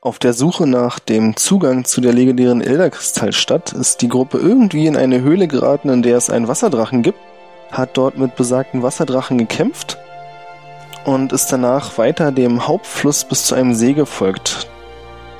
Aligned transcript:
Auf 0.00 0.20
der 0.20 0.32
Suche 0.32 0.64
nach 0.64 1.00
dem 1.00 1.34
Zugang 1.34 1.84
zu 1.84 2.00
der 2.00 2.12
legendären 2.12 2.60
Elderkristallstadt 2.60 3.72
ist 3.72 4.00
die 4.00 4.08
Gruppe 4.08 4.38
irgendwie 4.38 4.86
in 4.86 4.96
eine 4.96 5.22
Höhle 5.22 5.48
geraten, 5.48 5.88
in 5.88 6.02
der 6.02 6.16
es 6.16 6.30
einen 6.30 6.46
Wasserdrachen 6.46 7.02
gibt, 7.02 7.18
hat 7.72 7.96
dort 7.96 8.16
mit 8.16 8.36
besagten 8.36 8.84
Wasserdrachen 8.84 9.38
gekämpft 9.38 9.98
und 11.04 11.32
ist 11.32 11.50
danach 11.50 11.98
weiter 11.98 12.30
dem 12.30 12.68
Hauptfluss 12.68 13.24
bis 13.24 13.46
zu 13.46 13.56
einem 13.56 13.74
See 13.74 13.92
gefolgt. 13.92 14.68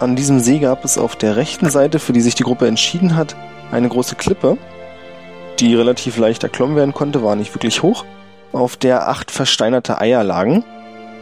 An 0.01 0.17
diesem 0.17 0.41
See 0.41 0.59
gab 0.59 0.85
es 0.85 0.99
auf 0.99 1.15
der 1.15 1.37
rechten 1.37 1.71
Seite, 1.71 2.01
für 2.01 2.13
die 2.13 2.21
sich 2.21 2.35
die 2.35 2.43
Gruppe 2.43 2.67
entschieden 2.67 3.15
hat, 3.15 3.37
eine 3.71 3.89
große 3.89 4.17
Klippe, 4.17 4.59
die 5.61 5.77
relativ 5.77 6.17
leicht 6.17 6.43
erklommen 6.43 6.75
werden 6.75 6.95
konnte, 6.95 7.23
war 7.23 7.37
nicht 7.37 7.55
wirklich 7.55 7.85
hoch, 7.85 8.05
auf 8.53 8.77
der 8.77 9.09
acht 9.09 9.31
versteinerte 9.31 10.01
Eier 10.01 10.25
lagen. 10.25 10.65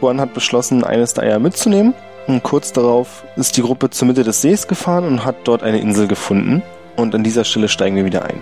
Juan 0.01 0.19
hat 0.19 0.33
beschlossen, 0.33 0.83
eines 0.83 1.13
der 1.13 1.25
Eier 1.25 1.39
mitzunehmen 1.39 1.93
und 2.27 2.43
kurz 2.43 2.73
darauf 2.73 3.23
ist 3.35 3.57
die 3.57 3.61
Gruppe 3.61 3.89
zur 3.89 4.07
Mitte 4.07 4.23
des 4.23 4.41
Sees 4.41 4.67
gefahren 4.67 5.05
und 5.05 5.25
hat 5.25 5.35
dort 5.45 5.63
eine 5.63 5.79
Insel 5.79 6.07
gefunden. 6.07 6.61
Und 6.95 7.15
an 7.15 7.23
dieser 7.23 7.43
Stelle 7.43 7.69
steigen 7.69 7.95
wir 7.95 8.05
wieder 8.05 8.25
ein. 8.25 8.41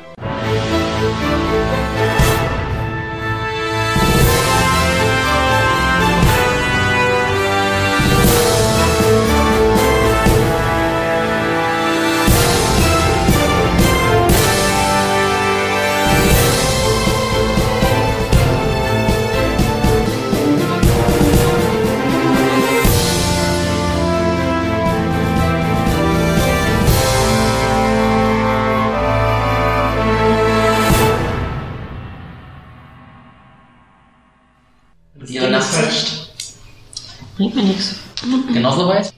Genauso 38.65 38.87
weit? 38.87 39.13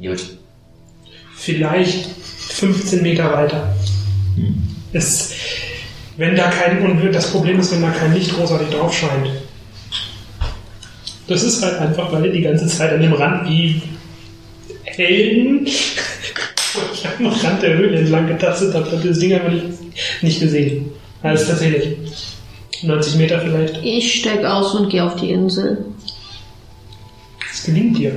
Gut. 0.00 0.20
Vielleicht 1.36 2.06
15 2.06 3.02
Meter 3.02 3.30
weiter. 3.30 3.74
Es, 4.94 5.34
wenn 6.16 6.34
da 6.34 6.50
kein, 6.50 6.82
und 6.82 7.12
das 7.12 7.30
Problem 7.30 7.60
ist, 7.60 7.72
wenn 7.72 7.82
da 7.82 7.90
kein 7.90 8.14
Licht 8.14 8.34
großartig 8.34 8.70
drauf 8.70 8.96
scheint. 8.96 9.28
Das 11.28 11.42
ist 11.42 11.62
halt 11.62 11.78
einfach, 11.78 12.10
weil 12.10 12.26
ihr 12.26 12.32
die 12.32 12.40
ganze 12.40 12.66
Zeit 12.66 12.92
an 12.92 13.02
dem 13.02 13.12
Rand 13.12 13.48
wie 13.50 13.82
Helden 14.84 15.68
am 17.18 17.26
Rand 17.26 17.62
der 17.62 17.76
Höhle 17.76 17.98
entlang 17.98 18.26
getastet 18.28 18.74
habt, 18.74 18.90
habt 18.90 19.04
ihr 19.04 19.10
das 19.10 19.18
Ding 19.18 19.34
einfach 19.34 19.52
nicht, 19.52 20.22
nicht 20.22 20.40
gesehen. 20.40 20.90
Also 21.22 21.44
tatsächlich. 21.44 21.96
90 22.82 23.16
Meter 23.16 23.40
vielleicht. 23.40 23.78
Ich 23.84 24.20
steig 24.20 24.42
aus 24.42 24.74
und 24.74 24.88
gehe 24.88 25.04
auf 25.04 25.16
die 25.16 25.30
Insel. 25.30 25.84
Es 27.52 27.64
gelingt 27.64 27.98
dir. 27.98 28.12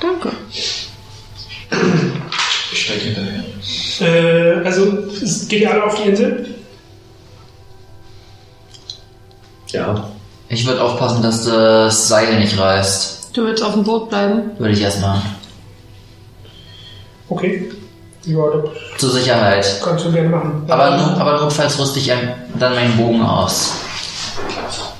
Danke. 0.00 0.30
Ich 2.72 2.84
steige 2.84 3.00
hinterher. 3.00 3.44
Äh, 4.00 4.64
also, 4.64 4.86
geht 5.48 5.60
ihr 5.60 5.70
alle 5.72 5.84
auf 5.84 5.94
die 5.94 6.08
Insel? 6.08 6.54
Ja. 9.68 10.10
Ich 10.48 10.66
würde 10.66 10.82
aufpassen, 10.82 11.22
dass 11.22 11.44
das 11.44 12.08
Seil 12.08 12.38
nicht 12.38 12.58
reißt. 12.58 13.30
Du 13.32 13.44
willst 13.44 13.62
auf 13.62 13.74
dem 13.74 13.84
Boot 13.84 14.08
bleiben? 14.08 14.50
Würde 14.58 14.72
ich 14.74 14.80
erstmal. 14.80 15.20
Okay. 17.28 17.70
Ja, 18.24 18.38
das 18.50 19.00
Zur 19.00 19.10
Sicherheit. 19.10 19.80
kannst 19.84 20.04
du 20.04 20.12
gerne 20.12 20.28
machen. 20.28 20.64
Aber, 20.68 20.96
nur, 20.96 21.20
aber 21.20 21.40
notfalls 21.40 21.78
rüste 21.78 21.98
ich 21.98 22.12
dann 22.58 22.74
meinen 22.74 22.96
Bogen 22.96 23.22
aus. 23.22 23.74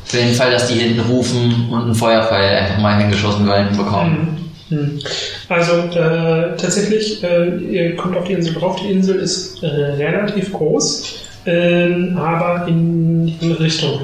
Für 0.05 0.19
den 0.19 0.35
Fall, 0.35 0.53
dass 0.53 0.69
die 0.69 0.75
hinten 0.75 1.01
rufen 1.01 1.69
und 1.71 1.83
einen 1.83 1.95
Feuerpfeil 1.95 2.57
einfach 2.57 2.79
mal 2.79 2.99
hingeschossen 2.99 3.47
werden 3.47 3.77
bekommen. 3.77 4.39
Mhm. 4.41 4.46
Mhm. 4.71 5.01
Also 5.49 5.73
äh, 5.73 6.57
tatsächlich, 6.57 7.23
äh, 7.23 7.57
ihr 7.57 7.97
kommt 7.97 8.17
auf 8.17 8.25
die 8.25 8.33
Insel 8.33 8.55
drauf. 8.55 8.77
Die 8.77 8.91
Insel 8.91 9.17
ist 9.17 9.63
äh, 9.63 9.67
relativ 9.67 10.53
groß, 10.53 11.15
ähm, 11.47 12.17
aber 12.17 12.67
in 12.67 13.27
die 13.27 13.53
Richtung. 13.53 14.01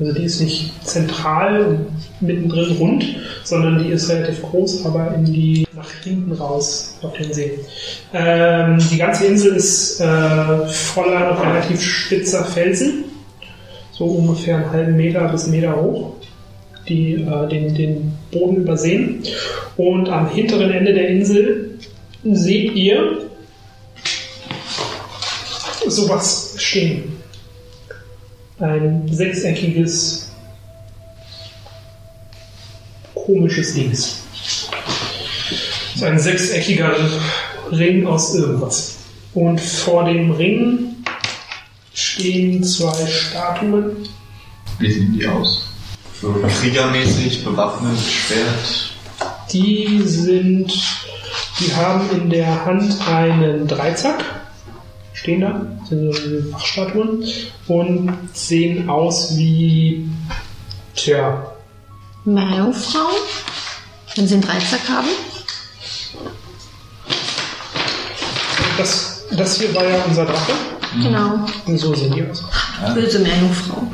Also 0.00 0.12
die 0.12 0.24
ist 0.24 0.40
nicht 0.40 0.84
zentral 0.84 1.64
und 1.64 1.86
mittendrin 2.20 2.76
rund, 2.76 3.04
sondern 3.44 3.84
die 3.84 3.90
ist 3.90 4.10
relativ 4.10 4.42
groß, 4.42 4.84
aber 4.86 5.14
in 5.14 5.26
die 5.26 5.66
nach 5.74 5.88
hinten 6.02 6.32
raus 6.32 6.98
auf 7.02 7.12
den 7.12 7.32
See. 7.32 7.60
Ähm, 8.12 8.78
die 8.90 8.96
ganze 8.96 9.26
Insel 9.26 9.54
ist 9.54 10.00
äh, 10.00 10.66
voller 10.66 11.40
relativ 11.40 11.80
spitzer 11.80 12.44
Felsen, 12.44 13.04
so 13.92 14.06
ungefähr 14.06 14.56
einen 14.56 14.70
halben 14.70 14.96
Meter 14.96 15.28
bis 15.28 15.46
Meter 15.46 15.76
hoch 15.76 16.14
die 16.88 17.14
äh, 17.14 17.48
den, 17.48 17.74
den 17.74 18.12
Boden 18.30 18.56
übersehen. 18.56 19.22
Und 19.76 20.08
am 20.08 20.30
hinteren 20.30 20.70
Ende 20.70 20.92
der 20.92 21.08
Insel 21.08 21.78
seht 22.24 22.72
ihr 22.72 23.30
sowas 25.86 26.54
stehen. 26.58 27.16
Ein 28.58 29.08
sechseckiges, 29.10 30.30
komisches 33.14 33.74
Dings. 33.74 34.22
So 35.96 36.06
ein 36.06 36.18
sechseckiger 36.18 36.94
Ring 37.70 38.06
aus 38.06 38.34
irgendwas. 38.34 38.98
Und 39.34 39.60
vor 39.60 40.04
dem 40.04 40.30
Ring 40.32 40.96
stehen 41.94 42.62
zwei 42.62 43.06
Statuen. 43.06 44.08
Wie 44.78 44.92
sehen 44.92 45.16
die 45.18 45.26
aus? 45.26 45.71
So 46.22 46.32
kriegermäßig, 46.60 47.44
bewaffnet, 47.44 47.98
Schwert. 47.98 48.92
Die 49.52 50.02
sind, 50.04 50.72
die 51.58 51.74
haben 51.74 52.08
in 52.12 52.30
der 52.30 52.64
Hand 52.64 52.94
einen 53.08 53.66
Dreizack, 53.66 54.24
stehen 55.14 55.40
da, 55.40 55.66
sind 55.88 56.14
so 56.14 56.52
Fachstatuen 56.52 57.24
und 57.66 58.16
sehen 58.34 58.88
aus 58.88 59.36
wie, 59.36 60.08
tja, 60.94 61.44
Meerjungfrau? 62.24 63.08
Wenn 64.14 64.28
sie 64.28 64.34
einen 64.34 64.44
Dreizack 64.44 64.88
haben? 64.88 65.08
das, 68.78 69.24
das 69.32 69.58
hier 69.58 69.74
war 69.74 69.84
ja 69.84 69.96
unser 70.06 70.24
Drache 70.24 70.52
Genau. 71.02 71.46
und 71.66 71.78
so 71.78 71.92
sehen 71.96 72.14
die 72.14 72.24
aus. 72.30 72.44
Böse 72.94 73.18
Meerjungfrau. 73.18 73.90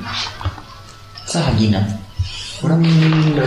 Sahagina. 1.25 1.87
Nein. 2.63 3.43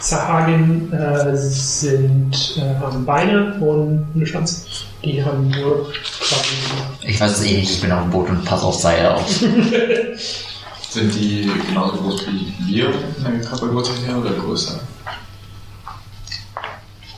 Sahagin 0.00 0.92
äh, 0.92 1.36
sind, 1.36 2.56
äh, 2.58 2.78
haben 2.80 3.04
Beine 3.04 3.54
und 3.54 4.06
eine 4.14 4.26
Schwanz. 4.26 4.66
Die 5.04 5.22
haben 5.24 5.50
nur 5.50 5.90
quasi 6.20 6.54
Ich 7.02 7.20
weiß 7.20 7.38
es 7.40 7.44
eh 7.44 7.56
nicht, 7.58 7.70
ich 7.72 7.80
bin 7.80 7.92
auf 7.92 8.02
dem 8.02 8.10
Boot 8.10 8.28
und 8.30 8.44
passe 8.44 8.64
auf 8.66 8.74
Seil 8.74 9.06
auf. 9.06 9.28
Sind 10.90 11.14
die 11.14 11.50
genauso 11.68 11.96
groß 11.98 12.26
wie 12.28 12.52
wir 12.66 12.86
in 12.88 13.24
der 13.24 13.40
Körpergröße 13.48 13.92
her 14.06 14.16
oder 14.18 14.30
größer? 14.30 14.78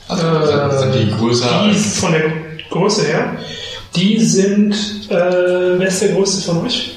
Also 0.07 0.25
Äh, 0.27 0.77
sind, 0.79 0.95
die 0.95 1.11
größer 1.15 1.47
Die 1.47 1.69
als. 1.69 1.99
von 1.99 2.11
der 2.11 2.23
Größe 2.71 3.05
her, 3.05 3.37
die 3.95 4.19
sind, 4.19 4.73
äh, 5.09 5.79
wer 5.79 5.87
ist 5.87 6.01
der 6.01 6.09
größte 6.13 6.41
von 6.51 6.65
euch? 6.65 6.95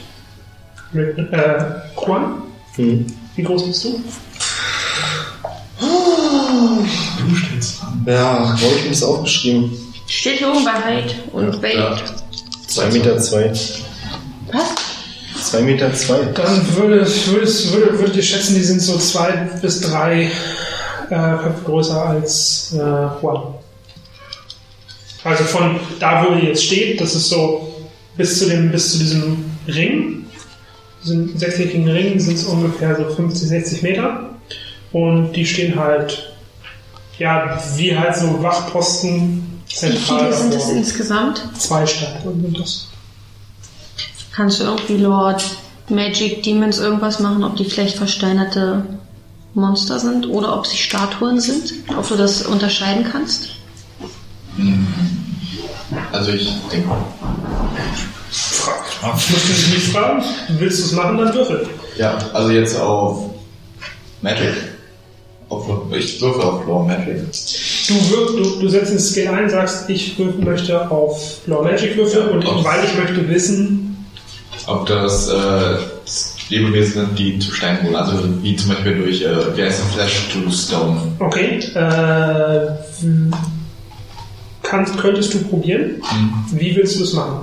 Äh, 0.94 1.12
Juan, 1.97 2.43
Hm. 2.76 3.06
Wie 3.37 3.43
groß 3.43 3.66
bist 3.66 3.84
du? 3.84 4.00
Du 5.81 7.37
stellst 7.37 7.82
an. 7.82 8.04
Ja, 8.06 8.56
glaube 8.59 8.75
ich, 8.76 8.84
mir 8.84 8.91
das 8.91 9.03
aufgeschrieben. 9.03 9.70
Steht 10.06 10.38
hier 10.38 10.50
oben 10.50 10.64
bei 10.64 10.73
Height 10.73 11.14
und 11.32 11.62
Weight. 11.62 11.76
Ja. 11.76 11.96
Zwei 12.67 12.87
Meter 12.90 13.19
zwei. 13.19 13.52
Was? 14.52 14.75
Zwei 15.43 15.61
Meter 15.62 15.93
zwei. 15.94 16.19
Dann 16.34 16.76
würdet, 16.76 17.26
würdet, 17.29 17.73
würdet, 17.73 17.99
würdet 17.99 18.17
ihr 18.17 18.23
schätzen, 18.23 18.55
die 18.55 18.62
sind 18.62 18.81
so 18.81 18.99
zwei 18.99 19.32
bis 19.61 19.81
drei 19.81 20.31
äh, 21.11 21.37
Köpfe 21.43 21.62
größer 21.64 22.06
als 22.06 22.75
äh, 22.75 22.78
Juan. 22.78 23.55
Also 25.25 25.44
von 25.44 25.78
da, 26.00 26.26
wo 26.26 26.35
ihr 26.35 26.49
jetzt 26.49 26.64
steht, 26.64 27.00
das 27.00 27.14
ist 27.14 27.28
so 27.28 27.87
bis 28.17 28.38
zu 28.38 28.46
dem, 28.46 28.70
bis 28.70 28.93
zu 28.93 28.99
diesem 28.99 29.44
Ring, 29.69 30.22
diesem 31.02 31.37
sechseckigen 31.37 31.88
Ring, 31.88 32.19
sind 32.19 32.34
es 32.34 32.44
ungefähr 32.44 32.96
so 32.96 33.04
50, 33.14 33.49
60 33.49 33.82
Meter. 33.82 34.31
Und 34.93 35.32
die 35.32 35.46
stehen 35.46 35.78
halt, 35.78 36.32
ja, 37.19 37.60
wie 37.76 37.96
halt 37.96 38.14
so 38.16 38.43
Wachposten 38.43 39.62
Wie 39.69 39.75
zentral 39.75 40.19
viele 40.20 40.32
sind 40.32 40.54
es 40.54 40.60
davor. 40.62 40.76
insgesamt? 40.76 41.43
Zwei 41.58 41.87
Statuen 41.87 42.43
sind 42.43 42.60
das. 42.60 42.88
Kannst 44.32 44.60
du 44.60 44.64
irgendwie 44.64 44.96
Lord 44.96 45.44
Magic 45.88 46.43
Demons 46.43 46.78
irgendwas 46.78 47.20
machen, 47.20 47.44
ob 47.44 47.56
die 47.56 47.64
vielleicht 47.64 47.96
versteinerte 47.96 48.84
Monster 49.54 49.99
sind 49.99 50.26
oder 50.26 50.56
ob 50.56 50.66
sie 50.66 50.76
Statuen 50.76 51.40
sind? 51.40 51.75
Ob 51.96 52.08
du 52.08 52.16
das 52.16 52.43
unterscheiden 52.43 53.04
kannst? 53.10 53.50
Also 56.12 56.32
ich 56.32 56.50
denke, 56.70 56.88
Musst 59.12 59.31
du 59.31 59.53
dich 59.53 59.75
nicht 59.75 59.93
fragen? 59.93 60.23
Willst 60.59 60.81
du 60.81 60.85
es 60.85 60.93
machen, 60.93 61.19
dann 61.19 61.35
würfel. 61.35 61.67
ja, 61.97 62.17
also 62.32 62.50
jetzt 62.50 62.79
auf 62.79 63.31
Magic. 64.20 64.55
Auf, 65.49 65.67
ich 65.93 66.20
würfe 66.20 66.43
auf 66.43 66.67
Law 66.67 66.85
Magic. 66.87 67.17
Du, 67.88 67.94
wirf, 68.11 68.31
du, 68.37 68.61
du 68.61 68.69
setzt 68.69 68.93
den 68.93 68.99
Skill 68.99 69.29
ein, 69.29 69.50
sagst, 69.50 69.91
ich 69.91 70.19
möchte 70.19 70.91
auf 70.91 71.38
Law 71.47 71.62
Magic 71.62 71.97
würfeln 71.97 72.26
Ja, 72.29 72.32
und 72.32 72.47
auf- 72.47 72.64
weil 72.64 72.85
ich 72.85 72.97
möchte 72.97 73.29
wissen, 73.29 74.06
Ob 74.67 74.87
das 74.87 75.29
äh, 75.29 75.76
Lebewesen 76.49 76.93
sind, 77.06 77.19
die 77.19 77.38
zu 77.38 77.50
Stein 77.53 77.82
wurden. 77.85 77.97
Also 77.97 78.12
wie 78.43 78.56
zum 78.56 78.70
Beispiel 78.70 78.97
durch, 78.97 79.20
äh, 79.23 79.56
wie 79.56 79.62
heißt 79.62 79.81
das, 79.81 79.94
Flash 79.94 80.29
to 80.32 80.50
Stone. 80.50 81.00
okay, 81.19 81.59
äh, 81.75 82.67
kannst, 84.62 84.97
könntest 84.99 85.35
du 85.35 85.38
probieren? 85.44 86.00
Mhm. 86.12 86.44
Wie 86.59 86.75
willst 86.76 86.99
du 86.99 87.05
es 87.05 87.12
machen? 87.12 87.41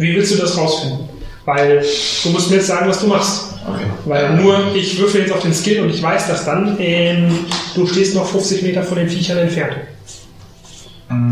Wie 0.00 0.14
willst 0.16 0.32
du 0.32 0.38
das 0.38 0.56
rausfinden? 0.56 1.08
Weil 1.44 1.84
du 2.22 2.30
musst 2.30 2.50
mir 2.50 2.56
jetzt 2.56 2.66
sagen, 2.68 2.88
was 2.88 3.00
du 3.00 3.06
machst. 3.06 3.44
Okay. 3.68 3.84
Weil 4.06 4.36
nur 4.36 4.74
ich 4.74 4.98
würfel 4.98 5.22
jetzt 5.22 5.32
auf 5.32 5.42
den 5.42 5.52
Skill 5.54 5.82
und 5.82 5.90
ich 5.90 6.02
weiß 6.02 6.26
das 6.28 6.44
dann, 6.44 6.76
ähm, 6.80 7.30
du 7.74 7.86
stehst 7.86 8.14
noch 8.14 8.26
50 8.26 8.62
Meter 8.62 8.82
von 8.82 8.98
den 8.98 9.08
Viechern 9.08 9.38
entfernt. 9.38 9.76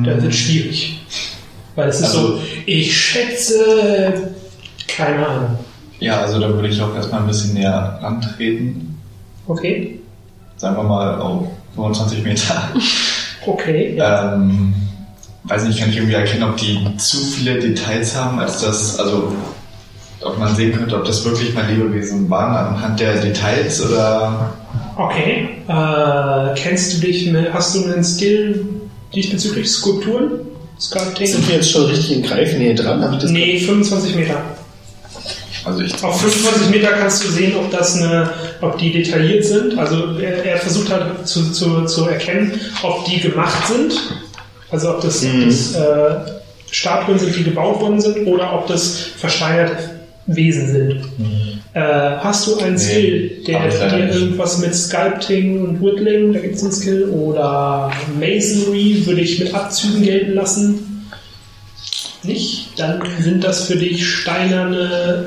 Das 0.05 0.23
wird 0.23 0.35
schwierig. 0.35 1.01
Weil 1.75 1.89
es 1.89 2.01
ist 2.01 2.07
Also- 2.07 2.37
so, 2.37 2.43
ich 2.67 2.97
schätze, 2.97 4.33
keine 4.89 5.27
Ahnung. 5.27 5.59
Ja, 6.01 6.21
also 6.21 6.41
da 6.41 6.49
würde 6.49 6.69
ich 6.69 6.81
auch 6.83 6.95
erstmal 6.95 7.21
ein 7.23 7.27
bisschen 7.27 7.55
näher 7.55 7.99
rantreten. 8.03 8.99
Okay, 9.47 10.01
Sagen 10.57 10.77
wir 10.77 10.83
mal 10.83 11.21
auf 11.21 11.47
25 11.77 12.23
Meter. 12.25 12.69
okay, 13.47 13.95
ja. 13.97 14.35
Ähm, 14.35 14.75
weiß 15.49 15.65
nicht, 15.65 15.81
kann 15.81 15.91
ich 15.91 15.97
irgendwie 15.97 16.15
erkennen, 16.15 16.45
ob 16.45 16.57
die 16.57 16.79
zu 16.99 17.19
viele 17.19 17.59
Details 17.59 18.15
haben, 18.15 18.39
als 18.39 18.61
das, 18.61 18.99
also 18.99 19.33
ob 20.21 20.39
man 20.39 20.55
sehen 20.55 20.73
könnte, 20.73 20.97
ob 20.97 21.05
das 21.05 21.25
wirklich 21.25 21.55
mal 21.55 21.67
Lebewesen 21.67 22.29
waren 22.29 22.75
anhand 22.75 23.01
der 23.01 23.21
Details 23.21 23.81
oder 23.85 24.53
Okay, 24.97 25.49
äh, 25.69 26.55
kennst 26.57 26.95
du 26.95 27.07
dich, 27.07 27.31
mit, 27.31 27.53
hast 27.53 27.75
du 27.75 27.85
einen 27.85 28.03
Skill 28.03 28.65
diesbezüglich 29.15 29.71
Skulpturen? 29.71 30.41
Sculpting? 30.81 31.27
Sind 31.27 31.49
wir 31.49 31.57
jetzt 31.57 31.71
schon 31.71 31.87
richtig 31.87 32.17
in 32.17 32.23
Greifnähe 32.25 32.75
dran? 32.75 33.03
Hab 33.03 33.13
ich 33.13 33.19
das 33.21 33.31
Nee, 33.31 33.59
25 33.61 34.17
Meter. 34.17 34.43
also 35.65 35.81
ich 35.81 36.03
Auf 36.03 36.21
25 36.21 36.71
Meter 36.71 36.89
kannst 36.93 37.25
du 37.25 37.29
sehen, 37.29 37.55
ob 37.57 37.71
das 37.71 37.97
eine, 37.97 38.31
ob 38.61 38.77
die 38.79 38.93
detailliert 38.93 39.45
sind. 39.45 39.79
Also 39.79 40.19
er, 40.19 40.45
er 40.45 40.57
versucht 40.59 40.91
halt 40.91 41.27
zu, 41.27 41.53
zu, 41.53 41.85
zu 41.85 42.05
erkennen, 42.07 42.61
ob 42.83 43.05
die 43.05 43.21
gemacht 43.21 43.69
sind. 43.69 43.93
Also 44.71 44.91
ob 44.91 45.01
das, 45.01 45.25
ob 45.25 45.45
das 45.45 45.75
äh, 45.75 46.33
Statuen 46.71 47.19
sind, 47.19 47.37
die 47.37 47.45
gebaut 47.45 47.81
worden 47.81 48.01
sind, 48.01 48.27
oder 48.27 48.53
ob 48.53 48.67
das 48.67 48.97
versteinerte 49.17 49.99
Wesen 50.27 50.69
sind. 50.69 51.05
Äh, 51.73 51.81
hast 51.81 52.47
du 52.47 52.59
einen 52.59 52.75
Nee, 52.75 52.79
Skill, 52.79 53.45
der 53.47 53.69
dir 53.71 54.09
irgendwas 54.15 54.59
mit 54.59 54.75
Sculpting 54.75 55.63
und 55.63 55.83
Whittling, 55.83 56.33
da 56.33 56.41
gibt 56.41 56.57
es 56.57 56.63
einen 56.63 56.73
Skill, 56.73 57.09
oder 57.11 57.91
Masonry 58.19 59.07
würde 59.07 59.21
ich 59.23 59.39
mit 59.39 59.55
Abzügen 59.55 60.03
gelten 60.03 60.35
lassen? 60.35 61.07
Nicht? 62.23 62.79
Dann 62.79 63.01
sind 63.21 63.45
das 63.45 63.67
für 63.67 63.77
dich 63.77 64.07
steinerne 64.07 65.27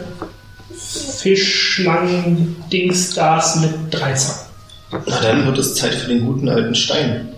Fischschlangen, 1.21 2.57
Dingstars 2.71 3.61
mit 3.61 3.71
Dreizack. 3.91 4.45
Na 4.91 5.21
dann 5.21 5.45
wird 5.45 5.57
es 5.57 5.75
Zeit 5.75 5.93
für 5.95 6.09
den 6.09 6.25
guten 6.25 6.49
alten 6.49 6.75
Stein. 6.75 7.29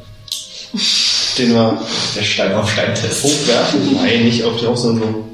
Den 1.37 1.53
wir 1.53 1.81
der 2.15 2.21
Stein 2.21 2.53
auf 2.53 2.69
Steintest. 2.69 3.23
hochwerfen. 3.23 3.95
Nein, 3.95 4.25
nicht 4.25 4.43
auf 4.43 4.59
die 4.59 4.67
Haus, 4.67 4.83
sondern 4.83 5.13
so 5.13 5.33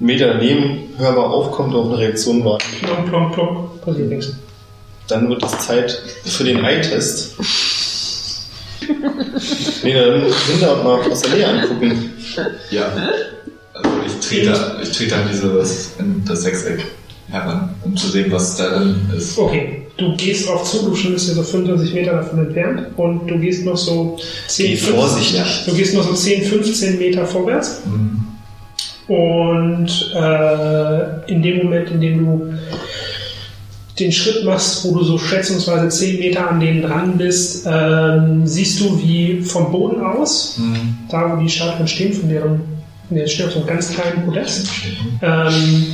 Meter 0.00 0.28
daneben, 0.28 0.88
hörbar 0.96 1.30
aufkommt, 1.30 1.74
auf 1.74 1.86
eine 1.88 1.98
Reaktion 1.98 2.44
warten. 2.44 2.64
Plonk, 2.82 3.08
plonk, 3.08 3.34
plonk, 3.34 3.80
passiert 3.82 4.08
nichts. 4.08 4.32
Dann 5.08 5.28
wird 5.28 5.42
es 5.44 5.58
Zeit 5.58 5.90
für 6.24 6.44
den 6.44 6.64
Eye-Test. 6.64 7.34
nee, 9.82 9.94
dann 9.94 10.24
Kinder 10.46 10.82
mal 10.82 11.00
aus 11.10 11.20
der 11.22 11.34
Nähe 11.34 11.48
angucken. 11.48 12.12
Ja. 12.70 12.92
Also 13.74 13.90
ich 14.06 14.26
trete, 14.26 14.80
ich 14.82 14.90
trete 14.96 15.16
an 15.16 15.28
dieses, 15.30 15.90
in 15.98 16.24
das 16.24 16.42
Sechseck 16.42 16.86
heran, 17.28 17.74
um 17.84 17.96
zu 17.96 18.08
sehen, 18.08 18.32
was 18.32 18.56
da 18.56 18.78
drin 18.78 19.10
ist. 19.16 19.36
Okay, 19.36 19.86
du 20.00 20.16
gehst 20.16 20.48
drauf 20.48 20.64
zu, 20.64 20.82
du 20.84 20.90
bist 21.12 21.28
ja 21.28 21.34
so 21.34 21.42
25 21.42 21.94
Meter 21.94 22.12
davon 22.12 22.46
entfernt 22.46 22.86
und 22.96 23.26
du 23.28 23.38
gehst 23.38 23.64
noch 23.64 23.76
so 23.76 24.18
10, 24.48 24.66
Geh 24.66 24.76
15 24.76 24.94
vorsichtig. 24.96 25.42
Du 25.66 25.74
gehst 25.74 25.94
noch 25.94 26.02
so 26.02 26.14
10, 26.14 26.42
15 26.44 26.98
Meter 26.98 27.24
vorwärts 27.26 27.80
Mhm. 27.86 29.14
und 29.14 30.12
äh, 30.14 31.30
in 31.32 31.42
dem 31.42 31.58
Moment, 31.64 31.90
in 31.90 32.00
dem 32.00 32.18
du 32.24 32.54
den 33.98 34.12
Schritt 34.12 34.44
machst, 34.44 34.84
wo 34.84 34.96
du 34.96 35.04
so 35.04 35.18
schätzungsweise 35.18 35.88
10 35.88 36.20
Meter 36.20 36.48
an 36.50 36.58
denen 36.60 36.80
dran 36.82 37.18
bist, 37.18 37.66
ähm, 37.70 38.46
siehst 38.46 38.80
du, 38.80 38.98
wie 39.02 39.42
vom 39.42 39.70
Boden 39.70 40.00
aus, 40.00 40.56
Mhm. 40.58 40.96
da 41.10 41.36
wo 41.36 41.42
die 41.42 41.48
Statuen 41.50 41.86
stehen, 41.86 42.12
von 42.14 42.28
deren, 42.30 42.60
ne, 43.10 43.28
stehen 43.28 43.46
auf 43.46 43.52
so 43.52 43.58
einem 43.58 43.68
ganz 43.68 43.90
kleinen 43.92 44.24
Podest, 44.24 44.68
ähm, 45.20 45.86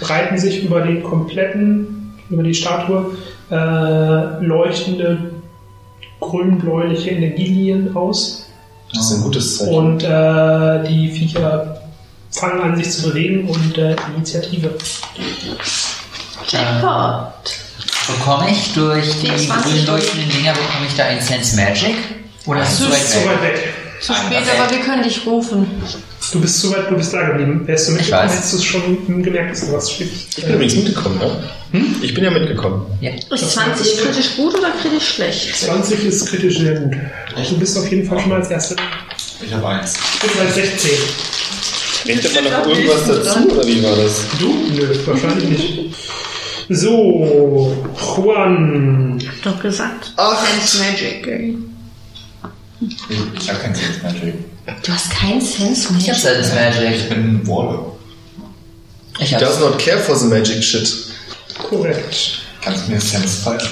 breiten 0.00 0.36
sich 0.38 0.62
über 0.64 0.82
den 0.82 1.02
kompletten, 1.02 2.12
über 2.28 2.42
die 2.42 2.52
Statue 2.52 3.16
äh, 3.50 4.44
leuchtende 4.44 5.30
grün-bläuliche 6.20 7.10
Energielinien 7.10 7.96
aus. 7.96 8.46
Das 8.92 9.10
ist 9.10 9.18
ein 9.18 9.22
gutes 9.22 9.58
Zeichen. 9.58 9.74
Und 9.74 10.02
äh, 10.02 10.88
die 10.88 11.10
Viecher 11.10 11.82
fangen 12.30 12.60
an, 12.60 12.76
sich 12.76 12.90
zu 12.90 13.08
bewegen 13.08 13.48
und 13.48 13.78
äh, 13.78 13.96
Initiative. 14.14 14.74
Jackpot. 16.48 17.32
Bekomme 18.06 18.50
ich 18.50 18.72
durch 18.74 19.20
die 19.20 19.26
24 19.26 19.72
grün 19.72 19.86
leuchtenden 19.86 20.30
Dinger, 20.30 20.52
bekomme 20.52 20.86
ich 20.88 20.94
da 20.96 21.06
ein 21.06 21.20
Sense 21.20 21.56
Magic? 21.56 21.96
Oder 22.46 22.62
ist 22.62 22.80
es 22.80 23.10
zu 23.10 23.26
weit 23.26 23.42
weg? 23.42 23.65
Zu 24.06 24.14
spät, 24.14 24.42
aber 24.56 24.70
wir 24.70 24.78
können 24.78 25.02
dich 25.02 25.26
rufen. 25.26 25.66
Du 26.32 26.40
bist 26.40 26.60
zu 26.60 26.70
weit, 26.70 26.88
du 26.88 26.96
bist 26.96 27.12
da 27.12 27.28
geblieben. 27.28 27.66
Wärst 27.66 27.88
du 27.88 27.92
mitgekommen, 27.92 28.28
hättest 28.28 28.52
du 28.52 28.56
es 28.58 28.64
schon 28.64 29.22
gemerkt, 29.22 29.50
dass 29.50 29.66
du 29.66 29.72
was 29.72 29.90
steht. 29.90 30.10
Ich 30.36 30.44
bin 30.44 30.54
übrigens 30.54 30.76
mitgekommen, 30.76 31.20
ja? 31.20 31.80
Ich 32.02 32.14
bin 32.14 32.22
ja 32.24 32.30
mitgekommen. 32.30 32.86
Ja. 33.00 33.10
Ist 33.30 33.50
20 33.50 33.98
kritisch 33.98 34.36
gut 34.36 34.54
oder 34.54 34.70
kritisch 34.80 35.14
schlecht? 35.14 35.56
20 35.56 36.04
ist 36.04 36.26
kritisch 36.26 36.58
sehr 36.58 36.80
gut. 36.80 36.96
Du 37.48 37.58
bist 37.58 37.76
auf 37.76 37.90
jeden 37.90 38.08
Fall 38.08 38.20
schon 38.20 38.28
mal 38.28 38.40
als 38.40 38.50
Erster. 38.50 38.76
Ich 39.44 39.52
habe 39.52 39.66
eins. 39.68 39.94
Du 40.20 40.28
bist 40.28 40.40
als 40.40 40.54
16. 40.54 40.90
Redet 42.06 42.34
man 42.34 42.44
noch 42.44 42.66
irgendwas 42.66 43.04
dazu, 43.06 43.48
oder 43.50 43.66
wie 43.66 43.82
war 43.82 43.96
das? 43.96 44.20
Du? 44.38 44.54
Nö, 44.72 44.94
wahrscheinlich 45.04 45.48
nicht. 45.48 45.94
So, 46.68 47.76
Juan. 48.16 49.20
Doch 49.42 49.60
gesagt. 49.60 50.12
Ach. 50.16 50.44
Sense 50.44 50.78
Magic. 50.78 51.26
ey. 51.26 51.56
Ich 53.34 53.50
habe 53.50 53.60
kein 53.60 53.74
Sense 53.74 54.02
Magic. 54.02 54.34
Du 54.82 54.92
hast 54.92 55.10
kein 55.10 55.40
Sense 55.40 55.88
Ich 55.98 56.10
hab 56.10 56.16
Magic. 56.16 56.22
Sense 56.22 56.54
Magic. 56.54 56.96
Ich 56.96 57.08
bin 57.08 57.18
ein 57.18 57.46
Warlock. 57.46 57.98
Ich 59.18 59.30
Does 59.36 59.60
not 59.60 59.78
care 59.78 59.98
for 59.98 60.16
the 60.16 60.26
magic 60.26 60.62
shit. 60.62 60.92
Korrekt. 61.58 62.40
Kannst 62.60 62.86
du 62.86 62.92
mir 62.92 63.00
Sense 63.00 63.50
nicht? 63.50 63.70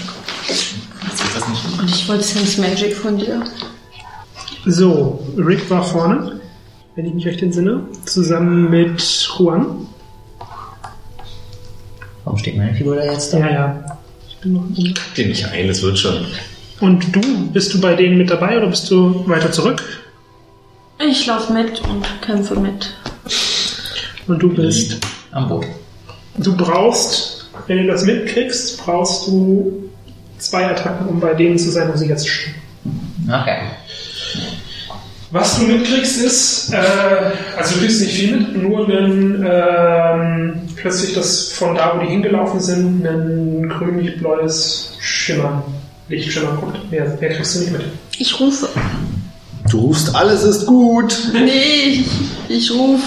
Und 1.78 1.90
ich 1.90 2.08
wollte 2.08 2.24
Sense 2.24 2.60
Magic 2.60 2.96
von 2.96 3.18
dir. 3.18 3.44
So, 4.66 5.22
Rick 5.36 5.68
war 5.68 5.82
vorne, 5.82 6.40
wenn 6.94 7.06
ich 7.06 7.14
mich 7.14 7.26
recht 7.26 7.42
entsinne, 7.42 7.86
zusammen 8.06 8.70
mit 8.70 9.02
Juan. 9.38 9.86
Warum 12.24 12.38
steht 12.38 12.56
meine 12.56 12.74
Figur 12.74 12.96
da 12.96 13.04
jetzt 13.04 13.32
da? 13.32 13.38
Ja, 13.38 13.50
ja. 13.50 13.98
Ich 14.28 14.36
bin 14.38 14.54
noch 14.54 14.64
Den 15.16 15.28
nicht 15.28 15.44
ein, 15.46 15.68
das 15.68 15.82
wird 15.82 15.98
schon. 15.98 16.26
Und 16.80 17.14
du, 17.14 17.50
bist 17.52 17.72
du 17.74 17.80
bei 17.80 17.94
denen 17.94 18.18
mit 18.18 18.30
dabei 18.30 18.56
oder 18.58 18.66
bist 18.66 18.90
du 18.90 19.26
weiter 19.28 19.52
zurück? 19.52 19.82
Ich 20.98 21.26
laufe 21.26 21.52
mit 21.52 21.80
und 21.88 22.06
kämpfe 22.20 22.58
mit. 22.58 22.94
Und 24.26 24.42
du 24.42 24.52
bist. 24.52 24.98
Am 25.32 25.48
Boot. 25.48 25.66
Du 26.38 26.56
brauchst, 26.56 27.48
wenn 27.66 27.78
du 27.78 27.86
das 27.86 28.04
mitkriegst, 28.04 28.84
brauchst 28.84 29.26
du 29.26 29.90
zwei 30.38 30.66
Attacken, 30.66 31.08
um 31.08 31.20
bei 31.20 31.34
denen 31.34 31.58
zu 31.58 31.70
sein, 31.70 31.90
wo 31.92 31.96
sie 31.96 32.06
jetzt 32.08 32.28
stehen. 32.28 32.54
Okay. 33.28 33.58
Was 35.30 35.58
du 35.58 35.66
mitkriegst 35.66 36.22
ist, 36.22 36.72
äh, 36.72 36.76
also 37.56 37.74
du 37.74 37.80
kriegst 37.80 38.00
nicht 38.02 38.14
viel 38.14 38.36
mit, 38.36 38.62
nur 38.62 38.86
einen, 38.88 39.44
ähm, 39.44 40.60
plötzlich 40.76 41.14
das 41.14 41.52
von 41.52 41.74
da, 41.74 41.94
wo 41.96 42.00
die 42.04 42.10
hingelaufen 42.10 42.60
sind, 42.60 43.04
ein 43.04 43.68
grünlich-blaues 43.68 44.96
Schimmern, 45.00 45.62
Lichtschimmern 46.08 46.58
kommt. 46.60 46.90
Mehr, 46.90 47.16
mehr 47.20 47.34
kriegst 47.34 47.54
du 47.56 47.60
nicht 47.60 47.72
mit. 47.72 47.82
Ich 48.18 48.38
rufe. 48.38 48.68
Du 49.70 49.80
rufst, 49.80 50.14
alles 50.14 50.42
ist 50.42 50.66
gut. 50.66 51.16
Nee, 51.32 52.04
ich 52.48 52.70
ruf. 52.70 53.00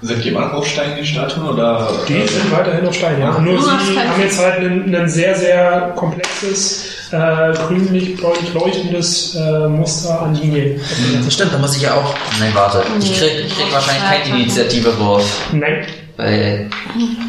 Sind 0.00 0.22
die 0.22 0.28
immer 0.28 0.42
noch 0.42 0.52
auf 0.52 0.66
Stein, 0.66 0.90
die 1.00 1.04
Statuen? 1.04 1.48
Oder? 1.48 1.90
Die 2.08 2.12
sind 2.28 2.52
weiterhin 2.52 2.86
auf 2.86 2.94
Stein, 2.94 3.18
ja. 3.20 3.36
Nur 3.40 3.60
sie 3.60 3.98
haben 3.98 4.20
jetzt 4.20 4.38
halt 4.38 4.60
ein, 4.60 4.94
ein 4.94 5.08
sehr, 5.08 5.34
sehr 5.34 5.92
komplexes, 5.96 6.84
äh, 7.10 7.52
grünlich, 7.54 8.16
bläulich 8.16 8.54
leuchtendes 8.54 9.34
äh, 9.34 9.66
Muster 9.66 10.22
an 10.22 10.36
Linien. 10.36 10.80
Das 11.24 11.34
stimmt, 11.34 11.52
da 11.52 11.58
muss 11.58 11.74
ich 11.76 11.82
ja 11.82 11.94
auch. 11.94 12.14
Nein, 12.38 12.50
warte. 12.54 12.84
Ich 13.00 13.18
krieg, 13.18 13.46
ich 13.46 13.56
krieg 13.56 13.72
wahrscheinlich 13.72 14.04
keinen 14.04 14.40
Initiativewurf. 14.42 15.24
Nein, 15.52 15.84
Weil 16.16 16.70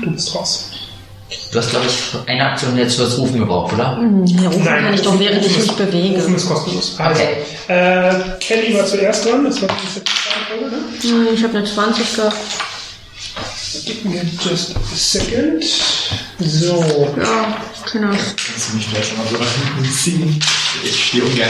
du 0.04 0.12
bist 0.12 0.36
raus. 0.36 0.70
Du 1.52 1.60
hast, 1.60 1.70
glaube 1.70 1.86
ich, 1.88 2.30
eine 2.30 2.46
Aktion 2.52 2.78
jetzt 2.78 2.96
fürs 2.96 3.18
Rufen 3.18 3.40
gebraucht, 3.40 3.74
oder? 3.74 4.00
Ja, 4.26 4.48
rufen 4.50 4.66
kann 4.66 4.94
ich 4.94 5.02
doch, 5.02 5.20
während 5.20 5.46
ich 5.46 5.58
mich 5.58 5.72
bewege. 5.72 6.16
Rufen 6.16 6.36
ist 6.36 6.48
kostenlos. 6.48 6.96
Also, 6.98 7.22
Okay. 7.22 7.38
äh, 7.68 8.14
Kelly 8.40 8.74
war 8.78 8.86
zuerst 8.86 9.26
dran, 9.26 9.44
das 9.46 9.62
war 9.62 9.70
die 9.70 9.94
zweite 9.94 10.12
Folge, 10.50 10.76
ne? 10.76 11.28
Hm, 11.30 11.34
Ich 11.36 11.44
habe 11.44 11.58
eine 11.58 11.66
20 11.68 12.16
gehabt. 12.16 12.36
Gib 13.86 14.04
mir 14.06 14.22
just 14.44 14.76
a 14.76 14.80
second. 14.96 15.64
So, 16.40 17.14
Ja, 17.22 17.58
genau. 17.92 18.08
Kannst 18.10 18.72
du 18.72 18.76
mich 18.78 18.88
vielleicht 18.88 19.10
schon 19.10 19.18
mal 19.20 19.28
so 19.30 19.38
nach 19.38 19.76
hinten 19.76 19.92
ziehen? 19.94 20.40
Ich 20.84 21.06
stehe 21.08 21.24
ungern 21.24 21.50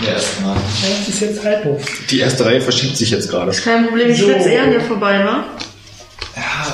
in 0.00 0.06
der 0.06 0.14
ersten 0.14 0.44
Reihe. 0.44 0.56
das 0.98 1.08
ist 1.14 1.20
jetzt 1.20 1.44
doof. 1.64 1.82
Die 2.10 2.20
erste 2.20 2.44
Reihe 2.46 2.60
verschiebt 2.60 2.96
sich 2.96 3.10
jetzt 3.10 3.28
gerade. 3.28 3.52
Kein 3.52 3.86
Problem, 3.86 4.10
ich 4.10 4.18
So. 4.18 4.26
sitze 4.26 4.48
eher 4.50 4.64
an 4.64 4.70
dir 4.72 4.80
vorbei, 4.80 5.20
wa? 5.24 5.44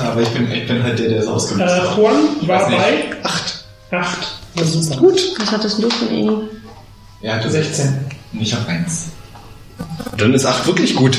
Ja, 0.03 0.11
aber 0.11 0.21
ich 0.21 0.29
bin, 0.29 0.51
ich 0.51 0.67
bin 0.67 0.81
halt 0.83 0.97
der, 0.99 1.09
der 1.09 1.19
es 1.19 1.27
ausgenutzt 1.27 1.73
Äh, 1.73 1.79
hat. 1.81 1.97
Juan 1.97 2.13
Ich 2.41 2.47
war 2.47 2.61
weiß 2.61 2.69
nicht. 2.69 2.79
bei 3.21 3.27
Acht. 3.29 3.63
8. 3.91 4.17
Ja, 4.55 4.63
super. 4.65 4.97
Gut. 4.97 5.21
Was 5.39 5.51
hattest 5.51 5.81
du 5.83 5.89
von 5.89 6.07
Eni? 6.09 6.31
Er 7.21 7.35
hatte 7.35 7.49
16. 7.49 8.05
Und 8.33 8.41
ich 8.41 8.53
habe 8.53 8.67
eins. 8.69 9.05
Dann 10.17 10.33
ist 10.33 10.45
8 10.45 10.65
wirklich 10.67 10.95
gut. 10.95 11.17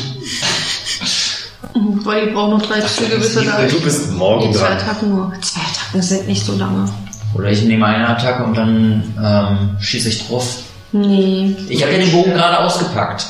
Weil 2.05 2.26
die 2.26 2.33
brauchen 2.33 2.50
noch 2.59 2.62
drei 2.67 2.81
Züge, 2.81 3.17
bis 3.17 3.37
er 3.37 3.45
da 3.45 3.62
Du 3.67 3.81
bist 3.81 4.11
morgen 4.12 4.52
zwei 4.52 4.69
dran. 4.69 4.78
Attacken 4.78 5.11
nur. 5.11 5.33
Zwei 5.43 5.61
Attacken 5.61 6.02
sind 6.02 6.26
nicht 6.26 6.45
so 6.45 6.55
lange. 6.57 6.90
Oder 7.35 7.50
ich 7.50 7.62
nehme 7.62 7.85
eine 7.87 8.09
Attacke 8.09 8.45
und 8.45 8.55
dann 8.57 9.14
ähm, 9.23 9.76
schieße 9.81 10.09
ich 10.09 10.26
drauf. 10.26 10.59
Nee. 10.93 11.55
Ich 11.69 11.83
habe 11.83 11.93
ja 11.93 11.99
den 11.99 12.11
Bogen 12.11 12.33
gerade 12.33 12.59
ausgepackt. 12.61 13.26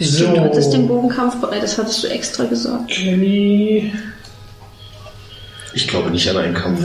Stimmt, 0.00 0.36
du 0.36 0.40
hattest 0.42 0.72
den 0.72 0.82
So, 0.82 0.88
Bogenkampf 0.88 1.36
bereit, 1.40 1.62
das 1.62 1.78
hattest 1.78 2.02
du 2.02 2.08
extra 2.08 2.44
gesagt. 2.44 2.88
Kelly. 2.88 3.92
Ich 5.78 5.86
glaube 5.86 6.10
nicht 6.10 6.28
an 6.28 6.36
einen 6.38 6.54
Kampf. 6.54 6.80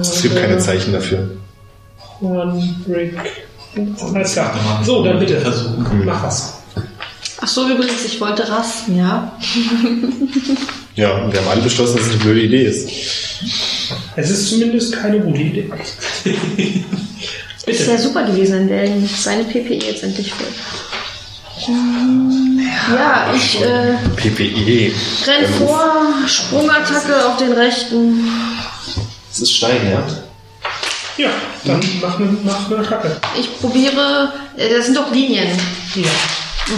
Es 0.00 0.20
gibt 0.20 0.34
keine 0.34 0.58
Zeichen 0.58 0.92
dafür. 0.92 1.30
Juan, 2.20 2.74
Rick. 2.88 3.14
Alles 4.02 4.32
klar. 4.32 4.82
So, 4.84 5.04
dann 5.04 5.20
bitte. 5.20 5.40
Versuchen. 5.40 6.04
Mach 6.04 6.24
was. 6.24 6.54
Ach 7.40 7.46
so, 7.46 7.68
übrigens, 7.68 8.04
ich 8.04 8.20
wollte 8.20 8.48
rasten, 8.48 8.98
ja? 8.98 9.32
Ja, 10.96 11.18
und 11.18 11.30
wir 11.30 11.40
haben 11.40 11.48
alle 11.48 11.60
beschlossen, 11.60 11.98
dass 11.98 12.06
es 12.06 12.12
eine 12.14 12.22
blöde 12.22 12.40
Idee 12.40 12.64
ist. 12.64 12.88
Es 14.16 14.30
ist 14.30 14.48
zumindest 14.48 14.94
keine 14.94 15.20
gute 15.20 15.42
Idee. 15.42 15.70
Ist 17.66 17.86
ja 17.86 17.98
super 17.98 18.24
gewesen, 18.24 18.60
wenn 18.60 18.68
der 18.68 18.88
seine 19.14 19.44
PPE 19.44 19.74
jetzt 19.88 20.02
endlich 20.02 20.32
voll. 20.32 20.46
Ja, 21.58 23.32
ich 23.34 23.60
äh, 23.62 23.94
PPE. 24.16 24.92
renn 25.26 25.52
vor, 25.58 25.82
Sprungattacke 26.26 27.26
auf 27.26 27.36
den 27.38 27.52
rechten. 27.52 28.28
Es 29.30 29.40
ist 29.40 29.56
Stein, 29.56 29.90
ja? 29.90 30.04
Ja, 31.16 31.30
dann 31.64 31.80
mach 32.02 32.18
eine, 32.18 32.36
mach 32.44 32.70
eine 32.70 32.80
Attacke. 32.80 33.16
Ich 33.38 33.58
probiere, 33.58 34.32
äh, 34.56 34.68
das 34.68 34.86
sind 34.86 34.96
doch 34.96 35.10
Linien. 35.12 35.48
Ja. 35.94 36.10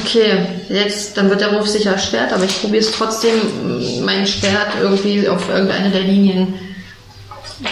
Okay, 0.00 0.46
jetzt, 0.68 1.16
dann 1.16 1.28
wird 1.30 1.40
der 1.40 1.52
Wurf 1.52 1.66
sicher 1.66 1.92
erschwert, 1.92 2.32
aber 2.32 2.44
ich 2.44 2.60
probiere 2.60 2.84
es 2.84 2.92
trotzdem, 2.92 3.34
m, 3.64 4.04
mein 4.04 4.26
Schwert 4.26 4.68
irgendwie 4.80 5.26
auf 5.28 5.48
irgendeine 5.48 5.90
der 5.90 6.02
Linien 6.02 6.54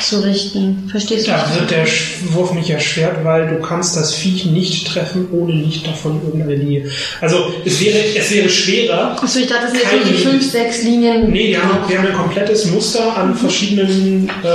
zu 0.00 0.22
richten. 0.24 0.88
Verstehst 0.90 1.26
du? 1.26 1.30
Da 1.32 1.48
wird 1.58 1.70
der 1.70 1.86
Sch- 1.86 2.32
Wurf 2.32 2.52
nicht 2.52 2.70
erschwert, 2.70 3.24
weil 3.24 3.46
du 3.48 3.60
kannst 3.60 3.96
das 3.96 4.14
Viech 4.14 4.44
nicht 4.46 4.86
treffen, 4.88 5.28
ohne 5.32 5.54
nicht 5.54 5.86
davon 5.86 6.20
irgendeine 6.24 6.56
Linie. 6.56 6.90
Also 7.20 7.52
es 7.64 7.80
wäre, 7.80 7.98
es 8.16 8.30
wäre 8.32 8.48
schwerer. 8.48 9.16
Achso, 9.22 9.38
ich 9.38 9.46
dachte, 9.46 9.62
das 9.64 9.72
sind 9.72 9.82
jetzt 9.82 10.04
Linie. 10.10 10.30
fünf, 10.30 10.50
sechs 10.50 10.82
Linien. 10.82 11.30
Nee, 11.30 11.48
die 11.48 11.56
haben, 11.58 11.78
die 11.88 11.96
haben 11.96 12.06
ein 12.06 12.12
komplettes 12.14 12.64
Muster 12.66 13.16
an 13.16 13.34
verschiedenen. 13.34 14.28
Äh, 14.42 14.50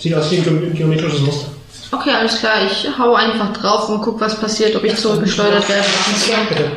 sieht 0.00 0.14
aus 0.14 0.30
wie 0.30 0.36
ein 0.36 0.44
ge- 0.44 0.70
geometrisches 0.74 1.20
Muster. 1.20 1.48
Okay, 1.90 2.10
alles 2.10 2.38
klar, 2.38 2.56
ich 2.66 2.86
hau 2.98 3.14
einfach 3.14 3.52
drauf 3.54 3.88
und 3.88 4.02
guck, 4.02 4.20
was 4.20 4.38
passiert, 4.38 4.76
ob 4.76 4.84
ich 4.84 4.94
zurückgeschleudert 4.94 5.66
werde. 5.68 5.84
Ja, 6.30 6.36
bitte. 6.48 6.70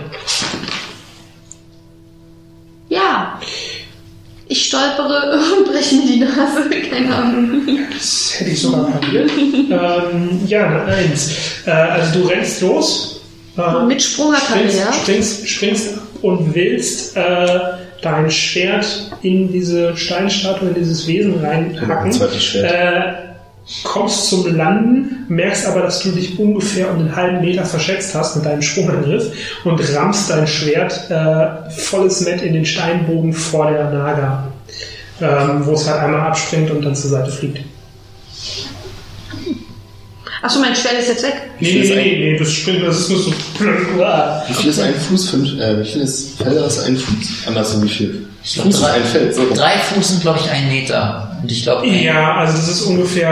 Ich 4.51 4.65
stolpere 4.65 5.39
und 5.58 5.72
breche 5.72 5.96
mir 5.96 6.08
die 6.08 6.20
Nase. 6.20 6.70
Keine 6.89 7.15
Ahnung. 7.15 7.62
Das 7.93 8.34
hätte 8.38 8.50
ich 8.51 8.62
sogar 8.62 8.91
pariert. 8.91 9.31
ähm, 9.38 10.41
ja, 10.46 10.67
eine 10.67 10.84
Eins. 10.84 11.31
Äh, 11.65 11.72
also 11.72 12.20
du 12.20 12.27
rennst 12.27 12.60
los. 12.60 13.22
Äh, 13.58 13.86
Mit 13.86 14.01
Sprungattacke, 14.01 14.77
ja? 14.77 14.91
springst, 14.91 15.48
springst 15.48 15.93
und 16.22 16.53
willst 16.53 17.15
äh, 17.15 17.60
dein 18.01 18.29
Schwert 18.29 19.12
in 19.22 19.50
diese 19.53 19.96
Steinstatue, 19.96 20.67
in 20.67 20.75
dieses 20.75 21.08
Wesen 21.08 21.39
reinhacken. 21.39 22.08
Ein 22.08 22.12
zweites 22.12 22.43
Schwert. 22.43 23.31
Kommst 23.84 24.30
zum 24.30 24.56
Landen, 24.56 25.25
merkst 25.30 25.66
aber, 25.68 25.82
dass 25.82 26.01
du 26.01 26.12
dich 26.12 26.38
ungefähr 26.38 26.92
um 26.92 27.00
einen 27.00 27.16
halben 27.16 27.42
Meter 27.42 27.66
verschätzt 27.66 28.13
hast 28.13 28.36
mit 28.36 28.46
deinem 28.46 28.62
Sprungangriff 28.62 29.32
und 29.63 29.80
rammst 29.96 30.30
dein 30.30 30.46
Schwert 30.46 31.10
äh, 31.10 31.70
volles 31.70 32.22
Met 32.22 32.42
in 32.42 32.54
den 32.54 32.66
Steinbogen 32.66 33.34
vor 33.34 33.72
der 33.72 33.90
Naga, 33.90 34.48
ähm, 35.22 35.66
wo 35.66 35.74
es 35.74 35.90
halt 35.90 36.01
einmal 36.01 36.22
abspringt 36.22 36.70
und 36.70 36.84
dann 36.84 36.96
zur 36.96 37.12
Seite 37.12 37.32
fliegt. 37.32 37.60
Achso, 40.44 40.60
mein 40.60 40.76
Schwert 40.76 41.00
ist 41.00 41.10
jetzt 41.10 41.24
weg. 41.24 41.34
Nee, 41.60 41.72
nee, 41.84 41.96
nee, 41.96 42.32
nee, 42.32 42.38
das 42.40 42.52
springt, 42.52 42.84
das 42.88 43.00
ist 43.02 43.10
nur 43.10 43.20
so. 43.20 43.32
Wie 44.48 44.54
viel 44.56 44.70
ist 44.72 44.80
ein 44.80 44.96
Fuß? 44.96 45.30
Fünf, 45.30 45.60
äh, 45.60 45.80
wie 45.80 45.86
viel 45.88 46.02
ist 46.02 46.38
Felder 46.42 46.66
ist 46.66 46.80
ein 46.80 46.98
Fuß? 46.98 47.48
Andersrum, 47.48 47.84
wie 47.84 47.90
viel? 47.90 48.28
glaub, 48.54 48.66
Fuß 48.66 48.74
ist 48.76 48.82
drei. 48.84 48.92
ein 48.94 49.04
Feld, 49.04 49.36
so. 49.36 49.54
Drei 49.54 49.78
Fuß 49.78 50.08
sind, 50.10 50.22
glaube 50.22 50.40
ich, 50.44 50.50
ein 50.50 50.68
Meter. 50.68 51.38
Und 51.44 51.52
ich 51.52 51.62
glaube, 51.62 51.86
Ja, 51.88 52.38
also 52.38 52.54
das 52.58 52.68
ist 52.70 52.82
ungefähr 52.84 53.30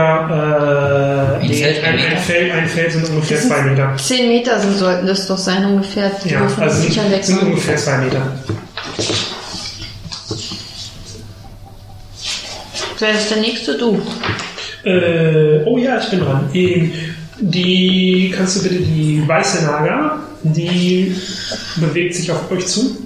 äh, 1.39 1.43
Ein 1.43 1.47
nee, 1.49 1.53
Feld, 1.63 1.83
ein 1.83 1.97
ein? 1.99 2.17
Feld, 2.19 2.51
ein 2.51 2.67
Feld 2.69 2.91
sind 2.91 3.09
ungefähr 3.09 3.39
zwei 3.41 3.61
Meter. 3.63 3.95
Zehn 3.97 4.29
Meter 4.29 4.59
sind, 4.59 4.77
sollten 4.77 5.07
das 5.07 5.25
doch 5.27 5.37
sein, 5.37 5.65
ungefähr. 5.65 6.11
Die 6.23 6.29
Ja, 6.29 6.41
also 6.59 6.81
sicher 6.81 7.01
sind, 7.09 7.25
sind 7.25 7.39
sein. 7.39 7.47
ungefähr 7.47 7.75
zwei 7.77 7.97
Meter. 7.97 8.21
Wer 12.99 13.11
ist 13.11 13.29
der 13.31 13.37
nächste? 13.37 13.77
Du. 13.77 13.99
Äh, 14.83 15.63
oh 15.65 15.77
ja, 15.77 15.99
ich 15.99 16.09
bin 16.09 16.19
dran. 16.21 16.49
Ähm, 16.53 16.91
Die, 17.41 18.33
kannst 18.35 18.57
du 18.57 18.63
bitte 18.63 18.81
die 18.83 19.23
weiße 19.25 19.65
Naga, 19.65 20.19
die 20.43 21.15
bewegt 21.77 22.15
sich 22.15 22.29
auf 22.31 22.51
euch 22.51 22.65
zu. 22.67 22.97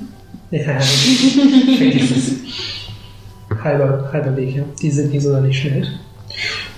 Halber, 3.63 4.09
halber 4.11 4.35
Weg, 4.35 4.55
ja. 4.55 4.63
Die 4.81 4.89
sind 4.91 5.13
nicht 5.13 5.23
so 5.23 5.39
nicht 5.39 5.61
schnell. 5.61 5.87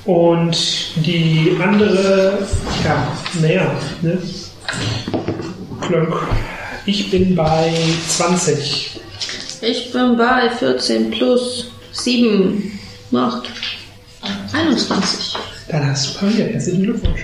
Und 0.05 0.57
die 1.05 1.57
andere, 1.63 2.45
ja, 2.83 3.07
naja, 3.41 3.71
ne? 4.01 4.17
Klönk. 5.81 6.13
Ich 6.85 7.09
bin 7.09 7.35
bei 7.35 7.73
20. 8.07 8.99
Ich 9.61 9.91
bin 9.91 10.17
bei 10.17 10.49
14 10.49 11.09
plus 11.09 11.71
7 11.91 12.79
macht 13.11 13.49
21. 14.55 15.35
Dann 15.69 15.88
hast 15.88 16.07
du 16.15 16.19
pariert. 16.19 16.53
Herzlichen 16.53 16.83
Glückwunsch. 16.83 17.21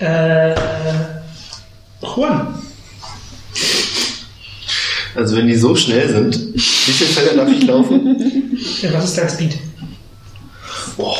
Äh, 0.00 0.54
Juan. 2.00 2.54
Also 5.14 5.36
wenn 5.36 5.48
die 5.48 5.56
so 5.56 5.74
schnell 5.74 6.08
sind, 6.08 6.54
wie 6.54 6.60
viele 6.60 7.10
Felder 7.10 7.44
darf 7.44 7.48
ich 7.50 7.66
laufen? 7.66 8.34
Ja, 8.82 8.92
was 8.92 9.04
ist 9.06 9.18
dein 9.18 9.28
Speed? 9.28 9.56
Boah, 10.96 11.16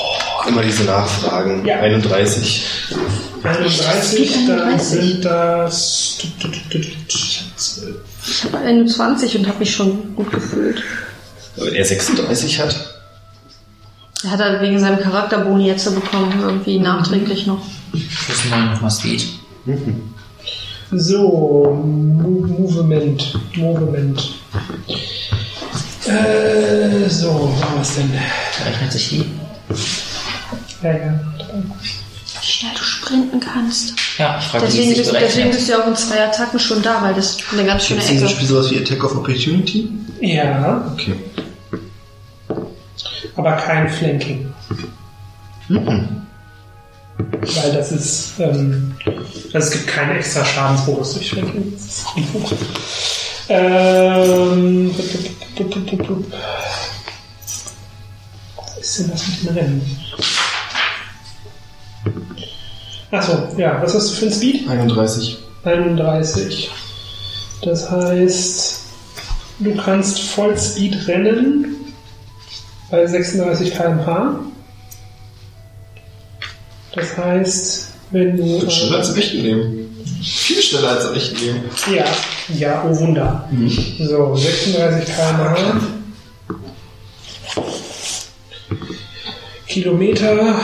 immer 0.48 0.62
diese 0.62 0.84
Nachfragen. 0.84 1.64
Ja. 1.64 1.80
31. 1.80 2.64
31, 3.44 4.46
dann 4.46 4.60
31. 4.60 4.88
sind 4.88 5.24
das. 5.24 6.18
Ich 8.26 8.44
habe 8.44 8.58
21 8.58 9.38
und 9.38 9.46
habe 9.46 9.60
mich 9.60 9.74
schon 9.74 10.14
gut 10.16 10.32
gefühlt. 10.32 10.82
Wenn 11.56 11.74
er 11.74 11.84
36 11.84 12.60
hat, 12.60 12.87
Er 14.24 14.30
hat 14.32 14.40
halt 14.40 14.60
wegen 14.60 14.78
seinem 14.80 14.98
Charakterboni 14.98 15.66
jetzt 15.66 15.84
bekommen, 15.94 16.32
irgendwie 16.40 16.78
nachträglich 16.80 17.46
noch. 17.46 17.60
plus 17.92 18.44
9 18.50 18.72
nochmal 18.72 18.90
Speed. 18.90 19.26
So, 20.90 21.78
Mo 21.84 22.46
Movement. 22.46 23.38
Movement. 23.56 24.34
Äh, 26.06 27.08
so, 27.08 27.28
wo 27.28 27.62
haben 27.62 27.74
wir 27.74 27.82
es 27.82 27.94
denn? 27.96 28.10
Rechnet 28.64 28.92
sich 28.92 29.08
die? 29.10 29.24
Ja, 30.82 30.90
ja. 30.92 31.20
Wie 32.40 32.46
schnell 32.46 32.72
du 32.74 32.82
sprinten 32.82 33.40
kannst. 33.40 33.94
Ja, 34.16 34.38
ich 34.40 34.46
frage, 34.46 34.64
wie 34.64 34.76
Deswegen 34.76 34.94
bist, 34.96 35.12
deswegen 35.12 35.50
bist 35.50 35.68
du 35.68 35.72
ja 35.72 35.82
auch 35.82 35.86
in 35.86 35.96
zwei 35.96 36.24
Attacken 36.24 36.58
schon 36.58 36.82
da, 36.82 37.02
weil 37.02 37.14
das 37.14 37.36
eine 37.52 37.64
ganz 37.64 37.84
schöne 37.84 38.00
gibt 38.00 38.04
es 38.04 38.08
in 38.10 38.14
diesem 38.14 38.28
Ecke. 38.28 38.36
Spiel 38.36 38.48
sowas 38.48 38.70
wie 38.70 38.78
Attack 38.78 39.04
of 39.04 39.16
Opportunity? 39.16 39.88
Ja, 40.20 40.90
Okay. 40.94 41.14
Aber 43.36 43.52
kein 43.52 43.88
Flanking. 43.88 44.52
Weil 45.68 47.72
das 47.72 47.92
ist, 47.92 48.32
ähm, 48.38 48.94
es 49.52 49.70
gibt 49.70 49.86
keinen 49.86 50.16
extra 50.16 50.44
Schadensbonus 50.44 51.14
durch 51.14 51.30
Flanking. 51.30 51.72
Das 51.72 51.82
ist 51.82 52.06
Unfug. 52.16 52.58
Ähm, 53.50 54.94
was 58.56 58.78
ist 58.78 58.98
denn 58.98 59.10
das 59.10 59.26
mit 59.26 59.42
dem 59.42 59.56
Rennen? 59.56 59.98
Achso, 63.10 63.48
ja, 63.56 63.80
was 63.82 63.94
hast 63.94 64.10
du 64.10 64.14
für 64.14 64.26
ein 64.26 64.32
Speed? 64.32 64.68
31. 64.68 65.38
31. 65.64 66.70
Das 67.62 67.90
heißt, 67.90 68.80
du 69.60 69.74
kannst 69.76 70.20
Vollspeed 70.20 71.08
rennen 71.08 71.87
bei 72.90 73.06
36 73.06 73.72
km/h. 73.72 74.40
Das 76.94 77.16
heißt, 77.16 77.88
wenn 78.10 78.36
du. 78.36 78.60
Wird 78.60 78.72
schneller 78.72 78.98
als 78.98 79.10
im 79.10 79.16
echten 79.16 79.42
Leben. 79.42 80.04
Viel 80.22 80.62
schneller 80.62 80.88
als 80.88 81.04
im 81.06 81.14
echten 81.14 81.36
Leben. 81.36 81.60
Ja, 81.94 82.04
ja, 82.56 82.84
oh 82.84 82.98
Wunder. 82.98 83.48
So, 84.00 84.34
36 84.36 85.14
km/h. 85.14 85.80
Kilometer 89.66 90.60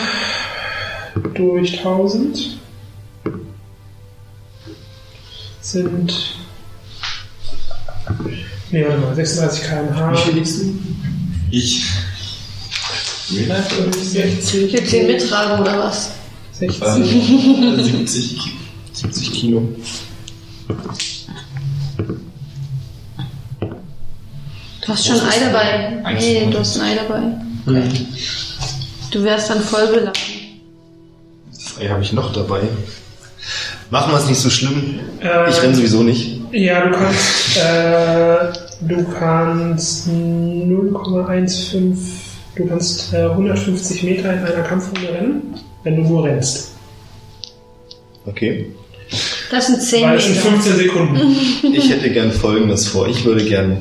durch 1.35 1.79
1000 1.79 2.59
sind. 5.61 6.37
Nee, 8.71 8.85
warte 8.87 8.99
mal, 8.99 9.15
36 9.15 9.63
km/h. 9.63 10.13
Wie 10.13 10.17
viel 10.17 10.35
liegst 10.35 10.63
du? 10.63 10.75
Ich. 11.51 11.85
Real 13.37 13.49
Life 13.49 13.83
oder 13.83 13.93
60? 13.99 14.73
Willst 14.73 14.93
du 14.93 14.97
ihn 14.99 15.07
mittragen 15.07 15.61
oder 15.61 15.79
was? 15.79 16.11
60. 16.59 16.83
Äh, 16.83 17.83
70. 17.83 18.41
70 18.93 19.33
Kilo. 19.33 19.69
Du 24.81 24.89
hast 24.89 25.07
schon 25.07 25.19
ein 25.21 25.29
Ei 25.29 25.39
dabei. 25.41 26.03
Nee, 26.15 26.49
du 26.51 26.59
hast 26.59 26.79
ein 26.79 26.83
Ei 26.83 26.95
dabei. 26.97 27.23
Du 29.11 29.23
wärst 29.25 29.51
dann 29.51 29.61
voll 29.61 29.87
beladen. 29.89 30.13
Das 31.51 31.79
Ei 31.81 31.89
habe 31.89 32.03
ich 32.03 32.13
noch 32.13 32.33
dabei. 32.33 32.61
Machen 33.91 34.13
wir 34.13 34.19
es 34.19 34.27
nicht 34.27 34.41
so 34.41 34.51
schlimm. 34.51 35.01
Äh, 35.21 35.51
Ich 35.51 35.61
renne 35.63 35.75
sowieso 35.75 36.03
nicht. 36.03 36.41
Ja, 36.53 36.87
du 36.87 36.93
kannst, 36.97 37.57
äh, 37.57 38.53
du 38.87 39.05
kannst 39.19 40.09
0,15, 40.09 41.97
du 42.57 42.67
kannst 42.67 43.13
äh, 43.13 43.25
150 43.25 44.03
Meter 44.05 44.33
in 44.33 44.39
einer 44.41 44.63
Kampfrunde 44.63 45.13
rennen, 45.13 45.55
wenn 45.83 45.97
du 45.97 46.03
nur 46.03 46.25
rennst. 46.25 46.73
Okay. 48.27 48.67
Das 49.51 49.67
sind 49.67 49.83
10 49.83 50.09
Weil 50.09 50.17
es 50.17 50.25
sind 50.25 50.37
Meter. 50.37 50.49
15 50.51 50.77
Sekunden. 50.77 51.37
Ich 51.75 51.91
hätte 51.91 52.11
gern 52.11 52.31
Folgendes 52.33 52.89
vor. 52.89 53.09
Ich 53.09 53.25
würde 53.25 53.45
gern 53.45 53.79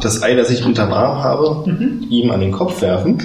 das 0.00 0.22
Ei, 0.22 0.34
das 0.34 0.50
ich 0.50 0.64
unterm 0.64 0.92
Arm 0.92 1.22
habe, 1.22 1.70
ihm 2.08 2.30
an 2.30 2.40
den 2.40 2.52
Kopf 2.52 2.80
werfen. 2.82 3.22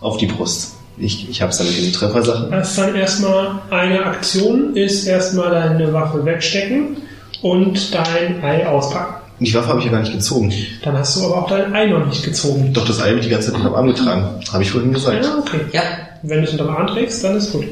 Auf 0.00 0.16
die 0.16 0.26
Brust. 0.26 0.76
Ich, 0.96 1.28
ich 1.28 1.42
habe 1.42 1.50
es 1.50 1.58
dann 1.58 1.66
mit 1.66 1.78
den 1.78 1.92
Treffersachen. 1.92 2.50
Das 2.50 2.70
ist 2.70 2.78
dann 2.78 2.94
erstmal 2.94 3.60
eine 3.70 4.04
Aktion, 4.04 4.76
ist 4.76 5.06
erstmal 5.06 5.50
deine 5.50 5.92
Waffe 5.92 6.24
wegstecken 6.24 6.98
und 7.42 7.94
dein 7.94 8.42
Ei 8.42 8.66
auspacken. 8.66 9.19
Die 9.40 9.54
Waffe 9.54 9.68
habe 9.68 9.78
ich 9.78 9.86
ja 9.86 9.90
gar 9.90 10.00
nicht 10.00 10.12
gezogen. 10.12 10.52
Dann 10.82 10.98
hast 10.98 11.16
du 11.16 11.24
aber 11.24 11.38
auch 11.38 11.48
dein 11.48 11.74
Ei 11.74 11.86
noch 11.86 12.06
nicht 12.06 12.22
gezogen. 12.22 12.74
Doch 12.74 12.86
das 12.86 13.00
Ei 13.00 13.08
habe 13.08 13.18
ich 13.20 13.24
die 13.24 13.30
ganze 13.30 13.48
Zeit 13.48 13.56
unterm 13.56 13.74
Arm 13.74 13.86
getragen. 13.86 14.40
Habe 14.52 14.62
ich 14.62 14.70
vorhin 14.70 14.92
gesagt. 14.92 15.24
Ja, 15.24 15.38
okay. 15.38 15.60
Ja, 15.72 15.82
Wenn 16.22 16.42
du 16.42 16.44
es 16.44 16.52
unterm 16.52 16.68
Arm 16.68 16.86
trägst, 16.86 17.24
dann 17.24 17.36
ist 17.36 17.50
gut. 17.52 17.64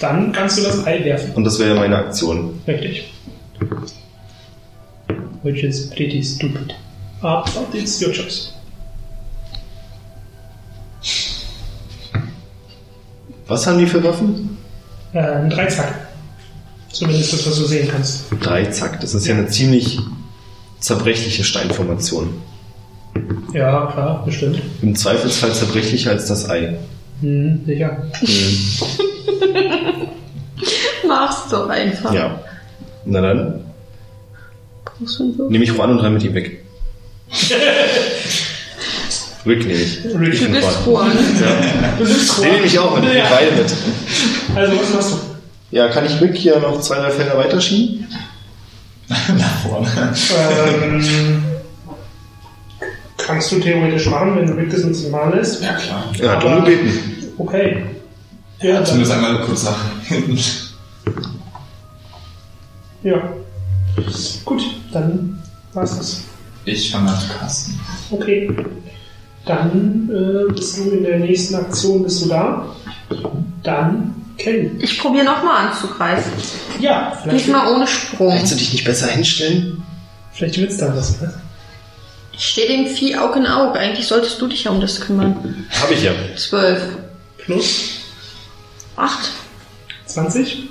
Dann 0.00 0.30
kannst 0.32 0.58
du 0.58 0.62
das 0.62 0.86
Ei 0.86 1.02
werfen. 1.04 1.32
Und 1.34 1.44
das 1.44 1.58
wäre 1.58 1.74
ja 1.74 1.80
meine 1.80 1.96
Aktion. 1.96 2.60
Richtig. 2.68 3.10
Which 5.42 5.62
is 5.62 5.88
pretty 5.90 6.22
stupid. 6.22 6.74
Uh, 7.22 7.42
but 7.54 7.68
it's 7.72 8.02
your 8.02 8.12
choice. 8.12 8.52
Was 13.46 13.66
haben 13.66 13.78
die 13.78 13.86
für 13.86 14.02
Waffen? 14.04 14.58
Äh, 15.12 15.20
ein 15.20 15.48
Dreizack. 15.48 15.94
Zumindest 16.92 17.32
das, 17.32 17.46
was 17.46 17.58
du 17.58 17.64
sehen 17.64 17.88
kannst. 17.90 18.24
Drei 18.40 18.66
Zack. 18.66 19.00
Das 19.00 19.14
ist 19.14 19.26
ja 19.26 19.34
eine 19.34 19.46
ziemlich 19.46 19.98
zerbrechliche 20.80 21.44
Steinformation. 21.44 22.40
Ja, 23.52 23.86
klar, 23.86 24.22
bestimmt. 24.26 24.60
Im 24.82 24.94
Zweifelsfall 24.94 25.52
zerbrechlicher 25.54 26.10
als 26.10 26.26
das 26.26 26.48
Ei. 26.50 26.76
Hm, 27.22 27.62
sicher. 27.66 27.96
Mach's 31.08 31.48
doch 31.50 31.68
einfach. 31.68 32.12
Ja. 32.12 32.40
Na 33.04 33.20
dann, 33.20 33.60
Brauchst 34.84 35.18
du 35.18 35.22
einen 35.24 35.38
Würfel? 35.38 35.50
nehme 35.52 35.64
ich 35.64 35.70
Juan 35.70 35.90
und 35.92 36.00
renn 36.00 36.14
mit 36.14 36.24
ihm 36.24 36.34
weg. 36.34 36.64
Rick 39.46 39.64
nehme 39.66 39.78
ich. 39.80 40.04
Rick. 40.04 40.34
Ich 40.34 40.40
Du 40.40 40.48
bist 40.50 40.68
Juan. 40.84 41.10
Juan. 41.12 41.16
Du 41.98 42.04
bist 42.04 42.42
Den 42.42 42.52
nehme 42.52 42.66
ich 42.66 42.78
auch 42.78 43.00
mit. 43.00 43.14
Ja. 43.14 43.24
beide 43.30 43.52
mit. 43.52 43.72
Also, 44.56 44.80
was 44.80 44.94
machst 44.94 45.12
du? 45.12 45.16
Ja, 45.70 45.88
kann 45.88 46.04
ich 46.04 46.20
Rick 46.20 46.36
hier 46.36 46.58
noch 46.58 46.80
zwei, 46.80 46.96
drei 46.96 47.10
Felder 47.10 47.38
weiterschieben? 47.38 48.06
Nach 49.38 49.56
vorne. 49.62 49.88
Ähm, 50.36 51.44
kannst 53.16 53.52
du 53.52 53.60
theoretisch 53.60 54.06
machen, 54.08 54.36
wenn 54.36 54.46
du 54.46 54.54
Rick 54.54 54.70
das 54.70 54.84
nicht 54.84 54.96
so 55.00 55.08
machen 55.10 55.32
lässt. 55.32 55.62
Ja, 55.62 55.74
klar. 55.74 56.04
Er 56.20 56.30
hat 56.32 56.64
gebeten. 56.64 56.90
Okay. 57.38 57.84
Ja, 58.60 58.82
Zumindest 58.84 59.12
dann, 59.12 59.24
einmal 59.24 59.44
kurz 59.44 59.64
nach 59.64 59.78
hinten. 60.04 60.38
ja. 63.02 63.32
Gut, 64.44 64.62
dann 64.92 65.42
war's 65.72 65.96
das. 65.96 66.20
Ich 66.64 66.90
fange 66.90 67.10
an 67.10 67.18
zu 67.20 67.28
casten. 67.38 67.80
Okay. 68.10 68.50
Dann 69.44 70.10
äh, 70.12 70.52
bist 70.52 70.78
du 70.78 70.90
in 70.90 71.04
der 71.04 71.18
nächsten 71.20 71.54
Aktion, 71.54 72.02
bist 72.02 72.24
du 72.24 72.28
da. 72.28 72.74
Dann 73.62 74.14
Kelly. 74.38 74.70
Ich 74.80 74.98
probiere 74.98 75.24
nochmal 75.24 75.68
anzugreifen. 75.68 76.32
Ja, 76.80 77.18
vielleicht, 77.22 77.46
Diesmal 77.46 77.72
ohne 77.72 77.86
Sprung. 77.86 78.34
Willst 78.38 78.52
du 78.52 78.56
dich 78.56 78.72
nicht 78.72 78.84
besser 78.84 79.08
hinstellen? 79.08 79.82
vielleicht 80.32 80.58
wird's 80.58 80.76
dann 80.76 80.94
was. 80.94 81.18
Ne? 81.20 81.32
Ich 82.32 82.48
stehe 82.50 82.68
dem 82.68 82.86
Vieh 82.86 83.16
Aug 83.16 83.36
in 83.36 83.46
Aug. 83.46 83.76
Eigentlich 83.76 84.06
solltest 84.06 84.38
du 84.40 84.46
dich 84.46 84.64
ja 84.64 84.70
um 84.70 84.80
das 84.80 85.00
kümmern. 85.00 85.66
Habe 85.80 85.94
ich 85.94 86.02
ja. 86.02 86.12
Zwölf. 86.36 86.82
Plus 87.38 88.00
Acht. 88.96 89.30
20. 90.06 90.68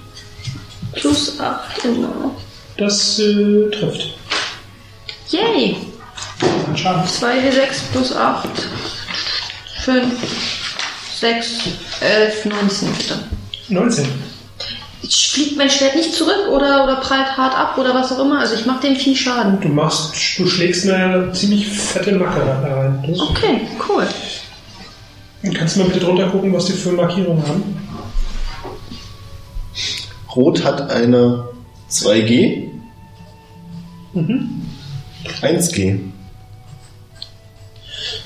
Plus 0.93 1.39
acht, 1.39 1.81
genau. 1.83 2.35
Das 2.77 3.19
äh, 3.19 3.69
trifft. 3.71 4.15
Yay! 5.29 5.77
Dann 6.39 6.77
Schaden. 6.77 7.03
2w6 7.03 7.91
plus 7.91 8.15
8. 8.15 8.49
5, 9.83 10.13
6, 11.19 11.47
11, 12.01 12.45
19 12.45 12.93
bitte. 12.93 13.19
19. 13.69 14.05
Fliegt 15.09 15.57
mein 15.57 15.69
Schwert 15.69 15.95
nicht 15.95 16.13
zurück 16.13 16.47
oder, 16.49 16.83
oder 16.83 16.95
prallt 16.95 17.37
hart 17.37 17.55
ab 17.55 17.77
oder 17.77 17.93
was 17.93 18.11
auch 18.11 18.19
immer? 18.19 18.39
Also 18.39 18.55
ich 18.55 18.65
mache 18.65 18.87
dem 18.87 18.95
Vieh 18.95 19.15
Schaden. 19.15 19.59
Du 19.61 19.67
machst, 19.67 20.15
du 20.39 20.47
schlägst 20.47 20.89
eine 20.89 21.31
ziemlich 21.31 21.67
fette 21.67 22.13
Macke 22.13 22.39
da 22.39 22.75
rein. 22.75 23.03
Das, 23.07 23.19
Okay, 23.19 23.61
cool. 23.87 24.07
Kannst 25.53 25.75
du 25.75 25.81
mal 25.81 25.89
bitte 25.89 25.99
drunter 25.99 26.27
gucken, 26.29 26.51
was 26.53 26.65
die 26.65 26.73
für 26.73 26.91
Markierungen 26.91 27.47
haben? 27.47 27.77
Rot 30.35 30.63
hat 30.63 30.89
eine 30.89 31.49
2G. 31.89 32.69
Mhm. 34.13 34.61
1G. 35.41 35.99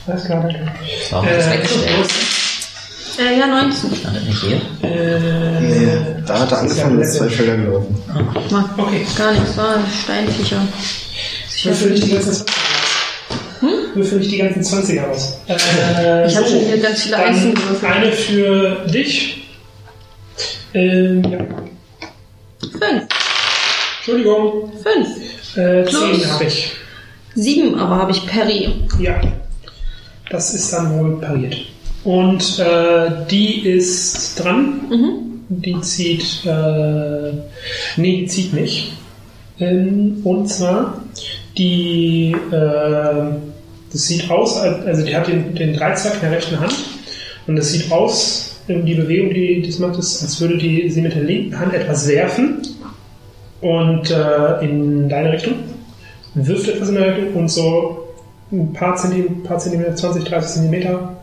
Alles 0.08 0.25
klar, 0.25 0.41
danke. 0.41 0.71
das 1.12 1.47
Äh? 1.47 2.28
Äh, 3.19 3.38
ja, 3.39 3.47
19. 3.47 3.91
Landet 4.03 4.25
nicht 4.27 4.41
hier? 4.41 4.62
Äh, 4.84 5.60
Nee, 5.62 5.88
da 6.25 6.39
hat 6.39 6.51
er 6.51 6.60
angefangen, 6.60 7.01
ist 7.01 7.15
zwei 7.15 7.29
Felder 7.29 7.58
gelaufen. 7.58 7.95
Mal, 8.49 8.65
Okay. 8.77 9.05
gar 9.17 9.32
nichts, 9.34 9.58
war 9.58 9.77
Steinviecher. 10.03 10.62
Würfel 11.63 11.91
nicht 11.91 12.03
die 12.05 12.12
ganzen 12.12 12.32
20er 12.32 12.41
aus. 12.41 12.45
Würfel 13.95 14.19
nicht 14.19 14.32
die 14.32 14.38
ganzen 14.38 14.63
20er 14.63 15.08
aus. 15.10 15.38
Äh, 15.47 16.27
Ich 16.27 16.38
hab 16.38 16.47
schon 16.47 16.60
hier 16.60 16.77
ganz 16.77 17.01
viele 17.03 17.17
Einsen 17.17 17.53
gewürfelt. 17.53 17.91
Eine 17.91 18.12
für 18.13 18.86
dich. 18.88 19.43
Ähm, 20.73 21.23
ja. 21.23 21.39
5. 22.62 23.08
Entschuldigung. 23.97 24.71
5. 24.84 25.58
Äh, 25.58 25.84
Plus. 25.84 26.21
10 26.21 26.32
habe 26.32 26.43
ich. 26.45 26.71
7, 27.36 27.77
aber 27.79 27.95
habe 27.97 28.12
ich 28.12 28.25
Perry. 28.27 28.73
Ja. 28.99 29.19
Das 30.29 30.53
ist 30.53 30.71
dann 30.71 30.97
wohl 30.97 31.19
pariert. 31.19 31.55
Und 32.03 32.59
äh, 32.59 33.12
die 33.29 33.62
ist 33.67 34.35
dran. 34.39 34.81
Mhm. 34.89 35.09
Die 35.49 35.79
zieht. 35.81 36.45
Äh, 36.45 37.31
nee, 37.97 38.21
die 38.21 38.25
zieht 38.27 38.53
nicht. 38.53 38.93
Ähm, 39.59 40.21
und 40.23 40.47
zwar 40.47 41.03
die. 41.57 42.35
Äh, 42.51 43.33
Das 43.91 44.05
sieht 44.05 44.29
aus, 44.29 44.55
als- 44.57 44.85
also 44.85 45.03
die 45.03 45.15
hat 45.15 45.27
den, 45.27 45.55
den 45.55 45.73
Dreizack 45.73 46.13
in 46.13 46.19
der 46.21 46.31
rechten 46.33 46.59
Hand 46.59 46.75
und 47.47 47.57
es 47.57 47.71
sieht 47.71 47.91
aus, 47.91 48.57
ähm, 48.69 48.85
die 48.85 48.93
Bewegung, 48.93 49.33
die 49.33 49.63
das 49.65 49.79
macht, 49.79 49.97
ist, 49.97 50.21
als 50.21 50.39
würde 50.39 50.59
die 50.59 50.88
sie 50.91 51.01
mit 51.01 51.15
der 51.15 51.23
linken 51.23 51.59
Hand 51.59 51.73
etwas 51.73 52.07
werfen 52.07 52.59
und 53.62 54.12
äh, 54.12 54.63
in 54.63 55.09
deine 55.09 55.33
Richtung 55.33 55.53
wirft 56.35 56.67
etwas 56.69 56.89
in 56.89 56.95
deine 56.95 57.15
Richtung 57.17 57.33
und 57.33 57.49
so 57.49 58.03
ein 58.51 58.71
paar 58.73 58.95
Zentimeter, 58.95 59.33
paar 59.43 59.57
Zentimeter 59.57 59.95
20, 59.95 60.23
30 60.25 60.51
Zentimeter 60.51 61.17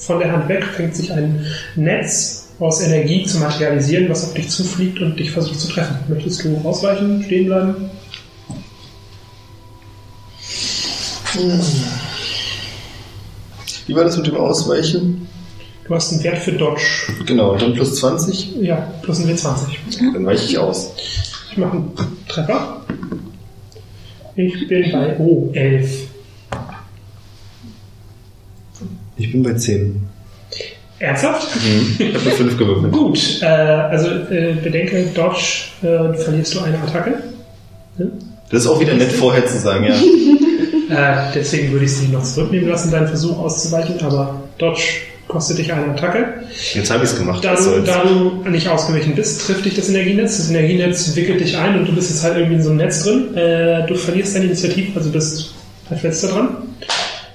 von 0.00 0.18
der 0.18 0.32
Hand 0.32 0.48
weg, 0.48 0.64
fängt 0.64 0.96
sich 0.96 1.12
ein 1.12 1.46
Netz 1.76 2.48
aus 2.58 2.82
Energie 2.82 3.24
zu 3.24 3.38
materialisieren, 3.38 4.08
was 4.08 4.24
auf 4.24 4.34
dich 4.34 4.48
zufliegt 4.48 5.00
und 5.00 5.18
dich 5.18 5.30
versucht 5.30 5.60
zu 5.60 5.68
treffen. 5.68 5.96
Möchtest 6.08 6.44
du 6.44 6.56
ausweichen, 6.64 7.22
stehen 7.24 7.46
bleiben? 7.46 7.90
Wie 13.86 13.94
war 13.94 14.04
das 14.04 14.16
mit 14.16 14.26
dem 14.26 14.36
Ausweichen? 14.36 15.26
Du 15.86 15.94
hast 15.94 16.12
einen 16.12 16.22
Wert 16.22 16.38
für 16.38 16.52
Dodge. 16.52 17.12
Genau, 17.26 17.56
dann 17.56 17.72
plus 17.72 17.96
20? 17.96 18.56
Ja, 18.60 18.92
plus 19.02 19.18
ein 19.18 19.28
W20. 19.28 20.12
Dann 20.12 20.26
weiche 20.26 20.44
ich 20.44 20.58
aus. 20.58 20.92
Ich 21.50 21.56
mache 21.56 21.72
einen 21.72 21.92
Treffer. 22.28 22.84
Ich 24.36 24.68
bin 24.68 24.92
bei 24.92 25.18
O11. 25.18 26.09
Ich 29.20 29.32
bin 29.32 29.42
bei 29.42 29.52
10. 29.52 30.08
Ernsthaft? 30.98 31.48
Ich 31.98 32.14
habe 32.14 32.30
5 32.30 32.56
gewürfelt. 32.56 32.92
Gut, 32.92 33.40
äh, 33.42 33.46
also 33.46 34.08
äh, 34.08 34.54
bedenke, 34.62 35.04
Dodge 35.14 35.64
äh, 35.82 36.14
verlierst 36.14 36.54
du 36.54 36.60
eine 36.60 36.78
Attacke. 36.78 37.22
Das 38.50 38.62
ist 38.62 38.66
auch 38.66 38.80
wieder 38.80 38.94
nett 38.94 39.12
vorher 39.12 39.46
zu 39.46 39.58
sagen, 39.58 39.84
ja. 39.84 39.94
Äh, 40.90 41.30
deswegen 41.36 41.70
würde 41.70 41.84
ich 41.84 41.92
sie 41.92 42.08
noch 42.08 42.24
zurücknehmen 42.24 42.68
lassen, 42.68 42.90
deinen 42.90 43.06
Versuch 43.06 43.38
auszuweichen, 43.38 44.00
aber 44.00 44.42
Dodge 44.58 44.82
kostet 45.28 45.58
dich 45.58 45.72
eine 45.72 45.92
Attacke. 45.92 46.42
Jetzt 46.74 46.90
habe 46.90 47.04
ich 47.04 47.10
es 47.12 47.16
gemacht. 47.16 47.44
Da 47.44 47.54
du, 47.54 47.80
da 47.82 48.02
du 48.02 48.50
nicht 48.50 48.66
ausgewichen 48.68 49.14
bist, 49.14 49.46
trifft 49.46 49.64
dich 49.66 49.74
das 49.74 49.88
Energienetz. 49.88 50.38
Das 50.38 50.50
Energienetz 50.50 51.14
wickelt 51.14 51.40
dich 51.40 51.56
ein 51.56 51.78
und 51.78 51.86
du 51.86 51.94
bist 51.94 52.10
jetzt 52.10 52.24
halt 52.24 52.38
irgendwie 52.38 52.56
in 52.56 52.62
so 52.64 52.70
einem 52.70 52.78
Netz 52.78 53.04
drin. 53.04 53.36
Äh, 53.36 53.86
du 53.86 53.94
verlierst 53.94 54.34
deine 54.34 54.46
Initiative, 54.46 54.98
also 54.98 55.10
bist 55.10 55.54
als 55.88 56.02
letzter 56.02 56.28
dran. 56.30 56.48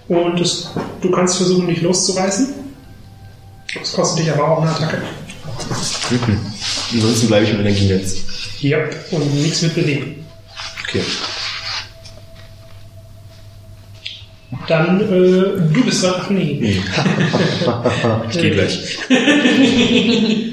Und 0.08 0.40
es, 0.40 0.70
du 1.02 1.12
kannst 1.12 1.38
versuchen, 1.38 1.68
dich 1.68 1.82
loszureißen. 1.82 2.54
Das 3.80 3.94
kostet 3.94 4.26
dich 4.26 4.32
aber 4.32 4.48
auch 4.50 4.62
eine 4.62 4.72
Attacke. 4.72 5.02
Mhm. 6.12 6.40
Ansonsten 6.94 7.28
bleibe 7.28 7.46
ich 7.46 7.52
im 7.52 7.60
Energienetz. 7.60 8.18
Ja, 8.60 8.78
und 9.12 9.36
nichts 9.36 9.62
mit 9.64 9.76
bewegen. 9.76 10.26
Okay. 10.84 11.02
Dann, 14.68 15.02
äh, 15.02 15.74
du 15.74 15.84
bist 15.86 16.04
dran. 16.04 16.14
Ach 16.20 16.30
nee. 16.30 16.82
Ich 18.30 18.38
gehe 18.38 18.52
gleich. 18.52 18.98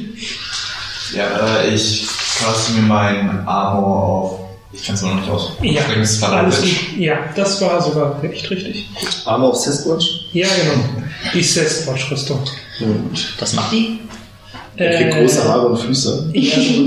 Ja, 1.15 1.59
äh, 1.59 1.75
ich 1.75 2.07
caste 2.39 2.73
mir 2.73 2.83
mein 2.83 3.47
Armor 3.47 4.03
auf. 4.03 4.42
Ich 4.73 4.87
kann 4.87 4.95
es 4.95 5.03
noch 5.03 5.15
nicht 5.15 5.29
aus. 5.29 5.53
Ja, 5.63 5.83
Das 5.99 6.21
war 6.23 6.33
alles 6.33 6.61
gut. 6.61 6.99
ja, 6.99 7.19
das 7.37 7.61
war 7.61 7.81
sogar 7.83 8.23
echt 8.25 8.51
richtig. 8.51 8.89
Arme 9.27 9.47
auf 9.47 9.57
Sasquatch. 9.57 10.07
Ja, 10.33 10.47
genau. 10.49 10.85
Die 11.35 11.43
Sasquatch-Rüstung. 11.43 12.39
Was 13.39 13.53
macht 13.53 13.73
die? 13.73 13.99
Er 14.77 14.97
kriegt 14.97 15.15
große 15.15 15.45
Haare 15.47 15.67
und 15.69 15.77
Füße. 15.79 16.31
Ja, 16.33 16.57
so. 16.57 16.83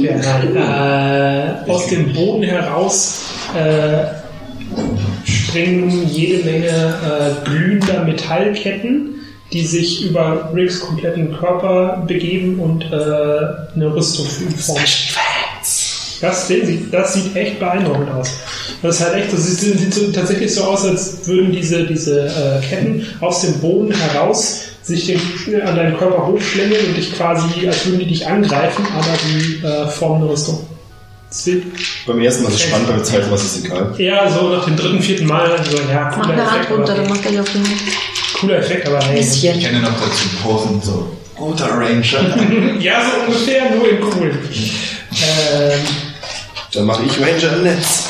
Nein. 0.53 1.65
Äh, 1.67 1.71
aus 1.71 1.87
dem 1.87 2.11
Boden 2.13 2.43
heraus 2.43 3.19
äh, 3.55 4.05
springen 5.29 6.09
jede 6.11 6.43
Menge 6.43 6.67
äh, 6.67 7.45
glühender 7.47 8.03
Metallketten, 8.03 9.15
die 9.53 9.65
sich 9.65 10.03
über 10.09 10.51
Riggs 10.53 10.79
kompletten 10.79 11.37
Körper 11.37 12.03
begeben 12.07 12.59
und 12.59 12.83
äh, 12.85 12.95
eine 13.75 13.93
Rüstung 13.93 14.25
formen. 14.25 14.83
Das, 16.21 16.51
das 16.91 17.13
sieht 17.13 17.35
echt 17.35 17.59
beeindruckend 17.59 18.09
aus. 18.11 18.29
Das 18.81 18.95
ist 18.99 19.05
halt 19.05 19.15
echt, 19.15 19.33
das 19.33 19.45
sieht, 19.45 19.77
sieht 19.79 19.93
so, 19.93 20.11
tatsächlich 20.11 20.53
so 20.53 20.63
aus, 20.63 20.85
als 20.85 21.27
würden 21.27 21.51
diese, 21.51 21.85
diese 21.85 22.27
äh, 22.27 22.65
Ketten 22.65 23.05
aus 23.21 23.41
dem 23.41 23.59
Boden 23.59 23.91
heraus 23.91 24.61
sich 24.83 25.07
den, 25.07 25.61
an 25.61 25.75
deinen 25.75 25.97
Körper 25.97 26.27
hochschlängeln 26.27 26.87
und 26.87 26.97
dich 26.97 27.13
quasi, 27.13 27.67
als 27.67 27.85
würden 27.85 27.99
die 27.99 28.07
dich 28.07 28.27
angreifen, 28.27 28.85
aber 28.95 29.17
die 29.25 29.65
äh, 29.65 29.87
formen 29.87 30.21
eine 30.23 30.31
Rüstung. 30.31 30.65
Beim 32.05 32.19
ersten 32.21 32.43
Mal 32.43 32.49
ist 32.49 32.55
es 32.55 32.61
spannend, 32.61 32.87
beim 32.87 33.03
zweiten 33.03 33.29
Mal 33.29 33.35
ist 33.35 33.43
es 33.43 33.65
egal. 33.65 33.93
eher 33.97 34.31
so 34.31 34.49
nach 34.49 34.65
dem 34.65 34.77
dritten, 34.77 35.01
vierten 35.01 35.25
Mal 35.25 35.59
so, 35.69 35.77
ja, 35.91 36.13
Mach 36.15 36.21
cooler 36.21 36.33
eine 36.33 36.51
Hand 36.51 36.61
Effekt, 36.61 36.71
runter, 36.71 36.95
dann 36.95 37.09
macht 37.09 37.25
er 37.25 37.31
den 37.31 37.61
Mund. 37.61 37.81
cooler 38.39 38.57
Effekt, 38.59 38.87
aber 38.87 38.99
hey. 39.03 39.19
Ich 39.19 39.41
kenne 39.41 39.81
noch 39.81 39.99
dazu 39.99 40.29
Posen, 40.41 40.81
so. 40.81 41.11
Guter 41.35 41.69
Ranger. 41.69 42.35
Ja, 42.79 43.01
so 43.01 43.25
ungefähr, 43.25 43.71
nur 43.75 43.89
in 43.89 43.97
cool. 44.03 44.31
Ähm, 45.11 45.79
Dann 46.73 46.85
mache 46.85 47.03
ich 47.05 47.19
Ranger 47.19 47.57
im 47.57 47.63
Netz. 47.63 48.03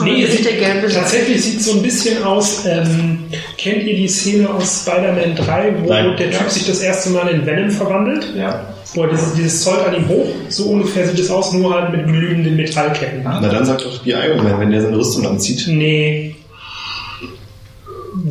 Nee, 0.00 0.26
sieht 0.26 0.44
der 0.44 0.52
gelbe 0.54 0.88
tatsächlich 0.92 1.42
sieht 1.42 1.60
so 1.60 1.72
ein 1.72 1.82
bisschen 1.82 2.22
aus, 2.22 2.64
ähm, 2.66 3.24
kennt 3.56 3.82
ihr 3.82 3.96
die 3.96 4.06
Szene 4.06 4.48
aus 4.48 4.82
Spider-Man 4.82 5.34
3, 5.34 5.74
wo 5.80 5.88
Nein. 5.88 6.16
der 6.16 6.30
Typ 6.30 6.48
sich 6.48 6.66
das 6.66 6.80
erste 6.80 7.10
Mal 7.10 7.28
in 7.28 7.44
Venom 7.44 7.70
verwandelt? 7.70 8.26
ja. 8.36 8.64
Wo 8.94 9.02
er 9.02 9.10
dieses, 9.10 9.34
dieses 9.34 9.62
Zeug 9.64 9.86
an 9.86 9.94
ihm 9.94 10.08
hoch, 10.08 10.28
so 10.48 10.64
ungefähr 10.70 11.06
sieht 11.06 11.18
es 11.18 11.30
aus, 11.30 11.52
nur 11.52 11.74
halt 11.74 11.92
mit 11.94 12.06
glühenden 12.06 12.56
Metallketten. 12.56 13.20
Na 13.22 13.38
dann 13.46 13.66
sagt 13.66 13.84
doch 13.84 14.02
wie 14.02 14.12
Iron 14.12 14.42
Man, 14.42 14.58
wenn 14.60 14.70
der 14.70 14.80
seine 14.80 14.96
Rüstung 14.96 15.26
anzieht. 15.26 15.64
Nee. 15.68 16.34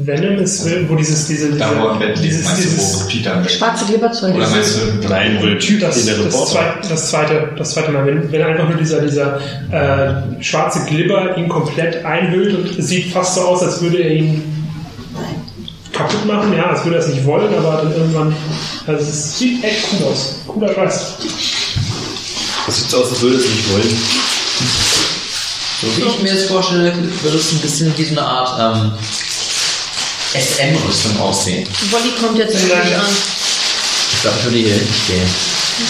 Venom 0.06 0.38
ist, 0.40 0.66
wo 0.88 0.96
dieses, 0.96 1.28
diese, 1.28 1.48
diese, 1.48 1.60
Da 1.60 1.98
er 2.00 2.14
dieses, 2.14 2.50
du, 2.50 2.62
dieses, 2.62 3.04
wo 3.04 3.08
Peter 3.10 3.36
Bett 3.38 3.52
Schwarze 3.52 3.86
Glibberzeug. 3.86 4.36
Oder 4.36 4.50
meinst 4.50 4.78
du, 4.78 5.08
Nein, 5.08 5.38
wo 5.42 5.46
der 5.46 5.60
Typ, 5.60 5.80
das, 5.80 5.96
den 5.96 6.06
der 6.06 6.26
das, 6.26 6.52
zweite, 6.52 6.88
das, 6.88 7.10
zweite, 7.10 7.50
das 7.58 7.72
zweite 7.72 7.92
Mal, 7.92 8.06
wenn, 8.06 8.32
wenn 8.32 8.42
einfach 8.42 8.68
nur 8.68 8.78
dieser, 8.78 9.02
dieser 9.02 9.40
äh, 9.72 10.44
schwarze 10.44 10.86
Glibber 10.86 11.38
ihn 11.38 11.48
komplett 11.48 12.04
einhüllt 12.06 12.56
und 12.56 12.80
es 12.80 12.88
sieht 12.88 13.12
fast 13.12 13.36
so 13.36 13.42
aus, 13.42 13.64
als 13.64 13.82
würde 13.82 13.98
er 13.98 14.12
ihn 14.12 14.44
kaputt 15.94 16.26
machen, 16.26 16.54
ja, 16.56 16.68
als 16.68 16.84
würde 16.84 16.98
er 16.98 17.04
es 17.04 17.10
nicht 17.10 17.26
wollen, 17.26 17.54
aber 17.56 17.82
dann 17.84 17.94
irgendwann, 17.94 18.36
also 18.86 19.04
es 19.04 19.38
sieht 19.40 19.64
echt 19.64 19.86
cool 19.94 20.08
aus. 20.12 20.36
Cooler 20.48 20.74
Scheiß. 20.74 21.16
Das 22.66 22.78
sieht 22.78 22.90
so 22.90 22.98
aus, 22.98 23.10
als 23.12 23.22
würde 23.22 23.38
es 23.38 23.44
nicht 23.44 23.74
wollen. 23.74 23.98
So 25.82 25.88
wie 25.96 26.10
ich 26.10 26.24
mir 26.24 26.34
das 26.34 26.46
vorstelle, 26.46 26.94
würde 27.22 27.38
es 27.38 27.52
ein 27.52 27.60
bisschen 27.60 27.98
wie 27.98 28.04
so 28.04 28.12
eine 28.12 28.24
Art 28.24 28.78
ähm, 28.78 28.92
SM-Rüstung 30.34 31.20
aussehen. 31.20 31.68
Wolli 31.92 32.12
kommt 32.22 32.38
jetzt 32.38 32.54
endlich 32.56 32.74
Nein. 32.74 33.00
an. 33.00 33.08
Ich 34.14 34.22
glaube, 34.22 34.38
ich 34.40 34.46
würde 34.46 34.58
hier 34.58 34.74
hinten 34.74 34.94
stehen. 34.94 35.28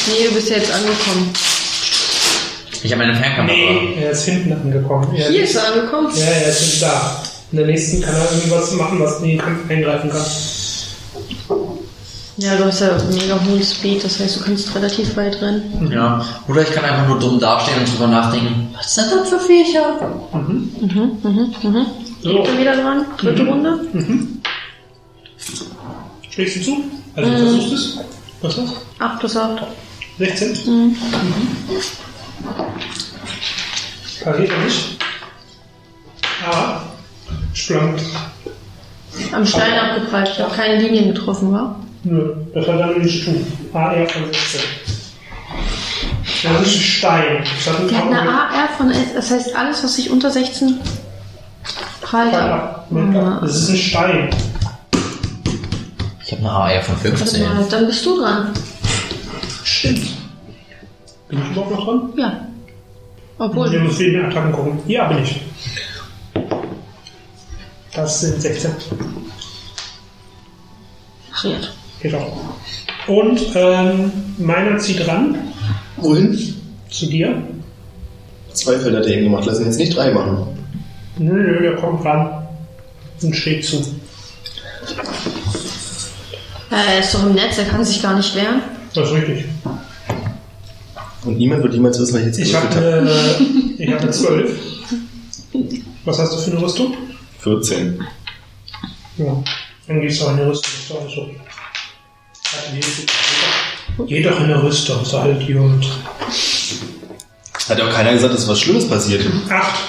Nee, 0.08 0.28
du 0.28 0.36
bist 0.36 0.50
ja 0.50 0.58
jetzt 0.58 0.72
angekommen. 0.72 1.34
Ich 2.84 2.92
habe 2.92 3.06
meine 3.06 3.16
Fernkamera. 3.16 3.56
Nee, 3.56 4.04
er 4.04 4.12
ist 4.12 4.26
hinten 4.26 4.54
angekommen. 4.54 5.16
Er 5.16 5.30
Hier 5.30 5.44
ist 5.44 5.56
er 5.56 5.74
angekommen. 5.74 6.10
Ja, 6.16 6.26
er 6.26 6.50
ist 6.50 6.82
da. 6.82 7.24
In 7.52 7.58
der 7.58 7.68
nächsten 7.68 8.02
kann 8.02 8.14
er 8.16 8.32
irgendwas 8.34 8.72
machen, 8.74 9.00
was 9.00 9.20
in 9.22 9.30
den 9.30 9.38
Kampf 9.40 9.70
eingreifen 9.70 10.10
kann. 10.10 10.26
Ja, 12.40 12.56
du 12.56 12.66
hast 12.66 12.82
ja 12.82 12.96
mega 13.12 13.40
hohen 13.48 13.64
Speed, 13.64 14.04
das 14.04 14.20
heißt, 14.20 14.36
du 14.36 14.44
kannst 14.44 14.76
relativ 14.76 15.16
weit 15.18 15.42
rennen. 15.42 15.92
Ja. 15.92 16.24
Oder 16.48 16.62
ich 16.62 16.72
kann 16.72 16.86
einfach 16.86 17.08
nur 17.08 17.18
dumm 17.20 17.40
dastehen 17.40 17.80
und 17.80 17.92
drüber 17.92 18.08
nachdenken, 18.08 18.76
was 18.78 18.94
sind 18.94 19.08
das 19.12 19.30
für 19.30 19.40
Viecher? 19.40 20.20
Mhm, 20.34 20.72
mhm, 20.80 21.56
mhm. 21.64 21.86
So, 22.28 22.44
Bin 22.44 22.60
wieder 22.60 22.76
dran. 22.76 23.06
Dritte 23.18 23.46
Runde. 23.46 23.80
schlägst 26.30 26.58
du 26.58 26.62
zu? 26.62 26.84
Also 27.16 27.30
du 27.32 27.38
versuchst 27.38 27.74
es. 27.74 28.00
Was 28.42 28.56
das? 28.58 28.70
8 29.00 29.20
plus 29.20 29.38
8. 29.38 29.64
16? 30.20 30.50
Mhm. 30.66 30.98
Pariert 34.24 34.52
er 34.52 34.58
nicht. 34.58 34.98
Aber 36.46 36.82
schlank. 37.54 38.02
Am 39.32 39.46
Stein 39.46 39.80
abgeprallt. 39.80 40.30
Ich 40.34 40.40
habe 40.40 40.54
keine 40.54 40.82
Linien 40.82 41.14
getroffen, 41.14 41.54
wa? 41.54 41.80
Nö, 42.04 42.36
das 42.54 42.68
hat 42.68 42.98
nichts 42.98 43.20
zu 43.20 43.32
tun. 43.32 43.48
AR 43.72 44.06
von 44.10 44.26
16. 44.26 44.62
Das 46.44 46.62
ist 46.68 46.76
ein 46.76 46.82
Stein. 46.82 47.44
Das 47.66 47.74
hat 47.74 47.90
hat 47.90 48.04
eine 48.06 48.20
AR 48.20 48.70
von, 48.78 48.92
das 49.16 49.32
heißt, 49.32 49.56
alles, 49.56 49.82
was 49.82 49.96
sich 49.96 50.12
unter 50.12 50.30
16 50.30 50.78
ab. 52.14 52.92
Ne? 52.92 53.40
Das 53.42 53.56
ist 53.56 53.70
ein 53.70 53.78
Stein. 53.78 54.30
Ich 56.26 56.32
habe 56.32 56.42
eine 56.42 56.52
AR 56.52 56.82
von 56.82 56.96
Warte 56.96 57.18
15. 57.18 57.44
mal, 57.44 57.66
dann 57.70 57.88
bist 57.88 58.06
du 58.06 58.20
dran. 58.20 58.54
Stimmt. 59.64 60.08
Bin 61.30 61.40
ich 61.42 61.52
überhaupt 61.52 61.72
noch 61.72 61.86
dran? 61.86 62.10
Ja. 62.18 62.48
Wir 63.38 63.46
Obwohl, 63.46 63.70
müssen 63.80 64.00
wegen 64.00 64.14
den 64.14 64.26
Attacken 64.26 64.52
gucken. 64.52 64.80
Ja, 64.88 65.08
bin 65.08 65.24
ich. 65.24 65.42
Das 67.94 68.22
sind 68.22 68.42
16. 68.42 68.72
pariert. 71.48 71.74
Geht 72.02 72.16
auch. 72.16 72.38
Und 73.08 73.40
ähm, 73.56 74.12
meiner 74.38 74.78
zieht 74.78 75.08
ran 75.08 75.36
Wohin? 75.98 76.38
zu 76.90 77.06
dir. 77.08 77.42
Zwei 78.54 78.78
Felder 78.80 79.00
hat 79.00 79.06
er 79.06 79.14
eben 79.14 79.24
gemacht. 79.26 79.46
Lass 79.46 79.60
ihn 79.60 79.66
jetzt 79.66 79.78
nicht 79.80 79.96
drei 79.96 80.12
machen. 80.12 80.57
Nö, 81.20 81.34
nö, 81.34 81.62
der 81.62 81.76
kommt 81.76 82.06
ran. 82.06 82.48
und 83.22 83.36
schräg 83.36 83.64
zu. 83.66 83.78
Äh, 86.70 86.76
Er 86.76 87.00
ist 87.00 87.14
doch 87.14 87.24
im 87.26 87.34
Netz, 87.34 87.58
er 87.58 87.66
kann 87.66 87.84
sich 87.84 88.02
gar 88.02 88.16
nicht 88.16 88.36
wehren. 88.36 88.62
Das 88.94 89.10
ist 89.10 89.16
richtig. 89.16 89.46
Und 91.26 91.38
niemand 91.38 91.64
wird 91.64 91.74
jemals 91.74 92.00
wissen, 92.00 92.14
was 92.14 92.22
ich 92.22 92.28
jetzt 92.28 92.40
Ich 92.40 92.56
habe 92.56 92.68
gewürfelt 92.68 93.40
eine, 93.40 93.84
ich 93.84 93.92
hab 93.92 94.02
eine 94.02 94.12
12. 94.12 94.60
Was 96.06 96.20
hast 96.20 96.34
du 96.34 96.38
für 96.38 96.52
eine 96.52 96.62
Rüstung? 96.62 96.94
14. 97.40 98.00
Ja. 99.18 99.44
Dann 99.88 100.02
gehst 100.02 100.22
du 100.22 100.26
auch 100.26 100.30
in 100.34 100.40
eine 100.40 100.50
Rüstung. 100.50 100.72
Ist 100.80 100.90
doch 100.90 101.02
alles 101.02 101.18
okay. 101.18 101.40
Geh 104.08 104.22
doch 104.24 104.38
in 104.40 104.46
eine 104.46 104.62
Rüstung, 104.64 105.02
ist 105.02 105.12
doch 105.14 105.24
halt 105.24 105.42
Idiot. 105.42 105.86
Hat 107.68 107.78
ja 107.80 107.88
auch 107.88 107.94
keiner 107.94 108.14
gesagt, 108.14 108.34
dass 108.34 108.48
was 108.48 108.60
Schlimmes 108.60 108.88
passiert. 108.88 109.26
Acht. 109.50 109.80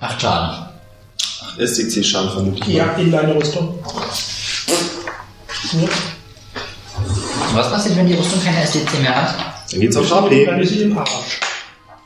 Acht 0.00 0.20
Schaden. 0.20 0.66
SDC-Schaden 1.58 2.30
vermutlich. 2.30 2.74
Ja, 2.74 2.92
in 2.92 3.12
deine 3.12 3.34
Rüstung. 3.34 3.78
Ja. 5.72 5.88
Was 7.52 7.70
passiert, 7.70 7.96
wenn 7.96 8.06
die 8.06 8.14
Rüstung 8.14 8.42
keine 8.42 8.62
SDC 8.62 9.00
mehr 9.00 9.14
hat? 9.14 9.34
Dann 9.70 9.80
geht's 9.80 9.96
auf 9.96 10.08
Dann 10.08 10.24
HP. 10.24 10.62
ist 10.62 10.68
sie 10.70 10.82
im 10.82 10.98
Arsch. 10.98 11.40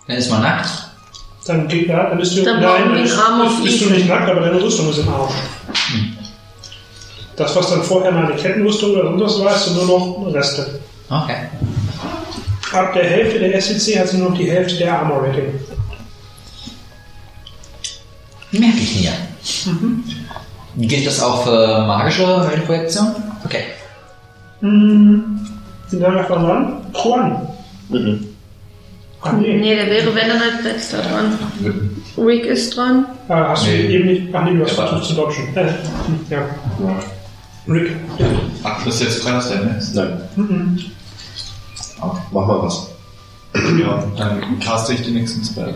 Dann 0.06 0.16
ist 0.16 0.30
man 0.30 0.42
nackt. 0.42 0.68
Dann, 1.46 1.68
geht, 1.68 1.88
ja, 1.88 2.08
dann 2.08 2.18
bist 2.18 2.36
du, 2.36 2.42
Dann 2.42 2.60
nein, 2.60 2.84
dann 2.86 2.94
den 2.94 3.02
bist, 3.02 3.16
bist, 3.16 3.64
bist 3.64 3.80
du 3.82 3.90
nicht 3.90 4.08
nackt, 4.08 4.28
aber 4.28 4.40
deine 4.40 4.62
Rüstung 4.62 4.88
ist 4.90 4.98
im 4.98 5.08
Arsch. 5.08 5.34
Das, 7.36 7.54
was 7.54 7.70
dann 7.70 7.82
vorher 7.82 8.12
mal 8.12 8.26
eine 8.26 8.36
Kettenrüstung 8.36 8.92
oder 8.92 9.04
irgendwas 9.04 9.38
war, 9.40 9.54
ist 9.54 9.66
dann 9.66 9.74
nur 9.74 9.86
noch 9.86 10.34
Reste. 10.34 10.80
Okay. 11.10 11.36
Ab 12.72 12.92
der 12.94 13.04
Hälfte 13.04 13.38
der 13.38 13.60
SCC 13.60 13.98
hat 13.98 14.08
sie 14.08 14.16
nur 14.18 14.30
noch 14.30 14.36
die 14.38 14.50
Hälfte 14.50 14.76
der 14.76 14.98
Armor 14.98 15.22
Rating. 15.22 15.60
Merke 18.58 18.78
ich 18.78 19.00
mir. 19.00 19.12
Gilt 20.88 21.06
das 21.06 21.22
auch 21.22 21.44
für 21.44 21.84
magische 21.86 22.48
Heldenprojektion? 22.48 23.08
Okay. 23.44 23.64
Hm, 24.60 25.40
sind 25.88 26.00
da 26.00 26.10
noch 26.10 26.26
dran? 26.26 26.76
Juan. 26.94 27.46
Mhm. 27.90 28.26
Ach 29.22 29.32
nee. 29.32 29.56
Nee, 29.58 29.74
der 29.76 29.86
wäre, 29.86 30.14
wenn 30.14 30.28
dann 30.28 30.40
als 30.40 30.62
letzter 30.64 31.02
dran. 31.02 31.38
Rick 32.18 32.44
ist 32.46 32.76
dran. 32.76 33.06
Ah, 33.28 33.48
hast 33.50 33.66
du 33.66 33.70
Nee. 33.70 33.86
eben 33.88 34.06
nicht. 34.06 34.34
Ach 34.34 34.44
nee, 34.44 34.54
du 34.56 34.64
hast 34.64 34.72
versucht 34.72 35.04
zu 35.04 35.14
dodgen. 35.14 35.56
Äh, 35.56 35.66
ja. 36.30 36.44
Rick. 37.68 37.92
Ach, 38.62 38.84
das 38.84 38.94
ist 38.96 39.02
jetzt 39.02 39.24
was 39.24 39.48
der 39.48 39.76
ist. 39.78 39.94
Nein. 39.94 40.20
Mhm. 40.36 40.78
Mach 42.32 42.46
mal 42.46 42.62
was. 42.62 42.90
Ja, 43.80 44.04
dann 44.16 44.58
caste 44.60 44.92
ich 44.94 45.02
den 45.02 45.14
nächsten 45.14 45.42
Spell. 45.44 45.74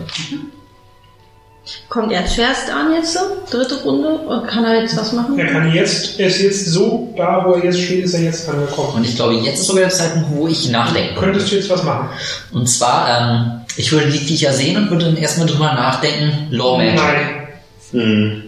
Kommt 1.87 2.11
er 2.11 2.25
zuerst 2.25 2.69
an 2.69 2.93
jetzt 2.93 3.13
so? 3.13 3.19
Dritte 3.49 3.83
Runde? 3.83 4.09
Und 4.09 4.47
kann 4.47 4.63
er 4.65 4.81
jetzt 4.81 4.97
was 4.97 5.11
machen? 5.13 5.37
Er 5.37 5.47
kann 5.47 5.71
jetzt, 5.73 6.19
er 6.19 6.27
ist 6.27 6.41
jetzt 6.41 6.65
so, 6.67 7.13
da 7.15 7.43
wo 7.45 7.53
er 7.53 7.65
jetzt 7.65 7.79
steht, 7.79 8.05
ist 8.05 8.13
er 8.13 8.23
jetzt 8.23 8.49
angekommen. 8.49 8.95
Und 8.95 9.05
ich 9.05 9.15
glaube, 9.15 9.35
jetzt 9.35 9.59
ist 9.59 9.67
sogar 9.67 9.83
der 9.83 9.91
Zeitpunkt, 9.91 10.29
wo 10.31 10.47
ich 10.47 10.69
nachdenken 10.69 11.15
Könntest 11.15 11.51
du 11.51 11.55
jetzt 11.55 11.69
was 11.69 11.83
machen? 11.83 12.09
Und 12.51 12.67
zwar, 12.67 13.19
ähm, 13.19 13.61
ich 13.75 13.91
würde 13.91 14.09
die 14.09 14.17
Viecher 14.17 14.53
sehen 14.53 14.77
und 14.77 14.89
würde 14.89 15.05
dann 15.05 15.17
erstmal 15.17 15.47
drüber 15.47 15.73
nachdenken, 15.73 16.47
Law 16.49 16.77
Magic. 16.77 16.95
Nein. 16.95 17.47
Mhm. 17.91 18.43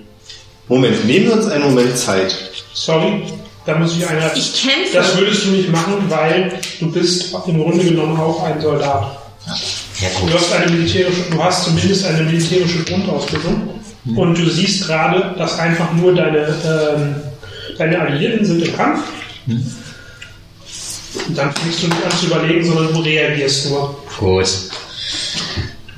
Moment, 0.67 1.06
nehmen 1.06 1.26
wir 1.28 1.34
uns 1.34 1.47
einen 1.47 1.63
Moment 1.63 1.97
Zeit. 1.97 2.36
Sorry, 2.74 3.24
da 3.65 3.78
muss 3.78 3.95
ich 3.95 4.08
einer. 4.08 4.36
Ich 4.36 4.62
kämpfe. 4.62 4.93
Das 4.93 5.17
würdest 5.17 5.45
du 5.45 5.50
nicht 5.50 5.69
machen, 5.71 6.06
weil 6.08 6.54
du 6.80 6.91
bist 6.91 7.34
im 7.45 7.62
Grunde 7.62 7.84
genommen 7.84 8.17
auch 8.19 8.43
ein 8.43 8.60
Soldat. 8.62 9.17
Ja, 9.47 9.54
Du 10.02 10.26
gut. 10.26 10.34
hast 10.34 10.52
eine 10.52 10.72
militärische, 10.72 11.22
du 11.30 11.44
hast 11.44 11.66
zumindest 11.66 12.06
eine 12.06 12.24
militärische 12.24 12.84
Grundausbildung 12.86 13.80
und 14.16 14.38
du 14.38 14.50
siehst 14.50 14.88
gerade, 14.88 15.36
dass 15.38 15.60
einfach 15.60 15.94
nur 15.94 16.16
deine, 16.16 16.48
ähm, 16.66 17.16
deine 17.78 18.00
Alliierten 18.00 18.44
sind 18.44 18.66
im 18.66 18.76
Kampf. 18.76 19.02
Und 19.46 21.38
dann 21.38 21.54
fängst 21.54 21.84
du 21.84 21.88
nicht 21.88 22.04
an 22.04 22.12
zu 22.20 22.26
überlegen, 22.26 22.66
sondern 22.66 22.94
du 22.94 23.00
reagierst 23.02 23.70
nur. 23.70 23.96
Gut. 24.18 24.48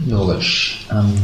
Logisch. 0.05 0.85
Ähm, 0.91 1.21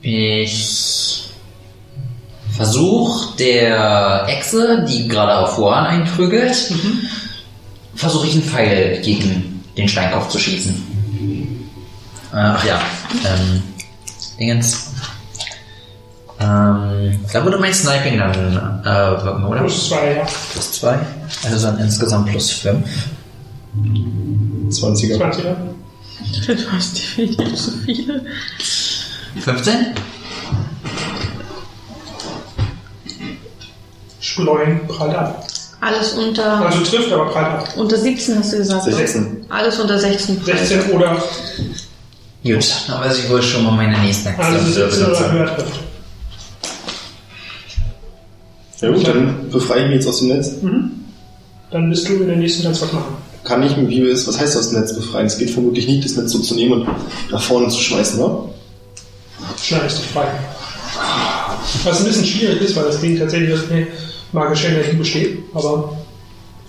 ich 0.00 0.91
versuche 2.56 3.36
der 3.38 4.24
Echse, 4.28 4.84
die 4.88 5.08
gerade 5.08 5.38
auf 5.38 5.58
Juan 5.58 5.86
einprügelt, 5.86 6.72
versuche 7.94 8.26
ich 8.26 8.34
einen 8.34 8.42
Pfeil 8.42 9.00
gegen 9.02 9.64
den 9.76 9.88
Steinkopf 9.88 10.28
zu 10.28 10.38
schießen. 10.38 10.74
Äh, 12.32 12.36
Ach 12.36 12.64
ja, 12.64 12.80
ähm, 13.24 13.62
Dingens. 14.38 14.92
Ähm, 16.40 17.20
da 17.32 17.44
würde 17.44 17.58
mein 17.58 17.72
Sniping 17.72 18.18
dann 18.18 18.82
äh, 18.84 19.24
wirken, 19.24 19.44
oder? 19.44 19.60
Plus 19.60 19.88
zwei, 19.88 20.16
ja. 20.16 20.26
Plus 20.52 20.72
2. 20.72 20.98
Also 21.44 21.66
dann 21.66 21.78
insgesamt 21.78 22.28
plus 22.30 22.50
5. 22.50 22.86
20er. 24.70 25.16
20er. 25.18 25.56
Du 26.46 26.72
hast 26.72 26.98
definitiv 26.98 27.58
so 27.58 27.70
viele. 27.84 28.24
15? 29.40 29.94
Schleun 34.32 34.80
prallt 34.88 35.14
ab. 35.14 35.46
Alles 35.80 36.12
unter, 36.12 36.64
Also 36.64 36.80
trifft, 36.84 37.12
aber 37.12 37.26
prallt 37.26 37.46
ab. 37.46 37.68
unter 37.76 37.96
17 37.98 38.38
hast 38.38 38.52
du 38.52 38.56
gesagt. 38.58 38.86
ne? 38.86 38.92
16. 38.92 39.46
Alles 39.48 39.78
unter 39.80 39.98
16. 39.98 40.42
16 40.44 40.90
oder 40.92 41.16
Gut, 42.44 42.74
dann 42.88 43.00
weiß 43.00 43.18
ich 43.18 43.30
wohl 43.30 43.42
schon 43.42 43.64
mal 43.64 43.72
meine 43.72 43.98
nächsten 44.00 44.28
also 44.28 44.42
Aktionen 44.42 44.90
17 44.90 45.06
oder 45.06 45.32
höher 45.32 45.46
trifft. 45.56 45.80
Ja 48.80 48.90
gut, 48.90 49.06
dann 49.06 49.50
befreie 49.50 49.82
ich 49.82 49.86
mich 49.88 49.94
jetzt 49.96 50.08
aus 50.08 50.18
dem 50.20 50.28
Netz. 50.28 50.50
Dann 51.70 51.90
bist 51.90 52.08
du 52.08 52.14
in 52.14 52.26
der 52.26 52.36
nächsten 52.36 52.64
Tanz 52.64 52.82
was 52.82 52.92
machen. 52.92 53.16
Kann 53.44 53.62
ich, 53.62 53.76
wie 53.76 54.00
ist, 54.00 54.26
was 54.26 54.38
heißt 54.40 54.56
aus 54.56 54.70
dem 54.70 54.80
Netz 54.80 54.94
befreien? 54.94 55.26
Es 55.26 55.38
geht 55.38 55.50
vermutlich 55.50 55.86
nicht, 55.86 56.04
das 56.04 56.16
Netz 56.16 56.32
so 56.32 56.38
zu 56.40 56.54
nehmen 56.54 56.72
und 56.82 56.88
nach 57.30 57.42
vorne 57.42 57.68
zu 57.68 57.78
schmeißen, 57.78 58.18
ne? 58.18 58.38
Schneidest 59.62 59.98
dich 59.98 60.06
frei. 60.06 60.26
Was 61.84 62.00
ein 62.00 62.06
bisschen 62.06 62.24
schwierig 62.26 62.60
ist, 62.60 62.76
weil 62.76 62.84
das 62.84 63.00
Ding 63.00 63.18
tatsächlich 63.18 63.52
aus 63.52 63.68
einer 64.32 64.44
magischen 64.44 64.72
Energie 64.74 64.96
besteht, 64.96 65.38
aber 65.54 65.96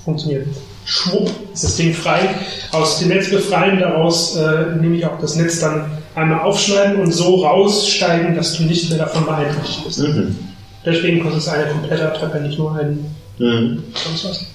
funktioniert. 0.04 0.48
Schwupp 0.86 1.30
ist 1.54 1.64
das 1.64 1.76
Ding 1.78 1.94
frei. 1.94 2.36
Aus 2.72 3.00
dem 3.00 3.08
Netz 3.10 3.30
befreien, 3.30 3.80
daraus 3.80 4.36
äh, 4.36 4.76
nehme 4.80 4.98
ich 4.98 5.06
auch 5.06 5.18
das 5.20 5.36
Netz 5.36 5.62
dann 5.62 5.98
einmal 6.16 6.42
aufschneiden 6.42 6.98
und 7.02 7.12
so 7.12 7.46
raussteigen, 7.46 8.36
dass 8.36 8.58
du 8.58 8.64
nicht 8.64 8.90
mehr 8.90 9.00
davon 9.00 9.26
beeinträchtigt 9.26 9.86
bist. 9.86 10.00
Mhm. 10.00 10.38
Deswegen 10.86 11.22
kostet 11.22 11.42
es 11.42 11.48
eine 11.48 11.72
komplette 11.72 12.14
Treppe, 12.20 12.42
nicht 12.42 12.58
nur 12.60 12.76
ein 12.76 13.16
Mhm. 13.40 13.84
sonst 13.96 14.26
was. 14.26 14.46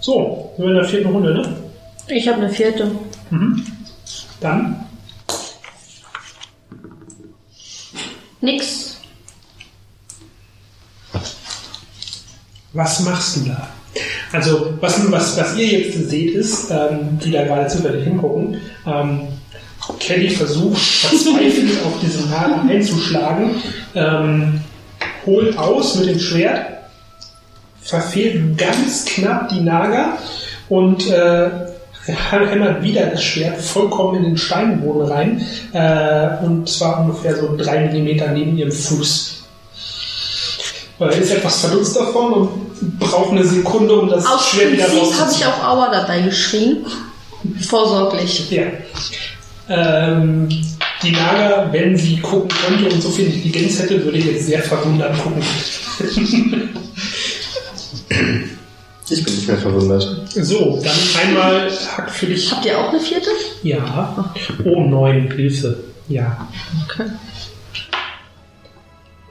So, 0.00 0.52
sind 0.56 0.64
wir 0.64 0.70
in 0.72 0.78
der 0.78 0.84
vierten 0.84 1.10
Runde, 1.12 1.34
ne? 1.34 1.56
Ich 2.08 2.26
habe 2.28 2.38
eine 2.38 2.50
vierte. 2.50 2.90
Dann 4.40 4.84
Nix. 8.40 8.85
Was 12.76 13.00
machst 13.00 13.36
du 13.36 13.48
da? 13.48 13.68
Also, 14.30 14.74
was, 14.80 15.10
was, 15.10 15.38
was 15.38 15.56
ihr 15.56 15.66
jetzt 15.66 16.10
seht, 16.10 16.34
ist, 16.34 16.70
ähm, 16.70 17.18
die 17.24 17.30
da 17.30 17.44
gerade 17.44 17.68
zufällig 17.68 18.04
hingucken, 18.04 18.60
ähm, 18.86 19.22
Kelly 19.98 20.28
versucht 20.28 20.78
verzweifelt 20.78 21.70
auf 21.86 21.98
diesen 22.02 22.28
Nager 22.28 22.60
einzuschlagen, 22.68 23.50
ähm, 23.94 24.60
holt 25.24 25.56
aus 25.56 25.96
mit 25.96 26.08
dem 26.08 26.20
Schwert, 26.20 26.66
verfehlt 27.80 28.58
ganz 28.58 29.06
knapp 29.06 29.48
die 29.48 29.60
Nager 29.60 30.18
und 30.68 31.08
äh, 31.08 31.48
hämmert 32.28 32.82
wieder 32.82 33.06
das 33.06 33.24
Schwert 33.24 33.58
vollkommen 33.58 34.18
in 34.18 34.24
den 34.24 34.36
Steinboden 34.36 35.10
rein, 35.10 35.46
äh, 35.72 36.44
und 36.44 36.68
zwar 36.68 37.00
ungefähr 37.00 37.36
so 37.36 37.56
drei 37.56 37.86
Millimeter 37.86 38.28
neben 38.32 38.58
ihrem 38.58 38.72
Fuß. 38.72 39.45
Er 40.98 41.10
ist 41.12 41.30
etwas 41.30 41.60
verdutzt 41.60 41.96
davon 41.96 42.32
und 42.32 42.98
braucht 42.98 43.32
eine 43.32 43.44
Sekunde, 43.44 43.94
um 43.94 44.08
das 44.08 44.24
Aus 44.26 44.48
Schwert 44.48 44.72
wieder 44.72 44.84
Prinzip 44.84 45.02
habe 45.02 45.12
ich 45.12 45.20
rauszuziehen. 45.20 45.48
auch 45.50 45.64
Aua 45.64 45.90
dabei 45.90 46.20
geschrien. 46.22 46.86
Vorsorglich. 47.68 48.50
Ja. 48.50 48.64
Ähm, 49.68 50.48
die 51.02 51.10
Naga, 51.10 51.68
wenn 51.70 51.96
sie 51.96 52.18
gucken 52.20 52.48
könnte 52.66 52.94
und 52.94 53.02
so 53.02 53.10
viel 53.10 53.26
Intelligenz 53.26 53.78
hätte, 53.78 54.02
würde 54.04 54.18
jetzt 54.18 54.46
sehr 54.46 54.62
verwundert 54.62 55.16
gucken. 55.22 55.42
Ich 59.08 59.22
bin 59.22 59.34
nicht 59.36 59.46
mehr 59.46 59.58
verwundert. 59.58 60.02
so, 60.34 60.82
dann 60.82 60.96
einmal 61.28 61.70
Hack 61.70 62.10
für 62.10 62.26
dich. 62.26 62.50
Habt 62.50 62.66
ihr 62.66 62.76
auch 62.76 62.88
eine 62.88 62.98
vierte? 62.98 63.30
Ja. 63.62 64.34
Oh, 64.64 64.82
neun, 64.82 65.30
Hilfe. 65.30 65.78
Ja. 66.08 66.48
Okay. 66.88 67.04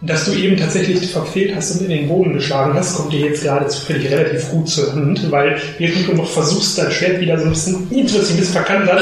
Dass 0.06 0.26
du 0.26 0.34
eben 0.34 0.58
tatsächlich 0.58 1.10
verfehlt 1.10 1.56
hast 1.56 1.72
und 1.72 1.82
in 1.82 1.90
den 1.90 2.08
Boden 2.08 2.34
geschlagen 2.34 2.74
hast, 2.76 2.96
kommt 2.96 3.12
dir 3.14 3.22
jetzt 3.22 3.44
gerade 3.44 3.68
zufällig 3.68 4.12
relativ 4.12 4.50
gut 4.50 4.68
zur 4.70 4.94
Hand, 4.94 5.32
weil 5.32 5.60
während 5.78 6.08
du 6.08 6.14
noch 6.14 6.30
versuchst, 6.30 6.78
dein 6.78 6.92
Schwert 6.92 7.20
wieder 7.22 7.38
so 7.38 7.46
ein 7.46 7.50
bisschen, 7.52 7.90
wird 7.90 8.08
ein 8.08 8.14
bisschen 8.14 8.44
verkannt 8.44 8.92
hat, 8.92 9.02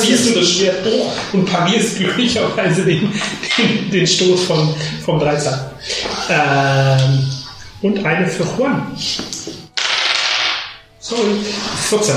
ziehst 0.00 0.28
du 0.30 0.38
das 0.38 0.48
Schwert 0.50 0.84
hoch 0.84 1.12
und 1.32 1.46
parierst 1.46 1.96
glücklicherweise 1.98 2.82
den, 2.84 3.12
den, 3.58 3.90
den 3.90 4.06
Stoß 4.06 4.44
vom, 4.44 4.74
vom 5.04 5.18
Dreizack. 5.18 5.72
Ähm, 6.30 7.24
und 7.82 8.04
eine 8.04 8.26
für 8.26 8.44
Juan. 8.56 8.86
Sorry, 11.00 11.34
14. 11.88 12.14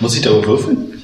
Muss 0.00 0.16
ich 0.16 0.22
darüber 0.22 0.46
würfeln? 0.46 1.02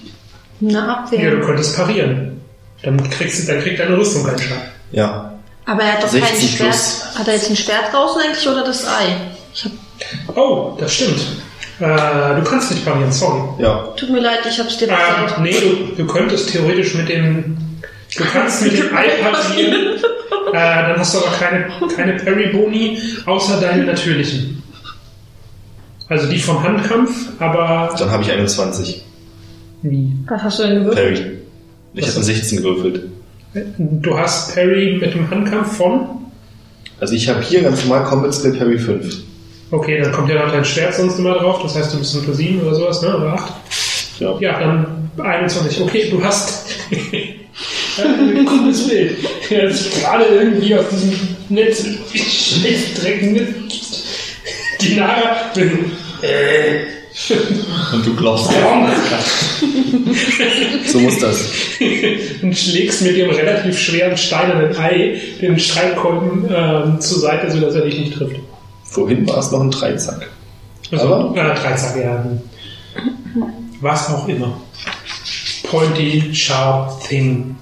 Eine 0.62 0.72
Ja, 0.72 0.94
Abwehr. 0.94 1.32
du 1.32 1.40
könntest 1.44 1.76
parieren. 1.76 2.40
Dann, 2.82 3.10
kriegst 3.10 3.42
du, 3.42 3.52
dann 3.52 3.62
kriegt 3.62 3.78
deine 3.78 3.98
Rüstung 3.98 4.24
keinen 4.24 4.38
Schaden. 4.38 4.75
Ja. 4.92 5.32
Aber 5.64 5.82
er 5.82 5.94
hat 5.94 6.04
doch 6.04 6.10
kein 6.12 6.22
16 6.22 6.48
Schwert. 6.48 6.70
plus. 6.70 7.04
Hat 7.18 7.26
er 7.28 7.34
jetzt 7.34 7.50
ein 7.50 7.56
Schwert 7.56 7.92
draußen 7.92 8.22
eigentlich 8.22 8.48
oder 8.48 8.64
das 8.64 8.86
Ei? 8.86 9.16
Ich 9.54 9.64
hab, 9.64 10.36
Oh, 10.36 10.76
das 10.78 10.94
stimmt. 10.94 11.20
Äh, 11.80 11.86
du 12.36 12.42
kannst 12.44 12.70
nicht 12.70 12.84
parieren, 12.84 13.10
sorry. 13.12 13.42
Ja. 13.62 13.78
tut 13.96 14.10
mir 14.10 14.20
leid, 14.20 14.38
ich 14.48 14.58
hab's 14.58 14.76
dir 14.78 14.88
Ähm, 14.88 14.94
bezahlt. 15.24 15.40
nee, 15.42 15.56
du, 15.60 15.94
du 16.02 16.06
könntest 16.06 16.50
theoretisch 16.50 16.94
mit 16.94 17.08
dem. 17.08 17.56
Du 18.16 18.24
kannst 18.24 18.62
mit 18.62 18.78
dem 18.78 18.94
Ei 18.96 19.08
parieren. 19.22 19.96
äh, 20.52 20.52
dann 20.52 20.98
hast 20.98 21.14
du 21.14 21.18
aber 21.18 21.36
keine, 21.38 21.66
keine 21.94 22.12
Parry-Boni, 22.14 22.98
außer 23.26 23.60
deine 23.60 23.84
natürlichen. 23.84 24.62
Also 26.08 26.28
die 26.28 26.38
vom 26.38 26.62
Handkampf, 26.62 27.10
aber. 27.40 27.94
Dann 27.98 28.10
habe 28.10 28.22
ich 28.22 28.30
21. 28.30 29.02
Wie? 29.82 30.12
Was 30.28 30.42
hast 30.42 30.58
du 30.60 30.62
denn 30.64 30.78
gewürfelt? 30.84 31.16
Parry. 31.16 31.36
Ich 31.94 32.06
habe 32.06 32.16
eine 32.16 32.24
16 32.24 32.58
gewürfelt. 32.62 33.02
Du 33.78 34.18
hast 34.18 34.54
Parry 34.54 34.98
mit 35.00 35.14
dem 35.14 35.30
Handkampf 35.30 35.76
von. 35.76 36.08
Also 37.00 37.14
ich 37.14 37.28
habe 37.28 37.42
hier 37.42 37.62
ganz 37.62 37.84
normal 37.84 38.04
Combat 38.04 38.34
Skill 38.34 38.52
Parry 38.52 38.78
5. 38.78 39.16
Okay, 39.70 40.00
dann 40.00 40.12
kommt 40.12 40.28
ja 40.28 40.44
noch 40.44 40.52
dein 40.52 40.64
Schwert 40.64 40.94
sonst 40.94 41.18
immer 41.18 41.34
drauf, 41.34 41.60
das 41.62 41.74
heißt 41.76 41.94
du 41.94 41.98
bist 41.98 42.14
unter 42.16 42.34
7 42.34 42.60
oder 42.60 42.74
sowas, 42.74 43.02
ne? 43.02 43.16
Oder 43.16 43.32
8. 43.34 43.52
Ja. 44.20 44.36
Ja, 44.40 44.60
dann 44.60 45.10
21. 45.18 45.80
Okay, 45.80 46.08
du 46.10 46.22
hast 46.22 46.66
ein 46.90 48.44
cooles 48.46 48.88
Bild. 48.88 49.16
Er 49.50 49.64
ist 49.64 50.00
gerade 50.00 50.24
irgendwie 50.24 50.74
aus 50.74 50.84
diesem 50.90 51.18
Netz 51.48 51.86
schlecht 52.14 53.02
drecken 53.02 53.32
mit 53.32 53.54
die 54.80 54.94
Nara. 54.94 55.36
Äh, 56.22 56.95
Und 57.92 58.06
du 58.06 58.14
glaubst. 58.16 58.50
So 60.86 61.00
muss 61.00 61.18
das. 61.18 61.40
und 62.42 62.56
schlägst 62.56 63.02
mit 63.02 63.16
dem 63.16 63.30
relativ 63.30 63.78
schweren 63.78 64.16
steinernen 64.16 64.76
Ei 64.76 65.20
den 65.40 65.58
Streitkolben 65.58 66.48
ähm, 66.48 67.00
zur 67.00 67.18
Seite, 67.18 67.50
sodass 67.50 67.74
er 67.74 67.82
dich 67.82 67.98
nicht 67.98 68.14
trifft. 68.14 68.36
Vorhin 68.84 69.26
war 69.28 69.38
es 69.38 69.50
noch 69.50 69.60
ein 69.60 69.70
Dreizack. 69.70 70.30
Also, 70.92 71.14
Aber- 71.14 71.36
äh, 71.36 71.54
Dreizack, 71.54 71.96
ja. 72.02 72.24
Was 73.80 74.08
auch 74.10 74.28
immer. 74.28 74.60
Pointy, 75.64 76.34
sharp 76.34 77.02
thing. 77.08 77.56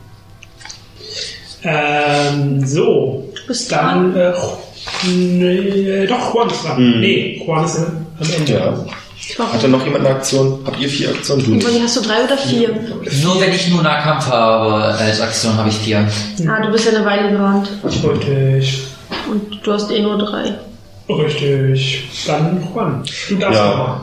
Ähm, 1.63 2.65
so. 2.65 3.33
Bist 3.47 3.73
Dann, 3.73 4.15
äh, 4.17 4.33
nee, 5.07 6.07
doch, 6.07 6.35
Juan 6.35 6.51
ist 6.51 6.65
dran. 6.65 7.01
Nee, 7.01 7.43
Juan 7.45 7.65
ist 7.65 7.79
am 7.79 8.07
Ende. 8.39 8.53
Ja. 8.53 8.87
Hat 9.39 9.63
da 9.63 9.69
noch 9.69 9.85
jemand 9.85 10.07
eine 10.07 10.15
Aktion? 10.17 10.61
Habt 10.65 10.79
ihr 10.81 10.89
vier 10.89 11.11
Aktionen? 11.11 11.45
Du 11.45 11.51
nicht. 11.69 11.83
hast 11.83 11.97
du 11.97 12.01
drei 12.03 12.25
oder 12.25 12.37
vier? 12.39 12.69
Nur 13.23 13.41
wenn 13.41 13.53
ich 13.53 13.69
nur 13.69 13.83
Nahkampf 13.83 14.27
habe 14.27 14.85
als 14.95 15.21
Aktion, 15.21 15.57
habe 15.57 15.69
ich 15.69 15.77
vier. 15.77 16.09
Ah, 16.49 16.61
du 16.65 16.71
bist 16.71 16.85
ja 16.87 16.93
eine 16.97 17.05
Weile 17.05 17.31
gerannt. 17.31 17.69
Richtig. 17.85 18.83
Und 19.31 19.61
du 19.63 19.73
hast 19.73 19.91
eh 19.91 20.01
nur 20.03 20.19
drei. 20.19 20.55
Richtig. 21.09 22.05
Dann 22.27 22.67
Juan. 22.73 23.05
Du 23.29 23.35
darfst 23.37 23.59
Ja. 23.59 23.69
nochmal. 23.71 23.97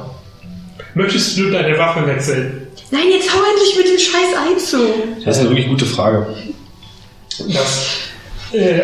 Möchtest 0.93 1.37
du 1.37 1.49
deine 1.49 1.77
Waffe 1.77 2.05
wechseln? 2.05 2.67
Nein, 2.91 3.03
jetzt 3.13 3.29
hau 3.33 3.39
endlich 3.49 3.77
mit 3.77 3.87
dem 3.87 3.97
scheiß 3.97 4.35
Ei 4.37 4.59
zu. 4.59 4.77
Das 5.23 5.35
ist 5.37 5.41
eine 5.41 5.49
wirklich 5.51 5.67
gute 5.69 5.85
Frage. 5.85 6.27
Das, 7.47 7.87
äh, 8.51 8.81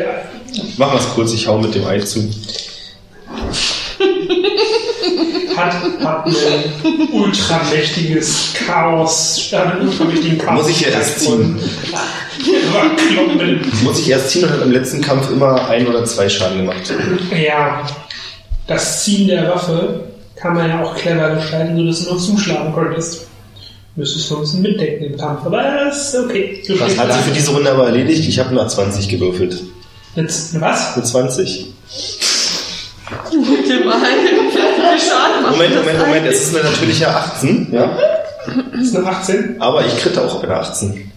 Machen 0.78 0.94
wir 0.94 1.00
es 1.00 1.10
kurz, 1.14 1.34
ich 1.34 1.46
hau 1.46 1.58
mit 1.58 1.76
dem 1.76 1.86
Ei 1.86 2.00
zu. 2.00 2.20
hat, 5.56 5.74
hat 6.04 6.28
ein 6.28 7.10
ultramächtiges 7.12 8.54
Chaos, 8.66 9.52
äh, 9.52 9.84
ultramächtigen 9.84 10.38
Chaos. 10.38 10.62
Muss 10.64 10.70
ich 10.70 10.82
ja 10.82 10.90
erst 10.90 11.20
ziehen. 11.20 11.60
Muss 13.84 14.00
ich 14.00 14.10
erst 14.10 14.30
ziehen 14.30 14.44
und 14.44 14.52
hat 14.52 14.62
im 14.62 14.72
letzten 14.72 15.02
Kampf 15.02 15.30
immer 15.32 15.68
ein 15.70 15.88
oder 15.88 16.06
zwei 16.06 16.30
Schaden 16.30 16.60
gemacht. 16.60 16.94
Ja, 17.32 17.86
das 18.68 19.04
Ziehen 19.04 19.28
der 19.28 19.50
Waffe 19.50 20.04
kann 20.36 20.54
man 20.56 20.70
ja 20.70 20.84
auch 20.84 20.96
clever 20.96 21.36
gestalten, 21.36 21.78
sodass 21.78 22.04
du 22.06 22.14
noch 22.14 22.22
zuschlagen 22.22 22.74
könntest. 22.74 23.28
Müsstest 23.96 24.30
noch 24.30 24.38
ein 24.38 24.42
bisschen 24.42 24.62
mitdenken 24.62 25.06
im 25.06 25.18
Kampf, 25.18 25.46
aber 25.46 25.64
das 25.64 26.14
ist 26.14 26.20
okay. 26.24 26.62
Du 26.68 26.76
Das 26.76 26.96
hat 26.98 27.12
sich 27.14 27.22
für 27.24 27.32
diese 27.32 27.52
Runde 27.52 27.72
aber 27.72 27.88
erledigt. 27.88 28.28
Ich 28.28 28.38
habe 28.38 28.54
nach 28.54 28.68
20 28.68 29.10
gewürfelt. 29.10 29.64
Jetzt, 30.16 30.60
was? 30.62 30.96
Mit 30.96 31.08
20. 31.08 31.66
Mit 33.32 33.70
dem 33.70 33.88
Moment, 35.52 35.76
Moment, 35.76 36.00
Ei? 36.00 36.06
Moment. 36.06 36.28
Es 36.28 36.42
ist 36.44 36.56
eine 36.56 36.70
natürliche 36.70 37.08
18, 37.08 37.68
ja. 37.72 37.98
Das 38.74 38.82
ist 38.82 38.96
eine 38.96 39.08
18. 39.08 39.56
Aber 39.62 39.86
ich 39.86 39.98
kritte 39.98 40.22
auch 40.22 40.40
bei 40.42 40.48
der 40.48 40.60
18. 40.62 41.12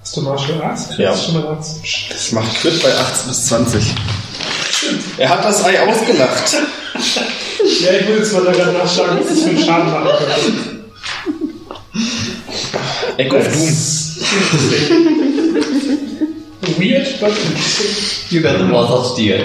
Hast 0.00 0.16
du 0.16 0.22
Martial 0.22 0.62
Arts? 0.62 0.88
Ja. 0.96 1.10
Das 1.10 1.18
ist 1.20 1.24
schon 1.26 1.34
mal 1.42 1.48
18. 1.58 1.82
Das 2.10 2.32
macht 2.32 2.54
Crit 2.60 2.82
bei 2.82 2.94
18 2.94 3.28
bis 3.28 3.46
20. 3.46 3.84
Er 5.18 5.28
hat 5.28 5.44
das 5.44 5.64
Ei 5.64 5.80
ausgelacht. 5.80 6.56
Ja, 7.80 7.92
ich 7.92 8.08
muss 8.08 8.18
jetzt 8.18 8.32
mal 8.32 8.52
gerade 8.52 8.72
nachschlagen, 8.72 9.18
was 9.20 9.28
das 9.28 9.42
für 9.42 9.50
einen 9.50 9.58
Schaden 9.64 9.90
machen 9.92 10.08
könnte. 10.18 10.78
Eck 13.18 13.32
of 13.34 13.44
Doom. 13.52 13.76
Weird, 16.78 17.20
but 17.20 17.30
interesting. 17.30 18.30
You 18.30 18.40
got 18.42 18.58
the 18.58 18.64
Mouth 18.64 18.90
of 18.90 19.12
Steel. 19.12 19.44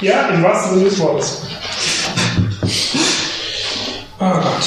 Ja, 0.00 0.28
im 0.28 0.42
wahrsten 0.42 0.78
Sinne 0.78 0.90
des 0.90 0.98
Wortes. 0.98 1.42
Oh 4.20 4.30
Gott. 4.40 4.64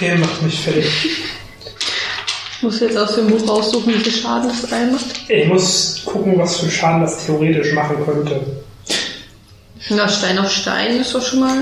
Der 0.00 0.18
macht 0.18 0.42
mich 0.42 0.60
fertig. 0.60 0.86
Ich 2.56 2.62
muss 2.62 2.80
jetzt 2.80 2.96
aus 2.96 3.14
dem 3.16 3.26
Buch 3.28 3.46
raussuchen, 3.48 3.92
wie 3.94 3.98
viel 3.98 4.12
Schaden 4.12 4.48
das 4.48 4.72
Ei 4.72 4.86
macht. 4.86 5.04
Ich 5.28 5.46
muss 5.48 6.00
gucken, 6.04 6.38
was 6.38 6.56
für 6.58 6.70
Schaden 6.70 7.02
das 7.02 7.26
theoretisch 7.26 7.72
machen 7.74 7.96
könnte. 8.04 8.40
Na, 9.90 10.08
Stein 10.08 10.38
auf 10.38 10.50
Stein 10.50 10.96
ist 11.00 11.14
doch 11.14 11.22
schon 11.24 11.40
mal. 11.40 11.56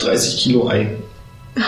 30 0.00 0.36
Kilo 0.38 0.68
Ei. 0.68 0.88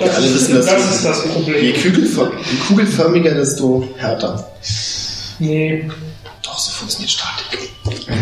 Das, 0.00 0.16
alle 0.16 0.34
wissen, 0.34 0.54
dass- 0.54 0.66
das 0.66 0.94
ist 0.96 1.04
das 1.04 1.24
Je 1.24 1.30
Problem. 1.30 1.74
kugelför- 1.76 2.32
je 2.50 2.56
kugelförmiger, 2.66 3.34
desto 3.34 3.86
härter. 3.98 4.50
Nee, 5.38 5.88
Doch, 6.42 6.58
so 6.58 6.70
funktioniert 6.72 7.10
Statik. 7.10 7.70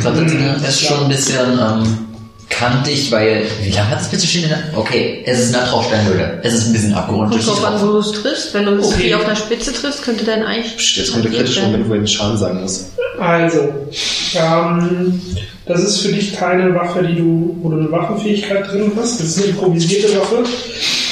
Das 0.03 0.69
ist 0.75 0.81
schon 0.87 1.05
ein 1.05 1.09
bisschen 1.09 1.59
ähm, 1.59 2.09
kantig, 2.51 3.11
weil. 3.11 3.45
Wie 3.63 3.71
lange 3.71 3.91
hat 3.91 4.01
das 4.01 4.11
bitte 4.11 4.27
der- 4.47 4.59
Okay, 4.77 5.23
es 5.25 5.39
ist 5.41 5.55
eine 5.55 5.67
Tauchsteinhöhle. 5.67 6.41
Es 6.43 6.53
ist 6.55 6.67
ein 6.67 6.73
bisschen 6.73 6.93
abgerundet. 6.93 7.43
Kommt 7.45 7.47
drauf 7.59 7.65
an, 7.65 7.81
wo 7.81 7.93
du 7.93 7.99
es 7.99 8.13
triffst. 8.13 8.53
Wenn 8.53 8.67
du 8.67 8.73
es 8.73 8.87
Okay. 8.89 9.15
auf 9.15 9.25
einer 9.25 9.37
Spitze 9.37 9.73
triffst, 9.73 10.03
könnte 10.03 10.25
dein 10.25 10.43
Ei. 10.45 10.61
Psst, 10.77 10.97
Jetzt 10.99 11.13
kommt 11.13 11.25
der 11.25 11.33
kritische 11.33 11.63
Moment, 11.63 11.89
wo 11.89 11.93
er 11.95 12.01
den 12.01 12.07
Schaden 12.07 12.37
sagen 12.37 12.61
muss. 12.61 12.91
also. 13.19 13.69
Ähm, 14.35 15.21
das 15.67 15.81
ist 15.85 15.99
für 16.01 16.13
dich 16.13 16.35
keine 16.35 16.75
Waffe, 16.75 17.03
die 17.05 17.15
du, 17.17 17.57
wo 17.63 17.69
du 17.69 17.79
eine 17.79 17.93
Waffenfähigkeit 17.93 18.71
drin 18.71 18.91
hast. 18.97 19.21
Das 19.21 19.29
ist 19.29 19.39
eine 19.39 19.47
improvisierte 19.49 20.09
Waffe. 20.19 20.43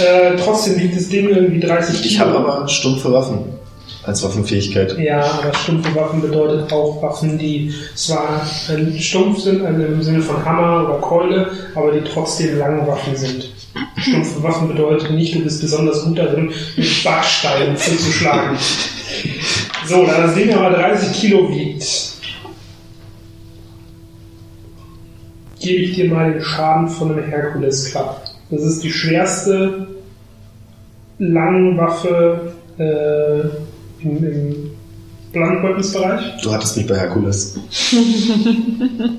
Äh, 0.02 0.36
trotzdem 0.42 0.78
wiegt 0.80 0.96
das 0.96 1.08
Ding 1.08 1.28
irgendwie 1.28 1.60
30 1.60 2.04
Ich 2.04 2.18
habe 2.18 2.34
aber 2.36 2.66
stumpfe 2.68 3.12
Waffen 3.12 3.38
als 4.08 4.24
Waffenfähigkeit. 4.24 4.98
Ja, 4.98 5.20
aber 5.20 5.54
stumpfe 5.54 5.94
Waffen 5.94 6.22
bedeutet 6.22 6.72
auch 6.72 7.02
Waffen, 7.02 7.38
die 7.38 7.74
zwar 7.94 8.42
äh, 8.68 8.98
stumpf 8.98 9.40
sind, 9.40 9.64
also 9.64 9.84
im 9.84 10.02
Sinne 10.02 10.22
von 10.22 10.42
Hammer 10.44 10.88
oder 10.88 10.98
Keule, 10.98 11.50
aber 11.74 11.92
die 11.92 12.00
trotzdem 12.00 12.58
lange 12.58 12.86
Waffen 12.86 13.14
sind. 13.14 13.50
Stumpfe 13.98 14.42
Waffen 14.42 14.68
bedeutet 14.68 15.10
nicht, 15.10 15.34
du 15.34 15.40
bist 15.40 15.60
besonders 15.60 16.04
gut 16.04 16.18
darin, 16.18 16.50
mit 16.76 17.04
Backsteinen 17.04 17.76
zuzuschlagen. 17.76 18.56
So, 19.86 20.06
da 20.06 20.22
das 20.22 20.34
Ding 20.34 20.52
aber 20.54 20.76
30 20.76 21.12
Kilo 21.12 21.50
wiegt, 21.50 21.84
gebe 25.60 25.82
ich 25.82 25.94
dir 25.94 26.10
mal 26.10 26.32
den 26.32 26.42
Schaden 26.42 26.88
von 26.88 27.12
einem 27.12 27.28
Herkules 27.28 27.90
Club. 27.90 28.22
Das 28.50 28.62
ist 28.62 28.82
die 28.82 28.92
schwerste 28.92 29.86
Langwaffe 31.18 32.52
äh, 32.78 33.67
in, 34.00 34.24
im 34.24 34.70
Blankgoldensbereich. 35.32 36.42
Du 36.42 36.52
hattest 36.52 36.76
mich 36.76 36.86
bei 36.86 36.96
Herkules. 36.98 37.58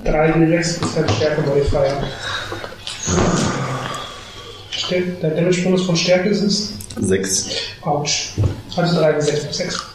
3 0.04 0.34
D6 0.34 0.60
ist 0.60 0.96
halt 0.96 1.12
Stärke 1.12 1.42
Modifier. 1.42 2.04
Der 5.22 5.30
Damage-Bonus 5.32 5.86
von 5.86 5.96
Stärke 5.96 6.30
ist 6.30 6.42
es? 6.42 6.74
6. 7.00 7.50
Autsch. 7.82 8.32
Also 8.76 9.00
3 9.00 9.20
D6 9.20 9.44
plus 9.44 9.58
6. 9.58 9.86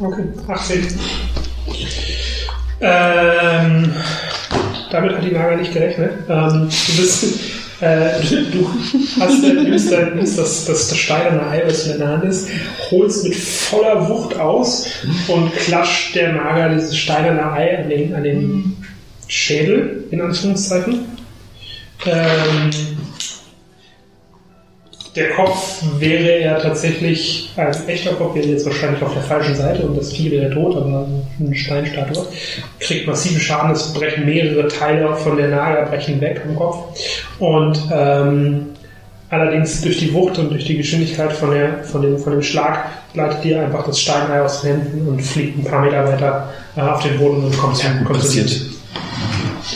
Okay, 0.00 0.24
18. 0.46 1.00
Ähm, 2.80 3.92
damit 4.90 5.16
hat 5.16 5.24
die 5.24 5.32
Naga 5.32 5.56
nicht 5.56 5.72
gerechnet. 5.72 6.12
Ähm, 6.28 6.68
du 6.68 6.96
bist, 6.96 7.24
äh, 7.80 8.20
du 8.52 8.70
hast, 9.20 9.44
äh, 9.44 9.52
nimmst, 9.52 9.92
dein, 9.92 10.16
nimmst 10.16 10.38
das, 10.38 10.64
das, 10.64 10.88
das 10.88 10.98
steinerne 10.98 11.46
Ei, 11.48 11.62
was 11.66 11.86
in 11.86 11.98
der 11.98 12.08
Hand 12.08 12.24
ist, 12.24 12.48
holst 12.90 13.24
mit 13.24 13.34
voller 13.36 14.08
Wucht 14.08 14.38
aus 14.38 14.86
und 15.28 15.54
klatscht 15.54 16.14
der 16.14 16.32
Naga 16.32 16.68
dieses 16.74 16.96
steinerne 16.96 17.52
Ei 17.52 17.78
an 17.78 17.88
den, 17.88 18.14
an 18.14 18.24
den 18.24 18.76
Schädel, 19.26 20.04
in 20.10 20.20
Anführungszeichen. 20.20 21.04
Ähm, 22.06 22.70
der 25.16 25.30
Kopf 25.30 25.82
wäre 25.98 26.40
ja 26.40 26.58
tatsächlich, 26.58 27.50
ein 27.56 27.72
echter 27.88 28.14
Kopf 28.14 28.34
wäre 28.34 28.46
jetzt 28.46 28.66
wahrscheinlich 28.66 29.02
auf 29.02 29.12
der 29.12 29.22
falschen 29.22 29.54
Seite 29.54 29.82
und 29.82 29.96
das 29.96 30.12
Vieh 30.12 30.30
wäre 30.30 30.52
tot, 30.52 30.76
aber 30.76 31.06
eine 31.40 31.54
Steinstatue. 31.54 32.26
Kriegt 32.80 33.06
massiven 33.06 33.40
Schaden, 33.40 33.72
es 33.72 33.92
brechen 33.92 34.26
mehrere 34.26 34.68
Teile 34.68 35.14
von 35.16 35.36
der 35.36 35.48
Nager, 35.48 35.86
brechen 35.86 36.20
weg 36.20 36.42
am 36.46 36.56
Kopf. 36.56 36.98
Und 37.38 37.78
ähm, 37.92 38.66
allerdings 39.30 39.80
durch 39.82 39.98
die 39.98 40.12
Wucht 40.12 40.38
und 40.38 40.50
durch 40.50 40.64
die 40.64 40.76
Geschwindigkeit 40.76 41.32
von, 41.32 41.50
der, 41.50 41.84
von, 41.84 42.02
dem, 42.02 42.18
von 42.18 42.32
dem 42.32 42.42
Schlag 42.42 42.86
gleitet 43.14 43.44
dir 43.44 43.62
einfach 43.62 43.84
das 43.86 44.00
Steinei 44.00 44.40
aus 44.42 44.62
den 44.62 44.80
Händen 44.80 45.08
und 45.08 45.20
fliegt 45.22 45.58
ein 45.58 45.64
paar 45.64 45.82
Meter 45.82 46.04
weiter 46.06 46.52
äh, 46.76 46.80
auf 46.80 47.02
den 47.02 47.18
Boden 47.18 47.44
und 47.44 47.58
kommt 47.58 47.76
zum 47.76 48.04
kommt 48.04 48.20
Passiert. 48.20 48.50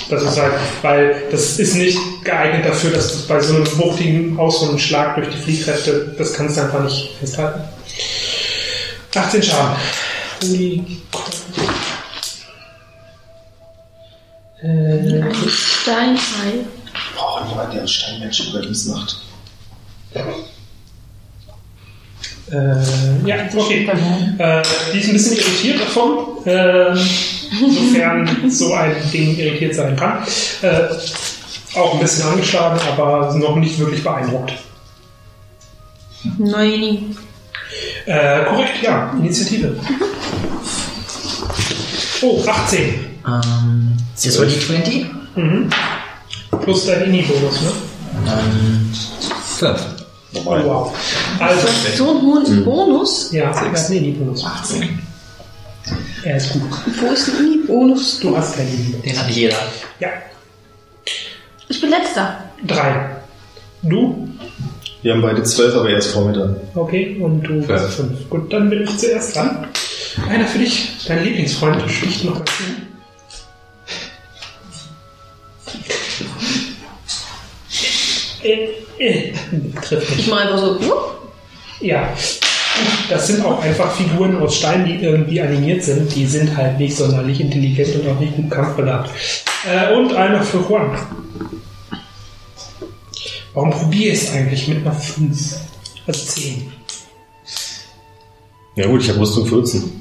Das 0.08 0.22
ist 0.22 0.38
halt, 0.38 0.54
weil 0.82 1.22
das 1.30 1.58
ist 1.58 1.74
nicht 1.74 1.98
geeignet 2.24 2.66
dafür, 2.66 2.90
dass 2.90 3.12
du 3.12 3.28
bei 3.28 3.40
so 3.40 3.54
einem 3.54 3.78
wuchtigen 3.78 4.38
ausholenden 4.38 4.78
Schlag 4.78 5.16
durch 5.16 5.28
die 5.28 5.38
Fliehkräfte, 5.38 6.14
das 6.18 6.32
kannst 6.34 6.56
du 6.56 6.62
einfach 6.62 6.82
nicht 6.82 7.16
festhalten. 7.18 7.60
18 9.14 9.42
Schaden. 9.42 9.76
Holy 10.42 10.84
äh, 14.62 15.48
Steinei. 15.48 16.64
Braucht 17.16 17.48
niemand, 17.48 17.72
der 17.72 17.80
einen 17.80 17.88
Steinmensch 17.88 18.48
Überlebens 18.48 18.86
macht. 18.86 19.16
Äh, 22.50 23.28
ja, 23.28 23.36
okay. 23.54 23.88
Äh, 24.38 24.62
die 24.92 24.98
ist 24.98 25.06
ein 25.06 25.12
bisschen 25.12 25.36
irritiert 25.36 25.80
davon, 25.80 26.44
äh, 26.46 26.94
sofern 26.94 28.50
so 28.50 28.74
ein 28.74 28.94
Ding 29.12 29.36
irritiert 29.36 29.74
sein 29.74 29.96
kann. 29.96 30.18
Äh, 30.62 30.88
auch 31.78 31.94
ein 31.94 32.00
bisschen 32.00 32.26
angeschlagen, 32.26 32.80
aber 32.90 33.34
noch 33.34 33.56
nicht 33.56 33.78
wirklich 33.78 34.02
beeindruckt. 34.02 34.52
Nein. 36.38 37.16
Äh, 38.06 38.44
korrekt, 38.44 38.82
ja. 38.82 39.12
Initiative. 39.18 39.76
Oh, 42.22 42.42
18. 42.46 42.78
Ähm, 43.26 43.96
das 44.22 44.38
war 44.38 44.46
die 44.46 44.58
20? 44.58 45.06
Mhm. 45.36 45.70
Plus 46.62 46.86
dein 46.86 47.04
Ini-Bonus, 47.04 47.62
ne? 47.62 47.70
Ähm, 48.26 48.92
5. 49.58 50.01
Oh, 50.34 50.44
wow. 50.46 50.94
Also, 51.38 51.68
So 51.96 52.10
einen 52.10 52.22
hohen 52.22 52.64
Bonus? 52.64 53.32
ja, 53.32 53.44
er 53.44 53.54
hat 53.60 53.76
einen 53.90 53.96
Ini-Bonus. 54.04 54.44
18. 54.44 54.98
Er 56.24 56.36
ist 56.36 56.52
gut. 56.52 56.62
Wo 57.00 57.12
ist 57.12 57.26
denn 57.28 57.34
die 57.52 57.66
Bonus? 57.66 58.20
Du 58.20 58.36
hast 58.36 58.56
keinen 58.56 58.68
Ini-Bonus. 58.72 59.02
Den 59.02 59.18
hat 59.18 59.30
jeder. 59.30 59.56
Ja, 60.00 60.08
Ich 61.68 61.80
bin 61.80 61.90
letzter. 61.90 62.38
drei. 62.66 63.10
Du? 63.82 64.28
Wir 65.02 65.14
haben 65.14 65.22
beide 65.22 65.42
zwölf, 65.42 65.74
aber 65.74 65.90
erst 65.90 66.08
Vormittag. 66.12 66.50
Okay, 66.76 67.16
und 67.20 67.42
du 67.42 67.54
Fünf. 67.62 67.68
hast 67.68 67.94
fünf. 67.96 68.30
Gut, 68.30 68.52
dann 68.52 68.70
bin 68.70 68.82
ich 68.84 68.96
zuerst 68.96 69.34
dran. 69.34 69.66
Einer 70.28 70.46
für 70.46 70.58
dich, 70.60 70.90
dein 71.08 71.24
Lieblingsfreund, 71.24 71.82
sticht 71.90 72.24
noch 72.24 72.38
mal 72.38 72.44
zu. 72.44 72.62
Äh, 78.42 78.68
äh, 78.98 79.32
trifft 79.82 80.10
nicht. 80.10 80.20
Ich 80.20 80.26
mache 80.28 80.40
einfach 80.42 80.58
so. 80.58 80.78
Ja, 81.80 82.08
das 83.10 83.26
sind 83.26 83.44
auch 83.44 83.60
einfach 83.62 83.92
Figuren 83.94 84.40
aus 84.40 84.56
Stein, 84.56 84.84
die 84.86 84.96
irgendwie 85.04 85.40
animiert 85.40 85.82
sind. 85.82 86.14
Die 86.14 86.26
sind 86.26 86.56
halt 86.56 86.78
nicht 86.78 86.96
sonderlich 86.96 87.40
intelligent 87.40 87.94
und 87.96 88.08
auch 88.10 88.18
nicht 88.20 88.36
gut 88.36 88.50
kampfbegabt. 88.50 89.10
Äh, 89.70 89.94
und 89.94 90.14
einer 90.14 90.42
für 90.42 90.58
Juan. 90.58 90.96
Warum 93.54 93.70
probier 93.70 94.12
es 94.12 94.32
eigentlich 94.32 94.66
mit 94.68 94.78
einer 94.78 94.92
5? 94.94 95.56
Also 96.06 96.24
10. 96.26 96.72
Ja 98.76 98.86
gut, 98.86 99.02
ich 99.02 99.08
habe 99.10 99.20
Rüstung 99.20 99.46
14. 99.46 100.00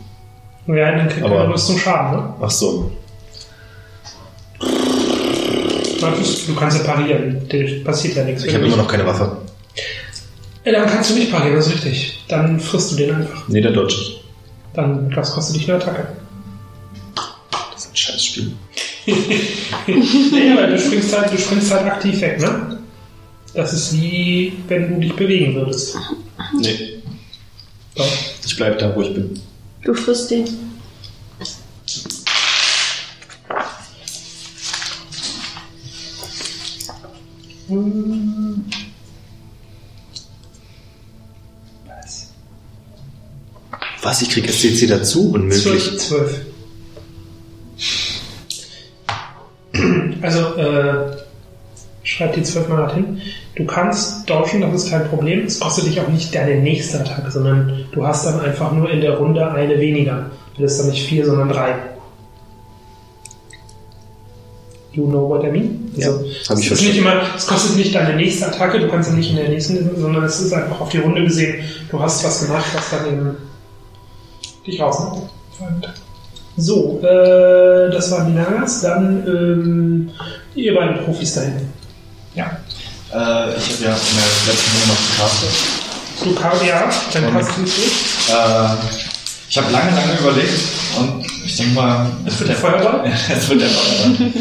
Ja, 0.68 0.92
dann 0.96 1.10
kriegt 1.10 1.26
Aber- 1.26 1.40
man 1.44 1.52
Rüstung 1.52 1.78
Schaden, 1.78 2.18
ne? 2.20 2.34
Ach 2.42 2.50
so. 2.50 2.92
Du 6.02 6.56
kannst 6.56 6.78
ja 6.78 6.84
parieren. 6.84 7.48
Dir 7.48 7.84
passiert 7.84 8.16
ja 8.16 8.24
nichts. 8.24 8.44
Ich 8.44 8.54
habe 8.54 8.66
immer 8.66 8.78
noch 8.78 8.88
keine 8.88 9.06
Waffe. 9.06 9.38
Ja, 10.66 10.72
dann 10.74 10.88
kannst 10.88 11.10
du 11.10 11.16
nicht 11.16 11.32
parieren, 11.32 11.56
das 11.56 11.68
ist 11.68 11.74
richtig. 11.76 12.20
Dann 12.28 12.60
frisst 12.60 12.92
du 12.92 12.96
den 12.96 13.16
einfach. 13.16 13.48
Nee, 13.48 13.62
der 13.62 13.72
dodge 13.72 13.96
ich. 13.96 14.22
Dann, 14.74 15.10
das 15.10 15.32
kostet 15.34 15.56
dich 15.56 15.70
eine 15.70 15.82
Attacke. 15.82 16.08
Das 17.74 17.86
ist 17.86 17.92
ein 17.92 17.96
Scheißspiel. 17.96 18.52
Nee, 19.88 20.52
aber 20.56 20.68
du 20.68 20.78
springst 20.78 21.18
halt, 21.18 21.34
du 21.34 21.38
springst 21.38 21.74
halt 21.74 21.86
aktiv 21.88 22.22
weg, 22.22 22.40
ne? 22.40 22.78
Das 23.54 23.74
ist 23.74 23.94
wie, 23.94 24.54
wenn 24.68 24.94
du 24.94 25.02
dich 25.02 25.16
bewegen 25.16 25.56
würdest. 25.56 25.98
Nee, 26.60 27.02
Doch. 27.96 28.08
ich 28.46 28.56
bleib 28.56 28.78
da, 28.78 28.96
wo 28.96 29.02
ich 29.02 29.14
bin. 29.14 29.40
Du 29.84 29.94
frisst 29.96 30.30
den. 30.30 30.46
Was, 44.02 44.22
ich 44.22 44.30
krieg 44.30 44.50
SCC 44.50 44.88
dazu? 44.88 45.32
Unmöglich. 45.32 45.64
Zwölf. 45.64 45.98
zwölf. 45.98 46.42
Also, 50.22 50.56
äh, 50.56 51.18
schreib 52.04 52.34
die 52.34 52.44
zwölf 52.44 52.68
mal 52.68 52.94
hin. 52.94 53.22
Du 53.56 53.66
kannst 53.66 54.30
dodgen, 54.30 54.62
das 54.62 54.84
ist 54.84 54.90
kein 54.90 55.08
Problem. 55.08 55.46
Es 55.46 55.60
kostet 55.60 55.86
dich 55.86 56.00
auch 56.02 56.08
nicht 56.08 56.34
deine 56.34 56.62
nächste 56.62 57.00
Attacke, 57.00 57.32
sondern 57.32 57.86
du 57.92 58.06
hast 58.06 58.26
dann 58.26 58.40
einfach 58.40 58.72
nur 58.72 58.90
in 58.90 59.02
der 59.02 59.18
Runde 59.18 59.52
eine 59.52 59.80
weniger. 59.80 60.30
Du 60.58 60.64
hast 60.64 60.80
dann 60.80 60.90
nicht 60.90 61.08
vier, 61.08 61.26
sondern 61.26 61.50
drei. 61.50 61.76
You 64.94 65.06
know 65.06 65.30
what 65.30 65.44
I 65.46 65.52
mean? 65.52 65.92
Ja, 65.96 66.10
hab 66.50 66.60
ich 66.60 66.66
es 66.66 66.80
ist 66.80 66.82
nicht 66.82 66.98
immer, 66.98 67.22
es 67.36 67.48
kostet 67.48 67.78
nicht 67.78 67.96
deine 67.96 68.16
nächste 68.16 68.48
Attacke, 68.48 68.80
du 68.80 68.90
kannst 68.90 69.10
sie 69.10 69.16
nicht 69.16 69.30
in 69.30 69.38
der 69.38 69.48
nächsten, 69.48 70.00
sondern 70.00 70.26
es 70.26 70.42
ist 70.42 70.52
einfach 70.54 70.82
auf 70.82 70.90
die 70.90 70.98
Runde 70.98 71.24
gesehen, 71.24 71.64
du 71.90 72.00
hast 72.00 72.24
was 72.26 72.46
gemacht, 72.46 72.66
was 72.74 72.90
dann 72.90 73.08
eben 73.08 73.38
dich 74.68 74.82
rausnimmt. 74.82 75.30
So, 76.58 77.00
äh, 77.04 77.90
das 77.90 78.12
waren 78.12 78.28
die 78.28 78.34
Nagas, 78.34 78.82
dann 78.82 79.26
ähm, 79.26 80.10
ihr 80.56 80.76
beiden 80.76 81.06
Profis 81.06 81.36
da 81.36 81.42
hinten. 81.42 81.72
Ja. 82.36 82.46
Äh, 83.14 83.58
ich 83.58 83.74
habe 83.74 83.84
ja 83.84 83.96
in 83.96 84.16
der 84.18 84.54
letzten 84.54 84.72
Runde 84.72 84.88
noch 84.88 85.16
gecastet. 85.16 85.50
Du 86.24 86.36
kam 86.36 86.68
ja, 86.68 86.90
dann 87.14 87.34
passt 87.34 87.58
du 87.58 87.62
durch. 87.62 87.76
Äh, 88.30 88.76
ich 89.50 89.58
habe 89.58 89.72
lange, 89.72 89.92
lange 89.96 90.20
überlegt 90.20 90.60
und 90.98 91.21
ich 91.46 91.58
denke 91.58 91.74
mal, 91.74 92.08
es 92.26 92.40
Wird 92.40 92.50
der 92.50 92.56
Feuerball? 92.56 93.12
es 93.30 93.50
wird 93.50 93.62
der 93.62 93.70
Feuerball. 93.70 94.32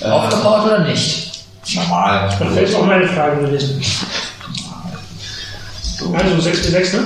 äh, 0.00 0.04
Aufgebaut 0.10 0.64
oder 0.66 0.78
nicht? 0.80 1.26
normal. 1.74 2.28
Das 2.38 2.40
wäre 2.40 2.60
jetzt 2.60 2.74
auch 2.76 2.86
meine 2.86 3.08
Frage 3.08 3.44
gewesen. 3.44 3.82
So. 5.98 6.12
Also 6.12 6.40
6 6.40 6.62
bis 6.62 6.70
6, 6.70 6.92
ne? 6.92 7.00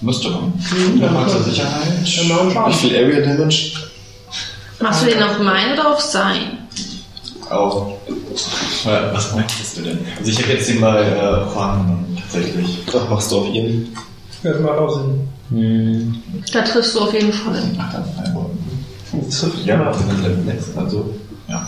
Müsste 0.00 0.28
man. 0.28 0.52
Mhm, 0.70 1.00
ja. 1.00 1.26
zur 1.28 1.42
Sicherheit. 1.42 1.82
Dann 2.18 2.28
machen 2.28 2.54
wir 2.54 2.68
Wie 2.68 2.72
viel 2.74 2.96
Area 2.96 3.20
Damage? 3.20 3.72
Machst 4.80 5.02
du 5.02 5.06
den 5.06 5.22
auf 5.22 5.38
mein 5.38 5.72
oder 5.72 5.92
auf 5.92 6.00
sein? 6.00 6.58
Auf. 7.48 7.94
Was 8.84 9.34
möchtest 9.34 9.78
du 9.78 9.82
denn? 9.82 10.06
Also 10.18 10.30
ich 10.30 10.42
habe 10.42 10.52
jetzt 10.52 10.68
den 10.68 10.80
bei 10.80 11.00
äh, 11.00 11.54
Juan 11.54 12.18
tatsächlich. 12.20 12.78
Ach, 12.88 13.08
machst 13.08 13.32
du 13.32 13.38
auf 13.38 13.48
ihn? 13.48 13.96
Das 14.42 14.60
macht 14.60 14.78
auch 14.78 14.94
Sinn. 14.94 15.28
Hm, 15.50 16.22
Da 16.52 16.62
triffst 16.62 16.94
du 16.94 17.00
auf 17.00 17.12
jeden 17.12 17.32
Fall. 17.32 17.62
Ach, 17.78 17.92
dann 17.92 18.04
einmal. 18.24 18.46
Das 19.12 19.40
trifft 19.40 19.64
Ja, 19.64 19.78
wir 19.78 19.94
sind 19.94 20.22
Level 20.22 20.44
6, 20.44 20.76
also. 20.76 21.14
Ja. 21.48 21.66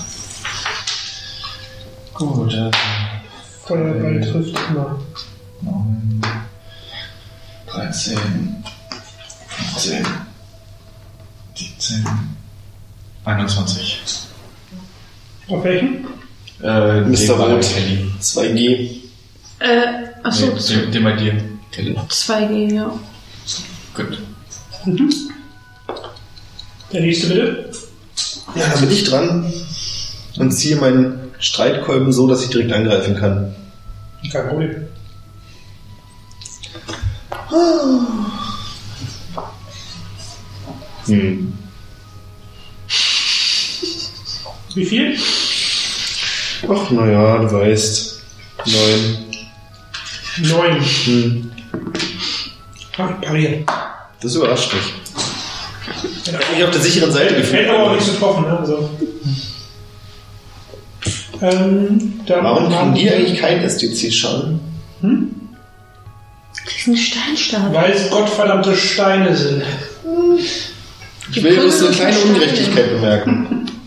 Gut, 2.14 2.52
äh, 2.52 2.70
Feuerball 3.64 4.20
trifft 4.20 4.56
immer. 4.70 4.98
9, 5.62 6.22
13, 7.68 8.18
15, 9.74 10.06
17, 11.54 12.06
21. 13.24 14.00
Auf 15.48 15.64
welchen? 15.64 16.06
Äh, 16.62 17.00
Mr. 17.02 17.34
Rot. 17.34 17.62
Kelly. 17.62 18.10
2G. 18.20 19.00
Äh, 19.60 19.78
achso, 20.24 20.46
Nee, 20.46 20.60
den, 20.82 20.92
den 20.92 21.04
bei 21.04 21.12
dir. 21.12 21.44
Kelly. 21.70 21.96
2G, 22.08 22.74
ja. 22.74 22.92
Gut. 23.94 24.18
Der 26.92 27.00
nächste 27.00 27.28
bitte. 27.28 27.70
Ja, 28.54 28.68
da 28.68 28.80
bin 28.80 28.90
ich 28.90 29.04
dran 29.04 29.52
und 30.38 30.52
ziehe 30.52 30.76
meinen 30.76 31.30
Streitkolben 31.38 32.12
so, 32.12 32.26
dass 32.26 32.42
ich 32.44 32.50
direkt 32.50 32.72
angreifen 32.72 33.16
kann. 33.16 33.54
Kein 34.32 34.48
Problem. 34.48 34.86
Hm. 41.06 41.52
Wie 44.74 44.84
viel? 44.84 45.18
Ach, 46.68 46.90
naja, 46.90 47.38
du 47.38 47.52
weißt. 47.52 48.20
Neun. 48.66 49.16
Neun. 50.38 50.84
Hm. 51.04 51.50
Ah, 52.98 53.06
pariert. 53.22 53.68
Das 54.20 54.34
überrascht 54.34 54.74
mich. 54.74 54.92
Ich 56.26 56.34
habe 56.34 56.44
mich 56.54 56.64
auf 56.64 56.70
der 56.70 56.80
sicheren 56.80 57.12
Seite 57.12 57.36
gefühlt. 57.36 57.62
Hätte 57.62 57.74
aber 57.74 57.84
auch 57.84 57.92
nichts 57.92 58.10
getroffen, 58.10 58.44
ne? 58.44 58.58
Also. 58.58 58.90
Ähm, 61.40 62.20
dann 62.26 62.44
Warum 62.44 62.68
kriegen 62.68 62.94
die 62.94 63.10
eigentlich 63.10 63.40
keinen 63.40 63.62
SDC-Schaden? 63.62 64.60
Das 65.00 66.76
ist 66.76 66.86
ein 66.88 66.96
Steinstab. 66.96 67.72
Weil 67.72 67.92
es 67.92 68.10
gottverdammte 68.10 68.74
Steine 68.74 69.36
sind. 69.36 69.62
Ich 71.30 71.42
will 71.42 71.60
bloß 71.60 71.82
eine 71.84 71.94
kleine 71.94 72.12
Steine. 72.12 72.32
Ungerechtigkeit 72.32 72.90
bemerken. 72.90 73.46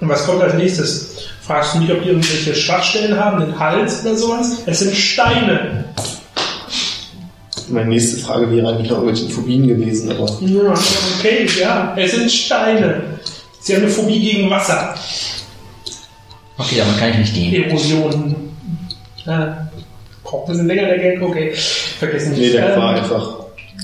Und 0.00 0.08
was 0.08 0.26
kommt 0.26 0.42
als 0.42 0.54
nächstes? 0.54 1.16
Fragst 1.42 1.74
du 1.74 1.78
nicht, 1.78 1.90
ob 1.90 2.02
die 2.02 2.08
irgendwelche 2.08 2.54
Schwachstellen 2.54 3.18
haben, 3.18 3.40
den 3.40 3.58
Hals 3.58 4.02
oder 4.02 4.16
sowas? 4.16 4.58
Es 4.66 4.80
sind 4.80 4.94
Steine. 4.94 5.84
Meine 7.70 7.88
nächste 7.90 8.18
Frage 8.18 8.50
wäre 8.50 8.68
eigentlich 8.68 8.90
noch 8.90 9.02
irgendwelche 9.02 9.28
Phobien 9.28 9.66
gewesen, 9.68 10.10
aber 10.10 10.26
Ja, 10.40 10.74
okay, 11.18 11.46
ja. 11.60 11.94
Es 11.96 12.12
sind 12.12 12.30
Steine. 12.30 13.02
Sie 13.60 13.74
haben 13.74 13.82
eine 13.82 13.90
Phobie 13.90 14.20
gegen 14.20 14.50
Wasser. 14.50 14.94
Okay, 16.56 16.76
damit 16.78 16.98
kann 16.98 17.10
ich 17.10 17.16
nicht 17.18 17.36
dienen. 17.36 17.64
Erosion. 17.64 18.34
Ja. 19.26 19.68
Braucht 20.24 20.46
ein 20.48 20.52
bisschen 20.52 20.66
länger 20.66 20.86
der 20.88 20.98
Gag? 20.98 21.22
Okay. 21.22 21.52
Vergessen 21.98 22.32
nee, 22.36 22.50
der 22.50 22.74
Ähm, 22.74 22.80
war 22.80 22.90
einfach. 22.94 23.34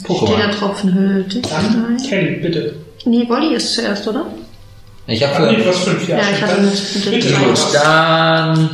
Jeder 0.08 0.50
Tropfen 0.50 0.92
hüllt. 0.94 1.50
Dann, 1.50 1.96
Kelly, 2.08 2.36
bitte. 2.40 2.74
Nee, 3.06 3.26
Wolli 3.28 3.54
ist 3.54 3.74
zuerst, 3.74 4.06
oder? 4.08 4.26
Ich 5.06 5.24
Ah, 5.26 5.38
nee, 5.38 5.46
habe 5.46 5.56
du 5.56 5.68
hast 5.68 5.78
fünf, 5.84 6.08
ja. 6.08 6.16
Ja, 6.18 6.22
ich 6.34 6.42
hatte 6.42 6.60
mit- 6.62 6.94
mit 6.94 7.04
bitte, 7.22 7.34
Gut, 7.34 7.58
dann 7.74 8.70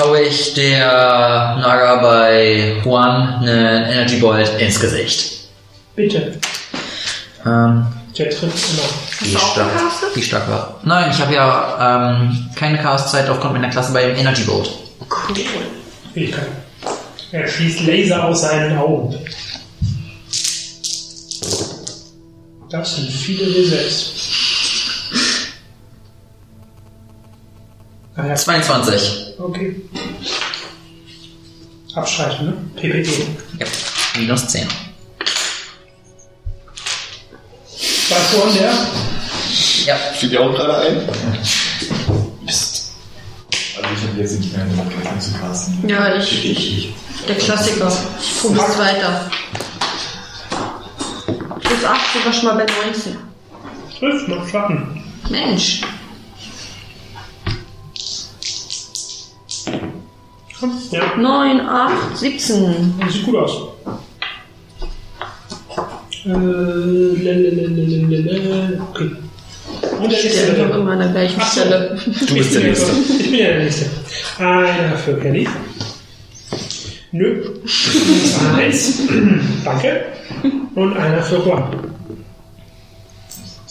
hau 0.00 0.14
ich 0.14 0.54
der 0.54 1.56
Naga 1.60 1.96
bei 1.96 2.80
Juan 2.84 3.34
einen 3.40 3.84
Energy 3.90 4.16
Bolt 4.16 4.48
ins 4.58 4.80
Gesicht. 4.80 5.48
Bitte. 5.94 6.38
Ähm, 7.44 7.86
Der 8.16 8.30
trifft 8.30 8.72
immer. 8.72 8.82
wie 9.20 9.36
stark, 9.36 9.70
wie 10.14 10.22
stark 10.22 10.48
war? 10.48 10.80
Nein, 10.84 11.10
ich 11.10 11.20
habe 11.20 11.34
ja 11.34 12.12
ähm, 12.18 12.50
keine 12.54 12.78
Castzeit 12.78 13.28
aufgrund 13.28 13.54
meiner 13.54 13.68
Klasse 13.68 13.92
bei 13.92 14.06
dem 14.06 14.16
Energy 14.16 14.42
Bolt. 14.44 14.70
Fähigkeit. 16.14 16.46
Er 17.32 17.46
schießt 17.46 17.82
Laser 17.82 18.24
aus 18.24 18.40
seinen 18.42 18.76
Augen. 18.76 19.16
Das 22.70 22.96
sind 22.96 23.10
viele 23.10 23.44
W6. 23.44 24.49
Ah 28.16 28.26
ja, 28.26 28.34
22. 28.34 29.34
okay. 29.38 29.76
Abstreichen, 31.94 32.46
ne? 32.46 32.54
PPE. 32.76 33.26
Ja, 33.58 33.66
minus 34.18 34.46
10. 34.48 34.66
War 38.10 38.18
vorhin 38.18 38.58
der? 38.58 38.72
Ja, 39.86 39.96
Fiel 40.14 40.28
dir 40.30 40.40
auch 40.40 40.54
gerade 40.54 40.76
ein? 40.78 41.08
Mist. 42.44 42.92
Also 43.76 43.88
ich 43.94 44.08
habe 44.08 44.20
jetzt 44.20 44.40
nicht 44.40 44.56
mehr 44.56 44.66
die 44.66 44.76
Möglichkeit 44.76 45.22
zu 45.22 45.32
casten. 45.34 45.88
Ja, 45.88 46.16
ich. 46.16 46.92
Der 47.28 47.36
Klassiker. 47.36 47.92
Du 48.42 48.52
bist 48.52 48.78
weiter. 48.78 49.30
Plus 51.60 51.84
8 51.84 52.00
sogar 52.14 52.32
schon 52.32 52.44
mal 52.44 52.54
bei 52.64 52.66
19. 52.86 53.16
Trifft 53.98 54.28
noch 54.28 54.48
Schatten. 54.48 55.02
Mensch. 55.28 55.82
Ja, 60.90 61.16
9, 61.16 61.60
8, 61.60 62.16
17. 62.18 62.94
das 63.00 63.12
sieht 63.14 63.24
gut 63.24 63.36
aus. 63.36 63.52
Äh, 66.26 66.28
lalalala, 67.22 68.68
okay. 68.90 69.10
Und 70.00 70.10
der 70.12 70.18
Ich 70.18 70.24
nächste 70.24 70.52
bitte. 70.52 70.62
immer 70.78 70.92
an 70.92 70.98
der 70.98 71.08
gleichen 71.08 71.40
Ach. 71.40 71.50
Stelle. 71.52 71.98
Du 72.26 72.34
bist 72.34 72.54
der 72.54 72.62
Nächste. 72.62 72.92
Ich 73.20 73.30
bin 73.30 73.38
ja 73.40 73.46
der 73.48 73.58
Nächste. 73.64 73.86
Einer 74.38 74.96
für 74.98 75.14
Kelly. 75.18 75.48
Nö. 77.12 77.42
Eins. 78.56 78.98
Danke. 79.64 80.02
Und 80.74 80.96
einer 80.96 81.22
für 81.22 81.36
Juan. 81.38 81.62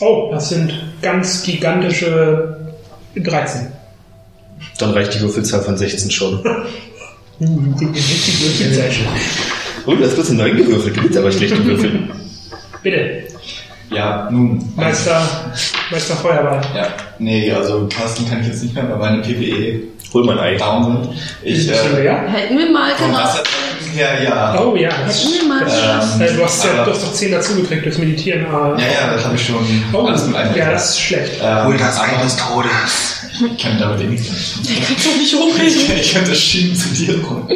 Oh, 0.01 0.29
das 0.31 0.49
sind 0.49 0.73
ganz 1.01 1.43
gigantische 1.43 2.57
13. 3.15 3.67
Dann 4.77 4.91
reicht 4.91 5.13
die 5.15 5.21
Würfelzahl 5.21 5.61
von 5.61 5.77
16 5.77 6.11
schon. 6.11 6.39
Oh, 9.85 9.95
du 9.95 10.03
hast 10.03 10.15
bloß 10.15 10.29
eine 10.31 10.43
9 10.43 10.57
gewürfelt, 10.57 10.97
du 10.97 11.03
willst 11.03 11.17
aber 11.17 11.31
schlechte 11.31 11.63
Würfel. 11.65 12.09
Bitte, 12.83 13.23
Ja, 13.91 14.27
nun. 14.31 14.71
Meister, 14.75 15.21
Meister 15.91 16.15
Feuerball. 16.15 16.61
Ja, 16.75 16.87
nee, 17.17 17.51
also 17.51 17.87
casten 17.87 18.29
kann 18.29 18.41
ich 18.41 18.47
jetzt 18.47 18.63
nicht 18.63 18.75
mehr, 18.75 18.87
weil 18.89 18.97
meine 18.97 19.21
PPE 19.21 19.81
Hol 20.13 20.23
mal 20.25 20.39
ein 20.39 20.55
Ei. 20.55 20.57
down 20.57 21.03
sind. 21.03 21.15
Ich, 21.43 21.69
äh? 21.69 21.73
Hätten 21.75 22.57
wir 22.57 22.71
mal. 22.71 22.91
Wassertrinken 22.93 23.91
her, 23.93 24.23
ja. 24.23 24.59
Oh 24.59 24.75
ja. 24.75 24.89
Hätten 24.91 25.33
wir 25.39 25.47
mal 25.47 25.61
Ähm, 25.61 26.21
Äh, 26.21 26.33
du, 26.33 26.43
hast 26.43 26.65
ja, 26.65 26.83
du 26.83 26.91
hast 26.91 27.03
doch 27.03 27.13
10 27.13 27.31
dazu 27.31 27.55
gekriegt 27.55 27.85
durchs 27.85 27.99
Meditieren. 27.99 28.45
aber- 28.47 28.75
Ja, 28.79 28.87
ja, 28.87 29.13
das 29.13 29.23
habe 29.25 29.35
ich 29.35 29.45
schon 29.45 29.57
Oh, 29.93 30.05
alles 30.07 30.25
mit 30.25 30.35
einberechnet. 30.35 30.65
ja, 30.65 30.71
das 30.71 30.89
ist 30.89 30.99
schlecht. 30.99 31.33
Ähm, 31.43 31.65
Hol 31.67 31.77
das 31.77 31.99
Ei 31.99 32.23
des 32.23 32.35
Todes. 32.37 33.18
Ich 33.39 33.57
kann 33.57 33.79
damit 33.79 34.01
eh 34.01 34.05
nichts 34.05 34.29
anfangen. 34.29 34.85
Kannst 34.87 35.05
du 35.05 35.17
nicht 35.17 35.33
hochreden? 35.35 35.81
Ich 36.01 36.13
könnte 36.13 36.35
schieben 36.35 36.75
zu 36.75 36.89
dir 36.89 37.23
rum. 37.23 37.47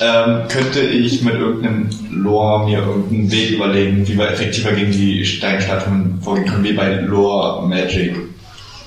Ähm, 0.00 0.48
könnte 0.48 0.80
ich 0.80 1.22
mit 1.22 1.34
irgendeinem 1.34 1.90
Lore 2.10 2.66
mir 2.66 2.78
irgendeinen 2.78 3.30
Weg 3.30 3.50
überlegen, 3.50 4.08
wie 4.08 4.16
wir 4.16 4.30
effektiver 4.30 4.72
gegen 4.72 4.92
die 4.92 5.24
Steinstatuen 5.24 6.18
vorgehen 6.22 6.46
können, 6.46 6.64
wie 6.64 6.72
bei 6.72 6.94
Lore 7.00 7.66
Magic. 7.66 8.16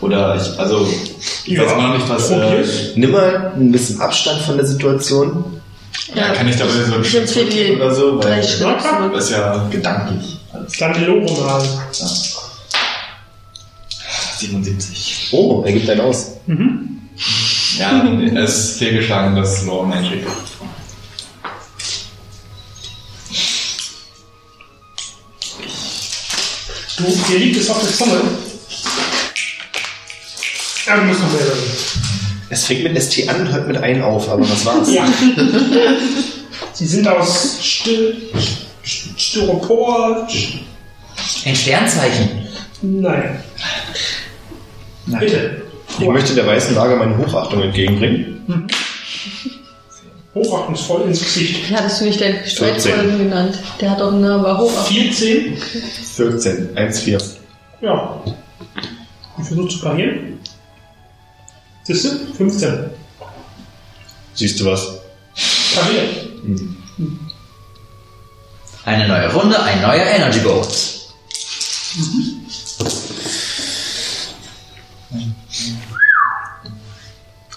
Oder 0.02 0.36
ich, 0.36 0.60
also, 0.60 0.88
ich 1.45 1.54
Ja, 1.54 1.66
weiß 1.66 1.74
immer 1.74 1.88
noch 1.89 1.97
nicht, 1.97 2.10
was, 2.10 2.32
äh. 2.32 2.64
Nimm 2.95 3.12
mal 3.12 3.52
ein 3.56 3.72
bisschen 3.72 4.00
Abstand 4.00 4.41
von 4.41 4.58
der 4.58 4.66
Situation. 4.66 5.43
ja, 6.16 6.34
kann 6.34 6.47
ich 6.47 6.56
da 6.56 6.66
so 6.68 6.95
ein 6.95 7.04
wir 7.04 7.50
die 7.50 7.76
oder 7.76 7.93
so, 7.93 8.24
weil 8.24 8.41
zurück? 8.43 8.78
das 9.14 9.26
ist 9.26 9.32
ja 9.32 9.68
gedanklich. 9.70 10.38
Dann 10.80 11.06
Lore 11.06 11.32
mal. 11.43 11.62
77. 14.39 15.30
Oh, 15.32 15.64
er 15.66 15.74
gibt 15.74 15.89
einen 15.89 16.02
aus. 16.02 16.38
Ja, 17.78 18.08
es 18.43 18.58
ist 18.72 18.80
fehlgeschlagen, 18.80 19.36
das 19.36 19.66
Lore 19.66 19.88
Magic. 19.88 20.26
Du, 26.97 27.04
dir 27.30 27.39
liegt 27.39 27.58
es 27.58 27.70
auf 27.70 27.82
der 27.82 27.91
Zunge. 27.93 28.22
Ja, 30.86 30.97
du 30.97 31.04
musst 31.04 31.22
noch 31.22 31.32
mehr 31.32 31.45
sagen. 31.45 31.60
Es 32.50 32.66
fängt 32.66 32.84
mit 32.84 33.02
ST 33.02 33.30
an 33.30 33.41
und 33.41 33.52
hört 33.52 33.68
mit 33.68 33.78
ein 33.78 34.02
auf, 34.02 34.28
aber 34.30 34.50
was 34.50 34.66
war's? 34.66 34.91
Ja. 34.91 35.06
Sie 36.74 36.86
sind 36.88 37.08
aus 37.08 37.58
Sti 37.62 38.14
St- 38.86 39.18
Styropor. 39.20 40.28
St- 40.30 40.60
ein 41.45 41.56
Sternzeichen. 41.56 42.47
Nein. 42.82 43.43
Bitte. 45.06 45.68
Ich 46.00 46.08
möchte 46.08 46.36
der 46.36 46.47
weißen 46.47 46.76
Lage 46.76 46.95
meine 46.95 47.18
Hochachtung 47.18 47.62
entgegenbringen. 47.62 48.68
Hochachtungsvoll 50.34 51.02
ins 51.08 51.20
Gesicht. 51.20 51.72
Hattest 51.72 52.02
du 52.02 52.06
nicht 52.06 52.20
den 52.20 52.36
14. 52.36 52.50
Streitkolben 52.52 53.18
genannt? 53.18 53.60
Der 53.82 53.91
hat 53.91 54.02
auch 54.02 54.12
einen 54.12 54.22
Namen, 54.22 54.43
war 54.43 54.58
hoch. 54.60 54.86
14. 54.88 55.58
14, 56.16 56.78
1, 56.78 57.00
4. 57.02 57.18
Ja. 57.82 58.22
Ich 59.39 59.45
versuche 59.45 59.68
zu 59.70 59.80
parieren. 59.82 60.39
Siehst 61.84 62.06
du? 62.06 62.10
15. 62.38 62.89
Siehst 64.36 64.60
du 64.60 64.66
was? 64.66 65.00
Pariert. 65.76 66.30
Eine 68.86 69.08
neue 69.08 69.34
Runde, 69.34 69.62
ein 69.62 69.82
neuer 69.82 70.06
Energy 70.06 70.39
Bolt. 70.39 70.68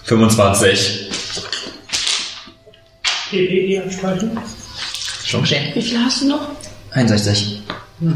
Fünfundzwanzig. 0.03 1.09
EPE 3.31 3.83
anstreichen. 3.83 4.31
Schon 5.25 5.41
geschehen. 5.41 5.73
Wie 5.73 5.81
viel 5.81 5.99
hast 6.03 6.21
du 6.21 6.27
noch? 6.27 6.49
61. 6.91 7.61
Ja, 7.99 8.09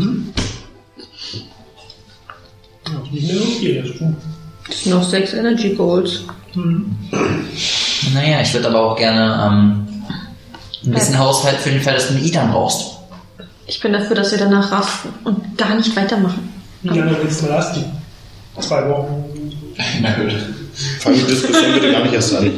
nicht 3.11 3.27
mehr 3.27 3.35
so 3.37 3.45
viel, 3.45 3.81
das 3.81 3.89
ist 3.91 3.99
gut. 3.99 4.15
Das 4.67 4.83
sind 4.83 4.91
noch 4.93 5.03
sechs 5.03 5.33
Energy 5.33 5.69
Goals. 5.73 6.21
Naja, 8.13 8.41
ich 8.41 8.53
würde 8.53 8.67
aber 8.67 8.79
auch 8.91 8.97
gerne 8.97 9.47
ähm, 9.47 9.87
ein 10.85 10.91
bisschen 10.91 11.17
Haushalt 11.17 11.57
für 11.57 11.69
den 11.71 11.81
Fall, 11.81 11.95
dass 11.95 12.07
du 12.09 12.15
einen 12.15 12.25
Itan 12.25 12.51
brauchst. 12.51 12.97
Ich 13.65 13.79
bin 13.79 13.93
dafür, 13.93 14.15
dass 14.15 14.31
wir 14.31 14.37
danach 14.37 14.71
rasten 14.71 15.09
und 15.23 15.57
gar 15.57 15.75
nicht 15.75 15.95
weitermachen. 15.95 16.53
Wie 16.83 16.97
lange 16.97 17.17
willst 17.21 17.41
du 17.41 17.47
lassen? 17.47 17.85
Zwei 18.59 18.87
Wochen. 18.89 19.25
Der 20.01 20.17
Höhle. 20.17 20.55
Fang 20.99 21.13
die 21.13 21.23
Diskussion 21.23 21.73
bitte 21.73 21.91
gar 21.91 22.03
nicht 22.03 22.13
erst 22.13 22.35
an. 22.35 22.51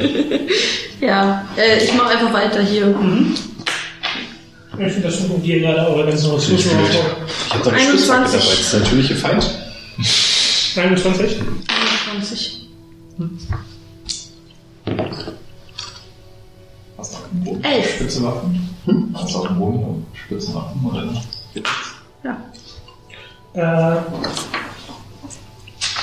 Ja, 1.00 1.46
äh, 1.56 1.82
ich 1.82 1.94
mache 1.94 2.10
einfach 2.10 2.30
weiter 2.30 2.60
hier. 2.62 2.94
Ich 4.78 4.92
finde 4.92 5.08
das 5.08 5.18
gut, 5.20 5.30
um 5.30 5.42
dir 5.42 5.60
gerade 5.60 5.88
eure 5.88 6.04
ganzen 6.06 6.30
Ressourcen 6.30 6.68
aufbauen. 6.78 6.86
Ich 7.46 7.54
habe 7.54 7.64
doch 7.64 7.72
eine 7.72 7.80
21. 7.80 7.90
Spitzhacke 7.90 8.24
dabei. 8.24 8.36
Das 8.36 8.60
ist 8.60 8.72
der 8.74 8.80
natürliche 8.80 9.14
Feind. 9.14 9.50
21? 10.76 11.36
21. 12.12 12.68
Hast 16.98 17.12
du 17.12 17.16
auf 17.16 17.28
dem 17.32 17.44
Boden 17.44 17.64
Elf. 17.64 17.94
spitze 17.94 18.22
Waffen? 18.22 18.68
Hm? 18.84 19.10
Hast 19.14 19.34
du 19.34 19.38
auf 19.38 19.46
dem 19.46 19.58
Boden 19.58 20.06
spitze 20.12 20.54
Waffen 20.54 20.84
oder? 20.84 21.08
Ja. 22.24 22.36
Äh, 23.54 23.96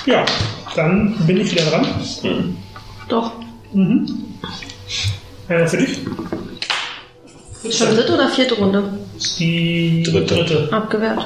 ja, 0.08 0.26
dann 0.76 1.16
bin 1.28 1.38
ich 1.42 1.52
wieder 1.52 1.66
dran. 1.66 1.86
Doch. 3.08 3.32
Einer 5.48 5.68
für 5.68 5.78
dich. 5.78 6.00
Schon 7.70 7.96
dritte 7.96 8.14
oder 8.14 8.30
vierte 8.30 8.56
Runde? 8.56 8.98
Die 9.40 10.04
Dritte. 10.04 10.36
dritte. 10.36 10.70
Abgewehrt. 10.72 11.26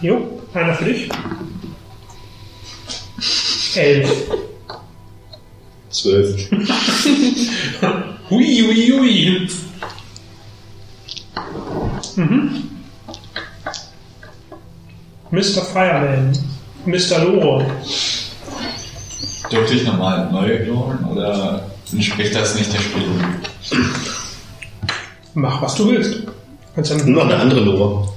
Jo, 0.00 0.40
einer 0.54 0.74
für 0.74 0.84
dich. 0.84 1.08
Elf. 3.74 4.10
Zwölf. 5.90 6.50
Hui, 8.30 8.62
hui, 8.62 8.92
hui. 8.98 9.48
Mhm. 12.16 12.70
Mr. 15.30 15.62
Fireman. 15.62 16.32
Mr. 16.86 17.24
Loro. 17.24 17.62
Dürfte 19.50 19.74
ich 19.74 19.84
nochmal 19.84 20.30
neu 20.32 20.64
klonen 20.64 21.04
oder 21.04 21.64
entspricht 21.92 22.34
das 22.34 22.54
nicht 22.54 22.72
der 22.72 22.78
Spielung? 22.78 23.20
Mach, 25.34 25.62
was 25.62 25.74
du 25.76 25.90
willst. 25.90 26.22
Kannst 26.74 26.90
dann 26.90 27.10
Nur 27.10 27.24
noch 27.24 27.32
eine 27.32 27.40
andere 27.40 27.60
Lore. 27.60 28.08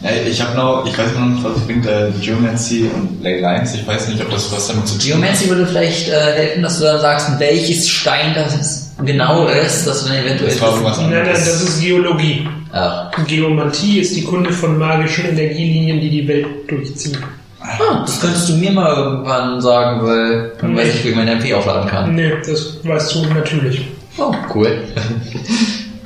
Ja, 0.00 0.10
ich 0.28 0.40
habe 0.40 0.56
noch, 0.56 0.84
ich 0.86 0.96
weiß 0.98 1.14
noch 1.14 1.26
nicht, 1.26 1.44
was 1.44 1.60
bringt 1.60 1.86
äh, 1.86 2.10
Geomancy 2.20 2.90
und 2.92 3.22
Ley 3.22 3.40
Lines. 3.40 3.74
Ich 3.74 3.86
weiß 3.86 4.08
nicht, 4.08 4.20
ob 4.20 4.30
das 4.30 4.50
was 4.50 4.68
damit 4.68 4.88
zu 4.88 4.98
tun 4.98 5.06
Geomancy 5.06 5.48
würde 5.48 5.66
vielleicht 5.66 6.08
äh, 6.08 6.32
helfen, 6.32 6.62
dass 6.62 6.78
du 6.78 6.84
dann 6.84 7.00
sagst, 7.00 7.38
welches 7.38 7.88
Stein 7.88 8.34
das 8.34 8.90
genau 9.04 9.46
ist, 9.46 9.86
dass 9.86 10.02
du 10.02 10.08
dann 10.08 10.24
eventuell... 10.24 10.50
Das 10.50 10.60
war 10.60 10.70
irgendwas 10.70 10.98
Nein, 10.98 11.10
nein, 11.10 11.26
das 11.26 11.62
ist 11.62 11.80
Geologie. 11.80 12.48
Ah. 12.72 13.10
Geomantie 13.28 14.00
ist 14.00 14.16
die 14.16 14.24
Kunde 14.24 14.52
von 14.52 14.76
magischen 14.76 15.26
Energielinien, 15.26 16.00
die 16.00 16.10
die 16.10 16.26
Welt 16.26 16.46
durchziehen. 16.68 17.18
Ah, 17.62 18.02
das 18.04 18.20
könntest 18.20 18.48
du 18.48 18.54
mir 18.54 18.72
mal 18.72 18.94
irgendwann 18.96 19.60
sagen, 19.60 20.04
weil 20.06 20.52
dann 20.60 20.76
weiß 20.76 20.94
ich, 20.94 21.04
wie 21.04 21.08
ich 21.10 21.16
meine 21.16 21.32
MP 21.32 21.54
aufladen 21.54 21.88
kann. 21.88 22.14
Nee, 22.14 22.32
das 22.44 22.84
weißt 22.84 23.14
du 23.14 23.24
natürlich. 23.26 23.86
Oh, 24.18 24.34
cool. 24.54 24.82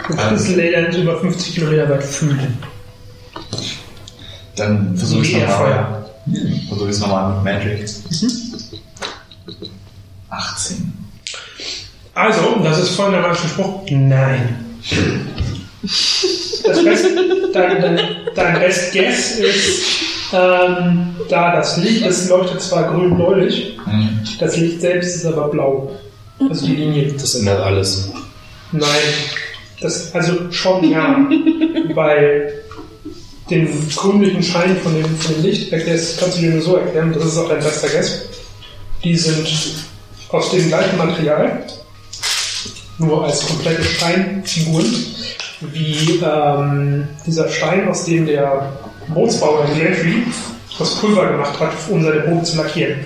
Du 0.08 0.14
kannst 0.16 0.54
Leyland 0.54 0.94
über 0.96 1.18
50 1.18 1.54
Kilometer 1.54 1.88
weit 1.90 2.04
fühlen. 2.04 2.58
Dann 4.56 4.96
versuche 4.96 5.22
ich 5.22 5.34
es 5.34 5.42
Feuer. 5.52 6.04
nochmal. 6.26 6.60
Versuche 6.68 6.88
ich 6.88 6.94
es 6.94 7.00
nochmal 7.00 7.34
mit 7.34 7.44
Magic. 7.44 7.88
18. 10.30 10.92
Also, 12.14 12.60
das 12.62 12.78
ist 12.78 12.90
folgendermaßen 12.90 13.48
Spruch. 13.50 13.82
Nein. 13.90 14.64
Das 15.82 16.84
Best, 16.84 17.06
dein, 17.52 17.80
dein, 17.82 18.00
dein 18.34 18.58
Best 18.60 18.92
Guess 18.92 19.32
ist, 19.38 19.82
ähm, 20.32 21.14
da 21.28 21.56
das 21.56 21.76
Licht, 21.78 22.04
es 22.06 22.28
leuchtet 22.28 22.60
zwar 22.60 22.92
grün-bläulich, 22.92 23.76
Hm. 23.84 24.20
das 24.40 24.56
Licht 24.56 24.80
selbst 24.80 25.16
ist 25.16 25.26
aber 25.26 25.48
blau. 25.48 25.92
Also 26.50 26.66
die 26.66 26.74
Linie. 26.76 27.12
Das 27.12 27.34
ändert 27.36 27.60
alles. 27.60 28.10
Nein. 28.72 28.88
Das, 29.80 30.14
also 30.14 30.50
schon 30.50 30.90
ja. 30.90 31.18
Weil 31.94 32.52
den 33.48 33.68
grünlichen 33.94 34.42
Schein 34.42 34.76
von 34.82 34.94
dem, 34.94 35.16
von 35.18 35.34
dem 35.36 35.44
Licht, 35.44 35.72
das 35.72 36.16
kannst 36.18 36.38
du 36.38 36.42
dir 36.42 36.50
nur 36.50 36.62
so 36.62 36.76
erklären, 36.76 37.12
das 37.14 37.24
ist 37.24 37.38
auch 37.38 37.48
dein 37.48 37.60
bester 37.62 37.88
Guess. 37.88 38.22
Die 39.04 39.16
sind 39.16 39.46
aus 40.30 40.50
dem 40.50 40.66
gleichen 40.68 40.98
Material, 40.98 41.64
nur 42.98 43.24
als 43.24 43.46
komplette 43.46 43.84
Steinfiguren, 43.84 45.06
wie 45.60 46.20
ähm, 46.24 47.06
dieser 47.26 47.48
Stein, 47.48 47.88
aus 47.88 48.04
dem 48.04 48.26
der 48.26 48.72
Bootsbauer 49.08 49.66
Gentry 49.74 50.22
das 50.78 50.94
Pulver 51.00 51.28
gemacht 51.32 51.58
hat, 51.58 51.72
um 51.88 52.02
seine 52.02 52.20
Boote 52.20 52.44
zu 52.44 52.56
lackieren. 52.58 52.98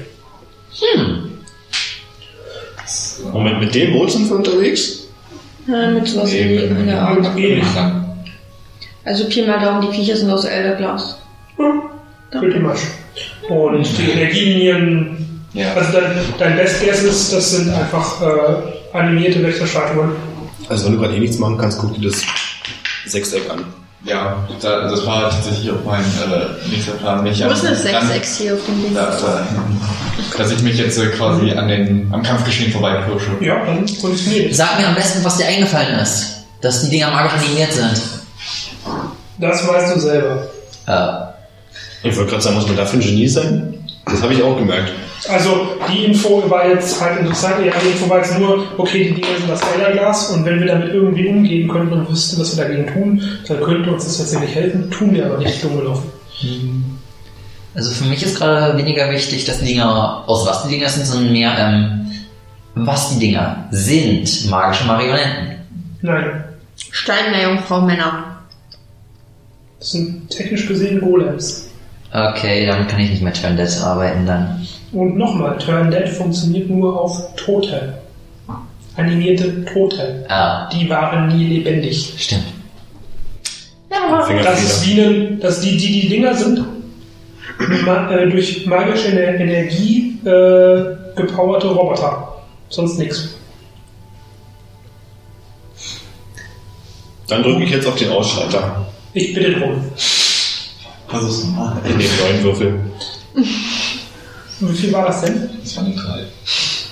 Moment, 3.32 3.60
mit 3.60 3.74
dem 3.74 3.92
Boot 3.92 4.10
sind 4.10 4.28
wir 4.28 4.36
unterwegs? 4.36 5.06
Ja, 5.66 5.90
mit 5.90 6.08
sowas 6.08 6.30
Nee, 6.32 6.56
in, 6.56 6.70
mit- 6.72 6.80
in 6.80 6.86
der 6.86 7.02
Art. 7.02 7.26
Also 9.04 9.28
Pi 9.28 9.42
mal 9.46 9.60
Daumen, 9.60 9.82
die 9.88 9.96
Viecher 9.96 10.16
sind 10.16 10.30
aus 10.30 10.44
Elderglas. 10.44 11.18
Pretty 12.30 12.58
much. 12.58 12.78
Und 13.48 13.86
die 13.98 14.10
Energielinien, 14.10 15.42
Ja. 15.52 15.74
also 15.74 15.92
dein, 16.00 16.12
dein 16.38 16.56
Best 16.56 16.82
Guess 16.84 17.02
ist, 17.02 17.32
das 17.32 17.50
sind 17.52 17.70
einfach 17.70 18.20
äh, 18.22 18.96
animierte 18.96 19.42
Wächterstatuen. 19.42 20.12
Also 20.68 20.86
wenn 20.86 20.92
du 20.94 20.98
gerade 21.00 21.16
eh 21.16 21.20
nichts 21.20 21.38
machen 21.38 21.58
kannst, 21.58 21.78
guck 21.78 21.94
dir 21.94 22.08
das 22.08 22.22
Sechseck 23.06 23.50
an. 23.50 23.64
Ja, 24.04 24.48
da, 24.62 24.88
das 24.88 25.04
war 25.04 25.30
tatsächlich 25.30 25.70
auch 25.70 25.84
mein 25.84 26.00
äh, 26.00 26.68
nächster 26.70 26.92
Plan. 26.92 27.22
Mich 27.22 27.44
Wo 27.44 27.50
ist 27.50 27.66
eine 27.66 27.76
6 27.76 28.38
hier 28.38 28.54
auf 28.54 28.64
dem 28.64 28.82
Ding? 28.82 28.94
Da, 28.94 29.10
da, 29.20 29.46
dass 30.38 30.50
ich 30.52 30.62
mich 30.62 30.78
jetzt 30.78 30.98
äh, 30.98 31.06
quasi 31.08 31.52
an 31.52 31.68
den, 31.68 32.08
am 32.12 32.22
Kampfgeschehen 32.22 32.72
vorbeipirsche. 32.72 33.32
Ja, 33.40 33.64
dann 33.66 33.86
funktioniert 33.86 34.52
es. 34.52 34.56
Sag 34.56 34.78
mir 34.78 34.88
am 34.88 34.94
besten, 34.94 35.22
was 35.22 35.36
dir 35.36 35.46
eingefallen 35.46 35.98
ist. 35.98 36.44
Dass 36.62 36.82
die 36.82 36.90
Dinger 36.90 37.10
magisch 37.10 37.32
animiert 37.34 37.72
sind. 37.72 38.00
Das 39.38 39.66
weißt 39.68 39.96
du 39.96 40.00
selber. 40.00 40.46
Äh, 40.86 42.08
Ich 42.08 42.16
wollte 42.16 42.30
gerade 42.30 42.42
sagen, 42.42 42.56
muss 42.56 42.66
man 42.66 42.76
dafür 42.76 42.98
ein 42.98 43.02
Genie 43.02 43.28
sein? 43.28 43.74
Das 44.06 44.22
habe 44.22 44.32
ich 44.32 44.42
auch 44.42 44.56
gemerkt. 44.56 44.92
Also 45.28 45.76
die 45.92 46.06
Info 46.06 46.48
war 46.48 46.68
jetzt 46.68 47.00
halt 47.00 47.20
interessant. 47.20 47.64
Ja, 47.64 47.72
die 47.82 47.90
Info 47.90 48.08
war 48.08 48.18
jetzt 48.18 48.38
nur, 48.38 48.66
okay, 48.78 49.04
die 49.04 49.20
Dinge 49.20 49.38
sind 49.38 49.50
das 49.50 49.60
Elderglas 49.74 50.30
und 50.30 50.44
wenn 50.44 50.60
wir 50.60 50.66
damit 50.66 50.92
irgendwie 50.94 51.28
umgehen 51.28 51.68
könnten 51.68 51.92
und 51.92 52.10
wüssten, 52.10 52.40
was 52.40 52.56
wir 52.56 52.64
dagegen 52.64 52.86
tun, 52.86 53.22
dann 53.46 53.60
könnte 53.60 53.90
uns 53.92 54.04
das 54.04 54.18
tatsächlich 54.18 54.54
helfen. 54.54 54.90
Tun 54.90 55.14
wir 55.14 55.26
aber 55.26 55.38
nicht 55.38 55.62
dumm 55.62 55.76
gelaufen. 55.76 56.10
also 57.74 57.90
für 57.90 58.04
mich 58.04 58.22
ist 58.22 58.38
gerade 58.38 58.78
weniger 58.78 59.10
wichtig, 59.10 59.44
dass 59.44 59.58
die 59.58 59.66
Dinger, 59.66 60.24
aus 60.26 60.46
was 60.46 60.62
die 60.64 60.70
Dinger 60.70 60.88
sind, 60.88 61.06
sondern 61.06 61.32
mehr, 61.32 61.54
ähm, 61.58 62.10
was 62.74 63.10
die 63.10 63.18
Dinger 63.18 63.68
sind. 63.70 64.48
Magische 64.48 64.86
Marionetten. 64.86 65.56
Nein, 66.02 66.44
Steinmeerjungfrau 66.90 67.82
Männer. 67.82 68.38
das 69.78 69.90
sind 69.92 70.30
technisch 70.30 70.66
gesehen 70.66 71.00
Golems. 71.00 71.68
Okay, 72.12 72.66
damit 72.66 72.88
kann 72.88 73.00
ich 73.00 73.10
nicht 73.10 73.22
mit 73.22 73.40
Dead 73.42 73.82
arbeiten 73.82 74.26
dann. 74.26 74.66
Und 74.92 75.16
nochmal, 75.16 75.56
Turn 75.58 75.90
Dead 75.90 76.08
funktioniert 76.08 76.68
nur 76.68 77.00
auf 77.00 77.34
Tote. 77.36 77.98
Animierte 78.96 79.64
Tote. 79.66 80.24
Ah, 80.28 80.68
Die 80.70 80.88
waren 80.90 81.28
nie 81.28 81.46
lebendig. 81.46 82.12
stimmt. 82.18 82.44
Das 84.44 84.62
ist 84.62 84.86
wie 84.86 85.00
ein, 85.00 85.40
dass 85.40 85.60
die, 85.60 85.76
die, 85.76 86.00
die 86.02 86.08
Dinger 86.08 86.34
sind 86.34 86.64
ma, 87.84 88.10
äh, 88.10 88.28
durch 88.30 88.66
magische 88.66 89.08
Ener- 89.08 89.38
Energie 89.40 90.18
äh, 90.24 90.96
gepowerte 91.16 91.68
Roboter. 91.68 92.28
Sonst 92.68 92.98
nichts. 92.98 93.28
Dann 97.28 97.42
drücke 97.42 97.62
ich 97.64 97.70
jetzt 97.70 97.86
auf 97.86 97.94
den 97.96 98.10
Ausschalter. 98.10 98.86
Ich 99.12 99.32
bitte 99.34 99.52
drum. 99.58 99.84
Versuch's 101.08 101.44
nochmal. 101.44 101.76
In 101.84 101.98
den 101.98 102.08
neuen 102.20 102.42
Würfel. 102.44 102.80
Wie 104.60 104.76
viel 104.76 104.92
war 104.92 105.06
das 105.06 105.22
denn? 105.22 105.48
Das 105.62 105.76
war 105.76 105.84
eine 105.84 105.94
3. 105.94 106.26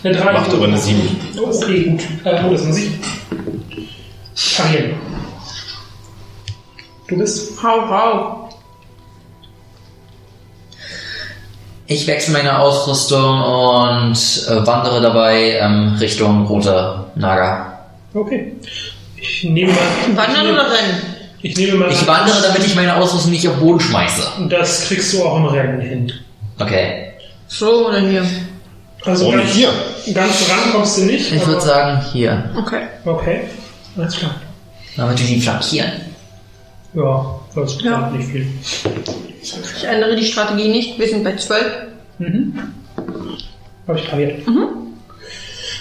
Eine 0.04 0.16
3. 0.16 0.32
Macht 0.32 0.52
aber 0.52 0.64
eine 0.64 0.78
7. 0.78 1.00
Okay, 1.36 1.84
gut. 1.84 2.00
Äh, 2.24 2.42
oh, 2.44 2.52
das 2.52 2.64
muss 2.64 2.78
ich. 2.78 2.90
Parieren. 4.56 4.94
Du 7.08 7.18
bist. 7.18 7.62
Hau, 7.62 7.88
hau. 7.88 8.48
Ich 11.86 12.06
wechsle 12.06 12.34
meine 12.34 12.58
Ausrüstung 12.58 13.42
und 13.42 14.12
äh, 14.14 14.66
wandere 14.66 15.00
dabei 15.00 15.58
ähm, 15.58 15.96
Richtung 15.98 16.46
rote 16.46 17.06
Naga. 17.14 17.78
Okay. 18.12 18.52
Ich 19.16 19.44
nehme 19.44 19.72
mal. 19.72 20.16
Wandern 20.16 20.52
oder 20.52 20.70
rennen? 20.70 21.02
Ich 21.42 21.56
nehme 21.56 21.78
mal. 21.78 21.90
Ich 21.90 22.06
wandere, 22.06 22.42
damit 22.42 22.64
ich 22.64 22.74
meine 22.74 22.96
Ausrüstung 22.96 23.30
nicht 23.30 23.46
auf 23.48 23.54
den 23.54 23.60
Boden 23.60 23.80
schmeiße. 23.80 24.48
Das 24.48 24.86
kriegst 24.86 25.14
du 25.14 25.24
auch 25.24 25.36
im 25.36 25.46
Rennen 25.46 25.80
hin. 25.80 26.12
Okay. 26.58 27.07
So 27.48 27.88
oder 27.88 28.00
hier? 28.00 28.24
Also 29.04 29.26
Warum 29.26 29.38
ganz, 29.38 29.52
hier? 29.52 29.70
ganz 30.14 30.48
ran 30.50 30.72
kommst 30.72 30.98
du 30.98 31.02
nicht. 31.04 31.32
Ich 31.32 31.46
würde 31.46 31.60
sagen, 31.60 32.04
hier. 32.12 32.50
Okay. 32.56 32.82
Okay, 33.04 33.40
alles 33.96 34.16
klar. 34.16 34.34
Damit 34.96 35.18
wir 35.18 35.26
die 35.26 35.40
flankieren. 35.40 35.92
Ja, 36.94 37.40
das 37.54 37.80
Ja. 37.82 37.90
ja. 37.90 38.10
nicht 38.10 38.28
viel. 38.30 38.46
Ich 39.42 39.84
ändere 39.84 40.16
die 40.16 40.24
Strategie 40.24 40.68
nicht. 40.68 40.98
Wir 40.98 41.08
sind 41.08 41.24
bei 41.24 41.36
12. 41.36 41.64
Mhm. 42.18 42.58
Habe 43.86 43.98
ich 43.98 44.08
pariert. 44.10 44.46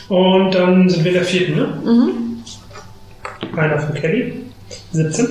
Und 0.10 0.52
dann 0.56 0.88
sind 0.90 1.04
wir 1.04 1.12
in 1.12 1.18
der 1.18 1.26
vierten, 1.26 1.56
ne? 1.56 1.68
Mhm. 1.84 3.58
Einer 3.58 3.80
für 3.80 3.94
Kelly. 3.94 4.46
17. 4.94 5.26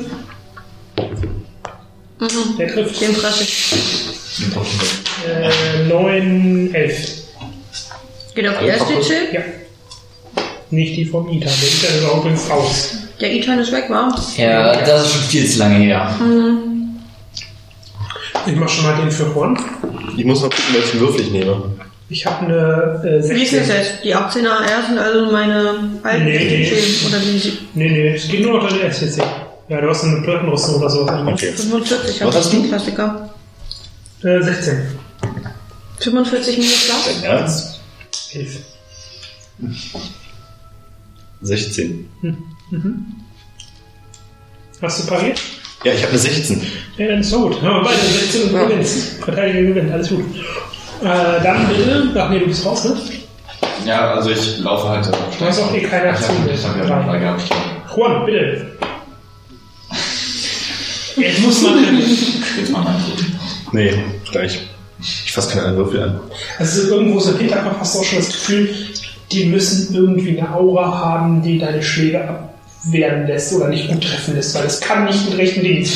Mhm. 2.18 2.56
Der 2.58 2.68
trifft. 2.68 3.00
Den 3.00 3.14
treffe 3.14 3.42
ich. 3.42 3.74
Äh, 4.38 5.88
9, 5.88 6.74
11. 6.74 7.22
Geht 8.34 8.48
auf 8.48 8.54
die 8.60 8.66
erste 8.66 9.00
Chill. 9.00 9.16
Ja. 9.32 9.40
Nicht 10.70 10.96
die 10.96 11.04
vom 11.04 11.28
Ita. 11.30 11.48
Der 11.48 11.68
Ita 11.68 11.98
ist 11.98 12.04
auch 12.10 12.18
übrigens 12.18 12.50
raus. 12.50 12.96
Der 13.20 13.32
E-Turn 13.32 13.58
ist 13.60 13.72
weg, 13.72 13.84
war? 13.88 14.14
Ja, 14.36 14.76
das 14.84 15.06
ist 15.06 15.12
schon 15.14 15.22
viel 15.22 15.46
zu 15.48 15.58
lange 15.60 15.76
her. 15.76 16.14
Ich 18.46 18.54
mach 18.54 18.68
schon 18.68 18.84
mal 18.84 18.96
den 19.00 19.10
für 19.10 19.24
Juan. 19.34 19.58
Ich 20.18 20.24
muss 20.24 20.42
noch 20.42 20.50
gucken, 20.50 20.74
welchen 20.74 21.00
Würfel 21.00 21.20
ich 21.22 21.30
nehme. 21.30 21.70
Ich 22.08 22.26
habe 22.26 22.44
eine 22.46 23.00
äh, 23.04 23.30
Wie 23.30 23.42
ist 23.42 23.50
16. 23.52 23.58
das 23.60 23.68
jetzt? 23.68 24.04
Die 24.04 24.14
18er 24.14 24.60
R 24.64 24.82
sind 24.86 24.98
also 24.98 25.32
meine 25.32 25.74
alten 26.02 26.24
Nee, 26.24 26.38
nee. 26.38 26.72
Oder 27.08 27.18
die 27.18 27.38
sie- 27.38 27.58
Nee, 27.74 27.88
nee, 27.88 28.08
es 28.14 28.28
geht 28.28 28.42
nur 28.42 28.60
noch 28.62 28.68
deine 28.68 28.82
SCC. 28.92 29.22
Ja, 29.68 29.80
du 29.80 29.88
hast 29.88 30.04
eine 30.04 30.20
Plattenrüstung 30.22 30.76
oder 30.76 30.90
sowas. 30.90 31.20
Okay. 31.26 31.52
45 31.52 32.20
Was 32.20 32.20
hab 32.20 32.34
hast 32.34 32.52
ich, 32.52 32.60
du? 32.62 32.68
Klassiker. 32.68 33.30
Äh, 34.26 34.42
16. 34.42 34.78
45 36.00 36.58
minus 36.58 36.88
was? 36.88 37.06
Dein 37.06 37.22
Ernst? 37.22 37.80
11. 38.32 38.58
16. 41.42 42.08
Hast 44.82 45.02
du 45.02 45.06
pariert? 45.06 45.40
Ja, 45.84 45.92
ich 45.92 46.02
habe 46.02 46.10
eine 46.10 46.18
16. 46.18 46.60
Ja, 46.96 47.06
dann 47.06 47.20
ist 47.20 47.30
so 47.30 47.48
gut. 47.48 47.62
Ja, 47.62 47.78
beide 47.84 48.00
16 48.00 48.42
und 48.42 48.52
du 48.52 48.66
gewinnst. 48.66 49.22
Verteidiger 49.22 49.62
gewinnt, 49.62 49.92
alles 49.92 50.08
gut. 50.08 50.24
Äh, 51.02 51.42
dann 51.42 51.68
bitte. 51.68 52.12
Ach 52.16 52.28
nee, 52.28 52.40
du 52.40 52.46
bist 52.46 52.66
raus, 52.66 52.84
ne? 52.84 52.96
Ja, 53.84 54.14
also 54.14 54.30
ich 54.30 54.58
laufe 54.58 54.88
halt. 54.88 55.06
Du 55.06 55.44
hast 55.44 55.60
auch 55.60 55.72
eh 55.72 55.82
keine 55.82 56.10
Ich 56.10 56.16
Aktion 56.16 56.48
ich 56.52 56.64
hab 56.64 56.76
ja 56.76 57.02
drei 57.04 57.18
gehabt. 57.18 57.42
Juan, 57.94 58.26
bitte. 58.26 58.76
Jetzt 61.14 61.40
muss 61.42 61.62
man. 61.62 62.02
Jetzt 62.58 62.72
mal 62.72 62.82
mein 62.82 62.96
Tod. 63.04 63.35
Nee, 63.76 63.92
gleich. 64.30 64.60
Ich 64.98 65.32
fasse 65.32 65.50
keine 65.50 65.66
anderen 65.66 65.84
Würfel 65.86 66.02
an. 66.02 66.20
Also 66.58 66.88
irgendwo 66.88 67.20
so 67.20 67.36
Hinterkopf 67.36 67.76
hast 67.80 67.94
du 67.94 67.98
auch 67.98 68.04
schon 68.04 68.18
das 68.18 68.28
Gefühl, 68.28 68.70
die 69.30 69.44
müssen 69.44 69.94
irgendwie 69.94 70.38
eine 70.38 70.54
Aura 70.54 70.98
haben, 70.98 71.42
die 71.42 71.58
deine 71.58 71.82
Schläge 71.82 72.26
abwehren 72.26 73.26
lässt 73.26 73.52
oder 73.52 73.68
nicht 73.68 73.88
gut 73.88 74.02
treffen 74.02 74.34
lässt, 74.34 74.54
weil 74.54 74.64
es 74.64 74.80
kann 74.80 75.04
nicht 75.04 75.28
mit 75.28 75.36
rechten 75.38 75.62
Dingen. 75.62 75.86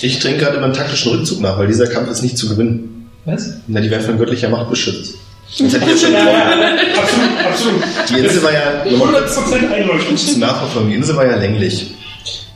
Ich 0.00 0.18
trinke 0.20 0.38
gerade 0.38 0.56
über 0.58 0.66
einen 0.66 0.74
taktischen 0.74 1.10
Rückzug 1.10 1.40
nach, 1.40 1.58
weil 1.58 1.66
dieser 1.66 1.88
Kampf 1.88 2.08
ist 2.08 2.22
nicht 2.22 2.38
zu 2.38 2.48
gewinnen. 2.48 3.10
Was? 3.24 3.54
Na, 3.66 3.80
die 3.80 3.90
werden 3.90 4.04
von 4.04 4.16
göttlicher 4.18 4.48
Macht 4.48 4.70
beschützt. 4.70 5.14
Jetzt 5.56 5.74
hätte 5.74 5.86
ich 5.86 5.90
ja 5.90 5.96
schon 6.08 6.12
Ja, 6.12 6.20
ja, 6.20 6.70
absolut, 7.00 7.46
absolut. 7.50 7.82
Die 8.10 8.18
Insel 8.20 8.42
war 8.44 8.52
ja, 8.52 8.84
100% 8.84 9.72
einleuchtend. 9.72 10.18
zum 10.20 10.40
Nachverfolgen, 10.40 10.90
die 10.90 10.96
Insel 10.96 11.16
war 11.16 11.26
ja 11.26 11.36
länglich. 11.36 11.94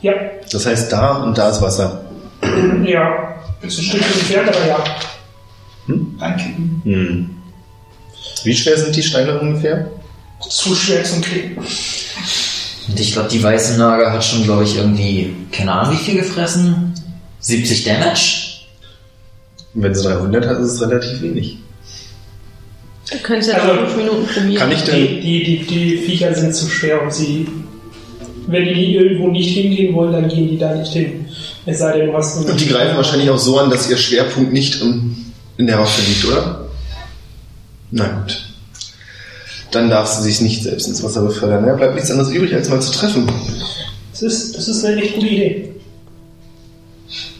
Ja, 0.01 0.13
Das 0.51 0.65
heißt, 0.65 0.89
da 0.91 1.23
und 1.23 1.37
da 1.37 1.49
ist 1.49 1.61
Wasser. 1.61 2.05
ja. 2.85 3.29
Ist 3.63 3.79
ein 3.79 3.83
Stückchen 3.85 4.13
entfernt, 4.13 4.49
aber 4.49 4.67
ja. 4.67 4.83
Danke. 6.19 6.43
Hm. 6.83 7.29
Wie 8.43 8.55
schwer 8.55 8.77
sind 8.77 8.95
die 8.95 9.03
Steine 9.03 9.39
ungefähr? 9.39 9.89
Zu 10.49 10.75
schwer 10.75 11.03
zum 11.03 11.21
Klicken. 11.21 11.57
Und 11.57 12.99
ich 12.99 13.13
glaube, 13.13 13.29
die 13.29 13.41
weiße 13.41 13.77
Nager 13.77 14.11
hat 14.11 14.23
schon, 14.23 14.43
glaube 14.43 14.63
ich, 14.63 14.75
irgendwie, 14.75 15.33
keine 15.51 15.71
Ahnung, 15.71 15.93
wie 15.93 16.03
viel 16.03 16.15
gefressen. 16.19 16.93
70 17.39 17.83
Damage. 17.85 18.43
Wenn 19.73 19.95
sie 19.95 20.03
300 20.03 20.45
hat, 20.47 20.59
ist 20.59 20.73
es 20.73 20.81
relativ 20.81 21.21
wenig. 21.21 21.57
Du 23.11 23.17
könntest 23.19 23.51
ja 23.51 23.57
Also, 23.57 23.73
noch 23.73 23.87
5 23.89 23.97
Minuten 23.97 24.27
probieren. 24.27 24.55
Kann 24.57 24.71
ich 24.71 24.81
Die, 24.83 24.91
denn... 24.91 25.21
die, 25.21 25.43
die, 25.43 25.65
die 25.65 25.97
Viecher 25.99 26.33
sind 26.35 26.53
zu 26.55 26.69
schwer 26.69 27.01
und 27.01 27.13
sie. 27.13 27.47
Wenn 28.47 28.65
die 28.65 28.95
irgendwo 28.95 29.29
nicht 29.29 29.55
hingehen 29.55 29.93
wollen, 29.95 30.11
dann 30.11 30.27
gehen 30.27 30.49
die 30.49 30.57
da 30.57 30.75
nicht 30.75 30.91
hin. 30.91 31.25
Es 31.65 31.79
sei 31.79 31.97
denn, 31.97 32.07
du 32.07 32.13
hast. 32.13 32.37
Und 32.37 32.59
die 32.59 32.67
greifen 32.67 32.97
wahrscheinlich 32.97 33.29
auch 33.29 33.37
so 33.37 33.57
an, 33.59 33.69
dass 33.69 33.89
ihr 33.89 33.97
Schwerpunkt 33.97 34.51
nicht 34.51 34.81
im, 34.81 35.15
in 35.57 35.67
der 35.67 35.79
Waffe 35.79 36.01
liegt, 36.01 36.25
oder? 36.25 36.65
Na 37.91 38.07
gut. 38.07 38.49
Dann 39.71 39.89
darf 39.89 40.07
sie 40.07 40.23
sich 40.23 40.41
nicht 40.41 40.63
selbst 40.63 40.87
ins 40.87 41.01
Wasser 41.03 41.21
befördern. 41.21 41.65
Ja, 41.65 41.73
bleibt 41.73 41.95
nichts 41.95 42.11
anderes 42.11 42.31
übrig, 42.31 42.53
als 42.53 42.69
mal 42.69 42.81
zu 42.81 42.91
treffen. 42.91 43.27
Das 44.11 44.21
ist, 44.21 44.57
das 44.57 44.67
ist 44.67 44.83
eine 44.83 45.01
echt 45.01 45.15
gute 45.15 45.27
Idee. 45.27 45.69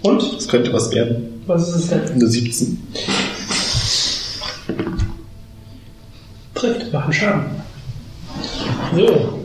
Und? 0.01 0.35
Das 0.35 0.47
könnte 0.47 0.71
was 0.73 0.91
werden. 0.91 1.41
Was 1.45 1.67
ist 1.69 1.75
es 1.75 1.87
denn? 1.89 2.11
Eine 2.11 2.27
17. 2.27 2.87
Trifft, 6.55 6.93
machen 6.93 7.13
Schaden. 7.13 7.45
So. 8.95 9.05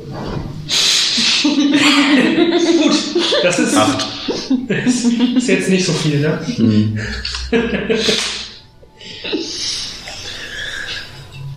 Gut, 1.43 2.95
das 3.43 3.59
ist, 3.59 3.77
Acht. 3.77 4.18
Ist, 4.87 5.05
ist 5.37 5.49
jetzt 5.49 5.69
nicht 5.69 5.85
so 5.87 5.93
viel, 5.93 6.21
ne? 6.21 6.39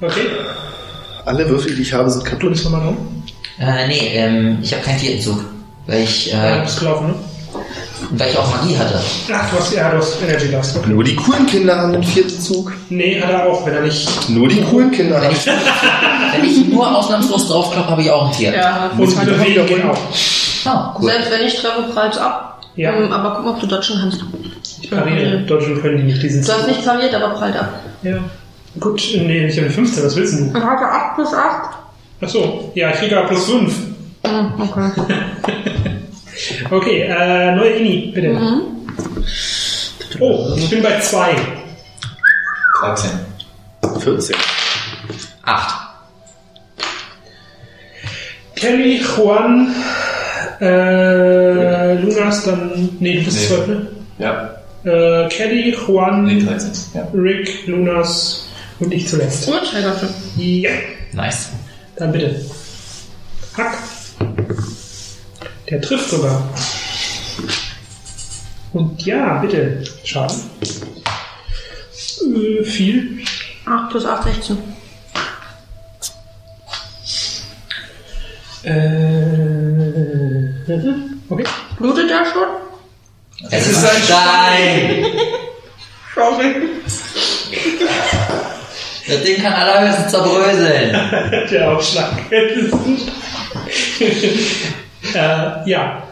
Okay, 0.01 0.27
Alle 1.25 1.47
Würfel, 1.49 1.75
die 1.75 1.81
ich 1.83 1.93
habe, 1.93 2.09
sind 2.09 2.25
du 2.25 2.29
kaputt. 2.29 2.49
bist 2.51 2.63
nochmal 2.65 2.81
dran. 2.81 2.97
Äh, 3.59 3.87
nee, 3.87 4.11
ähm, 4.15 4.57
ich 4.61 4.73
habe 4.73 4.81
keinen 4.83 4.97
vierten 4.99 5.21
Zug. 5.21 5.45
Weil 5.85 6.01
ich, 6.03 6.31
Ja, 6.31 6.55
äh, 6.55 6.57
du 6.57 6.63
bist 6.63 6.79
gelaufen, 6.79 7.07
ne? 7.07 7.13
weil 8.11 8.29
ich 8.31 8.37
auch 8.37 8.49
Magie 8.55 8.75
hatte. 8.77 8.99
Ach, 9.31 9.49
du 9.51 9.57
hast, 9.59 9.73
ja, 9.75 9.91
du 9.91 9.97
hast 9.97 10.17
Energy 10.23 10.49
Dust. 10.49 10.75
Okay. 10.77 10.89
Nur 10.89 11.03
die 11.03 11.15
coolen 11.15 11.45
Kinder 11.45 11.77
haben 11.77 11.93
den 11.93 12.03
vierten 12.03 12.39
Zug. 12.41 12.73
Nee, 12.89 13.21
hat 13.21 13.29
er 13.29 13.45
auch, 13.45 13.63
wenn 13.65 13.75
er 13.75 13.81
nicht. 13.81 14.29
Nur 14.29 14.47
die 14.47 14.61
coolen 14.63 14.89
Kinder 14.91 15.17
Wenn 15.21 15.25
haben. 15.25 15.35
ich, 15.35 15.45
wenn 16.33 16.43
ich 16.49 16.67
nur 16.73 16.97
ausnahmslos 16.97 17.47
draufkloppe, 17.47 17.89
habe 17.91 18.01
ich 18.01 18.09
auch 18.09 18.25
einen 18.25 18.33
vierten. 18.33 18.57
Ja, 18.57 18.89
Und 18.97 19.25
bewegen 19.25 19.65
geht 19.67 19.83
auch. 19.85 19.97
Oh, 20.65 20.99
cool. 20.99 21.11
selbst 21.11 21.31
wenn 21.31 21.41
ich 21.47 21.53
treffe, 21.55 21.83
prallt 21.93 22.17
ab. 22.17 22.50
Ja. 22.75 22.93
Ähm, 22.93 23.11
aber 23.11 23.35
guck 23.35 23.45
mal, 23.45 23.51
ob 23.51 23.59
du 23.59 23.67
dodgen 23.67 23.97
kannst. 23.99 24.23
Ich 24.81 24.89
pariere. 24.89 25.39
Dodgen 25.41 25.81
können 25.81 25.97
die 25.97 26.03
nicht, 26.03 26.23
die 26.23 26.29
sind 26.29 26.47
Du 26.47 26.53
hast 26.53 26.67
nicht 26.67 26.85
pariert, 26.85 27.13
aber 27.13 27.33
prallt 27.33 27.55
ab. 27.55 27.79
Ja. 28.03 28.17
Gut, 28.79 29.01
nee, 29.15 29.47
ich 29.47 29.57
habe 29.57 29.65
eine 29.65 29.75
15, 29.75 30.05
was 30.05 30.15
willst 30.15 30.39
du? 30.39 30.43
Und 30.45 30.63
hatte 30.63 30.85
8 30.85 31.15
plus 31.15 31.33
8. 31.33 31.69
Ach 32.21 32.29
so, 32.29 32.71
ja, 32.75 32.91
ich 32.91 32.97
kriege 32.97 33.17
aber 33.17 33.27
plus 33.27 33.45
5. 33.45 33.73
Mhm, 34.25 34.53
okay. 34.61 34.91
Okay, 36.71 37.01
äh, 37.01 37.53
neue 37.55 37.71
Ini, 37.77 38.11
bitte. 38.15 38.39
Oh, 40.19 40.53
ich 40.55 40.69
bin 40.69 40.81
bei 40.81 40.99
2. 40.99 41.35
13. 42.79 43.09
14. 43.99 44.35
Acht. 45.43 45.75
Kelly, 48.55 49.01
Juan, 49.01 49.73
äh, 50.61 51.93
Lunas, 52.01 52.43
dann. 52.45 52.89
Nee, 52.99 53.19
du 53.19 53.25
bist 53.25 53.49
Nee. 53.49 53.55
12, 53.55 53.67
ne? 53.67 53.87
Ja. 54.19 54.55
Äh, 54.83 55.27
Kelly, 55.29 55.75
Juan, 55.87 56.25
Nee, 56.25 56.41
13. 56.43 56.71
Ja. 56.93 57.07
Rick, 57.13 57.67
Lunas 57.67 58.47
und 58.79 58.93
ich 58.93 59.07
zuletzt. 59.07 59.45
Gut, 59.45 59.73
Helgotte. 59.73 60.07
Ja, 60.37 60.69
Nice. 61.13 61.49
dann 61.97 62.11
bitte. 62.11 62.45
Hack. 63.57 63.77
Der 65.69 65.81
trifft 65.81 66.09
sogar. 66.09 66.47
Und 68.73 69.05
ja, 69.05 69.37
bitte. 69.39 69.83
Schaden. 70.03 70.37
Äh, 72.35 72.63
viel. 72.63 73.19
8 73.65 73.89
plus 73.91 74.05
8, 74.05 74.23
16. 74.23 74.57
Äh, 78.63 79.70
okay. 81.29 81.43
Blutet 81.77 82.09
der 82.09 82.25
schon? 82.25 82.47
Es 83.49 83.67
ist 83.67 83.83
ein 83.83 84.01
Stein! 84.03 85.05
Sorry. 86.13 86.55
Das 89.07 89.23
Ding 89.23 89.41
kann 89.41 89.53
allerhöchstens 89.53 90.11
zerbröseln. 90.11 90.91
Der 91.51 91.71
Aufschlag. 91.71 92.11
äh, 95.13 95.69
ja. 95.69 96.03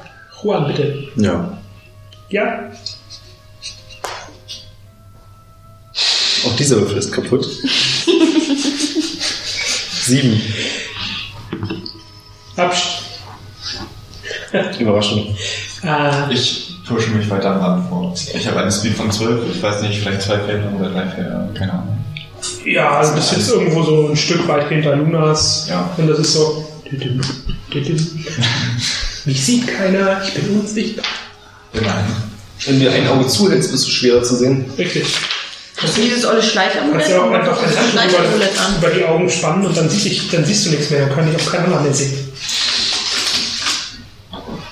Juan, 0.42 0.68
bitte. 0.68 1.08
Ja. 1.16 1.58
Ja. 2.30 2.72
Auch 6.46 6.56
dieser 6.56 6.78
Würfel 6.78 6.98
ist 6.98 7.12
kaputt. 7.12 7.46
Sieben. 10.04 10.42
Absch 12.56 13.09
Überraschung. 14.80 15.36
Äh, 15.84 16.34
Ich 16.34 16.76
pushe 16.88 17.10
mich 17.12 17.30
weiter 17.30 17.52
am 17.52 17.62
Rand 17.62 17.90
vor. 17.90 18.14
Ich 18.34 18.48
habe 18.48 18.60
einen 18.62 18.72
Speed 18.72 18.96
von 18.96 19.12
12, 19.12 19.56
ich 19.56 19.62
weiß 19.62 19.82
nicht, 19.84 20.00
vielleicht 20.02 20.22
zwei 20.24 20.40
Felder 20.40 20.72
oder 20.80 20.90
drei 20.90 21.06
Felder, 21.08 21.50
keine 21.54 21.74
Ahnung. 21.74 21.98
ja, 22.66 22.98
also 22.98 23.14
bist 23.14 23.32
jetzt 23.34 23.50
irgendwo 23.50 23.84
so 23.84 24.08
ein 24.10 24.18
Stück 24.18 24.48
weit 24.48 24.68
hinter 24.70 24.96
Lunas. 24.96 25.68
Ja. 25.70 25.90
Und 25.98 26.08
das 26.08 26.20
ist 26.20 26.34
so. 26.34 26.66
Mich 29.26 29.46
sieht 29.46 29.68
keiner, 29.68 30.22
ich 30.26 30.34
bin 30.34 30.60
unsichtbar. 30.60 31.06
Immerhin. 31.74 32.16
Wenn 32.66 32.80
du 32.80 32.92
ein 32.92 33.08
Auge 33.08 33.28
zuhältst, 33.28 33.72
bist 33.72 33.86
du 33.86 33.92
schwerer 33.92 34.24
zu 34.24 34.36
sehen. 34.38 34.66
Richtig. 34.78 35.06
Hast 35.82 35.96
du 35.98 36.02
dieses 36.02 36.26
olle 36.26 36.42
Schleichamulett? 36.44 36.98
Kannst 37.06 37.10
ja 37.12 37.22
auch 37.22 37.32
einfach 37.32 37.58
das 37.62 37.72
Schleichamulett 37.92 38.52
über, 38.54 38.62
an. 38.66 38.76
über 38.80 38.90
die 38.90 39.06
Augen 39.06 39.30
spannen 39.30 39.66
und 39.66 39.78
dann, 39.78 39.90
sieh 39.90 40.10
ich, 40.10 40.30
dann 40.30 40.44
siehst 40.44 40.66
du 40.66 40.72
nichts 40.72 40.90
mehr, 40.90 41.06
dann 41.06 41.16
kann 41.16 41.30
ich 41.34 41.36
auch 41.42 41.52
keinen 41.52 41.66
anderen 41.66 41.84
mehr 41.84 41.94
sehen. 41.94 42.12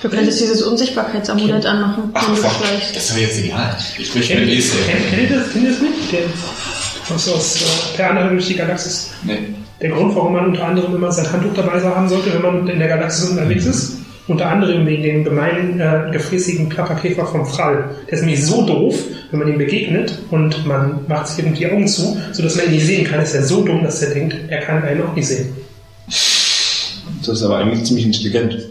Du 0.02 0.08
könntest 0.08 0.40
dieses 0.40 0.62
Unsichtbarkeitsamulett 0.62 1.66
anmachen, 1.66 2.10
Ach, 2.14 2.34
fuck. 2.36 2.52
Das 2.94 3.14
wäre 3.16 3.26
jetzt 3.26 3.38
egal. 3.44 3.76
Ich 3.98 4.14
möchte 4.14 4.32
ihr 4.34 4.46
Esel. 4.46 4.78
kennt- 4.86 5.30
ihr 5.30 5.36
das, 5.38 5.52
kennt 5.52 5.66
das 5.68 5.80
nicht? 5.80 6.12
Der, 6.12 7.14
aus, 7.14 7.28
aus 7.28 7.56
äh, 7.56 7.96
Per 7.96 8.10
Anhalter 8.10 8.30
durch 8.30 8.46
die 8.46 8.54
Galaxis. 8.56 9.10
Nee. 9.24 9.38
Der 9.80 9.90
Grund, 9.90 10.14
warum 10.14 10.32
man 10.34 10.46
unter 10.46 10.64
anderem 10.66 10.94
immer 10.94 11.10
sein 11.10 11.30
Handtuch 11.32 11.54
dabei 11.54 11.80
haben 11.80 12.08
sollte, 12.08 12.32
wenn 12.32 12.42
man 12.42 12.68
in 12.68 12.78
der 12.78 12.88
Galaxis 12.88 13.30
unterwegs 13.30 13.64
ist, 13.64 13.96
unter 14.28 14.46
anderem 14.50 14.86
wegen 14.86 15.02
dem 15.02 15.24
gemeinen, 15.24 15.80
äh, 15.80 16.10
gefräßigen 16.12 16.68
Klapperkäfer 16.68 17.26
vom 17.26 17.46
Frall. 17.46 17.90
Der 18.06 18.14
ist 18.14 18.20
nämlich 18.20 18.44
so 18.44 18.66
doof, 18.66 18.94
wenn 19.30 19.38
man 19.40 19.48
ihm 19.48 19.58
begegnet 19.58 20.18
und 20.30 20.66
man 20.66 21.00
macht 21.08 21.28
sich 21.28 21.38
irgendwie 21.44 21.58
die 21.64 21.70
Augen 21.72 21.88
zu, 21.88 22.16
sodass 22.32 22.56
man 22.56 22.66
ihn 22.66 22.72
nicht 22.72 22.86
sehen 22.86 23.04
kann, 23.04 23.20
ist 23.20 23.34
er 23.34 23.42
so 23.42 23.64
dumm, 23.64 23.82
dass 23.82 24.02
er 24.02 24.12
denkt, 24.14 24.36
er 24.48 24.60
kann 24.60 24.82
einen 24.82 25.02
auch 25.02 25.14
nicht 25.14 25.26
sehen. 25.26 25.48
Das 26.06 27.28
ist 27.36 27.42
aber 27.42 27.58
eigentlich 27.58 27.84
ziemlich 27.84 28.04
intelligent. 28.06 28.68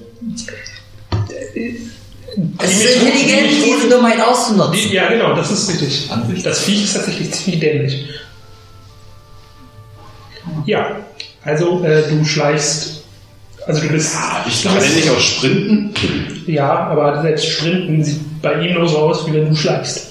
Es 2.60 2.72
ist 2.72 2.95
intelligent, 3.01 3.49
diese 3.66 3.89
Dummheit 3.89 4.20
auszunutzen. 4.22 4.91
Ja, 4.91 5.08
genau, 5.10 5.36
das 5.36 5.51
ist 5.51 5.70
richtig. 5.70 6.10
Das 6.43 6.60
Viech 6.62 6.84
ist 6.84 6.93
tatsächlich 6.95 7.32
ziemlich 7.32 7.60
dämlich. 7.60 8.05
Ja, 10.66 10.97
also 11.43 11.84
äh, 11.84 12.03
du 12.10 12.24
schleichst, 12.26 13.03
also 13.66 13.82
du 13.82 13.89
bist, 13.89 14.16
ich 14.47 14.62
du 14.62 14.70
Kann 14.70 14.78
bist 14.78 14.95
nicht 14.95 15.10
auch 15.10 15.20
sprinten? 15.20 15.93
ja, 16.45 16.88
aber 16.88 17.22
selbst 17.22 17.45
Sprinten 17.47 18.03
sieht 18.03 18.41
bei 18.41 18.62
ihm 18.62 18.76
nur 18.76 18.88
so 18.88 18.97
aus, 18.97 19.28
wie 19.28 19.34
wenn 19.34 19.49
du 19.49 19.55
schleichst. 19.55 20.08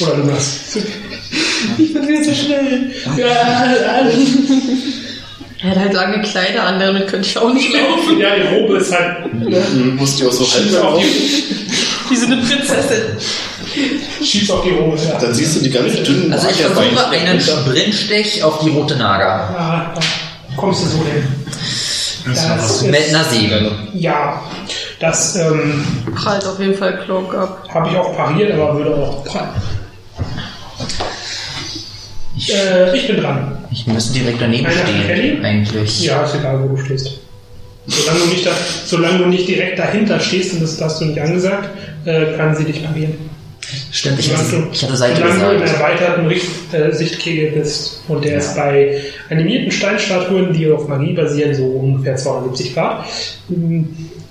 Oder 0.00 0.16
du 0.16 0.24
machst. 0.24 0.78
Ich 1.78 1.94
bin 1.94 2.06
wieder 2.06 2.24
so 2.24 2.34
schnell. 2.34 2.90
Ja, 3.16 4.04
Er 5.62 5.70
hat 5.70 5.78
halt 5.78 5.92
lange 5.92 6.20
Kleider 6.22 6.64
an, 6.64 6.80
damit 6.80 7.06
könnte 7.06 7.28
ich 7.28 7.38
auch 7.38 7.52
nicht 7.52 7.72
laufen. 7.72 8.18
ja, 8.20 8.34
die 8.36 8.56
Robe 8.56 8.78
ist 8.78 8.92
halt. 8.92 9.32
Ne, 9.32 9.60
musst 9.96 10.20
du 10.20 10.28
auch 10.28 10.32
so 10.32 10.44
die, 10.44 10.70
Wie 12.10 12.16
so 12.16 12.26
eine 12.26 12.36
Prinzessin. 12.36 13.02
schiebst 14.24 14.50
auf 14.50 14.64
die 14.64 14.70
Robe. 14.70 14.96
Ja. 14.96 15.18
Dann 15.20 15.32
siehst 15.32 15.56
du 15.56 15.60
die 15.60 15.70
ganz 15.70 15.94
dünnen 16.02 16.32
Also 16.32 16.48
ich 16.48 16.56
versuche 16.56 17.08
einen. 17.10 17.40
Sprintstech 17.40 18.42
auf 18.42 18.58
die 18.58 18.70
rote 18.70 18.96
Nager. 18.96 19.24
Ja, 19.24 19.92
da 19.94 20.00
kommst 20.56 20.84
du 20.84 20.88
so 20.88 20.98
hin. 21.04 21.22
Das 22.26 22.82
Mit 22.82 23.08
einer 23.08 23.24
Säge. 23.24 23.72
ja, 23.94 24.40
das 25.00 25.34
ähm, 25.36 25.84
Prallt 26.14 26.44
auf 26.46 26.58
jeden 26.60 26.74
Fall 26.76 26.98
Cloak 27.04 27.34
ab. 27.34 27.68
habe 27.72 27.88
ich 27.90 27.96
auch 27.96 28.16
pariert, 28.16 28.52
aber 28.52 28.76
würde 28.78 28.94
auch 28.94 29.24
prallen. 29.24 29.50
Äh, 32.50 32.96
ich 32.96 33.06
bin 33.06 33.16
dran. 33.18 33.58
Ich 33.70 33.86
müsste 33.86 34.12
direkt 34.14 34.40
daneben 34.40 34.66
Einer 34.66 34.74
stehen, 34.86 35.44
eigentlich. 35.44 36.02
Ja, 36.04 36.22
ist 36.24 36.34
egal, 36.34 36.62
wo 36.62 36.74
du 36.74 36.82
stehst. 36.84 37.18
Solange 37.86 38.20
du 38.20 38.26
nicht, 38.26 38.46
da, 38.46 38.50
solange 38.86 39.18
du 39.18 39.26
nicht 39.26 39.48
direkt 39.48 39.78
dahinter 39.78 40.20
stehst, 40.20 40.54
und 40.54 40.62
das 40.62 40.80
hast 40.80 41.00
du 41.00 41.06
nicht 41.06 41.20
angesagt, 41.20 41.68
äh, 42.04 42.36
kann 42.36 42.54
sie 42.54 42.64
dich 42.64 42.84
parieren. 42.84 43.14
Stimmt, 43.90 44.18
ich 44.20 44.36
hatte, 44.36 44.50
du- 44.50 44.66
ich 44.72 44.82
hatte 44.82 44.96
Seite 44.96 45.16
solange 45.16 45.40
du 45.44 45.50
in 45.56 45.60
gesagt. 45.62 45.80
erweiterten 45.80 46.26
Richt, 46.26 46.46
äh, 46.72 46.92
Sichtkegel 46.92 47.52
bist. 47.52 48.02
Und 48.08 48.24
der 48.24 48.38
ist 48.38 48.54
bei 48.56 49.00
animierten 49.30 49.70
Steinstatuen, 49.70 50.52
die 50.52 50.70
auf 50.70 50.88
Magie 50.88 51.12
basieren, 51.14 51.54
so 51.54 51.64
ungefähr 51.64 52.16
270 52.16 52.74
Grad. 52.74 53.04
Hm, 53.48 53.88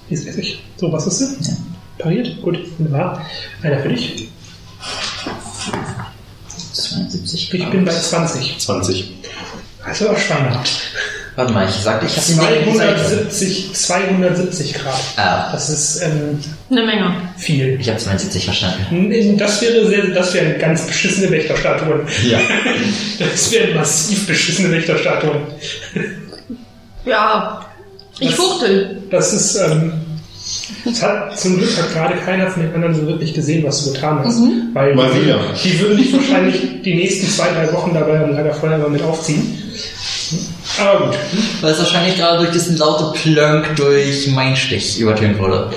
Ist 0.10 0.28
Essig. 0.28 0.60
So, 0.78 0.92
was 0.92 1.08
ist 1.08 1.22
es? 1.22 1.48
Ja. 1.48 1.54
Pariert? 2.00 2.42
Gut, 2.42 2.60
wunderbar. 2.78 3.26
Einer 3.64 3.80
für 3.80 3.90
dich. 3.90 4.28
72 6.96 7.54
Ich 7.54 7.70
bin 7.70 7.86
bei 7.86 7.92
20. 7.92 8.58
20. 8.60 9.12
Also 9.84 10.10
auch 10.10 10.18
Standard. 10.18 10.70
Warte 11.36 11.54
mal, 11.54 11.66
ich 11.68 11.76
sagte, 11.76 12.06
ich 12.06 12.18
habe 12.18 12.26
die 12.28 12.66
linke 12.66 12.78
Seite. 12.78 12.96
270, 13.30 13.74
270 13.74 14.74
Grad. 14.74 15.00
Ah, 15.16 15.50
Das 15.52 15.70
ist 15.70 16.02
ähm, 16.02 16.40
Eine 16.70 16.86
Menge. 16.86 17.16
viel. 17.38 17.78
ich 17.80 17.88
habe 17.88 17.98
72 17.98 18.44
verstanden. 18.46 19.38
Das 19.38 19.62
wäre 19.62 19.88
sehr, 19.88 20.08
das 20.08 20.34
wären 20.34 20.60
ganz 20.60 20.86
beschissene 20.86 21.32
Wächterstatuen. 21.32 22.02
Ja. 22.30 22.40
Das 23.20 23.52
wären 23.52 23.76
massiv 23.76 24.28
beschissene 24.28 24.72
Wächterstatuen. 24.72 25.42
Ja. 27.06 27.66
Ich 28.20 28.28
Das- 28.30 28.36
fuchtel. 28.36 29.02
Das 29.10 29.34
ist, 29.34 29.56
ähm, 29.56 29.94
hat 31.02 31.40
zum 31.40 31.58
Glück 31.58 31.78
hat 31.78 31.94
gerade 31.94 32.16
keiner 32.18 32.50
von 32.50 32.64
den 32.64 32.74
anderen 32.74 32.96
so 32.96 33.08
wirklich 33.08 33.34
gesehen, 33.34 33.64
was 33.66 33.84
du 33.86 33.94
getan 33.94 34.20
hast. 34.24 34.42
Weil 34.74 34.96
Mal 34.96 35.12
die, 35.14 35.22
wieder. 35.24 35.40
die 35.64 35.80
würden 35.80 35.98
dich 35.98 36.14
wahrscheinlich 36.14 36.82
die 36.84 36.96
nächsten 36.96 37.28
zwei, 37.28 37.50
drei 37.50 37.72
Wochen 37.74 37.94
dabei 37.94 38.24
am 38.24 38.32
Lagerfeuer 38.32 38.78
mal 38.78 38.90
mit 38.90 39.04
aufziehen. 39.04 39.58
Aber 40.80 41.08
gut. 41.08 41.18
Weil 41.62 41.72
es 41.72 41.80
wahrscheinlich 41.80 42.16
gerade 42.18 42.40
durch 42.40 42.52
diesen 42.52 42.78
laute 42.78 43.18
Plönk 43.20 43.76
durch 43.76 44.28
meinen 44.28 44.56
Stich 44.56 45.00
übertönt 45.00 45.38
wurde. 45.40 45.70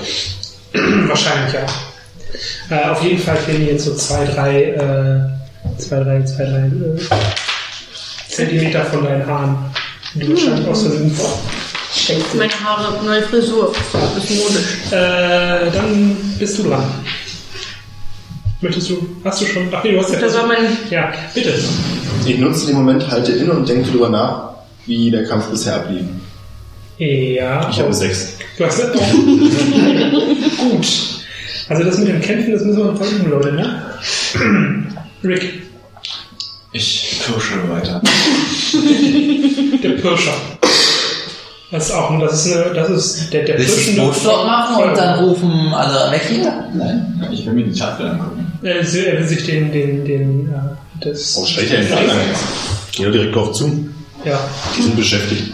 Wahrscheinlich 1.07 1.53
ja. 1.53 1.65
Äh, 2.69 2.89
auf 2.89 3.03
jeden 3.03 3.19
Fall 3.19 3.37
fehlen 3.37 3.67
jetzt 3.67 3.85
so 3.85 3.95
zwei, 3.95 4.25
drei, 4.25 4.63
äh, 4.63 5.79
zwei, 5.79 6.03
drei, 6.03 6.23
zwei, 6.23 6.43
drei 6.43 6.65
äh, 6.65 6.99
Zentimeter 8.27 8.83
von 8.85 9.03
deinen 9.03 9.25
Haaren. 9.25 9.57
Die 10.15 10.29
wahrscheinlich 10.29 10.67
aus 10.67 10.81
Versehen 10.83 11.15
schenkst. 11.95 12.35
Meine 12.35 12.53
Haare, 12.63 13.03
neue 13.03 13.21
Frisur. 13.23 13.73
So, 13.91 13.97
ist 14.17 14.29
modisch. 14.31 14.91
Äh, 14.91 15.71
dann 15.71 16.17
bist 16.39 16.57
du 16.59 16.63
dran. 16.63 16.83
Möchtest 18.61 18.89
du, 18.89 19.07
hast 19.23 19.41
du 19.41 19.45
schon, 19.45 19.67
ach 19.71 19.83
nee, 19.83 19.91
du 19.91 19.99
hast 19.99 20.13
ja 20.13 20.19
Das 20.19 20.33
war 20.35 20.47
mein. 20.47 20.65
Ja, 20.89 21.11
bitte. 21.33 21.53
Ich 22.25 22.37
nutze 22.39 22.67
den 22.67 22.75
Moment, 22.75 23.09
halte 23.11 23.33
inne 23.33 23.51
und 23.51 23.67
denke 23.67 23.91
drüber 23.91 24.09
nach, 24.09 24.49
wie 24.85 25.11
der 25.11 25.25
Kampf 25.25 25.47
bisher 25.49 25.75
ablief. 25.75 26.03
Ja. 26.97 27.69
Ich 27.69 27.79
habe 27.79 27.93
sechs. 27.93 28.37
Du 28.57 28.65
hast 28.65 28.79
das 28.79 28.91
Gut. 30.57 30.87
Also 31.67 31.83
das 31.83 31.97
mit 31.97 32.07
dem 32.07 32.21
Kämpfen, 32.21 32.53
das 32.53 32.63
müssen 32.63 32.77
wir 32.77 32.85
noch 32.85 32.97
versuchen, 32.97 33.29
Leute, 33.29 33.51
ne? 33.51 33.81
Rick, 35.23 35.63
Ich 36.71 37.19
pirsche 37.25 37.69
weiter. 37.69 38.01
der 39.83 39.89
Pirscher. 40.01 40.33
Das 41.71 41.85
ist 41.87 41.91
auch, 41.93 42.19
das 42.19 42.45
ist 42.45 42.53
eine, 42.55 42.73
das 42.73 42.89
ist 42.89 43.33
der, 43.33 43.43
der 43.43 43.57
Willst 43.57 43.97
du 43.97 44.11
flott 44.11 44.45
machen 44.45 44.83
und 44.83 44.97
dann 44.97 45.19
rufen 45.19 45.73
alle 45.73 46.11
weg 46.11 46.21
hier? 46.29 46.69
Nein, 46.73 47.27
ich 47.31 47.45
will 47.45 47.53
mir 47.53 47.65
die 47.65 47.77
Tafel 47.77 48.07
angucken. 48.07 48.45
Er 48.61 48.75
will 48.75 49.27
sich 49.27 49.45
den, 49.45 49.71
den, 49.71 50.05
den, 50.05 50.53
äh, 50.53 51.05
das. 51.05 51.35
Oh, 51.37 51.45
stell 51.45 51.65
dir 51.65 51.79
nicht 51.79 51.91
an. 51.91 52.09
Geh 52.91 53.05
doch 53.05 53.11
direkt 53.11 53.35
drauf 53.35 53.51
zu. 53.53 53.89
Ja. 54.23 54.39
Die 54.77 54.81
sind 54.83 54.95
beschäftigt. 54.95 55.53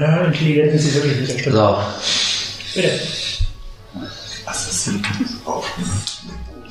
ja, 0.00 0.24
intelligent 0.24 0.70
sind 0.72 0.80
sie 0.80 0.94
wirklich 0.94 1.20
nicht, 1.20 1.32
das 1.32 1.40
stimmt. 1.40 1.56
So. 1.56 1.76
Bitte. 2.74 2.90
Was 4.46 4.70
ist 4.70 4.86
denn? 4.86 5.02
Oh. 5.46 5.62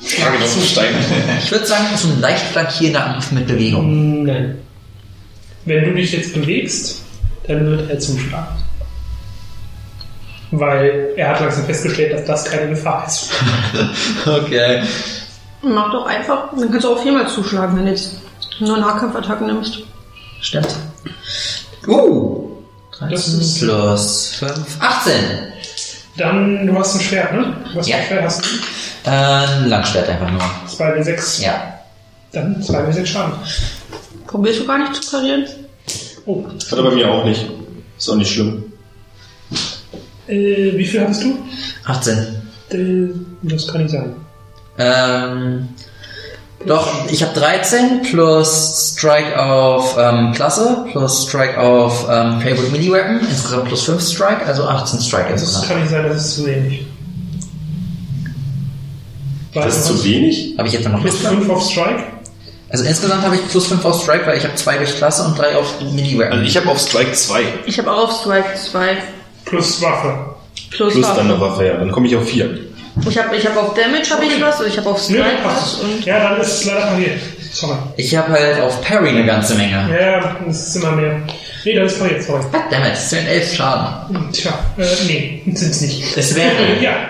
Schlage 0.06 0.38
doch 0.38 0.52
einen 0.52 0.62
Stein. 0.66 0.94
Ich 1.42 1.50
würde 1.50 1.66
sagen, 1.66 1.86
so 1.96 2.08
ein 2.08 2.20
leicht 2.20 2.44
flankierender 2.46 3.06
Angriff 3.06 3.32
mit 3.32 3.46
Bewegung. 3.46 3.84
Hm, 3.84 4.22
Nein. 4.24 4.58
Wenn 5.64 5.84
du 5.84 5.94
dich 5.94 6.12
jetzt 6.12 6.34
bewegst, 6.34 7.03
dann 7.46 7.66
wird 7.66 7.90
er 7.90 7.98
zuschlagen. 7.98 8.56
Weil 10.50 11.08
er 11.16 11.30
hat 11.30 11.40
langsam 11.40 11.64
festgestellt, 11.66 12.12
dass 12.12 12.24
das 12.26 12.44
keine 12.50 12.70
Gefahr 12.70 13.06
ist. 13.06 13.30
Okay. 14.26 14.82
Mach 15.62 15.90
doch 15.92 16.06
einfach. 16.06 16.50
Dann 16.56 16.70
kannst 16.70 16.84
du 16.84 16.92
auch 16.94 17.02
viermal 17.02 17.26
zuschlagen, 17.26 17.76
wenn 17.76 17.86
du 17.86 17.90
jetzt 17.90 18.16
nur 18.60 18.76
Nahkampfattacken 18.78 19.46
nimmst. 19.46 19.78
Stimmt. 20.40 20.74
Uh. 21.88 22.50
Das 23.00 23.26
13 23.26 23.40
ist- 23.40 23.58
plus 23.60 24.34
5. 24.36 24.52
18. 24.80 25.12
Dann, 26.16 26.66
du 26.66 26.78
hast 26.78 26.94
ein 26.94 27.00
Schwert, 27.00 27.32
ne? 27.32 27.56
Was 27.74 27.86
für 27.86 27.90
Ja. 27.92 27.96
ein 27.98 28.06
Schwert 28.06 28.24
hast 28.24 28.44
du? 28.44 29.10
Äh, 29.10 29.10
ein 29.10 29.68
Langschwert 29.68 30.08
einfach 30.08 30.30
nur. 30.30 30.42
2 30.68 30.90
bis 30.92 31.04
6. 31.06 31.42
Ja. 31.42 31.78
Dann 32.32 32.62
2 32.62 32.82
bis 32.82 32.96
6 32.96 33.08
Schaden. 33.10 33.32
Probierst 34.26 34.60
du 34.60 34.66
gar 34.66 34.78
nicht 34.78 34.94
zu 35.02 35.10
parieren? 35.10 35.44
Oh. 36.26 36.44
Hat 36.46 36.72
er 36.78 36.82
bei 36.82 36.90
mir 36.94 37.10
auch 37.10 37.24
nicht. 37.24 37.46
Ist 37.98 38.08
auch 38.08 38.16
nicht 38.16 38.32
schlimm. 38.32 38.64
Äh, 40.26 40.76
wie 40.76 40.84
viel 40.86 41.00
hattest 41.02 41.22
du? 41.24 41.38
18. 41.84 42.18
Äh, 42.70 43.08
das 43.42 43.68
kann 43.68 43.82
nicht 43.82 43.90
sein. 43.92 44.14
Ähm, 44.78 45.68
Doch, 46.66 47.08
ich 47.10 47.22
habe 47.22 47.38
13 47.38 48.02
plus 48.02 48.94
Strike 48.96 49.38
auf 49.40 49.96
ähm, 49.98 50.32
Klasse, 50.32 50.86
plus 50.90 51.24
Strike 51.28 51.60
auf 51.60 52.04
ähm, 52.10 52.40
Favorite 52.40 52.72
Mini 52.72 52.90
Weapon, 52.90 53.20
insgesamt 53.20 53.66
plus 53.66 53.82
5 53.84 54.02
Strike, 54.02 54.46
also 54.46 54.64
18 54.64 55.00
Strike 55.00 55.28
Das 55.30 55.42
insgesamt. 55.42 55.68
kann 55.68 55.80
nicht 55.80 55.90
sein, 55.90 56.04
das 56.08 56.24
ist 56.24 56.34
zu 56.36 56.46
wenig. 56.46 56.86
Weil 59.52 59.64
Das 59.64 59.76
ist 59.76 59.84
zu 59.84 60.04
wenig? 60.04 60.54
Habe 60.56 60.66
ich 60.68 60.74
jetzt 60.74 60.88
noch 60.88 61.00
Plus 61.02 61.18
plus 61.18 61.28
5 61.34 61.50
auf 61.50 61.70
Strike. 61.70 62.02
Also 62.74 62.86
insgesamt 62.86 63.22
habe 63.22 63.36
ich 63.36 63.48
plus 63.48 63.68
5 63.68 63.84
auf 63.84 64.02
Strike, 64.02 64.26
weil 64.26 64.36
ich 64.36 64.42
habe 64.42 64.56
2 64.56 64.78
durch 64.78 64.96
Klasse 64.96 65.22
und 65.22 65.38
3 65.38 65.56
auf 65.56 65.80
Mini 65.80 66.18
Weapon. 66.18 66.38
Also 66.38 66.44
ich 66.44 66.56
habe 66.56 66.68
auf 66.68 66.80
Strike 66.80 67.12
2 67.12 67.44
Ich 67.66 67.78
habe 67.78 67.88
auch 67.92 68.08
auf 68.08 68.20
Strike 68.20 68.48
2 68.56 68.96
Plus 69.44 69.80
Waffe. 69.80 70.34
plus, 70.72 70.94
plus 70.94 71.04
Waffe. 71.06 71.16
dann 71.18 71.30
eine 71.30 71.40
Waffe, 71.40 71.66
ja. 71.66 71.74
Dann 71.74 71.92
komme 71.92 72.08
ich 72.08 72.16
auf 72.16 72.28
4. 72.28 72.50
Ich 73.08 73.16
habe 73.16 73.36
ich 73.36 73.46
hab 73.46 73.56
auf 73.56 73.74
Damage 73.74 74.10
habe 74.10 74.24
ich 74.24 74.42
was 74.42 74.60
und 74.60 74.66
ich 74.66 74.76
habe 74.76 74.90
auf 74.90 75.00
Strike 75.00 75.38
was 75.44 75.54
passt. 75.54 75.82
und 75.84 76.04
Ja, 76.04 76.18
dann 76.30 76.40
ist 76.40 76.48
es 76.48 76.64
leider 76.64 76.86
pariert. 76.86 77.20
Sorry. 77.54 77.76
Ich 77.96 78.16
habe 78.16 78.32
halt 78.32 78.60
auf 78.60 78.82
Parry 78.82 79.10
eine 79.10 79.24
ganze 79.24 79.54
Menge. 79.54 79.88
Ja, 79.96 80.36
das 80.44 80.68
ist 80.68 80.76
immer 80.76 80.90
mehr. 80.92 81.20
Nee, 81.64 81.74
das 81.76 81.92
ist 81.92 81.98
pariert, 82.00 82.22
sorry. 82.24 82.42
Goddammit, 82.50 82.92
das 82.92 83.10
sind 83.10 83.26
11 83.28 83.54
Schaden. 83.54 84.32
Tja, 84.32 84.52
äh, 84.76 84.82
nee, 85.06 85.42
sind's 85.54 85.80
nicht. 85.80 86.16
Es 86.16 86.34
wäre. 86.34 86.50
Ja. 86.80 87.08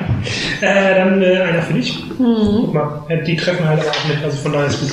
Äh, 0.60 0.94
dann 0.96 1.22
äh, 1.22 1.40
einer 1.40 1.62
für 1.62 1.72
dich. 1.72 1.98
Guck 2.18 2.74
mal, 2.74 3.02
äh, 3.08 3.22
die 3.24 3.36
treffen 3.36 3.66
halt 3.66 3.80
auch 3.80 4.04
mit, 4.08 4.22
also 4.22 4.36
von 4.36 4.52
daher 4.52 4.66
ist 4.68 4.80
gut. 4.80 4.90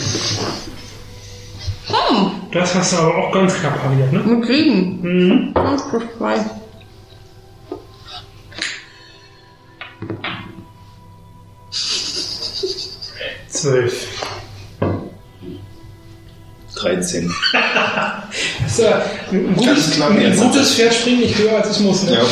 Hm, 1.87 2.31
Das 2.53 2.73
hast 2.73 2.93
du 2.93 2.97
aber 2.97 3.17
auch 3.17 3.31
ganz 3.33 3.53
knapp 3.59 3.77
pariert, 3.83 4.11
ne? 4.13 4.19
mit 4.19 4.45
Kriegen. 4.45 4.99
Mhm. 5.01 5.53
5 5.53 5.89
plus 5.89 6.03
2. 6.17 6.35
Zwölf. 13.49 14.07
13. 16.81 17.33
Das 18.63 18.71
ist, 18.71 18.79
äh, 18.79 18.93
ein 19.31 19.55
gutes, 19.55 20.01
ein 20.01 20.37
gutes 20.37 20.75
Pferd 20.75 20.93
springt 20.93 21.21
nicht 21.21 21.37
höher, 21.37 21.57
als 21.57 21.69
es 21.71 21.79
muss, 21.79 22.03
ne? 22.03 22.13
Ja. 22.13 22.25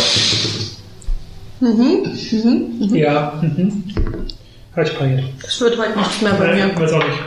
Ja. 2.95 3.39
Mhm. 3.41 3.83
Habe 4.75 4.87
ich 4.87 4.97
pariert. 4.97 5.23
Es 5.45 5.59
wird 5.59 5.77
heute 5.77 5.97
nichts 5.97 6.21
mehr 6.21 6.33
bei 6.33 6.53
mir. 6.55 6.79
weiß 6.79 6.93
auch 6.93 7.03
nicht. 7.05 7.19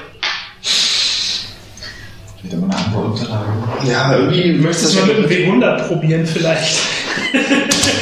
Wieder 2.42 2.56
mal 2.56 2.74
eine 2.74 2.86
andere 2.86 3.02
Unterlage. 3.02 3.52
Ja, 3.88 4.16
irgendwie 4.16 4.52
Möchtest 4.52 4.94
du 4.94 5.00
mal 5.00 5.06
mit 5.14 5.30
dem 5.30 5.60
W100 5.60 5.86
probieren 5.86 6.26
vielleicht? 6.26 6.78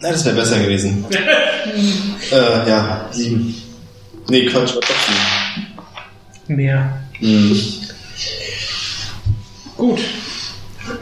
Na, 0.00 0.10
das 0.10 0.24
wäre 0.24 0.36
besser 0.36 0.58
gewesen. 0.58 1.04
äh, 2.30 2.68
ja, 2.68 3.08
sieben. 3.10 3.54
Nee, 4.28 4.46
Quatsch, 4.46 4.72
sieben. 4.72 6.56
Mehr. 6.56 7.03
Mhm. 7.20 7.60
Gut. 9.76 10.00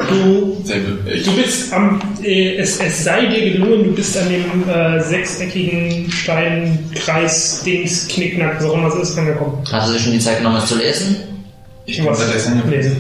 Du, 0.08 0.62
du 0.64 1.36
bist 1.36 1.72
am, 1.72 2.00
äh, 2.22 2.56
es, 2.56 2.78
es 2.78 3.04
sei 3.04 3.26
dir 3.26 3.52
gelungen, 3.52 3.84
du 3.84 3.92
bist 3.92 4.16
an 4.16 4.28
dem 4.28 4.68
äh, 4.68 5.00
sechseckigen 5.00 6.10
Steinkreis, 6.10 7.62
Dings, 7.64 8.06
Knickknack, 8.08 8.60
so 8.62 8.68
auch 8.68 8.74
immer 8.74 8.88
es 8.88 9.10
ist, 9.10 9.18
angekommen. 9.18 9.58
Hat 9.70 9.82
er 9.82 9.88
sich 9.88 10.02
schon 10.02 10.12
die 10.12 10.20
Zeit 10.20 10.38
genommen, 10.38 10.56
was 10.56 10.68
zu 10.68 10.76
lesen? 10.76 11.16
ich 11.84 12.02
bin 12.02 12.14
seit 12.14 12.32
gestern 12.32 12.70
lesen. 12.70 12.96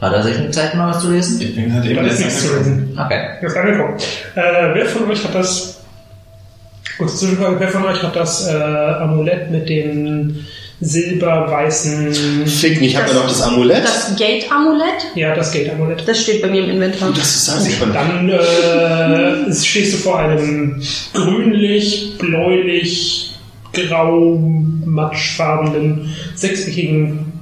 Hat 0.00 0.12
er 0.12 0.22
sich 0.22 0.34
schon 0.36 0.46
die 0.46 0.50
Zeit 0.50 0.72
genommen, 0.72 0.94
was 0.94 1.02
zu 1.02 1.10
lesen? 1.10 1.40
Ich 1.40 1.54
bin 1.54 1.72
halt 1.72 1.84
eben 1.84 2.10
zu 2.10 2.56
lesen. 2.56 2.98
Okay. 2.98 3.20
Er 3.40 3.42
ist 3.42 3.56
angekommen. 3.56 3.96
Äh, 4.34 4.74
wer 4.74 4.86
von 4.86 5.10
euch 5.10 5.24
hat 5.24 5.34
das, 5.34 5.80
kurze 6.96 7.16
Zwischenfrage, 7.16 7.58
wer 7.58 7.68
von 7.68 7.84
euch 7.84 8.02
hat 8.02 8.14
das 8.14 8.46
äh, 8.46 8.52
Amulett 8.52 9.50
mit 9.50 9.68
dem 9.68 10.46
silber-weißen, 10.84 12.46
Fick 12.46 12.80
mich, 12.80 12.96
hat 12.96 13.08
er 13.08 13.14
noch 13.14 13.28
das 13.28 13.42
Amulett? 13.42 13.84
Das 13.84 14.14
Gate-Amulett, 14.16 15.06
ja, 15.14 15.34
das 15.34 15.50
Gate-Amulett. 15.52 16.06
das 16.06 16.22
steht 16.22 16.42
bei 16.42 16.48
mir 16.48 16.64
im 16.64 16.70
Inventar. 16.70 17.10
Dass 17.12 17.32
du 17.32 17.38
sagst, 17.52 17.68
ich 17.68 17.78
Dann 17.80 18.28
äh, 18.28 19.52
stehst 19.54 19.94
du 19.94 19.98
vor 19.98 20.18
einem 20.18 20.82
grünlich, 21.12 22.16
bläulich, 22.18 23.34
grau, 23.72 24.36
matschfarbenen, 24.84 26.14
sechseckigen 26.34 27.32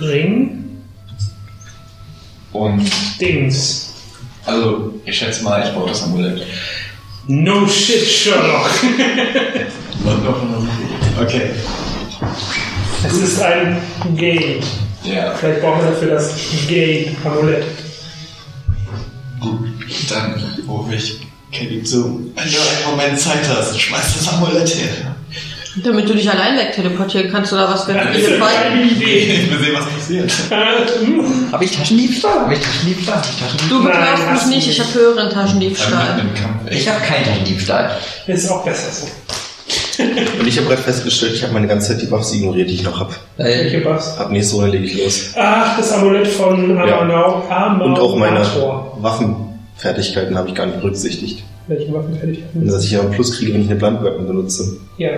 Ring. 0.00 0.56
Und, 2.52 2.90
Dings. 3.20 3.94
also, 4.46 4.94
ich 5.04 5.16
schätze 5.16 5.44
mal, 5.44 5.62
ich 5.64 5.72
brauche 5.74 5.90
das 5.90 6.02
Amulett. 6.02 6.42
No 7.28 7.68
shit, 7.68 8.04
Sherlock. 8.06 8.70
Okay. 11.20 11.50
Es 13.06 13.12
ist 13.16 13.40
ein 13.42 13.78
Gate. 14.16 14.62
Ja, 15.04 15.32
Vielleicht 15.34 15.62
brauchen 15.62 15.82
wir 15.82 15.90
dafür 15.92 16.10
das 16.10 16.34
Gate-Amulett. 16.68 17.64
gut. 19.40 19.68
Dann 20.10 20.42
rufe 20.68 20.94
ich 20.94 21.20
Kelly 21.52 21.82
zu. 21.82 22.30
Wenn 22.36 22.50
du 22.50 22.56
einen 22.58 22.96
Moment 22.96 23.18
Zeit 23.18 23.40
hast, 23.48 23.80
schmeiß 23.80 24.14
das 24.18 24.28
Amulett 24.28 24.68
her. 24.74 25.14
Damit 25.84 26.08
du 26.08 26.14
dich 26.14 26.28
allein 26.28 26.58
wegteleportieren 26.58 27.30
kannst 27.30 27.52
oder 27.52 27.68
was, 27.70 27.86
wenn 27.86 27.96
Ja, 27.96 28.04
du 28.04 28.10
kleine 28.10 28.82
Idee. 28.82 29.44
Ich 29.44 29.50
will 29.50 29.58
sehen, 29.60 29.74
was 29.74 29.86
passiert. 29.88 30.32
Äh. 30.50 31.52
Habe 31.52 31.64
ich 31.64 31.70
Taschendiebstahl? 31.70 32.40
Habe 32.40 32.54
ich 32.54 32.60
Taschendiebstahl? 32.60 33.16
Hab 33.16 33.24
ich 33.24 33.38
Taschendiebstahl? 33.38 34.16
Du 34.26 34.30
hast 34.30 34.46
mich 34.48 34.56
nicht, 34.56 34.68
ich 34.68 34.80
habe 34.80 34.94
höheren 34.94 35.30
Taschendiebstahl. 35.30 36.24
Ich 36.70 36.88
habe 36.88 37.00
keinen 37.00 37.24
Taschendiebstahl. 37.24 37.96
Ist 38.26 38.50
auch 38.50 38.64
besser 38.64 38.90
so. 38.92 39.06
Und 39.98 40.46
ich 40.46 40.56
habe 40.58 40.68
gerade 40.68 40.82
festgestellt, 40.82 41.34
ich 41.34 41.42
habe 41.42 41.52
meine 41.52 41.66
ganze 41.66 41.88
Zeit 41.88 42.02
die 42.02 42.06
Buffs 42.06 42.32
ignoriert, 42.32 42.70
die 42.70 42.74
ich 42.74 42.82
noch 42.82 43.00
habe. 43.00 43.14
Welche 43.36 43.84
Weil 43.84 43.92
Buffs? 43.94 44.16
Ab 44.18 44.30
nächste 44.30 44.56
Runde 44.56 44.70
lege 44.70 44.84
ich 44.84 45.02
los. 45.02 45.30
Ach, 45.36 45.76
das 45.76 45.92
Amulett 45.92 46.28
von 46.28 46.78
Amanau. 46.78 47.44
Amanau 47.48 47.84
Und 47.84 47.98
auch 47.98 48.16
meine 48.16 48.40
Ator. 48.40 48.96
Waffenfertigkeiten 49.00 50.36
habe 50.36 50.48
ich 50.48 50.54
gar 50.54 50.66
nicht 50.66 50.80
berücksichtigt. 50.80 51.42
Welche 51.66 51.92
Waffenfertigkeiten? 51.92 52.66
Dass 52.66 52.84
ich 52.84 52.92
ja 52.92 53.00
einen 53.00 53.10
Plus 53.12 53.36
kriege, 53.36 53.54
wenn 53.54 53.62
ich 53.62 53.70
eine 53.70 53.78
Blunt 53.78 54.02
Weapon 54.02 54.26
benutze. 54.26 54.76
Ja. 54.98 55.10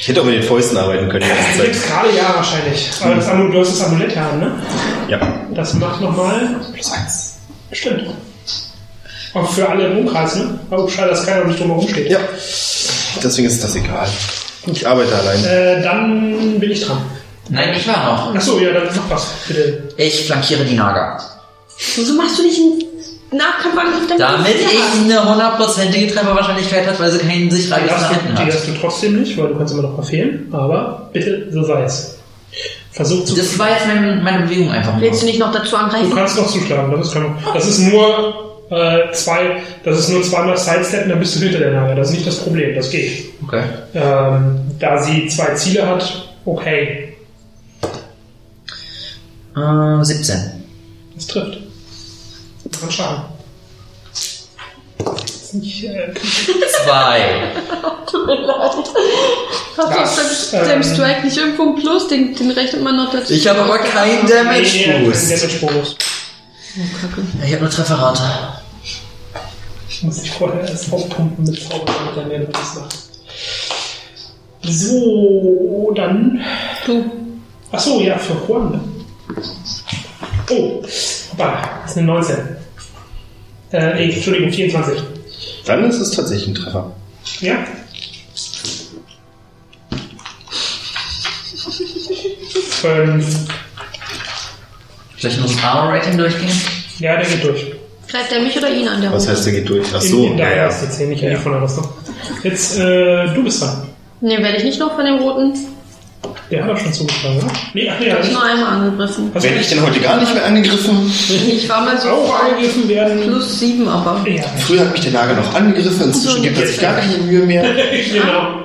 Ich 0.00 0.08
hätte 0.08 0.20
auch 0.20 0.24
mit 0.24 0.34
den 0.34 0.42
Fäusten 0.42 0.76
arbeiten 0.78 1.08
können 1.08 1.24
die 1.24 1.28
ganze 1.28 1.66
Jetzt 1.66 1.82
Zeit. 1.82 1.90
gerade 1.90 2.16
ja 2.16 2.34
wahrscheinlich. 2.36 2.88
Aber 3.02 3.14
das 3.16 3.28
Amulett, 3.28 3.54
du 3.54 3.60
hast 3.60 3.80
das 3.80 3.88
Amulett 3.88 4.14
ja, 4.14 4.32
ne? 4.36 4.52
Ja. 5.08 5.40
Das 5.54 5.74
macht 5.74 6.00
nochmal. 6.00 6.60
Plus 6.72 6.92
eins. 6.92 7.38
Stimmt. 7.72 8.04
Auch 9.36 9.50
für 9.50 9.68
alle 9.68 9.86
im 9.88 9.98
Umkreis, 9.98 10.36
ne? 10.36 10.58
Aber 10.70 10.88
schade, 10.88 11.10
dass 11.10 11.26
keiner 11.26 11.42
um 11.42 11.48
dich 11.50 11.58
drumherum 11.58 11.86
steht. 11.86 12.10
Ja. 12.10 12.18
Deswegen 13.22 13.48
ist 13.48 13.62
das 13.62 13.76
egal. 13.76 14.08
Ich 14.66 14.86
arbeite 14.86 15.14
allein. 15.14 15.44
Äh, 15.44 15.82
dann 15.82 16.58
bin 16.58 16.70
ich 16.70 16.84
dran. 16.84 16.98
Nein, 17.50 17.74
ich 17.76 17.86
war 17.86 18.04
noch. 18.12 18.34
Achso, 18.34 18.58
ja, 18.58 18.72
dann 18.72 18.84
mach 18.96 19.10
was, 19.10 19.26
bitte. 19.46 19.84
Ich 19.98 20.26
flankiere 20.26 20.64
die 20.64 20.74
Naga. 20.74 21.18
Wieso 21.96 22.14
machst 22.14 22.38
du 22.38 22.42
nicht 22.42 22.58
einen 22.58 23.38
Nahkampfangriff, 23.38 24.06
damit, 24.08 24.20
Damit 24.20 24.54
du 24.54 24.60
ich 24.60 25.04
eine 25.14 25.30
hundertprozentige 25.30 26.12
Trefferwahrscheinlichkeit 26.14 26.86
habe, 26.86 26.98
weil 26.98 27.12
sie 27.12 27.18
keinen 27.18 27.50
sicheren 27.50 27.82
du, 27.86 28.08
hinten 28.08 28.36
die 28.36 28.42
hat. 28.42 28.52
hast 28.54 28.66
du 28.68 28.72
trotzdem 28.80 29.20
nicht, 29.20 29.36
weil 29.36 29.48
du 29.48 29.58
kannst 29.58 29.74
immer 29.74 29.82
noch 29.82 29.94
verfehlen. 29.96 30.48
Aber 30.52 31.10
bitte, 31.12 31.46
so 31.52 31.62
sei 31.62 31.82
es. 31.82 32.16
Versuch 32.90 33.24
zu. 33.26 33.36
Das 33.36 33.58
war 33.58 33.68
jetzt 33.70 33.86
meine, 33.86 34.16
meine 34.22 34.44
Bewegung 34.44 34.70
einfach. 34.70 34.98
Willst 34.98 35.20
du 35.22 35.26
nicht 35.26 35.38
noch 35.38 35.52
dazu 35.52 35.72
Du 35.72 35.76
angreifen? 35.76 36.14
kannst 36.14 36.38
noch 36.38 36.46
zuschlagen, 36.50 36.90
das 36.96 37.08
ist 37.08 37.12
kein 37.12 37.34
Das 37.52 37.66
ist 37.68 37.78
nur 37.80 38.55
äh, 38.70 39.12
zwei, 39.12 39.62
das 39.84 39.98
ist 39.98 40.08
nur 40.10 40.22
zweimal 40.22 40.56
Sidesteppen, 40.56 41.10
dann 41.10 41.18
bist 41.20 41.36
du 41.36 41.40
hinter 41.40 41.58
der 41.58 41.72
Nager. 41.72 41.94
Das 41.94 42.08
ist 42.08 42.14
nicht 42.14 42.26
das 42.26 42.38
Problem, 42.40 42.74
das 42.74 42.90
geht. 42.90 43.26
Okay. 43.44 43.62
Ähm, 43.94 44.60
da 44.78 44.98
sie 45.02 45.28
zwei 45.28 45.54
Ziele 45.54 45.86
hat, 45.86 46.28
okay, 46.44 47.16
Äh, 49.56 50.04
17. 50.04 50.36
das 51.14 51.26
trifft. 51.26 51.58
Kann 52.80 52.90
schaden. 52.90 53.22
Äh, 55.54 56.12
Zwei. 56.84 57.52
Tut 58.10 58.26
mir 58.26 58.34
leid. 58.34 58.72
Hast 59.78 60.18
Das, 60.18 60.50
du 60.50 60.56
dem 60.58 60.70
ähm, 60.72 60.82
Strike 60.82 61.24
nicht 61.24 61.36
irgendwo 61.38 61.62
ein 61.70 61.76
Plus? 61.76 62.08
Den, 62.08 62.34
den 62.34 62.50
rechnet 62.50 62.82
man 62.82 62.96
noch 62.96 63.10
dazu. 63.12 63.32
Ich 63.32 63.46
habe 63.48 63.60
aber 63.60 63.78
keinen 63.78 64.24
nee, 64.24 64.30
Damage 64.30 64.60
nee, 64.74 64.84
kein 64.84 65.04
Boost. 65.04 65.30
Damage-Bonus. 65.30 65.96
Oh, 66.78 66.82
Kacke. 67.00 67.22
Ich 67.46 67.52
habe 67.52 67.62
nur 67.62 67.70
Trefferrate. 67.70 68.22
Ich 69.96 70.02
muss 70.02 70.20
dich 70.20 70.30
vorher 70.30 70.60
erst 70.60 70.92
aufpumpen 70.92 71.42
mit 71.42 71.58
Zauber, 71.58 71.86
damit 71.86 72.16
er 72.18 72.26
mehr 72.26 72.40
Bonus 72.40 72.74
macht. 72.74 72.96
So, 74.60 75.90
dann. 75.96 76.38
Du. 76.84 77.10
Achso, 77.72 78.00
ja, 78.02 78.18
für 78.18 78.34
Juan. 78.46 78.72
ne? 78.72 78.80
Oh, 80.50 80.82
hoppala, 81.32 81.80
das 81.80 81.92
ist 81.92 81.96
eine 81.96 82.06
19. 82.08 82.36
Äh, 83.72 83.94
nee, 83.94 84.12
Entschuldigung, 84.12 84.52
24. 84.52 85.02
Dann 85.64 85.88
ist 85.88 85.98
es 85.98 86.10
tatsächlich 86.10 86.48
ein 86.48 86.54
Treffer. 86.56 86.92
Ja? 87.40 87.64
Fünf. 92.70 93.48
Ich 95.16 95.36
nur 95.38 95.46
das 95.46 95.64
Armor 95.64 95.94
Rating 95.94 96.18
durchgehen? 96.18 96.60
Ja, 96.98 97.16
der 97.16 97.26
geht 97.26 97.42
durch. 97.42 97.75
Greift 98.08 98.32
er 98.32 98.40
mich 98.40 98.56
oder 98.56 98.70
ihn 98.70 98.86
an 98.88 99.00
der 99.00 99.12
Was 99.12 99.28
heißt, 99.28 99.46
der 99.46 99.52
geht 99.54 99.68
durch? 99.68 99.86
Ach 99.94 100.02
In- 100.02 100.08
so, 100.10 100.26
in 100.26 100.38
ja, 100.38 100.46
der 100.46 100.56
ja. 100.56 100.62
ersten 100.64 100.90
Szene, 100.92 101.08
nicht 101.10 101.22
in 101.22 101.30
die 101.30 101.36
von 101.36 101.52
der 101.52 101.62
Rüstung. 101.62 101.88
Jetzt, 102.42 102.78
äh, 102.78 103.26
du 103.34 103.42
bist 103.42 103.62
dran. 103.62 103.88
Ne, 104.20 104.38
werde 104.42 104.56
ich 104.58 104.64
nicht 104.64 104.78
noch 104.78 104.94
von 104.94 105.04
dem 105.04 105.16
Roten? 105.18 105.54
Der 106.50 106.64
hat 106.64 106.70
doch 106.70 106.78
schon 106.78 106.92
zugeschlagen, 106.92 107.38
oder? 107.38 107.52
Nee, 107.74 107.88
ach 107.90 107.98
nee, 107.98 108.06
Ich 108.06 108.10
er 108.10 108.16
habe 108.18 108.24
hat 108.26 108.32
nur 108.32 108.42
einmal 108.44 108.68
angegriffen. 108.74 109.30
Was 109.34 109.42
Werde 109.42 109.58
ich 109.60 109.68
denn 109.68 109.82
heute 109.82 110.00
gar 110.00 110.20
nicht 110.20 110.32
mehr 110.34 110.44
angegriffen? 110.44 111.12
Ich 111.28 111.68
war 111.68 111.84
mal 111.84 111.98
so 112.00 112.08
auch 112.08 112.40
angegriffen 112.44 112.88
werden? 112.88 113.20
plus 113.22 113.58
sieben, 113.58 113.88
aber. 113.88 114.24
Ja, 114.28 114.42
Früher 114.58 114.80
hat 114.80 114.92
mich 114.92 115.00
der 115.02 115.12
Nager 115.12 115.34
noch 115.34 115.54
angegriffen, 115.54 116.04
inzwischen 116.04 116.42
gibt 116.42 116.58
er 116.58 116.66
sich 116.66 116.80
gar 116.80 116.94
keine 116.96 117.18
Mühe 117.18 117.44
mehr. 117.46 117.64
genau. 118.12 118.62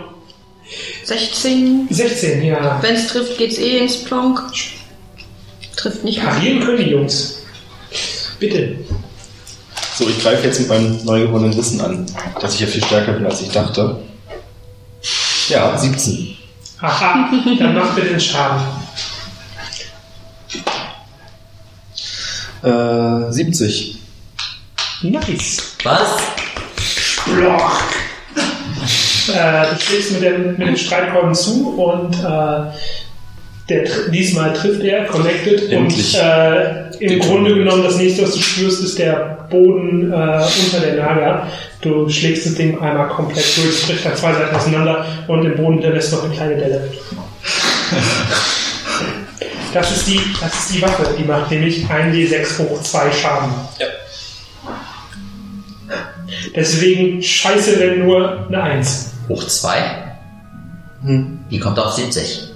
16. 1.04 1.88
16, 1.90 2.44
ja. 2.44 2.78
Wenn 2.82 2.96
es 2.96 3.08
trifft, 3.08 3.38
geht's 3.38 3.58
eh 3.58 3.80
ins 3.80 3.98
Plonk. 4.04 4.42
Trifft 5.76 6.04
nicht 6.04 6.22
mehr. 6.22 6.32
Parieren 6.32 6.60
können 6.62 6.78
die 6.78 6.92
Jungs. 6.92 7.42
Bitte. 8.40 8.76
So, 10.02 10.10
ich 10.10 10.20
greife 10.20 10.48
jetzt 10.48 10.60
mit 10.60 10.68
meinem 10.68 11.06
neu 11.06 11.22
gewonnenen 11.28 11.56
Wissen 11.56 11.80
an, 11.80 12.08
dass 12.40 12.56
ich 12.56 12.62
ja 12.62 12.66
viel 12.66 12.84
stärker 12.84 13.12
bin, 13.12 13.24
als 13.24 13.40
ich 13.42 13.50
dachte. 13.50 13.98
Ja, 15.48 15.78
17. 15.78 16.36
Haha, 16.82 17.30
dann 17.60 17.76
mach 17.76 17.94
bitte 17.94 18.08
den 18.08 18.20
Schaden. 18.20 18.64
Äh, 22.64 23.32
70. 23.32 24.00
Nice. 25.04 25.76
Was? 25.84 26.18
Block. 27.28 27.72
äh, 29.28 29.68
du 29.70 29.80
schlägst 29.80 30.14
mit 30.14 30.24
dem, 30.24 30.58
mit 30.58 30.68
dem 30.68 30.78
Streitkolben 30.78 31.36
zu 31.36 31.76
und 31.78 32.16
äh, 32.16 32.72
der, 33.70 33.84
diesmal 34.12 34.54
trifft 34.54 34.82
er, 34.84 35.06
connected 35.06 35.72
Endlich. 35.72 36.14
und 36.16 36.22
äh, 36.22 36.92
im 37.00 37.20
Grunde 37.20 37.56
genommen 37.56 37.84
das 37.84 37.98
nächste, 37.98 38.24
was 38.24 38.34
du 38.34 38.42
spürst, 38.42 38.84
ist 38.84 39.00
der 39.00 39.48
Boden 39.50 40.12
äh, 40.12 40.16
unter 40.16 40.80
der 40.84 40.96
Nager. 40.96 41.48
Du 41.82 42.08
schlägst 42.10 42.46
das 42.46 42.56
Ding 42.56 42.80
einmal 42.80 43.08
komplett 43.08 43.58
durch, 43.58 43.70
es 43.70 43.88
bricht 43.88 44.06
an 44.06 44.16
zwei 44.16 44.34
Seiten 44.34 44.56
auseinander 44.56 45.06
und 45.28 45.46
im 45.46 45.56
Boden 45.56 45.74
hinterlässt 45.76 46.12
noch 46.12 46.24
eine 46.24 46.34
kleine 46.34 46.58
Delle. 46.58 46.90
Das 49.74 49.90
ist 49.90 50.06
die, 50.08 50.20
das 50.42 50.54
ist 50.54 50.74
die 50.76 50.82
Waffe, 50.82 51.16
die 51.18 51.24
macht 51.24 51.50
nämlich 51.50 51.86
1d6 51.86 52.60
hoch 52.60 52.82
2 52.82 53.12
Schaden. 53.14 53.54
Ja. 53.80 53.88
Deswegen 56.56 57.22
scheiße, 57.22 57.80
wenn 57.80 58.00
nur 58.00 58.48
eine 58.48 58.64
1. 58.64 59.14
Hoch 59.30 59.46
2? 59.46 60.14
Hm. 61.04 61.40
Die 61.50 61.60
kommt 61.60 61.80
auf 61.80 61.94
70. 61.94 62.51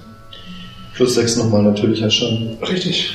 Plus 0.96 1.14
6 1.14 1.36
nochmal 1.36 1.62
natürlicher 1.62 2.10
Schaden. 2.10 2.56
Richtig. 2.66 3.12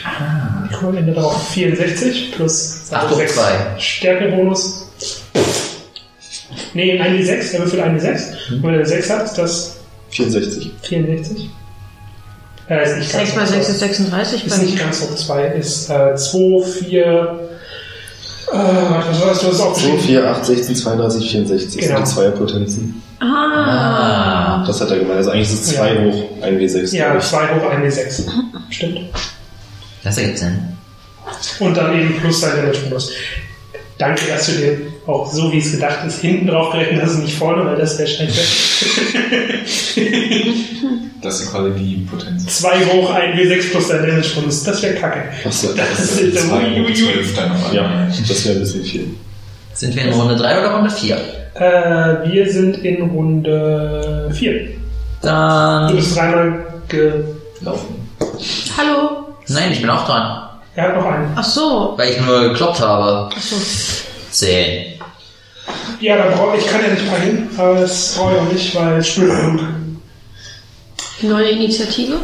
Ich 0.70 0.78
komme 0.78 0.90
am 0.90 0.98
Ende 0.98 1.14
drauf 1.14 1.50
64 1.50 2.32
plus 2.36 2.84
Ach, 2.92 3.10
doch, 3.10 3.18
sechs 3.18 3.34
zwei. 3.34 3.80
Stärkebonus. 3.80 4.88
Nee, 6.76 7.02
1d6, 7.02 7.54
er 7.54 7.60
würfelt 7.60 7.82
1d6. 7.84 8.54
Und 8.54 8.64
wenn 8.64 8.76
er 8.76 8.86
6 8.86 9.10
hat, 9.10 9.26
ist 9.26 9.38
das 9.38 9.78
64. 10.12 10.72
64. 10.84 11.50
Äh, 12.70 12.84
ist 12.84 12.98
nicht 13.00 13.12
ganz 13.12 13.34
6 13.34 13.36
mal 13.36 13.46
hoch 13.46 13.50
6 13.50 13.66
zwei. 13.66 13.72
ist 13.72 13.80
36 13.80 14.46
Ist 14.46 14.62
nicht 14.62 14.80
ganz 14.80 15.02
hoch 15.02 15.16
2, 15.16 15.48
ist 15.48 15.90
äh, 15.90 16.16
2, 16.16 16.64
4. 16.88 17.40
Äh, 18.54 18.58
was 18.58 19.22
war 19.22 19.28
das? 19.30 19.39
Du 19.41 19.47
hast 19.47 19.62
auch 19.62 19.74
2, 19.74 19.82
geschrieben. 19.82 19.99
4, 19.99 20.30
8, 20.32 20.45
16, 20.45 20.76
32, 20.76 21.32
64 21.32 21.82
Genau. 21.82 21.95
sind 21.97 22.08
die 22.08 22.12
Zweierpotenzen. 22.14 23.04
Ah. 23.20 24.64
Das 24.66 24.82
hat 24.82 24.89
er 24.91 24.97
gemeint. 24.99 25.18
Also 25.18 25.32
eigentlich 25.32 25.49
ist 25.54 25.68
es 25.68 25.76
2 25.76 25.93
Ja. 25.93 26.02
hoch 26.04 26.24
1 26.41 26.60
W6. 26.74 26.95
Ja, 26.95 27.10
glaub 27.12 27.22
ich. 27.22 27.28
2 27.30 27.38
hoch 27.47 27.72
1d6. 27.72 28.24
Stimmt. 28.70 28.99
Das 30.04 30.18
ergibt 30.18 30.39
Sinn. 30.39 30.60
Und 31.60 31.78
dann 31.78 31.93
eben 31.97 32.20
plus 32.20 32.41
sein 32.41 32.56
Damage-Bonus. 32.58 33.12
Danke, 33.97 34.22
dass 34.28 34.47
du 34.47 34.52
dir 34.54 34.78
auch 35.12 35.32
so 35.32 35.51
wie 35.51 35.57
es 35.59 35.72
gedacht 35.72 35.99
ist, 36.05 36.22
hinten 36.22 36.47
drauf 36.47 36.72
gerechnet 36.72 37.01
hast 37.03 37.16
und 37.16 37.24
nicht 37.24 37.38
vorne, 37.38 37.66
weil 37.66 37.76
das 37.76 37.97
wäre 37.97 38.07
scheiße. 38.07 38.41
Das 41.22 41.39
ist 41.39 41.51
quasi 41.51 41.70
die 41.78 42.07
Potenz. 42.09 42.47
2 42.47 42.86
hoch 42.88 43.14
1 43.14 43.39
W6 43.39 43.70
plus 43.72 43.88
dein 43.89 44.07
Damage-Bonus, 44.07 44.64
das 44.64 44.82
wäre 44.82 44.95
kacke. 44.95 45.24
Achso, 45.45 45.68
Das 45.76 45.97
das 45.97 46.20
ist 46.20 46.39
Zwei 46.47 46.55
ui, 46.57 46.64
ui, 46.64 46.82
hoch 46.82 46.88
ui. 46.88 46.93
zwölf 46.95 47.36
dann 47.36 47.49
noch 47.49 47.72
ja, 47.72 48.07
das 48.28 48.43
wäre 48.45 48.55
ein 48.55 48.62
bisschen 48.62 48.84
viel. 48.84 49.07
Sind 49.76 49.95
wir 49.95 50.03
in 50.05 50.14
Runde 50.14 50.36
3 50.36 50.59
oder 50.59 50.74
Runde 50.74 50.89
4? 50.89 51.16
Äh, 51.53 52.32
wir 52.32 52.51
sind 52.51 52.78
in 52.80 53.03
Runde 53.03 54.32
4. 54.34 54.51
Du 54.64 54.68
Dann. 55.22 55.95
bist 55.95 56.18
dreimal 56.18 56.66
gelaufen. 56.88 58.09
Hallo. 58.76 59.28
Nein, 59.47 59.72
ich 59.74 59.82
bin 59.82 59.89
auch 59.91 60.07
dran. 60.07 60.49
Er 60.76 60.88
hat 60.88 60.95
noch 60.95 61.05
einen. 61.05 61.28
Ach 61.36 61.43
so. 61.43 61.93
Weil 61.97 62.14
ich 62.14 62.22
nur 62.22 62.49
gekloppt 62.49 62.80
habe. 62.80 63.30
Ach 63.36 63.41
so. 63.41 63.55
10. 64.32 64.91
Ja, 65.99 66.18
da 66.18 66.36
brauche 66.36 66.57
ich 66.57 66.66
kann 66.68 66.82
ja 66.82 66.89
nicht 66.89 67.09
parieren, 67.09 67.49
aber 67.57 67.82
das 67.82 68.16
brauche 68.16 68.34
ich 68.34 68.39
auch 68.39 68.51
nicht, 68.51 68.76
weil 68.76 68.99
es 68.99 69.07
spürt 69.07 69.30
genug. 69.30 69.62
Neue 71.22 71.49
Initiative. 71.49 72.18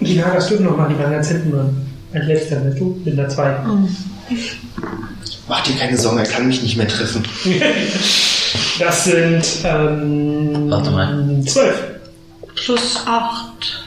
Die 0.00 0.16
Nagas 0.16 0.48
dürfen 0.48 0.64
noch 0.64 0.76
mal, 0.76 0.88
die 0.88 0.98
waren 0.98 1.12
ganz 1.12 1.28
hinten 1.28 1.52
dran. 1.52 1.86
Ein 2.12 2.22
letzter, 2.22 2.56
du 2.56 3.00
mit 3.04 3.18
einer 3.18 3.28
2. 3.28 3.56
Mach 5.48 5.62
dir 5.62 5.76
keine 5.76 5.96
Sorgen, 5.96 6.18
er 6.18 6.26
kann 6.26 6.46
mich 6.46 6.62
nicht 6.62 6.76
mehr 6.76 6.88
treffen. 6.88 7.22
Das 8.78 9.04
sind 9.04 9.44
ähm, 9.64 10.70
Warte 10.70 10.90
mal. 10.90 11.42
12. 11.44 11.82
Plus 12.54 13.00
8. 13.06 13.86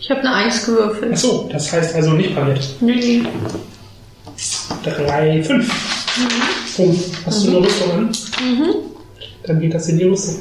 Ich 0.00 0.10
habe 0.10 0.20
eine 0.20 0.34
1 0.34 0.66
gewürfelt. 0.66 1.12
Achso, 1.12 1.48
das 1.52 1.72
heißt 1.72 1.94
also 1.94 2.10
nicht 2.12 2.34
pariert. 2.34 2.68
Nee. 2.80 3.22
3, 4.84 5.42
5. 5.42 5.93
Punkt. 6.76 7.00
Hast 7.26 7.44
du 7.44 7.48
eine 7.48 7.66
Rüstung 7.66 7.90
an? 7.92 8.04
Mhm. 8.40 8.74
Dann 9.44 9.60
geht 9.60 9.74
das 9.74 9.88
in 9.88 9.98
die 9.98 10.04
Rüstung. 10.04 10.40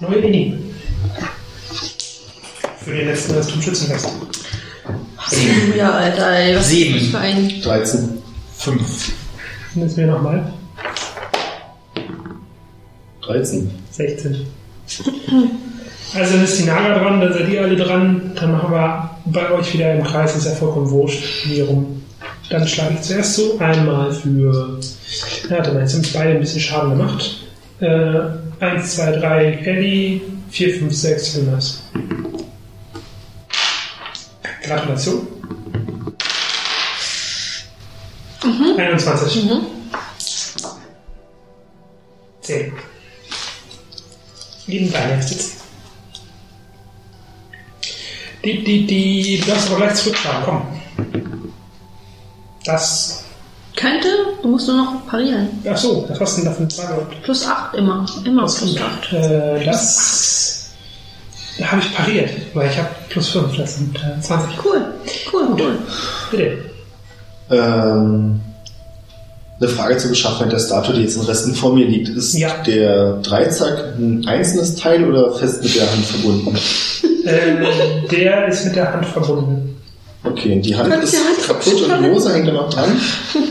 Neue 0.00 0.16
Ini. 0.18 0.58
Für 2.84 2.94
den 2.94 3.06
letzten 3.06 3.34
das 3.34 3.50
Schützenfest. 3.50 4.08
Ja, 5.76 5.92
Alter, 5.92 6.30
ey. 6.30 6.56
Was 6.56 6.68
Sieben. 6.68 6.96
ist 6.96 7.04
das 7.04 7.10
für 7.12 7.18
ein 7.18 7.62
13. 7.62 8.22
5. 8.58 9.12
Jetzt 9.76 9.96
mir 9.96 10.06
nochmal. 10.06 10.52
13. 13.22 13.70
16. 13.90 14.46
Also 16.14 16.34
dann 16.34 16.44
ist 16.44 16.60
die 16.60 16.64
Naga 16.64 16.96
dran, 16.96 17.20
dann 17.20 17.32
seid 17.32 17.48
ihr 17.48 17.62
alle 17.62 17.76
dran. 17.76 18.32
Dann 18.36 18.52
machen 18.52 18.70
wir 18.70 19.10
bei 19.26 19.50
euch 19.50 19.72
wieder 19.74 19.94
im 19.94 20.04
Kreis, 20.04 20.36
ist 20.36 20.46
ja 20.46 20.52
vollkommen 20.52 20.88
wurscht, 20.90 21.46
wie 21.46 21.60
rum. 21.60 22.02
Dann 22.50 22.66
schlage 22.68 22.94
ich 22.94 23.02
zuerst 23.02 23.34
so 23.34 23.58
einmal 23.58 24.12
für. 24.12 24.78
Ja, 25.50 25.56
warte 25.56 25.72
mal, 25.72 25.80
jetzt 25.80 25.94
haben 25.94 26.06
beide 26.14 26.30
ein 26.30 26.40
bisschen 26.40 26.60
Schaden 26.60 26.90
gemacht. 26.90 27.40
Äh, 27.80 28.20
1, 28.60 28.96
2, 28.96 29.12
3 29.12 29.44
Eddie, 29.64 30.22
4, 30.50 30.74
5, 30.78 30.94
6 30.94 31.36
Jonas. 31.36 31.82
Gratulation. 34.62 35.26
21. 38.76 39.50
10. 42.42 42.72
Lieben 44.66 44.92
Sitz. 45.20 45.63
Die, 48.44 48.62
die, 48.62 48.86
die, 48.86 49.40
du 49.40 49.46
darfst 49.50 49.68
aber 49.70 49.78
gleich 49.78 49.94
zurückschlagen, 49.94 50.42
komm. 50.44 50.62
Das. 52.64 53.20
Könnte, 53.76 54.06
du 54.42 54.48
musst 54.48 54.68
nur 54.68 54.76
noch 54.76 55.06
parieren. 55.08 55.48
Ach 55.68 55.76
so, 55.76 56.06
was 56.08 56.20
hast 56.20 56.36
du 56.38 56.42
denn 56.42 56.50
da 56.50 56.52
für 56.52 56.58
eine 56.60 56.68
Zahl? 56.68 57.06
Plus 57.24 57.46
8 57.46 57.74
immer. 57.74 58.06
Immer 58.24 58.42
plus 58.46 58.76
8. 58.78 59.12
Äh, 59.12 59.64
das. 59.64 60.70
Da 61.58 61.66
habe 61.72 61.82
ich 61.82 61.94
pariert, 61.94 62.30
weil 62.54 62.70
ich 62.70 62.76
habe 62.78 62.88
plus 63.08 63.28
5, 63.30 63.56
das 63.56 63.76
sind 63.76 63.96
äh, 63.96 64.20
20. 64.20 64.64
Cool. 64.64 64.80
Cool, 65.32 65.48
cool. 65.58 65.78
Bitte. 66.30 66.58
Ähm, 67.50 68.40
eine 69.60 69.68
Frage 69.68 69.96
zur 69.98 70.10
Beschaffenheit 70.10 70.52
der 70.52 70.58
Statue, 70.58 70.94
die 70.94 71.02
jetzt 71.02 71.16
in 71.16 71.22
Resten 71.22 71.54
vor 71.54 71.74
mir 71.74 71.86
liegt. 71.86 72.08
Ist 72.08 72.34
Ja. 72.34 72.56
der 72.62 73.14
Dreizack 73.22 73.96
ein 73.98 74.24
einzelnes 74.26 74.76
Teil 74.76 75.04
oder 75.08 75.32
fest 75.32 75.62
mit 75.62 75.74
der 75.76 75.90
Hand 75.90 76.04
verbunden? 76.04 76.56
Äh, 77.24 78.08
der 78.10 78.48
ist 78.48 78.64
mit 78.66 78.76
der 78.76 78.92
Hand 78.92 79.06
verbunden. 79.06 79.80
Okay, 80.24 80.54
und 80.54 80.62
die 80.62 80.74
Hand 80.74 80.90
Kannst 80.90 81.12
ist 81.12 81.22
die 81.22 81.26
Hand 81.28 81.46
kaputt 81.46 81.82
und 81.82 82.02
die 82.02 82.10
Hose 82.10 82.32
hängt 82.32 82.46
noch 82.52 82.70
dran. 82.70 82.98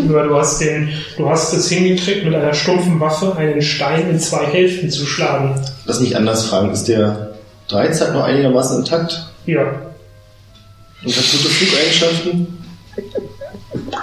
Nur 0.08 0.24
du 0.24 0.36
hast 0.36 0.60
den, 0.60 0.90
du 1.18 1.30
hast 1.30 1.54
es 1.54 1.70
hingekriegt, 1.70 2.26
mit 2.26 2.34
einer 2.34 2.54
stumpfen 2.54 3.00
Waffe 3.00 3.36
einen 3.36 3.62
Stein 3.62 4.10
in 4.10 4.20
zwei 4.20 4.46
Hälften 4.46 4.90
zu 4.90 5.06
schlagen. 5.06 5.54
Lass 5.86 6.00
mich 6.00 6.16
anders 6.18 6.46
fragen. 6.48 6.72
Ist 6.72 6.88
der 6.88 7.36
Dreizack 7.68 8.14
noch 8.14 8.24
einigermaßen 8.24 8.80
intakt? 8.80 9.28
Ja, 9.46 9.62
Und 9.62 11.16
hat 11.16 11.32
gute 11.32 11.50
Flugeigenschaften? 11.50 12.58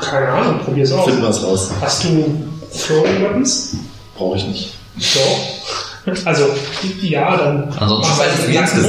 keine 0.00 0.28
Ahnung, 0.28 0.60
probier's 0.64 0.92
aus. 0.92 1.06
Finden 1.06 1.22
wir 1.22 1.28
es 1.28 1.42
raus. 1.42 1.70
Hast 1.80 2.04
du 2.04 2.08
Throwing 2.86 3.22
Weapons? 3.22 3.74
Brauche 4.16 4.36
ich 4.36 4.46
nicht. 4.46 4.74
Doch. 5.14 6.16
Also, 6.24 6.46
ja, 7.02 7.36
dann. 7.36 7.72
Ansonsten 7.78 8.16
machst 8.18 8.46
du 8.46 8.52
schmeißt 8.52 8.76
es 8.76 8.86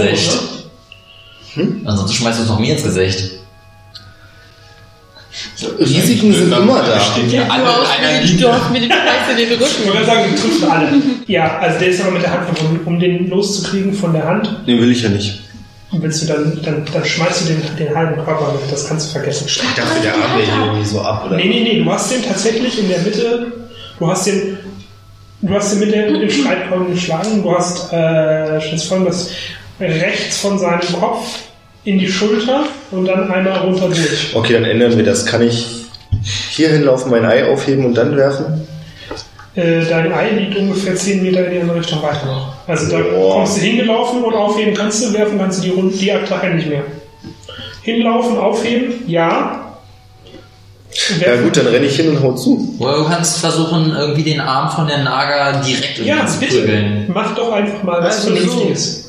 ne? 1.56 1.68
Ansonsten 1.86 2.16
schmeißt 2.18 2.40
du 2.40 2.44
es 2.44 2.50
noch 2.50 2.60
mir 2.60 2.74
ins 2.74 2.84
Gesicht. 2.84 3.32
Risiken 5.80 6.34
sind 6.34 6.52
immer 6.52 6.82
da. 6.82 7.00
Du 7.16 7.52
alle 7.52 7.64
du 8.38 8.52
hast 8.52 8.72
mir 8.72 8.82
den 8.82 8.92
Scheiß 8.92 9.30
in 9.32 9.38
den 9.38 9.52
Ich 9.52 9.60
Rücken. 9.62 9.88
wollte 9.94 10.06
sagen, 10.06 10.24
die 10.30 10.42
trifft 10.42 10.64
alle. 10.70 10.88
Ja, 11.28 11.58
also 11.60 11.80
der 11.80 11.88
ist 11.90 12.02
aber 12.02 12.12
mit 12.12 12.22
der 12.24 12.32
Hand 12.32 12.46
verbunden. 12.46 12.82
Um 12.86 13.00
den 13.00 13.30
loszukriegen 13.30 13.94
von 13.94 14.14
der 14.14 14.26
Hand, 14.26 14.50
Den 14.68 14.82
will 14.82 14.92
ich 14.92 15.02
ja 15.04 15.10
nicht. 15.10 15.40
willst 15.92 16.24
du 16.24 16.28
dann, 16.28 16.60
dann, 16.64 16.84
dann 16.92 17.06
schmeißt 17.06 17.42
du 17.42 17.46
den, 17.54 17.62
den 17.78 17.96
halben 17.96 18.16
Körper 18.24 18.54
mit. 18.54 18.72
Das 18.72 18.88
kannst 18.88 19.08
du 19.10 19.12
vergessen. 19.20 19.46
Ich 19.48 19.58
dachte, 19.58 20.02
der 20.04 20.14
Arm 20.16 20.38
wäre 20.38 20.46
hier 20.52 20.66
irgendwie 20.66 20.86
so 20.86 21.02
ab, 21.02 21.26
oder? 21.28 21.38
Nee, 21.38 21.46
nee, 21.46 21.62
nee, 21.64 21.84
du 21.84 21.92
hast 21.92 22.12
den 22.12 22.24
tatsächlich 22.24 22.78
in 22.80 22.90
der 22.90 23.00
Mitte, 23.00 23.54
du 24.00 24.08
hast 24.08 24.28
den, 24.28 24.58
du 25.42 25.54
hast 25.54 25.72
den 25.74 25.80
mit, 25.80 25.94
der, 25.94 26.12
mit 26.12 26.22
dem 26.24 26.30
Streitkolben 26.30 26.92
geschlagen, 26.94 27.42
du 27.44 27.56
hast 27.56 27.92
äh, 27.94 28.60
das 28.72 28.84
folgendes 28.84 29.30
rechts 29.82 30.40
von 30.40 30.58
seinem 30.60 30.82
Kopf 31.00 31.40
in 31.84 31.98
die 32.00 32.08
Schulter 32.12 32.64
und 32.92 33.06
dann 33.06 33.32
einmal 33.32 33.58
runter 33.60 33.88
durch. 33.88 34.36
Okay, 34.36 34.54
dann 34.54 34.66
ändern 34.66 34.96
wir 34.96 35.04
das. 35.04 35.26
Kann 35.26 35.42
ich 35.42 35.66
hier 36.52 36.70
hinlaufen, 36.70 37.10
mein 37.12 37.26
Ei 37.26 37.46
aufheben 37.52 37.86
und 37.86 37.96
dann 37.96 38.16
werfen? 38.16 38.68
Äh, 39.56 39.84
dein 39.90 40.14
Ei 40.14 40.30
liegt 40.30 40.56
ungefähr 40.58 40.96
10 40.96 41.24
Meter 41.24 41.46
in 41.48 41.52
die 41.54 41.60
andere 41.60 41.80
Richtung 41.80 42.02
weiter 42.02 42.26
noch. 42.26 42.54
Also 42.68 42.90
da 42.90 43.02
Boah. 43.04 43.36
kommst 43.36 43.58
du 43.58 43.62
hingelaufen 43.62 44.24
und 44.24 44.34
aufheben 44.34 44.74
kannst 44.74 45.04
du, 45.04 45.14
werfen 45.14 45.38
kannst 45.38 45.60
du 45.60 45.64
die, 45.64 45.70
Runde, 45.72 45.98
die 45.98 46.12
Attacke 46.12 46.52
nicht 46.56 46.70
mehr. 46.70 46.84
Hinlaufen, 47.82 48.38
aufheben, 48.38 48.94
ja. 49.08 49.58
Ja 51.26 51.36
gut, 51.42 51.56
dann 51.58 51.68
renne 51.68 51.86
ich 51.86 51.96
hin 51.96 52.10
und 52.10 52.22
hau 52.22 52.34
zu. 52.34 52.76
Oder 52.80 52.98
du 52.98 53.06
kannst 53.06 53.40
versuchen, 53.40 53.94
irgendwie 53.98 54.24
den 54.24 54.40
Arm 54.42 54.70
von 54.70 54.88
der 54.88 55.00
Naga 55.00 55.62
direkt 55.62 56.00
Ja, 56.00 56.18
irgendwie 56.18 56.32
zu 56.34 56.40
bitte. 56.40 56.58
prügeln. 56.60 57.06
Mach 57.14 57.34
doch 57.36 57.52
einfach 57.54 57.82
mal 57.84 58.04
was 58.04 58.18
Also 58.26 58.30
so. 58.30 58.36
Vernünftiges. 58.36 59.01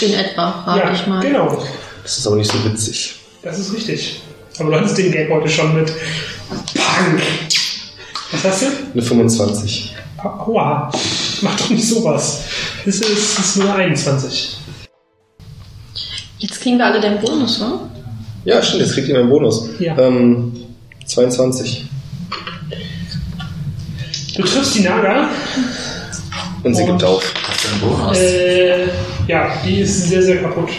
In 0.00 0.14
etwa, 0.14 0.62
frage 0.64 0.80
Ja, 0.80 0.92
ich 0.94 1.06
mal. 1.06 1.20
genau. 1.20 1.62
Das 2.02 2.18
ist 2.18 2.26
aber 2.26 2.36
nicht 2.36 2.50
so 2.50 2.64
witzig. 2.64 3.16
Das 3.42 3.58
ist 3.58 3.72
richtig. 3.74 4.22
Aber 4.58 4.70
du 4.70 4.76
hattest 4.78 4.98
den 4.98 5.12
Gag 5.12 5.30
heute 5.30 5.48
schon 5.48 5.74
mit 5.74 5.92
Punk. 6.48 7.22
Was 8.32 8.44
hast 8.44 8.62
du? 8.62 8.66
Eine 8.92 9.02
25. 9.02 9.94
Aua. 10.18 10.90
Mach 11.42 11.56
doch 11.56 11.70
nicht 11.70 11.86
sowas. 11.86 12.40
Das 12.84 12.96
ist, 12.96 13.38
das 13.38 13.46
ist 13.46 13.56
nur 13.56 13.74
21. 13.74 14.56
Jetzt 16.38 16.60
kriegen 16.60 16.78
wir 16.78 16.86
alle 16.86 17.00
den 17.00 17.20
Bonus, 17.20 17.60
wa? 17.60 17.80
Ja, 18.44 18.62
stimmt, 18.62 18.82
jetzt 18.82 18.94
kriegt 18.94 19.08
ihr 19.08 19.14
meinen 19.18 19.28
Bonus. 19.28 19.68
Ja. 19.78 19.98
Ähm, 19.98 20.52
22. 21.04 21.84
Du 24.36 24.42
triffst 24.42 24.74
die 24.76 24.80
Naga. 24.80 25.28
Und 26.62 26.74
sie 26.74 26.84
gibt 26.86 27.02
auf. 27.04 27.22
Was 27.48 27.56
für 27.58 27.74
ein 27.74 27.80
Bonus? 27.80 28.16
Äh, 28.18 28.88
ja, 29.30 29.48
die 29.64 29.80
ist 29.80 30.08
sehr, 30.08 30.22
sehr 30.22 30.42
kaputt. 30.42 30.70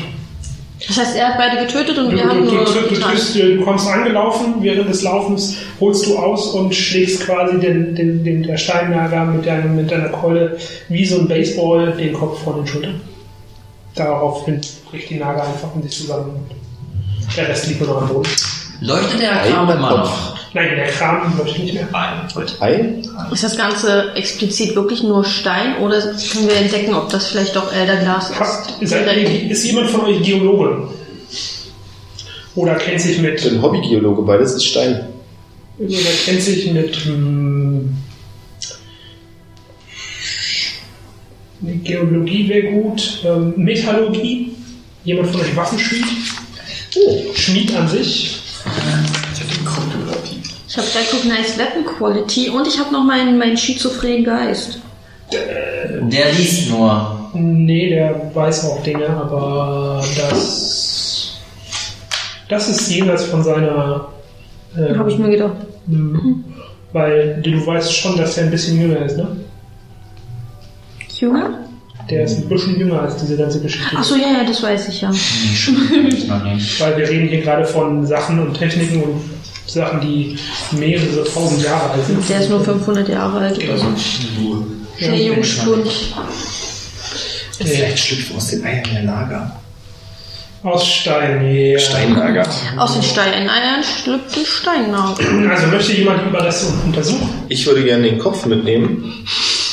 Das 0.88 0.98
heißt, 0.98 1.16
er 1.16 1.30
hat 1.30 1.38
beide 1.38 1.66
getötet 1.66 1.98
und 1.98 2.12
Du, 2.12 2.18
wir 2.18 2.26
haben 2.26 2.44
du, 2.44 2.50
du, 2.50 2.56
nur 2.56 2.66
du, 2.66 3.40
du, 3.40 3.56
du 3.58 3.64
kommst 3.64 3.88
angelaufen, 3.88 4.56
während 4.60 4.90
des 4.90 5.04
Laufens 5.04 5.58
holst 5.80 6.08
du 6.08 6.18
aus 6.18 6.54
und 6.54 6.74
schlägst 6.74 7.26
quasi 7.26 7.60
den, 7.60 7.96
den, 7.96 8.24
den, 8.24 8.44
der 8.44 8.58
Steinnager 8.58 9.26
mit, 9.26 9.46
deinem, 9.46 9.76
mit 9.76 9.92
deiner 9.92 10.10
Keule 10.10 10.58
wie 10.90 11.06
so 11.06 11.20
ein 11.20 11.28
Baseball 11.28 11.94
den 11.94 12.14
Kopf 12.14 12.44
vor 12.44 12.56
den 12.56 12.68
Schultern. 12.68 13.00
Daraufhin 13.96 14.60
bricht 14.90 15.10
die 15.10 15.18
Nager 15.18 15.44
einfach 15.44 15.70
in 15.76 15.84
sich 15.84 15.92
zusammen. 15.92 16.46
Der 17.38 17.48
Rest 17.48 17.68
liegt 17.68 17.80
nur 17.82 17.90
noch 17.90 18.02
am 18.02 18.08
Boden. 18.10 18.30
Leuchtet 18.82 19.22
der 19.22 19.44
Ei 19.44 19.50
Kram 19.52 19.70
immer 19.70 19.90
Kopf? 19.90 20.00
noch? 20.00 20.38
Nein, 20.54 20.76
der 20.76 20.88
Kram 20.88 21.38
leuchtet 21.38 21.64
nicht 21.64 21.74
mehr. 21.76 21.88
Nein, 21.92 22.28
gut. 22.34 22.56
Ei? 22.60 23.02
Ist 23.32 23.44
das 23.44 23.56
Ganze 23.56 24.14
explizit 24.16 24.76
wirklich 24.76 25.04
nur 25.04 25.24
Stein 25.24 25.78
oder 25.78 26.02
können 26.02 26.48
wir 26.48 26.56
entdecken, 26.56 26.96
ob 26.96 27.10
das 27.10 27.28
vielleicht 27.28 27.56
auch 27.58 27.72
Elderglas 27.72 28.32
ist? 28.32 28.90
seid 28.90 29.18
ihr, 29.18 29.52
ist 29.52 29.66
jemand 29.66 29.90
von 29.92 30.02
euch 30.02 30.22
Geologe? 30.24 30.90
Oder 32.56 32.76
kennt 32.76 33.00
sich 33.00 33.18
Ich 33.18 33.22
mit, 33.22 33.42
bin 33.44 33.62
Hobbygeologe, 33.62 34.24
beides 34.24 34.54
ist 34.54 34.66
Stein. 34.66 35.08
oder 35.78 35.96
kennt 36.26 36.42
sich 36.42 36.72
mit 36.72 36.96
hm, 37.06 37.96
Geologie 41.62 42.50
wäre 42.50 42.72
gut, 42.72 43.20
ähm, 43.24 43.54
Metallurgie, 43.56 44.54
jemand 45.04 45.30
von 45.30 45.42
euch 45.42 45.56
Waffenschmied? 45.56 46.04
Oh. 46.98 47.34
Schmied 47.36 47.74
an 47.76 47.88
sich. 47.88 48.41
Ich 48.66 49.42
hatte 49.42 49.64
Kryptographie. 49.66 50.42
Ich 50.68 50.78
habe 50.78 50.88
Recognized 50.96 51.58
Weapon 51.58 51.86
Quality 51.86 52.50
und 52.50 52.68
ich 52.68 52.80
habe 52.80 52.92
noch 52.94 53.04
meinen, 53.04 53.38
meinen 53.38 53.58
schizophrenen 53.58 54.24
Geist. 54.24 54.80
Der 55.32 56.32
liest 56.34 56.70
nur. 56.70 57.30
Nee, 57.34 57.90
der 57.90 58.32
weiß 58.34 58.66
auch 58.66 58.84
Dinge, 58.84 59.10
aber 59.10 60.04
das, 60.18 61.38
das 62.50 62.70
ist 62.70 62.92
jenseits 62.92 63.24
von 63.26 63.44
seiner. 63.44 64.10
ähm, 64.78 64.98
Habe 65.00 65.12
ich 65.12 65.18
mir 65.18 65.30
gedacht. 65.30 65.56
Mhm. 65.88 66.44
Weil 66.92 67.42
du 67.42 67.66
weißt 67.66 67.94
schon, 67.94 68.18
dass 68.18 68.38
er 68.38 68.46
ein 68.46 68.52
bisschen 68.52 68.82
jünger 68.82 69.06
ist, 69.06 69.16
ne? 69.16 69.28
Jünger? 71.18 71.61
Der 72.10 72.24
ist 72.24 72.38
ein 72.38 72.50
bisschen 72.50 72.78
jünger 72.78 73.02
als 73.02 73.18
diese 73.18 73.38
ganze 73.38 73.62
Geschichte. 73.62 73.96
Achso, 73.96 74.16
ja, 74.16 74.28
ja, 74.28 74.44
das 74.46 74.62
weiß 74.62 74.90
ich 74.90 75.02
ja. 75.02 75.10
Weil 76.80 76.98
wir 76.98 77.10
reden 77.10 77.28
hier 77.28 77.42
gerade 77.42 77.66
von 77.66 78.06
Sachen 78.06 78.40
und 78.40 78.54
Techniken 78.54 79.04
und 79.04 79.22
Sachen, 79.66 80.02
die 80.02 80.38
mehrere 80.72 81.24
tausend 81.24 81.64
Jahre 81.64 81.92
alt 81.92 82.06
sind. 82.06 82.28
Der 82.28 82.42
ist 82.42 82.50
nur 82.50 82.64
500 82.64 83.08
Jahre 83.08 83.40
alt 83.40 83.58
oder 83.64 83.78
so. 83.78 83.86
Sehr 85.00 85.18
jungspund. 85.18 85.88
Vielleicht 87.58 88.00
schlüpft 88.00 88.36
aus 88.36 88.48
den 88.48 88.66
Eiern 88.66 88.84
der 88.92 89.04
Nager. 89.04 89.62
Aus 90.64 90.88
Stein, 90.88 91.56
ja. 91.56 91.80
Steinnager. 91.80 92.48
Aus 92.78 92.94
den 92.94 93.02
Steineiern 93.02 93.84
schlüpft 93.84 94.38
ein 94.38 94.46
Steinnagel. 94.46 95.50
Also 95.50 95.68
möchte 95.68 95.94
jemand 95.94 96.28
über 96.28 96.40
das 96.40 96.72
untersuchen? 96.86 97.30
Ich 97.50 97.66
würde 97.66 97.84
gerne 97.84 98.04
den 98.04 98.20
Kopf 98.20 98.46
mitnehmen 98.46 99.26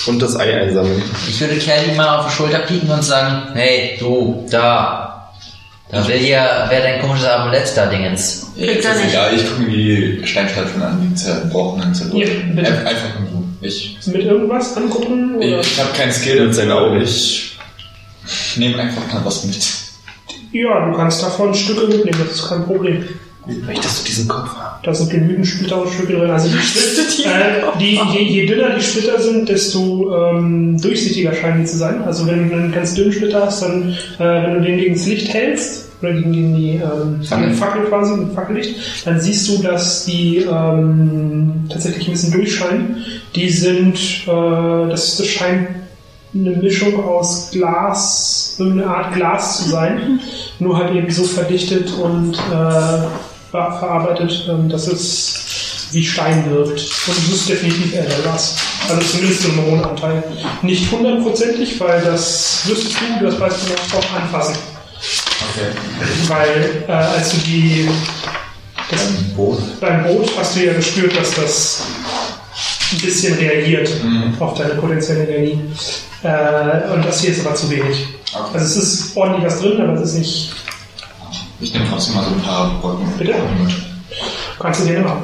und 0.07 0.21
das 0.23 0.37
Ei 0.37 0.55
einsammeln. 0.61 1.03
Ich 1.29 1.41
würde 1.41 1.57
Kelly 1.57 1.95
mal 1.97 2.19
auf 2.19 2.27
die 2.27 2.33
Schulter 2.33 2.61
pieken 2.61 2.91
und 2.91 3.03
sagen, 3.03 3.49
hey, 3.55 3.97
du, 3.99 4.47
da. 4.51 5.05
Da 5.91 6.07
will 6.07 6.19
hier, 6.19 6.67
wer 6.69 6.83
dein 6.83 7.01
komisches 7.01 7.27
Amulett 7.27 7.73
da 7.75 7.87
Dingens. 7.87 8.53
Kriegt 8.59 8.85
er 8.85 8.93
ist 8.95 8.99
nicht. 9.05 9.11
egal, 9.15 9.35
ich 9.35 9.49
gucke 9.49 9.63
mir 9.63 9.71
die 9.71 10.21
Steinstatuen 10.27 10.83
an, 10.83 11.01
die 11.11 11.15
zerbrochenen, 11.15 11.89
Ja, 11.89 11.95
zerbrechenen. 11.95 12.57
bitte. 12.57 12.69
Ein- 12.69 12.87
Einfach 12.87 13.15
irgendwo. 13.15 13.45
Ich, 13.63 13.97
Mit 14.07 14.23
irgendwas 14.25 14.77
angucken? 14.77 15.37
Oder? 15.37 15.61
ich 15.61 15.79
habe 15.81 15.89
keinen 15.97 16.13
Skill 16.13 16.45
Mit 16.47 16.55
seinen 16.55 16.73
Augen. 16.73 17.01
Ich 17.01 17.57
nehme 18.57 18.79
einfach 18.79 19.11
mal 19.13 19.25
was 19.25 19.45
mit. 19.45 19.59
Ja, 20.53 20.87
du 20.91 20.97
kannst 20.97 21.23
davon 21.23 21.55
Stücke 21.55 21.87
mitnehmen, 21.87 22.23
das 22.27 22.37
ist 22.39 22.49
kein 22.49 22.65
Problem. 22.67 23.09
Möchtest 23.67 24.01
du 24.01 24.05
diesen 24.05 24.29
Kopf 24.29 24.55
haben? 24.55 24.81
Da 24.83 24.95
sind 24.95 25.11
genügend 25.11 25.47
Splitter 25.47 25.83
und 25.83 25.91
Stücke 25.91 26.15
drin. 26.15 26.31
Also 26.31 26.49
die, 26.49 26.59
Splitter, 26.63 27.29
äh, 27.29 27.79
die 27.81 27.99
je, 28.13 28.23
je 28.23 28.47
dünner 28.47 28.75
die 28.77 28.83
Splitter 28.83 29.21
sind, 29.21 29.49
desto 29.49 30.15
ähm, 30.15 30.81
durchsichtiger 30.81 31.33
scheinen 31.35 31.63
die 31.63 31.67
zu 31.67 31.79
sein. 31.79 32.03
Also 32.03 32.27
wenn 32.27 32.51
du 32.51 32.57
einen 32.57 32.73
ganz 32.73 32.95
dünnen 32.95 33.13
Splitter 33.13 33.47
hast, 33.47 33.63
dann, 33.63 33.95
äh, 34.19 34.43
wenn 34.43 34.55
du 34.55 34.61
den 34.61 34.79
gegen 34.79 34.95
das 34.95 35.07
Licht 35.07 35.33
hältst, 35.33 35.89
oder 36.01 36.13
gegen, 36.13 36.33
gegen 36.33 36.55
die 36.55 36.75
ähm, 36.75 37.23
Fackel. 37.23 37.55
Fackel 37.55 37.85
quasi, 37.87 38.17
mit 38.17 38.33
Fackellicht, 38.33 39.07
dann 39.07 39.21
siehst 39.21 39.49
du, 39.49 39.63
dass 39.63 40.05
die 40.05 40.39
ähm, 40.39 41.67
tatsächlich 41.69 42.07
ein 42.07 42.13
bisschen 42.13 42.33
durchscheinen. 42.33 43.05
Die 43.35 43.49
sind, 43.49 43.97
äh, 44.27 44.89
das, 44.91 45.17
das 45.17 45.27
scheint 45.27 45.69
eine 46.35 46.51
Mischung 46.51 47.03
aus 47.03 47.51
Glas, 47.51 48.57
irgendeine 48.59 48.91
Art 48.91 49.15
Glas 49.15 49.59
zu 49.59 49.71
sein, 49.71 50.21
nur 50.59 50.77
halt 50.77 50.95
eben 50.95 51.11
so 51.11 51.25
verdichtet 51.25 51.91
und 51.93 52.35
äh, 52.35 53.07
verarbeitet, 53.51 54.47
ähm, 54.49 54.69
dass 54.69 54.87
es 54.87 55.89
wie 55.93 56.05
Stein 56.05 56.51
wirkt. 56.51 56.81
Und 57.07 57.19
es 57.19 57.29
ist 57.29 57.49
definitiv 57.49 57.95
Elderglas. 57.95 58.57
Also 58.89 59.03
zumindest 59.03 59.45
im 59.47 59.65
hohen 59.65 59.85
Anteil. 59.85 60.23
Nicht 60.63 60.91
hundertprozentig, 60.91 61.81
weil 61.81 62.01
das 62.03 62.63
wüsstest 62.65 62.97
du, 63.01 63.25
das 63.25 63.41
weißt 63.41 63.57
du 63.63 63.73
noch 63.73 64.03
auch 64.03 64.13
anfassen. 64.21 64.57
Okay. 65.51 65.71
Weil 66.27 66.85
äh, 66.89 66.93
als 66.93 67.31
du 67.31 67.37
die 67.39 67.89
das, 68.91 69.07
Ein 69.07 69.35
Boot. 69.37 69.59
beim 69.81 70.03
Boot 70.05 70.31
hast 70.39 70.57
du 70.57 70.65
ja 70.65 70.73
gespürt, 70.73 71.15
dass 71.17 71.35
das 71.35 71.83
ein 72.93 72.99
bisschen 72.99 73.37
reagiert 73.37 73.91
auf 74.41 74.57
deine 74.57 74.75
potenzielle 74.75 75.27
Energie. 75.27 75.61
Äh, 76.23 76.93
und 76.95 77.05
das 77.05 77.21
hier 77.21 77.31
ist 77.31 77.47
aber 77.47 77.55
zu 77.55 77.71
wenig. 77.71 78.07
Okay. 78.33 78.51
Also 78.55 78.67
es 78.67 78.77
ist 78.77 79.17
ordentlich 79.17 79.45
was 79.45 79.61
drin, 79.61 79.81
aber 79.81 79.93
es 79.95 80.11
ist 80.11 80.19
nicht. 80.19 80.53
Ich 81.61 81.73
nehme 81.73 81.87
trotzdem 81.91 82.15
mal 82.15 82.25
so 82.25 82.31
ein 82.31 82.43
paar 82.43 82.79
Brocken 82.81 83.07
Bitte? 83.19 83.35
mit. 83.61 83.75
Kannst 84.59 84.81
du 84.81 84.87
gerne 84.87 85.05
machen. 85.05 85.23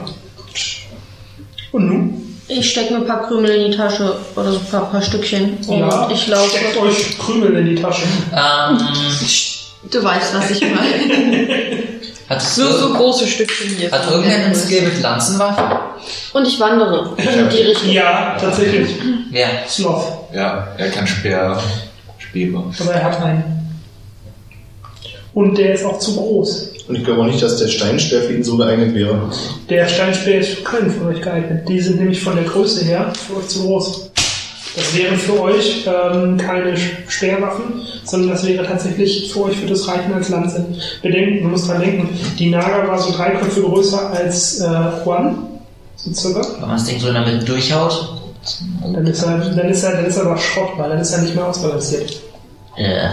Und 1.72 1.86
nun? 1.88 2.20
Ich 2.48 2.70
stecke 2.70 2.92
mir 2.92 3.00
ein 3.00 3.06
paar 3.06 3.26
Krümel 3.26 3.50
in 3.50 3.70
die 3.70 3.76
Tasche 3.76 4.16
oder 4.36 4.52
so 4.52 4.58
ein 4.58 4.66
paar, 4.66 4.90
paar 4.90 5.02
Stückchen. 5.02 5.58
Und 5.66 5.78
ja, 5.78 6.08
ich 6.10 6.26
laufe. 6.26 6.50
steckt 6.50 6.76
euch 6.76 7.18
Krümel 7.18 7.56
in 7.56 7.74
die 7.76 7.82
Tasche. 7.82 8.02
Ähm, 8.32 8.78
Du 9.90 10.02
weißt, 10.02 10.34
was 10.34 10.50
ich 10.50 10.62
meine. 10.62 11.78
hat, 12.28 12.40
so, 12.42 12.70
so 12.72 12.94
große 12.94 13.26
Stückchen 13.26 13.68
hier. 13.76 13.90
hat 13.90 14.10
irgendwer 14.10 14.36
einen 14.36 14.54
Skill 14.54 14.82
mit 14.82 15.02
Lanzenwaffen? 15.02 15.64
Und 16.32 16.46
ich 16.46 16.58
wandere 16.58 17.14
in 17.18 17.48
die 17.50 17.62
Richtung. 17.62 17.90
Ja, 17.90 18.36
tatsächlich. 18.40 18.88
Wer? 19.30 19.48
Sloth. 19.68 20.04
Ja, 20.32 20.68
er 20.78 20.90
kann 20.90 21.06
Speer, 21.06 21.60
Speere. 22.18 22.64
Aber 22.80 22.92
er 22.94 23.04
hat 23.04 23.22
einen. 23.22 23.63
Und 25.34 25.58
der 25.58 25.74
ist 25.74 25.84
auch 25.84 25.98
zu 25.98 26.14
groß. 26.14 26.70
Und 26.88 26.96
ich 26.96 27.04
glaube 27.04 27.22
auch 27.22 27.26
nicht, 27.26 27.42
dass 27.42 27.58
der 27.58 27.68
Steinspeer 27.68 28.22
für 28.22 28.34
ihn 28.34 28.44
so 28.44 28.56
geeignet 28.56 28.94
wäre. 28.94 29.30
Der 29.68 29.88
Steinspeer 29.88 30.40
ist 30.40 30.50
für 30.50 30.62
keinen 30.64 30.90
von 30.90 31.08
euch 31.08 31.20
geeignet. 31.20 31.68
Die 31.68 31.80
sind 31.80 31.98
nämlich 31.98 32.22
von 32.22 32.36
der 32.36 32.44
Größe 32.44 32.84
her 32.84 33.12
für 33.26 33.38
euch 33.38 33.48
zu 33.48 33.62
groß. 33.62 34.10
Das 34.76 34.96
wären 34.96 35.16
für 35.16 35.40
euch 35.40 35.86
ähm, 35.86 36.36
keine 36.36 36.76
Speerwaffen, 37.08 37.80
sondern 38.04 38.30
das 38.30 38.44
wäre 38.44 38.66
tatsächlich 38.66 39.32
für 39.32 39.44
euch 39.44 39.56
für 39.56 39.68
das 39.68 39.86
Reichen 39.86 40.12
als 40.12 40.28
Lanze. 40.30 40.66
Bedenken, 41.00 41.44
du 41.44 41.50
musst 41.50 41.68
dran 41.68 41.80
denken, 41.80 42.08
die 42.38 42.50
Naga 42.50 42.86
war 42.88 42.98
so 42.98 43.12
drei 43.12 43.30
Köpfe 43.30 43.62
größer 43.62 44.10
als 44.10 44.58
äh, 44.58 44.66
Juan, 45.04 45.38
so 45.94 46.12
circa. 46.12 46.44
Wenn 46.54 46.68
man 46.68 46.70
das 46.70 46.86
Ding 46.86 46.98
so 46.98 47.08
in 47.08 47.14
der 47.14 47.24
Mitte 47.24 47.44
durchhaut. 47.44 48.20
Dann 48.82 49.06
ist 49.06 49.22
er, 49.22 49.38
dann 49.38 49.68
ist 49.70 49.82
er, 49.84 49.92
dann 49.92 50.04
ist 50.04 50.16
er 50.16 50.26
aber 50.26 50.36
Schrott, 50.36 50.72
weil 50.76 50.90
dann 50.90 50.98
ist 50.98 51.12
er 51.12 51.22
nicht 51.22 51.34
mehr 51.34 51.46
ausbalanciert. 51.46 52.20
Äh, 52.76 53.08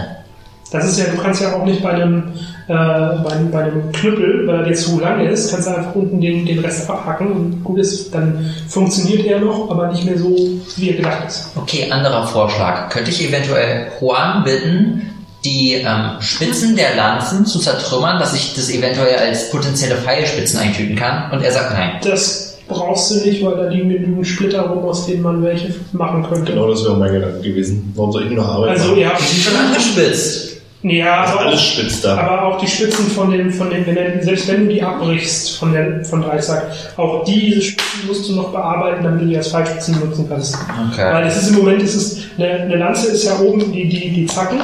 Das 0.72 0.88
ist 0.88 0.98
ja, 0.98 1.04
du 1.14 1.20
kannst 1.20 1.42
ja 1.42 1.54
auch 1.54 1.64
nicht 1.66 1.82
bei 1.82 1.90
einem, 1.90 2.32
äh, 2.66 2.72
bei, 2.72 3.30
einem- 3.30 3.50
bei 3.50 3.64
einem 3.64 3.92
Knüppel, 3.92 4.46
weil 4.46 4.56
er 4.56 4.62
dir 4.64 4.74
zu 4.74 4.98
lang 5.00 5.20
ist, 5.26 5.50
kannst 5.50 5.68
du 5.68 5.76
einfach 5.76 5.94
unten 5.94 6.20
den, 6.20 6.46
den 6.46 6.58
Rest 6.60 6.88
abhacken 6.88 7.30
und 7.32 7.64
gut 7.64 7.78
ist, 7.78 8.12
dann 8.14 8.50
funktioniert 8.68 9.26
er 9.26 9.40
noch, 9.40 9.70
aber 9.70 9.88
nicht 9.92 10.04
mehr 10.04 10.18
so, 10.18 10.34
wie 10.76 10.90
er 10.90 10.96
gedacht 10.96 11.24
ist. 11.28 11.50
okay, 11.56 11.90
anderer 11.90 12.26
Vorschlag. 12.26 12.88
Könnte 12.88 13.10
ich 13.10 13.28
eventuell 13.28 13.88
Juan 14.00 14.44
bitten, 14.44 15.02
die 15.44 15.74
ähm, 15.74 16.12
Spitzen 16.20 16.76
der 16.76 16.94
Lanzen 16.96 17.44
zu 17.44 17.58
zertrümmern, 17.58 18.18
dass 18.20 18.32
ich 18.34 18.54
das 18.54 18.70
eventuell 18.70 19.16
als 19.16 19.50
potenzielle 19.50 19.96
Pfeilspitzen 19.96 20.60
eintüten 20.60 20.96
kann? 20.96 21.32
Und 21.32 21.42
er 21.44 21.50
sagt 21.50 21.72
nein. 21.72 21.90
Das 22.04 22.56
brauchst 22.68 23.10
du 23.10 23.16
nicht, 23.28 23.44
weil 23.44 23.56
da 23.56 23.64
liegen 23.68 23.88
genügend 23.90 24.24
Splitter 24.26 24.62
rum, 24.62 24.84
aus 24.84 25.04
denen 25.06 25.22
man 25.22 25.42
welche 25.42 25.74
machen 25.92 26.22
könnte. 26.22 26.52
Genau, 26.52 26.70
das 26.70 26.84
wäre 26.84 26.96
mein 26.96 27.12
Gedanke 27.12 27.40
gewesen. 27.40 27.92
Warum 27.96 28.12
soll 28.12 28.22
ich 28.22 28.30
nur 28.30 28.44
noch 28.44 28.50
arbeiten? 28.54 28.80
Also 28.80 28.94
ihr 28.94 29.08
habt 29.08 29.20
sind 29.20 29.42
schon 29.42 29.56
angespitzt. 29.66 30.51
Ja, 30.82 31.20
Also 31.22 31.34
aber, 31.34 31.46
alles 31.46 31.60
auch, 31.60 31.64
spitz 31.64 32.00
da. 32.00 32.16
aber 32.16 32.42
auch 32.42 32.58
die 32.60 32.66
Spitzen 32.66 33.06
von 33.08 33.30
dem, 33.30 33.52
von 33.52 33.70
dem, 33.70 33.86
wenn 33.86 33.96
er, 33.96 34.22
selbst 34.22 34.48
wenn 34.48 34.66
du 34.66 34.74
die 34.74 34.82
abbrichst 34.82 35.58
von 35.58 35.72
der, 35.72 36.04
von 36.04 36.22
Dreisack, 36.22 36.66
auch 36.96 37.24
diese 37.24 37.62
Spitzen 37.62 38.06
musst 38.06 38.28
du 38.28 38.34
noch 38.34 38.50
bearbeiten, 38.52 39.04
damit 39.04 39.22
du 39.22 39.26
die 39.26 39.36
als 39.36 39.48
Pfeilspitzen 39.48 40.00
nutzen 40.00 40.26
kannst. 40.28 40.56
Okay. 40.90 41.12
Weil 41.12 41.26
es 41.26 41.36
ist 41.36 41.50
im 41.50 41.56
Moment, 41.56 41.82
ist 41.82 41.94
es, 41.94 42.24
eine, 42.36 42.62
eine 42.62 42.76
Lanze 42.76 43.12
ist 43.12 43.24
ja 43.24 43.38
oben 43.38 43.72
die, 43.72 43.88
die, 43.88 44.10
die 44.10 44.26
Zacken, 44.26 44.60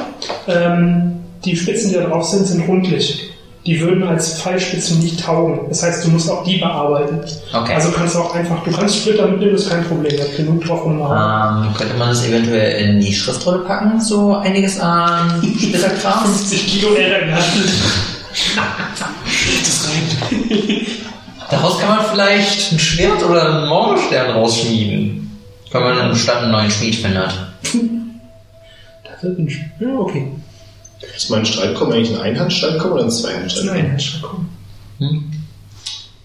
ähm, 0.47 1.13
die 1.45 1.55
Spitzen, 1.55 1.89
die 1.89 1.95
da 1.95 2.03
drauf 2.03 2.25
sind, 2.25 2.45
sind 2.45 2.67
rundlich. 2.67 3.31
Die 3.65 3.79
würden 3.81 4.03
als 4.07 4.41
Pfeilspitzen 4.41 4.99
nicht 4.99 5.19
taugen. 5.23 5.67
Das 5.67 5.83
heißt, 5.83 6.05
du 6.05 6.09
musst 6.09 6.29
auch 6.31 6.43
die 6.45 6.57
bearbeiten. 6.57 7.19
Okay. 7.53 7.73
Also 7.73 7.91
kannst 7.91 8.15
du 8.15 8.19
auch 8.19 8.33
einfach, 8.33 8.63
du 8.63 8.71
kannst 8.71 8.95
Splitter 9.01 9.27
mitnehmen, 9.27 9.55
ist 9.55 9.69
kein 9.69 9.83
Problem. 9.85 10.15
Da 10.17 10.23
ist 10.23 10.37
genug 10.37 10.63
drauf 10.65 10.85
umhauen. 10.85 11.65
Ähm, 11.67 11.73
könnte 11.75 11.93
man 11.95 12.09
das 12.09 12.25
eventuell 12.25 12.81
in 12.89 12.99
die 13.01 13.13
Schriftrolle 13.13 13.59
packen, 13.59 13.99
so 13.99 14.35
einiges 14.35 14.79
an 14.79 15.41
Splitterkram? 15.59 16.23
50 16.25 16.67
Kilo 16.67 16.93
Ärger 16.95 17.37
Daraus 21.49 21.79
kann 21.79 21.89
man 21.97 22.05
vielleicht 22.11 22.71
ein 22.71 22.79
Schwert 22.79 23.23
oder 23.23 23.55
einen 23.57 23.67
Morgenstern 23.69 24.31
rausschmieden. 24.31 25.37
Wenn 25.71 25.81
man 25.83 25.97
einem 25.99 26.15
Stand 26.15 26.43
einen 26.43 26.51
neuen 26.51 26.71
Schmied 26.71 26.95
findet. 26.95 27.33
Das 29.03 29.23
wird 29.23 29.39
ein 29.39 29.47
Sch- 29.47 29.59
Ja, 29.79 29.89
okay. 29.99 30.31
Ist 31.15 31.29
mein 31.29 31.45
Streitkommen 31.45 31.93
eigentlich 31.93 32.15
ein 32.17 32.21
Einhandstreitkommen 32.21 32.93
oder 32.93 33.03
ein 33.03 33.11
Zweihandstreitkommen? 33.11 33.81
Nein, 33.81 33.91
Herr 33.91 33.99
Schreckung. 33.99 34.49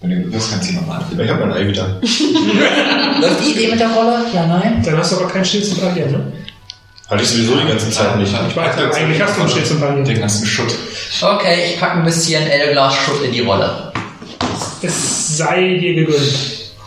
Wenn 0.01 0.31
du 0.31 0.31
kannst 0.31 0.69
du 0.69 0.73
nochmal 0.73 0.99
an. 1.01 1.19
Ich 1.19 1.29
habe 1.29 1.45
mein 1.45 1.53
Ei 1.53 1.67
wieder. 1.67 1.99
Läuft 3.21 3.45
die 3.45 3.51
Idee 3.51 3.67
mit 3.71 3.79
der 3.79 3.89
Rolle? 3.89 4.25
Ja, 4.33 4.45
nein. 4.45 4.83
Dann 4.83 4.97
hast 4.97 5.13
du 5.13 5.17
aber 5.17 5.27
keinen 5.27 5.45
Schild 5.45 5.65
zum 5.65 5.79
Parieren, 5.79 6.11
ne? 6.11 6.31
Hatte 7.09 7.23
ich 7.23 7.29
sowieso 7.29 7.55
die 7.55 7.67
ganze 7.67 7.89
Zeit 7.89 8.17
nicht. 8.17 8.33
Ich 8.49 8.55
weiß, 8.55 8.77
eigentlich 8.95 9.21
hast 9.21 9.37
du 9.37 9.41
einen 9.41 9.49
Schild 9.49 9.67
zum 9.67 9.79
Parieren. 9.79 10.05
Den 10.05 10.19
ganzen 10.19 10.45
Schutt. 10.45 10.75
Okay, 11.21 11.71
ich 11.71 11.79
packe 11.79 11.99
ein 11.99 12.03
bisschen 12.03 12.43
Edelglas-Schutt 12.45 13.23
in 13.23 13.31
die 13.31 13.41
Rolle. 13.41 13.91
Es 14.81 15.37
sei 15.37 15.77
dir 15.79 15.95
gegönnt. 15.95 16.35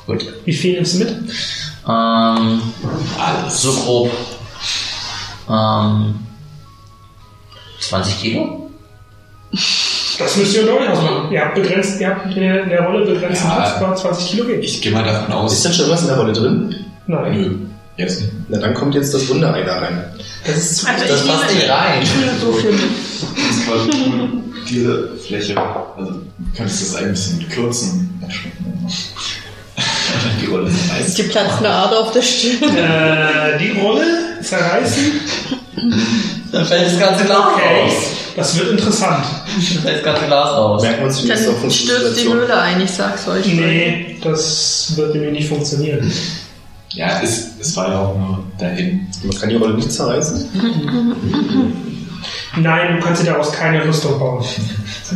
Gut. 0.07 0.27
Wie 0.45 0.53
viel 0.53 0.75
nimmst 0.75 0.95
du 0.95 0.99
mit? 0.99 1.15
Ähm, 1.89 2.63
so 3.49 3.73
grob. 3.73 4.13
Ähm, 5.49 6.15
20 7.81 8.21
Kilo? 8.21 8.71
Das 10.19 10.37
müsst 10.37 10.55
ihr 10.57 10.63
euch 10.73 10.89
ausmachen. 10.91 11.31
Ihr 11.33 11.41
habt 11.45 11.55
begrenzt, 11.55 12.01
ihr 12.01 12.09
habt 12.09 12.27
in 12.35 12.41
der, 12.43 12.63
in 12.65 12.69
der 12.71 12.83
Rolle 12.83 13.07
begrenzten 13.07 13.47
Ja. 13.49 13.55
Platz, 13.57 13.81
war 13.81 13.97
20 13.97 14.31
Kilo 14.31 14.45
geht. 14.47 14.65
Ich 14.65 14.83
gehe 14.83 14.93
mal 14.93 15.05
davon 15.05 15.29
Ist 15.29 15.35
aus. 15.35 15.63
denn 15.63 15.73
schon 15.73 15.91
was 15.91 16.03
in 16.03 16.09
der 16.09 16.17
Rolle 16.17 16.33
drin? 16.33 16.75
Nein. 17.07 17.33
Nö, 17.41 17.57
jetzt 17.97 18.21
nicht. 18.21 18.33
Na, 18.49 18.59
dann 18.59 18.75
kommt 18.75 18.95
jetzt 18.95 19.15
das 19.15 19.29
Wunderei 19.29 19.63
da 19.63 19.79
rein. 19.79 20.05
Das 20.47 20.57
ist 20.57 20.77
zu 20.79 20.87
Also 20.89 21.05
Das 21.07 21.23
ich 21.23 21.29
passt 21.31 21.55
nicht 21.55 21.69
rein. 21.71 22.03
so 22.41 22.53
viel 22.53 22.73
mit. 22.73 22.81
Das 23.37 23.57
ist 23.57 23.67
quasi 23.67 24.09
nur 24.11 24.29
diese 24.69 25.09
Fläche. 25.27 25.57
Also 25.97 26.11
du 26.13 26.23
könntest 26.57 26.83
das 26.83 26.95
ein 26.97 27.11
bisschen 27.11 27.49
kürzen. 27.49 28.21
Die 30.43 30.47
Rolle 30.47 30.69
ist 30.69 30.89
nice. 30.89 31.15
Die 31.15 31.23
platzende 31.25 31.71
Ader 31.71 32.01
auf 32.01 32.11
der 32.13 32.23
Stirn. 32.23 32.77
Äh, 32.77 33.59
die 33.59 33.79
Rolle 33.81 34.05
zerreißen. 34.43 35.13
Dann 36.53 36.65
fällt 36.65 36.87
das 36.87 36.99
ganze 36.99 37.25
Glas 37.25 37.39
Okay. 37.55 37.83
raus. 37.83 37.93
Das 38.37 38.59
wird 38.59 38.71
interessant. 38.71 39.25
Dann 39.75 39.83
fällt 39.83 39.97
das 39.97 40.05
ganze 40.05 40.27
Glas 40.27 40.49
raus. 40.51 40.83
Merkt 40.83 41.01
man 41.03 41.11
von 41.11 41.29
Dann 41.29 41.71
stürzt 41.71 42.21
die 42.23 42.29
Höhle 42.33 42.57
ein, 42.61 42.81
ich 42.81 42.91
sag's 42.91 43.27
euch. 43.29 43.47
Nee, 43.47 44.17
das 44.23 44.93
wird 44.97 45.15
nämlich 45.15 45.33
nicht 45.33 45.49
funktionieren. 45.49 46.11
Ja, 46.91 47.21
es, 47.23 47.49
es 47.61 47.77
war 47.77 47.89
ja 47.91 47.99
auch 48.01 48.17
nur 48.17 48.45
dahin. 48.59 49.07
Man 49.23 49.37
kann 49.39 49.49
die 49.51 49.57
Rolle 49.57 49.75
nicht 49.75 49.93
zerreißen. 49.93 50.49
Nein, 52.57 52.97
du 52.97 53.03
kannst 53.05 53.23
dir 53.23 53.27
daraus 53.27 53.53
keine 53.53 53.85
Rüstung 53.85 54.19
bauen. 54.19 54.45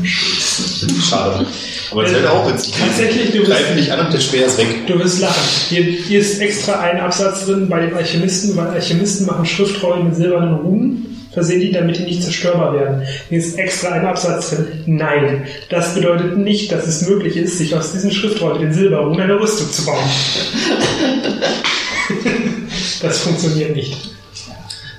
Schade. 0.04 1.46
Aber 1.90 2.04
es 2.04 2.12
wäre 2.12 2.30
auch 2.30 2.48
witzig. 2.52 2.74
Tatsächlich, 2.78 3.32
du 3.32 3.42
greifen 3.44 3.76
dich 3.76 3.90
an 3.92 4.06
und 4.06 4.12
der 4.12 4.20
Speer 4.20 4.46
ist 4.46 4.58
weg. 4.58 4.86
du 4.86 4.98
wirst 4.98 5.20
lachen. 5.20 5.42
Hier, 5.68 5.82
hier 5.82 6.20
ist 6.20 6.40
extra 6.40 6.80
ein 6.80 7.00
Absatz 7.00 7.46
drin 7.46 7.68
bei 7.68 7.80
den 7.80 7.94
Alchemisten, 7.94 8.56
weil 8.56 8.68
Alchemisten 8.68 9.26
machen 9.26 9.44
Schriftrollen 9.44 10.04
mit 10.04 10.16
silbernen 10.16 10.54
Runen, 10.56 11.11
versehen 11.32 11.60
die, 11.60 11.72
damit 11.72 11.98
die 11.98 12.02
nicht 12.04 12.22
zerstörbar 12.22 12.74
werden. 12.74 13.02
Hier 13.28 13.38
ist 13.38 13.58
extra 13.58 13.90
ein 13.92 14.06
Absatz 14.06 14.50
drin. 14.50 14.82
Nein, 14.86 15.46
das 15.70 15.94
bedeutet 15.94 16.36
nicht, 16.38 16.70
dass 16.72 16.86
es 16.86 17.02
möglich 17.08 17.36
ist, 17.36 17.58
sich 17.58 17.74
aus 17.74 17.92
diesen 17.92 18.12
Schriftrollen 18.12 18.58
mit 18.60 18.68
den 18.68 18.74
Silberrunen 18.74 19.20
eine 19.20 19.40
Rüstung 19.40 19.70
zu 19.72 19.84
bauen. 19.86 20.04
das 23.02 23.18
funktioniert 23.20 23.74
nicht. 23.74 23.96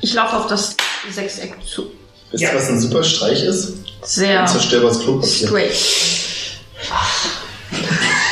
Ich 0.02 0.14
laufe 0.14 0.36
auf 0.38 0.48
das 0.48 0.76
Sechseck 1.12 1.54
zu. 1.66 1.92
Wisst 2.32 2.44
Ja. 2.44 2.50
ihr, 2.52 2.56
was 2.56 2.70
ein 2.70 2.80
super 2.80 3.04
Streich 3.04 3.44
ist? 3.44 3.74
Sehr 4.04 4.42
Ein 4.42 4.48
zerstörbares 4.48 5.00
Klopapier. 5.00 5.48
straight. 5.48 5.74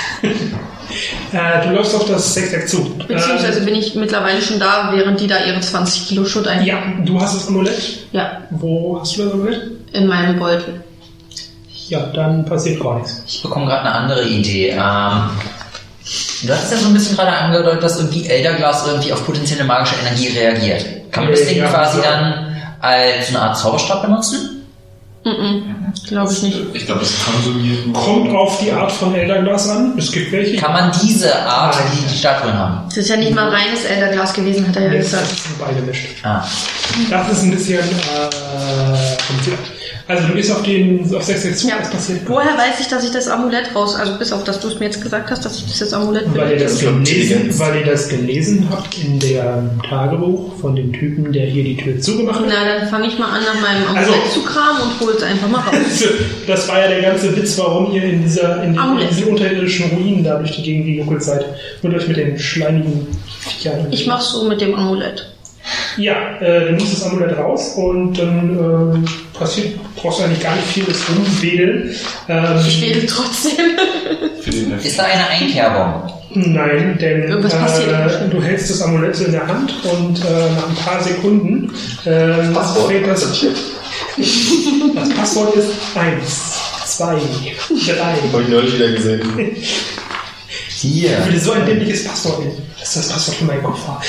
Äh, 1.33 1.65
du 1.67 1.73
läufst 1.75 1.95
auf 1.95 2.05
das 2.05 2.33
Sechseck 2.33 2.67
zu. 2.67 2.83
Beziehungsweise 3.07 3.59
Ähm, 3.59 3.65
bin 3.65 3.75
ich 3.75 3.95
mittlerweile 3.95 4.41
schon 4.41 4.59
da, 4.59 4.91
während 4.93 5.19
die 5.19 5.27
da 5.27 5.37
ihre 5.45 5.59
20 5.61 6.07
Kilo 6.07 6.25
Schutt 6.25 6.45
ja, 6.45 6.51
einpacken. 6.51 7.05
du 7.05 7.19
hast 7.21 7.35
das 7.35 7.47
Amulett. 7.47 7.81
Ja, 8.11 8.41
Wo 8.49 8.99
hast 8.99 9.15
du 9.17 9.23
das 9.23 9.33
Amulett? 9.33 9.61
in 9.93 10.07
meinem 10.07 10.39
Beutel. 10.39 10.83
Ja, 11.87 11.99
dann 12.13 12.45
passiert 12.45 12.81
gar 12.81 12.95
nichts. 12.97 13.23
Ich 13.27 13.41
bekomme 13.41 13.65
gerade 13.65 13.81
eine 13.81 13.91
andere 13.95 14.23
Idee. 14.27 14.69
Ähm, 14.69 15.29
du 16.43 16.53
hast 16.53 16.71
ja 16.71 16.77
so 16.77 16.87
ein 16.87 16.93
bisschen 16.93 17.15
gerade 17.17 17.31
angedeutet, 17.31 17.83
dass 17.83 17.97
irgendwie 17.99 18.25
Elderglas 18.27 18.87
irgendwie 18.87 19.11
auf 19.13 19.25
potenzielle 19.25 19.63
magische 19.65 19.95
Energie 20.05 20.27
reagiert. 20.37 20.85
Kann 21.11 21.25
man 21.25 21.33
das 21.33 21.45
Ding 21.45 21.57
Ja, 21.57 21.67
quasi 21.67 21.99
ja. 21.99 22.03
dann 22.11 22.55
als 22.79 23.29
eine 23.29 23.41
Art 23.41 23.57
Zauberstab 23.57 24.01
benutzen? 24.03 24.60
Mhm, 25.23 25.93
glaube 26.07 26.31
ich 26.33 26.41
nicht. 26.41 26.57
Ich 26.73 26.85
glaube, 26.87 27.01
es 27.01 27.13
konsumiert 27.23 27.85
nur. 27.85 27.93
Kommt 27.95 28.35
auf 28.35 28.59
die 28.59 28.71
Art 28.71 28.91
von 28.91 29.13
Elderglas 29.13 29.69
an. 29.69 29.93
Es 29.97 30.11
gibt 30.11 30.31
welche. 30.31 30.57
Kann 30.57 30.73
man 30.73 30.91
diese 31.03 31.35
Art, 31.45 31.75
die 31.93 32.07
die 32.11 32.17
Statuen 32.17 32.53
haben? 32.53 32.87
Es 32.89 32.97
ist 32.97 33.09
ja 33.09 33.17
nicht 33.17 33.33
mal 33.35 33.49
reines 33.49 33.85
Elderglas 33.85 34.33
gewesen, 34.33 34.67
hat 34.67 34.75
er 34.77 34.87
ja 34.87 34.93
Jetzt 34.93 35.11
gesagt. 35.11 35.27
sind 35.29 35.59
beide 35.59 35.81
mischt. 35.81 36.07
Ah, 36.23 36.43
Das 37.09 37.31
ist 37.31 37.43
ein 37.43 37.51
bisschen 37.51 37.79
äh, 37.79 39.17
kompliziert. 39.27 39.59
Also 40.07 40.27
du 40.27 40.33
gehst 40.33 40.51
auf 40.51 40.63
den 40.63 41.15
auf 41.15 41.23
6 41.23 41.59
zu, 41.59 41.67
Ja. 41.69 41.75
was 41.79 41.89
passiert? 41.89 42.21
Woher 42.27 42.57
weiß 42.57 42.81
ich, 42.81 42.87
dass 42.87 43.03
ich 43.05 43.11
das 43.11 43.27
Amulett 43.29 43.73
raus, 43.73 43.95
also 43.95 44.15
bis 44.17 44.33
auf, 44.33 44.43
dass 44.43 44.59
du 44.59 44.67
es 44.67 44.77
mir 44.79 44.85
jetzt 44.85 45.01
gesagt 45.01 45.29
hast, 45.31 45.45
dass 45.45 45.55
ich 45.57 45.65
dieses 45.67 45.93
Amulett 45.93 46.25
Weil 46.35 46.53
ihr, 46.53 46.59
das 46.59 46.79
gelesen, 46.79 47.57
weil 47.59 47.77
ihr 47.79 47.85
das 47.85 48.09
gelesen 48.09 48.67
habt 48.69 48.97
in 48.97 49.19
der 49.19 49.63
Tagebuch 49.87 50.57
von 50.59 50.75
dem 50.75 50.91
Typen, 50.91 51.31
der 51.31 51.45
hier 51.45 51.63
die 51.63 51.77
Tür 51.77 52.01
zugemacht 52.01 52.39
hat. 52.41 52.45
Na, 52.49 52.79
dann 52.79 52.89
fange 52.89 53.07
ich 53.07 53.17
mal 53.19 53.27
an, 53.29 53.41
nach 53.43 53.61
meinem 53.61 53.87
Amulett 53.87 54.09
Also- 54.25 54.33
zu 54.33 54.43
kramen 54.43 54.81
und 54.81 54.99
hol 55.11 55.17
es 55.17 55.23
einfach 55.23 55.47
mal 55.49 55.61
raus. 55.61 56.03
Das 56.47 56.67
war 56.67 56.79
ja 56.79 56.87
der 56.87 57.01
ganze 57.01 57.35
Witz, 57.35 57.57
warum 57.57 57.93
ihr 57.93 58.03
in, 58.03 58.23
dieser, 58.23 58.63
in, 58.63 58.73
den, 58.73 58.99
in 58.99 59.07
diesen 59.09 59.23
unterirdischen 59.25 59.91
Ruinen 59.91 60.23
da 60.23 60.37
durch 60.37 60.51
die 60.51 60.63
Gegend 60.63 60.85
gejuckelt 60.85 61.23
seid. 61.23 61.45
Und 61.81 61.93
euch 61.93 62.07
mit 62.07 62.17
den 62.17 62.37
schleimigen 62.39 63.07
Viechern. 63.39 63.87
Ich 63.91 64.07
mach's 64.07 64.31
so 64.31 64.43
mit 64.47 64.61
dem 64.61 64.75
Amulett. 64.75 65.27
Ja, 65.97 66.37
äh, 66.39 66.65
du 66.67 66.71
nimmst 66.73 66.93
das 66.93 67.03
Amulett 67.03 67.37
raus 67.37 67.73
und 67.75 68.17
dann 68.17 68.49
ähm, 68.49 69.05
passiert, 69.37 69.75
brauchst 69.95 70.19
du 70.19 70.23
eigentlich 70.23 70.41
gar 70.41 70.55
nicht 70.55 70.67
viel 70.67 70.83
das 70.85 70.97
Rumwedeln. 71.09 71.95
Ähm, 72.27 72.45
Ich 72.65 72.81
wedel 72.81 73.05
trotzdem. 73.05 73.65
Ist 74.83 74.97
da 74.97 75.03
eine 75.03 75.27
Einkerbung? 75.29 76.11
Nein, 76.33 76.97
denn 76.99 77.23
äh, 77.23 78.29
du 78.29 78.41
hältst 78.41 78.69
das 78.69 78.81
Amulett 78.81 79.15
so 79.15 79.25
in 79.25 79.33
der 79.33 79.45
Hand 79.47 79.73
und 79.83 80.19
äh, 80.19 80.49
nach 80.55 80.69
ein 80.69 80.75
paar 80.75 81.03
Sekunden 81.03 81.69
äh, 82.05 82.53
fällt 82.87 83.07
das. 83.07 83.45
Das 84.95 85.09
Passwort 85.09 85.55
ist 85.55 85.69
1, 85.95 86.55
zwei, 86.85 87.15
drei. 87.15 88.15
Habe 88.31 88.41
ich 88.43 88.49
neulich 88.49 88.75
wieder 88.75 88.91
gesehen. 88.91 89.21
Hier. 90.69 91.19
Ich 91.19 91.25
würde 91.25 91.39
so 91.39 91.51
ein 91.51 91.65
dämliches 91.65 92.03
Passwort 92.05 92.39
nehmen. 92.39 92.57
Das 92.79 92.89
ist 92.89 92.97
das 92.97 93.09
Passwort 93.09 93.37
für 93.37 93.45
meinen 93.45 93.63
Koffer. 93.63 94.01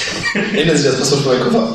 Ändern 0.55 0.77
Sie 0.77 0.85
das 0.85 0.99
Passwort 0.99 1.23
für 1.23 1.29
meinen 1.29 1.43
Koffer? 1.43 1.75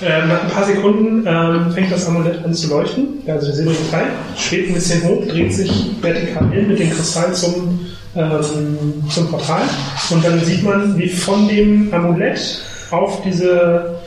Äh, 0.00 0.26
nach 0.26 0.44
ein 0.44 0.50
paar 0.50 0.64
Sekunden 0.64 1.24
ähm, 1.26 1.72
fängt 1.72 1.90
das 1.90 2.06
Amulett 2.06 2.44
an 2.44 2.54
zu 2.54 2.68
leuchten. 2.68 3.20
Also 3.26 3.46
der 3.46 3.56
silbrige 3.56 3.90
Teil 3.90 4.06
schwebt 4.36 4.68
ein 4.68 4.74
bisschen 4.74 5.02
hoch, 5.02 5.26
dreht 5.26 5.52
sich 5.52 5.70
vertikal 6.00 6.48
hin 6.50 6.68
mit 6.68 6.78
dem 6.78 6.90
Kristall 6.90 7.34
zum, 7.34 7.80
ähm, 8.14 9.02
zum 9.10 9.28
Portal. 9.28 9.62
Und 10.10 10.24
dann 10.24 10.44
sieht 10.44 10.62
man, 10.62 10.96
wie 10.96 11.08
von 11.08 11.48
dem 11.48 11.92
Amulett 11.92 12.60
auf 12.92 13.22
diese, 13.22 13.98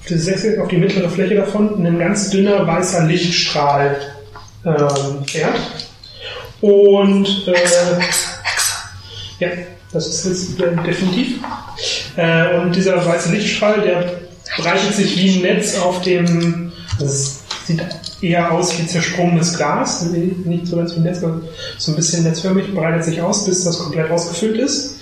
auf 0.00 0.06
diese 0.08 0.20
Sechseck, 0.20 0.58
auf 0.58 0.68
die 0.68 0.78
mittlere 0.78 1.10
Fläche 1.10 1.34
davon 1.34 1.84
ein 1.84 1.98
ganz 1.98 2.30
dünner 2.30 2.66
weißer 2.66 3.04
Lichtstrahl 3.04 3.96
ähm, 4.64 5.24
fährt. 5.26 5.60
Und 6.60 7.48
äh, 7.48 7.54
ja, 9.38 9.48
das 9.92 10.06
ist 10.06 10.26
jetzt 10.26 10.60
äh, 10.60 10.76
definitiv. 10.86 11.38
Äh, 12.16 12.58
und 12.58 12.74
dieser 12.74 13.04
weiße 13.04 13.30
Lichtstrahl, 13.32 13.80
der 13.80 14.20
breitet 14.58 14.94
sich 14.94 15.16
wie 15.16 15.36
ein 15.36 15.42
Netz 15.42 15.78
auf 15.78 16.02
dem. 16.02 16.72
Das 16.98 17.40
sieht 17.66 17.82
eher 18.20 18.52
aus 18.52 18.78
wie 18.78 18.86
zersprungenes 18.86 19.56
Glas, 19.56 20.02
nicht 20.02 20.66
so 20.66 20.76
ganz 20.76 20.94
wie 20.94 20.98
ein 20.98 21.04
Netz, 21.04 21.20
sondern 21.20 21.48
so 21.78 21.92
ein 21.92 21.96
bisschen 21.96 22.24
netzförmig, 22.24 22.74
breitet 22.74 23.04
sich 23.04 23.22
aus, 23.22 23.46
bis 23.46 23.64
das 23.64 23.78
komplett 23.78 24.10
ausgefüllt 24.10 24.58
ist. 24.58 24.96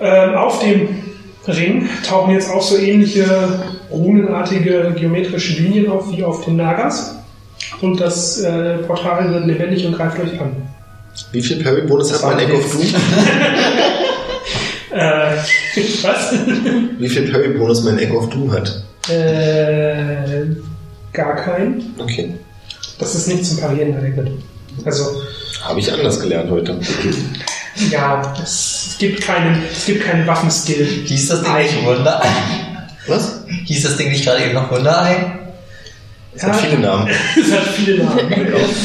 Ähm, 0.00 0.34
auf 0.34 0.58
dem 0.60 1.04
Ring 1.46 1.88
tauchen 2.06 2.34
jetzt 2.34 2.50
auch 2.50 2.62
so 2.62 2.76
ähnliche 2.76 3.77
runenartige 3.90 4.94
geometrische 4.98 5.60
Linien 5.60 5.90
auf 5.90 6.10
wie 6.12 6.22
auf 6.24 6.44
den 6.44 6.56
Nagas. 6.56 7.14
Und 7.80 8.00
das 8.00 8.40
äh, 8.40 8.78
Portal 8.78 9.32
wird 9.32 9.46
lebendig 9.46 9.84
und 9.86 9.96
greift 9.96 10.18
euch 10.20 10.40
an. 10.40 10.52
Wie 11.32 11.42
viel 11.42 11.62
Parry-Bonus 11.62 12.12
hat 12.12 12.22
mein 12.36 12.38
Echo 12.46 12.58
of 12.58 12.72
Doom? 12.72 12.84
Äh, 14.90 15.36
was? 16.02 16.32
Wie 16.98 17.08
viel 17.08 17.30
Parry-Bonus 17.30 17.82
mein 17.84 17.98
Echo 17.98 18.18
of 18.18 18.30
Doom 18.30 18.52
hat? 18.52 18.82
äh, 19.10 20.44
gar 21.12 21.36
kein. 21.36 21.82
Okay. 21.98 22.34
Das 22.98 23.14
ist 23.14 23.28
nicht 23.28 23.44
zum 23.44 23.58
Parieren 23.58 23.92
geeignet. 23.92 24.30
Also, 24.84 25.04
Habe 25.62 25.80
ich 25.80 25.92
anders 25.92 26.20
gelernt 26.20 26.50
heute. 26.50 26.78
ja, 27.90 28.34
es 28.42 28.96
gibt 28.98 29.20
keinen, 29.22 29.62
es 29.72 29.86
gibt 29.86 30.04
keinen 30.04 30.26
Waffenskill. 30.26 30.86
Hieß 31.06 31.28
das 31.28 31.42
Ding 31.42 31.56
nicht 31.56 31.84
Wunderei? 31.84 32.26
Was? 33.08 33.44
Hieß 33.64 33.82
das 33.82 33.96
Ding 33.96 34.10
nicht 34.10 34.24
gerade 34.24 34.44
eben 34.44 34.54
noch 34.54 34.70
Wunderei? 34.70 35.32
Es 36.38 36.44
hat 36.44 36.56
viele 36.56 36.78
Namen. 36.78 37.08
es 37.36 37.52
hat 37.52 37.66
viele 37.74 38.04
Namen. 38.04 38.20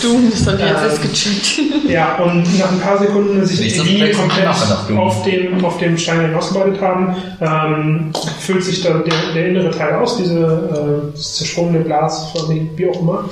Du 0.02 0.30
bist 0.30 0.48
dann 0.48 0.60
Ähm, 0.60 0.68
jetzt 0.68 0.84
erst 0.84 1.02
gecheckt. 1.04 1.60
Ja, 1.88 2.16
und 2.16 2.58
nach 2.58 2.72
ein 2.72 2.80
paar 2.80 2.98
Sekunden, 2.98 3.46
sich 3.46 3.74
die 3.74 3.80
Linie 3.80 4.12
komplett 4.14 4.48
auf 4.48 5.24
dem, 5.24 5.64
auf 5.64 5.78
dem 5.78 5.98
Stein 5.98 6.22
hinausgebreitet 6.22 6.82
haben, 6.82 7.16
ähm, 7.42 8.12
füllt 8.40 8.64
sich 8.64 8.82
da 8.82 8.94
der, 8.94 9.34
der 9.36 9.48
innere 9.48 9.70
Teil 9.70 9.94
aus, 9.96 10.18
diese 10.18 11.12
äh, 11.14 11.16
zersprungene 11.16 11.84
Glas, 11.84 12.34
wie 12.76 12.90
auch 12.90 13.00
immer. 13.00 13.30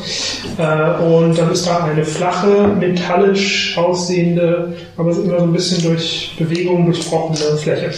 Äh, 0.57 1.03
und 1.03 1.35
dann 1.38 1.51
ist 1.51 1.65
da 1.65 1.85
eine 1.85 2.05
flache, 2.05 2.68
metallisch 2.80 3.76
aussehende, 3.76 4.73
aber 4.97 5.11
immer 5.11 5.39
so 5.39 5.45
ein 5.45 5.53
bisschen 5.53 5.81
durch 5.81 6.35
Bewegung 6.38 6.85
durchbrochene 6.85 7.57
Fläche. 7.57 7.91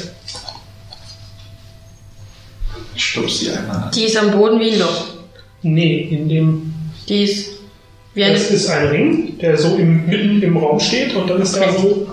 Ich 3.14 3.20
stupse 3.20 3.46
sie 3.46 3.52
einmal 3.52 3.76
an. 3.78 3.92
Die 3.94 4.06
ist 4.06 4.18
am 4.18 4.32
Boden 4.32 4.60
wie 4.60 4.72
ein 4.72 4.80
Loch. 4.80 5.06
Nee, 5.62 6.08
in 6.10 6.28
dem 6.28 6.74
Die 7.08 7.24
ist 7.24 7.52
wie 8.16 8.24
eine. 8.24 8.34
Das 8.34 8.50
ist 8.50 8.68
ein 8.70 8.88
Ring, 8.88 9.38
der 9.38 9.56
so 9.56 9.76
im, 9.76 10.08
mitten 10.08 10.42
im 10.42 10.58
Raum 10.58 10.80
steht 10.80 11.14
und 11.14 11.30
dann 11.30 11.40
ist 11.42 11.56
da 11.56 11.72
so. 11.74 12.08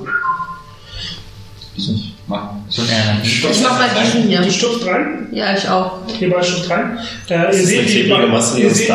Mach. 2.27 2.51
So 2.69 2.83
Energie. 2.83 3.47
Ich 3.51 3.63
mach 3.63 3.79
mal 3.79 3.89
diesen 4.05 4.29
hier. 4.29 4.43
Du 4.43 4.51
stürzt 4.51 4.87
rein, 4.87 5.29
Ja, 5.33 5.57
ich 5.57 5.67
auch. 5.67 6.01
ihr 6.21 6.29
beide 6.31 6.45
stürzt 6.45 6.69
rein. 6.71 6.99
Äh, 7.31 7.47
ihr, 7.47 7.53
seht, 7.67 7.89
wie 7.89 8.03
die 8.03 8.09
beiden, 8.11 8.31
Masse 8.31 8.61
ihr, 8.61 8.71
seht, 8.71 8.89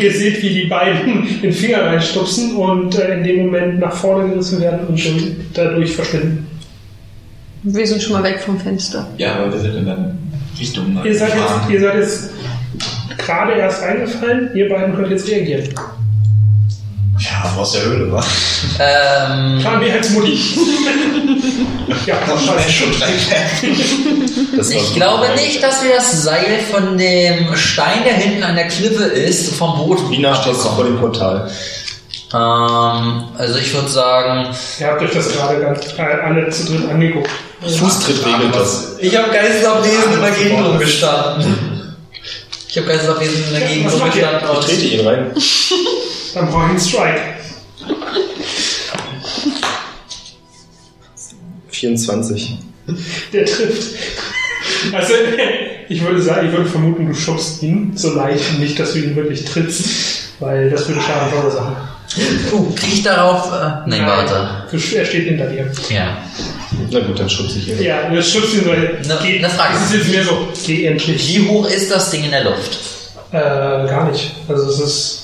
ihr 0.00 0.12
seht, 0.12 0.42
wie 0.42 0.48
die 0.50 0.66
beiden 0.66 1.40
den 1.40 1.52
Finger 1.52 1.86
reinstupsen 1.86 2.56
und 2.56 2.94
äh, 2.98 3.14
in 3.14 3.24
dem 3.24 3.46
Moment 3.46 3.80
nach 3.80 3.94
vorne 3.94 4.28
gerissen 4.28 4.60
werden 4.60 4.86
und 4.86 5.00
dadurch 5.54 5.92
verschwinden. 5.92 6.46
Wir 7.62 7.86
sind 7.86 8.02
schon 8.02 8.12
mal 8.12 8.22
weg 8.22 8.40
vom 8.40 8.60
Fenster. 8.60 9.08
Ja, 9.16 9.36
aber 9.36 9.52
wir 9.52 9.58
sind 9.60 9.76
in 9.76 9.86
Richtung. 10.58 11.00
Ihr 11.04 11.18
seid, 11.18 11.34
jetzt, 11.34 11.70
ihr 11.70 11.80
seid 11.80 11.94
jetzt 11.96 12.30
gerade 13.18 13.52
erst 13.52 13.82
eingefallen, 13.82 14.50
ihr 14.54 14.68
beiden 14.68 14.94
könnt 14.94 15.10
jetzt 15.10 15.28
reagieren. 15.28 15.68
Ja, 17.18 17.52
aus 17.56 17.72
der 17.72 17.84
Höhle, 17.84 18.10
wa? 18.10 18.24
Ähm, 18.80 19.58
Plan 19.60 19.80
B 19.80 19.92
als 19.92 20.10
Mutti. 20.10 20.32
ja, 22.06 22.16
Das 22.26 22.44
scheiße. 22.44 22.70
schon 22.72 22.92
Das 24.56 24.74
war 24.74 24.82
ich 24.82 24.94
glaube 24.94 25.26
nicht, 25.36 25.62
dass 25.62 25.84
wir 25.84 25.94
das 25.94 26.22
Seil 26.22 26.58
von 26.70 26.98
dem 26.98 27.54
Stein, 27.54 28.02
der 28.04 28.14
hinten 28.14 28.42
an 28.42 28.56
der 28.56 28.66
Klippe 28.68 29.04
ist, 29.04 29.54
vom 29.54 29.76
Boot 29.76 30.00
stehst 30.34 30.64
du 30.64 30.68
vor 30.70 30.84
dem 30.84 30.98
Portal? 30.98 31.48
Ähm, 32.34 33.24
also 33.36 33.58
ich 33.58 33.74
würde 33.74 33.88
sagen, 33.88 34.48
Ihr 34.80 34.86
habt 34.86 35.02
euch 35.02 35.10
das 35.12 35.32
gerade 35.32 35.60
ganz 35.60 35.98
äh, 35.98 36.02
alle 36.02 36.48
zu 36.50 36.64
dritt 36.66 36.88
angeguckt. 36.88 37.28
Fußtritt 37.60 38.24
regelt 38.26 38.54
das. 38.54 38.96
ich 38.98 39.16
habe 39.16 39.30
Geistesabwesen 39.30 40.14
in 40.14 40.20
der 40.20 40.30
Gegend 40.30 40.66
rumgestanden. 40.66 41.94
Ich 42.68 42.78
habe 42.78 42.86
Geistesabwesen 42.88 43.44
in 43.48 43.52
der 43.52 43.68
Gegend 43.68 43.86
was 43.86 43.98
macht 43.98 44.16
ihr? 44.16 44.26
rumgestanden. 44.26 44.60
Ich 44.60 44.66
trete 44.66 44.86
ihn 44.94 45.06
rein. 45.06 45.32
Dann 46.34 46.46
brauche 46.50 46.64
ich 46.64 46.70
einen 46.70 46.80
Strike. 46.80 47.20
24. 51.68 52.58
Der 53.32 53.44
trifft. 53.44 53.98
Also, 54.92 55.12
ich 55.88 56.00
würde 56.02 56.20
sagen, 56.22 56.48
ich 56.48 56.52
würde 56.52 56.68
vermuten, 56.68 57.06
du 57.06 57.14
schubst 57.14 57.62
ihn 57.62 57.96
so 57.96 58.14
leicht, 58.14 58.58
nicht, 58.58 58.78
dass 58.78 58.92
du 58.94 58.98
ihn 59.00 59.14
wirklich 59.16 59.44
trittst, 59.44 59.84
weil 60.40 60.70
das 60.70 60.88
würde 60.88 61.00
Schaden 61.00 61.30
verursachen. 61.30 61.76
Uh, 62.52 62.70
krieg 62.74 62.92
ich 62.94 63.02
darauf? 63.02 63.50
Äh, 63.52 63.88
nein, 63.88 64.06
warte. 64.06 64.66
Er 64.72 65.04
steht 65.04 65.24
hinter 65.28 65.46
dir. 65.46 65.70
Ja. 65.88 66.18
Na 66.90 67.00
gut, 67.00 67.18
dann 67.18 67.28
schubse 67.30 67.58
ich 67.58 67.68
ihn. 67.68 67.82
Ja, 67.82 68.08
du 68.08 68.22
schubst 68.22 68.54
ihn 68.54 68.64
so. 68.64 68.70
Ne- 68.70 69.18
Geh, 69.22 69.40
ne 69.40 69.48
Frage. 69.48 69.74
Das 69.74 69.84
ist 69.90 69.94
jetzt 69.94 70.08
mehr 70.10 70.24
so, 70.24 70.48
geh 70.66 70.84
endlich. 70.86 71.28
Wie 71.28 71.48
hoch 71.48 71.66
ist 71.68 71.90
das 71.90 72.10
Ding 72.10 72.24
in 72.24 72.30
der 72.30 72.44
Luft? 72.44 72.78
Äh, 73.30 73.38
gar 73.38 74.10
nicht. 74.10 74.32
Also 74.48 74.68
es 74.68 74.78
ist. 74.80 75.18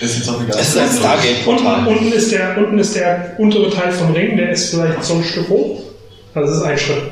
Ist 0.00 0.16
jetzt 0.18 0.28
auch 0.28 0.42
egal. 0.42 0.58
Es 0.60 0.68
ist 0.70 0.76
ein 0.76 0.84
Unten, 0.88 0.98
Stargate-Portal. 0.98 1.86
unten, 1.86 2.12
ist 2.12 2.32
der, 2.32 2.58
unten 2.58 2.78
ist 2.78 2.96
der 2.96 3.34
untere 3.38 3.70
Teil 3.70 3.92
vom 3.92 4.12
Ring, 4.12 4.36
der 4.36 4.50
ist 4.50 4.70
vielleicht 4.70 5.04
so 5.04 5.14
ein 5.14 5.24
Stück 5.24 5.48
hoch. 5.48 5.82
Also 6.34 6.50
es 6.52 6.58
ist 6.58 6.64
ein 6.64 6.76
Schritt. 6.78 7.02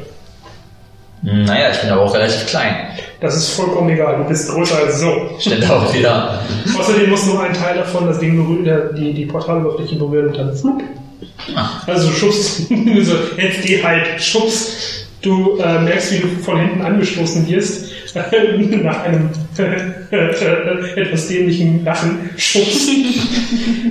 Naja, 1.22 1.70
ich 1.72 1.80
bin 1.80 1.90
aber 1.90 2.02
auch 2.02 2.14
relativ 2.14 2.46
klein. 2.46 2.74
Das 3.20 3.36
ist 3.36 3.50
vollkommen 3.50 3.90
egal. 3.90 4.16
Du 4.18 4.24
bist 4.24 4.48
größer 4.50 4.76
als 4.78 4.98
so. 5.00 5.30
Stimmt 5.38 5.70
auch 5.70 5.94
wieder. 5.94 6.40
Außerdem 6.78 7.10
muss 7.10 7.26
nur 7.26 7.40
ein 7.42 7.52
Teil 7.52 7.76
davon 7.76 8.06
das 8.06 8.18
Ding 8.18 8.36
berühren, 8.36 8.64
der- 8.64 8.92
die, 8.92 9.12
die 9.14 9.26
Portaloberfläche 9.26 9.94
berühren 9.96 10.28
und 10.28 10.36
dann 10.38 10.54
flup. 10.56 10.82
Also 11.86 12.08
du 12.08 12.14
schubst, 12.14 12.56
so, 12.68 13.14
jetzt 13.36 13.62
geh 13.64 13.82
halt, 13.82 14.20
schubst. 14.20 15.06
Du 15.22 15.56
äh, 15.58 15.78
merkst, 15.82 16.12
wie 16.14 16.18
du 16.18 16.28
von 16.42 16.58
hinten 16.58 16.82
angestoßen 16.82 17.46
wirst, 17.48 17.92
nach 18.14 19.02
einem 19.04 19.30
etwas 20.96 21.28
dämlichen 21.28 21.84
Lachen 21.84 22.30
schubst. 22.36 22.88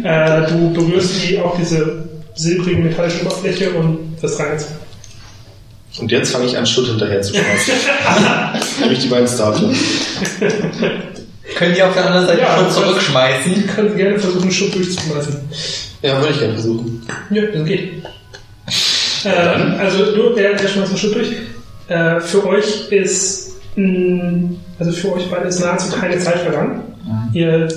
äh, 0.03 0.41
du 0.49 0.73
berührst 0.73 1.23
die, 1.29 1.39
auch 1.39 1.55
diese 1.57 2.03
silbrige 2.35 2.81
metallische 2.81 3.21
Oberfläche 3.25 3.71
und 3.71 4.21
wirst 4.21 4.39
reingezogen. 4.39 4.75
Und 5.99 6.11
jetzt 6.11 6.31
fange 6.31 6.45
ich 6.45 6.57
an, 6.57 6.65
Schutt 6.65 6.87
hinterher 6.87 7.21
zu 7.21 7.33
schmeißen. 7.33 7.73
Nämlich 8.81 8.99
die 8.99 9.07
beiden 9.07 9.27
Starter. 9.27 9.69
Können 11.55 11.75
die 11.75 11.83
auf 11.83 11.93
der 11.93 12.05
anderen 12.05 12.27
Seite 12.27 12.41
Ja, 12.41 12.57
schon 12.57 12.71
zurückschmeißen? 12.71 13.53
Du 13.53 13.73
kannst 13.75 13.95
gerne 13.97 14.19
versuchen, 14.19 14.51
Schub 14.51 14.71
durchzuschmeißen. 14.71 15.35
Ja, 16.01 16.19
würde 16.19 16.33
ich 16.33 16.39
gerne 16.39 16.53
versuchen. 16.53 17.05
Ja, 17.29 17.43
das 17.45 17.65
geht. 17.65 18.03
Ähm, 19.25 19.75
also 19.79 20.05
du, 20.15 20.33
der, 20.33 20.53
der 20.55 20.67
schmeißt 20.67 20.91
den 20.91 20.97
Schritt 20.97 21.15
durch. 21.15 21.27
Äh, 21.89 22.19
für 22.21 22.47
euch 22.47 22.89
ist, 22.91 23.51
mh, 23.75 24.55
also 24.79 24.91
für 24.93 25.13
euch 25.13 25.29
beide 25.29 25.47
ist 25.47 25.59
nahezu 25.59 25.91
keine 25.91 26.17
Zeit 26.19 26.39
vergangen. 26.39 26.83
Ihr 27.33 27.67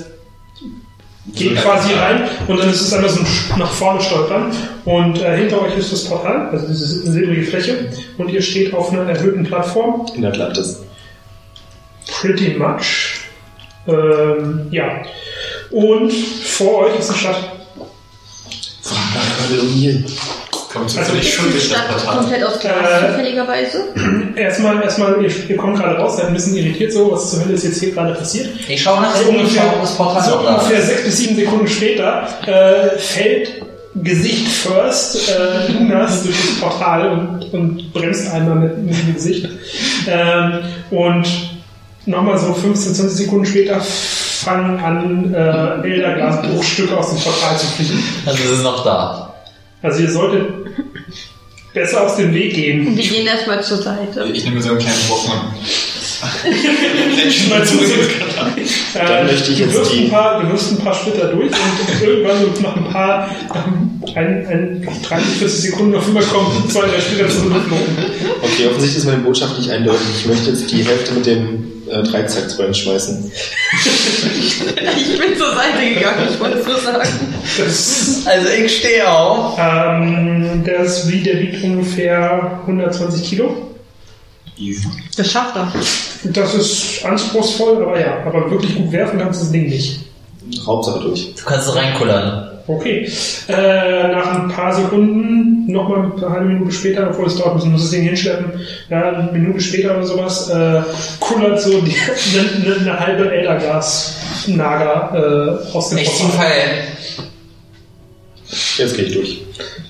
geht 1.33 1.55
quasi 1.57 1.93
rein 1.93 2.29
und 2.47 2.59
dann 2.59 2.69
ist 2.69 2.81
es 2.81 2.93
einmal 2.93 3.09
so 3.09 3.21
ein 3.21 3.27
nach 3.57 3.71
vorne 3.71 4.01
stolpern 4.01 4.51
und 4.85 5.21
äh, 5.21 5.37
hinter 5.37 5.61
euch 5.61 5.75
ist 5.77 5.91
das 5.91 6.05
Portal, 6.05 6.49
also 6.49 6.67
diese 6.67 7.11
silbrige 7.11 7.43
Fläche 7.43 7.89
und 8.17 8.29
ihr 8.29 8.41
steht 8.41 8.73
auf 8.73 8.91
einer 8.91 9.09
erhöhten 9.09 9.43
Plattform. 9.43 10.05
In 10.15 10.25
Atlantis. 10.25 10.83
Pretty 12.07 12.55
much. 12.55 13.21
Ähm, 13.87 14.67
ja. 14.71 15.01
Und 15.71 16.11
vor 16.11 16.85
euch 16.85 16.99
ist 16.99 17.09
eine 17.09 17.19
Stadt. 17.19 17.51
Frag 18.83 19.15
nach 19.15 19.37
Kardinal. 19.37 20.03
Kommt 20.75 20.97
Also 20.97 20.99
zufällig 20.99 21.33
schon 21.33 21.45
die 21.53 21.59
Stadt 21.59 21.87
Portal. 21.87 22.17
komplett 22.17 22.43
aus 22.43 22.59
Glas 22.59 22.73
Äh, 22.75 23.07
zufälligerweise? 23.11 23.77
Erstmal, 24.35 24.81
erstmal, 24.83 25.23
ihr, 25.23 25.31
ihr 25.49 25.57
kommt 25.57 25.77
gerade 25.79 25.95
raus, 25.97 26.17
seid 26.17 26.27
ein 26.27 26.33
bisschen 26.33 26.55
irritiert, 26.57 26.91
so, 26.91 27.11
was 27.11 27.31
zur 27.31 27.45
Hölle 27.45 27.53
ist 27.53 27.63
jetzt 27.63 27.79
hier 27.79 27.91
gerade 27.93 28.13
passiert. 28.13 28.49
Ich 28.67 28.81
schaue 28.81 29.01
nach 29.01 29.15
So 29.15 29.29
ungefähr, 29.29 29.73
das 29.81 29.95
Portal 29.95 30.23
so 30.23 30.47
ungefähr 30.47 30.81
sechs 30.81 31.03
bis 31.05 31.17
sieben 31.17 31.35
Sekunden 31.37 31.67
später 31.67 32.27
äh, 32.45 32.97
fällt 32.99 33.61
Gesicht 33.95 34.49
first 34.49 35.29
äh, 35.29 35.71
Lunas 35.71 36.23
durch 36.23 36.35
das 36.35 36.59
Portal 36.59 37.09
und, 37.11 37.53
und 37.53 37.93
bremst 37.93 38.29
einmal 38.33 38.55
mit, 38.55 38.77
mit 38.79 38.97
dem 38.97 39.13
Gesicht. 39.15 39.47
Ähm, 40.07 40.59
und 40.91 41.25
nochmal 42.05 42.37
so 42.37 42.53
15, 42.53 42.93
20 42.93 43.17
Sekunden 43.17 43.45
später 43.45 43.79
fangen 43.79 44.77
an, 44.79 45.33
äh, 45.33 45.87
Elderglasbruchstücke 45.87 46.97
aus 46.97 47.11
dem 47.11 47.19
Portal 47.19 47.57
zu 47.57 47.65
fliegen. 47.67 48.03
Also 48.25 48.43
es 48.43 48.51
ist 48.51 48.63
noch 48.63 48.83
da. 48.83 49.24
Also 49.85 50.01
ihr 50.01 50.09
solltet 50.09 50.47
besser 51.73 52.07
aus 52.07 52.15
dem 52.15 52.33
Weg 52.33 52.55
gehen. 52.55 52.97
Wir 52.97 53.03
gehen 53.03 53.27
erstmal 53.27 53.63
zur 53.63 53.77
Seite. 53.77 54.25
Ich 54.33 54.43
nehme 54.43 54.59
so 54.59 54.71
einen 54.71 54.79
kleinen 54.79 55.07
Brocken 55.07 55.31
und 56.45 57.49
Mal 57.49 57.63
zu 57.65 57.77
Dann 58.93 59.25
möchte 59.25 59.51
ich 59.51 59.57
du 59.59 59.63
jetzt 59.65 59.93
die- 59.93 60.05
ein 60.05 60.09
paar, 60.09 60.41
du 60.41 60.49
wirfst 60.49 60.71
ein 60.71 60.77
paar 60.77 60.93
Splitter 60.93 61.27
durch 61.27 61.51
und 61.51 62.01
irgendwann 62.07 62.37
so 62.55 62.61
nach 62.61 62.75
ein 62.75 62.85
paar, 62.89 63.29
nach 63.53 64.15
ein, 64.15 64.47
ein 64.47 64.87
30, 65.03 65.27
40 65.39 65.59
Sekunden 65.71 65.95
auf 65.95 66.07
einmal 66.07 66.23
kommen 66.23 66.69
zwei, 66.69 66.81
drei 66.81 66.99
Splitter 66.99 67.29
zur 67.29 67.45
Luft 67.49 67.67
flogen. 67.67 67.97
Okay, 68.41 68.67
offensichtlich 68.67 68.97
ist 68.97 69.05
meine 69.05 69.19
Botschaft 69.19 69.57
nicht 69.57 69.69
eindeutig. 69.69 70.07
Ich 70.19 70.25
möchte 70.25 70.49
jetzt 70.51 70.71
die 70.71 70.83
Hälfte 70.83 71.13
mit 71.13 71.25
dem 71.25 71.71
äh, 71.89 72.01
Dreizack 72.03 72.49
zu 72.49 72.73
schmeißen. 72.73 73.31
Ich 74.35 75.19
bin 75.19 75.37
zur 75.37 75.53
Seite 75.53 75.93
gegangen, 75.93 76.27
ich 76.31 76.39
wollte 76.39 76.59
es 76.59 76.65
nur 76.67 76.79
sagen. 76.79 77.09
Das, 77.57 78.21
Also 78.25 78.47
ich 78.49 78.77
stehe 78.77 79.07
auf. 79.07 79.57
ähm, 79.59 80.63
das, 80.65 81.07
wie, 81.11 81.21
der 81.21 81.39
wiegt 81.39 81.63
ungefähr 81.63 82.59
120 82.65 83.23
Kilo. 83.29 83.74
Easy. 84.57 84.87
Das 85.17 85.31
schafft 85.31 85.55
er. 85.55 85.71
Das 86.31 86.53
ist 86.53 87.05
anspruchsvoll, 87.05 87.83
aber 87.83 87.99
ja, 87.99 88.23
aber 88.25 88.49
wirklich 88.49 88.75
gut 88.75 88.91
werfen 88.91 89.19
kannst 89.19 89.41
du 89.41 89.45
das 89.45 89.51
Ding 89.51 89.69
nicht. 89.69 89.99
Hauptsache 90.65 90.99
durch. 90.99 91.33
Du 91.35 91.43
kannst 91.43 91.67
es 91.67 91.75
reinkullern. 91.75 92.51
Okay. 92.67 93.07
Äh, 93.47 94.07
nach 94.07 94.25
ein 94.33 94.47
paar 94.49 94.73
Sekunden, 94.73 95.71
nochmal 95.71 96.11
eine 96.17 96.29
halbe 96.29 96.45
Minute 96.45 96.71
später, 96.71 97.09
obwohl 97.09 97.27
es 97.27 97.35
dauert, 97.35 97.55
müssen 97.55 97.71
muss 97.71 97.81
das 97.81 97.91
Ding 97.91 98.03
hinschleppen, 98.03 98.59
ja, 98.89 99.11
eine 99.11 99.31
Minute 99.31 99.61
später 99.61 99.95
oder 99.95 100.05
sowas, 100.05 100.49
äh, 100.49 100.81
kullert 101.19 101.61
so 101.61 101.79
die, 101.81 101.95
eine, 102.65 102.75
eine, 102.75 102.99
halbe 102.99 103.31
Eldergas-Nager 103.31 105.11
äh, 105.13 105.77
aus 105.77 105.89
dem 105.89 105.99
ziehe 105.99 106.09
Portal. 106.09 106.31
Pfeil. 106.31 106.87
Jetzt 108.77 108.95
gehe 108.95 109.05
ich 109.05 109.13
durch. 109.13 109.41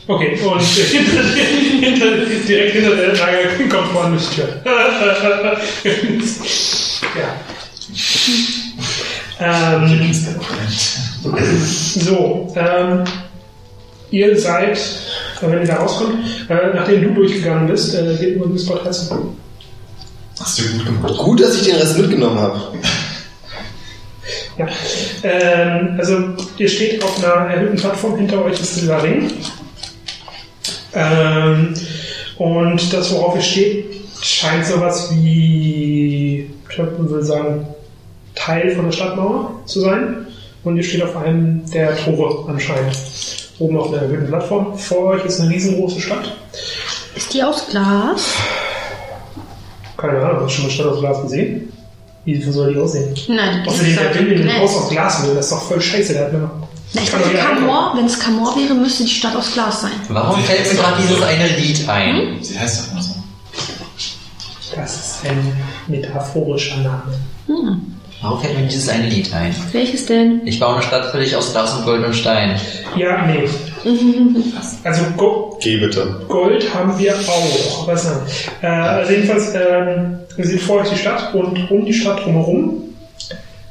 Okay, 0.08 0.40
und 0.40 0.62
hinter, 0.62 1.24
hinter, 1.80 2.26
direkt 2.48 2.74
hinter 2.74 2.96
der 2.96 3.14
Nager 3.14 3.70
kommt 3.70 3.94
man 3.94 4.12
durch 4.12 4.30
die 4.30 4.36
Tür. 4.36 4.62
ja. 7.16 7.36
Ähm, 9.40 10.14
So, 11.96 12.54
ähm, 12.56 13.04
ihr 14.12 14.40
seid, 14.40 14.78
äh, 14.78 15.42
wenn 15.42 15.62
ihr 15.62 15.68
da 15.68 15.78
rauskommt, 15.78 16.20
äh, 16.50 16.74
nachdem 16.76 17.02
du 17.04 17.14
durchgegangen 17.22 17.68
bist, 17.68 17.96
äh, 17.96 18.16
geht 18.16 18.38
nur 18.38 18.50
das 18.50 18.66
Portal 18.66 18.94
zu. 18.94 19.36
Hast 20.40 20.60
du 20.60 20.64
gut 20.74 20.86
gemacht. 20.86 21.18
Gut, 21.18 21.42
dass 21.42 21.56
ich 21.56 21.64
den 21.64 21.76
Rest 21.78 21.98
mitgenommen 21.98 22.38
habe. 22.38 22.62
Ja. 24.58 24.68
Ähm, 25.24 25.96
also, 25.98 26.36
ihr 26.58 26.70
steht 26.70 27.04
auf 27.04 27.18
einer 27.24 27.50
erhöhten 27.50 27.78
Plattform, 27.78 28.18
hinter 28.18 28.44
euch 28.46 28.60
ist 28.60 28.82
dieser 28.82 29.02
Ring. 29.02 29.32
Ähm, 30.96 31.74
und 32.38 32.94
das, 32.94 33.14
worauf 33.14 33.36
ihr 33.36 33.42
steht, 33.42 33.86
scheint 34.22 34.66
sowas 34.66 35.10
wie, 35.12 36.50
ich 36.70 36.78
würde 36.78 37.24
sagen, 37.24 37.68
Teil 38.34 38.72
von 38.76 38.86
der 38.86 38.92
Stadtmauer 38.92 39.52
zu 39.66 39.82
sein. 39.82 40.28
Und 40.64 40.78
ihr 40.78 40.84
steht 40.84 41.04
auf 41.04 41.16
einem 41.16 41.70
der 41.72 41.96
Tore 41.98 42.50
anscheinend. 42.50 42.98
Oben 43.60 43.78
auf 43.78 43.88
einer 43.88 44.02
erhöhten 44.02 44.28
Plattform. 44.28 44.78
Vor 44.78 45.06
euch 45.06 45.26
ist 45.26 45.40
eine 45.40 45.50
riesengroße 45.52 46.02
Stadt. 46.02 46.36
Ist 47.16 47.34
die 47.34 47.42
aus 47.42 47.68
Glas? 47.70 48.34
Keine 49.96 50.20
Ahnung, 50.20 50.42
hast 50.44 50.48
du 50.48 50.50
schon 50.50 50.64
mal 50.66 50.72
Stadt 50.72 50.88
aus 50.88 51.00
Glas 51.00 51.22
gesehen? 51.22 51.72
Wie 52.26 52.42
soll 52.42 52.74
die 52.74 52.80
aussehen? 52.80 53.16
Nein, 53.28 53.62
die 53.64 53.70
Außerdem, 53.70 53.92
ist 53.92 54.00
der 54.00 54.06
halt 54.08 54.20
will 54.20 54.32
in 54.32 54.42
ein 54.42 54.48
Glas. 54.48 54.60
Haus 54.60 54.76
aus 54.78 54.90
Glas 54.90 55.24
will, 55.26 55.36
das 55.36 55.46
ist 55.46 55.52
doch 55.52 55.62
voll 55.62 55.80
scheiße. 55.80 56.14
Der 56.14 56.26
hat 56.26 56.34
mir 56.34 56.50
Na, 56.96 57.02
ich 57.02 57.12
kann 57.12 57.22
dachte, 57.22 57.36
Camor, 57.36 57.94
wenn 57.96 58.06
es 58.06 58.18
Camor 58.20 58.56
wäre, 58.56 58.74
müsste 58.74 59.04
die 59.04 59.10
Stadt 59.10 59.36
aus 59.36 59.52
Glas 59.52 59.82
sein. 59.82 59.92
Warum 60.08 60.42
fällt 60.44 60.72
mir 60.72 60.80
gerade 60.80 61.02
dieses 61.02 61.22
eine 61.22 61.48
Lied 61.58 61.90
ein? 61.90 62.38
Sie 62.42 62.58
heißt 62.58 62.88
doch 62.88 62.92
immer 62.94 63.02
so. 63.02 63.16
Das 64.76 64.96
ist 64.96 65.30
ein 65.30 65.54
metaphorischer 65.88 66.78
Name. 66.78 67.04
Warum 68.22 68.42
fällt 68.42 68.58
mir 68.58 68.66
dieses 68.68 68.88
eine 68.88 69.08
Lied 69.10 69.34
ein? 69.34 69.54
Welches 69.74 70.06
denn? 70.06 70.42
Ich 70.46 70.60
baue 70.60 70.76
eine 70.76 70.84
Stadt 70.84 71.12
für 71.12 71.20
dich 71.20 71.36
aus 71.36 71.52
Glas 71.52 71.74
und 71.74 71.86
Gold 71.86 72.06
und 72.06 72.16
Stein. 72.16 72.60
Ja, 72.96 73.26
nee. 73.28 73.48
Also 74.84 75.04
Go 75.16 75.58
Geh 75.62 75.78
bitte. 75.78 76.22
Gold 76.28 76.74
haben 76.74 76.98
wir 76.98 77.14
auch. 77.14 77.88
Was? 77.88 78.10
Äh, 78.62 78.66
also 78.68 79.12
jedenfalls, 79.12 79.54
ähm, 79.54 80.20
ihr 80.38 80.46
seht 80.46 80.62
vor 80.62 80.82
euch 80.82 80.90
die 80.90 80.98
Stadt 80.98 81.36
und 81.36 81.70
um 81.70 81.86
die 81.86 81.94
Stadt 81.94 82.26
drumherum 82.26 82.95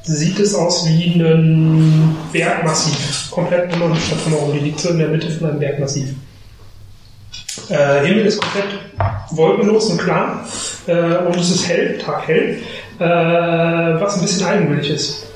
sieht 0.04 0.38
es 0.38 0.54
aus 0.54 0.86
wie 0.86 1.20
ein 1.20 2.16
Bergmassiv. 2.32 3.30
Komplett 3.30 3.72
immer 3.74 3.88
die 3.94 4.00
Stadt 4.00 4.24
drumherum. 4.24 4.52
Die 4.52 4.60
liegt 4.60 4.80
so 4.80 4.90
in 4.90 4.98
der 4.98 5.08
Mitte 5.08 5.30
von 5.30 5.50
einem 5.50 5.58
Bergmassiv. 5.58 6.10
Äh, 7.68 8.06
Himmel 8.06 8.26
ist 8.26 8.40
komplett 8.40 8.66
wolkenlos 9.30 9.86
und 9.86 9.98
klar 9.98 10.46
äh, 10.86 11.16
und 11.18 11.36
es 11.36 11.50
ist 11.50 11.68
hell, 11.68 11.98
taghell, 11.98 12.58
äh, 12.98 13.04
was 13.04 14.16
ein 14.16 14.22
bisschen 14.22 14.46
eigentümlich 14.46 14.90
ist. 14.90 15.26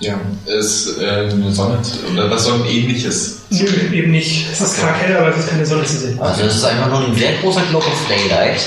Ja, 0.00 0.18
ist 0.46 0.98
äh, 0.98 1.30
eine 1.30 1.52
Sonne 1.52 1.78
oder 2.12 2.30
was 2.30 2.44
Sonnenähnliches. 2.44 3.42
Nö, 3.50 3.66
eben 3.92 4.12
nicht. 4.12 4.50
Es 4.50 4.60
ist 4.60 4.80
taghell, 4.80 5.16
aber 5.16 5.28
es 5.28 5.38
ist 5.38 5.50
keine 5.50 5.66
Sonne 5.66 5.84
zu 5.84 5.98
sehen. 5.98 6.20
Also 6.20 6.44
es 6.44 6.56
ist 6.56 6.64
einfach 6.64 6.88
nur 6.88 7.06
ein 7.06 7.14
sehr 7.14 7.32
großer 7.42 7.62
Glock 7.70 7.86
of 7.86 8.08
Daylight. 8.08 8.60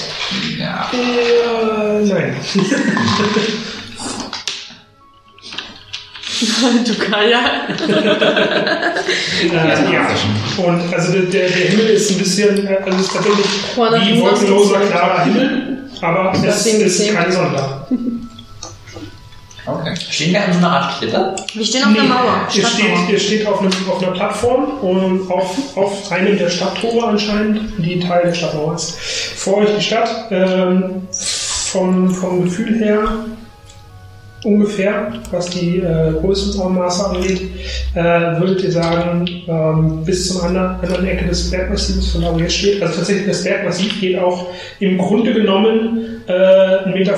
Ja. 0.60 0.92
Äh, 0.94 2.06
nein. 2.06 2.36
du 6.86 6.96
Kaya. 6.96 7.40
Äh, 9.42 9.94
ja. 9.94 10.08
Und 10.58 10.94
also 10.94 11.14
der, 11.14 11.26
der, 11.26 11.48
Himmel 11.50 11.88
ist 11.90 12.12
ein 12.12 12.18
bisschen, 12.18 12.68
äh, 12.68 12.78
also 12.78 12.98
es 12.98 13.06
ist 13.06 13.14
tatsächlich 13.14 13.46
wie 13.46 14.22
wolkenloser, 14.22 14.80
klarer 14.82 15.26
Himmel, 15.26 15.90
aber 16.02 16.34
Das 16.44 16.66
es 16.66 17.00
ist 17.00 17.14
keine 17.14 17.32
Sonne 17.32 17.52
da. 17.56 17.88
Okay. 19.66 19.94
Stehen 20.10 20.34
wir 20.34 20.44
an 20.44 20.52
so 20.52 20.58
einer 20.58 20.72
Art 20.72 21.00
Klippe? 21.00 21.36
Wir 21.54 21.66
stehen 21.66 21.86
auf 21.86 21.94
der 21.94 22.04
Mauer. 22.04 22.48
ihr, 22.54 22.68
steht, 22.68 23.10
ihr 23.10 23.20
steht 23.20 23.48
auf, 23.48 23.62
einem, 23.62 23.72
auf 23.90 24.04
einer 24.04 24.12
Plattform 24.12 24.80
und 24.82 25.32
auf, 25.32 25.78
auf 25.78 26.12
einem 26.12 26.38
der 26.38 26.50
Stadttore 26.50 27.08
anscheinend, 27.08 27.72
die 27.78 28.00
Teil 28.02 28.24
der 28.26 28.34
Stadtmauer 28.34 28.76
ist. 28.76 28.98
Vor 29.00 29.60
euch 29.60 29.70
die 29.78 29.82
Stadt, 29.82 30.26
ähm, 30.32 31.08
vom, 31.12 32.14
vom 32.14 32.44
Gefühl 32.44 32.78
her 32.78 33.26
ungefähr, 34.46 35.14
was 35.32 35.50
die 35.50 35.80
äh, 35.80 36.12
Größenmaße 36.22 37.06
angeht, 37.10 37.42
äh, 37.96 38.02
würdet 38.40 38.64
ihr 38.64 38.72
sagen, 38.72 39.28
ähm, 39.48 40.04
bis 40.06 40.28
zum 40.30 40.42
anderen, 40.42 40.80
anderen 40.82 41.08
Ecke 41.08 41.26
des 41.26 41.50
Bergmassivs, 41.52 42.12
von 42.12 42.22
da 42.22 42.34
wo 42.34 42.38
ihr 42.38 42.44
jetzt 42.44 42.56
steht. 42.58 42.82
Also 42.82 42.96
tatsächlich, 42.98 43.28
das 43.28 43.44
Bergmassiv 43.44 44.00
geht 44.00 44.20
auch 44.20 44.48
im 44.80 44.98
Grunde 44.98 45.34
genommen 45.34 46.22
äh, 46.28 46.32
1,50 46.32 46.94
Meter 46.94 47.14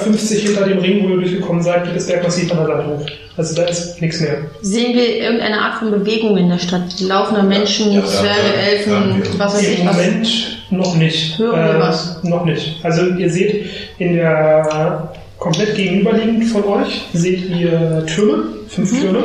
hinter 0.47 0.65
dem 0.67 0.79
Ring, 0.79 1.03
wo 1.03 1.09
ihr 1.09 1.17
durchgekommen 1.21 1.61
seid, 1.61 1.85
geht 1.85 1.95
das 1.95 2.07
Bergmassiv 2.07 2.51
an 2.51 2.57
der 2.59 2.67
Land 2.67 2.87
hoch. 2.87 3.05
Also 3.37 3.53
da 3.55 3.63
ist 3.63 4.01
nichts 4.01 4.21
mehr. 4.21 4.37
Sehen 4.61 4.95
wir 4.95 5.17
irgendeine 5.17 5.59
Art 5.59 5.79
von 5.79 5.91
Bewegung 5.91 6.37
in 6.37 6.49
der 6.49 6.57
Stadt? 6.59 6.83
Laufende 7.01 7.43
Menschen, 7.43 7.91
Ja, 7.91 7.99
ja, 7.99 8.05
Zwerge, 8.05 8.29
ja, 8.55 8.71
Elfen, 8.71 9.23
wir. 9.23 9.39
was 9.39 9.53
weiß 9.55 9.61
ich 9.61 9.79
Im 9.81 9.87
was. 9.87 9.95
Moment 9.97 10.57
noch 10.71 10.95
nicht. 10.95 11.37
Hören 11.37 11.65
wir 11.65 11.75
Äh, 11.75 11.79
was? 11.79 12.23
Noch 12.23 12.45
nicht. 12.45 12.75
Also 12.83 13.07
ihr 13.07 13.29
seht 13.29 13.65
in 13.99 14.15
der 14.15 15.11
komplett 15.39 15.75
gegenüberliegend 15.75 16.45
von 16.45 16.63
euch 16.63 17.01
seht 17.13 17.49
ihr 17.49 18.05
Türme, 18.07 18.43
fünf 18.67 18.91
Mhm. 18.91 19.01
Türme, 19.01 19.23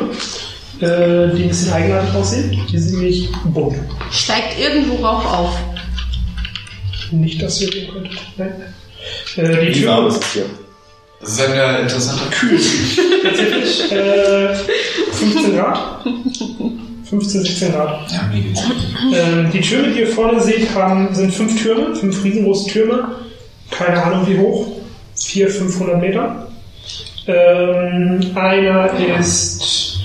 äh, 0.79 1.35
die 1.35 1.43
ein 1.43 1.47
bisschen 1.49 1.73
eigenartig 1.73 2.13
aussehen. 2.15 2.61
Die 2.71 2.77
sind 2.77 2.99
nämlich 2.99 3.29
bunt. 3.45 3.75
Steigt 4.11 4.59
irgendwo 4.59 4.95
Rauch 5.05 5.39
auf. 5.39 5.57
Nicht, 7.11 7.41
dass 7.41 7.61
ihr 7.61 7.71
sehen 7.71 7.91
könntet. 7.91 8.19
Nein. 8.37 8.53
Äh, 9.37 9.65
die 9.65 9.75
Wie 9.75 9.81
Türme 9.81 10.07
ist 10.07 10.23
hier? 10.33 10.45
Das 11.19 11.33
ist 11.33 11.41
eine 11.41 11.79
interessante 11.81 12.23
kühl. 12.31 12.59
Tatsächlich 13.23 13.91
äh, 13.91 14.55
15 15.11 15.55
Grad. 15.55 16.03
15, 17.09 17.41
16 17.43 17.71
Grad. 17.73 18.11
Ja, 18.11 18.29
mega. 18.33 18.59
Ähm, 19.13 19.51
die 19.51 19.61
Türme, 19.61 19.89
die 19.89 19.99
ihr 19.99 20.07
vorne 20.07 20.41
seht, 20.41 20.73
haben, 20.73 21.13
sind 21.13 21.31
fünf 21.33 21.61
Türme, 21.61 21.95
fünf 21.95 22.23
riesengroße 22.23 22.71
Türme. 22.71 23.15
Keine 23.69 24.01
Ahnung 24.01 24.25
wie 24.27 24.37
hoch. 24.39 24.67
400, 25.25 25.57
500 25.57 26.01
Meter. 26.01 26.47
Ähm, 27.27 28.19
einer 28.35 28.89
ist 29.19 29.99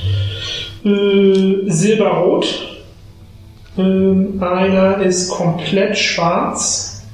äh, 0.85 1.71
silberrot. 1.71 2.79
Ähm, 3.79 4.43
einer 4.43 4.99
ist 4.99 5.31
komplett 5.31 5.97
schwarz. 5.97 7.05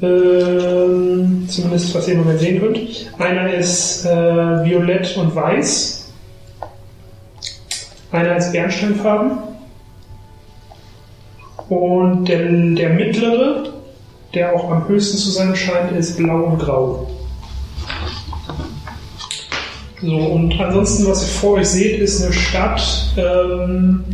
Ähm, 0.00 1.46
zumindest 1.48 1.94
was 1.94 2.06
ihr 2.06 2.14
im 2.14 2.20
Moment 2.20 2.40
sehen 2.40 2.60
könnt. 2.60 2.78
Einer 3.18 3.52
ist 3.52 4.04
äh, 4.04 4.64
violett 4.64 5.16
und 5.16 5.34
weiß. 5.34 6.12
Einer 8.12 8.36
ist 8.36 8.52
bernsteinfarben. 8.52 9.38
Und 11.68 12.26
der, 12.26 12.46
der 12.46 12.90
mittlere, 12.90 13.74
der 14.34 14.54
auch 14.54 14.70
am 14.70 14.88
höchsten 14.88 15.16
zu 15.18 15.30
sein 15.30 15.54
scheint, 15.56 15.92
ist 15.92 16.16
blau 16.16 16.44
und 16.44 16.58
grau. 16.58 17.10
So, 20.00 20.16
und 20.16 20.60
ansonsten, 20.60 21.08
was 21.08 21.22
ihr 21.22 21.28
vor 21.28 21.54
euch 21.54 21.68
seht, 21.68 21.98
ist 21.98 22.22
eine 22.22 22.32
Stadt, 22.32 22.80
ähm, 23.16 24.04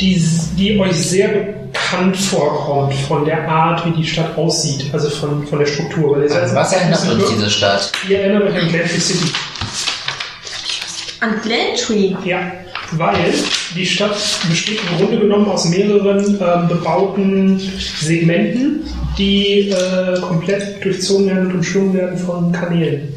die, 0.00 0.22
die 0.56 0.78
euch 0.78 0.96
sehr 0.96 1.28
bekannt 1.28 2.16
vorkommt 2.16 2.94
von 2.94 3.24
der 3.24 3.46
Art, 3.46 3.84
wie 3.84 3.90
die 3.90 4.06
Stadt 4.06 4.38
aussieht, 4.38 4.86
also 4.92 5.10
von, 5.10 5.46
von 5.46 5.58
der 5.58 5.66
Struktur. 5.66 6.16
Weil 6.16 6.32
An 6.32 6.54
was 6.54 6.72
erinnert 6.72 7.08
uns 7.10 7.28
diese 7.28 7.50
Stadt? 7.50 7.92
Ihr 8.08 8.20
erinnert 8.20 8.44
euch 8.44 8.62
an 8.62 8.68
Glentree 8.68 9.00
City. 9.00 9.32
An 11.20 11.40
Glentree. 11.42 12.14
Ja, 12.24 12.50
weil 12.92 13.32
die 13.74 13.86
Stadt 13.86 14.16
besteht 14.48 14.80
im 14.90 14.98
Grunde 14.98 15.20
genommen 15.20 15.46
aus 15.46 15.68
mehreren 15.68 16.38
ähm, 16.40 16.68
bebauten 16.68 17.60
Segmenten, 18.00 18.84
die 19.18 19.70
äh, 19.70 20.20
komplett 20.20 20.84
durchzogen 20.84 21.26
werden 21.26 21.46
und 21.46 21.54
umschlungen 21.56 21.94
werden 21.94 22.18
von 22.18 22.52
Kanälen. 22.52 23.14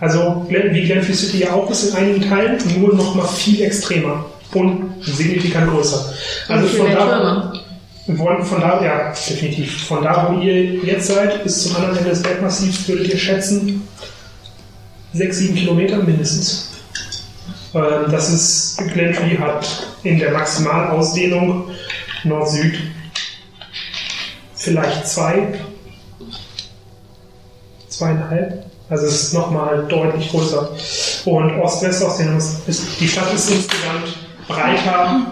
Also 0.00 0.44
wie 0.48 0.82
Glentree 0.82 1.12
City 1.12 1.38
ja 1.38 1.52
auch 1.52 1.70
ist 1.70 1.90
in 1.90 1.96
einigen 1.96 2.28
Teilen, 2.28 2.58
nur 2.78 2.94
noch 2.94 3.14
mal 3.14 3.26
viel 3.26 3.62
extremer 3.62 4.26
und 4.52 4.92
signifikant 5.02 5.70
größer. 5.70 6.12
Also 6.48 6.66
von 6.68 6.90
da, 6.90 7.52
von, 8.06 8.44
von 8.44 8.60
da, 8.60 8.84
ja, 8.84 9.12
definitiv. 9.12 9.86
Von 9.86 10.02
da, 10.02 10.28
wo 10.28 10.40
ihr 10.40 10.74
jetzt 10.84 11.06
seid, 11.06 11.42
bis 11.42 11.62
zum 11.62 11.76
anderen 11.76 11.96
Ende 11.96 12.10
des 12.10 12.22
Bergmassivs, 12.22 12.86
würdet 12.86 13.08
ihr 13.08 13.18
schätzen, 13.18 13.82
sechs, 15.12 15.38
sieben 15.38 15.54
Kilometer 15.54 16.02
mindestens. 16.02 16.73
Ähm, 17.74 18.10
Das 18.10 18.30
ist, 18.30 18.78
Glentree 18.92 19.38
hat 19.38 19.86
in 20.02 20.18
der 20.18 20.32
Maximalausdehnung 20.32 21.70
Nord-Süd 22.24 22.78
vielleicht 24.54 25.06
zwei, 25.06 25.54
zweieinhalb. 27.88 28.64
Also 28.88 29.06
es 29.06 29.22
ist 29.24 29.34
nochmal 29.34 29.86
deutlich 29.88 30.30
größer. 30.30 30.70
Und 31.24 31.58
Ost-West-Ausdehnung 31.60 32.38
ist, 32.38 33.00
die 33.00 33.08
Stadt 33.08 33.32
ist 33.32 33.50
insgesamt 33.50 34.16
breiter, 34.46 35.26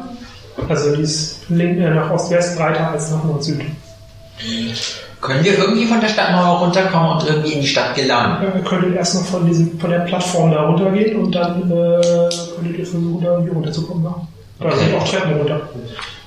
also 0.68 0.96
die 0.96 1.02
ist 1.02 1.50
äh, 1.50 1.90
nach 1.90 2.10
Ost-West 2.10 2.56
breiter 2.56 2.88
als 2.90 3.10
nach 3.10 3.24
Nord-Süd. 3.24 3.62
Können 5.22 5.44
wir 5.44 5.56
irgendwie 5.56 5.86
von 5.86 6.00
der 6.00 6.08
Stadtmauer 6.08 6.58
runterkommen 6.58 7.12
und 7.12 7.26
irgendwie 7.28 7.52
in 7.52 7.60
die 7.62 7.66
Stadt 7.66 7.94
gelangen? 7.94 8.42
Äh, 8.42 8.58
Ihr 8.58 8.64
könntet 8.64 8.94
erstmal 8.96 9.24
von, 9.24 9.46
diesem, 9.46 9.78
von 9.78 9.88
der 9.90 10.00
Plattform 10.00 10.50
da 10.50 10.62
runtergehen 10.66 11.16
und 11.16 11.32
dann 11.34 11.62
äh, 11.70 12.28
könntet 12.56 12.78
ihr 12.78 12.84
versuchen, 12.86 13.20
da 13.22 13.30
irgendwie 13.34 13.52
runterzukommen. 13.54 14.04
Ja. 14.04 14.26
Da 14.60 14.66
Okay. 14.68 14.76
sind 14.78 14.94
auch 14.96 15.08
Treppen 15.08 15.32
runter. 15.38 15.60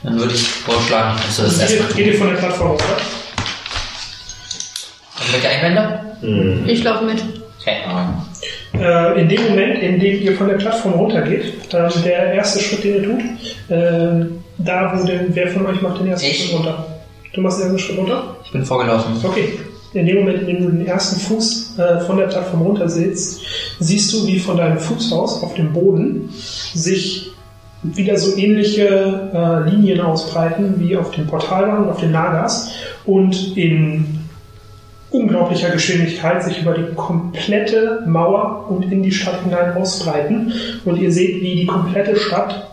Dann 0.03 0.17
würde 0.19 0.33
ich 0.33 0.47
vorschlagen, 0.47 1.17
dass 1.25 1.37
wir 1.37 1.45
das 1.45 1.53
Geht, 1.59 1.61
erstmal 1.61 1.89
ihr- 1.89 1.95
geht 1.95 2.05
tun. 2.05 2.13
ihr 2.13 2.19
von 2.19 2.27
der 2.29 2.35
Plattform 2.35 2.67
runter? 2.69 2.85
Irgendwelche 5.19 5.49
Einwände? 5.49 6.71
Ich 6.71 6.83
laufe 6.83 7.05
mit. 7.05 7.23
Okay. 7.61 7.77
Äh, 8.79 9.21
in 9.21 9.29
dem 9.29 9.43
Moment, 9.49 9.79
in 9.81 9.99
dem 9.99 10.21
ihr 10.21 10.35
von 10.37 10.47
der 10.47 10.55
Plattform 10.55 10.93
runtergeht, 10.93 11.53
ähm, 11.73 11.89
der 12.03 12.33
erste 12.33 12.59
Schritt, 12.59 12.83
den 12.83 12.95
ihr 12.95 13.03
tut, 13.03 13.21
ähm, 13.69 14.43
da 14.57 14.93
wo 14.95 15.05
denn, 15.05 15.27
wer 15.29 15.47
von 15.49 15.65
euch 15.65 15.81
macht 15.81 15.99
den 15.99 16.07
ersten 16.07 16.27
Ich. 16.27 16.45
Schritt 16.45 16.53
runter? 16.59 16.85
Du 17.35 17.41
machst 17.41 17.59
den 17.59 17.65
ersten 17.65 17.79
Schritt 17.79 17.97
runter? 17.97 18.37
Ich 18.45 18.51
bin 18.51 18.63
vorgelaufen. 18.63 19.13
Okay. 19.21 19.59
In 19.93 20.05
dem 20.05 20.19
Moment, 20.19 20.41
in 20.41 20.47
dem 20.47 20.63
du 20.63 20.71
den 20.71 20.85
ersten 20.85 21.19
Fuß 21.19 21.77
äh, 21.77 21.99
von 22.01 22.17
der 22.17 22.25
Plattform 22.27 22.61
runter 22.61 22.89
sitzt, 22.89 23.41
siehst 23.79 24.13
du, 24.13 24.25
wie 24.25 24.39
von 24.39 24.57
deinem 24.57 24.77
Fußhaus 24.77 25.43
auf 25.43 25.53
dem 25.53 25.73
Boden 25.73 26.29
sich 26.33 27.31
wieder 27.83 28.17
so 28.17 28.35
ähnliche 28.37 29.29
äh, 29.33 29.69
Linien 29.69 30.01
ausbreiten 30.01 30.75
wie 30.79 30.97
auf 30.97 31.11
dem 31.11 31.27
Portalwand 31.27 31.85
und 31.85 31.89
auf 31.89 31.99
den 31.99 32.11
Nagas 32.11 32.71
und 33.05 33.55
in 33.57 34.19
unglaublicher 35.11 35.69
Geschwindigkeit 35.69 36.43
sich 36.43 36.61
über 36.61 36.73
die 36.73 36.93
komplette 36.95 38.03
Mauer 38.07 38.65
und 38.69 38.91
in 38.91 39.03
die 39.03 39.11
Stadt 39.11 39.43
hinein 39.43 39.73
ausbreiten. 39.75 40.53
Und 40.83 40.97
ihr 40.97 41.11
seht, 41.11 41.41
wie 41.41 41.55
die 41.55 41.65
komplette 41.65 42.15
Stadt 42.15 42.69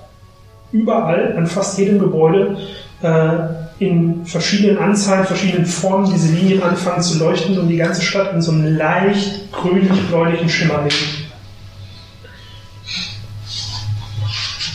überall 0.73 1.37
an 1.37 1.47
fast 1.47 1.79
jedem 1.79 1.99
Gebäude 1.99 2.57
äh, 3.03 3.62
in 3.83 4.25
verschiedenen 4.27 4.79
Anzahlen, 4.79 5.27
verschiedenen 5.27 5.67
Formen 5.67 6.11
diese 6.13 6.33
Linien 6.33 6.63
anfangen 6.63 7.03
zu 7.03 7.19
leuchten 7.19 7.59
und 7.59 7.69
die 7.69 7.77
ganze 7.77 8.03
Stadt 8.03 8.33
in 8.33 8.43
so 8.43 8.53
einem 8.53 8.77
leicht 8.77 9.53
grünlich-bläulichen 9.53 10.49
Schimmer 10.49 10.83
liegen. 10.83 11.23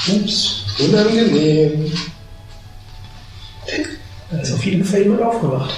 Ups, 0.09 0.65
unangenehm. 0.79 1.91
Da 4.31 4.37
ist 4.39 4.53
auf 4.53 4.65
jeden 4.65 4.83
Fall 4.83 5.01
jemand 5.01 5.21
aufgewacht. 5.21 5.73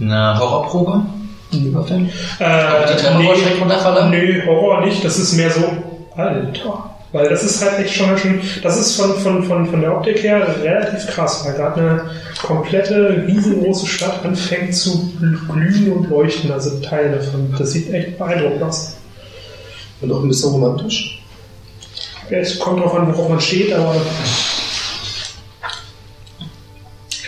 Eine 0.00 0.38
Horrorprobe? 0.38 1.02
Äh, 2.38 2.86
die 2.88 3.02
Treppe 3.02 3.22
vor 3.24 3.36
Schreck 3.36 3.60
runterfalle? 3.60 4.10
Nö, 4.10 4.44
Horror 4.46 4.84
nicht. 4.84 5.04
Das 5.04 5.18
ist 5.18 5.32
mehr 5.34 5.50
so, 5.50 5.62
Alter. 6.16 6.95
Weil 7.16 7.30
das 7.30 7.42
ist 7.44 7.64
halt 7.64 7.78
echt 7.78 7.94
schon 7.94 8.18
schön, 8.18 8.42
das 8.62 8.78
ist 8.78 8.94
von, 8.94 9.18
von, 9.20 9.42
von, 9.44 9.66
von 9.66 9.80
der 9.80 9.96
Optik 9.96 10.22
her 10.22 10.46
relativ 10.62 11.06
krass, 11.06 11.46
weil 11.46 11.54
gerade 11.54 11.80
eine 11.80 12.10
komplette, 12.42 13.24
riesengroße 13.26 13.86
Stadt 13.86 14.22
anfängt 14.22 14.74
zu 14.74 15.10
glühen 15.50 15.92
und 15.92 16.10
leuchten, 16.10 16.52
also 16.52 16.78
Teile 16.80 17.16
davon. 17.16 17.54
Das 17.58 17.72
sieht 17.72 17.90
echt 17.90 18.18
beeindruckend 18.18 18.62
aus. 18.62 18.96
Und 20.02 20.12
auch 20.12 20.22
ein 20.22 20.28
bisschen 20.28 20.50
romantisch. 20.50 21.22
Ja, 22.28 22.36
Es 22.36 22.58
kommt 22.58 22.80
drauf 22.80 22.94
an, 22.94 23.08
worauf 23.08 23.30
man 23.30 23.40
steht, 23.40 23.72
aber 23.72 23.96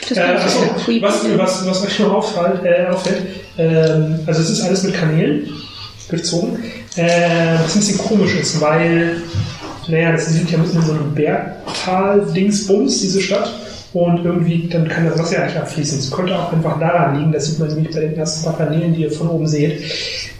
Das 0.06 0.18
Äh, 0.18 0.36
creepy. 0.84 1.02
was, 1.02 1.24
was, 1.38 1.66
was 1.66 1.82
euch 1.86 1.98
noch 2.00 2.12
auffällt, 2.12 2.62
äh, 2.62 2.88
auffällt 2.88 3.22
ähm, 3.56 4.20
also 4.26 4.42
es 4.42 4.50
ist 4.50 4.60
alles 4.60 4.82
mit 4.82 4.94
Kanälen 4.94 5.48
durchzogen, 6.10 6.62
äh, 6.96 7.58
was 7.62 7.74
ein 7.74 7.80
bisschen 7.80 7.98
komisch 7.98 8.34
ist, 8.34 8.60
weil, 8.60 9.22
naja, 9.88 10.12
das 10.12 10.30
liegt 10.34 10.50
ja 10.50 10.58
mitten 10.58 10.76
in 10.76 10.82
so 10.84 10.92
einem 10.92 11.14
Bergtal-Dingsbums, 11.14 13.00
diese 13.00 13.20
Stadt, 13.20 13.50
und 13.94 14.22
irgendwie, 14.24 14.68
dann 14.68 14.86
kann 14.86 15.06
das 15.06 15.18
Wasser 15.18 15.38
ja 15.40 15.46
nicht 15.46 15.56
abfließen. 15.56 15.98
Es 15.98 16.10
könnte 16.10 16.38
auch 16.38 16.52
einfach 16.52 16.78
daran 16.78 17.18
liegen, 17.18 17.32
das 17.32 17.46
sieht 17.46 17.58
man 17.58 17.68
nämlich 17.68 17.94
bei 17.94 18.00
den 18.00 18.16
ersten 18.16 18.44
paar 18.44 18.56
Kanälen, 18.58 18.92
die 18.94 19.02
ihr 19.02 19.10
von 19.10 19.28
oben 19.28 19.46
seht, 19.46 19.80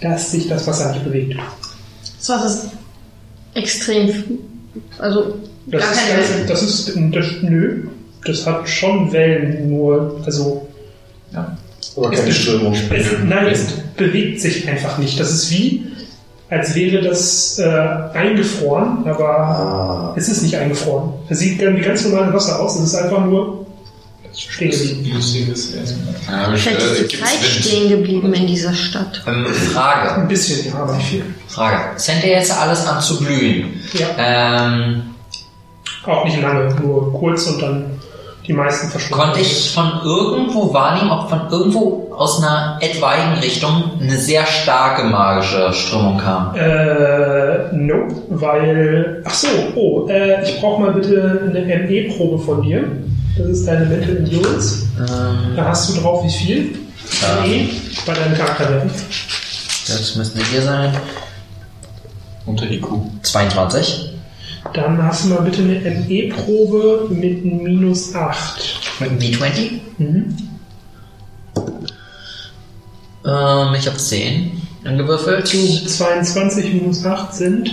dass 0.03 0.31
sich 0.33 0.49
das 0.49 0.67
Wasser 0.67 0.93
nicht 0.93 1.05
bewegt. 1.05 1.35
Das 2.19 2.29
war 2.29 2.43
das 2.43 2.67
extrem. 3.55 4.13
Also, 4.99 5.35
Das 5.67 5.83
gar 5.83 5.93
ist, 5.93 5.99
keine 5.99 6.19
Wellen. 6.21 6.47
das 6.47 6.63
ist, 6.63 6.89
das, 7.15 7.27
nö, 7.43 7.89
das 8.27 8.47
hat 8.47 8.69
schon 8.69 9.11
Wellen, 9.13 9.71
nur, 9.71 10.21
also, 10.27 10.69
Aber 11.97 12.11
keine 12.11 12.29
Es- 12.29 12.37
Strömung. 12.37 12.75
Nein, 13.27 13.47
es 13.51 13.65
bewegt 13.97 14.41
sich 14.43 14.69
einfach 14.69 14.99
nicht. 14.99 15.19
Das 15.19 15.31
ist 15.33 15.51
wie, 15.51 15.87
als 16.51 16.75
wäre 16.75 17.03
das 17.03 17.59
äh, 17.59 17.65
eingefroren, 18.15 19.07
aber 19.07 19.29
Ah. 19.39 20.15
es 20.17 20.29
ist 20.29 20.43
nicht 20.43 20.57
eingefroren. 20.57 21.13
Es 21.29 21.41
sieht 21.41 21.61
wie 21.61 21.81
ganz 21.81 22.05
normales 22.05 22.33
Wasser 22.35 22.61
aus. 22.61 22.77
Es 22.77 22.85
ist 22.87 22.95
einfach 22.95 23.25
nur 23.25 23.67
stehen 24.35 24.71
geblieben. 24.71 25.17
Lustiges 25.17 25.75
Ähm, 25.75 25.85
Vielleicht 26.57 26.81
ist 26.81 26.99
die 27.01 27.07
gibt's 27.17 27.31
Zeit 27.31 27.43
stehen 27.43 27.89
geblieben 27.89 28.33
in 28.35 28.47
dieser 28.47 28.73
Stadt. 28.73 29.23
ähm, 29.27 29.45
Frage. 29.47 30.13
Ein 30.15 30.29
bisschen, 30.29 30.67
ja, 30.69 30.75
aber 30.81 30.95
nicht 30.95 31.07
viel. 31.09 31.25
Frage. 31.49 31.77
Es 31.97 32.07
fängt 32.07 32.23
ja 32.25 32.31
jetzt 32.31 32.57
alles 32.57 32.87
an 32.87 33.01
zu 33.01 33.19
glühen. 33.19 33.81
Ja, 33.95 34.07
Ähm, 34.19 35.03
auch 36.05 36.25
nicht 36.25 36.41
lange, 36.41 36.73
nur 36.77 37.13
kurz 37.13 37.47
und 37.47 37.61
dann 37.61 37.98
die 38.49 38.55
meisten 38.55 38.89
verschwunden. 38.89 39.23
konnte 39.23 39.41
ich 39.41 39.73
von 39.73 40.01
irgendwo 40.03 40.73
wahrnehmen, 40.73 41.11
ob 41.11 41.29
von 41.29 41.43
irgendwo 41.51 42.11
aus 42.17 42.43
einer 42.43 42.79
etwaigen 42.81 43.39
Richtung 43.41 43.93
eine 44.01 44.17
sehr 44.17 44.45
starke 44.47 45.05
magische 45.05 45.73
Strömung 45.73 46.19
kam? 46.19 46.55
Äh, 46.57 47.73
nope, 47.73 48.15
weil. 48.31 49.23
Ach 49.25 49.35
so, 49.35 49.49
oh, 49.77 50.09
äh, 50.09 50.43
ich 50.43 50.59
brauche 50.61 50.81
mal 50.83 50.93
bitte 50.93 51.43
eine 51.55 51.61
ME-Probe 51.87 52.43
von 52.43 52.63
dir. 52.63 52.85
Das 53.37 53.47
ist 53.49 53.69
deine 53.69 53.85
Mental 53.87 54.17
Endurance. 54.17 54.87
Ähm, 54.99 55.55
Da 55.55 55.67
hast 55.67 55.95
du 55.95 56.01
drauf 56.01 56.25
wie 56.25 56.31
viel? 56.31 56.75
Ja. 57.23 57.47
ME 57.47 57.69
bei 58.07 58.15
deinem 58.15 58.35
Charakterwerten. 58.37 58.91
das 59.87 60.17
müssten 60.17 60.41
hier 60.51 60.63
sein. 60.63 60.93
Unter 62.47 62.65
IQ. 62.71 62.87
22. 63.23 64.08
Dann 64.75 65.03
hast 65.03 65.25
du 65.25 65.29
mal 65.29 65.43
bitte 65.43 65.63
eine 65.63 66.05
ME-Probe 66.07 67.09
mit 67.11 67.45
minus 67.45 68.15
8. 68.15 69.01
Mit 69.01 69.11
einem 69.11 69.19
D20. 69.19 69.71
Mhm. 69.99 70.37
Ähm, 73.27 73.75
ich 73.77 73.87
habe 73.87 73.97
10 73.97 74.63
angewürfelt. 74.85 75.47
Zu 75.47 75.87
22 75.87 76.73
minus 76.75 77.05
8 77.05 77.35
sind 77.35 77.71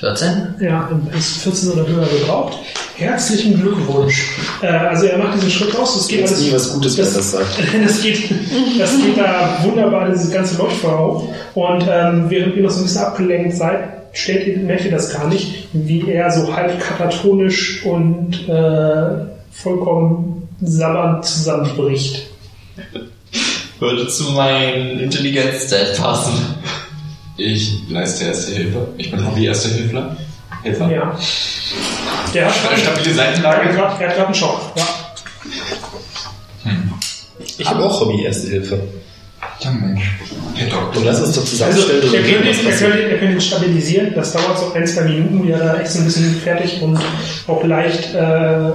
14? 0.00 0.54
Ja, 0.60 0.88
ist 1.16 1.38
14 1.42 1.70
oder 1.72 1.86
höher 1.86 2.06
gebraucht. 2.06 2.58
Herzlichen 2.96 3.60
Glückwunsch. 3.60 4.30
Äh, 4.62 4.66
also 4.66 5.06
er 5.06 5.18
macht 5.18 5.36
diesen 5.36 5.50
Schritt 5.50 5.78
raus. 5.78 5.94
Das 5.94 6.08
geht 6.08 6.26
alles. 6.26 6.40
nie 6.40 6.52
was 6.52 6.72
Gutes, 6.72 6.96
wenn 6.98 7.06
er 7.06 7.12
das 7.12 7.30
sagt. 7.30 7.46
Das 7.84 8.02
geht, 8.02 8.30
das 8.78 8.96
geht 8.98 9.18
da 9.18 9.58
wunderbar, 9.62 10.10
dieses 10.10 10.30
ganze 10.30 10.56
Leuchtfeuer 10.56 10.98
auf. 10.98 11.24
Und 11.54 11.84
ähm, 11.90 12.26
während 12.28 12.56
ihr 12.56 12.62
noch 12.62 12.70
so 12.70 12.80
ein 12.80 12.84
bisschen 12.84 13.02
abgelenkt 13.02 13.56
seid, 13.56 13.99
stellt 14.12 14.46
ihr 14.46 14.90
das 14.90 15.12
gar 15.12 15.28
nicht, 15.28 15.68
wie 15.72 16.10
er 16.10 16.30
so 16.30 16.54
halb 16.54 16.80
katatonisch 16.80 17.84
und 17.84 18.48
äh, 18.48 19.26
vollkommen 19.52 20.48
sabbernd 20.60 21.24
zusammenbricht. 21.24 22.26
Würde 23.78 24.08
zu 24.08 24.32
meinem 24.32 25.00
Intelligenz-Stat 25.00 25.96
passen. 25.96 26.32
Ich 27.36 27.88
leiste 27.88 28.26
Erste 28.26 28.52
Hilfe. 28.52 28.88
Ich 28.98 29.10
bin 29.10 29.26
Hobby-Erste-Hilfler. 29.26 30.16
Hilfer. 30.62 30.90
Ja. 30.90 31.18
Der 32.34 32.46
hat 32.46 32.54
Eine 32.70 32.78
stabile 32.78 33.08
hat 33.10 33.16
Seitenlage. 33.16 33.68
er 33.70 33.90
hat 33.90 33.98
gerade 33.98 34.26
einen 34.26 34.34
Schock. 34.34 34.60
Ja. 34.76 34.86
Ich 37.58 37.66
habe 37.66 37.82
auch 37.84 38.00
Hobby 38.00 38.22
Erste 38.24 38.48
Hilfe. 38.48 38.82
Ja, 39.60 39.70
Mensch. 39.70 40.18
Herr 40.54 40.68
Doktor. 40.68 41.00
Und 41.00 41.06
lass 41.06 41.20
uns 41.20 41.34
doch 41.34 41.42
Also, 41.42 41.50
zusammenstellen, 41.50 42.02
er 42.02 42.06
und 42.06 42.12
könnte, 42.12 42.48
er, 42.48 42.76
könnte, 42.76 43.02
er 43.02 43.18
könnte 43.18 43.34
ihn 43.34 43.40
stabilisieren. 43.40 44.12
Das 44.14 44.32
dauert 44.32 44.58
so 44.58 44.72
ein, 44.72 44.86
zwei 44.86 45.02
Minuten, 45.02 45.44
wie 45.46 45.50
er 45.50 45.58
da 45.58 45.80
echt 45.80 45.92
so 45.92 45.98
ein 46.00 46.04
bisschen 46.06 46.34
fertig 46.36 46.80
und 46.82 46.98
auch 47.46 47.64
leicht 47.64 48.14
äh, 48.14 48.70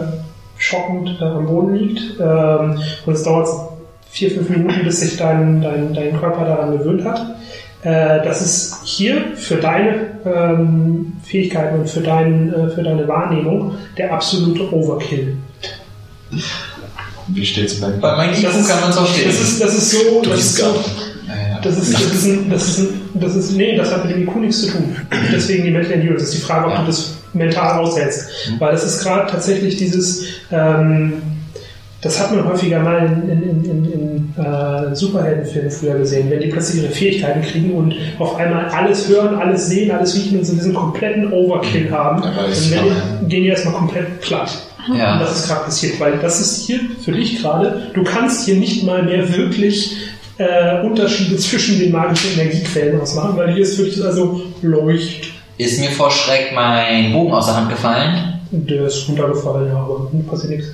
schockend 0.57 1.17
äh, 1.19 1.23
am 1.23 1.45
Boden 1.45 1.75
liegt. 1.75 2.19
Ähm, 2.19 2.79
und 3.05 3.13
es 3.13 3.23
dauert 3.23 3.47
vier, 4.09 4.31
fünf 4.31 4.49
Minuten, 4.49 4.83
bis 4.83 5.01
sich 5.01 5.17
dein, 5.17 5.61
dein, 5.61 5.93
dein 5.93 6.19
Körper 6.19 6.45
daran 6.45 6.77
gewöhnt 6.77 7.03
hat. 7.03 7.35
Äh, 7.81 8.23
das 8.23 8.41
ist 8.41 8.83
hier 8.83 9.35
für 9.35 9.57
deine 9.57 10.19
ähm, 10.25 11.13
Fähigkeiten 11.23 11.79
und 11.79 11.89
für, 11.89 12.01
dein, 12.01 12.53
äh, 12.53 12.69
für 12.69 12.81
deine 12.81 13.07
Wahrnehmung 13.07 13.75
der 13.97 14.13
absolute 14.13 14.73
Overkill. 14.73 15.37
Wie 17.27 17.45
steht's 17.45 17.80
bei 17.80 17.89
Bei 17.89 18.15
meinem 18.15 18.34
IQ 18.34 18.43
kann 18.68 18.81
man 18.81 18.89
es 18.89 18.97
auch 18.97 19.07
stehen. 19.07 19.27
das 19.27 19.41
ist, 19.41 19.61
das 19.61 19.73
ist 19.73 19.91
so, 19.91 20.22
das 20.22 20.39
ist 20.39 20.57
so, 20.57 20.76
das 21.64 21.77
ist, 21.77 21.93
das 21.93 22.14
ist, 22.14 22.26
ein, 22.26 22.49
das 22.49 22.68
ist, 22.68 22.80
ein, 22.80 23.02
das 23.15 23.35
ist, 23.35 23.52
nee, 23.53 23.76
das 23.76 23.91
hat 23.91 24.06
mit 24.06 24.15
dem 24.15 24.23
IQ 24.23 24.35
nichts 24.38 24.61
zu 24.61 24.72
tun. 24.72 24.95
Deswegen 25.34 25.64
die 25.64 25.72
Mental 25.72 25.93
Endurance. 25.93 26.26
Das 26.26 26.34
ist 26.34 26.41
die 26.41 26.45
Frage, 26.45 26.68
ob 26.68 26.77
du 26.77 26.85
das 26.85 27.15
mental 27.34 27.80
aushältst. 27.80 28.27
Weil 28.60 28.72
das 28.72 28.84
ist 28.84 29.03
gerade 29.03 29.30
tatsächlich 29.30 29.77
dieses, 29.77 30.26
ähm, 30.52 31.14
das 32.02 32.19
hat 32.19 32.35
man 32.35 32.47
häufiger 32.47 32.80
mal 32.80 33.06
in, 33.06 33.30
in, 33.30 33.65
in, 33.65 33.91
in, 33.91 34.34
äh, 34.43 34.95
Superheldenfilmen 34.95 35.72
früher 35.72 35.97
gesehen, 35.97 36.30
wenn 36.30 36.39
die 36.39 36.47
plötzlich 36.47 36.84
ihre 36.84 36.91
Fähigkeiten 36.91 37.41
kriegen 37.41 37.73
und 37.73 37.95
auf 38.19 38.35
einmal 38.35 38.68
alles 38.68 39.07
hören, 39.10 39.35
alles 39.35 39.68
sehen, 39.68 39.89
alles 39.89 40.15
riechen 40.15 40.38
und 40.39 40.45
so 40.45 40.53
diesen 40.53 40.73
kompletten 40.73 41.34
Overkill 41.34 41.89
haben, 41.89 42.22
Ja, 42.23 42.31
dann 42.31 42.72
werden 42.72 43.27
gehen 43.27 43.43
die 43.43 43.49
erstmal 43.49 43.73
komplett 43.73 44.22
platt. 44.22 44.52
Ja. 44.94 45.14
Und 45.14 45.20
das 45.22 45.36
ist 45.40 45.48
gerade 45.48 45.66
passiert, 45.66 45.99
weil 45.99 46.18
das 46.20 46.40
ist 46.40 46.66
hier 46.68 46.80
für 47.03 47.12
dich 47.12 47.41
gerade, 47.41 47.91
du 47.94 48.03
kannst 48.03 48.45
hier 48.45 48.56
nicht 48.57 48.84
mal 48.84 49.03
mehr 49.03 49.36
wirklich 49.36 49.98
äh, 50.38 50.82
Unterschiede 50.82 51.38
zwischen 51.38 51.80
den 51.80 51.91
magischen 51.91 52.34
Energiequellen 52.34 52.99
ausmachen, 53.02 53.38
weil 53.38 53.53
hier 53.53 53.64
ist 53.64 53.78
wirklich 53.78 54.03
also 54.03 54.41
Leucht. 54.62 55.32
Ist 55.57 55.80
mir 55.80 55.90
vor 55.91 56.12
Schreck 56.12 56.52
mein 56.53 57.14
Bogen 57.14 57.34
aus 57.34 57.45
der 57.45 57.56
Hand 57.56 57.70
gefallen, 57.70 58.40
Der 58.52 58.86
ist 58.88 59.07
runtergefallen, 59.07 59.70
ja, 59.70 59.78
aber 59.78 60.10
passiert 60.30 60.52
nichts. 60.52 60.68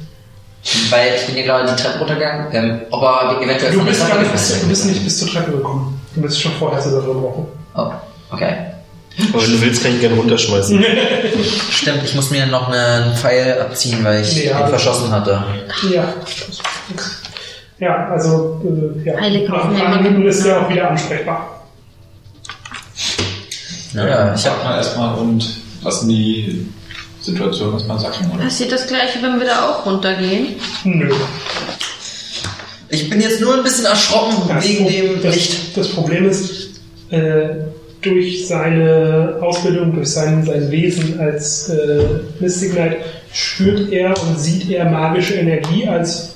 weil 0.90 1.14
ich 1.16 1.26
bin 1.28 1.36
hier 1.36 1.44
gerade 1.46 1.70
die 1.70 1.82
Treppe 1.82 2.00
runtergegangen, 2.00 2.48
ähm, 2.54 2.80
ob 2.90 3.04
er 3.04 3.42
eventuell 3.42 3.72
Du 3.72 3.78
von 3.78 3.86
der 3.86 3.92
bist, 3.92 4.02
Treppe 4.02 4.16
gar 4.16 4.22
nicht 4.24 4.32
gefallen 4.32 4.50
bis, 4.54 4.62
du 4.62 4.68
bist 4.68 4.86
nicht 4.88 5.04
bis 5.04 5.20
zur 5.20 5.28
Treppe 5.30 5.52
gekommen. 5.52 6.02
Du 6.16 6.22
bist 6.22 6.42
schon 6.42 6.52
vorher 6.54 6.80
zusammengebrochen. 6.82 7.46
Oh, 7.76 7.92
okay. 8.32 8.56
Aber 9.34 9.44
wenn 9.44 9.52
du 9.52 9.62
willst, 9.62 9.84
kann 9.84 9.94
ich 9.94 10.00
gerne 10.02 10.16
runterschmeißen. 10.16 10.84
Stimmt, 11.72 12.02
ich 12.04 12.16
muss 12.16 12.30
mir 12.32 12.46
noch 12.48 12.70
einen 12.70 13.16
Pfeil 13.16 13.60
abziehen, 13.62 14.04
weil 14.04 14.22
ich 14.22 14.36
Nee, 14.36 14.46
ihn 14.50 14.68
verschossen 14.68 15.12
hatte. 15.12 15.44
Ja. 15.94 16.14
Ja, 17.80 18.10
also 18.12 18.62
äh, 19.04 19.10
ja. 19.10 19.20
Heilig 19.20 19.50
nach. 19.50 20.02
Minuten 20.02 20.28
ist 20.28 20.46
er 20.46 20.62
auch 20.62 20.70
wieder 20.70 20.90
ansprechbar. 20.92 21.66
Naja, 23.94 24.34
ich 24.36 24.46
hab 24.46 24.64
mal 24.64 24.78
erstmal 24.78 25.16
und 25.18 25.48
lassen 25.84 26.08
die 26.10 26.68
Situation 27.22 27.74
erstmal 27.74 28.00
sacken, 28.00 28.32
oder? 28.32 28.44
Passiert 28.44 28.72
das 28.72 28.88
gleiche, 28.88 29.22
wenn 29.22 29.40
wir 29.40 29.48
da 29.48 29.70
auch 29.70 29.86
runtergehen? 29.86 30.56
Nö. 30.84 31.14
Ich 32.90 33.10
bin 33.10 33.22
jetzt 33.22 33.42
nur 33.42 33.56
ein 33.56 33.64
bisschen 33.64 33.86
erschrocken 33.86 34.36
Das 34.48 34.64
wegen 34.68 34.84
Pro- 34.86 34.92
dem 34.92 35.22
das, 35.24 35.36
Licht. 35.36 35.78
Das 35.78 35.88
Problem 35.90 36.30
ist, 36.30 36.70
äh, 37.10 37.50
durch 38.02 38.48
seine 38.48 39.38
Ausbildung, 39.42 39.94
durch 39.96 40.10
sein, 40.10 40.44
sein 40.46 40.70
Wesen 40.72 41.20
als 41.20 41.70
äh, 41.70 42.06
Mystic 42.40 42.72
Knight 42.74 42.98
spürt 43.34 43.92
er 43.92 44.10
und 44.24 44.40
sieht 44.40 44.70
er 44.70 44.90
magische 44.90 45.36
Energie, 45.36 45.88
als 45.88 46.36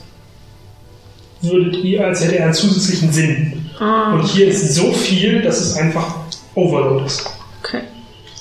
würdet 1.42 1.84
ihr, 1.84 2.06
als 2.06 2.24
hätte 2.24 2.38
er 2.38 2.46
einen 2.46 2.54
zusätzlichen 2.54 3.12
Sinn. 3.12 3.70
Ah, 3.80 4.14
Und 4.14 4.26
hier 4.28 4.48
ist 4.48 4.74
so 4.76 4.92
viel, 4.92 5.42
dass 5.42 5.60
es 5.60 5.76
einfach 5.76 6.16
Overload 6.56 7.06
ist. 7.06 7.26
okay. 7.62 7.82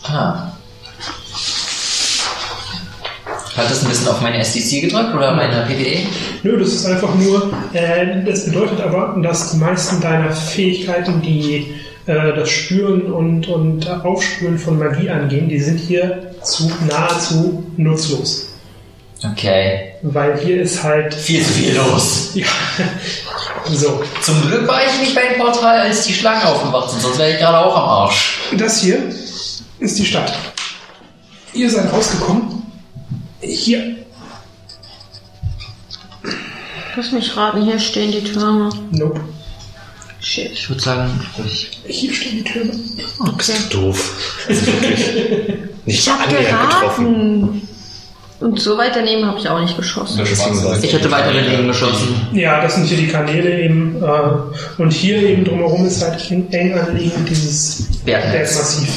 Ah. 0.04 0.50
Hat 3.56 3.70
das 3.70 3.82
ein 3.82 3.88
bisschen 3.88 4.08
auf 4.08 4.20
meine 4.20 4.38
SDC 4.38 4.80
gedrückt 4.82 5.14
oder 5.14 5.34
meine 5.34 5.62
E? 5.62 5.74
PPE? 5.74 6.06
Nö, 6.42 6.58
das 6.58 6.68
ist 6.70 6.86
einfach 6.86 7.14
nur, 7.14 7.52
äh, 7.72 8.24
das 8.24 8.46
bedeutet 8.46 8.80
aber, 8.80 9.20
dass 9.22 9.52
die 9.52 9.58
meisten 9.58 10.00
deiner 10.00 10.32
Fähigkeiten, 10.32 11.22
die 11.22 11.74
äh, 12.06 12.34
das 12.34 12.50
Spüren 12.50 13.12
und, 13.12 13.48
und 13.48 13.88
Aufspüren 13.88 14.58
von 14.58 14.78
Magie 14.78 15.08
angehen, 15.10 15.48
die 15.48 15.60
sind 15.60 15.78
hier 15.78 16.34
zu 16.42 16.70
nahezu 16.88 17.64
nutzlos. 17.76 18.48
Okay. 19.32 19.92
Weil 20.02 20.38
hier 20.38 20.60
ist 20.62 20.82
halt, 20.82 21.14
Viel 21.14 21.42
zu 21.42 21.52
viel 21.52 21.74
los. 21.76 22.30
ja, 22.34 22.44
so. 23.70 24.02
Zum 24.20 24.48
Glück 24.48 24.68
war 24.68 24.80
ich 24.84 25.00
nicht 25.00 25.14
beim 25.14 25.38
Portal, 25.38 25.80
als 25.80 26.04
die 26.04 26.12
Schlangen 26.12 26.42
aufgewacht 26.42 26.90
sind, 26.90 27.00
sonst 27.00 27.18
wäre 27.18 27.32
ich 27.32 27.38
gerade 27.38 27.58
auch 27.58 27.74
am 27.74 27.88
Arsch. 27.88 28.38
Das 28.58 28.82
hier 28.82 28.98
ist 29.78 29.98
die 29.98 30.04
Stadt. 30.04 30.32
Ihr 31.54 31.70
seid 31.70 31.90
rausgekommen. 31.92 32.62
Hier, 33.40 33.96
Lass 36.96 37.10
mich 37.10 37.36
raten, 37.36 37.64
hier 37.64 37.80
stehen 37.80 38.12
die 38.12 38.22
Türme. 38.22 38.70
nope. 38.92 39.20
Shit. 40.24 40.52
Ich 40.52 40.68
würde 40.70 40.80
sagen, 40.80 41.20
ich. 41.44 41.70
Hier 41.86 42.12
stehen 42.14 42.42
die 42.42 42.44
Türme. 42.44 42.72
Okay. 43.20 43.52
Doof. 43.70 44.44
Also 44.48 44.66
wirklich. 44.66 45.06
Nicht 45.84 45.98
Ich 46.00 46.08
hab 46.08 46.26
annähernd 46.26 46.70
getroffen. 46.70 47.40
geraten. 47.40 47.68
Und 48.40 48.58
so 48.60 48.76
weit 48.78 48.96
daneben 48.96 49.24
habe 49.26 49.38
ich 49.38 49.48
auch 49.48 49.60
nicht 49.60 49.76
geschossen. 49.76 50.22
Ich 50.82 50.92
hätte 50.92 51.10
weiter 51.10 51.32
daneben 51.32 51.68
geschossen. 51.68 52.14
Ja, 52.32 52.60
das 52.62 52.74
sind 52.74 52.86
hier 52.86 52.96
die 52.96 53.06
Kanäle 53.08 53.60
eben. 53.62 54.02
Äh, 54.02 54.80
und 54.82 54.92
hier 54.92 55.18
eben 55.22 55.44
drumherum 55.44 55.86
ist 55.86 56.02
halt 56.02 56.30
eng 56.30 56.50
eng 56.50 56.78
anliegend 56.78 57.28
dieses. 57.28 57.86
Bergmassiv. 58.04 58.88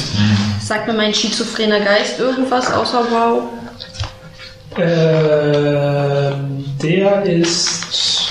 Sagt 0.62 0.86
mir 0.88 0.94
mein 0.94 1.14
schizophrener 1.14 1.80
Geist 1.80 2.18
irgendwas 2.18 2.70
außer 2.72 3.06
wow? 3.10 3.42
Ähm, 4.78 6.64
der 6.82 7.22
ist. 7.24 8.28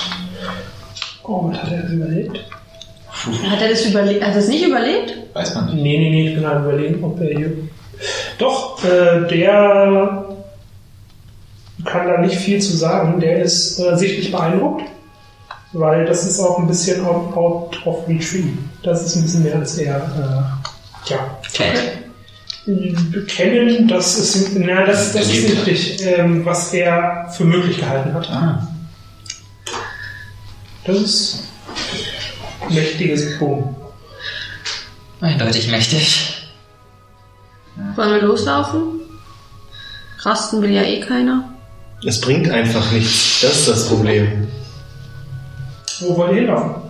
Oh, 1.22 1.48
was 1.50 1.58
hat 1.62 1.70
er 1.72 1.88
überlebt? 1.90 2.40
Hat 3.50 3.62
er 3.62 3.70
das 3.70 3.84
überlebt? 3.84 4.22
Hat 4.22 4.30
er 4.30 4.36
das 4.36 4.48
nicht 4.48 4.66
überlebt? 4.66 5.14
Weiß 5.34 5.54
man 5.54 5.66
nicht. 5.66 5.82
Nee, 5.82 5.98
nee, 5.98 6.10
nee, 6.10 6.28
ich 6.28 6.34
bin 6.34 6.44
am 6.44 6.64
überlegen, 6.64 7.02
ob 7.04 7.20
er 7.20 7.36
hier. 7.36 7.52
Doch, 8.38 8.82
äh, 8.84 9.28
der 9.28 10.26
kann 11.84 12.06
da 12.06 12.18
nicht 12.18 12.36
viel 12.36 12.60
zu 12.60 12.76
sagen. 12.76 13.20
Der 13.20 13.42
ist 13.42 13.78
äh, 13.78 13.96
sichtlich 13.96 14.30
beeindruckt, 14.30 14.84
weil 15.72 16.04
das 16.06 16.26
ist 16.26 16.40
auch 16.40 16.58
ein 16.58 16.66
bisschen 16.66 17.04
out, 17.04 17.36
out 17.36 17.86
of 17.86 18.08
ihn. 18.08 18.70
Das 18.82 19.04
ist 19.04 19.16
ein 19.16 19.22
bisschen 19.22 19.42
mehr 19.44 19.56
als 19.56 19.78
er. 19.78 19.96
Äh, 19.96 21.10
ja. 21.10 21.38
Okay. 21.48 21.72
Bekennen, 22.66 23.88
das 23.88 24.18
ist, 24.18 24.54
na, 24.54 24.84
das, 24.84 25.14
das 25.14 25.22
ist 25.22 25.48
nicht 25.48 25.66
richtig, 25.66 26.06
ähm, 26.06 26.44
was 26.44 26.74
er 26.74 27.26
für 27.34 27.44
möglich 27.44 27.78
gehalten 27.78 28.12
hat. 28.12 28.28
Ah. 28.30 28.68
Das 30.84 30.96
ist 30.98 31.47
mächtiges 32.70 33.38
Boom. 33.38 33.74
Eindeutig 35.20 35.68
mächtig. 35.70 36.48
Wollen 37.96 38.14
wir 38.14 38.22
loslaufen? 38.22 39.00
Rasten 40.20 40.62
will 40.62 40.70
ja 40.70 40.82
eh 40.82 41.00
keiner. 41.00 41.48
Es 42.04 42.20
bringt 42.20 42.50
einfach 42.50 42.90
nichts. 42.92 43.40
Das 43.42 43.58
ist 43.58 43.68
das 43.68 43.88
Problem. 43.88 44.48
Wo 46.00 46.16
wollt 46.16 46.32
ihr 46.32 46.38
hinlaufen? 46.38 46.88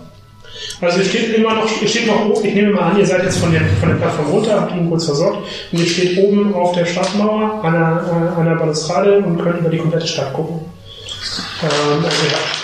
Also 0.81 0.99
ihr 0.99 1.05
steht 1.05 1.35
immer 1.35 1.55
noch, 1.55 1.81
ihr 1.81 1.87
steht 1.87 2.07
noch 2.07 2.25
oben, 2.25 2.45
ich 2.45 2.53
nehme 2.53 2.71
mal 2.71 2.91
an, 2.91 2.97
ihr 2.97 3.05
seid 3.05 3.23
jetzt 3.23 3.39
von 3.39 3.51
der, 3.51 3.61
von 3.79 3.89
der 3.89 3.95
Plattform 3.95 4.27
runter, 4.27 4.61
habt 4.61 4.71
ihn 4.73 4.89
kurz 4.89 5.05
versorgt 5.05 5.45
und 5.71 5.79
ihr 5.79 5.85
steht 5.85 6.17
oben 6.17 6.53
auf 6.53 6.73
der 6.73 6.85
Stadtmauer 6.85 7.63
an 7.63 7.73
der, 7.73 8.05
äh, 8.07 8.39
an 8.39 8.45
der 8.45 8.55
Balustrade 8.55 9.17
und 9.17 9.41
könnt 9.41 9.59
über 9.59 9.69
die 9.69 9.77
komplette 9.77 10.07
Stadt 10.07 10.33
gucken. 10.33 10.61
Ähm, 11.63 12.05
also 12.05 12.15
habt, 12.31 12.63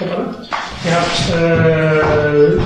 Hoppala. 0.00 0.45
Ihr 0.86 0.94
habt 0.94 2.56
äh, 2.56 2.58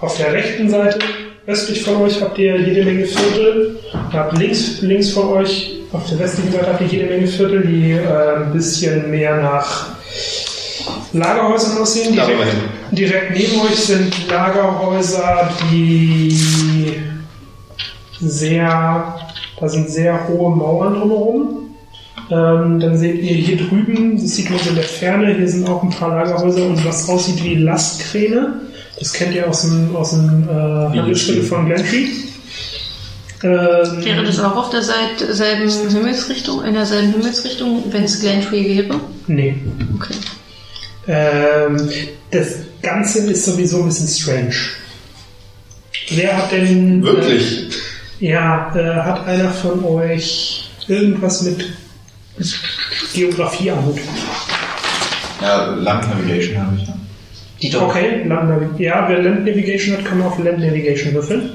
auf 0.00 0.16
der 0.16 0.32
rechten 0.32 0.68
Seite 0.68 0.98
östlich 1.46 1.82
von 1.82 1.96
euch 1.96 2.20
habt 2.20 2.38
ihr 2.38 2.58
jede 2.58 2.84
Menge 2.84 3.06
Viertel. 3.06 3.78
Ihr 4.12 4.18
habt 4.18 4.38
links, 4.38 4.80
links 4.80 5.10
von 5.10 5.28
euch, 5.28 5.80
auf 5.92 6.08
der 6.08 6.18
westlichen 6.18 6.52
Seite 6.52 6.66
habt 6.68 6.80
ihr 6.80 6.86
jede 6.86 7.06
Menge 7.06 7.26
Viertel, 7.26 7.62
die 7.66 7.92
äh, 7.92 8.36
ein 8.36 8.52
bisschen 8.52 9.10
mehr 9.10 9.36
nach 9.36 9.88
Lagerhäusern 11.12 11.78
aussehen. 11.78 12.12
Direkt, 12.12 12.56
direkt 12.90 13.30
neben 13.36 13.60
euch 13.60 13.76
sind 13.76 14.28
Lagerhäuser, 14.28 15.50
die 15.70 16.96
sehr, 18.20 19.14
da 19.60 19.68
sind 19.68 19.90
sehr 19.90 20.26
hohe 20.28 20.54
Mauern 20.54 20.94
drumherum. 20.94 21.73
Ähm, 22.30 22.80
dann 22.80 22.96
seht 22.96 23.22
ihr 23.22 23.34
hier 23.34 23.56
drüben, 23.56 24.16
das 24.16 24.36
sieht 24.36 24.50
man 24.50 24.58
so 24.58 24.70
in 24.70 24.76
der 24.76 24.84
Ferne, 24.84 25.34
hier 25.34 25.48
sind 25.48 25.68
auch 25.68 25.82
ein 25.82 25.90
paar 25.90 26.08
Lagerhäuser 26.08 26.66
und 26.66 26.84
was 26.84 27.08
aussieht 27.08 27.42
wie 27.44 27.56
Lastkräne. 27.56 28.60
Das 28.98 29.12
kennt 29.12 29.34
ihr 29.34 29.48
aus 29.48 29.62
dem, 29.62 29.94
aus 29.94 30.10
dem 30.10 30.48
äh, 30.48 30.52
Handelsstück 30.52 31.44
von 31.44 31.66
Glentree. 31.66 32.06
Ähm, 33.42 34.04
Wäre 34.04 34.24
das 34.24 34.38
auch 34.40 34.56
auf 34.56 34.70
der 34.70 34.82
Seite, 34.82 35.34
selben 35.34 35.68
Himmelsrichtung, 35.68 36.64
in 36.64 36.72
derselben 36.72 37.12
Himmelsrichtung, 37.12 37.84
wenn 37.90 38.04
es 38.04 38.20
Glentree 38.20 38.78
wäre? 38.78 39.00
Nee. 39.26 39.56
Okay. 39.96 40.14
Ähm, 41.06 41.90
das 42.30 42.54
Ganze 42.80 43.30
ist 43.30 43.44
sowieso 43.44 43.80
ein 43.80 43.86
bisschen 43.86 44.08
strange. 44.08 44.54
Wer 46.10 46.36
hat 46.36 46.52
denn. 46.52 47.02
Wirklich? 47.02 47.68
Äh, 48.20 48.28
ja, 48.30 48.74
äh, 48.74 49.02
hat 49.02 49.26
einer 49.26 49.50
von 49.50 49.84
euch 49.84 50.70
irgendwas 50.88 51.42
mit 51.42 51.66
Geografie 53.12 53.70
am 53.70 53.84
Hut? 53.86 53.98
Ja, 55.40 55.66
Land 55.66 56.08
Navigation 56.10 56.58
habe 56.66 56.76
ich. 56.76 56.86
Ja. 56.88 56.94
Die 57.62 57.70
doch. 57.70 57.82
Okay, 57.82 58.24
Land 58.26 58.50
Navi- 58.50 58.82
ja, 58.82 59.06
wer 59.08 59.22
Land 59.22 59.44
Navigation 59.44 59.96
hat, 59.96 60.04
kann 60.04 60.20
auf 60.22 60.38
Land 60.38 60.58
Navigation 60.58 61.14
würfeln. 61.14 61.50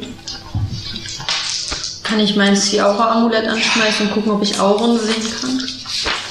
Kann 2.03 2.19
ich 2.19 2.35
mein 2.35 2.55
Sea-Aura-Amulett 2.55 3.47
anschmeißen 3.47 4.07
und 4.07 4.13
gucken, 4.13 4.31
ob 4.31 4.41
ich 4.41 4.59
Auren 4.59 4.97
sehen 4.99 5.23
kann? 5.41 5.61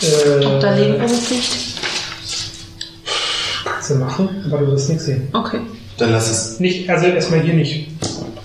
Äh, 0.01 0.45
Ob 0.47 0.61
da 0.61 0.75
Leben 0.75 1.01
rumfliegt? 1.01 1.49
Kannst 3.65 3.91
du 3.91 3.95
machen, 3.97 4.29
aber 4.47 4.59
du 4.59 4.73
wirst 4.73 4.89
nichts 4.89 5.05
sehen. 5.05 5.29
Okay. 5.33 5.61
Dann 5.99 6.13
lass 6.13 6.31
es. 6.31 6.59
Nicht, 6.61 6.89
also 6.91 7.07
erstmal 7.07 7.41
hier 7.43 7.55
nicht. 7.55 7.89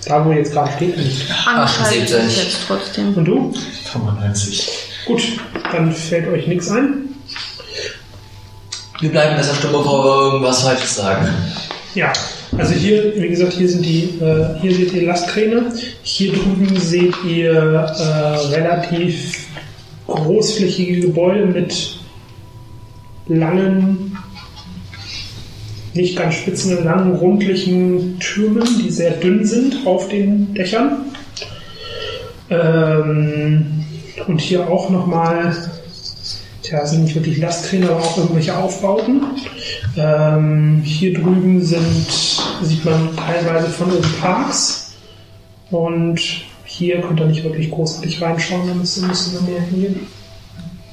Da, 0.06 0.24
wo 0.24 0.32
jetzt 0.32 0.52
gerade 0.52 0.70
steht, 0.76 0.96
nicht. 0.96 1.22
Angeschaltet 1.46 2.02
78. 2.02 2.26
ist 2.26 2.36
jetzt 2.44 2.56
trotzdem. 2.66 3.14
Und 3.14 3.24
du? 3.24 3.52
95. 3.92 4.68
Gut, 5.06 5.22
dann 5.72 5.92
fällt 5.92 6.28
euch 6.28 6.46
nichts 6.46 6.70
ein. 6.70 7.08
Wir 9.00 9.10
bleiben 9.10 9.36
besser 9.36 9.54
stumm, 9.54 9.72
bevor 9.72 10.04
wir 10.04 10.32
irgendwas 10.32 10.62
Falsches 10.62 10.96
sagen. 10.96 11.28
Ja, 11.94 12.12
also 12.56 12.72
hier, 12.74 13.12
wie 13.16 13.28
gesagt, 13.28 13.52
hier 13.52 13.68
sind 13.68 13.84
die, 13.84 14.04
äh, 14.20 14.60
hier 14.60 14.74
seht 14.74 14.92
ihr 14.94 15.06
Lastkräne. 15.06 15.72
Hier 16.02 16.32
drüben 16.32 16.76
seht 16.76 17.14
ihr 17.24 17.52
äh, 17.52 18.54
relativ 18.54 19.46
großflächige 20.06 21.00
Gebäude 21.00 21.46
mit 21.46 21.98
langen, 23.26 24.16
nicht 25.94 26.16
ganz 26.16 26.34
spitzen, 26.34 26.84
langen, 26.84 27.14
rundlichen 27.16 28.18
Türmen, 28.20 28.66
die 28.82 28.90
sehr 28.90 29.12
dünn 29.12 29.44
sind 29.44 29.86
auf 29.86 30.08
den 30.08 30.54
Dächern. 30.54 31.06
Ähm, 32.50 33.84
und 34.26 34.40
hier 34.40 34.68
auch 34.68 34.90
nochmal, 34.90 35.56
tja, 36.62 36.86
sind 36.86 37.04
nicht 37.04 37.14
wirklich 37.14 37.38
Lastkräne, 37.38 37.90
aber 37.90 38.00
auch 38.00 38.18
irgendwelche 38.18 38.56
Aufbauten. 38.56 39.22
Ähm, 39.96 40.82
hier 40.84 41.14
drüben 41.14 41.62
sind, 41.62 42.06
sieht 42.62 42.84
man 42.84 43.10
teilweise 43.16 43.68
von 43.68 43.92
oben 43.92 44.14
Parks. 44.20 44.94
Und 45.70 46.20
hier 46.64 47.00
könnt 47.00 47.20
ihr 47.20 47.26
nicht 47.26 47.44
wirklich 47.44 47.70
großartig 47.70 48.20
reinschauen, 48.20 48.68
da 48.68 48.74
müsst 48.74 48.98
ihr 48.98 49.06
müsst 49.06 49.32
ihr 49.34 49.40
mehr 49.42 49.60
hingehen. 49.60 50.06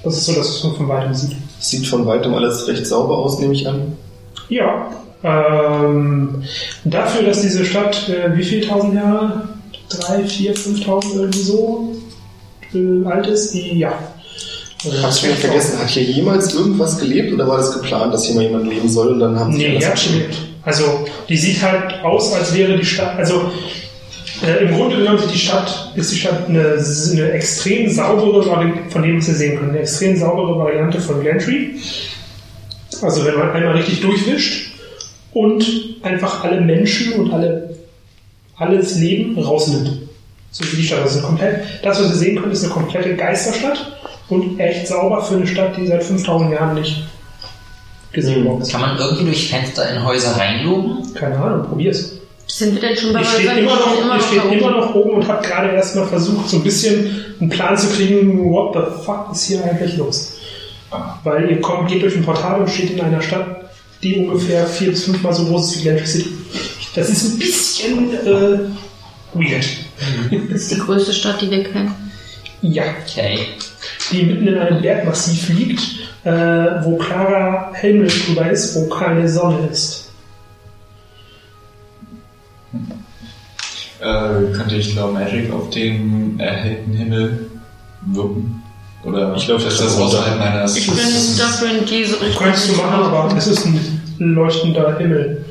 Das 0.03 0.18
ist 0.18 0.26
so, 0.26 0.34
dass 0.34 0.49
es 0.49 0.64
man 0.64 0.76
von 0.76 0.88
weitem 0.88 1.14
sieht. 1.14 1.35
Sieht 1.60 1.88
von 1.88 2.06
weitem 2.06 2.34
alles 2.34 2.68
recht 2.68 2.85
sauber 2.88 3.18
aus, 3.18 3.39
nehme 3.39 3.53
ich 3.53 3.68
an. 3.68 3.93
Ja. 4.49 4.89
Ähm, 5.23 6.43
dafür, 6.84 7.23
dass 7.23 7.41
diese 7.41 7.64
Stadt, 7.64 8.10
äh, 8.10 8.35
wie 8.35 8.43
viel 8.43 8.68
tausend 8.68 8.95
Jahre? 8.95 9.49
Drei, 9.89 10.23
vier, 10.23 10.56
fünftausend 10.56 11.15
irgendwie 11.15 11.41
so 11.41 11.95
äh, 12.73 13.06
alt 13.07 13.27
ist, 13.27 13.53
die, 13.53 13.77
ja. 13.80 13.93
Äh, 14.84 15.02
Hab's 15.02 15.23
wieder 15.23 15.35
vergessen, 15.35 15.80
hat 15.80 15.89
hier 15.89 16.03
jemals 16.03 16.53
irgendwas 16.53 16.98
gelebt 16.99 17.34
oder 17.34 17.48
war 17.48 17.57
das 17.57 17.73
geplant, 17.73 18.14
dass 18.14 18.26
hier 18.26 18.35
mal 18.35 18.43
jemand 18.43 18.68
leben 18.68 18.89
soll 18.89 19.10
und 19.10 19.19
dann 19.19 19.39
haben 19.39 19.53
sie 19.53 19.60
Nee, 19.60 19.77
ja, 19.80 19.89
abgeschickt? 19.89 20.34
stimmt. 20.34 20.48
Also, 20.64 21.06
die 21.27 21.38
sieht 21.38 21.61
halt 21.61 22.03
aus, 22.03 22.34
als 22.34 22.56
wäre 22.56 22.77
die 22.77 22.85
Stadt, 22.85 23.18
also 23.18 23.52
äh, 24.45 24.64
im 24.65 24.76
Grunde 24.76 24.98
genommen 24.98 25.19
die 25.34 25.38
Stadt, 25.38 25.91
ist 25.95 26.11
die 26.11 26.18
Stadt 26.18 26.48
eine, 26.49 26.77
eine 27.11 27.31
extrem 27.31 27.89
saubere, 27.89 28.43
von 28.89 29.02
dem 29.03 29.18
was 29.18 29.27
wir 29.27 29.35
sehen 29.35 29.57
können, 29.57 29.72
eine 29.72 29.80
extrem 29.80 30.18
saubere 30.18 30.57
Variante 30.57 30.99
von 30.99 31.22
Glentree. 31.22 31.69
Also 33.02 33.26
wenn 33.26 33.35
man 33.38 33.52
einmal 33.52 33.73
richtig 33.76 34.02
durchwischt 34.02 34.72
und 35.34 35.65
einfach 36.03 36.43
alle 36.43 36.61
Menschen 36.61 37.14
und 37.14 37.34
alle, 37.34 37.76
alles 38.57 38.95
Leben 38.99 39.38
rausnimmt. 39.39 40.01
So 40.52 40.64
wie 40.72 40.78
die 40.78 40.84
Stadt. 40.84 41.02
Also 41.02 41.22
komplett, 41.22 41.64
das, 41.84 41.99
was 41.99 42.10
wir 42.10 42.15
sehen 42.15 42.40
können, 42.40 42.52
ist 42.52 42.64
eine 42.64 42.73
komplette 42.73 43.15
Geisterstadt 43.15 43.99
und 44.30 44.60
echt 44.60 44.88
sauber 44.88 45.22
für 45.22 45.36
eine 45.36 45.48
Stadt, 45.48 45.76
die 45.78 45.88
seit 45.88 46.03
5000 46.03 46.52
Jahren 46.52 46.76
nicht 46.76 47.03
gesehen 48.11 48.45
worden 48.45 48.61
ist. 48.61 48.72
Kann 48.72 48.82
man 48.82 48.98
irgendwie 48.98 49.26
durch 49.26 49.49
Fenster 49.49 49.90
in 49.90 50.03
Häuser 50.03 50.36
reinloben? 50.38 51.14
Keine 51.14 51.38
Ahnung, 51.38 51.68
probier's. 51.68 52.11
Sind 52.48 52.73
wir 52.76 52.82
denn 52.82 52.98
schon 52.98 53.14
bei 53.14 53.19
Ihr 53.22 53.26
steht 53.26 53.57
immer 53.57 53.76
noch, 53.76 53.95
ihr 53.95 54.22
steht 54.22 54.40
da 54.40 54.49
immer 54.49 54.68
oben. 54.68 54.80
noch 54.80 54.95
oben 54.95 55.10
und 55.11 55.28
habt 55.28 55.45
gerade 55.45 55.73
erst 55.73 55.95
mal 55.95 56.06
versucht, 56.06 56.49
so 56.49 56.57
ein 56.57 56.64
bisschen 56.64 57.34
einen 57.40 57.49
Plan 57.49 57.78
zu 57.78 57.88
kriegen, 57.88 58.52
what 58.52 58.73
the 58.73 59.03
fuck 59.06 59.30
ist 59.32 59.45
hier 59.45 59.64
eigentlich 59.64 59.95
los? 59.95 60.34
Weil 61.23 61.49
ihr 61.49 61.61
kommt, 61.61 61.90
geht 61.90 62.02
durch 62.03 62.15
ein 62.15 62.23
Portal 62.23 62.61
und 62.61 62.69
steht 62.69 62.91
in 62.91 62.99
einer 62.99 63.22
Stadt, 63.22 63.72
die 64.03 64.18
ungefähr 64.18 64.65
vier 64.68 64.90
bis 64.90 65.06
fünfmal 65.06 65.34
so 65.34 65.45
groß 65.45 65.76
ist 65.76 65.84
wie 65.84 65.90
Atlantic 65.90 66.07
City. 66.07 66.30
Das 66.95 67.10
ist 67.10 67.23
ein 67.23 67.40
bisschen 67.40 68.14
äh, 68.28 68.60
weird. 69.34 69.65
Das 70.52 70.61
ist 70.61 70.72
die 70.72 70.80
größte 70.80 71.14
Stadt, 71.14 71.41
die 71.41 71.49
wir 71.52 71.64
kennen. 71.64 71.94
Ja, 72.61 72.84
Okay. 73.03 73.40
die 74.11 74.23
mitten 74.23 74.48
in 74.48 74.57
einem 74.57 74.82
Bergmassiv 74.82 75.49
liegt, 75.49 75.82
äh, 76.23 76.32
wo 76.84 76.98
klarer 76.98 77.72
Himmel 77.76 78.07
drüber 78.07 78.49
ist, 78.52 78.76
wo 78.76 78.88
keine 78.88 79.28
Sonne 79.28 79.68
ist. 79.72 80.10
Äh, 83.99 84.52
könnte 84.56 84.76
ich 84.76 84.95
Law 84.95 85.11
Magic 85.11 85.52
auf 85.52 85.69
den 85.69 86.40
erhellten 86.40 86.94
Himmel 86.94 87.49
wirken? 88.07 88.64
Oder 89.03 89.36
Ich 89.36 89.45
glaub, 89.45 89.64
das 89.64 89.73
ist 89.73 89.82
das 89.82 89.98
außerhalb 89.98 90.40
meines... 90.40 90.76
Ich 90.78 90.88
bin 90.88 90.98
dafür 91.38 91.72
in 91.80 91.86
diese 91.86 92.22
Richtung. 92.22 92.44
Könntest 92.44 92.69
du 92.69 92.76
machen, 92.76 93.03
aber 93.03 93.36
es 93.36 93.48
ist 93.48 93.65
ein 93.65 94.02
leuchtender 94.19 94.98
Himmel. 94.98 95.45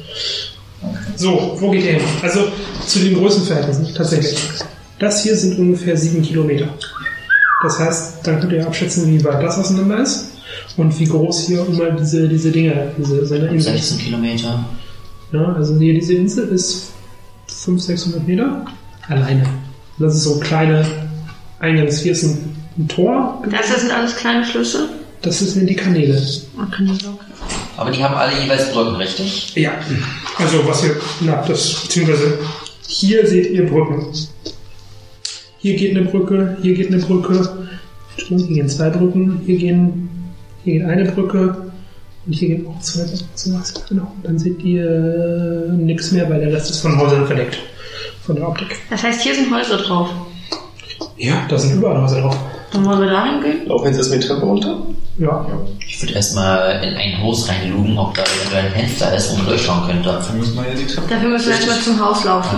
So, 1.21 1.55
wo 1.61 1.71
geht 1.71 1.85
ihr 1.85 1.93
hin? 1.93 2.03
Also 2.23 2.51
zu 2.87 2.99
den 2.99 3.15
Größenverhältnissen 3.15 3.95
tatsächlich. 3.95 4.39
Das 4.99 5.23
hier 5.23 5.37
sind 5.37 5.59
ungefähr 5.59 5.95
sieben 5.95 6.23
Kilometer. 6.23 6.67
Das 7.63 7.79
heißt, 7.79 8.27
dann 8.27 8.41
könnt 8.41 8.55
ihr 8.55 8.67
abschätzen, 8.67 9.07
wie 9.07 9.23
weit 9.23 9.43
das 9.43 9.59
auseinander 9.59 10.01
ist 10.01 10.31
und 10.79 10.99
wie 10.99 11.05
groß 11.05 11.47
hier 11.47 11.67
immer 11.67 11.91
diese, 11.91 12.27
diese 12.27 12.51
Dinge, 12.51 12.93
diese 12.97 13.27
so 13.27 13.35
eine 13.35 13.49
Insel 13.49 13.75
ist. 13.75 13.91
16 13.91 13.99
Kilometer. 13.99 14.65
Ja, 15.33 15.53
also 15.53 15.79
hier 15.79 15.93
diese 15.93 16.15
Insel 16.15 16.49
ist 16.49 16.91
500, 17.49 17.99
600 17.99 18.27
Meter 18.27 18.65
alleine. 19.07 19.45
Das 19.99 20.15
ist 20.15 20.23
so 20.23 20.37
ein 20.37 20.41
kleiner 20.41 20.87
Eingangs. 21.59 22.01
Hier 22.01 22.13
ist 22.13 22.23
ein, 22.23 22.57
ein 22.79 22.89
Tor. 22.89 23.43
Das 23.51 23.79
sind 23.79 23.93
alles 23.93 24.17
kleine 24.17 24.43
Flüsse. 24.47 24.89
Das 25.23 25.39
sind 25.39 25.67
die 25.67 25.77
Kanäle. 25.77 26.21
Aber 27.77 27.91
die 27.91 28.03
haben 28.03 28.15
alle 28.15 28.33
jeweils 28.41 28.73
Brücken, 28.73 28.97
richtig? 28.97 29.55
Ja, 29.55 29.73
also 30.39 30.67
was 30.67 30.85
ihr, 30.85 30.97
na, 31.21 31.45
das, 31.47 31.83
beziehungsweise 31.83 32.39
hier 32.87 33.27
seht 33.27 33.51
ihr 33.51 33.67
Brücken. 33.67 34.07
Hier 35.59 35.77
geht 35.77 35.97
eine 35.97 36.07
Brücke, 36.07 36.57
hier 36.63 36.75
geht 36.75 36.89
eine 36.89 37.03
Brücke, 37.03 37.69
hier 38.17 38.39
gehen 38.39 38.69
zwei 38.69 38.89
Brücken, 38.89 39.43
hier 39.45 39.59
gehen, 39.59 40.09
hier 40.65 40.81
geht 40.81 40.89
eine 40.89 41.13
Brücke 41.13 41.71
und 42.27 42.33
hier 42.33 42.49
gehen 42.49 42.67
auch 42.67 42.81
zwei 42.81 43.05
Brücken. 43.05 43.29
Genau. 43.91 44.13
Dann 44.23 44.39
seht 44.39 44.63
ihr 44.63 45.69
äh, 45.69 45.73
nichts 45.73 46.13
mehr, 46.13 46.31
weil 46.31 46.41
der 46.41 46.53
Rest 46.53 46.71
ist 46.71 46.81
von 46.81 46.99
Häusern 46.99 47.27
verdeckt. 47.27 47.59
Von 48.23 48.37
der 48.37 48.49
Optik. 48.49 48.69
Das 48.89 49.03
heißt, 49.03 49.21
hier 49.21 49.35
sind 49.35 49.55
Häuser 49.55 49.77
drauf. 49.79 50.09
Ja, 51.19 51.47
da 51.49 51.59
sind 51.59 51.77
überall 51.77 52.01
Häuser 52.01 52.23
drauf. 52.23 52.37
Dann 52.73 52.85
wollen 52.85 53.01
wir 53.01 53.11
dahin 53.11 53.43
gehen? 53.43 53.67
Laufen 53.67 53.87
jetzt 53.87 53.97
erstmal 53.97 54.19
die 54.19 54.27
Treppe 54.27 54.47
runter? 54.47 54.87
Ja. 55.21 55.47
Ich 55.87 56.01
würde 56.01 56.15
erstmal 56.15 56.83
in 56.83 56.95
ein 56.97 57.23
Haus 57.23 57.47
reinlugen, 57.47 57.99
ob 57.99 58.15
da 58.15 58.23
eventuell 58.23 58.65
ein 58.67 58.73
Fenster 58.73 59.15
ist, 59.15 59.31
wo 59.33 59.37
man 59.37 59.47
durchschauen 59.49 59.87
könnte. 59.87 60.09
Dafür 60.09 60.35
müssen 60.37 60.57
wir 60.57 60.63
ja 60.69 60.75
die 60.75 60.87
Treppe... 60.87 61.09
Dafür 61.09 61.29
müssen 61.29 61.47
wir 61.49 61.55
erstmal 61.57 61.81
zum 61.81 62.01
Haus 62.01 62.25
laufen. 62.25 62.57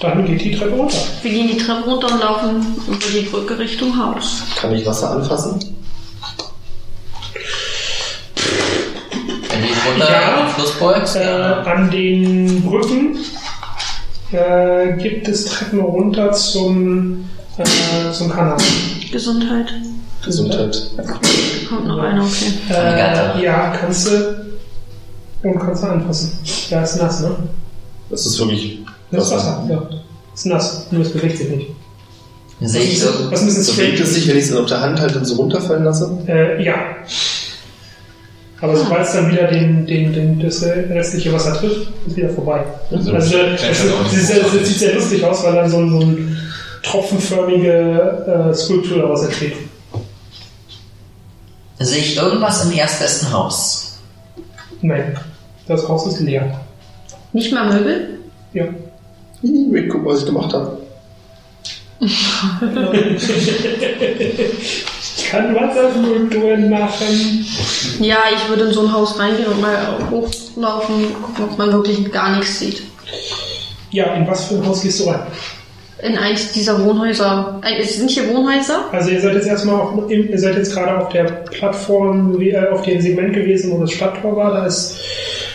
Dann 0.00 0.26
geht 0.26 0.42
die 0.42 0.56
Treppe 0.56 0.74
runter. 0.74 0.96
Wir 1.22 1.30
gehen 1.30 1.46
die 1.48 1.58
Treppe 1.58 1.88
runter 1.88 2.08
und 2.12 2.20
laufen 2.20 2.66
über 2.88 2.96
die 3.14 3.20
Brücke 3.20 3.56
Richtung 3.58 3.96
Haus. 3.96 4.42
Kann 4.60 4.74
ich 4.74 4.84
Wasser 4.84 5.12
anfassen? 5.12 5.60
Wenn 9.50 9.64
jetzt 9.64 9.86
runter 9.86 10.10
Ja. 10.10 10.40
am 10.42 10.48
Fluss 10.48 10.72
beugst, 10.72 11.16
Äh, 11.16 11.24
ja. 11.24 11.62
an 11.62 11.90
den 11.90 12.62
Brücken 12.62 13.18
äh, 14.32 14.96
gibt 15.00 15.28
es 15.28 15.44
Treppen 15.46 15.80
runter 15.80 16.32
zum, 16.32 17.28
äh, 17.58 18.10
zum 18.12 18.30
Kanal. 18.30 18.56
Gesundheit. 19.12 19.72
Gesundheit. 20.24 20.90
Kommt 21.70 21.86
noch 21.86 21.98
einer, 21.98 22.22
okay. 22.22 22.52
Äh, 22.68 23.42
ja, 23.44 23.70
kannst 23.80 24.08
du. 24.08 24.36
Und 25.42 25.58
kannst 25.58 25.82
du 25.82 25.86
anfassen. 25.86 26.38
Ja, 26.68 26.82
ist 26.82 26.96
nass, 27.00 27.20
ne? 27.22 27.30
Das 28.10 28.26
ist 28.26 28.38
wirklich 28.38 28.80
Das 29.10 29.24
ist 29.26 29.32
Wasser. 29.32 29.66
Ja. 29.70 29.82
Ist 30.34 30.46
nass, 30.46 30.86
nur 30.90 31.00
es 31.02 31.12
bewegt 31.12 31.38
sich 31.38 31.48
nicht. 31.48 31.66
Sehe 32.60 32.82
ich 32.82 33.00
so. 33.00 33.08
Was 33.30 33.40
ein 33.40 33.46
bisschen 33.46 33.74
Bewegt 33.76 34.00
es 34.00 34.14
sich, 34.14 34.28
wenn 34.28 34.36
ich 34.36 34.44
es 34.44 34.52
auf 34.52 34.66
der 34.66 34.80
Hand 34.82 35.00
halte 35.00 35.18
und 35.18 35.24
so 35.24 35.36
runterfallen 35.36 35.84
lasse? 35.84 36.10
Äh, 36.26 36.62
ja. 36.62 36.74
Aber 38.60 38.76
sobald 38.76 39.06
es 39.06 39.12
dann 39.14 39.30
wieder 39.32 39.46
den, 39.46 39.86
den, 39.86 40.12
den, 40.12 40.38
das 40.40 40.62
restliche 40.62 41.32
Wasser 41.32 41.54
trifft, 41.54 41.88
ist 42.06 42.16
wieder 42.16 42.28
vorbei. 42.28 42.62
Also, 42.90 43.12
Also, 43.14 43.36
es, 43.38 43.52
nicht 43.62 43.70
es, 43.70 43.78
so 43.82 43.86
es, 44.04 44.54
es 44.62 44.68
sieht 44.68 44.78
sehr 44.80 44.94
lustig 44.94 45.24
aus, 45.24 45.42
weil 45.44 45.54
dann 45.54 45.70
so, 45.70 45.78
ein- 45.78 45.90
so 45.90 46.00
eine 46.00 46.36
tropfenförmige 46.82 48.50
äh, 48.50 48.54
Skulptur 48.54 48.98
daraus 48.98 49.24
entsteht. 49.24 49.54
Sehe 51.82 52.02
ich 52.02 52.16
irgendwas 52.16 52.66
im 52.66 52.72
erstbesten 52.72 53.32
Haus? 53.32 53.98
Nein, 54.82 55.18
das 55.66 55.88
Haus 55.88 56.06
ist 56.06 56.20
leer. 56.20 56.60
Nicht 57.32 57.52
mal 57.52 57.72
Möbel? 57.72 58.18
Ja. 58.52 58.66
Ih, 59.42 59.88
guck, 59.88 60.04
was 60.04 60.20
ich 60.20 60.26
gemacht 60.26 60.52
habe. 60.52 60.76
Ich 62.00 62.18
kann 65.30 65.54
Wasserskulpturen 65.54 66.68
machen. 66.68 67.46
Ja, 67.98 68.24
ich 68.34 68.46
würde 68.50 68.64
in 68.64 68.74
so 68.74 68.82
ein 68.82 68.92
Haus 68.92 69.18
reingehen 69.18 69.48
und 69.48 69.62
mal 69.62 69.98
hochlaufen, 70.10 71.14
gucken, 71.22 71.44
ob 71.44 71.56
man 71.56 71.72
wirklich 71.72 72.12
gar 72.12 72.36
nichts 72.36 72.58
sieht. 72.58 72.82
Ja, 73.90 74.12
in 74.14 74.26
was 74.26 74.44
für 74.46 74.56
ein 74.56 74.66
Haus 74.66 74.82
gehst 74.82 75.00
du 75.00 75.04
rein? 75.04 75.22
In 76.02 76.16
eins 76.16 76.52
dieser 76.52 76.82
Wohnhäuser. 76.84 77.60
Äh, 77.62 77.82
Es 77.82 77.96
sind 77.96 78.10
hier 78.10 78.28
Wohnhäuser? 78.28 78.84
Also 78.92 79.10
ihr 79.10 79.20
seid 79.20 79.34
jetzt 79.34 79.46
erstmal 79.46 79.74
auf, 79.76 80.10
ihr 80.10 80.38
seid 80.38 80.56
jetzt 80.56 80.72
gerade 80.74 80.96
auf 80.98 81.08
der 81.10 81.24
Plattform, 81.24 82.40
äh, 82.40 82.56
auf 82.68 82.82
dem 82.82 83.00
Segment 83.00 83.34
gewesen, 83.34 83.70
wo 83.72 83.80
das 83.80 83.92
Stadttor 83.92 84.34
war. 84.36 84.52
Da 84.52 84.66
ist 84.66 84.96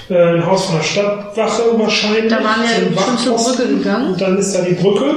äh, 0.09 0.35
ein 0.35 0.45
Haus 0.45 0.65
von 0.65 0.75
der 0.77 0.83
Stadtwache 0.83 1.63
wahrscheinlich. 1.77 2.27
Da 2.29 2.43
waren 2.43 2.61
wir 2.61 3.01
schon 3.01 3.17
zur. 3.17 3.35
Brücke 3.37 3.67
gegangen. 3.75 4.13
Und 4.13 4.21
dann 4.21 4.37
ist 4.37 4.53
da 4.53 4.61
die 4.61 4.73
Brücke. 4.75 5.15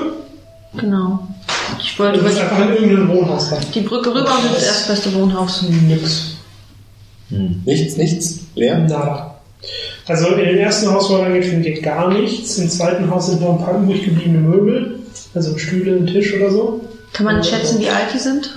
Genau. 0.77 1.19
Ich 1.81 1.99
wollte 1.99 2.15
Du 2.15 2.21
über 2.21 2.29
bist 2.31 2.41
einfach 2.41 2.61
in 2.61 2.69
irgendeinem 2.75 3.09
Wohnhaus 3.09 3.53
rein. 3.53 3.61
die 3.75 3.81
Brücke 3.81 4.11
rüber 4.11 4.21
und 4.43 4.55
das 4.55 4.65
erstbeste 4.67 5.15
Wohnhaus. 5.15 5.63
Nix. 5.87 6.37
Nichts, 7.67 7.97
nichts? 7.97 8.41
Leer? 8.55 8.79
Nada. 8.79 9.35
Also 10.07 10.29
in 10.29 10.39
dem 10.39 10.59
ersten 10.59 10.91
Haus, 10.91 11.11
wo 11.11 11.17
er 11.17 11.25
reingeht, 11.25 11.45
findet 11.45 11.77
ihr 11.77 11.83
gar 11.83 12.09
nichts. 12.11 12.57
Im 12.59 12.71
zweiten 12.71 13.11
Haus 13.11 13.27
sind 13.27 13.43
noch 13.43 13.59
ein 13.59 13.65
paar 13.65 13.79
übrig 13.83 14.05
gebliebene 14.05 14.39
Möbel. 14.39 14.98
Also 15.35 15.57
Stühle, 15.59 15.97
ein 15.97 16.07
Tisch 16.07 16.35
oder 16.35 16.51
so. 16.51 16.81
Kann 17.13 17.27
man 17.27 17.43
schätzen, 17.43 17.81
wie 17.81 17.89
alt 17.89 18.07
die 18.15 18.19
sind? 18.19 18.51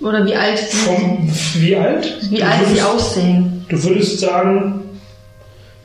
Oder 0.00 0.24
wie 0.26 0.34
alt 0.34 0.58
sie, 0.58 0.76
Vom, 0.76 1.28
wie 1.54 1.76
alt? 1.76 2.18
wie 2.30 2.36
Du 2.38 2.44
alt 2.46 2.54
sie 2.66 2.70
würdest- 2.74 2.86
aussehen? 2.86 3.66
Du 3.68 3.82
würdest 3.82 4.20
sagen, 4.20 4.84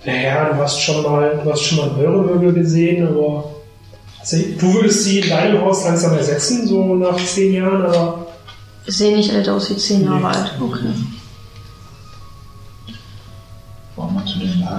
naja, 0.05 0.49
du 0.49 0.55
hast 0.57 0.79
schon 0.81 1.01
mal, 1.03 1.39
du 1.43 1.51
hast 1.51 1.61
schon 1.63 1.77
mal 1.79 1.95
höhere 1.95 2.21
Möbel 2.23 2.53
gesehen, 2.53 3.07
aber 3.07 3.49
also, 4.19 4.37
du 4.59 4.73
würdest 4.73 5.03
sie 5.03 5.19
in 5.19 5.29
deinem 5.29 5.59
Haus 5.61 5.83
langsam 5.83 6.15
ersetzen, 6.17 6.67
so 6.67 6.95
nach 6.95 7.17
zehn 7.25 7.53
Jahren, 7.53 7.81
aber 7.85 8.27
Sehen 8.85 9.15
nicht 9.15 9.31
älter 9.33 9.55
aus 9.55 9.69
wie 9.69 9.77
zehn 9.77 10.03
Jahre 10.03 10.19
Nee. 10.19 10.25
alt. 10.25 10.51
Okay. 10.61 10.93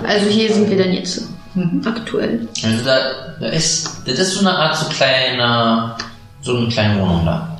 Also 0.06 0.26
hier 0.26 0.52
sind 0.52 0.68
wir 0.70 0.76
dann 0.76 0.92
jetzt. 0.92 1.28
Aktuell. 1.84 2.48
Also 2.64 2.84
da, 2.84 2.98
da 3.40 3.46
ist, 3.48 3.88
das 4.06 4.18
ist 4.18 4.34
so 4.34 4.40
eine 4.40 4.56
Art 4.56 4.76
so 4.76 4.88
kleiner, 4.88 5.96
so 6.40 6.56
eine 6.56 6.68
kleine 6.68 7.00
Wohnung 7.00 7.22
da. 7.24 7.58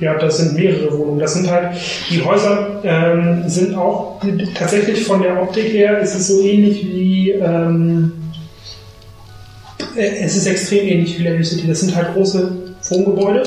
ja, 0.00 0.14
das 0.18 0.38
sind 0.38 0.54
mehrere 0.54 0.92
Wohnungen. 0.98 1.20
Das 1.20 1.34
sind 1.34 1.50
halt, 1.50 1.76
die 2.10 2.22
Häuser 2.22 2.80
ähm, 2.84 3.44
sind 3.48 3.74
auch 3.76 4.20
tatsächlich 4.54 5.04
von 5.04 5.22
der 5.22 5.40
Optik 5.40 5.72
her, 5.72 5.98
ist 6.00 6.14
es 6.14 6.28
so 6.28 6.40
ähnlich 6.42 6.84
wie, 6.84 7.30
ähm, 7.30 8.12
äh, 9.96 10.24
es 10.24 10.36
ist 10.36 10.46
extrem 10.46 10.86
ähnlich 10.86 11.18
wie 11.18 11.22
Larry 11.22 11.44
City. 11.44 11.66
Das 11.66 11.80
sind 11.80 11.94
halt 11.94 12.12
große 12.14 12.52
Wohngebäude, 12.90 13.44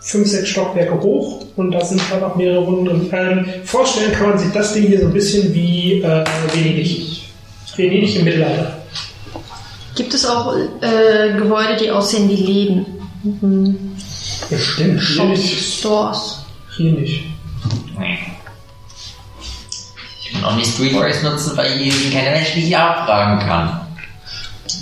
fünf, 0.00 0.28
sechs 0.28 0.48
Stockwerke 0.50 1.00
hoch 1.00 1.46
und 1.56 1.72
da 1.72 1.84
sind 1.84 2.02
halt 2.10 2.22
auch 2.22 2.36
mehrere 2.36 2.66
Wohnungen 2.66 3.08
drin. 3.08 3.08
Ähm, 3.12 3.46
vorstellen 3.64 4.12
kann 4.12 4.30
man 4.30 4.38
sich 4.38 4.52
das 4.52 4.74
Ding 4.74 4.84
hier 4.88 5.00
so 5.00 5.06
ein 5.06 5.12
bisschen 5.12 5.54
wie 5.54 6.02
äh, 6.02 6.24
Venedig. 6.52 7.22
Venedig 7.76 8.16
im 8.16 8.24
Mittelalter. 8.24 8.75
Gibt 9.96 10.12
es 10.12 10.26
auch 10.26 10.54
äh, 10.54 11.32
Gebäude, 11.36 11.76
die 11.80 11.90
aussehen 11.90 12.28
wie 12.28 12.36
Läden? 12.36 12.86
Mhm. 13.22 13.96
Shops, 15.00 15.28
nicht. 15.28 15.78
Stores. 15.78 16.40
Hier 16.76 16.92
nicht. 16.92 17.24
Nee. 17.98 18.18
Ich 20.22 20.32
kann 20.32 20.44
auch 20.44 20.56
nicht 20.56 20.72
Streetwise 20.74 21.24
nutzen, 21.24 21.56
weil 21.56 21.70
hier 21.70 21.92
keine 22.12 22.30
Menschen 22.30 22.60
die 22.60 22.68
ich 22.68 22.76
abfragen 22.76 23.38
kann. 23.40 23.80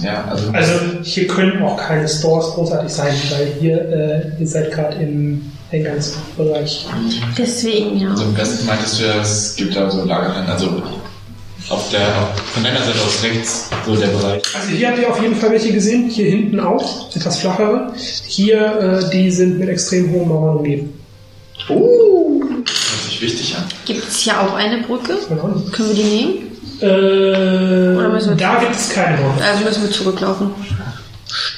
Ja, 0.03 0.24
also, 0.24 0.51
Also 0.53 0.74
hier 1.03 1.27
können 1.28 1.62
auch 1.62 1.77
keine 1.77 2.09
Stores 2.09 2.55
großartig 2.55 2.91
sein, 2.91 3.15
weil 3.31 3.55
hier, 3.61 3.81
äh, 3.81 4.41
ihr 4.41 4.47
seid 4.47 4.73
gerade 4.73 4.97
im 4.97 5.53
Eingangsbereich. 5.70 6.86
Deswegen, 7.39 7.99
ja. 7.99 8.11
also 8.11 8.24
im 8.24 8.36
Westen 8.36 8.66
meintest 8.66 9.01
du 9.01 9.05
ja, 9.05 9.20
es 9.20 9.55
gibt 9.57 9.77
da 9.77 9.91
so 9.91 10.05
Lagerhallen, 10.05 10.51
also 10.51 10.82
auf 11.70 11.89
der, 11.91 12.07
von 12.53 12.62
deiner 12.62 12.82
Seite 12.82 12.99
aus 13.01 13.23
rechts, 13.23 13.70
so 13.86 13.97
der 13.97 14.09
Bereich. 14.09 14.43
Also 14.55 14.69
hier 14.69 14.89
habt 14.89 14.99
ihr 14.99 15.09
auf 15.11 15.20
jeden 15.23 15.35
Fall 15.35 15.51
welche 15.51 15.73
gesehen, 15.73 16.09
hier 16.11 16.27
hinten 16.27 16.61
auch, 16.61 17.15
etwas 17.15 17.39
flachere. 17.39 17.93
Hier, 18.27 19.01
äh, 19.07 19.11
die 19.11 19.31
sind 19.31 19.59
mit 19.59 19.69
extrem 19.69 20.11
hohen 20.12 20.28
Mauern 20.28 20.57
umgeben. 20.59 20.93
Hört 21.69 22.69
sich 23.09 23.20
wichtig 23.23 23.57
an. 23.57 23.65
Gibt 23.86 24.07
es 24.07 24.19
hier 24.20 24.39
auch 24.41 24.55
eine 24.55 24.82
Brücke? 24.82 25.16
Ahnung. 25.31 25.70
Können 25.73 25.89
wir 25.89 25.95
die 25.97 26.03
nehmen? 26.03 26.35
Äh, 26.81 27.97
Oder 27.97 28.09
müssen 28.11 28.31
wir- 28.31 28.36
da 28.36 28.59
gibt 28.61 28.74
es 28.74 28.91
keine 28.91 29.20
Mauern. 29.23 29.39
Also 29.41 29.65
müssen 29.65 29.82
wir 29.85 29.91
zurücklaufen. 29.91 30.51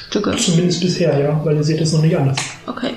Stücke. 0.09 0.35
Zumindest 0.37 0.79
bisher, 0.81 1.19
ja, 1.19 1.41
weil 1.43 1.57
ihr 1.57 1.63
seht 1.63 1.81
es 1.81 1.91
noch 1.91 2.01
nicht 2.01 2.15
anders. 2.17 2.37
Okay. 2.65 2.93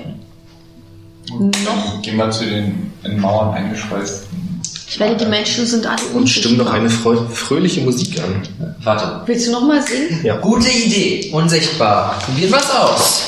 Noch? 1.29 2.01
Gehen 2.01 2.15
wir 2.17 2.29
zu 2.31 2.45
den 2.45 2.91
in 3.03 3.19
Mauern 3.19 3.53
eingeschweißten. 3.55 4.50
Ich 4.91 4.99
werde, 4.99 5.15
die 5.15 5.25
Menschen 5.25 5.65
sind 5.65 5.85
alle 5.87 6.01
Und 6.13 6.27
stimmt 6.27 6.57
noch 6.57 6.69
eine 6.69 6.89
fröhliche 6.89 7.79
Musik 7.79 8.19
an. 8.19 8.41
Warte. 8.83 9.21
Willst 9.25 9.47
du 9.47 9.53
nochmal 9.53 9.81
singen? 9.81 10.19
Ja. 10.21 10.35
Gute 10.35 10.69
Idee. 10.69 11.29
Unsichtbar. 11.31 12.19
Probiert 12.25 12.51
was 12.51 12.69
aus. 12.69 13.21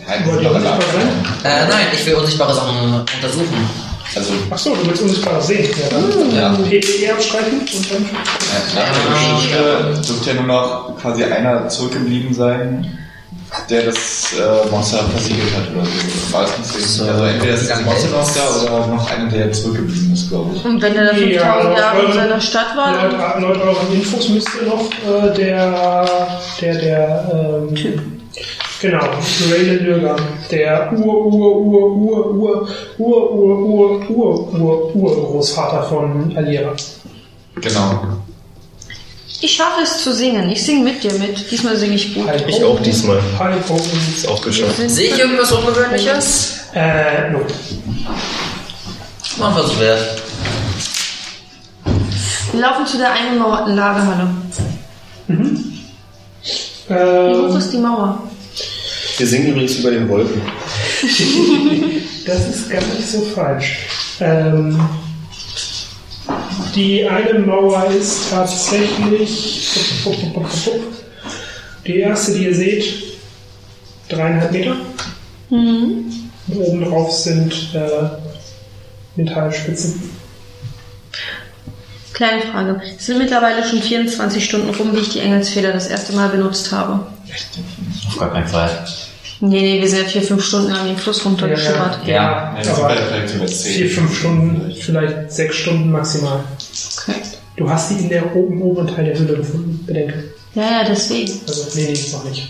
Ja, 0.00 0.26
Wollt 0.26 0.42
ihr 0.42 0.50
unsichtbar 0.50 0.80
sein? 0.92 1.08
Äh, 1.44 1.68
nein, 1.68 1.86
ich 1.92 2.04
will 2.04 2.14
unsichtbare 2.14 2.52
Sachen 2.52 2.94
untersuchen. 2.94 3.70
Also, 4.16 4.32
Achso, 4.50 4.74
du 4.74 4.88
willst 4.88 5.02
unsichtbar 5.02 5.40
sehen. 5.40 5.68
Ja, 5.80 5.88
dann 5.88 6.34
ja. 6.34 6.50
PPE 6.68 7.12
abstreichen 7.12 7.60
und 7.60 7.92
dann. 7.92 8.02
Ja, 8.74 8.82
nach 8.82 8.92
der 8.92 9.12
Geschichte 9.12 10.02
dürfte 10.08 10.30
ja 10.30 10.34
nur 10.34 10.46
noch 10.46 10.96
quasi 11.00 11.22
einer 11.22 11.68
zurückgeblieben 11.68 12.34
sein, 12.34 12.98
der 13.70 13.82
das 13.84 14.32
äh, 14.34 14.70
Monster 14.70 14.98
versiegelt 15.04 15.54
hat 15.56 15.70
oder 15.74 15.84
so. 15.84 16.32
War 16.32 16.44
es 16.44 16.74
nicht 16.74 16.88
so? 16.88 17.04
Also 17.04 17.24
entweder 17.24 17.54
ist 17.54 17.70
das 17.70 17.82
Monster 17.82 18.10
noch 18.10 18.34
da 18.34 18.76
oder 18.76 18.86
noch 18.88 19.10
einer, 19.10 19.30
der 19.30 19.52
zurückgeblieben 19.52 20.12
ist, 20.12 20.28
glaube 20.28 20.54
ich. 20.54 20.64
Und 20.64 20.82
wenn 20.82 20.96
er 20.96 21.04
da 21.06 21.14
5000 21.14 21.34
Ja, 21.34 21.78
Jahre 21.78 22.02
in 22.06 22.12
seiner 22.12 22.40
Stadt 22.40 22.76
war, 22.76 22.92
Laut, 22.92 23.12
dann 23.12 23.42
laut 23.42 23.56
euren 23.58 23.92
Infos 23.94 24.28
müsste 24.28 24.64
noch 24.64 24.90
äh, 24.90 25.34
der, 25.34 26.06
der, 26.60 26.74
der, 26.74 27.30
ähm, 27.68 27.74
Typ. 27.74 28.00
genau, 28.80 29.04
Raylan 29.50 29.84
Lürger, 29.84 30.16
der 30.50 30.92
Ur, 30.92 31.26
Ur, 31.26 31.56
Ur, 31.56 31.96
Ur, 31.96 32.34
Ur, 32.34 32.68
Ur, 32.98 33.32
Ur, 33.32 34.10
Ur, 34.10 34.10
Ur, 34.10 34.94
Ur, 34.94 34.96
Urgroßvater 34.96 35.82
von 35.84 36.36
Alira. 36.36 36.72
Genau. 37.56 38.00
Ich 39.40 39.52
schaffe 39.54 39.82
es 39.82 40.02
zu 40.02 40.12
singen. 40.14 40.50
Ich 40.50 40.62
singe 40.64 40.84
mit 40.84 41.02
dir 41.02 41.12
mit. 41.14 41.50
Diesmal 41.50 41.76
singe 41.76 41.94
ich 41.94 42.14
gut. 42.14 42.26
Ich 42.48 42.62
auch 42.64 42.80
diesmal. 42.80 43.20
Ist 44.16 44.28
auch 44.28 44.40
geschafft. 44.42 44.76
Sehe 44.86 45.10
ich 45.12 45.18
irgendwas 45.18 45.52
Ungewöhnliches? 45.52 46.60
Äh, 46.74 47.30
no. 47.30 47.40
Mal 49.38 49.48
ein 49.48 49.54
Versuch 49.54 49.80
wert. 49.80 50.22
Wir 52.52 52.60
laufen 52.60 52.86
zu 52.86 52.96
der 52.98 53.12
eingemauerten 53.12 53.74
Lagerhalle. 53.74 54.28
Wie 55.26 55.34
hoch 56.94 57.50
Ähm, 57.50 57.56
ist 57.56 57.72
die 57.72 57.78
Mauer? 57.78 58.22
Wir 59.16 59.26
singen 59.26 59.48
übrigens 59.48 59.76
über 59.76 59.90
den 59.90 60.08
Wolken. 60.08 60.40
Das 62.26 62.48
ist 62.48 62.70
gar 62.70 62.80
nicht 62.80 63.06
so 63.06 63.20
falsch. 63.20 63.76
Ähm, 64.18 64.80
die 66.74 67.06
eine 67.06 67.38
Mauer 67.38 67.86
ist 67.90 68.30
tatsächlich. 68.30 69.68
Die 71.86 71.98
erste, 71.98 72.34
die 72.34 72.44
ihr 72.44 72.54
seht, 72.54 72.84
dreieinhalb 74.08 74.52
Meter. 74.52 74.76
Mhm. 75.50 76.12
Und 76.48 76.56
oben 76.56 76.84
drauf 76.84 77.12
sind 77.12 77.52
äh, 77.74 78.08
Metallspitzen. 79.16 80.10
Kleine 82.12 82.42
Frage. 82.42 82.80
Es 82.96 83.06
sind 83.06 83.18
mittlerweile 83.18 83.66
schon 83.66 83.82
24 83.82 84.44
Stunden 84.44 84.70
rum, 84.74 84.94
wie 84.94 85.00
ich 85.00 85.10
die 85.10 85.20
Engelsfeder 85.20 85.72
das 85.72 85.88
erste 85.88 86.12
Mal 86.12 86.28
benutzt 86.28 86.70
habe. 86.70 87.06
Auf 88.08 88.18
gar 88.18 88.32
keinen 88.32 88.46
Fall. 88.46 88.70
Nee, 89.40 89.60
nee, 89.60 89.80
wir 89.80 89.88
sind 89.88 90.02
ja 90.02 90.08
vier, 90.08 90.22
fünf 90.22 90.44
Stunden 90.44 90.70
lang 90.70 90.86
den 90.86 90.96
Fluss 90.96 91.24
runtergeschippert. 91.24 92.06
Ja, 92.06 92.14
Ja. 92.14 92.62
Ja, 92.62 92.76
aber 92.76 92.88
wir 92.88 92.96
vielleicht 92.96 93.28
sogar 93.30 93.48
vier, 93.48 93.90
fünf 93.90 94.18
Stunden, 94.18 94.74
vielleicht 94.80 95.32
sechs 95.32 95.56
Stunden 95.56 95.90
maximal. 95.90 96.44
Okay. 96.98 97.22
Du 97.56 97.70
hast 97.70 97.90
die 97.90 97.94
in 97.94 98.08
der 98.08 98.34
oben, 98.34 98.60
oberen 98.62 98.88
Teil 98.88 99.04
der 99.04 99.18
Höhle 99.18 99.36
gefunden, 99.36 99.84
bedenke. 99.86 100.34
Ja, 100.54 100.62
ja, 100.62 100.84
deswegen. 100.84 101.40
Also, 101.46 101.66
nee, 101.74 101.92
nee, 101.92 102.12
noch 102.12 102.24
nicht. 102.24 102.48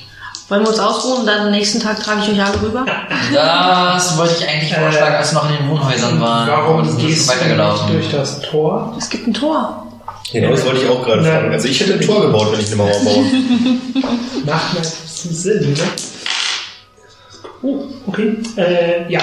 Wollen 0.48 0.62
wir 0.62 0.68
uns 0.68 0.78
ausruhen 0.78 1.20
und 1.20 1.26
dann 1.26 1.46
am 1.46 1.51
nächsten 1.51 1.80
Tag 1.80 2.01
trage 2.01 2.20
ich 2.22 2.32
euch 2.32 2.44
alle 2.44 2.60
rüber? 2.60 2.84
Das 3.32 4.18
wollte 4.18 4.34
ich 4.40 4.48
eigentlich 4.48 4.74
vorschlagen, 4.74 5.14
als 5.14 5.32
wir 5.32 5.42
noch 5.42 5.51
in 5.51 5.56
den 5.56 5.70
Wohnhäusern 5.70 6.20
waren. 6.20 6.51
Aber 6.51 6.68
Warum 6.68 6.82
gehst 6.82 6.98
du 7.01 7.06
nicht 7.06 7.28
weitergelaufen. 7.28 7.92
durch 7.92 8.10
das 8.10 8.40
Tor? 8.42 8.94
Es 8.98 9.09
gibt 9.09 9.26
ein 9.26 9.32
Tor. 9.34 9.86
Genau, 10.32 10.51
das 10.51 10.64
wollte 10.66 10.82
ich 10.82 10.88
auch 10.88 11.02
gerade 11.02 11.24
fragen. 11.24 11.52
Also 11.52 11.68
ich 11.68 11.80
hätte 11.80 11.94
ein 11.94 12.01
Tor 12.01 12.20
gebaut, 12.22 12.52
wenn 12.52 12.60
ich 12.60 12.66
eine 12.66 12.76
Mauer 12.76 13.05
baue. 13.05 13.24
Macht 14.44 14.74
meistens 14.74 15.42
Sinn, 15.42 15.72
ne? 15.72 15.78
Oh, 17.62 17.84
okay. 18.06 18.36
Äh, 18.56 19.10
ja. 19.12 19.20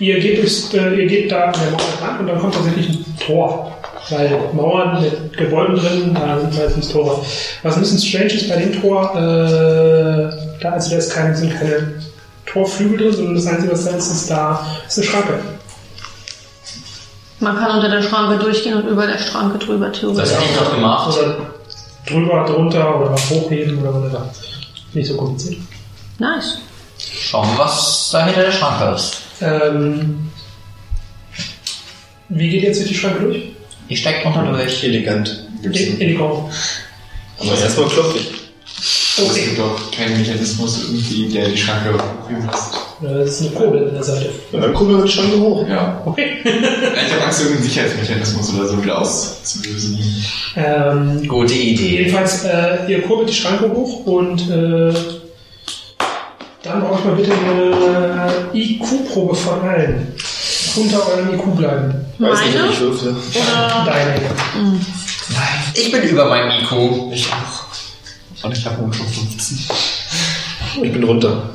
Ihr 0.00 0.18
geht, 0.20 0.38
durchs, 0.38 0.72
äh, 0.74 0.94
ihr 0.94 1.06
geht 1.06 1.30
da 1.30 1.46
an 1.46 1.52
der 1.52 1.70
Mauer 1.70 1.80
dran 2.00 2.18
und 2.20 2.26
dann 2.26 2.38
kommt 2.40 2.54
tatsächlich 2.54 2.88
ein 2.88 3.16
Tor. 3.24 3.76
Weil 4.10 4.40
Mauern 4.54 5.02
mit 5.02 5.36
Gebäuden 5.36 5.76
drin, 5.76 6.14
da 6.14 6.38
sind 6.40 6.56
meistens 6.56 6.88
Tore. 6.88 7.22
Was 7.62 7.74
ein 7.74 7.80
bisschen 7.80 7.98
strange 7.98 8.32
ist 8.32 8.48
bei 8.48 8.56
dem 8.56 8.80
Tor, 8.80 9.14
äh, 9.14 10.30
da, 10.62 10.70
also 10.72 10.90
da 10.90 10.96
ist 10.96 11.12
keine, 11.12 11.36
sind 11.36 11.52
keine 11.58 12.00
Torflügel 12.46 12.98
drin, 12.98 13.12
sondern 13.12 13.34
das 13.34 13.46
Einzige, 13.46 13.72
was 13.72 13.84
da 13.84 13.90
ist, 13.90 14.10
ist 14.10 14.30
da 14.30 14.66
ist 14.86 14.98
eine 14.98 15.06
Schranke. 15.06 15.38
Man 17.40 17.56
kann 17.56 17.70
unter 17.76 17.88
der 17.90 18.02
Schranke 18.02 18.42
durchgehen 18.42 18.74
und 18.82 18.88
über 18.88 19.06
der 19.06 19.18
Schranke 19.18 19.58
drüber 19.58 19.88
Das 19.90 20.00
theoretisch. 20.00 20.32
hätte 20.34 20.44
ich 20.50 20.56
doch 20.58 20.74
gemacht. 20.74 21.16
Oder 21.16 21.36
drüber, 22.06 22.44
drunter 22.46 23.00
oder 23.00 23.14
hochheben 23.14 23.78
oder 23.80 23.94
whatever. 23.94 24.28
Nicht 24.94 25.08
so 25.08 25.16
kompliziert. 25.16 25.60
Nice. 26.18 26.58
Schauen 26.98 27.46
wir, 27.52 27.58
was 27.64 28.08
da 28.10 28.24
hinter 28.24 28.42
der 28.42 28.52
Schranke 28.52 28.94
ist. 28.96 29.18
Ähm, 29.40 30.30
wie 32.30 32.48
geht 32.48 32.62
jetzt 32.64 32.80
durch 32.80 32.88
die 32.88 32.94
Schranke 32.96 33.20
durch? 33.20 33.42
Ich 33.88 34.00
steig 34.00 34.22
drunter 34.22 34.52
durch. 34.52 34.84
Elegant. 34.84 35.44
In, 35.62 35.72
in 35.72 35.98
die 35.98 36.14
Koffer. 36.14 36.48
Aber 37.40 37.50
erstmal 37.58 37.88
klopfe 37.88 38.18
ich. 38.18 38.30
Es 38.76 39.24
Okay. 39.30 39.46
gibt 39.46 39.58
doch 39.58 39.90
keinen 39.90 40.16
Mechanismus 40.18 40.84
irgendwie, 40.84 41.28
der 41.32 41.48
die 41.48 41.56
Schranke 41.56 41.92
hochheben 41.94 42.46
lässt. 42.46 42.74
Das 43.00 43.28
ist 43.28 43.40
eine 43.42 43.50
Kurbel 43.50 43.88
an 43.88 43.94
der 43.94 44.02
Seite. 44.04 44.30
Und 44.52 44.60
dann 44.60 44.72
gucken 44.72 44.96
wir 44.96 45.04
die 45.04 45.10
Schranke 45.10 45.40
hoch. 45.40 45.66
Ja. 45.68 46.00
Okay. 46.04 46.36
Ich 46.44 47.12
habe 47.14 47.24
Angst, 47.24 47.40
irgendeinen 47.40 47.64
Sicherheitsmechanismus 47.68 48.54
oder 48.54 48.68
so 48.68 48.82
wieder 48.82 48.98
auszulösen. 49.00 49.98
ähm, 50.56 51.26
Gute 51.26 51.54
Idee. 51.54 51.98
jedenfalls, 52.02 52.44
äh, 52.44 52.78
ihr 52.88 53.02
kurbelt 53.02 53.28
die 53.30 53.34
Schranke 53.34 53.70
hoch 53.72 54.04
und 54.06 54.48
äh, 54.50 54.92
dann 56.62 56.80
brauche 56.82 56.98
ich 57.00 57.04
mal 57.04 57.14
bitte 57.16 57.32
eine 57.32 58.50
IQ-Probe 58.52 59.34
von 59.34 59.60
allen. 59.62 60.12
Unter 60.78 61.08
eurem 61.08 61.34
IQ 61.34 61.56
bleiben. 61.56 61.94
Weiß 62.18 62.40
nicht, 62.40 62.54
Meine? 62.56 62.72
ich 62.72 62.80
würfle. 62.80 63.10
Oder 63.10 63.84
Deine. 63.86 64.20
Nein, 64.60 65.48
ich 65.74 65.92
bin 65.92 66.02
über 66.02 66.24
meinem 66.28 66.50
IQ. 66.62 67.12
Ich 67.12 67.26
auch. 67.28 68.44
Und 68.44 68.56
ich 68.56 68.64
habe 68.64 68.82
nur 68.82 68.92
schon 68.92 69.06
15. 69.06 69.58
Ich 70.82 70.92
bin 70.92 71.04
runter. 71.04 71.50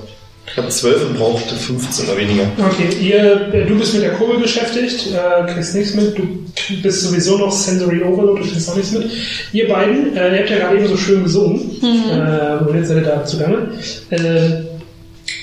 Ich 0.46 0.58
habe 0.58 0.70
12 0.70 1.10
und 1.10 1.18
brauchte 1.18 1.56
15 1.56 2.06
oder 2.06 2.18
weniger. 2.18 2.44
Okay, 2.60 2.88
ihr, 3.02 3.54
äh, 3.54 3.66
du 3.66 3.76
bist 3.80 3.94
mit 3.96 4.04
der 4.04 4.14
Kurbel 4.14 4.38
beschäftigt, 4.40 5.08
äh, 5.08 5.52
kriegst 5.52 5.74
nichts 5.74 5.96
mit, 5.96 6.16
du 6.16 6.28
bist 6.84 7.02
sowieso 7.02 7.38
noch 7.40 7.52
Sensory 7.52 8.04
Overload, 8.04 8.42
du 8.42 8.48
kriegst 8.48 8.70
auch 8.70 8.76
nichts 8.76 8.92
mit. 8.92 9.10
Ihr 9.52 9.68
beiden, 9.68 10.16
äh, 10.16 10.34
ihr 10.36 10.40
habt 10.42 10.50
ja 10.52 10.58
gerade 10.58 10.78
eben 10.78 10.88
so 10.88 10.98
schön 10.98 11.24
gesungen, 11.24 11.72
äh, 11.82 12.64
und 12.64 12.76
jetzt 12.76 12.90
seid 12.90 12.98
ihr 12.98 13.04
da 13.04 13.26
zugange. 13.26 13.70
Äh, 14.12 14.64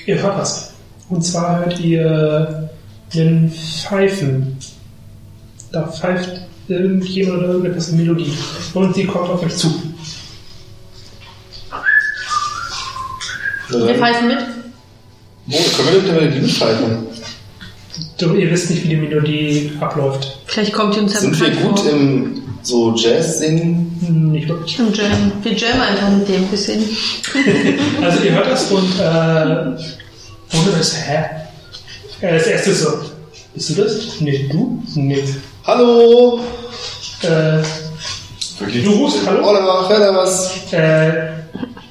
ihr 0.06 0.22
hört 0.22 0.38
was. 0.38 0.70
Und 1.08 1.22
zwar 1.22 1.58
hört 1.58 1.80
ihr 1.80 2.69
einen 3.14 3.50
Pfeifen. 3.52 4.56
Da 5.72 5.86
pfeift 5.86 6.30
irgendjemand 6.68 7.38
oder 7.40 7.48
irgendetwas 7.48 7.88
eine 7.88 8.02
Melodie. 8.02 8.32
Und 8.74 8.96
die 8.96 9.04
kommt 9.06 9.28
auf 9.30 9.42
euch 9.42 9.56
zu. 9.56 9.72
wir 13.70 13.94
pfeifen 13.94 14.28
mit? 14.28 14.38
Wo 15.46 15.56
können 15.56 15.88
wir 15.88 15.92
denn 15.92 16.02
mit 16.02 16.08
der 16.08 16.30
Melodie 16.30 16.52
pfeifen? 16.52 17.06
Du, 18.18 18.34
ihr 18.34 18.50
wisst 18.50 18.70
nicht, 18.70 18.84
wie 18.84 18.88
die 18.88 18.96
Melodie 18.96 19.72
abläuft. 19.80 20.38
Vielleicht 20.46 20.72
kommt 20.72 20.94
die 20.94 21.00
uns 21.00 21.14
ja 21.14 21.20
Sind 21.20 21.40
wir 21.40 21.50
gut 21.50 21.78
vor. 21.80 21.90
im 21.90 22.42
so 22.62 22.94
Jazz 22.94 23.38
singen? 23.38 23.98
Hm, 24.04 24.32
Nicht 24.32 24.48
wirklich. 24.48 24.78
Im 24.78 24.92
Jam. 24.92 25.32
Wir 25.42 25.52
jammen 25.54 25.80
einfach 25.80 26.10
mit 26.10 26.28
dem 26.28 26.42
ein 26.42 26.48
bisschen. 26.48 26.82
Also 28.02 28.22
ihr 28.24 28.32
hört 28.32 28.50
das 28.50 28.70
und 28.70 28.98
äh, 28.98 29.02
ohne 30.58 30.70
das, 30.76 30.96
hä? 30.96 31.24
Äh, 32.20 32.34
das 32.34 32.46
erste 32.46 32.70
ist 32.70 32.82
so, 32.82 32.92
bist 33.54 33.70
du 33.70 33.74
das? 33.82 34.20
Nee, 34.20 34.48
du? 34.50 34.82
Nee. 34.94 35.24
Hallo? 35.64 36.40
Äh, 37.22 37.62
Wirklich? 38.58 38.84
du 38.84 38.90
rufst 38.92 39.26
Hallo? 39.26 39.44
Hola, 39.44 40.16
was? 40.16 40.52
Äh, 40.72 41.30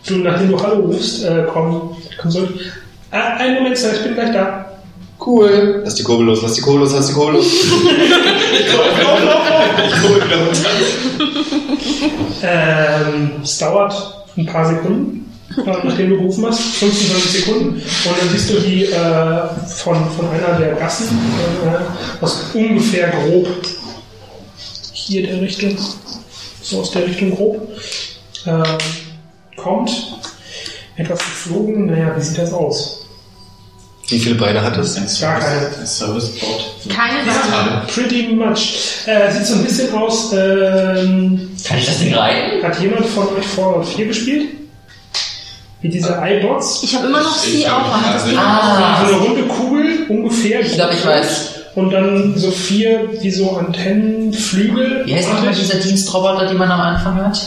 du, 0.08 0.18
nachdem 0.18 0.52
du 0.52 0.62
Hallo 0.62 0.82
rufst, 0.86 1.24
äh, 1.24 1.46
komm, 1.52 1.98
komm 2.22 2.32
zurück. 2.32 2.60
Ah, 3.12 3.38
einen 3.38 3.56
Moment, 3.56 3.78
Sir, 3.78 3.94
ich 3.94 4.04
bin 4.04 4.14
gleich 4.14 4.32
da. 4.34 4.66
Cool. 5.26 5.82
Lass 5.84 5.96
die 5.96 6.04
Kurbel 6.04 6.28
los, 6.28 6.42
lass 6.44 6.54
die 6.54 6.62
Kurbel 6.62 6.82
los, 6.82 6.94
lass 6.94 7.08
die 7.08 7.14
Kurbel 7.14 7.36
los. 7.36 7.46
Lauf, 7.72 9.04
lauf, 9.04 9.26
lauf. 9.26 9.44
Ich 9.86 10.02
kurbel 10.02 10.22
runter. 10.22 10.70
Ähm, 12.44 13.32
es 13.44 13.58
dauert 13.58 14.26
ein 14.38 14.46
paar 14.46 14.66
Sekunden, 14.70 15.29
nachdem 15.58 16.10
du 16.10 16.18
gerufen 16.18 16.46
hast, 16.46 16.60
15, 16.60 17.10
20 17.12 17.32
Sekunden. 17.32 17.70
Und 17.70 17.82
dann 18.22 18.30
siehst 18.32 18.50
du 18.50 18.60
die 18.60 18.86
äh, 18.86 19.42
von, 19.68 20.10
von 20.12 20.30
einer 20.30 20.60
der 20.60 20.76
Gassen, 20.76 21.08
äh, 21.66 22.24
aus 22.24 22.38
ungefähr 22.54 23.10
grob 23.10 23.48
hier 24.94 25.28
der 25.28 25.42
Richtung, 25.42 25.78
so 26.62 26.82
aus 26.82 26.92
der 26.92 27.06
Richtung 27.08 27.36
grob, 27.36 27.68
äh, 28.46 28.64
kommt 29.58 29.92
etwas 30.96 31.20
geflogen. 31.20 31.88
Naja, 31.88 32.14
wie 32.16 32.22
sieht 32.22 32.38
das 32.38 32.54
aus? 32.54 32.96
Wie 34.08 34.20
viele 34.20 34.36
Beine 34.36 34.62
hat 34.62 34.76
es? 34.78 34.98
Ein 34.98 35.08
Gar 35.22 35.40
keine. 35.40 35.68
Ein 35.80 35.86
Servicebot. 35.86 36.66
Keine 36.90 37.20
Beine. 37.26 37.86
pretty 37.94 38.28
much. 38.34 39.06
Äh, 39.06 39.32
sieht 39.32 39.46
so 39.46 39.56
ein 39.56 39.64
bisschen 39.64 39.94
aus, 39.94 40.34
ähm, 40.34 41.52
Kann 41.64 41.78
ich 41.78 41.86
das 41.86 42.00
Ding 42.00 42.14
reiten? 42.16 42.64
hat 42.64 42.80
jemand 42.82 43.06
von 43.06 43.28
euch 43.36 43.46
Fallout 43.46 43.88
4 43.88 44.08
gespielt? 44.08 44.48
Wie 45.82 45.90
diese 45.90 46.18
iBots? 46.22 46.84
Ich 46.84 46.96
habe 46.96 47.08
immer 47.08 47.22
noch 47.24 47.38
sie 47.38 47.68
auch. 47.68 48.02
Das 48.14 48.24
also- 48.24 48.38
Ah. 48.38 49.06
So 49.08 49.14
eine 49.16 49.24
runde 49.24 49.44
Kugel, 49.44 50.06
ungefähr. 50.10 50.60
Ich 50.62 50.74
glaube, 50.74 50.94
ich 50.94 51.06
weiß. 51.06 51.56
Und 51.76 51.92
dann 51.92 52.34
so 52.38 52.52
vier, 52.52 53.10
wie 53.22 53.32
so 53.32 53.52
Antennenflügel. 53.58 55.04
Wie 55.06 55.16
heißt 55.16 55.30
nochmal 55.32 55.54
dieser 55.54 55.78
Dienstroboter, 55.78 56.48
die 56.48 56.56
man 56.56 56.70
am 56.70 56.82
Anfang 56.82 57.16
hat? 57.16 57.40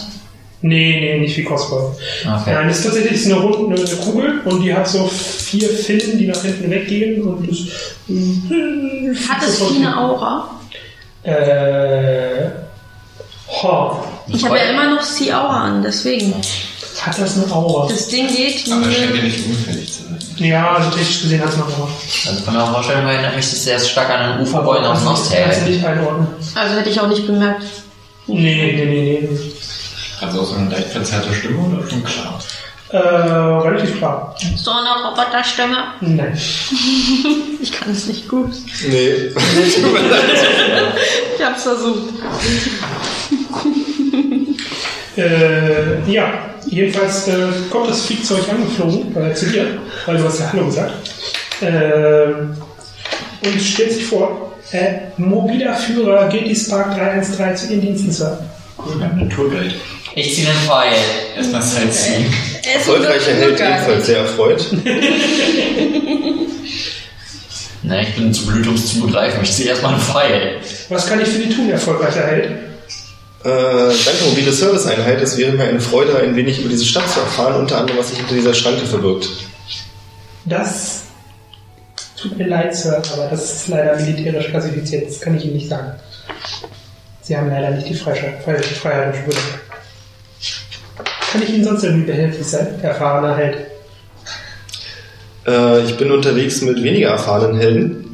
Nee, 0.65 1.01
nee, 1.01 1.19
nicht 1.19 1.37
wie 1.37 1.43
Cosplay. 1.43 1.77
Okay. 1.77 2.53
Nein, 2.55 2.69
das 2.69 2.79
ist 2.79 2.85
tatsächlich 2.85 3.27
eine, 3.27 3.35
runde, 3.35 3.75
eine 3.83 3.97
Kugel 3.97 4.41
und 4.45 4.63
die 4.63 4.73
hat 4.73 4.87
so 4.89 5.07
vier 5.09 5.69
Finnen, 5.69 6.19
die 6.19 6.29
nach 6.29 6.41
hinten 6.41 6.71
weggehen 6.71 7.21
und 7.23 7.49
das. 7.51 9.29
Hat 9.29 9.43
das 9.43 9.61
wie 9.73 9.85
eine 9.85 9.99
Aura? 9.99 10.51
Äh. 11.25 12.51
Ha. 13.63 14.05
Ich 14.29 14.45
habe 14.45 14.57
ja 14.57 14.65
immer 14.65 14.95
noch 14.95 15.03
Sea 15.03 15.43
Aura 15.43 15.65
an, 15.65 15.83
deswegen. 15.83 16.33
Hat 17.01 17.19
das 17.19 17.37
eine 17.37 17.51
Aura? 17.53 17.89
Das 17.89 18.09
Ding 18.09 18.29
geht 18.29 18.71
Aber 18.71 18.85
das 18.87 18.95
scheint 18.95 19.17
ja 19.17 19.23
nicht 19.23 19.47
unfällig 19.47 19.93
zu 19.93 20.03
sein. 20.05 20.19
Ja, 20.37 20.73
also 20.77 20.91
technisch 20.91 21.23
gesehen 21.23 21.41
hat 21.41 21.49
es 21.49 21.55
eine 21.55 21.65
Aura. 21.65 21.89
Also 22.29 22.45
kann 22.45 22.55
man 22.55 22.63
auch 22.63 22.73
vorstellen, 22.73 23.05
weil 23.07 23.15
erinnert 23.15 23.37
mich 23.37 23.49
das 23.51 23.65
sehr 23.65 23.79
stark 23.79 24.11
an 24.11 24.21
einen 24.33 24.43
Uferbeulen 24.43 24.85
aus 24.85 25.03
Kannst 25.05 25.31
du- 25.33 25.35
kannst 25.35 25.35
du 25.35 25.47
Nostale. 25.61 25.71
nicht 25.71 25.85
einordnen. 25.85 26.27
Also 26.55 26.77
hätte 26.77 26.91
ich 26.91 27.01
auch 27.01 27.09
nicht 27.09 27.27
bemerkt. 27.27 27.63
Nee, 28.27 28.73
nee, 28.77 28.85
nee, 28.85 28.85
nee, 29.21 29.29
es 30.21 30.37
auch 30.39 30.45
so 30.45 30.55
eine 30.55 30.71
leicht 30.71 30.89
verzerrte 30.91 31.35
Stimme 31.35 31.59
oder 31.59 31.89
schon 31.91 32.05
klar? 32.05 32.39
Äh, 32.91 32.97
relativ 32.99 33.97
klar. 33.99 34.37
So 34.57 34.71
eine 34.71 34.91
Roboterstimme. 35.09 35.77
Nein. 36.01 36.39
Ich 37.63 37.71
kann 37.71 37.93
es 37.93 38.07
nicht 38.07 38.29
gut. 38.29 38.51
Nee. 38.89 39.31
Ich 41.39 41.45
hab's 41.45 41.63
versucht. 41.63 42.03
Äh, 45.17 46.11
ja, 46.11 46.33
jedenfalls 46.67 47.29
äh, 47.29 47.33
kommt 47.71 47.91
das 47.91 48.07
Fliegzeug 48.07 48.49
angeflogen, 48.49 49.15
äh, 49.17 49.35
zu 49.35 49.47
dir, 49.47 49.79
weil 50.07 50.17
du 50.17 50.25
hast 50.25 50.41
ja 50.41 50.53
Hallo 50.53 50.67
gesagt. 50.67 50.93
Äh, 51.61 53.47
und 53.47 53.61
stellt 53.61 53.93
sich 53.93 54.07
vor, 54.07 54.53
äh, 54.73 55.11
mobiler 55.17 55.75
Führer 55.75 56.29
GT 56.29 56.57
Spark 56.57 56.97
313 56.97 57.57
zu 57.57 57.75
Ihren 57.75 57.81
Diensten, 57.83 58.11
Sir. 58.11 58.39
Tourguide. 59.35 59.75
Ich 60.15 60.35
ziehe 60.35 60.47
den 60.47 60.57
Pfeil. 60.67 60.93
Erstmal 61.37 61.63
Sightseeing. 61.63 62.27
Erfolgreicher 62.75 63.33
Held 63.33 63.61
ebenfalls 63.61 64.07
sehr 64.07 64.19
erfreut. 64.19 64.67
Ne, 67.85 68.03
ich 68.03 68.15
bin 68.15 68.33
zu 68.33 68.47
blöd, 68.47 68.65
um 68.69 68.75
es 68.75 68.87
zu 68.95 69.01
begreifen. 69.01 69.41
Ich 69.43 69.51
ziehe 69.51 69.71
erstmal 69.71 69.95
einen 69.95 70.03
Pfeil. 70.03 70.61
Was 70.89 71.09
kann 71.09 71.21
ich 71.21 71.27
für 71.27 71.41
die 71.41 71.53
tun, 71.53 71.69
erfolgreicher 71.69 72.25
Held? 72.25 72.72
Äh, 73.45 73.49
danke, 73.49 74.25
mobile 74.29 74.53
Serviceeinheit. 74.53 75.21
Es 75.21 75.37
wäre 75.37 75.53
mir 75.53 75.65
eine 75.65 75.81
Freude, 75.81 76.17
ein 76.19 76.37
wenig 76.37 76.61
über 76.61 76.69
diese 76.69 76.85
Stadt 76.85 77.09
zu 77.09 77.21
erfahren, 77.21 77.61
unter 77.61 77.79
anderem, 77.79 77.99
was 77.99 78.11
sich 78.11 78.19
hinter 78.19 78.35
dieser 78.35 78.55
Schranke 78.55 78.87
verbirgt. 78.87 79.29
Das 80.45 81.03
tut 82.17 82.39
mir 82.39 82.47
leid, 82.47 82.75
Sir, 82.75 83.03
aber 83.13 83.27
das 83.31 83.53
ist 83.53 83.69
leider 83.69 83.97
militärisch 83.97 84.49
klassifiziert. 84.49 85.09
Das 85.09 85.21
kann 85.21 85.37
ich 85.37 85.45
Ihnen 85.45 85.55
nicht 85.55 85.69
sagen. 85.69 85.93
Sie 87.23 87.37
haben 87.37 87.49
leider 87.51 87.71
nicht 87.71 87.89
die 87.89 87.95
Freiheit, 87.95 88.45
und 88.47 89.17
Schwürde. 89.17 89.39
Kann 91.33 91.43
ich 91.43 91.51
Ihnen 91.51 91.65
sonst 91.65 91.83
irgendwie 91.83 92.07
behilflich 92.07 92.47
sein, 92.47 92.81
erfahrener 92.83 93.37
Held? 93.37 93.57
Äh, 95.47 95.85
ich 95.85 95.97
bin 95.97 96.13
unterwegs 96.13 96.61
mit 96.63 96.83
weniger 96.83 97.11
erfahrenen 97.11 97.59
Helden, 97.59 98.11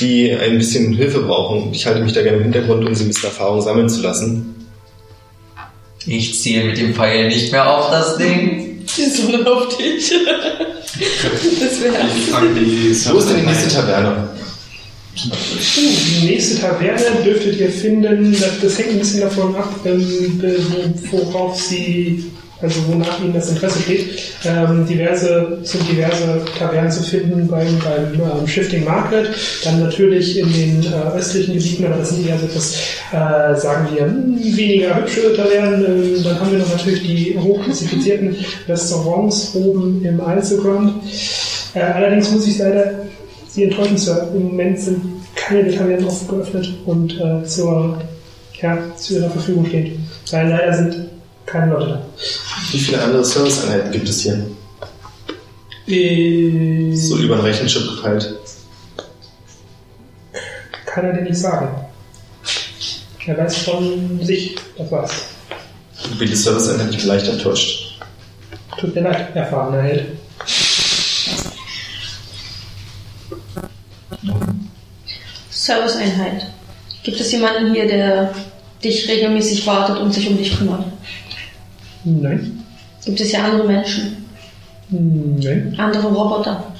die 0.00 0.32
ein 0.32 0.58
bisschen 0.58 0.92
Hilfe 0.92 1.20
brauchen. 1.20 1.72
Ich 1.72 1.86
halte 1.86 2.00
mich 2.00 2.12
da 2.12 2.22
gerne 2.22 2.38
im 2.38 2.44
Hintergrund, 2.44 2.86
um 2.86 2.94
sie 2.94 3.04
ein 3.04 3.08
bisschen 3.08 3.30
Erfahrung 3.30 3.60
sammeln 3.62 3.88
zu 3.88 4.02
lassen. 4.02 4.54
Ich 6.06 6.40
ziele 6.40 6.64
mit 6.64 6.78
dem 6.78 6.94
Pfeil 6.94 7.28
nicht 7.28 7.50
mehr 7.50 7.68
auf 7.68 7.90
das 7.90 8.16
Ding. 8.16 8.84
Sondern 8.86 9.46
auf 9.48 9.76
dich. 9.76 10.12
das 11.60 11.80
wäre 11.80 11.94
Wo 11.94 13.18
ist 13.18 13.30
denn 13.30 13.40
die 13.40 13.46
nächste 13.46 13.68
Taverne? 13.68 14.28
Die 15.16 16.26
nächste 16.26 16.60
Taverne 16.60 17.22
dürftet 17.24 17.58
ihr 17.58 17.70
finden, 17.70 18.32
das, 18.32 18.60
das 18.62 18.78
hängt 18.78 18.90
ein 18.90 18.98
bisschen 18.98 19.20
davon 19.22 19.54
ab, 19.56 19.74
ähm, 19.84 20.94
worauf 21.10 21.60
sie, 21.60 22.30
also 22.62 22.80
wonach 22.88 23.20
ihnen 23.22 23.34
das 23.34 23.50
Interesse 23.50 23.80
steht. 23.80 24.22
Ähm, 24.44 24.86
diverse, 24.86 25.58
sind 25.62 25.88
diverse 25.90 26.42
Tavernen 26.58 26.90
zu 26.90 27.02
finden 27.02 27.46
beim, 27.48 27.78
beim 27.78 28.14
ähm, 28.14 28.46
Shifting 28.46 28.84
Market, 28.84 29.28
dann 29.64 29.80
natürlich 29.80 30.38
in 30.38 30.52
den 30.52 30.84
äh, 30.84 31.16
östlichen 31.16 31.54
Gebieten, 31.54 31.86
aber 31.86 31.96
das 31.96 32.10
sind 32.10 32.26
eher 32.26 32.38
so 32.38 32.46
etwas, 32.46 32.74
äh, 33.12 33.60
sagen 33.60 33.88
wir, 33.94 34.04
hm, 34.04 34.56
weniger 34.56 34.96
hübsche 34.96 35.34
Tavernen. 35.36 35.84
Ähm, 35.84 36.24
dann 36.24 36.40
haben 36.40 36.52
wir 36.52 36.58
noch 36.58 36.70
natürlich 36.70 37.02
die 37.02 37.38
hochklassifizierten 37.38 38.36
Restaurants 38.68 39.54
oben 39.54 40.04
im 40.04 40.20
Einzelgrund. 40.20 40.94
Äh, 41.74 41.80
allerdings 41.80 42.30
muss 42.30 42.46
ich 42.46 42.58
leider 42.58 43.06
Sie 43.56 43.64
enttäuschen, 43.64 43.96
Sir. 43.96 44.28
Im 44.34 44.48
Moment 44.48 44.78
sind 44.78 45.00
keine 45.34 45.74
Tavernen 45.74 46.04
offen 46.04 46.28
geöffnet 46.28 46.74
und 46.84 47.18
äh, 47.18 47.42
zur, 47.44 47.96
ja, 48.60 48.76
zu 48.96 49.14
Ihrer 49.14 49.30
Verfügung 49.30 49.64
stehen. 49.64 50.06
Weil 50.30 50.50
leider 50.50 50.74
sind 50.74 51.08
keine 51.46 51.72
Leute 51.72 51.86
da. 51.88 52.02
Wie 52.72 52.78
viele 52.78 53.00
andere 53.02 53.24
Serviceeinheiten 53.24 53.92
gibt 53.92 54.08
es 54.08 54.20
hier? 54.22 54.44
Äh, 55.86 56.94
So 56.94 57.16
über 57.18 57.36
ein 57.36 57.42
Rechenchip 57.42 57.96
gepeilt. 57.96 58.34
Kann 60.86 61.04
er 61.04 61.12
dir 61.12 61.22
nicht 61.22 61.38
sagen. 61.38 61.68
Er 63.26 63.38
weiß 63.38 63.56
von 63.58 64.20
sich, 64.24 64.54
das 64.78 64.90
war's. 64.90 65.12
Mobile 66.10 66.36
Serviceeinheit, 66.36 66.90
ich 66.90 66.98
bin 66.98 67.06
leicht 67.08 67.26
enttäuscht. 67.28 68.00
Tut 68.78 68.94
mir 68.94 69.00
leid, 69.02 69.34
erfahrener 69.34 69.82
Held. 69.82 70.06
Serviceeinheit. 75.50 76.46
Gibt 77.02 77.20
es 77.20 77.32
jemanden 77.32 77.74
hier, 77.74 77.86
der 77.86 78.32
dich 78.82 79.08
regelmäßig 79.08 79.66
wartet 79.66 79.98
und 79.98 80.12
sich 80.12 80.28
um 80.28 80.36
dich 80.36 80.56
kümmert? 80.56 80.84
Nein. 82.06 82.64
Gibt 83.04 83.20
es 83.20 83.32
ja 83.32 83.44
andere 83.44 83.66
Menschen, 83.66 84.24
Nein. 84.90 85.74
andere 85.76 86.06
Roboter? 86.06 86.72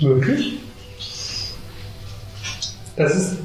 Wirklich? 0.00 0.54
Das 2.96 3.14
ist, 3.14 3.36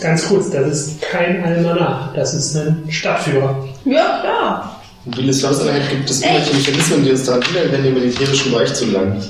ganz 0.00 0.26
kurz, 0.28 0.50
das 0.50 0.68
ist 0.68 1.02
kein 1.02 1.42
Almanach. 1.42 2.14
Das 2.14 2.32
ist 2.32 2.56
ein 2.56 2.84
Stadtführer. 2.88 3.68
Ja, 3.84 4.22
ja. 4.24 4.80
Mobile 5.04 5.32
Serviceeinheit 5.32 5.90
gibt 5.90 6.08
es 6.08 6.22
irgendwelche 6.22 6.54
Mechanismen, 6.54 7.04
die 7.04 7.10
uns 7.10 7.24
daran 7.24 7.42
hindern, 7.42 7.74
in 7.74 7.82
den 7.82 7.94
militärischen 7.94 8.52
Bereich 8.52 8.72
zu 8.72 8.86
gelangen. 8.86 9.20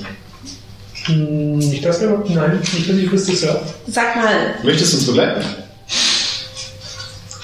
Hm, 1.05 1.57
Nicht 1.57 1.83
das, 1.83 1.99
nein, 1.99 2.59
nicht, 2.59 2.89
dass 2.89 2.95
ich 2.95 3.11
wüsste, 3.11 3.35
Sir. 3.35 3.61
Sag 3.87 4.15
mal, 4.15 4.53
Möchtest 4.63 4.93
du 4.93 4.97
uns 4.97 5.07
begleiten? 5.07 5.43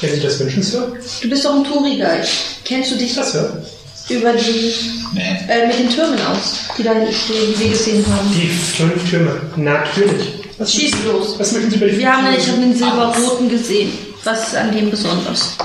Wenn 0.01 0.13
Sie 0.15 0.21
das 0.21 0.39
wünschen, 0.39 0.63
Sir. 0.63 0.91
du 1.21 1.29
bist 1.29 1.43
doch 1.45 1.55
ein 1.55 1.63
Touri-Guide. 1.63 2.25
Kennst 2.63 2.91
du 2.91 2.95
dich 2.95 3.13
Das, 3.15 3.31
Sir. 3.33 3.61
über 4.09 4.31
die, 4.33 4.73
Nee. 5.13 5.21
äh, 5.49 5.67
mit 5.67 5.77
den 5.79 5.89
Türmen 5.89 6.19
aus, 6.21 6.59
die, 6.77 6.83
da, 6.83 6.93
die 6.93 7.59
wir 7.59 7.69
gesehen 7.69 8.05
haben? 8.07 8.29
Die 8.33 8.47
fünf 8.47 9.09
Türme. 9.09 9.41
Natürlich. 9.57 10.27
Was 10.57 10.73
Schieß 10.73 10.91
möchten- 10.91 11.07
los. 11.07 11.35
Was 11.37 11.51
möchten 11.51 11.69
Sie 11.71 11.75
über 11.77 11.87
die 11.87 11.97
Wir 11.99 12.11
haben, 12.15 12.27
ich 12.37 12.47
habe 12.47 12.59
den 12.61 12.75
silberroten 12.75 13.49
gesehen. 13.49 13.91
Was 14.23 14.47
ist 14.49 14.55
an 14.55 14.71
dem 14.71 14.89
besonders? 14.89 15.55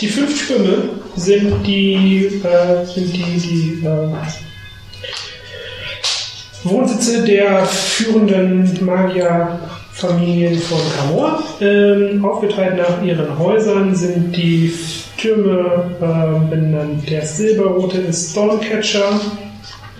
Die 0.00 0.08
fünf 0.08 0.46
Türme 0.46 0.90
sind 1.16 1.62
die, 1.66 2.26
äh, 2.42 2.84
sind 2.86 3.12
die, 3.12 3.22
die 3.22 3.86
äh, 3.86 4.08
Wohnsitze 6.64 7.22
der 7.24 7.64
führenden 7.66 8.84
Magierfamilien 10.02 10.58
von 10.60 10.80
Camor. 10.96 11.42
Ähm, 11.60 12.24
aufgeteilt 12.24 12.76
nach 12.76 13.02
ihren 13.02 13.38
Häusern 13.38 13.94
sind 13.94 14.34
die 14.36 14.74
Türme 15.16 15.96
äh, 16.00 16.50
benannt. 16.50 17.08
Der 17.08 17.24
silberrote 17.24 17.98
ist 17.98 18.30
Stormcatcher. 18.30 19.20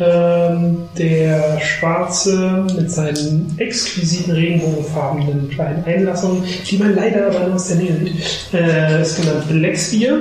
Ähm, 0.01 0.89
der 0.97 1.61
schwarze 1.61 2.67
mit 2.75 2.91
seinen 2.91 3.55
exquisiten 3.59 4.33
regenbogenfarbenen 4.33 5.51
kleinen 5.51 5.85
Einlassungen, 5.85 6.43
die 6.69 6.79
man 6.79 6.97
leider 6.97 7.27
aber 7.27 7.41
nur 7.41 7.55
aus 7.57 7.69
der 7.69 7.77
Nähe 7.77 7.97
sieht, 7.99 8.55
äh, 8.55 9.03
ist 9.03 9.21
genannt 9.21 9.45
Blackspear. 9.49 10.19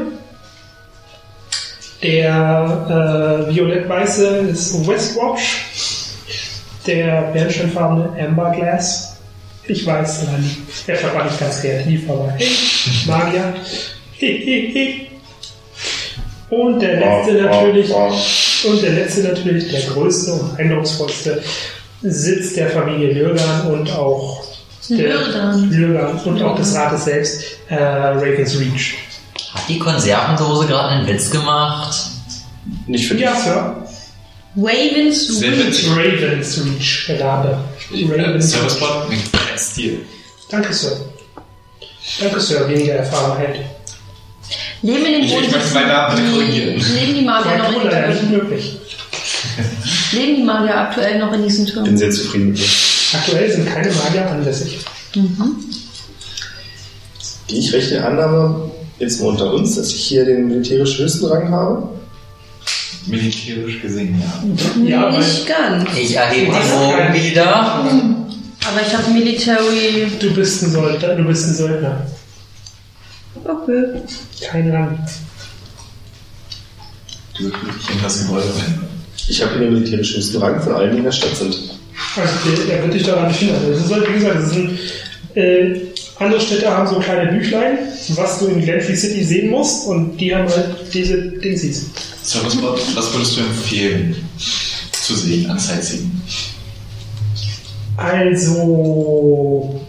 Der 2.03 3.48
äh, 3.49 3.56
violett-weiße 3.56 4.28
ist 4.52 4.88
Westwatch. 4.88 5.66
Der 6.86 7.32
bernsteinfarbene 7.34 8.10
Amberglass. 8.20 9.10
Ich 9.67 9.85
weiß, 9.85 10.23
nein, 10.23 10.57
der 10.88 10.97
Shop 10.97 11.13
war 11.13 11.25
nicht 11.25 11.39
ganz 11.39 11.61
kreativ, 11.61 12.09
aber 12.09 12.31
hey, 12.38 12.49
Magier. 13.05 13.53
Hey, 14.17 14.41
hey, 14.43 14.71
hey. 14.73 15.07
Und 16.49 16.79
der 16.81 16.99
letzte 16.99 17.33
natürlich, 17.41 17.91
und 17.91 18.81
der 18.81 18.91
letzte 18.91 19.21
natürlich, 19.21 19.71
der 19.71 19.81
größte 19.81 20.33
und 20.33 20.59
eindrucksvollste 20.59 21.41
Sitz 22.01 22.55
der 22.55 22.69
Familie 22.71 23.13
Lürgan 23.13 23.67
und 23.71 23.91
auch 23.91 24.43
der 24.89 24.97
Lürgan. 24.97 25.69
Lürgan 25.69 26.19
und 26.25 26.43
auch 26.43 26.55
des 26.55 26.75
Rates 26.75 27.05
selbst, 27.05 27.43
äh, 27.69 27.75
Ravens 27.75 28.59
Reach. 28.59 28.95
Hat 29.53 29.63
die 29.69 29.79
Konservendose 29.79 30.67
gerade 30.67 30.89
einen 30.89 31.07
Witz 31.07 31.29
gemacht? 31.29 31.95
Nicht 32.88 33.07
für 33.07 33.15
dich. 33.15 33.23
Ja, 33.23 33.35
Sir. 33.35 33.88
Ravens 34.57 35.41
Reach. 35.41 35.88
Ravens 35.89 36.65
Reach, 36.65 37.05
der 37.07 37.21
Rabe. 37.21 37.57
Äh, 37.93 38.05
Ravens 38.11 38.51
Serviceport 38.51 39.09
mit 39.52 39.60
kein 39.60 39.60
Stil. 39.60 40.06
Danke, 40.49 40.73
Sir. 40.73 40.91
Danke, 42.19 42.40
Sir. 42.40 42.68
Weniger 42.69 42.94
Erfahrenheit. 42.94 43.56
Leben 44.82 45.06
in 45.06 45.11
den 45.14 45.23
Ich- 45.23 45.32
ich 45.38 45.52
möchte 45.52 45.73
meinen 45.73 45.88
Namen 45.88 46.32
korrigieren. 46.34 46.76
Leben 46.95 47.14
die 47.15 47.22
Magier 47.22 47.57
noch 47.57 47.68
in 47.84 47.90
den 47.90 48.10
nicht 48.10 48.19
Türmen? 48.19 48.32
möglich. 48.38 48.78
Leben 50.11 50.36
die 50.38 50.44
Magier 50.44 50.78
aktuell 50.78 51.19
noch 51.19 51.32
in 51.34 51.44
diesen 51.44 51.65
Ich 51.65 51.73
bin 51.73 51.84
Türmen? 51.84 51.98
sehr 51.98 52.11
zufrieden 52.11 52.49
mit 52.49 52.57
dir. 52.57 52.65
Aktuell 53.14 53.52
sind 53.52 53.65
keine 53.73 53.91
Magier 53.94 54.30
ansässig. 54.30 54.80
Gehe 57.48 57.60
ich 57.60 57.73
recht 57.73 57.91
in 57.91 58.02
Annahme, 58.02 58.72
jetzt 58.99 59.22
mal 59.22 59.28
unter 59.30 59.53
uns, 59.53 59.76
dass 59.76 59.90
ich 59.94 60.03
hier 60.03 60.26
den 60.26 60.48
militärisch 60.48 60.98
höchsten 60.98 61.26
Rang 61.26 61.49
habe? 61.52 61.90
Militärisch 63.07 63.82
gesehen, 63.82 64.22
ja. 64.22 65.02
Ja, 65.11 65.18
Nicht 65.18 65.48
ganz. 65.48 65.90
Ich 65.98 66.15
erhebe 66.15 66.52
die 66.52 66.52
keinen- 66.52 67.14
wieder. 67.14 67.86
Aber 68.67 68.81
ich 68.85 68.95
habe 68.95 69.09
Military. 69.11 70.11
du 70.19 70.33
bist 70.33 70.63
ein 70.63 70.71
Söldner. 70.71 71.15
Du 71.15 71.23
bist 71.23 71.47
ein 71.47 71.55
Söldner. 71.55 72.07
Okay. 73.43 74.01
Kein 74.41 74.71
Rang. 74.71 74.99
Du 77.38 77.45
wirst 77.45 77.63
wirklich 77.63 77.89
in 77.89 78.01
das 78.01 78.21
Gebäude 78.21 78.45
rein. 78.45 78.81
Ich 79.27 79.41
habe 79.41 79.53
hier 79.53 79.61
den 79.61 79.73
militärisch 79.73 80.15
höchsten 80.15 80.38
Rang 80.38 80.61
von 80.61 80.73
allen, 80.73 80.91
die 80.91 80.97
in 80.97 81.03
der 81.03 81.11
Stadt 81.11 81.35
sind. 81.35 81.55
Also, 82.15 82.33
der, 82.45 82.65
der 82.65 82.83
wird 82.83 82.93
dich 82.93 83.03
daran 83.03 83.27
nicht 83.27 83.39
hindern. 83.39 83.61
Das 83.69 83.85
ist, 83.85 83.91
halt, 83.91 84.09
wie 84.09 84.13
gesagt, 84.13 84.35
das 84.35 84.51
sind, 84.51 84.79
äh, 85.35 85.81
andere 86.17 86.41
Städte 86.41 86.69
haben 86.69 86.88
so 86.88 86.99
kleine 86.99 87.31
Büchlein, 87.31 87.79
was 88.09 88.39
du 88.39 88.47
in 88.47 88.61
Glenfrey 88.61 88.95
City 88.95 89.23
sehen 89.23 89.49
musst, 89.49 89.88
und 89.88 90.17
die 90.17 90.35
haben 90.35 90.47
halt 90.47 90.75
diese 90.93 91.17
Dingsies. 91.17 91.85
Serviceport, 92.21 92.79
was 92.95 93.13
würdest 93.13 93.38
du 93.38 93.41
empfehlen 93.41 94.15
zu 94.91 95.15
sehen 95.15 95.49
an 95.49 95.57
Sightseeing? 95.57 96.11
Also, 98.03 99.80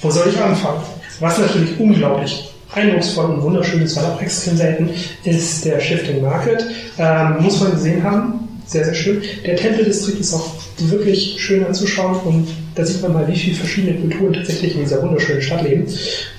wo 0.00 0.10
soll 0.10 0.28
ich 0.28 0.40
anfangen? 0.40 0.82
Was 1.20 1.38
natürlich 1.38 1.78
unglaublich 1.78 2.50
eindrucksvoll 2.74 3.26
und 3.26 3.42
wunderschön 3.42 3.82
ist, 3.82 3.96
weil 3.96 4.04
auch 4.04 4.20
extrem 4.20 4.56
selten, 4.56 4.90
ist 5.24 5.64
der 5.64 5.80
Shifting 5.80 6.20
Market. 6.22 6.64
Ähm, 6.98 7.36
muss 7.40 7.60
man 7.60 7.72
gesehen 7.72 8.02
haben, 8.02 8.46
Sehr, 8.66 8.84
sehr 8.84 8.94
schön. 8.94 9.22
Der 9.46 9.54
Tempeldistrikt 9.56 10.20
ist 10.20 10.34
auch 10.34 10.50
wirklich 10.78 11.36
schön 11.38 11.64
anzuschauen 11.64 12.16
und 12.24 12.48
da 12.74 12.84
sieht 12.84 13.00
man 13.00 13.12
mal, 13.12 13.28
wie 13.28 13.36
viele 13.36 13.54
verschiedene 13.56 13.98
Kulturen 14.00 14.32
tatsächlich 14.32 14.74
in 14.74 14.80
dieser 14.80 15.00
wunderschönen 15.02 15.40
Stadt 15.40 15.62
leben. 15.62 15.86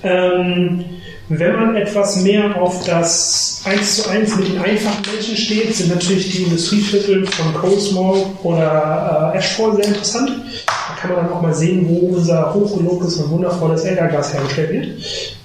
Ähm, 0.04 0.84
wenn 1.30 1.56
man 1.56 1.76
etwas 1.76 2.22
mehr 2.22 2.62
auf 2.62 2.86
das 2.86 3.62
1 3.66 4.04
zu 4.04 4.10
1 4.10 4.38
mit 4.38 4.48
den 4.48 4.60
einfachen 4.60 5.04
Menschen 5.12 5.36
steht, 5.36 5.76
sind 5.76 5.90
natürlich 5.90 6.32
die 6.32 6.44
Industrieviertel 6.44 7.26
von 7.26 7.54
Coldsmall 7.54 8.24
oder 8.44 9.32
äh, 9.34 9.38
Ashford 9.38 9.76
sehr 9.78 9.88
interessant. 9.88 10.32
Da 10.66 11.02
kann 11.02 11.12
man 11.12 11.26
dann 11.26 11.34
auch 11.34 11.42
mal 11.42 11.54
sehen, 11.54 11.86
wo 11.90 12.16
unser 12.16 12.54
hochgelobtes 12.54 13.18
und 13.18 13.32
wundervolles 13.32 13.84
Elderglas 13.84 14.34
hergestellt 14.34 14.72
wird. 14.72 14.88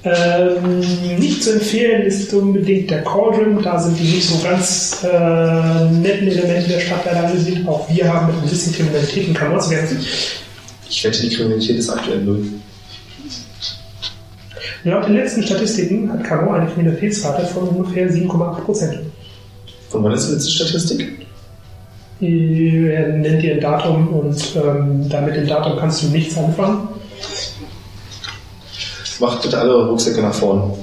Ähm, 0.05 0.81
nicht 1.19 1.43
zu 1.43 1.55
empfehlen 1.55 2.03
ist 2.03 2.33
unbedingt 2.33 2.91
der 2.91 3.03
Cauldron, 3.03 3.61
da 3.63 3.79
sind 3.79 3.99
die 3.99 4.15
nicht 4.15 4.29
so 4.29 4.39
ganz 4.43 5.05
äh, 5.05 5.91
netten 5.91 6.29
Elemente 6.29 6.69
der 6.69 6.81
Stadt 6.81 7.05
leider 7.05 7.27
angesehen. 7.27 7.67
Auch 7.67 7.89
wir 7.91 8.13
haben 8.13 8.29
mit 8.29 8.37
ein 8.37 8.49
bisschen 8.49 8.73
Kriminalität 8.73 9.27
in 9.27 9.35
Kammer 9.35 9.59
zu 9.59 9.71
kämpfen. 9.71 9.99
Ich 10.89 11.05
wette, 11.05 11.23
die 11.23 11.35
Kriminalität 11.35 11.77
ist 11.77 11.91
aktuell 11.91 12.21
null. 12.21 12.45
Laut 14.85 15.07
den 15.07 15.15
letzten 15.15 15.45
Statistiken 15.45 16.13
hat 16.13 16.25
Camo 16.25 16.53
eine 16.53 16.67
Kriminalitätsrate 16.67 17.47
von 17.47 17.69
ungefähr 17.69 18.11
7,8 18.11 18.61
Prozent. 18.63 18.99
Von 19.91 20.03
wann 20.03 20.13
ist 20.13 20.27
die 20.27 20.33
letzte 20.33 20.51
Statistik? 20.51 21.27
Er 22.21 23.09
nennt 23.09 23.43
dir 23.43 23.55
ein 23.55 23.61
Datum 23.61 24.09
und 24.09 24.57
ähm, 24.57 25.09
da 25.09 25.21
mit 25.21 25.37
dem 25.37 25.47
Datum 25.47 25.79
kannst 25.79 26.03
du 26.03 26.07
nichts 26.09 26.37
anfangen. 26.37 26.89
Macht 29.21 29.43
bitte 29.43 29.59
alle 29.59 29.71
eure 29.71 29.89
Rucksäcke 29.91 30.21
nach 30.21 30.35
vorne. 30.35 30.75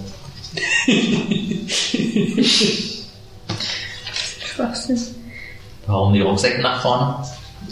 Schwachsinn. 4.46 5.00
Warum 5.88 6.14
die 6.14 6.22
Rucksäcke 6.22 6.62
nach 6.62 6.82
vorne? 6.82 7.16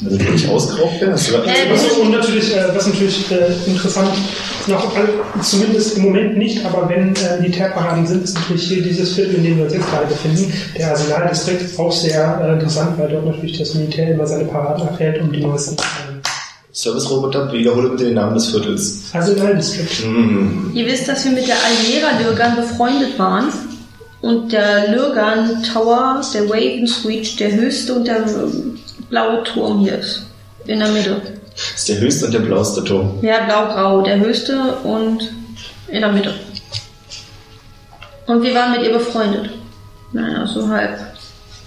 Also 0.04 0.18
die 0.18 0.30
nicht 0.30 0.50
ausgeraubt 0.50 1.02
werden? 1.02 1.16
Äh, 1.16 1.72
Also, 1.72 2.02
und 2.02 2.12
natürlich, 2.12 2.56
äh, 2.56 2.66
was 2.74 2.88
natürlich 2.88 3.32
äh, 3.32 3.70
interessant 3.70 4.10
ist, 4.14 4.68
noch, 4.68 4.94
zumindest 5.42 5.98
im 5.98 6.04
Moment 6.04 6.38
nicht, 6.38 6.66
aber 6.66 6.90
wenn 6.90 7.16
äh, 7.16 7.40
Militärparaden 7.40 8.06
sind, 8.06 8.24
ist 8.24 8.36
natürlich 8.36 8.64
hier 8.68 8.84
dieses 8.84 9.14
Viertel, 9.14 9.36
in 9.36 9.44
dem 9.44 9.58
wir 9.58 9.64
uns 9.66 9.74
jetzt 9.74 9.90
gerade 9.90 10.08
befinden, 10.08 10.52
der 10.78 10.90
Arsenaldistrikt, 10.90 11.80
auch 11.80 11.92
sehr 11.92 12.54
interessant, 12.54 13.00
weil 13.00 13.10
dort 13.10 13.26
natürlich 13.26 13.58
das 13.58 13.74
Militär 13.76 14.14
immer 14.14 14.28
seine 14.28 14.46
Paraden 14.46 14.88
abhält, 14.88 15.22
um 15.22 15.32
die 15.32 15.40
neuesten 15.40 15.78
Service-Roboter, 16.78 17.52
wiederhole 17.52 17.90
bitte 17.90 18.06
den 18.06 18.16
Namen 18.16 18.36
des 18.36 18.50
Viertels. 18.52 19.06
Arsenaldistrikt. 19.12 20.04
Hm. 20.04 20.72
Ihr 20.76 20.86
wisst, 20.86 21.08
dass 21.08 21.26
wir 21.26 21.32
mit 21.32 21.48
der 21.48 21.56
Almera 21.56 22.22
Lürgan 22.22 22.56
befreundet 22.56 23.18
waren. 23.18 23.46
Und 24.22 24.52
der 24.52 24.92
Lürgan 24.92 25.64
Tower, 25.64 26.22
der 26.34 26.48
Waven 26.50 26.88
Switch, 26.88 27.36
der 27.38 27.52
höchste 27.52 27.94
und 27.96 28.08
der 28.08 28.26
blaue 29.10 29.44
Turm 29.44 29.80
hier 29.80 30.00
ist. 30.00 30.26
In 30.66 30.80
der 30.80 30.90
Mitte. 30.90 31.22
Das 31.54 31.80
ist 31.80 31.90
der 31.90 32.00
höchste 32.00 32.26
und 32.26 32.34
der 32.34 32.40
blaueste 32.40 32.84
Turm. 32.84 33.20
Ja, 33.22 33.46
blau-grau, 33.46 34.02
der 34.02 34.20
höchste 34.20 34.76
und 34.84 35.32
in 35.88 36.02
der 36.02 36.12
Mitte. 36.12 36.34
Und 38.28 38.44
wir 38.44 38.54
waren 38.54 38.72
mit 38.72 38.84
ihr 38.84 38.92
befreundet. 38.94 39.50
Naja, 40.12 40.46
so 40.46 40.68
halb. 40.68 41.00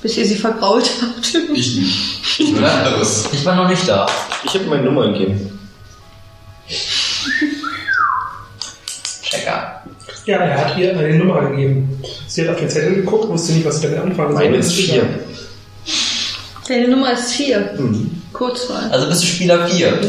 Bis 0.02 0.16
ihr 0.16 0.26
sie 0.26 0.36
vergrault 0.36 0.90
habt. 1.02 1.34
Ich 1.54 1.76
nicht. 1.76 2.20
Ich 2.38 2.54
bin 2.54 2.64
anderes. 2.64 3.28
Ich 3.32 3.44
war 3.44 3.54
noch 3.54 3.68
nicht 3.68 3.86
da. 3.86 4.06
Ich 4.44 4.54
habe 4.54 4.64
meine 4.64 4.84
Nummer 4.84 5.12
gegeben. 5.12 5.58
Checker. 9.22 9.82
Ja, 10.24 10.36
er 10.38 10.64
hat 10.66 10.78
ihr 10.78 10.96
eine 10.96 11.18
Nummer 11.18 11.50
gegeben. 11.50 12.02
Sie 12.26 12.42
hat 12.42 12.54
auf 12.54 12.60
den 12.60 12.70
Zettel 12.70 12.94
geguckt, 12.94 13.28
wusste 13.28 13.52
nicht, 13.52 13.66
was 13.66 13.80
sie 13.80 13.88
damit 13.88 13.98
anfangen 13.98 14.32
soll. 14.32 14.44
Meine 14.44 14.56
ist 14.56 14.72
vier. 14.72 15.02
Deine 16.70 16.86
Nummer 16.86 17.12
ist 17.12 17.32
4. 17.32 17.72
Hm. 17.76 18.22
Kurzwahl. 18.32 18.88
Also 18.92 19.08
bist 19.08 19.24
du 19.24 19.26
Spieler 19.26 19.66
4. 19.66 20.00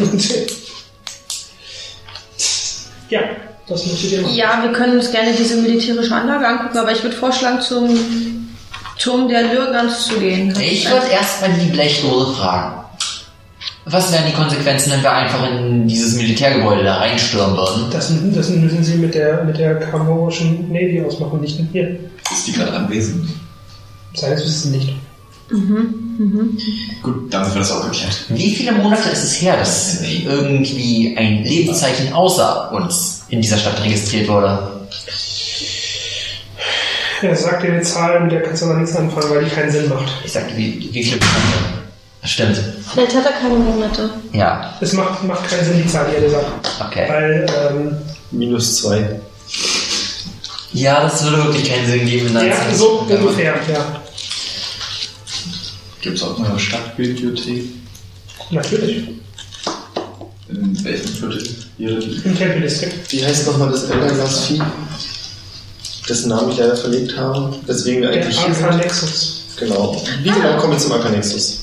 Ja, 3.10 3.22
das 3.68 3.88
möchtet 3.88 4.12
ihr 4.12 4.22
machen. 4.22 4.36
Ja, 4.36 4.60
wir 4.62 4.72
können 4.72 4.98
uns 4.98 5.10
gerne 5.10 5.34
diese 5.34 5.58
militärische 5.58 6.16
Anlage 6.16 6.48
angucken, 6.48 6.78
aber 6.78 6.92
ich 6.92 7.02
würde 7.02 7.16
vorschlagen, 7.16 7.62
zum 7.62 7.90
Turm 9.00 9.28
der 9.28 9.52
Lürgans 9.52 10.06
zu 10.06 10.20
gehen. 10.20 10.56
Ich 10.62 10.88
würde 10.88 11.08
erstmal 11.08 11.52
die 11.54 11.72
Blechdose 11.72 12.36
fragen. 12.36 12.86
Was 13.86 14.14
wären 14.14 14.28
die 14.28 14.34
Konsequenzen, 14.34 14.92
wenn 14.92 15.02
wir 15.02 15.12
einfach 15.12 15.50
in 15.50 15.88
dieses 15.88 16.14
Militärgebäude 16.14 16.84
da 16.84 16.98
reinstürmen 16.98 17.58
würden? 17.58 17.88
Das, 17.92 18.14
das 18.36 18.50
müssen 18.50 18.84
Sie 18.84 18.98
mit 18.98 19.16
der, 19.16 19.44
mit 19.46 19.58
der 19.58 19.80
kamorischen 19.80 20.72
Navy 20.72 21.04
ausmachen, 21.04 21.42
nicht 21.42 21.60
mit 21.60 21.74
mir. 21.74 22.00
Ist 22.32 22.46
die 22.46 22.52
gerade 22.52 22.74
anwesend? 22.74 23.28
Seines 24.14 24.46
Wissens 24.46 24.66
nicht. 24.66 24.94
Gut, 27.04 27.34
dann 27.34 27.44
haben 27.44 27.54
wir 27.54 27.60
das 27.60 27.72
auch 27.72 27.84
geklärt. 27.90 28.26
Wie 28.30 28.56
viele 28.56 28.72
Monate 28.74 29.10
ist 29.10 29.24
es 29.24 29.42
her, 29.42 29.58
dass 29.58 30.02
irgendwie 30.02 31.16
ein 31.18 31.44
Lebenszeichen 31.44 32.14
außer 32.14 32.72
uns 32.72 33.24
in 33.30 33.42
dieser 33.42 33.58
Stadt 33.58 33.84
registriert 33.84 34.28
wurde? 34.30 34.82
Er 37.22 37.36
sagt 37.36 37.64
dir 37.64 37.74
eine 37.74 37.82
Zahl, 37.82 38.22
mit 38.22 38.32
der 38.32 38.42
kannst 38.44 38.62
du 38.62 38.66
aber 38.68 38.80
nichts 38.80 38.96
anfangen, 38.96 39.30
weil 39.30 39.44
die 39.44 39.50
keinen 39.52 39.72
Sinn 39.72 39.90
macht. 39.90 40.12
Ich 40.26 40.32
sagte, 40.32 40.56
wie, 40.58 40.90
wie 40.92 41.04
viele 41.04 41.18
Monate? 41.18 41.82
Stimmt. 42.24 42.60
Vielleicht 42.94 43.16
hat 43.16 43.26
er 43.26 43.32
keine 43.34 43.56
Monate. 43.56 44.10
Ja, 44.32 44.74
Es 44.80 44.94
macht, 44.94 45.24
macht 45.24 45.48
keinen 45.50 45.66
Sinn, 45.66 45.84
die 45.84 45.88
Zahl, 45.90 46.08
die 46.10 46.16
er 46.16 46.22
dir 46.22 46.30
sagt. 46.30 46.48
okay. 46.88 47.06
Weil, 47.10 47.46
ähm, 47.72 47.98
Minus 48.32 48.78
zwei. 48.78 49.20
Ja, 50.74 51.02
das 51.02 51.24
würde 51.24 51.44
wirklich 51.46 51.70
keinen 51.70 51.86
Sinn 51.88 52.06
geben. 52.06 52.34
ja, 52.34 52.56
so 52.74 53.02
ungefähr, 53.10 53.56
ja. 53.72 54.02
Gibt 56.02 56.18
es 56.18 56.24
auch 56.24 56.40
eine 56.40 56.60
Stadtbibliothek? 56.60 57.64
Natürlich. 58.50 59.08
In 60.50 60.84
welchem 60.84 61.08
Viertel? 61.08 61.56
Hier? 61.78 62.02
Im 62.02 62.38
Tempeldistrikt. 62.38 63.12
Wie 63.12 63.24
heißt 63.24 63.48
nochmal 63.48 63.72
das 63.72 63.84
Elderglas-Vieh? 63.84 64.62
Dessen 66.10 66.30
Namen 66.30 66.52
ich 66.52 66.58
leider 66.58 66.76
verlegt 66.76 67.16
habe. 67.16 67.56
Deswegen 67.68 68.02
wir 68.02 68.10
Der 68.10 68.24
eigentlich 68.24 68.40
hier 68.40 68.50
AK 68.50 68.56
sind. 68.56 68.78
Nexus. 68.78 69.44
Genau. 69.58 70.04
Wie 70.24 70.30
genau 70.30 70.58
kommen 70.58 70.74
wir 70.74 70.80
zum 70.80 70.92
Arcanexus? 70.94 71.60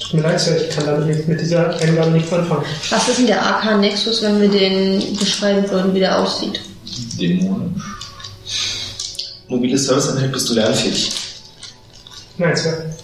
Tut 0.00 0.14
mir 0.14 0.22
leid, 0.22 0.40
ich 0.68 0.74
kann 0.74 0.86
damit 0.86 1.28
mit 1.28 1.40
dieser 1.40 1.78
Eingabe 1.78 2.10
nichts 2.10 2.32
anfangen. 2.32 2.64
Was 2.90 3.08
ist 3.08 3.18
denn 3.18 3.26
der 3.28 3.46
AK 3.46 3.78
Nexus, 3.80 4.22
wenn 4.22 4.40
wir 4.40 4.48
den 4.48 5.16
beschreiben 5.16 5.70
würden, 5.70 5.94
wie 5.94 6.00
der 6.00 6.18
aussieht? 6.18 6.60
Dämonisch. 7.20 7.82
Mobile 9.46 9.78
Serviceeinheit 9.78 10.32
bist 10.32 10.48
du 10.50 10.54
lernfähig. 10.54 11.10
Nein, 12.38 12.56
Sir. 12.56 12.94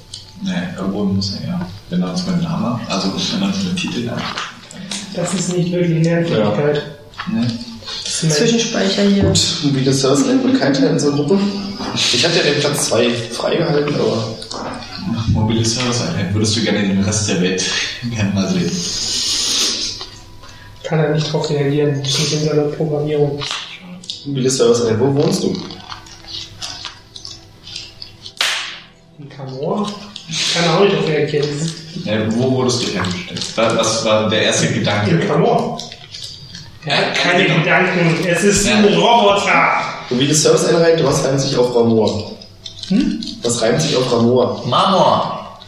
Ne, 0.42 0.74
irgendwo 0.76 1.04
muss 1.04 1.34
er 1.40 1.48
ja. 1.48 1.66
Wenn 1.90 2.02
er 2.02 2.10
uns 2.10 2.26
meinen 2.26 2.42
Namen, 2.42 2.80
also 2.88 3.08
wenn 3.32 3.42
er 3.42 3.48
uns 3.48 3.64
den 3.64 3.76
Titel 3.76 4.10
hat. 4.10 4.18
Das 5.14 5.32
ist 5.34 5.56
nicht 5.56 5.72
wirklich 5.72 6.04
Lernfähigkeit. 6.04 6.82
Ne? 7.32 7.46
Das 8.04 8.14
ist 8.14 8.22
mein- 8.24 8.32
Zwischenspeicher 8.32 9.02
hier. 9.02 9.22
Gut, 9.24 9.40
mobile 9.62 9.92
Serviceeinheit 9.92 10.44
wird 10.44 10.60
kein 10.60 10.74
Teil 10.74 10.84
in 10.86 10.92
unserer 10.92 11.12
Gruppe. 11.16 11.38
Ich 11.94 12.24
hatte 12.26 12.38
ja 12.38 12.42
den 12.44 12.60
Platz 12.60 12.86
zwei 12.88 13.10
freigehalten, 13.10 13.94
aber 13.94 14.34
Mobile 15.28 15.64
Service-Einheit. 15.64 16.32
Würdest 16.34 16.56
du 16.56 16.62
gerne 16.62 16.80
den 16.82 17.02
Rest 17.04 17.28
der 17.28 17.40
Welt 17.42 17.64
gerne 18.10 18.30
mal 18.34 18.48
sehen? 18.48 18.70
kann 20.82 20.98
er 20.98 21.10
nicht 21.14 21.26
darauf 21.28 21.48
reagieren. 21.48 22.00
Das 22.02 22.10
ist 22.12 22.18
nicht 22.20 22.32
in 22.42 22.48
seiner 22.48 22.62
Programmierung. 22.64 23.40
mobile 24.26 24.50
Serviceeinheit, 24.50 25.00
wo 25.00 25.14
wohnst 25.14 25.42
du? 25.42 25.56
Camor 29.36 29.86
kann 30.54 30.64
er 30.64 30.74
auch 30.76 30.80
nicht 30.80 30.94
darauf 30.94 31.08
reagieren. 31.08 31.48
Ne, 32.04 32.26
wo 32.30 32.50
wurdest 32.52 32.82
du 32.82 32.86
hergestellt? 32.92 33.42
Was, 33.56 34.04
war 34.04 34.28
der 34.28 34.42
erste 34.42 34.68
Gedanke? 34.72 35.10
In 35.12 35.26
Camor. 35.28 35.78
Er 36.86 36.96
hat 36.98 37.14
keine. 37.14 37.44
Gedanken. 37.44 38.26
Es 38.26 38.44
ist 38.44 38.66
Ja. 38.66 38.76
ein 38.76 38.84
Roboter. 38.84 39.80
Mobile 40.10 40.34
Serviceeinheit, 40.34 41.02
was 41.04 41.24
reimt 41.24 41.40
sich 41.40 41.56
auf 41.56 41.74
Ramor? 41.74 42.32
Was 43.42 43.62
reimt 43.62 43.80
sich 43.80 43.96
auf 43.96 44.12
Ramor? 44.12 44.62
Marmor. 44.66 45.58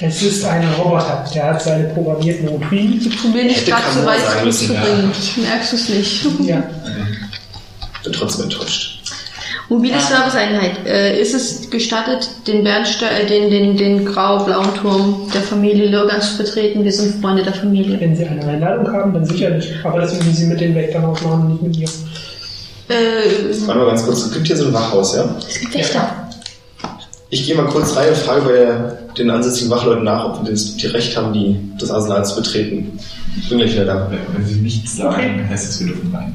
Es 0.00 0.22
ist 0.22 0.44
ein 0.44 0.68
Roboter. 0.74 1.24
Der 1.34 1.44
hat 1.46 1.62
seine 1.62 1.84
programmierten 1.94 2.48
Routinen. 2.48 3.00
Ich 3.06 3.22
probiere 3.22 3.44
nicht 3.46 3.60
Hätte 3.60 3.70
gerade 3.70 3.84
so 3.92 4.00
Kamor 4.00 4.06
weit 4.12 4.20
sagen 4.24 4.44
müssen, 4.44 4.66
zurückzubringen. 4.66 5.12
Merkst 5.36 5.72
du 5.72 5.76
es 5.76 5.88
nicht? 5.88 6.26
Ja. 6.40 6.62
Bin 8.02 8.12
trotzdem 8.12 8.44
enttäuscht. 8.44 8.93
Mobile 9.68 9.98
Serviceeinheit. 9.98 10.86
Äh, 10.86 11.20
ist 11.20 11.34
es 11.34 11.70
gestattet, 11.70 12.28
den 12.46 12.64
Bernste 12.64 13.06
äh, 13.06 13.26
den, 13.26 13.50
den, 13.50 13.76
den 13.76 14.04
grau-blauen 14.04 14.74
Turm 14.74 15.30
der 15.32 15.40
Familie 15.40 15.88
Lürgans 15.88 16.32
zu 16.32 16.38
betreten? 16.42 16.84
Wir 16.84 16.92
sind 16.92 17.20
Freunde 17.22 17.42
der 17.42 17.54
Familie. 17.54 17.98
Wenn 17.98 18.14
Sie 18.14 18.24
eine 18.24 18.44
Einladung 18.44 18.92
haben, 18.92 19.14
dann 19.14 19.24
sicherlich. 19.24 19.72
Aber 19.82 20.00
das 20.00 20.14
müssen 20.14 20.34
Sie 20.34 20.46
mit 20.46 20.60
den 20.60 20.74
Wächtern 20.74 21.04
ausmachen, 21.04 21.48
nicht 21.48 21.62
mit 21.62 21.78
mir. 21.78 21.88
Äh, 22.88 23.66
Warte 23.66 23.80
mal 23.80 23.86
ganz 23.86 24.04
kurz, 24.04 24.26
es 24.26 24.32
gibt 24.32 24.46
hier 24.46 24.56
so 24.56 24.66
ein 24.66 24.74
Wachhaus, 24.74 25.16
ja? 25.16 25.34
es 25.48 25.58
gibt 25.60 25.74
Wächter. 25.74 26.28
Ich 27.30 27.46
gehe 27.46 27.56
mal 27.56 27.66
kurz 27.66 27.96
rein 27.96 28.10
und 28.10 28.18
frage 28.18 28.42
bei 28.42 29.14
den 29.16 29.30
ansässigen 29.30 29.70
Wachleuten 29.70 30.04
nach, 30.04 30.26
ob 30.26 30.44
wir 30.44 30.52
das, 30.52 30.76
die 30.76 30.86
Recht 30.86 31.16
haben, 31.16 31.32
die, 31.32 31.58
das 31.80 31.90
Arsenal 31.90 32.24
zu 32.24 32.36
betreten. 32.36 32.98
Bin 33.48 33.58
gleich 33.58 33.72
wieder 33.72 33.86
da. 33.86 34.08
Wenn 34.10 34.20
wenn 34.36 34.46
sie 34.46 34.60
nichts 34.60 34.96
sagen, 34.96 35.48
heißt 35.48 35.68
es, 35.68 35.80
wir 35.80 35.88
dürfen 35.88 36.14
rein. 36.14 36.34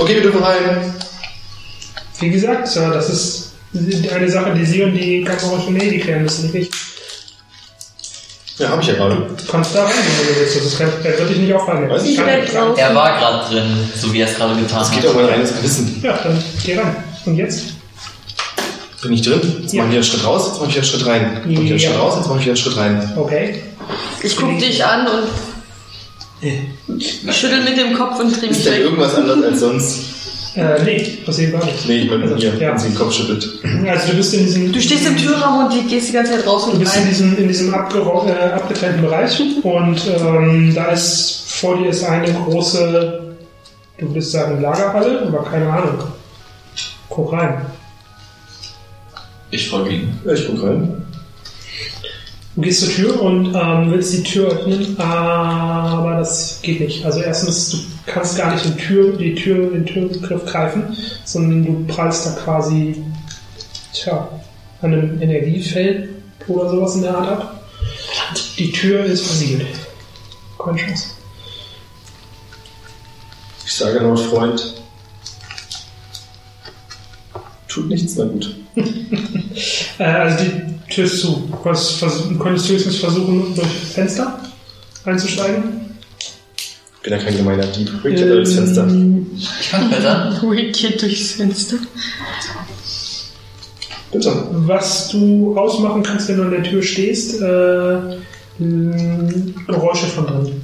Okay, 0.00 0.14
wir 0.14 0.22
dürfen 0.22 0.42
rein. 0.42 0.94
Wie 2.18 2.30
gesagt, 2.30 2.68
Sir, 2.68 2.90
das 2.90 3.08
ist 3.10 3.52
eine 3.74 4.28
Sache, 4.30 4.54
die 4.54 4.64
Sie 4.64 4.82
und 4.84 4.94
die 4.94 5.22
Kamerasche 5.24 5.70
Navy 5.72 5.98
klären 6.00 6.22
müssen, 6.22 6.50
nicht 6.50 6.54
ich. 6.54 6.70
Ja, 8.58 8.70
habe 8.70 8.80
ich 8.80 8.88
ja 8.88 8.94
gerade. 8.94 9.16
Du 9.16 9.52
kannst 9.52 9.74
da 9.74 9.84
rein, 9.84 9.92
wenn 9.94 10.26
du 10.34 10.40
willst. 10.40 10.56
Das 10.56 10.64
ist 10.64 10.78
kein, 10.78 10.88
er 11.04 11.18
wird 11.18 11.28
dich 11.28 11.36
nicht 11.38 11.52
aufhalten. 11.52 11.90
Weiß 11.90 12.04
Ich 12.04 12.18
raus. 12.18 12.78
Er 12.78 12.94
war 12.94 13.18
gerade 13.18 13.50
drin, 13.50 13.90
so 13.94 14.10
wie 14.14 14.20
er 14.20 14.28
es 14.28 14.34
gerade 14.34 14.54
getan 14.58 14.80
Es 14.80 14.88
hat. 14.90 14.94
geht 15.02 15.10
um 15.10 15.16
mein 15.16 15.26
reines 15.26 15.54
Gewissen. 15.54 16.00
Ja, 16.02 16.18
dann 16.22 16.42
geh 16.64 16.78
ran. 16.78 16.96
Und 17.26 17.36
jetzt? 17.36 17.64
Bin 19.02 19.12
ich 19.12 19.20
drin? 19.20 19.40
Jetzt 19.60 19.74
Ja. 19.74 19.82
mache 19.82 19.90
ich 19.90 19.96
einen 19.96 20.04
Schritt 20.04 20.24
raus, 20.24 20.46
jetzt 20.48 20.58
mache 20.60 20.70
ich 20.70 20.76
einen 20.76 20.84
Schritt 20.86 21.06
rein. 21.06 21.42
Mach 21.44 21.50
ich 21.50 21.58
einen. 21.70 21.78
Schritt 21.78 21.98
raus, 21.98 22.14
jetzt 22.16 22.28
mache 22.28 22.40
ich 22.40 22.46
einen 22.46 22.56
Schritt 22.56 22.76
rein. 22.78 23.12
Okay. 23.14 23.62
Ich 24.22 24.34
guck 24.36 24.58
dich 24.58 24.82
an 24.82 25.06
und 25.06 25.24
schüttel 27.32 27.62
mit 27.64 27.76
dem 27.78 27.94
Kopf 27.94 28.20
und 28.20 28.30
dreh 28.40 28.48
mich 28.48 28.58
Ist 28.58 28.66
da 28.66 28.72
weg. 28.72 28.80
irgendwas 28.80 29.14
anders 29.14 29.42
als 29.44 29.60
sonst? 29.60 30.00
Äh, 30.56 30.82
nee, 30.84 31.02
passiert 31.26 31.52
gar 31.52 31.64
nichts. 31.66 31.84
Nee, 31.84 31.98
ich 32.02 32.08
bin 32.10 32.22
Also, 32.22 32.36
hier, 32.36 32.54
ja. 32.54 32.70
wenn 32.72 32.78
sie 32.78 32.88
den 32.88 32.94
Kopf 32.96 33.12
schüttelt. 33.12 33.46
Also 33.88 34.10
du 34.10 34.16
bist 34.16 34.32
in 34.34 34.44
diesem, 34.44 34.72
Du 34.72 34.80
stehst 34.80 35.06
im 35.06 35.16
Türraum 35.16 35.66
und 35.66 35.72
die 35.74 35.82
gehst 35.86 36.08
die 36.08 36.12
ganze 36.12 36.32
Zeit 36.32 36.46
raus 36.46 36.64
du 36.64 36.70
und 36.72 36.78
bist 36.78 36.94
in 36.96 37.00
rein. 37.02 37.08
diesem, 37.10 37.36
in 37.36 37.48
diesem 37.48 37.74
äh, 37.74 37.76
abgetrennten 37.76 39.02
Bereich 39.02 39.38
und 39.62 40.00
ähm, 40.06 40.72
da 40.74 40.86
ist 40.86 41.42
vor 41.48 41.76
dir 41.78 41.90
ist 41.90 42.04
eine 42.04 42.32
große, 42.32 43.34
du 43.98 44.08
würdest 44.08 44.32
sagen 44.32 44.60
Lagerhalle, 44.62 45.26
aber 45.26 45.44
keine 45.44 45.70
Ahnung. 45.70 45.98
Guck 47.10 47.32
rein. 47.32 47.66
Ich 49.50 49.68
folge 49.68 49.90
ihm. 49.90 50.08
Ja, 50.24 50.32
ich 50.32 50.46
guck 50.46 50.62
rein. 50.62 51.05
Du 52.56 52.62
gehst 52.62 52.80
zur 52.80 52.88
Tür 52.88 53.22
und 53.22 53.54
ähm, 53.54 53.90
willst 53.90 54.14
die 54.14 54.22
Tür 54.22 54.48
öffnen, 54.48 54.98
aber 54.98 56.16
das 56.16 56.58
geht 56.62 56.80
nicht. 56.80 57.04
Also 57.04 57.20
erstens, 57.20 57.70
du 57.70 57.78
kannst 58.06 58.38
gar 58.38 58.50
nicht 58.50 58.64
den 58.64 58.78
Tür, 58.78 59.14
die 59.14 59.34
Tür, 59.34 59.70
den 59.70 59.84
Türgriff 59.84 60.46
greifen, 60.46 60.96
sondern 61.26 61.66
du 61.66 61.94
prallst 61.94 62.24
da 62.24 62.30
quasi, 62.30 63.04
tja, 63.92 64.26
an 64.80 64.94
einem 64.94 65.20
Energiefeld 65.20 66.08
oder 66.48 66.70
sowas 66.70 66.94
in 66.94 67.02
der 67.02 67.18
Art 67.18 67.28
ab. 67.28 67.68
Die 68.56 68.72
Tür 68.72 69.04
ist 69.04 69.26
versiegelt. 69.26 69.66
Keine 70.58 70.78
Chance. 70.78 71.08
Ich 73.66 73.74
sage 73.74 73.98
laut 73.98 74.18
Freund. 74.18 74.82
Tut 77.68 77.88
nichts, 77.90 78.16
na 78.16 78.24
gut. 78.24 78.65
Äh, 79.98 80.04
also 80.04 80.44
die 80.44 80.92
Tür 80.92 81.04
ist 81.04 81.20
zu. 81.20 81.48
Du 81.50 81.56
konntest, 81.56 81.92
vers 81.92 82.24
konntest 82.38 82.68
höchstens 82.68 82.96
versuchen, 82.98 83.54
durch 83.54 83.66
Fenster 83.94 84.38
einzusteigen. 85.06 85.62
Bin 87.02 87.12
ja 87.12 87.18
kein 87.18 87.36
gemeiner 87.38 87.64
Dieb. 87.66 87.90
Bringt 88.02 88.20
ja 88.20 88.26
durchs 88.26 88.52
Fenster. 88.54 88.82
Ähm, 88.82 89.26
Ich 89.38 89.70
kann 89.70 89.88
besser. 89.88 90.38
Wicked 90.42 91.00
durchs 91.00 91.32
Fenster. 91.32 91.76
Bitte. 94.12 94.46
Was 94.50 95.08
du 95.08 95.56
ausmachen 95.56 96.02
kannst, 96.02 96.28
wenn 96.28 96.36
du 96.36 96.42
an 96.42 96.50
der 96.50 96.62
Tür 96.62 96.82
stehst, 96.82 97.40
äh, 97.40 97.98
mh, 98.58 99.32
Geräusche 99.66 100.06
von 100.06 100.26
drin. 100.26 100.60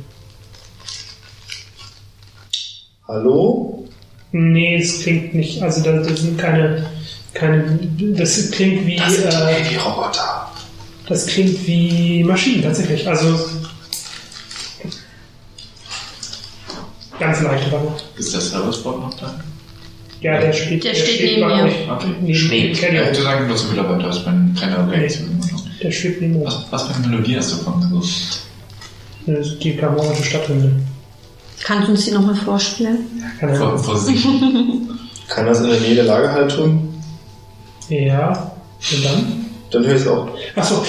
Hallo? 3.09 3.89
Nee, 4.33 4.77
es 4.77 5.03
klingt 5.03 5.35
nicht, 5.35 5.63
also 5.63 5.83
da, 5.83 5.93
das 5.99 6.21
sind 6.21 6.39
keine, 6.39 6.87
keine, 7.35 7.79
das 8.17 8.51
klingt 8.51 8.87
wie, 8.87 8.97
äh, 8.97 9.69
Die 9.71 9.77
Roboter. 9.77 10.51
das 11.09 11.27
klingt 11.27 11.67
wie 11.67 12.23
Maschinen 12.25 12.63
tatsächlich, 12.63 13.07
also 13.09 13.39
ganz 17.19 17.41
leicht 17.43 17.67
aber. 17.73 17.95
Ist 18.19 18.33
der 18.35 18.41
Servicebot 18.41 19.01
noch 19.01 19.15
da? 19.15 19.35
Ja, 20.21 20.41
der 20.41 20.53
steht, 20.53 20.85
Der 20.85 20.95
steht 20.95 21.21
neben 21.21 21.41
bei 21.49 21.57
mir. 21.57 21.65
euch. 21.65 21.91
Okay. 21.91 22.15
Neben 22.21 22.35
Schwebt. 22.39 22.83
Er 22.83 22.89
Kelly. 22.91 23.05
hätte 23.05 23.23
sagen 23.23 23.47
müssen, 23.49 23.73
wie 23.73 23.77
dabei, 23.77 24.01
da 24.01 24.09
ist 24.11 24.25
mein 24.25 24.57
keine 24.59 24.77
immer 24.77 24.87
noch. 25.53 25.63
Der 25.83 25.91
schwebt 25.91 26.21
neben 26.21 26.37
uns. 26.37 26.55
Was, 26.55 26.67
was 26.71 26.83
für 26.89 26.95
eine 26.95 27.09
Melodie 27.09 27.37
hast 27.37 27.53
du 27.53 27.57
von? 27.57 27.83
Also, 27.83 28.01
Das 29.27 29.47
ist 29.49 29.59
die 29.65 29.77
kamerunische 29.77 30.23
Stadthymne. 30.25 30.73
Kannst 31.65 31.89
du 31.89 31.93
uns 31.93 32.05
die 32.05 32.11
nochmal 32.13 32.35
vorspielen? 32.37 32.99
Keine 33.41 33.55
vor, 33.57 33.69
Ahnung. 33.69 33.83
vor 33.83 33.99
sich. 33.99 34.23
Kann 35.29 35.47
das 35.47 35.61
in 35.61 35.71
der 35.71 35.81
Nähe 35.81 35.95
der 35.97 36.05
Lagerhalle 36.05 36.49
tun? 36.49 36.92
Ja, 37.89 38.53
und 38.93 39.05
dann? 39.05 39.47
Dann 39.71 39.87
höre 39.87 39.97
ich 39.97 40.03
es 40.03 40.09
auch. 40.09 40.29
Achso, 40.57 40.85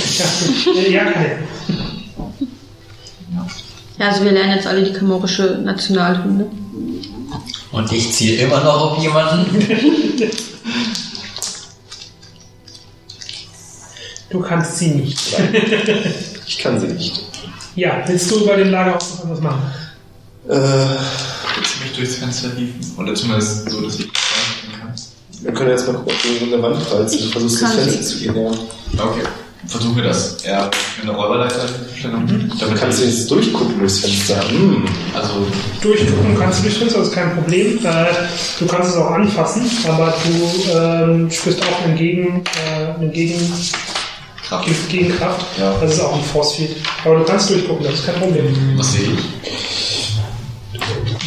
ja, 0.90 1.06
kann. 1.06 1.26
Ja, 3.98 4.08
also 4.10 4.24
wir 4.24 4.32
lernen 4.32 4.56
jetzt 4.56 4.68
alle 4.68 4.84
die 4.84 4.94
kamorische 4.94 5.60
Nationalhymne. 5.64 6.48
Und 7.72 7.92
ich 7.92 8.12
ziele 8.14 8.44
immer 8.44 8.64
noch 8.64 8.92
auf 8.92 9.04
jemanden. 9.04 9.68
Du 14.30 14.40
kannst 14.40 14.80
sie 14.80 14.90
nicht. 14.90 15.20
Ich 16.48 16.58
kann 16.58 16.80
sie 16.80 16.88
nicht. 16.88 17.22
Ja, 17.76 18.04
willst 18.08 18.30
du 18.32 18.44
über 18.44 18.56
dem 18.58 18.72
Lagerhaus 18.72 19.20
noch 19.20 19.30
was 19.30 19.42
machen? 19.42 19.62
Äh, 20.48 20.52
du 20.56 21.84
mich 21.84 21.94
durchs 21.96 22.16
Fenster 22.16 22.50
hieven? 22.56 22.96
Oder 22.98 23.16
zumindest 23.16 23.70
so, 23.70 23.82
dass 23.82 24.00
ich? 24.00 24.10
Wir 25.44 25.54
können 25.54 25.70
jetzt 25.72 25.88
mal 25.88 25.94
gucken, 25.94 26.14
ob 26.14 26.22
du 26.22 26.46
so 26.46 26.54
eine 26.54 26.64
Wand 26.64 26.90
prallst. 26.90 27.16
Du 27.16 27.20
Ich 27.20 27.32
versuchst 27.32 27.62
das 27.62 27.74
Fenster 27.74 28.02
zu 28.02 28.18
gehen, 28.20 28.36
ja. 28.36 28.50
Okay. 29.04 29.24
Versuchen 29.68 29.96
wir 29.96 30.04
das. 30.04 30.38
Mir 30.44 30.70
eine 31.04 31.12
Räuberleiterstellung. 31.12 32.28
Du 32.28 32.58
Damit 32.58 32.80
kannst 32.80 33.00
du 33.00 33.06
jetzt 33.06 33.32
durchgucken 33.32 33.80
durchs 33.80 34.00
Fenster. 34.00 34.42
Hm. 34.50 34.84
also, 35.14 35.48
Durchgucken 35.82 36.38
kannst 36.38 36.60
du 36.60 36.64
durchs 36.64 36.78
Fenster, 36.78 37.00
das 37.00 37.08
ist 37.10 37.14
kein 37.14 37.34
Problem. 37.36 37.78
Äh, 37.78 38.06
du 38.60 38.66
kannst 38.68 38.90
es 38.92 38.98
auch 38.98 39.12
anfassen, 39.12 39.70
aber 39.88 40.14
du 40.26 40.72
ähm, 40.72 41.32
spürst 41.32 41.62
auch 41.62 41.86
eine, 41.86 41.96
Gegen, 41.96 42.44
äh, 42.68 43.00
eine 43.00 43.10
Gegen, 43.10 43.40
Kraft. 44.48 44.90
Gegenkraft. 44.90 45.46
Ja. 45.58 45.74
Das 45.80 45.94
ist 45.94 46.02
auch 46.02 46.16
ein 46.16 46.24
Force 46.24 46.56
Field. 46.56 46.76
Aber 47.06 47.20
du 47.20 47.24
kannst 47.24 47.50
durchgucken, 47.50 47.86
das 47.86 47.94
ist 47.96 48.06
kein 48.06 48.16
Problem. 48.16 48.56
Was 48.78 48.94
sehe 48.94 49.04
ich? 49.14 49.44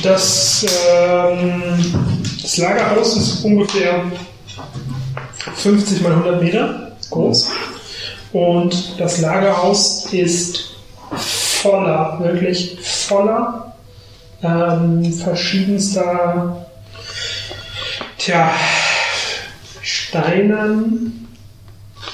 Das, 0.02 0.66
ähm, 0.90 1.82
das 2.46 2.58
Lagerhaus 2.58 3.16
ist 3.16 3.44
ungefähr 3.44 4.04
50 5.56 6.00
mal 6.00 6.12
100 6.12 6.40
Meter 6.40 6.92
groß. 7.10 7.48
Und 8.32 9.00
das 9.00 9.20
Lagerhaus 9.20 10.12
ist 10.12 10.76
voller, 11.10 12.20
wirklich 12.22 12.78
voller 12.80 13.74
ähm, 14.44 15.12
verschiedenster, 15.12 16.68
tja, 18.16 18.52
steinern 19.82 21.26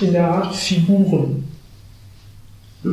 in 0.00 0.12
der 0.12 0.28
Art 0.28 0.56
Figuren. 0.56 1.44
Äh, 2.86 2.88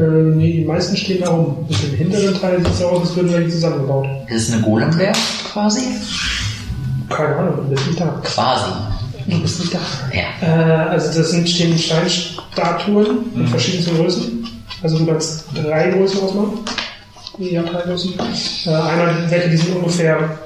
nee, 0.00 0.52
die 0.52 0.64
meisten 0.64 0.96
stehen 0.96 1.20
da 1.20 1.30
rum. 1.30 1.64
Und 1.68 1.84
im 1.84 1.94
hinteren 1.94 2.40
Teil 2.40 2.58
sieht 2.58 2.74
es 2.74 2.82
aus, 2.82 3.02
als 3.02 3.14
würden 3.14 3.30
wir 3.30 3.40
die 3.40 3.50
zusammengebaut. 3.50 4.08
Das 4.28 4.42
ist 4.42 4.52
eine 4.52 4.62
Golemwehr 4.62 5.12
quasi? 5.56 5.86
Keine 7.08 7.36
Ahnung, 7.36 7.56
du 7.56 7.74
bist 7.74 7.86
nicht 7.86 8.00
da. 8.00 8.20
Quasi. 8.22 8.72
Du 9.26 9.40
bist 9.40 9.60
nicht 9.60 9.74
da. 9.74 9.78
Ja. 10.12 10.26
Äh, 10.46 10.88
also 10.90 11.18
das 11.18 11.30
sind 11.30 11.48
stehen 11.48 11.78
Steinstatuen 11.78 13.32
in 13.34 13.48
verschiedensten 13.48 13.96
Größen. 13.96 14.46
Also 14.82 14.98
du 14.98 15.06
kannst 15.06 15.46
drei 15.54 15.90
Größen 15.90 16.20
ausmachen. 16.20 16.58
Ja, 17.38 17.62
drei 17.62 17.80
Größen. 17.82 18.12
Äh, 18.66 18.68
einmal 18.68 19.30
welche, 19.30 19.48
die 19.48 19.56
sind 19.56 19.76
ungefähr 19.76 20.38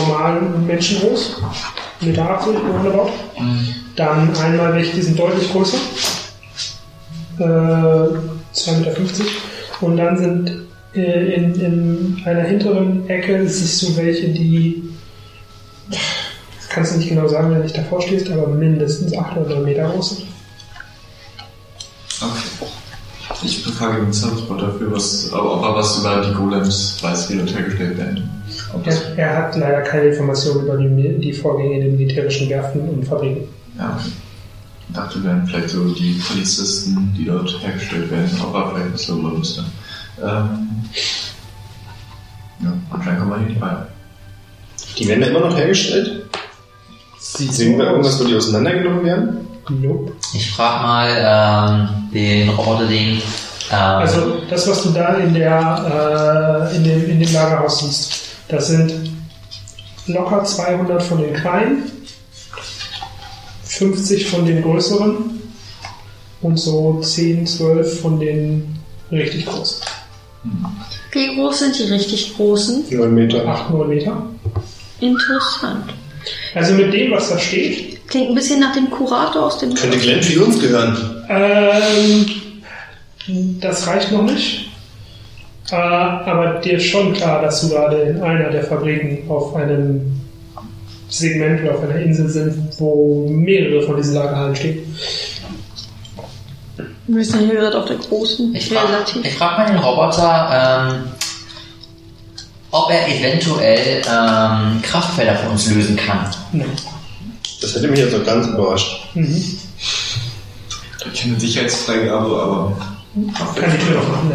normal 0.00 0.40
menschengroß. 0.66 1.42
Meter 2.00 2.30
80 2.30 2.54
roundabout. 2.56 3.10
Dann 3.96 4.34
einmal 4.36 4.72
welche, 4.74 4.94
die 4.94 5.02
sind 5.02 5.18
deutlich 5.18 5.52
größer. 5.52 5.76
Äh, 7.38 7.42
2,50 7.42 8.78
Meter. 8.80 9.24
Und 9.80 9.96
dann 9.98 10.16
sind 10.16 10.67
in, 10.92 11.54
in 11.60 12.22
einer 12.24 12.42
hinteren 12.42 13.08
Ecke 13.08 13.48
siehst 13.48 13.82
du 13.82 13.96
welche, 13.96 14.28
die 14.28 14.82
das 15.90 16.68
kannst 16.68 16.92
du 16.92 16.98
nicht 16.98 17.08
genau 17.08 17.26
sagen, 17.26 17.50
wenn 17.50 17.58
du 17.58 17.62
nicht 17.64 17.76
davor 17.76 18.00
stehst, 18.02 18.30
aber 18.30 18.46
mindestens 18.48 19.16
8 19.16 19.38
oder 19.38 19.56
9 19.56 19.64
Meter 19.64 19.88
groß 19.88 20.16
sind. 20.16 20.28
Okay. 22.20 22.68
Ich 23.42 23.64
befrage 23.64 24.02
den 24.02 24.12
Servicebot 24.12 24.60
dafür, 24.60 24.92
was, 24.92 25.32
ob 25.32 25.62
er 25.62 25.74
was 25.74 26.00
über 26.00 26.24
die 26.26 26.34
Golems 26.34 26.98
weiß, 27.00 27.30
wie 27.30 27.38
dort 27.38 27.54
hergestellt 27.54 27.96
werden. 27.96 28.28
Das, 28.84 29.02
Er, 29.16 29.36
hat 29.36 29.56
leider 29.56 29.82
keine 29.82 30.08
Informationen 30.08 30.64
über 30.64 30.76
die, 30.76 31.18
die 31.20 31.32
Vorgänge 31.32 31.76
in 31.76 31.80
den 31.82 31.96
militärischen 31.96 32.48
Werften 32.48 32.80
und 32.88 33.04
Fabriken. 33.04 33.42
ja, 33.78 33.96
okay. 33.98 34.10
Ich 34.88 34.94
dachte, 34.94 35.22
wären 35.22 35.46
vielleicht 35.46 35.68
so 35.68 35.84
die 35.94 36.20
Polizisten, 36.26 37.14
die 37.16 37.26
dort 37.26 37.54
hergestellt 37.62 38.10
werden, 38.10 38.30
ob 38.42 38.54
er 38.54 38.70
vielleicht 38.70 38.94
was 38.94 39.06
darüber 39.06 39.38
wüsste. 39.38 39.64
Ähm, 40.22 40.84
ja, 42.60 42.72
anscheinend 42.90 43.20
kommen 43.20 43.32
wir 43.32 43.38
hier 43.38 43.48
nicht 43.48 43.60
weiter. 43.60 43.88
Die 44.98 45.08
werden 45.08 45.20
da 45.20 45.26
immer 45.28 45.40
noch 45.40 45.56
hergestellt? 45.56 46.26
Sieht 47.18 47.52
Sehen 47.52 47.78
wir 47.78 47.86
irgendwas, 47.86 48.20
wo 48.20 48.24
die 48.24 48.34
auseinandergenommen 48.34 49.04
werden? 49.04 49.48
Nope. 49.68 50.12
Ich 50.34 50.50
frage 50.50 50.82
mal 50.82 51.88
ähm, 51.90 52.10
den 52.12 52.48
Roboter, 52.50 52.86
den 52.86 53.20
Also 53.70 54.38
das, 54.48 54.66
was 54.68 54.82
du 54.82 54.90
da 54.90 55.14
in, 55.14 55.34
der, 55.34 56.70
äh, 56.72 56.76
in, 56.76 56.84
dem, 56.84 57.10
in 57.10 57.20
dem 57.20 57.32
Lagerhaus 57.32 57.80
siehst, 57.80 58.22
das 58.48 58.68
sind 58.68 59.10
locker 60.06 60.42
200 60.42 61.02
von 61.02 61.20
den 61.20 61.34
kleinen, 61.34 61.92
50 63.64 64.26
von 64.28 64.46
den 64.46 64.62
größeren 64.62 65.40
und 66.40 66.56
so 66.56 67.00
10, 67.00 67.46
12 67.46 68.00
von 68.00 68.18
den 68.18 68.78
richtig 69.10 69.46
großen. 69.46 69.82
Wie 71.12 71.34
groß 71.36 71.58
sind 71.58 71.78
die 71.78 71.92
richtig 71.92 72.36
großen? 72.36 72.84
9 72.90 73.14
Meter. 73.14 73.46
8, 73.46 73.70
9 73.70 73.88
Meter. 73.88 74.22
Interessant. 75.00 75.84
Also 76.54 76.74
mit 76.74 76.92
dem, 76.92 77.10
was 77.12 77.30
da 77.30 77.38
steht, 77.38 77.98
Klingt 78.08 78.30
ein 78.30 78.34
bisschen 78.34 78.60
nach 78.60 78.72
dem 78.72 78.90
Kurator 78.90 79.44
aus 79.44 79.58
dem. 79.58 79.74
Könnte 79.74 79.98
Glenn 79.98 80.26
wie 80.26 80.38
uns 80.38 80.58
gehören. 80.58 80.96
ähm, 81.28 82.26
das 83.60 83.86
reicht 83.86 84.10
noch 84.12 84.22
nicht. 84.22 84.70
Äh, 85.70 85.74
aber 85.74 86.60
dir 86.60 86.78
ist 86.78 86.86
schon 86.86 87.12
klar, 87.12 87.42
dass 87.42 87.60
du 87.60 87.68
gerade 87.68 87.96
in 88.00 88.22
einer 88.22 88.48
der 88.48 88.64
Fabriken 88.64 89.30
auf 89.30 89.54
einem 89.54 90.00
Segment 91.10 91.62
oder 91.62 91.74
auf 91.74 91.82
einer 91.82 91.96
Insel 91.96 92.28
sind, 92.30 92.54
wo 92.78 93.28
mehrere 93.28 93.82
von 93.82 93.96
diesen 93.96 94.14
Lagerhallen 94.14 94.56
stehen. 94.56 94.78
Wir 97.08 97.24
sind 97.24 97.46
hier 97.46 97.54
gerade 97.54 97.78
auf 97.78 97.86
der 97.86 97.96
großen. 97.96 98.54
Ich 98.54 98.68
frage 98.68 99.04
frag 99.38 99.58
mal 99.58 99.66
den 99.66 99.78
Roboter, 99.78 100.90
ähm, 100.92 101.04
ob 102.70 102.90
er 102.90 103.08
eventuell 103.08 104.02
ähm, 104.06 104.82
Kraftfelder 104.82 105.36
für 105.36 105.48
uns 105.48 105.70
lösen 105.70 105.96
kann. 105.96 106.26
Das 107.62 107.74
hätte 107.74 107.88
mich 107.88 107.98
jetzt 108.00 108.16
noch 108.16 108.24
ganz 108.26 108.46
überrascht. 108.46 109.08
Mhm. 109.14 109.24
Ich 111.12 111.22
habe 111.22 111.30
eine 111.32 111.40
Sicherheitsfreigabe, 111.40 112.26
aber 112.42 112.76
Kann 113.56 113.70
die 113.72 113.78
Tür 113.86 113.94
noch 114.02 114.08
machen. 114.08 114.32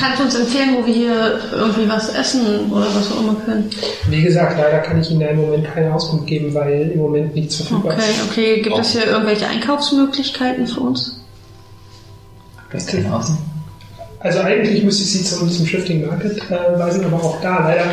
Kannst 0.00 0.18
du 0.18 0.24
uns 0.24 0.34
empfehlen, 0.34 0.76
wo 0.78 0.86
wir 0.86 0.94
hier 0.94 1.40
irgendwie 1.52 1.88
was 1.88 2.08
essen 2.10 2.70
oder 2.70 2.86
was 2.94 3.10
auch 3.12 3.20
immer 3.20 3.34
können? 3.44 3.68
Wie 4.08 4.22
gesagt, 4.22 4.58
leider 4.58 4.78
kann 4.78 5.00
ich 5.00 5.10
Ihnen 5.10 5.20
da 5.20 5.26
im 5.28 5.40
Moment 5.42 5.66
keine 5.72 5.92
Auskunft 5.94 6.26
geben, 6.26 6.52
weil 6.54 6.90
im 6.92 6.98
Moment 6.98 7.34
nichts 7.34 7.56
verfügbar 7.56 7.92
Okay, 7.94 8.10
ist. 8.10 8.30
okay. 8.30 8.62
Gibt 8.62 8.78
es 8.78 8.92
hier 8.92 9.06
irgendwelche 9.06 9.46
Einkaufsmöglichkeiten 9.46 10.66
für 10.66 10.80
uns? 10.80 11.18
Das 12.72 12.86
kann 12.86 13.06
außen. 13.12 13.36
Also 14.20 14.40
eigentlich 14.40 14.82
müsste 14.82 15.04
ich 15.04 15.12
Sie 15.12 15.24
zum, 15.24 15.50
zum 15.50 15.66
Shifting 15.66 16.06
Market 16.06 16.38
äh, 16.50 16.78
weisen, 16.78 17.04
aber 17.04 17.16
auch 17.22 17.40
da 17.40 17.60
leider, 17.68 17.84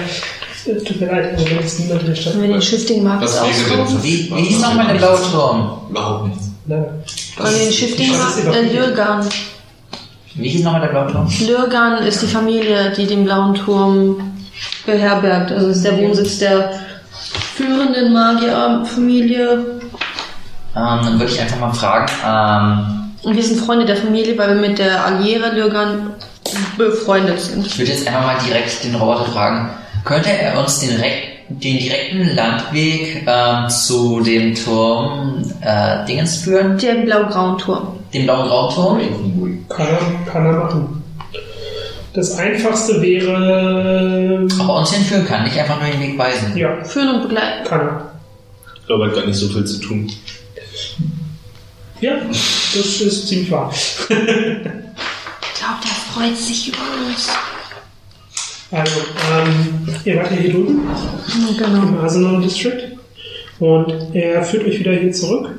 äh, 0.66 0.84
tut 0.84 1.00
mir 1.00 1.08
leid, 1.08 1.38
im 1.38 1.44
Moment 1.44 1.66
ist 1.66 1.80
niemand 1.80 2.02
in 2.02 2.08
der 2.08 2.16
Stadt. 2.16 2.34
Wenn 2.36 2.42
wir 2.44 2.48
den 2.50 2.62
Shifting 2.62 3.04
denn 3.04 3.12
auskaufen? 3.12 4.04
Wie, 4.04 4.32
wie 4.34 4.42
hieß 4.42 4.62
nochmal 4.62 4.88
der 4.88 4.96
blaue 4.96 5.20
Turm? 5.32 5.78
überhaupt 5.90 6.28
nichts. 6.30 6.50
Leider. 6.66 6.94
Wollen 7.38 7.54
wir 7.54 7.66
den 7.66 7.74
Shifting 7.74 8.12
ist 8.12 8.46
Äh. 8.46 8.62
Lürgan. 8.74 9.30
Wie 10.36 10.50
hieß 10.50 10.64
nochmal 10.64 10.82
der 10.82 10.88
blaue 10.88 11.12
Turm? 11.12 11.28
Lürgan 11.46 12.04
ist 12.04 12.22
die 12.22 12.28
Familie, 12.28 12.92
die 12.98 13.06
den 13.06 13.26
blauen 13.26 13.54
Turm 13.54 14.34
beherbergt. 14.86 15.52
Also 15.52 15.68
ist 15.68 15.84
der 15.84 15.98
Wohnsitz 16.00 16.40
der 16.40 16.72
führenden 17.56 18.14
Magierfamilie. 18.14 19.52
Ähm, 20.76 21.00
dann 21.04 21.20
würde 21.20 21.32
ich 21.32 21.40
einfach 21.40 21.60
mal 21.60 21.74
fragen, 21.74 22.12
ähm, 22.26 23.03
wir 23.26 23.44
sind 23.44 23.60
Freunde 23.60 23.86
der 23.86 23.98
Familie, 23.98 24.38
weil 24.38 24.56
wir 24.56 24.68
mit 24.68 24.80
der 24.80 25.06
Alliere 25.06 25.56
Lürgan 25.56 26.12
befreundet 26.78 27.40
sind. 27.40 27.66
ich 27.66 27.78
würde 27.78 27.92
jetzt 27.92 28.08
einfach 28.08 28.26
mal 28.26 28.38
direkt 28.46 28.84
den 28.84 28.96
Roboter 28.96 29.26
fragen, 29.26 29.70
könnte 30.04 30.30
er 30.30 30.60
uns 30.60 30.80
den, 30.80 31.02
den 31.50 31.78
direkten 31.78 32.36
Landweg 32.36 33.26
ähm, 33.26 33.70
zu 33.70 34.20
dem 34.20 34.54
Turm 34.54 35.44
äh, 35.62 36.06
Dingens 36.06 36.38
führen? 36.38 36.78
Den 36.78 37.06
blau-grauen 37.06 37.58
Turm. 37.58 38.00
Den 38.14 38.26
blauen 38.26 38.48
Raumturm? 38.48 39.00
Kann 39.70 39.88
er, 39.88 40.32
kann 40.32 40.46
er 40.46 40.54
machen. 40.54 41.04
Das 42.14 42.38
einfachste 42.38 43.02
wäre. 43.02 44.46
Ob 44.60 44.68
er 44.70 44.76
uns 44.76 44.94
hinführen 44.94 45.26
kann, 45.26 45.46
nicht 45.46 45.58
einfach 45.58 45.82
nur 45.82 45.90
den 45.90 46.00
Weg 46.00 46.18
weisen. 46.18 46.56
Ja, 46.56 46.84
Führen 46.84 47.16
und 47.16 47.22
begleiten. 47.24 47.68
kann 47.68 47.80
er. 47.80 48.12
Ich 48.80 48.86
glaube, 48.86 49.08
hat 49.08 49.16
gar 49.16 49.26
nicht 49.26 49.36
so 49.36 49.48
viel 49.48 49.66
zu 49.66 49.80
tun. 49.80 50.12
Ja, 52.04 52.16
das 52.76 53.00
ist 53.00 53.30
ziemlich 53.30 53.50
wahr. 53.50 53.72
Ich 53.74 54.08
glaube, 54.10 55.80
der 55.86 55.96
freut 56.14 56.38
sich 56.38 56.68
über 56.68 56.80
uns. 57.08 57.30
Also, 58.72 59.00
ähm, 59.32 59.88
ihr 60.04 60.18
wart 60.18 60.32
ja 60.32 60.38
hier 60.38 60.52
drüben 60.52 60.82
Genau. 61.58 61.84
im 61.84 61.98
Arsenal 62.02 62.42
District 62.42 62.98
und 63.60 64.14
er 64.14 64.44
führt 64.44 64.66
euch 64.68 64.80
wieder 64.80 64.92
hier 64.92 65.14
zurück 65.14 65.52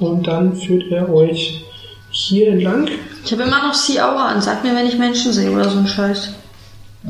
und 0.00 0.26
dann 0.26 0.56
führt 0.56 0.90
er 0.90 1.08
euch 1.08 1.64
hier 2.10 2.48
entlang. 2.48 2.88
Ich 3.24 3.30
habe 3.30 3.44
immer 3.44 3.68
noch 3.68 3.74
Sea 3.74 4.10
Hour 4.10 4.22
an. 4.22 4.42
Sag 4.42 4.64
mir, 4.64 4.74
wenn 4.74 4.88
ich 4.88 4.98
Menschen 4.98 5.32
sehe 5.32 5.52
oder 5.52 5.70
so 5.70 5.78
ein 5.78 5.86
Scheiß. 5.86 6.30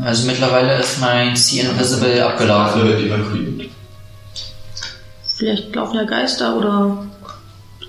Also 0.05 0.27
mittlerweile 0.27 0.81
ist 0.81 1.01
mein 1.01 1.35
See 1.35 1.61
Invisible 1.61 2.23
abgelaufen. 2.23 2.83
Vielleicht 5.39 5.75
laufen 5.75 5.97
ja 5.97 6.05
Geister 6.05 6.59
oder 6.59 7.07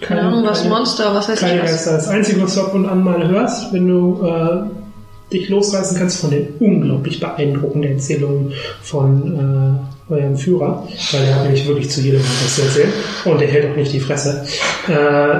keine 0.01 0.21
Ahnung, 0.21 0.45
was 0.45 0.59
keine- 0.63 0.73
Monster, 0.75 1.13
was 1.15 1.29
weiß 1.29 1.39
Keine 1.39 1.63
was. 1.63 1.71
Geister. 1.71 1.91
Das 1.93 2.07
Einzige, 2.07 2.41
was 2.41 2.55
du 2.55 2.61
ab 2.61 2.73
und 2.73 2.85
an 2.87 3.03
mal 3.03 3.27
hörst, 3.27 3.71
wenn 3.73 3.87
du 3.87 4.21
äh, 4.25 5.33
dich 5.33 5.49
losreißen 5.49 5.97
kannst 5.97 6.19
von 6.21 6.31
den 6.31 6.47
unglaublich 6.59 7.19
beeindruckenden 7.19 7.93
Erzählungen 7.93 8.53
von 8.81 9.79
äh, 10.09 10.13
eurem 10.13 10.37
Führer, 10.37 10.87
weil 11.11 11.25
der 11.25 11.35
hat 11.35 11.43
nämlich 11.43 11.67
wirklich 11.67 11.89
zu 11.89 11.99
jedem 12.01 12.21
was 12.21 12.55
zu 12.55 12.61
erzählen 12.61 12.93
und 13.25 13.41
der 13.41 13.47
hält 13.49 13.71
auch 13.71 13.75
nicht 13.75 13.91
die 13.91 13.99
Fresse. 13.99 14.45
Äh, 14.87 15.39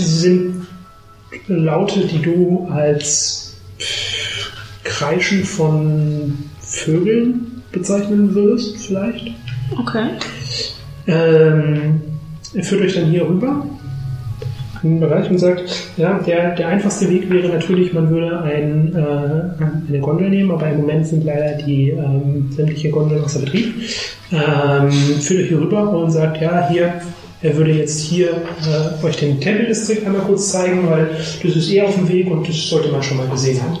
sie 0.00 0.18
sind 0.18 0.66
Laute, 1.48 2.00
die 2.00 2.22
du 2.22 2.68
als 2.70 3.56
Kreischen 4.84 5.44
von 5.44 6.38
Vögeln 6.60 7.62
bezeichnen 7.72 8.34
würdest, 8.34 8.76
vielleicht. 8.86 9.32
Okay. 9.78 10.10
Ähm, 11.06 12.00
er 12.54 12.62
führt 12.64 12.82
euch 12.82 12.94
dann 12.94 13.06
hier 13.06 13.26
rüber 13.28 13.66
Bereich 14.84 15.30
und 15.30 15.38
sagt, 15.38 15.92
ja, 15.96 16.18
der, 16.18 16.54
der 16.54 16.68
einfachste 16.68 17.08
Weg 17.10 17.30
wäre 17.30 17.48
natürlich, 17.48 17.92
man 17.92 18.10
würde 18.10 18.40
ein, 18.42 18.94
äh, 18.94 19.88
eine 19.88 20.00
Gondel 20.00 20.30
nehmen, 20.30 20.50
aber 20.50 20.68
im 20.68 20.78
Moment 20.78 21.06
sind 21.06 21.24
leider 21.24 21.54
die 21.62 21.90
ähm, 21.90 22.50
sämtliche 22.50 22.90
Gondeln 22.90 23.24
außer 23.24 23.40
Betrieb. 23.40 23.74
Ähm, 24.32 24.90
führt 24.90 25.42
euch 25.42 25.48
hier 25.48 25.60
rüber 25.60 25.90
und 25.90 26.10
sagt, 26.10 26.40
ja, 26.40 26.68
hier, 26.68 26.94
er 27.42 27.56
würde 27.56 27.72
jetzt 27.72 28.00
hier 28.00 28.30
äh, 28.30 29.04
euch 29.04 29.16
den 29.16 29.40
Tempeldistrikt 29.40 30.06
einmal 30.06 30.22
kurz 30.22 30.52
zeigen, 30.52 30.88
weil 30.88 31.10
das 31.42 31.56
ist 31.56 31.70
eher 31.70 31.86
auf 31.86 31.94
dem 31.94 32.08
Weg 32.08 32.30
und 32.30 32.48
das 32.48 32.68
sollte 32.68 32.90
man 32.90 33.02
schon 33.02 33.18
mal 33.18 33.28
gesehen 33.28 33.62
haben. 33.62 33.78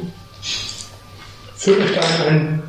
Führt 1.56 1.80
euch 1.80 1.94
da 1.94 2.28
in 2.28 2.34
einen 2.34 2.62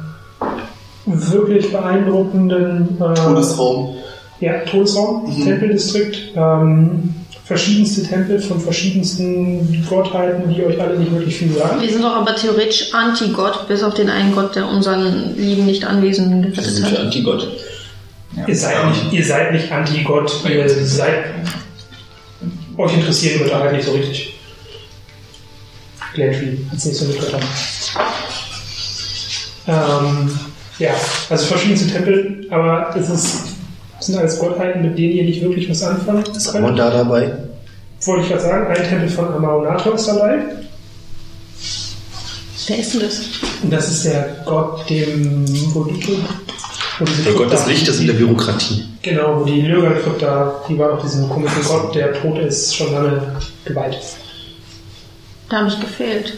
wirklich 1.06 1.72
beeindruckenden 1.72 2.98
äh, 3.00 3.14
Todesraum. 3.14 3.96
ja, 4.40 4.60
Todesraum, 4.60 5.30
Tempeldistrikt, 5.44 6.32
ähm, 6.36 7.14
verschiedenste 7.46 8.04
Tempel 8.04 8.40
von 8.40 8.60
verschiedensten 8.60 9.86
Gottheiten, 9.88 10.52
die 10.54 10.64
euch 10.64 10.82
alle 10.82 10.98
nicht 10.98 11.12
wirklich 11.12 11.38
viel 11.38 11.54
sagen. 11.54 11.80
Wir 11.80 11.90
sind 11.90 12.04
doch 12.04 12.16
aber 12.16 12.36
theoretisch 12.36 12.94
Anti-Gott, 12.94 13.68
bis 13.68 13.84
auf 13.84 13.94
den 13.94 14.10
einen 14.10 14.34
Gott, 14.34 14.56
der 14.56 14.68
unseren 14.68 15.38
lieben 15.38 15.66
Nicht-Anwesenden 15.66 16.44
Wir 16.44 16.50
gerettet 16.52 16.74
sind 16.74 16.88
für 16.88 16.98
hat. 16.98 17.06
Antigott. 17.06 17.48
Ihr 18.48 18.56
seid 18.56 18.90
nicht, 18.90 19.14
ihr 19.14 19.26
seid 19.26 19.54
nicht 19.54 19.72
Anti-Gott, 19.72 20.44
ihr 20.50 20.68
seid. 20.68 21.26
Euch 22.78 22.94
interessieren 22.94 23.40
Götter 23.40 23.60
halt 23.60 23.72
nicht 23.74 23.86
so 23.86 23.92
richtig. 23.94 24.34
Glentree 26.14 26.58
hat 26.70 26.78
es 26.78 26.86
nicht 26.86 26.98
so 26.98 27.06
mit 27.06 27.20
Göttern. 27.20 27.42
Ähm, 29.68 30.40
ja, 30.80 30.94
also 31.30 31.46
verschiedenste 31.46 31.92
Tempel, 31.92 32.48
aber 32.50 32.94
es 32.98 33.10
ist, 33.10 33.45
sind 34.06 34.18
alles 34.18 34.40
Gottheiten, 34.40 34.82
mit 34.82 34.98
denen 34.98 35.14
ihr 35.14 35.24
nicht 35.24 35.42
wirklich 35.42 35.70
was 35.70 35.84
anfangen 35.84 36.24
Ist 36.36 36.52
könnt. 36.52 36.64
Amon 36.64 36.76
da 36.76 36.92
dabei? 36.92 37.34
Wollte 38.04 38.24
ich 38.24 38.30
gerade 38.30 38.44
sagen, 38.44 38.68
ein 38.68 38.88
Tempel 38.88 39.10
von 39.10 39.34
Amaonator 39.34 39.96
ist 39.96 40.08
dabei. 40.08 40.40
Wer 42.68 42.80
ist 42.80 42.94
denn 42.94 43.02
das? 43.02 43.22
Und 43.62 43.72
das 43.74 43.92
ist 43.92 44.06
der 44.06 44.38
Gott, 44.46 44.90
dem. 44.90 45.46
Wo 45.74 45.84
die, 45.84 46.18
wo 47.00 47.06
diese 47.06 47.24
Der 47.24 47.34
Gott 47.34 47.52
des 47.52 47.68
Lichtes 47.68 48.00
und 48.00 48.08
der 48.08 48.14
Bürokratie. 48.14 48.86
Genau, 49.02 49.40
wo 49.40 49.46
die 49.46 49.62
Lürgerkrypta, 49.62 50.64
die 50.68 50.78
war 50.80 50.90
doch 50.90 51.02
diesen 51.04 51.30
komischen 51.30 51.64
Gott, 51.64 51.94
der 51.94 52.14
tot 52.22 52.40
ist, 52.40 52.76
schon 52.76 52.92
lange 52.92 53.22
geweiht. 53.66 53.98
Da 55.50 55.58
habe 55.58 55.68
ich 55.68 55.80
gefehlt. 55.80 56.34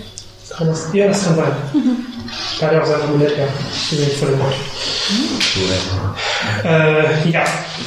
Kann 0.56 0.68
das? 0.68 0.88
Ja, 0.94 1.07
das 1.07 1.24
kann 1.26 1.36
sein. 1.36 1.52
Da 2.60 2.65
hat 2.68 2.74
er 2.74 2.84
auch 2.84 2.88
sein 2.88 3.02
Amulett, 3.02 3.38
ja. 3.38 3.45
Die 3.91 3.95
sind 3.95 4.07
nicht 4.07 4.18
von 4.18 4.30
dem 4.30 4.40
Gott. 4.40 4.53
Äh, 6.64 7.30
ja, 7.30 7.44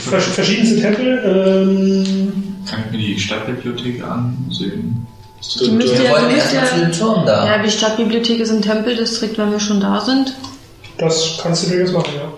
vers 0.08 0.24
verschiedenste 0.26 0.80
Tempel. 0.80 1.22
Ähm, 1.24 2.32
Kann 2.68 2.84
ich 2.86 2.92
mir 2.92 2.98
die 2.98 3.18
Stadtbibliothek 3.20 4.02
ansehen? 4.02 5.06
Die 5.60 5.70
müsst 5.70 5.94
ihr, 5.94 6.10
wollten 6.10 6.28
die 6.28 6.34
müsst 6.34 6.52
ihr, 6.52 6.60
dem 6.78 6.92
Turm 6.92 7.24
da. 7.26 7.46
ja, 7.46 7.62
die 7.62 7.70
Stadtbibliothek 7.70 8.40
ist 8.40 8.50
im 8.50 8.62
Tempeldistrikt, 8.62 9.38
wenn 9.38 9.50
wir 9.50 9.60
schon 9.60 9.80
da 9.80 10.00
sind. 10.00 10.34
das 10.98 11.38
kannst 11.42 11.64
du 11.66 11.70
durchaus 11.70 11.92
machen, 11.92 12.12
ja. 12.14 12.32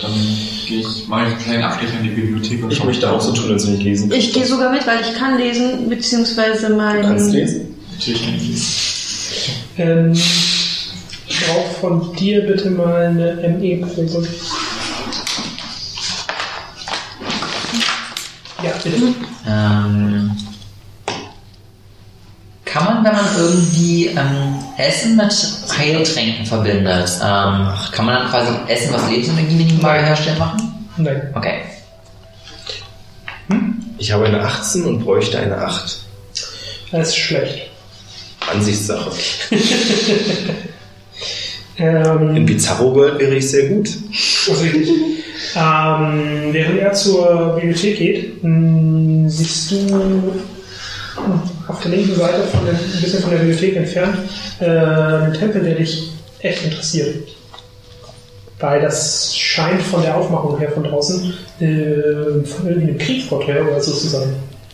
Dann 0.00 0.12
gehe 0.66 0.80
ich, 0.80 1.08
mache 1.08 1.22
ich 1.22 1.28
einen 1.28 1.38
kleinen 1.38 1.62
Abstecher 1.62 1.94
in 2.00 2.02
die 2.04 2.10
Bibliothek 2.10 2.62
und 2.62 2.70
Ich 2.72 2.84
möchte 2.84 3.10
auch 3.10 3.20
so 3.20 3.32
tun, 3.32 3.52
als 3.52 3.66
wenn 3.66 3.76
ich 3.78 3.82
lesen 3.82 4.12
Ich 4.12 4.32
gehe 4.32 4.44
sogar 4.44 4.70
mit, 4.70 4.86
weil 4.86 5.00
ich 5.00 5.14
kann 5.14 5.38
lesen, 5.38 5.88
beziehungsweise 5.88 6.68
mein... 6.70 7.00
Du 7.02 7.08
kannst 7.08 7.32
lesen? 7.32 7.74
Natürlich 7.92 8.22
eigentlich. 8.26 8.95
Ähm, 9.78 10.12
ich 10.12 11.46
brauche 11.46 11.74
von 11.80 12.16
dir 12.16 12.46
bitte 12.46 12.70
mal 12.70 13.06
eine 13.06 13.34
ME-Probe. 13.58 14.26
Ja, 18.62 18.70
bitte. 18.82 18.96
Ähm, 19.46 20.36
kann 22.64 22.84
man, 22.84 23.04
wenn 23.04 23.12
man 23.12 23.36
irgendwie 23.38 24.06
ähm, 24.06 24.54
Essen 24.76 25.16
mit 25.16 25.32
Heiltränken 25.78 26.46
verbindet, 26.46 27.10
ähm, 27.22 27.68
kann 27.92 28.06
man 28.06 28.14
dann 28.14 28.30
quasi 28.30 28.52
Essen, 28.68 28.94
was 28.94 29.08
Lebensenergie 29.08 29.54
minimal 29.54 30.02
herstellen, 30.02 30.38
machen? 30.38 30.86
Nein. 30.96 31.32
Okay. 31.34 31.62
Ich 33.98 34.12
habe 34.12 34.26
eine 34.26 34.42
18 34.42 34.84
und 34.84 35.04
bräuchte 35.04 35.38
eine 35.38 35.56
8. 35.56 35.98
Das 36.92 37.08
ist 37.08 37.16
schlecht. 37.16 37.65
Ansichtssache. 38.52 39.10
Ähm, 41.78 42.34
In 42.36 42.46
Bizarro 42.46 42.94
World 42.94 43.18
wäre 43.18 43.34
ich 43.36 43.50
sehr 43.50 43.66
gut. 43.68 43.90
Ähm, 45.54 46.48
während 46.52 46.78
er 46.80 46.92
zur 46.92 47.54
Bibliothek 47.54 47.98
geht, 47.98 48.42
mh, 48.42 49.28
siehst 49.28 49.70
du 49.72 49.76
mh, 49.76 50.32
auf 51.68 51.80
der 51.82 51.90
linken 51.90 52.14
Seite, 52.14 52.44
von 52.50 52.64
der, 52.64 52.74
ein 52.74 53.00
bisschen 53.02 53.20
von 53.20 53.30
der 53.30 53.38
Bibliothek 53.38 53.76
entfernt, 53.76 54.16
äh, 54.60 54.64
einen 54.66 55.34
Tempel, 55.34 55.62
der 55.62 55.74
dich 55.74 56.10
echt 56.40 56.64
interessiert. 56.64 57.16
Weil 58.58 58.80
das 58.80 59.36
scheint 59.36 59.82
von 59.82 60.00
der 60.02 60.16
Aufmachung 60.16 60.58
her 60.58 60.70
von 60.72 60.84
draußen 60.84 61.34
äh, 61.60 62.42
von 62.46 62.66
irgendwie 62.68 62.88
einem 62.88 62.98
Krieg 62.98 63.24
vorher 63.24 63.66
oder 63.68 63.80
so 63.82 63.92
zu 63.92 64.08
sein. 64.08 64.28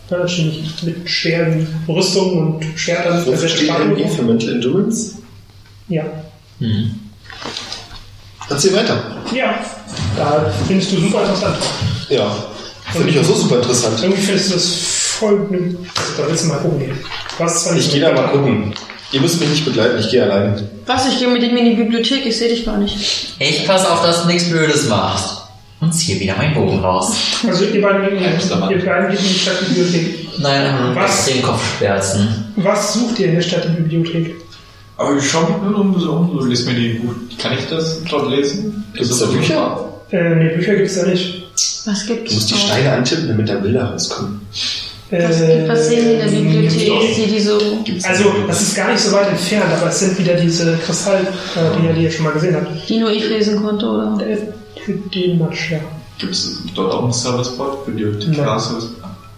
Ja, 0.09 0.27
ziemlich 0.27 0.83
mit 0.83 1.09
schweren 1.09 1.67
Rüstungen 1.87 2.55
und 2.55 2.65
Schwertern. 2.79 3.25
Wofür 3.25 3.47
steht 3.47 3.69
ME 3.69 4.07
für 4.09 4.21
Mental 4.21 4.49
Endurance? 4.53 5.15
Ja. 5.87 6.03
Mhm. 6.59 6.99
Erzähl 8.49 8.73
weiter. 8.73 9.01
Ja, 9.33 9.59
da 10.17 10.51
findest 10.67 10.91
du 10.91 10.97
super 10.97 11.21
interessant. 11.21 11.57
Ja. 12.09 12.35
Finde 12.91 13.09
ich 13.09 13.19
auch 13.19 13.23
so 13.23 13.33
super 13.35 13.55
interessant. 13.57 14.03
Irgendwie 14.03 14.21
findest 14.21 14.49
du 14.49 14.53
das 14.55 14.67
voll. 15.19 15.47
Also, 15.49 16.21
da 16.21 16.29
willst 16.29 16.43
du 16.43 16.47
mal 16.49 16.57
gucken 16.57 16.79
gehen. 16.79 16.97
Nicht 17.73 17.87
Ich 17.87 17.91
gehe 17.91 18.01
da 18.01 18.11
mal 18.11 18.27
gucken. 18.27 18.73
Ihr 19.13 19.21
müsst 19.21 19.39
mich 19.39 19.49
nicht 19.49 19.65
begleiten, 19.65 19.99
ich 19.99 20.09
gehe 20.09 20.23
allein. 20.23 20.67
Was? 20.87 21.07
Ich 21.07 21.19
gehe 21.19 21.27
mit 21.27 21.43
ihm 21.43 21.55
in 21.55 21.65
die 21.65 21.75
Bibliothek, 21.75 22.25
ich 22.25 22.35
sehe 22.37 22.49
dich 22.49 22.65
gar 22.65 22.77
nicht. 22.77 23.35
Ich 23.39 23.65
pass 23.67 23.85
auf, 23.85 24.01
dass 24.01 24.23
du 24.23 24.27
nichts 24.27 24.49
Blödes 24.49 24.89
machst. 24.89 25.42
Und 25.83 25.91
ziehe 25.93 26.19
wieder 26.19 26.35
meinen 26.37 26.53
Bogen 26.53 26.79
raus. 26.79 27.15
Also 27.45 27.65
ihr 27.65 27.81
beiden, 27.81 28.01
geht 28.09 29.19
in 29.19 29.27
die 29.27 29.39
Stadtbibliothek. 29.39 30.39
Nein, 30.39 30.95
Was? 30.95 31.27
extrem 31.27 31.43
Kopfschmerzen. 31.43 32.45
Was 32.55 32.93
sucht 32.93 33.19
ihr 33.19 33.27
in 33.27 33.35
der 33.35 33.41
Stadtbibliothek? 33.41 34.35
Aber 34.97 35.17
ich 35.17 35.29
schaue 35.29 35.49
mich 35.49 35.61
nur 35.61 35.71
noch 35.71 35.83
ein 35.83 35.93
bisschen 35.93 36.09
um. 36.09 36.37
Du 36.37 36.45
liest 36.45 36.65
mir 36.67 36.75
die 36.75 36.93
Buch. 36.93 37.13
Kann 37.37 37.53
ich 37.57 37.65
das 37.67 38.01
dort 38.09 38.29
lesen? 38.29 38.83
Gibt 38.93 39.09
es 39.09 39.19
da 39.19 39.25
Bücher? 39.25 39.89
Äh, 40.11 40.35
nee, 40.35 40.55
Bücher 40.55 40.75
gibt's 40.75 40.95
da 40.95 41.05
nicht. 41.07 41.43
Was 41.85 42.05
gibt's? 42.05 42.29
Du 42.29 42.35
musst 42.35 42.51
die? 42.51 42.55
Steine 42.55 42.91
antippen, 42.93 43.27
damit 43.27 43.49
da 43.49 43.55
Bilder 43.55 43.85
rauskommen. 43.91 44.39
Was, 45.09 45.41
Äh, 45.41 45.67
was 45.67 45.89
sehen 45.89 46.05
die 46.05 46.13
in 46.13 46.19
der 46.19 46.25
Bibliothek, 46.27 46.87
doch. 46.87 47.01
die, 47.15 47.31
die 47.31 47.39
so... 47.39 47.59
Also, 48.07 48.33
das 48.47 48.61
ist 48.61 48.75
gar 48.75 48.91
nicht 48.91 49.01
so 49.01 49.11
weit 49.11 49.29
entfernt, 49.29 49.71
aber 49.77 49.89
es 49.89 49.99
sind 49.99 50.17
wieder 50.17 50.35
diese 50.35 50.77
Kristall-Dinger, 50.77 51.93
die 51.93 52.03
ihr 52.03 52.11
schon 52.11 52.25
mal 52.25 52.31
gesehen 52.31 52.55
habt. 52.55 52.89
Die 52.89 52.97
nur 52.99 53.11
ich 53.11 53.27
lesen 53.27 53.61
konnte, 53.61 53.85
oder? 53.85 54.17
Für 54.85 54.93
den 54.93 55.39
Matsch, 55.39 55.71
ja. 55.71 55.79
Gibt 56.17 56.33
es 56.33 56.61
dort 56.75 56.93
auch 56.93 57.03
einen 57.03 57.13
Serviceport 57.13 57.85
für 57.85 57.91
die 57.91 58.03
Nein. 58.03 58.19
TK-Service? 58.19 58.89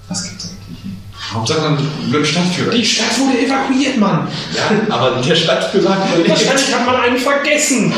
Was 0.10 0.24
gibt's 0.24 0.50
eigentlich? 0.50 0.96
Hauptsache 1.34 1.68
ein 1.68 1.78
blöder 2.10 2.26
Stadtführer. 2.26 2.72
Die 2.72 2.86
Stadt 2.86 3.20
wurde 3.20 3.40
evakuiert, 3.46 3.98
Mann! 3.98 4.28
Ja, 4.56 4.96
aber 4.96 5.22
der 5.22 5.36
Stadtführer 5.36 5.96
hat 5.96 6.28
Wahrscheinlich 6.28 6.76
hat 6.76 6.86
man 6.86 6.96
einen 6.98 7.18
vergessen. 7.18 7.94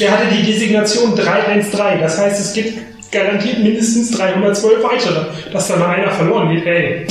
Der 0.00 0.10
hatte 0.10 0.34
die 0.34 0.42
Designation 0.42 1.14
313. 1.14 2.00
Das 2.00 2.18
heißt, 2.18 2.40
es 2.40 2.52
gibt 2.52 2.78
garantiert 3.12 3.62
mindestens 3.62 4.10
312 4.12 4.82
weitere. 4.82 5.26
Dass 5.52 5.68
da 5.68 5.76
mal 5.76 5.88
einer 5.88 6.10
verloren 6.10 6.54
geht, 6.54 6.66
ey. 6.66 7.06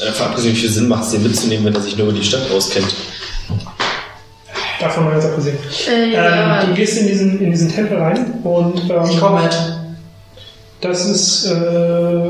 Äh, 0.00 0.22
abgesehen, 0.22 0.54
wie 0.54 0.60
viel 0.60 0.70
Sinn 0.70 0.88
macht 0.88 1.04
es, 1.04 1.10
den 1.10 1.22
mitzunehmen, 1.22 1.66
wenn 1.66 1.74
er 1.74 1.80
sich 1.80 1.96
nur 1.96 2.08
über 2.08 2.18
die 2.18 2.24
Stadt 2.24 2.50
auskennt? 2.50 2.94
Davon 4.80 5.04
mal 5.04 5.12
ganz 5.12 5.24
abgesehen. 5.24 5.56
Äh, 5.88 6.12
ja. 6.12 6.62
Ähm, 6.62 6.68
du 6.68 6.74
gehst 6.74 6.98
in 6.98 7.06
diesen, 7.08 7.40
in 7.40 7.50
diesen 7.50 7.68
Tempel 7.70 7.98
rein 7.98 8.34
und 8.44 8.76
Ich 8.84 8.90
ähm, 8.90 9.20
komme 9.20 9.42
mit. 9.42 9.56
das 10.80 11.04
ist 11.06 11.46
äh, 11.46 12.28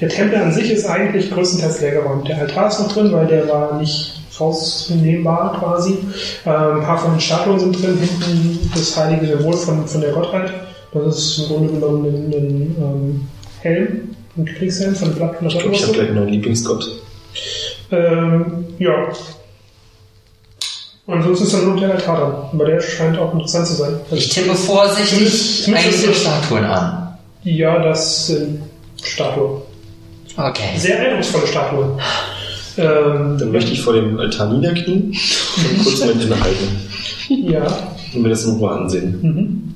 der 0.00 0.08
Tempel 0.08 0.38
an 0.40 0.52
sich 0.52 0.70
ist 0.70 0.86
eigentlich 0.86 1.30
größtenteils 1.30 1.80
leer 1.80 1.92
geräumt. 1.92 2.26
Der 2.28 2.38
Altar 2.38 2.68
ist 2.68 2.80
noch 2.80 2.92
drin, 2.92 3.12
weil 3.12 3.26
der 3.26 3.48
war 3.48 3.78
nicht 3.78 4.20
rausnehmbar 4.40 5.58
quasi. 5.60 5.98
Ähm, 6.46 6.78
ein 6.78 6.82
paar 6.82 6.98
von 6.98 7.12
den 7.12 7.20
Statuen 7.20 7.60
sind 7.60 7.80
drin, 7.82 7.98
hinten 7.98 8.70
das 8.74 8.96
heilige 8.96 9.26
Symbol 9.36 9.52
von, 9.56 9.86
von 9.86 10.00
der 10.00 10.12
Gottheit. 10.12 10.50
Das 10.92 11.16
ist 11.16 11.38
im 11.40 11.46
Grunde 11.48 11.72
genommen 11.74 12.04
ein, 12.06 12.32
ein 12.32 12.76
ähm, 12.78 13.28
Helm, 13.60 14.16
ein 14.36 14.44
Kriegshelm 14.46 14.94
von 14.94 15.12
Blatt 15.14 15.36
von 15.36 15.48
der 15.48 15.56
Ich 15.56 15.62
glaube, 15.62 15.74
ich 15.76 15.82
habe 15.82 15.92
Gottheit. 15.92 15.94
gleich 15.94 16.08
einen 16.08 16.16
neuen 16.16 16.28
Lieblingsgott. 16.30 17.00
Ähm, 17.92 18.64
ja. 18.78 18.92
Ansonsten 21.06 21.44
ist 21.44 21.54
dann 21.54 21.64
nur 21.66 21.76
der 21.76 21.92
Altar 21.92 22.16
dran. 22.16 22.34
Aber 22.52 22.64
der 22.64 22.80
scheint 22.80 23.18
auch 23.18 23.32
interessant 23.34 23.66
zu 23.66 23.74
sein. 23.74 23.94
Ich 24.10 24.30
tippe 24.30 24.54
vorsichtig 24.54 25.70
einzelne 25.74 26.14
Statuen 26.14 26.64
an. 26.64 27.18
Ja, 27.42 27.78
das 27.78 28.28
sind 28.28 28.62
Statuen. 29.02 29.60
Okay. 30.36 30.76
Sehr 30.76 30.98
eindrucksvolle 31.00 31.46
Statuen. 31.46 31.90
Ähm, 32.76 33.36
Dann 33.38 33.52
möchte 33.52 33.72
ich 33.72 33.82
vor 33.82 33.92
dem 33.92 34.18
Altar 34.18 34.52
niederknien 34.52 35.12
und 35.12 35.78
kurz 35.84 36.00
mein 36.00 36.20
innehalten 36.20 36.68
ja. 37.28 37.66
und 38.14 38.22
mir 38.22 38.30
das 38.30 38.44
in 38.44 38.56
Ruhe 38.56 38.70
ansehen. 38.70 39.18
Mhm. 39.22 39.74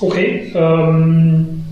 Okay. 0.00 0.50
Ähm, 0.54 1.64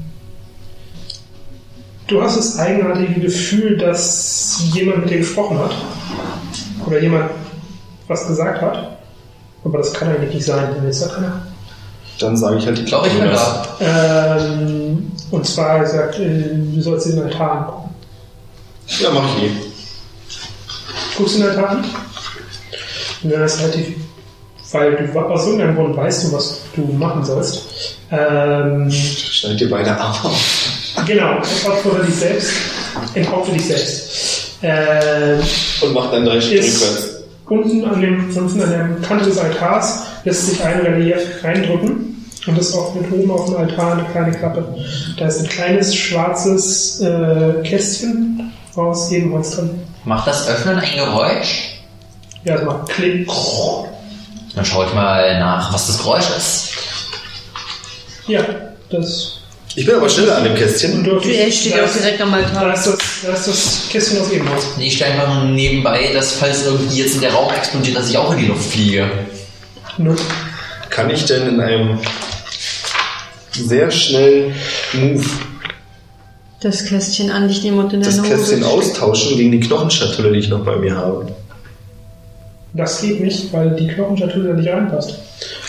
du 2.06 2.22
hast 2.22 2.36
das 2.36 2.58
eigenartige 2.58 3.20
Gefühl, 3.20 3.76
dass 3.76 4.62
jemand 4.72 5.00
mit 5.00 5.10
dir 5.10 5.18
gesprochen 5.18 5.58
hat. 5.58 5.74
Oder 6.86 7.00
jemand 7.00 7.30
was 8.08 8.26
gesagt 8.26 8.60
hat. 8.60 8.98
Aber 9.64 9.78
das 9.78 9.92
kann 9.92 10.08
eigentlich 10.08 10.34
nicht 10.34 10.46
sein, 10.46 10.74
denn 10.76 10.88
ist 10.88 11.02
da 11.02 11.08
keiner. 11.08 11.42
Dann 12.20 12.36
sage 12.36 12.58
ich 12.58 12.66
halt 12.66 12.78
die 12.78 12.84
glaube, 12.84 13.08
ich 13.08 13.14
bin 13.14 13.30
da. 13.30 13.66
Ähm, 13.80 15.10
und 15.30 15.46
zwar 15.46 15.78
er 15.78 15.86
sagt, 15.86 16.18
äh, 16.18 16.50
du 16.54 16.80
sollst 16.80 17.06
den 17.08 17.22
Altar 17.22 17.50
angucken. 17.52 17.94
Ja, 19.00 19.10
mach 19.10 19.24
ich 19.38 19.44
eh. 19.44 19.50
Guckst 21.16 21.36
du 21.36 21.38
den 21.40 21.48
Altar 21.50 21.70
an? 21.70 21.84
Und 23.22 23.30
dann 23.32 23.42
ist 23.42 23.60
halt 23.60 23.74
die, 23.74 23.96
weil 24.70 24.96
du 24.96 25.18
aus 25.18 25.46
irgendeinem 25.46 25.76
Grund 25.76 25.96
weißt 25.96 26.24
du, 26.24 26.32
was 26.32 26.60
du 26.76 26.82
machen 26.82 27.24
sollst. 27.24 27.62
Ähm, 28.10 28.90
Schneid 28.90 29.58
dir 29.58 29.70
beide 29.70 29.96
Arme 29.96 30.24
auf. 30.24 30.68
genau, 31.06 31.36
enthaupte 31.36 32.04
dich 32.06 32.14
selbst. 32.14 32.50
Enthaupte 33.14 33.52
dich 33.52 33.66
selbst. 33.66 34.58
Ähm, 34.62 35.40
Und 35.80 35.92
mach 35.94 36.10
dann 36.10 36.24
drei 36.24 36.40
Schritte 36.40 36.64
rückwärts. 36.64 37.13
Unten 37.48 37.84
an 37.84 38.00
dem, 38.00 38.36
unten 38.36 38.62
an 38.62 38.70
der 38.70 38.88
Kante 39.06 39.26
des 39.26 39.38
Altars 39.38 40.04
lässt 40.24 40.46
sich 40.46 40.64
ein 40.64 40.80
Relief 40.80 41.42
reindrücken. 41.42 42.14
Und 42.46 42.58
das 42.58 42.68
ist 42.68 42.74
auch 42.74 42.94
mit 42.94 43.10
oben 43.10 43.30
auf 43.30 43.46
dem 43.46 43.56
Altar 43.56 43.92
eine 43.92 44.04
kleine 44.04 44.32
Klappe. 44.32 44.76
Da 45.18 45.26
ist 45.26 45.40
ein 45.40 45.48
kleines 45.48 45.94
schwarzes 45.94 47.00
äh, 47.00 47.62
Kästchen 47.62 48.52
aus 48.76 49.10
jedem 49.10 49.32
Holz 49.32 49.56
drin. 49.56 49.70
Macht 50.04 50.26
das 50.26 50.48
Öffnen 50.48 50.78
ein 50.78 50.96
Geräusch? 50.96 51.80
Ja, 52.44 52.56
das 52.56 52.64
macht 52.64 52.88
Klick. 52.90 53.30
Dann 54.54 54.64
schaue 54.64 54.86
ich 54.86 54.94
mal 54.94 55.38
nach, 55.38 55.72
was 55.72 55.86
das 55.86 55.98
Geräusch 55.98 56.28
ist. 56.36 56.68
Ja, 58.26 58.42
das. 58.90 59.33
Ich 59.76 59.84
bin 59.86 59.94
aber 59.96 60.08
schneller 60.08 60.36
an 60.38 60.44
dem 60.44 60.54
Kästchen. 60.54 60.92
Und 60.98 61.04
dort 61.04 61.26
Er 61.26 61.50
steht 61.50 61.74
da 61.76 61.84
auch 61.84 61.92
direkt 61.92 62.20
am 62.20 62.30
Da 62.30 62.36
Altar. 62.38 62.74
ist 62.74 62.86
das, 62.86 62.98
da 63.24 63.32
ist 63.32 63.48
das 63.48 63.80
Kästchen 63.90 64.20
aus 64.20 64.30
Ebenholz. 64.30 64.62
Nee, 64.78 64.86
Ich 64.86 64.96
stelle 64.96 65.16
mal 65.16 65.46
nebenbei, 65.50 66.10
dass 66.12 66.32
falls 66.34 66.64
irgendwie 66.64 66.98
jetzt 67.00 67.16
in 67.16 67.20
der 67.22 67.32
Rauch 67.32 67.52
explodiert, 67.52 67.96
dass 67.96 68.08
ich 68.10 68.16
auch 68.16 68.32
in 68.32 68.38
die 68.38 68.46
Luft 68.46 68.70
fliege. 68.70 69.10
Nope. 69.98 70.20
Kann 70.90 71.10
ich 71.10 71.24
denn 71.24 71.48
in 71.48 71.60
einem 71.60 71.98
sehr 73.52 73.90
schnellen 73.90 74.54
Move 74.92 75.24
Das 76.60 76.84
Kästchen 76.84 77.30
an 77.32 77.48
dich 77.48 77.62
nehmen 77.64 77.78
und 77.80 77.92
in 77.92 78.00
das 78.02 78.16
deine 78.16 78.28
Kästchen 78.28 78.64
Hose 78.64 78.82
stecken. 78.82 79.00
austauschen 79.00 79.36
gegen 79.36 79.50
die 79.52 79.60
Knochenschatulle, 79.60 80.32
die 80.32 80.38
ich 80.38 80.48
noch 80.48 80.64
bei 80.64 80.76
mir 80.76 80.94
habe? 80.96 81.26
Das 82.74 83.00
geht 83.00 83.20
nicht, 83.20 83.52
weil 83.52 83.70
die 83.70 83.88
Knochenschatulle 83.88 84.50
da 84.50 84.54
nicht 84.54 84.68
reinpasst. 84.68 85.14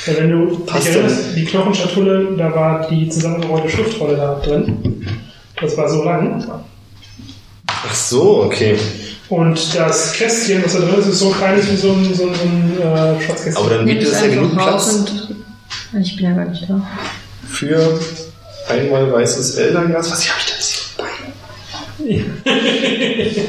Weil 0.05 0.17
wenn 0.17 0.31
du 0.31 0.59
Passt 0.59 0.87
dich 0.87 0.95
erinnerst, 0.95 1.35
die 1.35 1.45
Knochenschatulle, 1.45 2.35
da 2.37 2.53
war 2.53 2.87
die 2.89 3.09
zusammengerollte 3.09 3.69
Schriftrolle 3.69 4.17
da 4.17 4.35
drin. 4.43 5.17
Das 5.59 5.77
war 5.77 5.89
so 5.89 6.03
lang. 6.03 6.45
Ach 7.67 7.95
so, 7.95 8.43
okay. 8.43 8.77
Und 9.29 9.75
das 9.75 10.13
Kästchen, 10.13 10.63
was 10.63 10.73
da 10.73 10.79
drin 10.79 10.99
ist, 10.99 11.07
ist 11.07 11.19
so 11.19 11.29
klein 11.29 11.57
ist 11.57 11.71
wie 11.71 11.75
so 11.75 11.91
ein, 11.91 12.13
so 12.13 12.27
ein, 12.27 12.35
so 12.35 12.43
ein 12.43 12.77
äh, 12.79 13.21
Schatzkästchen. 13.21 13.57
Aber 13.57 13.69
dann 13.75 13.85
bietet 13.85 14.07
es 14.07 14.21
ja 14.21 14.27
genug 14.27 14.53
Platz 14.53 14.93
und... 14.93 15.35
Ich 15.99 16.15
bin 16.15 16.25
ja 16.25 16.33
gar 16.33 16.45
nicht 16.45 16.69
da. 16.69 16.85
für 17.47 17.99
einmal 18.67 19.11
weißes 19.11 19.55
Elderglas. 19.55 20.11
Was 20.11 20.29
habe 20.29 20.39
ich 20.39 20.45
denn 20.45 20.55
jetzt 20.57 20.75
hier? 21.97 22.25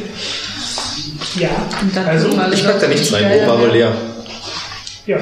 Ja, 1.38 1.50
dann 1.94 2.06
also, 2.06 2.28
Ich 2.52 2.64
pack 2.64 2.80
da 2.80 2.88
nichts 2.88 3.12
rein, 3.12 3.30
oben 3.46 3.60
wohl 3.60 3.70
leer. 3.70 3.94
ja. 5.06 5.18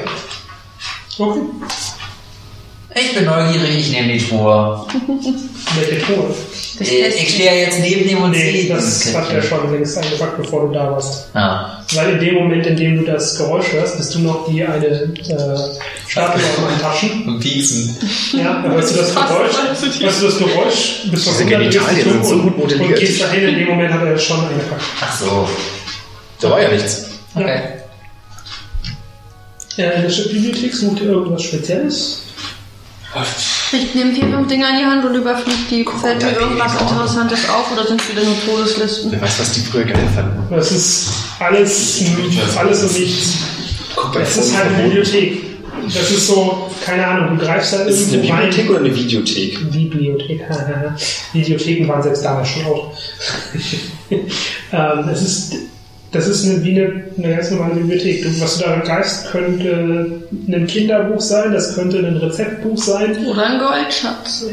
Okay, 1.17 1.39
Ich 2.97 3.13
bin 3.15 3.25
neugierig, 3.25 3.77
ich 3.79 3.91
nehme 3.91 4.13
die 4.13 4.19
Truhe. 4.25 4.85
welche 5.75 6.01
Truhe? 6.05 6.25
Das 6.77 6.87
Fest- 6.89 7.17
Ich 7.21 7.29
stehe 7.35 7.45
ja 7.45 7.53
jetzt 7.65 7.79
neben 7.79 8.07
dem 8.07 8.21
und 8.23 8.33
sehe 8.33 8.67
das 8.69 9.13
hat 9.13 9.31
er 9.31 9.41
schon 9.41 9.71
längst 9.71 9.97
eingepackt, 9.97 10.37
bevor 10.37 10.67
du 10.67 10.73
da 10.73 10.91
warst. 10.91 11.29
Ah, 11.33 11.83
Weil 11.93 12.13
in 12.15 12.19
dem 12.19 12.33
Moment, 12.35 12.65
in 12.67 12.75
dem 12.75 12.97
du 12.99 13.05
das 13.11 13.37
Geräusch 13.37 13.71
hörst, 13.71 13.97
bist 13.97 14.13
du 14.15 14.19
noch 14.19 14.45
die 14.49 14.63
eine 14.65 14.85
äh, 14.87 15.07
Statue 16.07 16.41
auf 16.43 16.61
meinen 16.61 16.79
Taschen. 16.81 17.23
und 17.27 17.39
pieksen. 17.39 17.97
Ja, 18.33 18.61
dann 18.61 18.71
hörst 18.73 18.93
du 18.93 18.97
das 18.99 19.13
Geräusch, 19.15 19.51
hörst 20.01 20.21
du 20.21 20.25
das 20.25 20.37
Geräusch, 20.37 21.01
bist 21.11 21.25
Diese 21.27 21.27
drehst 21.27 21.39
dich 21.39 21.47
Genitalien 21.49 22.03
sind 22.11 22.25
so 22.25 22.33
und, 22.35 22.41
gut 22.43 22.57
modelliert. 22.57 22.89
und 22.91 22.95
gehst 22.99 23.21
dahin, 23.21 23.43
in 23.49 23.55
dem 23.59 23.67
Moment 23.69 23.93
hat 23.93 24.03
er 24.03 24.17
schon 24.17 24.39
eingepackt. 24.41 24.81
Ach 25.01 25.17
so. 25.17 25.47
Da 26.41 26.49
war 26.49 26.61
ja 26.61 26.69
nichts. 26.71 27.05
Okay. 27.35 27.47
Ja, 27.47 27.74
in 29.77 29.83
der 29.83 30.07
Bibliothek 30.31 30.73
sucht 30.73 31.01
ihr 31.01 31.09
irgendwas 31.09 31.43
Spezielles? 31.43 32.21
Ich 33.71 33.95
nehme 33.95 34.13
vier, 34.13 34.27
fünf 34.27 34.47
Dinge 34.47 34.67
in 34.69 34.77
die 34.79 34.85
Hand 34.85 35.05
und 35.05 35.15
überfliege 35.15 35.57
die. 35.69 35.85
Fällt 36.01 36.21
mir 36.21 36.31
irgendwas 36.31 36.79
Interessantes 36.79 37.49
auf 37.49 37.71
oder 37.71 37.87
sind 37.87 38.01
es 38.01 38.11
wieder 38.11 38.23
nur 38.23 38.35
Todeslisten? 38.45 39.11
Wer 39.11 39.21
weiß, 39.21 39.39
was 39.39 39.53
die 39.53 39.61
früher 39.61 39.85
geil 39.85 40.07
fanden. 40.13 40.43
Das 40.53 40.71
ist 40.71 41.09
alles, 41.39 42.03
alles 42.57 42.83
und 42.83 42.99
nichts. 42.99 43.33
Guck 43.95 44.15
Es 44.17 44.35
ist 44.35 44.57
halt 44.57 44.67
eine 44.73 44.83
Bibliothek. 44.83 45.43
Das 45.93 46.11
ist 46.11 46.27
so, 46.27 46.69
keine 46.83 47.05
Ahnung, 47.05 47.37
du 47.37 47.45
greifst 47.45 47.73
da 47.73 47.83
Ist 47.83 48.01
es 48.01 48.13
eine. 48.13 48.21
Bibliothek 48.21 48.69
oder 48.69 48.79
eine 48.79 48.95
Videothek? 48.95 49.71
Bibliothek. 49.71 50.41
Videotheken 51.33 51.87
waren 51.87 52.03
selbst 52.03 52.25
damals 52.25 52.49
schon 52.49 52.65
out. 52.65 52.91
ähm, 54.11 55.09
es 55.09 55.21
ist, 55.21 55.55
das 56.15 56.27
ist 56.27 56.45
eine, 56.45 56.63
wie 56.63 56.79
eine, 56.79 57.03
eine 57.17 57.35
ganz 57.35 57.51
normale 57.51 57.75
Bibliothek. 57.75 58.23
Du, 58.23 58.41
was 58.41 58.57
du 58.57 58.63
da 58.63 58.77
greifst, 58.77 59.29
könnte 59.31 60.21
ein 60.47 60.67
Kinderbuch 60.67 61.19
sein, 61.19 61.51
das 61.51 61.75
könnte 61.75 61.97
ein 61.97 62.17
Rezeptbuch 62.17 62.77
sein. 62.77 63.25
Oder 63.25 63.45
ein 63.45 63.59
Goldschatz. 63.59 64.45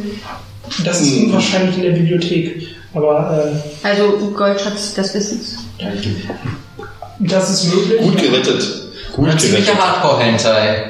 Das 0.84 1.00
ist 1.00 1.16
unwahrscheinlich 1.18 1.76
in 1.76 1.82
der 1.84 1.90
Bibliothek. 1.90 2.66
Aber 2.94 3.48
Also 3.82 4.32
Goldschatz 4.34 4.94
des 4.94 5.14
Wissens. 5.14 5.58
äh, 5.78 5.84
das 7.20 7.50
ist 7.50 7.72
möglich. 7.72 8.00
Gut 8.00 8.18
gerettet. 8.18 8.62
Und 9.16 9.26
ein 9.26 9.30
Gut 9.32 9.40
ziemlicher 9.40 9.72
gerettet. 9.72 9.84
Hardcore-Hentai. 9.84 10.84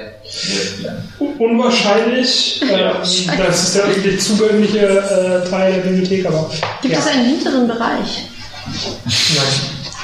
Unwahrscheinlich. 1.39 2.63
Äh, 2.63 2.93
das 3.37 3.63
ist 3.63 3.77
der 3.77 3.85
öffentlich 3.85 4.21
zugängliche 4.21 4.79
äh, 4.79 5.49
Teil 5.51 5.73
der 5.75 5.81
Bibliothek, 5.83 6.27
aber 6.27 6.51
Gibt 6.81 6.95
ja. 6.95 7.01
es 7.01 7.07
einen 7.09 7.27
hinteren 7.27 7.69
Bereich? 7.69 8.25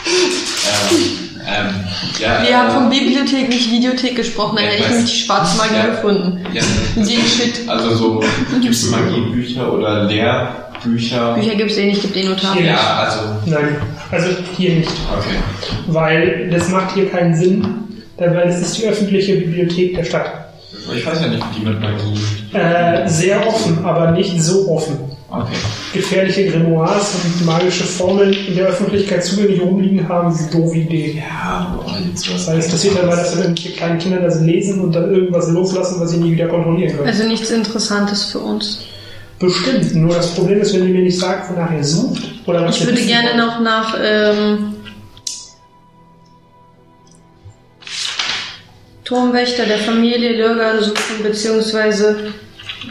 Ähm, 0.09 1.29
ähm, 1.47 1.75
ja, 2.21 2.43
Wir 2.43 2.51
äh, 2.51 2.55
haben 2.55 2.71
von 2.73 2.91
Bibliothek, 2.91 3.49
nicht 3.49 3.71
Videothek 3.71 4.17
gesprochen, 4.17 4.57
dann 4.57 4.65
Ja, 4.67 4.71
hätte 4.73 4.83
ich 4.85 4.89
nämlich 4.91 5.11
die 5.13 5.19
schwarze 5.21 5.57
Magie 5.57 5.75
Ja. 5.77 5.87
gefunden. 5.87 6.47
Ja, 6.53 6.63
Den 6.97 7.07
Shit. 7.07 7.69
also 7.69 7.95
so 7.95 8.25
gibt 8.61 8.75
es 8.75 8.85
Magiebücher 8.91 9.73
oder 9.73 10.05
Lehrbücher. 10.05 11.35
Bücher 11.35 11.55
gibt 11.55 11.71
es 11.71 11.77
eh 11.79 11.87
nicht, 11.87 12.03
gibt 12.03 12.17
eh 12.17 12.25
nur 12.25 12.37
Tafeln. 12.37 12.67
Ja, 12.67 13.05
also 13.07 13.21
Nein, 13.47 13.77
also 14.11 14.29
hier 14.57 14.75
nicht. 14.77 14.91
okay. 15.17 15.37
Weil 15.87 16.51
das 16.51 16.69
macht 16.69 16.95
hier 16.95 17.09
keinen 17.09 17.35
Sinn, 17.35 17.67
weil 18.19 18.49
es 18.49 18.61
ist 18.61 18.79
die 18.79 18.87
öffentliche 18.87 19.37
Bibliothek 19.37 19.97
der 19.97 20.05
Stadt. 20.05 20.31
Ich 20.95 21.05
weiß 21.07 21.21
ja 21.21 21.29
nicht, 21.29 21.43
wie 21.55 21.61
die 21.61 21.67
mit 21.67 21.81
Magie. 21.81 22.19
Äh, 22.53 23.09
sehr 23.09 23.47
offen, 23.47 23.85
aber 23.85 24.11
nicht 24.13 24.41
so 24.43 24.71
offen. 24.71 24.99
Okay. 25.31 25.53
Gefährliche 25.93 26.47
Grimoires 26.51 27.17
und 27.23 27.45
magische 27.45 27.85
Formeln 27.85 28.33
in 28.33 28.57
der 28.57 28.69
Öffentlichkeit 28.69 29.23
zugänglich 29.23 29.61
rumliegen 29.61 30.09
haben, 30.09 30.33
ist 30.33 30.41
eine 30.41 30.51
doofe 30.53 30.77
Idee. 30.79 31.19
Ja, 31.19 31.77
aber 31.79 31.99
jetzt 32.11 32.33
was. 32.33 32.47
Weil 32.47 32.59
es 32.59 32.71
passiert 32.71 32.97
dann 32.97 33.07
mal, 33.07 33.17
dass 33.17 33.33
dann 33.33 33.43
irgendwelche 33.43 33.73
kleinen 33.77 33.99
Kinder 33.99 34.21
das 34.21 34.41
lesen 34.41 34.81
und 34.81 34.93
dann 34.95 35.13
irgendwas 35.15 35.49
loslassen, 35.51 36.01
was 36.01 36.13
sie 36.13 36.17
nie 36.17 36.33
wieder 36.33 36.49
kontrollieren 36.49 36.97
können. 36.97 37.09
Also 37.09 37.25
nichts 37.25 37.51
Interessantes 37.51 38.25
für 38.25 38.39
uns. 38.39 38.87
Bestimmt. 39.39 39.95
Nur 39.95 40.15
das 40.15 40.35
Problem 40.35 40.63
ist, 40.63 40.73
wenn 40.75 40.89
ihr 40.89 40.95
mir 40.95 41.03
nicht 41.03 41.19
sagt, 41.19 41.51
wonach 41.55 41.71
ihr 41.73 41.85
sucht 41.85 42.23
oder 42.47 42.65
was 42.65 42.81
Ich 42.81 42.87
würde 42.87 43.03
gerne 43.03 43.29
wollt. 43.29 43.37
noch 43.37 43.61
nach 43.61 43.97
ähm, 44.03 44.75
Turmwächter 49.05 49.67
der 49.67 49.79
Familie 49.79 50.37
Lürger 50.37 50.83
suchen, 50.83 51.23
beziehungsweise 51.23 52.33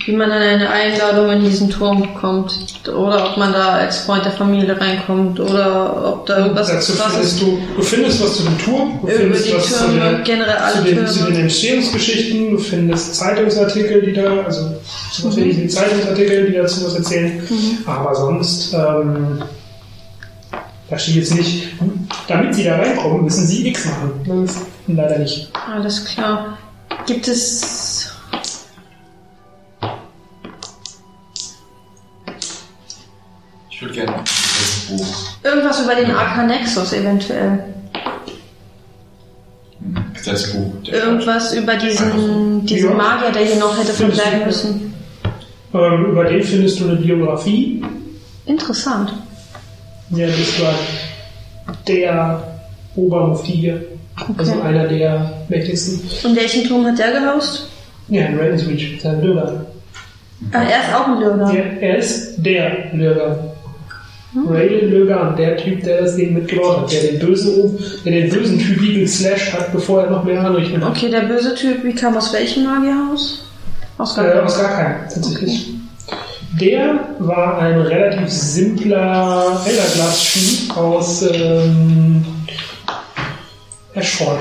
wie 0.08 0.16
man 0.16 0.32
an 0.32 0.42
eine 0.42 0.70
Einladung 0.70 1.30
in 1.32 1.44
diesen 1.44 1.70
Turm 1.70 2.14
kommt. 2.16 2.58
Oder 2.88 3.30
ob 3.30 3.38
man 3.38 3.52
da 3.52 3.74
als 3.74 4.00
Freund 4.00 4.24
der 4.24 4.32
Familie 4.32 4.80
reinkommt. 4.80 5.38
Oder 5.38 6.14
ob 6.14 6.26
da 6.26 6.38
irgendwas 6.38 6.70
Dazu 6.70 6.94
findest 6.94 7.42
du, 7.42 7.60
du 7.76 7.82
findest 7.82 8.24
was 8.24 8.38
zu 8.38 8.44
dem 8.44 8.58
Turm, 8.58 9.00
du 9.02 9.08
über 9.08 9.18
findest 9.18 9.48
die 9.48 9.54
was 9.54 9.66
zu, 9.68 9.86
Türme, 9.86 10.00
der, 10.00 10.20
generell 10.20 10.56
zu, 10.56 10.64
alle 10.64 10.84
den, 10.86 11.08
zu 11.08 11.14
den 11.20 11.26
Türme. 11.26 11.40
Entstehungsgeschichten, 11.42 12.52
du 12.52 12.58
findest 12.58 13.16
Zeitungsartikel, 13.16 14.02
die 14.02 14.14
da, 14.14 14.44
also 14.46 14.78
Mhm. 15.24 15.70
Zeitungsartikel, 15.70 16.52
die 16.52 16.58
dazu 16.58 16.86
was 16.86 16.96
erzählen. 16.96 17.42
Aber 17.86 18.14
sonst, 18.14 18.74
ähm, 18.74 19.42
da 20.90 20.98
steht 20.98 21.16
jetzt 21.16 21.36
nicht, 21.36 21.68
damit 22.28 22.56
sie 22.56 22.64
da 22.64 22.78
reinkommen, 22.78 23.24
müssen 23.24 23.48
sie 23.48 23.68
X 23.68 23.86
machen. 23.86 24.48
Leider 24.88 25.20
nicht. 25.20 25.50
Alles 25.74 26.06
klar. 26.06 26.58
Gibt 27.06 27.28
es 27.28 27.97
Ich 33.78 33.82
würde 33.84 33.94
gerne 33.94 34.12
das 34.26 34.88
Buch. 34.90 35.16
irgendwas 35.44 35.84
über 35.84 35.94
den 35.94 36.10
Arcanexus 36.10 36.94
eventuell? 36.94 37.60
Das 40.26 40.52
Buch. 40.52 40.74
der- 40.84 40.94
Irgendwas 41.04 41.54
über 41.54 41.76
diesen, 41.76 42.66
diesen 42.66 42.90
Ja. 42.90 42.96
Magier, 42.96 43.32
der 43.32 43.46
hier 43.46 43.58
noch 43.58 43.78
hätte 43.78 43.94
Findest 43.94 44.20
verbleiben 44.22 44.48
müssen? 44.48 44.94
Ähm, 45.76 46.06
über 46.12 46.24
den 46.26 46.42
findest 46.42 46.80
du 46.80 46.86
eine 46.86 46.96
Biografie. 46.96 47.84
Interessant. 48.48 49.14
Ja, 50.10 50.26
das 50.26 50.60
war 50.60 50.74
der 51.88 52.60
Obermufti 52.96 53.52
hier. 53.52 53.86
Also 54.40 54.54
Okay. 54.54 54.62
einer 54.64 54.88
der 54.88 55.34
mächtigsten. 55.50 56.02
In 56.32 56.36
welchem 56.36 56.68
Turm 56.68 56.84
hat 56.88 56.98
der 56.98 57.12
gehaust? 57.12 57.68
Ja, 58.08 58.26
in 58.26 58.40
Ravensreach, 58.40 59.00
sein 59.04 59.22
Bürger. 59.22 59.68
Ah, 60.52 60.64
er 60.64 60.80
ist 60.82 60.96
auch 60.96 61.08
ein 61.10 61.20
Lürger. 61.20 61.54
Ja, 61.54 61.64
er 61.80 61.98
ist 61.98 62.38
der 62.38 62.90
Löger. 64.34 64.54
Raylan 64.54 64.90
Lögan, 64.90 65.36
der 65.36 65.58
Typ, 65.58 65.84
der 65.84 66.02
das 66.02 66.16
Ding 66.16 66.34
mitgebaut 66.34 66.82
hat, 66.82 66.92
der 66.92 67.04
den 67.04 67.20
bösen, 67.20 67.78
der 68.06 68.12
den 68.12 68.30
bösen 68.30 68.60
Typ 68.60 68.80
geslasht 68.82 69.54
hat, 69.54 69.72
bevor 69.72 70.04
er 70.04 70.12
noch 70.12 70.24
mehr 70.24 70.44
anrichten 70.44 70.84
hat. 70.84 70.92
Okay, 70.92 71.10
der 71.10 71.22
böse 71.22 71.56
Typ, 71.56 71.84
wie 71.84 71.94
kam 71.94 72.18
aus 72.18 72.34
welchem 72.34 72.64
Magierhaus? 72.64 73.46
Aus 73.98 74.18
Äh, 74.18 74.24
gar 74.24 74.44
aus 74.46 74.58
gar 74.58 74.76
keinem, 74.76 75.10
tatsächlich. 75.12 75.74
Der 76.60 77.00
war 77.20 77.60
ein 77.60 77.80
relativ 77.82 78.30
simpler 78.30 79.62
Elderglas-Typ 79.66 80.78
aus 80.78 81.22
ähm, 81.32 82.26
Ashford. 83.94 84.40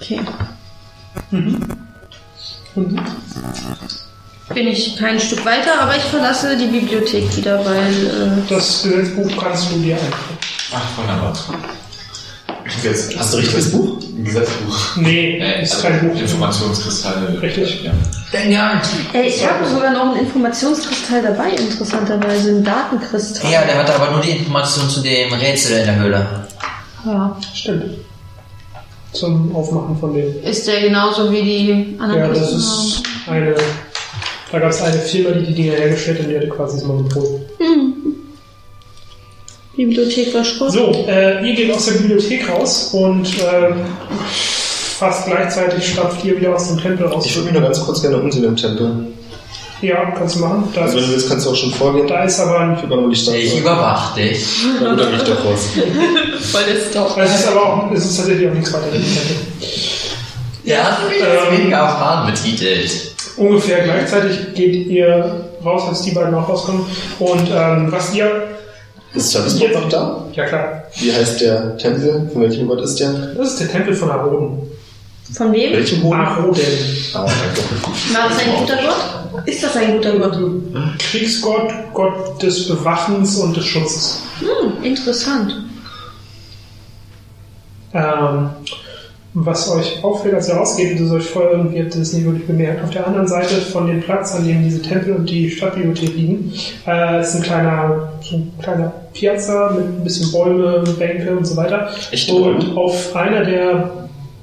Okay. 0.00 0.20
Mhm. 1.30 1.89
Bin 2.74 4.66
ich 4.66 4.96
kein 4.96 5.18
Stück 5.20 5.44
weiter, 5.44 5.80
aber 5.80 5.96
ich 5.96 6.02
verlasse 6.02 6.56
die 6.56 6.66
Bibliothek 6.66 7.36
wieder, 7.36 7.64
weil 7.64 8.06
äh, 8.06 8.48
Das 8.48 8.82
Gesetzbuch 8.82 9.30
kannst 9.42 9.70
du 9.70 9.78
dir 9.78 9.94
einfach. 9.94 10.18
Ach, 10.74 10.98
wunderbar. 10.98 11.32
Jetzt, 12.82 13.16
Hast 13.18 13.32
du 13.32 13.38
ein 13.38 13.40
richtiges 13.42 13.72
Buch? 13.72 13.98
Ein 14.00 14.24
Gesetzbuch. 14.24 14.96
Nee, 14.96 15.38
Äh, 15.38 15.62
ist 15.62 15.74
also 15.74 15.88
kein 15.88 16.08
Buch. 16.08 16.20
Informationskristalle. 16.20 17.40
Richtig. 17.42 17.84
Ja. 17.84 17.92
Ja, 18.48 18.82
ey, 19.12 19.26
ich 19.28 19.44
habe 19.48 19.66
sogar 19.66 19.92
noch 19.92 20.14
einen 20.14 20.26
Informationskristall 20.26 21.22
dabei, 21.22 21.50
interessanterweise, 21.50 22.50
einen 22.50 22.64
Datenkristall. 22.64 23.50
ja, 23.50 23.62
der 23.64 23.78
hatte 23.78 23.94
aber 23.94 24.12
nur 24.12 24.20
die 24.20 24.30
Information 24.30 24.88
zu 24.88 25.00
dem 25.00 25.32
Rätsel 25.32 25.78
in 25.78 25.86
der 25.86 25.96
Höhle. 25.96 26.26
Ja. 27.04 27.36
Stimmt. 27.54 27.84
Zum 29.12 29.54
Aufmachen 29.54 29.98
von 29.98 30.14
dem. 30.14 30.42
Ist 30.44 30.66
der 30.68 30.82
genauso 30.82 31.32
wie 31.32 31.42
die 31.42 31.96
anderen 31.98 32.22
Ja, 32.22 32.28
das 32.28 32.38
Kisten 32.38 32.56
ist 32.58 33.02
eine. 33.26 33.54
Da 34.52 34.58
gab 34.58 34.70
es 34.70 34.82
eine 34.82 34.98
Firma, 34.98 35.30
die 35.30 35.46
die 35.46 35.54
Dinger 35.54 35.74
hergestellt 35.74 36.18
hat 36.18 36.26
und 36.26 36.30
die 36.32 36.36
hatte 36.36 36.48
quasi 36.48 36.76
das 36.78 36.86
Monopol. 36.86 37.40
haben? 37.60 37.90
Bibliothek 39.76 40.34
war 40.34 40.44
Schrott. 40.44 40.72
So, 40.72 40.92
äh, 41.08 41.46
ihr 41.48 41.54
geht 41.54 41.72
aus 41.72 41.86
der 41.86 41.92
Bibliothek 41.92 42.48
raus 42.48 42.90
und 42.92 43.26
äh, 43.38 43.72
fast 44.98 45.26
gleichzeitig 45.26 45.92
stapft 45.92 46.24
ihr 46.24 46.36
wieder 46.38 46.54
aus 46.54 46.68
dem 46.68 46.80
Tempel 46.80 47.06
raus. 47.06 47.24
Ich 47.24 47.34
würde 47.34 47.46
mich 47.46 47.54
nur 47.54 47.62
ganz 47.62 47.80
kurz 47.80 48.02
gerne 48.02 48.18
umsehen 48.18 48.44
im 48.44 48.56
Tempel. 48.56 49.06
Ja, 49.82 50.10
kannst 50.16 50.36
du 50.36 50.40
machen. 50.40 50.68
Da, 50.74 50.82
Also 50.82 50.96
wenn 50.96 51.04
du 51.04 51.10
willst, 51.12 51.28
kannst 51.28 51.46
du 51.46 51.50
auch 51.50 51.56
schon 51.56 51.70
vorgehen. 51.72 52.06
da 52.06 52.24
ist 52.24 52.38
aber 52.40 52.58
ein. 52.60 52.76
Ich 52.76 52.82
die 53.08 53.16
Stadt. 53.16 53.34
Ich 53.36 53.58
überwach 53.58 54.14
dich. 54.14 54.44
Na 54.80 54.90
gut, 54.90 55.00
dann 55.00 55.14
ich 55.14 55.22
doch 55.22 55.44
raus. 55.44 55.60
Voll 56.52 56.62
ist 56.76 56.94
doch. 56.94 57.16
Es 57.18 57.40
ist 57.40 57.48
aber 57.48 57.62
auch, 57.66 57.90
es 57.92 58.04
ist 58.04 58.16
tatsächlich 58.18 58.48
auch 58.48 58.54
nichts 58.54 58.72
weiter. 58.72 58.86
Der 60.66 60.84
mich 61.08 61.22
als 61.24 61.48
Ähm, 61.58 61.64
mega 61.64 61.78
erfahren 61.86 62.30
betitelt. 62.30 62.90
ungefähr 63.36 63.84
gleichzeitig 63.84 64.54
geht 64.54 64.74
ihr 64.86 65.44
raus, 65.64 65.82
als 65.88 66.02
die 66.02 66.10
beiden 66.12 66.34
auch 66.34 66.48
rauskommen. 66.48 66.84
Und 67.18 67.48
ähm, 67.50 67.90
was 67.90 68.14
ihr, 68.14 68.48
Ist 69.14 69.32
Tavismod 69.32 69.72
noch 69.72 69.88
da? 69.88 70.24
ja 70.34 70.44
klar, 70.46 70.82
Wie 71.00 71.12
heißt 71.12 71.40
der 71.40 71.76
Tempel? 71.78 72.28
Von 72.32 72.42
welchem 72.42 72.68
Gott 72.68 72.82
ist 72.82 73.00
der? 73.00 73.10
das 73.36 73.48
ist 73.52 73.60
der 73.60 73.70
Tempel 73.70 73.94
von 73.94 74.10
Aroden. 74.10 74.69
Von 75.32 75.52
wem? 75.52 75.72
Welchem 75.72 76.02
Boden? 76.02 76.20
Aroden, 76.20 76.60
Ah, 77.14 77.26
danke. 77.26 78.14
War 78.14 78.28
das 78.28 78.38
ein 78.38 78.56
guter 78.58 78.76
Gott? 78.76 79.46
Ist 79.46 79.62
das 79.62 79.76
ein 79.76 79.92
guter 79.96 80.18
Gott? 80.18 80.38
Kriegsgott, 80.98 81.72
Gott 81.94 82.42
des 82.42 82.68
Bewachens 82.68 83.36
und 83.38 83.56
des 83.56 83.64
Schutzes. 83.64 84.22
Hm, 84.40 84.84
interessant. 84.84 85.54
Ähm, 87.92 88.50
was 89.32 89.70
euch 89.70 90.02
auffällt, 90.02 90.34
als 90.34 90.48
ihr 90.48 90.54
rausgeht, 90.56 91.00
das 91.00 91.10
euch 91.12 91.24
vorher 91.24 91.52
irgendwie 91.52 91.80
habt 91.80 91.94
ihr 91.94 92.00
das 92.00 92.12
nicht 92.12 92.24
wirklich 92.24 92.46
bemerkt. 92.46 92.82
Auf 92.82 92.90
der 92.90 93.06
anderen 93.06 93.28
Seite 93.28 93.54
von 93.56 93.86
dem 93.86 94.00
Platz, 94.00 94.34
an 94.34 94.46
dem 94.46 94.64
diese 94.64 94.82
Tempel 94.82 95.14
und 95.14 95.30
die 95.30 95.48
Stadtbibliothek 95.50 96.16
liegen, 96.16 96.52
äh, 96.86 97.20
ist 97.20 97.36
ein 97.36 97.42
kleiner, 97.42 98.12
so 98.20 98.36
ein 98.36 98.52
kleiner 98.60 98.92
Piazza 99.12 99.70
mit 99.76 99.84
ein 99.84 100.04
bisschen 100.04 100.32
Bäume, 100.32 100.82
Bänke 100.98 101.36
und 101.36 101.44
so 101.46 101.56
weiter. 101.56 101.90
Echte 102.10 102.32
und 102.34 102.58
Bäume? 102.60 102.76
auf 102.80 103.14
einer 103.14 103.44
der 103.44 103.99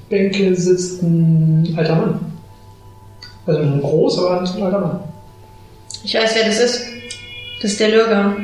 Bänke 0.08 0.54
sitzt 0.54 1.02
ein 1.02 1.74
alter 1.76 1.94
Mann. 1.96 2.20
Also 3.46 3.60
ein 3.60 3.80
großer, 3.80 4.22
aber 4.30 4.40
ein 4.40 4.62
alter 4.62 4.78
Mann. 4.80 5.00
Ich 6.04 6.14
weiß, 6.14 6.30
wer 6.34 6.44
das 6.46 6.58
ist. 6.60 6.82
Das 7.60 7.72
ist 7.72 7.80
der 7.80 7.88
Lürger. 7.90 8.36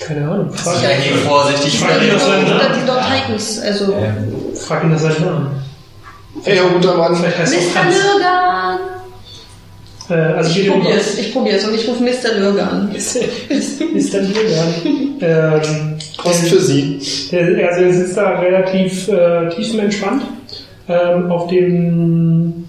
Keine 0.00 0.28
Ahnung. 0.28 0.52
Frag, 0.52 0.82
Ja, 0.82 0.88
geh 1.02 1.14
vorsichtig 1.26 1.78
Frag 1.78 2.02
ihn 2.02 2.08
nach 2.12 2.20
seinem 2.20 2.44
Oder 2.44 2.54
die 2.68 2.70
Namen. 2.70 2.86
dort 2.86 3.04
Titans. 3.06 3.60
Also. 3.60 3.94
Frag 4.54 4.84
ihn 4.84 4.90
nach 4.90 4.98
seinem 4.98 5.24
Namen. 5.24 5.62
Hey, 6.42 6.60
oh, 6.64 6.74
guter 6.74 6.96
Mann. 6.96 7.16
Vielleicht 7.16 7.38
heißt 7.38 7.54
er 7.54 7.60
Mr. 7.84 7.90
Lürger! 7.90 8.78
Äh, 10.08 10.36
also 10.36 10.60
Ich 10.60 10.70
probier's, 10.70 11.18
ich 11.18 11.32
probier's 11.32 11.64
und 11.64 11.74
ich 11.74 11.88
rufe 11.88 12.02
Mr. 12.02 12.34
Lürger 12.38 12.70
an. 12.70 12.90
Dann 14.12 14.32
Bürger. 14.32 15.62
ähm, 15.62 15.95
Kost 16.16 16.48
für 16.48 16.60
Sie. 16.60 16.98
der, 17.30 17.68
also 17.68 17.82
er 17.82 17.92
sitzt 17.92 18.16
da 18.16 18.38
relativ 18.38 19.08
äh, 19.08 19.48
tiefenentspannt 19.50 20.22
ähm, 20.88 21.30
auf 21.30 21.48
dem 21.48 22.66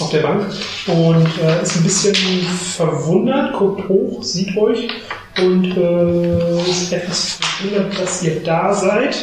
auf 0.00 0.10
der 0.10 0.20
Bank 0.20 0.46
und 0.88 1.28
äh, 1.40 1.62
ist 1.62 1.76
ein 1.76 1.84
bisschen 1.84 2.14
verwundert, 2.14 3.52
guckt 3.52 3.88
hoch, 3.88 4.22
sieht 4.22 4.56
euch 4.56 4.88
und 5.38 5.76
äh, 5.76 6.60
ist 6.68 6.92
etwas 6.92 7.38
verwundert, 7.40 8.00
dass 8.00 8.22
ihr 8.22 8.42
da 8.42 8.74
seid. 8.74 9.16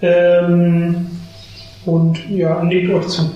Ähm, 0.00 1.06
und 1.84 2.18
ja, 2.30 2.62
nickt 2.62 2.92
euch 2.92 3.08
zu. 3.08 3.30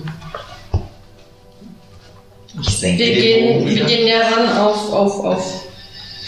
Ich 2.61 2.77
senke 2.77 2.99
Wir 2.99 3.13
den 3.13 3.21
gehen, 3.21 3.65
wir 3.67 3.85
gehen 3.85 4.05
näher 4.05 4.31
ran 4.31 4.57
auf, 4.57 4.93
auf, 4.93 5.25
auf 5.25 5.65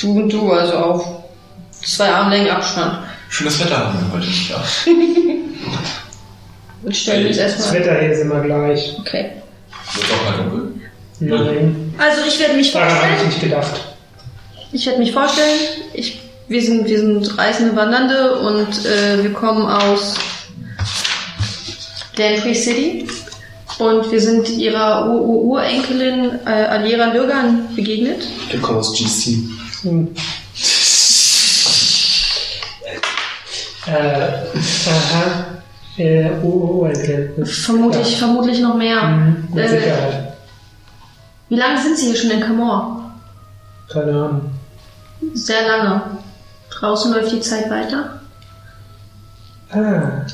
du 0.01 0.11
und 0.11 0.33
du, 0.33 0.51
also 0.51 0.73
auf 0.73 1.14
zwei 1.85 2.09
Armlängen 2.09 2.49
Abstand. 2.49 2.99
Schönes 3.29 3.59
Wetter 3.59 3.77
haben 3.77 3.99
wir 3.99 4.13
heute 4.17 4.27
nicht. 4.27 4.49
Ja. 4.49 4.63
Und 6.83 6.95
stellen 6.95 7.27
uns 7.27 7.37
Das 7.37 7.53
erstmal. 7.57 7.79
Wetter 7.81 7.99
hier 7.99 8.11
ist 8.11 8.21
immer 8.21 8.41
gleich. 8.41 8.95
Okay. 8.99 9.31
Wird 9.95 10.07
doch 10.09 10.23
mal 10.29 10.37
dunkel. 10.43 10.71
Nein, 11.19 11.93
Also 11.97 12.21
ich 12.27 12.39
werde 12.39 12.55
mich 12.55 12.71
daran 12.73 12.89
habe 12.89 12.97
ich 12.97 13.07
vorstellen. 13.07 13.29
nicht 13.29 13.41
gedacht. 13.41 13.81
Ich 14.71 14.85
werde 14.85 14.99
mich 14.99 15.11
vorstellen. 15.11 15.59
Ich, 15.93 16.19
wir, 16.47 16.61
sind, 16.61 16.85
wir 16.87 16.99
sind 16.99 17.37
reisende 17.37 17.75
Wandernde 17.75 18.39
und 18.39 18.85
äh, 18.85 19.23
wir 19.23 19.33
kommen 19.33 19.65
aus 19.65 20.15
Dantry 22.17 22.53
City. 22.53 23.07
Und 23.77 24.09
wir 24.09 24.21
sind 24.21 24.47
ihrer 24.49 25.09
Ur 25.09 25.19
-Ur 25.21 25.41
Urenkelin 25.59 26.39
äh, 26.45 26.49
Alera 26.49 27.11
Lürgan 27.13 27.75
begegnet. 27.75 28.23
Wir 28.49 28.59
kommen 28.61 28.77
aus 28.79 28.93
GC. 28.97 29.37
Hm. 29.81 30.07
Aha. 33.87 35.45
Äh, 35.97 36.29
oh, 36.43 36.47
oh, 36.47 36.81
oh, 36.81 36.85
okay. 36.89 37.29
Vermutlich, 37.45 38.17
vermutlich 38.17 38.59
noch 38.59 38.75
mehr. 38.75 39.01
Mhm, 39.03 39.47
mit 39.53 39.65
Äh, 39.65 39.69
Sicherheit. 39.69 40.33
wie 41.49 41.55
lange 41.55 41.81
sind 41.81 41.97
Sie 41.97 42.07
hier 42.07 42.15
schon 42.17 42.31
in 42.31 42.41
Camor? 42.41 43.11
Keine 43.91 44.11
Ahnung. 44.11 44.51
Sehr 45.33 45.65
lange. 45.67 46.01
Draußen 46.71 47.13
läuft 47.13 47.31
die 47.31 47.39
Zeit 47.39 47.69
weiter. 47.69 48.19
Ah. 49.71 50.25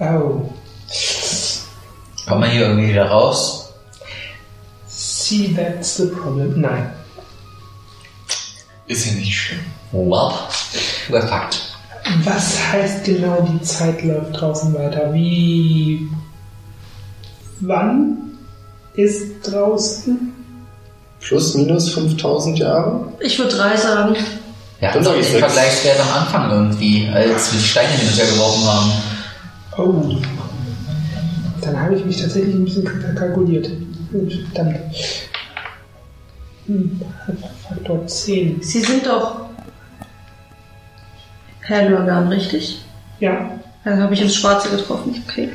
Oh. 0.00 0.50
Kommen 2.26 2.42
wir 2.42 2.48
hier 2.48 2.68
irgendwie 2.68 2.88
wieder 2.88 3.06
raus? 3.10 3.68
See, 4.88 5.54
that's 5.54 5.96
the 5.98 6.06
problem. 6.06 6.58
Nein. 6.60 6.90
Ist 8.86 9.06
ja 9.06 9.12
nicht 9.12 9.34
schlimm. 9.36 9.60
Well, 9.92 10.32
we're 11.08 11.26
fucked. 11.28 11.60
Was 12.24 12.58
heißt 12.72 13.04
genau, 13.04 13.46
die 13.50 13.62
Zeit 13.62 14.02
läuft 14.04 14.40
draußen 14.40 14.74
weiter? 14.74 15.12
Wie. 15.12 16.08
Wann 17.60 18.18
ist 18.94 19.40
draußen? 19.42 20.32
Plus, 21.20 21.54
minus 21.54 21.88
5000 21.94 22.58
Jahre? 22.58 23.12
Ich 23.20 23.38
würde 23.38 23.54
drei 23.56 23.76
sagen. 23.76 24.14
Hatten 24.16 24.22
Dann 24.80 24.92
doch 25.04 25.04
sag 25.04 25.12
den 25.14 25.20
ich 25.20 25.26
sechs. 25.28 25.38
Vergleichswert 25.44 26.00
am 26.00 26.22
Anfang 26.22 26.50
irgendwie, 26.50 27.08
als 27.08 27.52
wir 27.52 27.58
die 27.60 27.64
Steine 27.64 27.88
hin 27.88 28.08
und 28.08 28.16
her 28.18 28.26
geworfen 28.26 28.64
haben. 28.64 28.92
Oh. 29.78 30.16
Dann 31.62 31.80
habe 31.80 31.94
ich 31.96 32.04
mich 32.04 32.20
tatsächlich 32.20 32.54
ein 32.54 32.64
bisschen 32.64 32.84
k- 32.84 33.14
kalkuliert. 33.14 33.70
Gut, 34.12 34.44
Verdammt. 34.52 34.76
Hm, 36.66 37.00
Faktor 37.68 38.06
10. 38.06 38.62
Sie 38.62 38.80
sind 38.80 39.06
doch 39.06 39.36
Herr 41.66 41.88
Lürgan, 41.88 42.28
richtig? 42.28 42.80
Ja, 43.20 43.50
Dann 43.84 44.00
habe 44.02 44.14
ich 44.14 44.20
ins 44.22 44.34
Schwarze 44.36 44.70
getroffen. 44.70 45.22
Okay. 45.28 45.50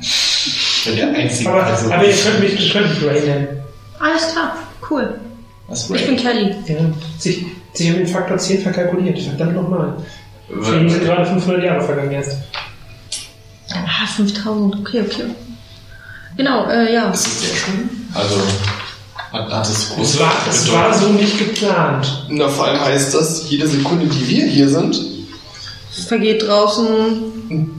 Ich 0.00 0.82
bin 0.84 0.96
der 0.96 1.10
Einzige. 1.14 1.50
aber, 1.50 1.64
also- 1.64 1.92
aber 1.92 2.04
ihr 2.04 2.14
könnt 2.14 2.40
mich, 2.40 2.60
ihr 2.66 2.72
könnt 2.72 3.02
Ray 3.04 3.20
nennen. 3.26 3.48
Alles 4.00 4.32
klar. 4.32 4.56
Cool. 4.88 5.14
Was 5.68 5.88
Ich 5.90 6.06
bin 6.06 6.16
Kelly. 6.16 6.54
Ja, 6.66 6.76
sich, 7.18 7.44
sich 7.74 7.88
haben 7.90 7.98
den 7.98 8.06
Faktor 8.08 8.38
10 8.38 8.62
verkalkuliert. 8.62 9.18
Verdammt 9.20 9.54
nochmal. 9.54 9.94
Für 10.62 10.80
ihn 10.80 10.88
sind 10.88 11.04
gerade 11.04 11.26
500 11.26 11.62
Jahre 11.62 11.80
vergangen 11.84 12.12
erst. 12.12 12.36
Ah, 13.72 14.06
5000. 14.06 14.76
Okay, 14.80 15.02
okay. 15.02 15.24
Genau, 16.36 16.66
äh, 16.70 16.92
ja. 16.94 17.10
Ist 17.10 17.26
es 17.26 17.40
sehr 17.42 17.56
schön? 17.56 17.90
Also, 18.14 18.36
hat, 19.32 19.50
hat 19.52 19.68
es 19.68 19.90
große 19.90 20.00
Es 20.14 20.20
war, 20.20 20.32
es 20.48 20.72
war 20.72 20.94
so 20.94 21.08
nicht 21.10 21.38
geplant. 21.38 22.24
Na, 22.28 22.48
vor 22.48 22.66
allem 22.66 22.80
heißt 22.80 23.14
das, 23.14 23.50
jede 23.50 23.66
Sekunde, 23.68 24.06
die 24.06 24.26
wir 24.28 24.46
hier 24.46 24.68
sind, 24.68 24.98
Es 25.98 26.04
vergeht 26.06 26.46
draußen. 26.46 26.86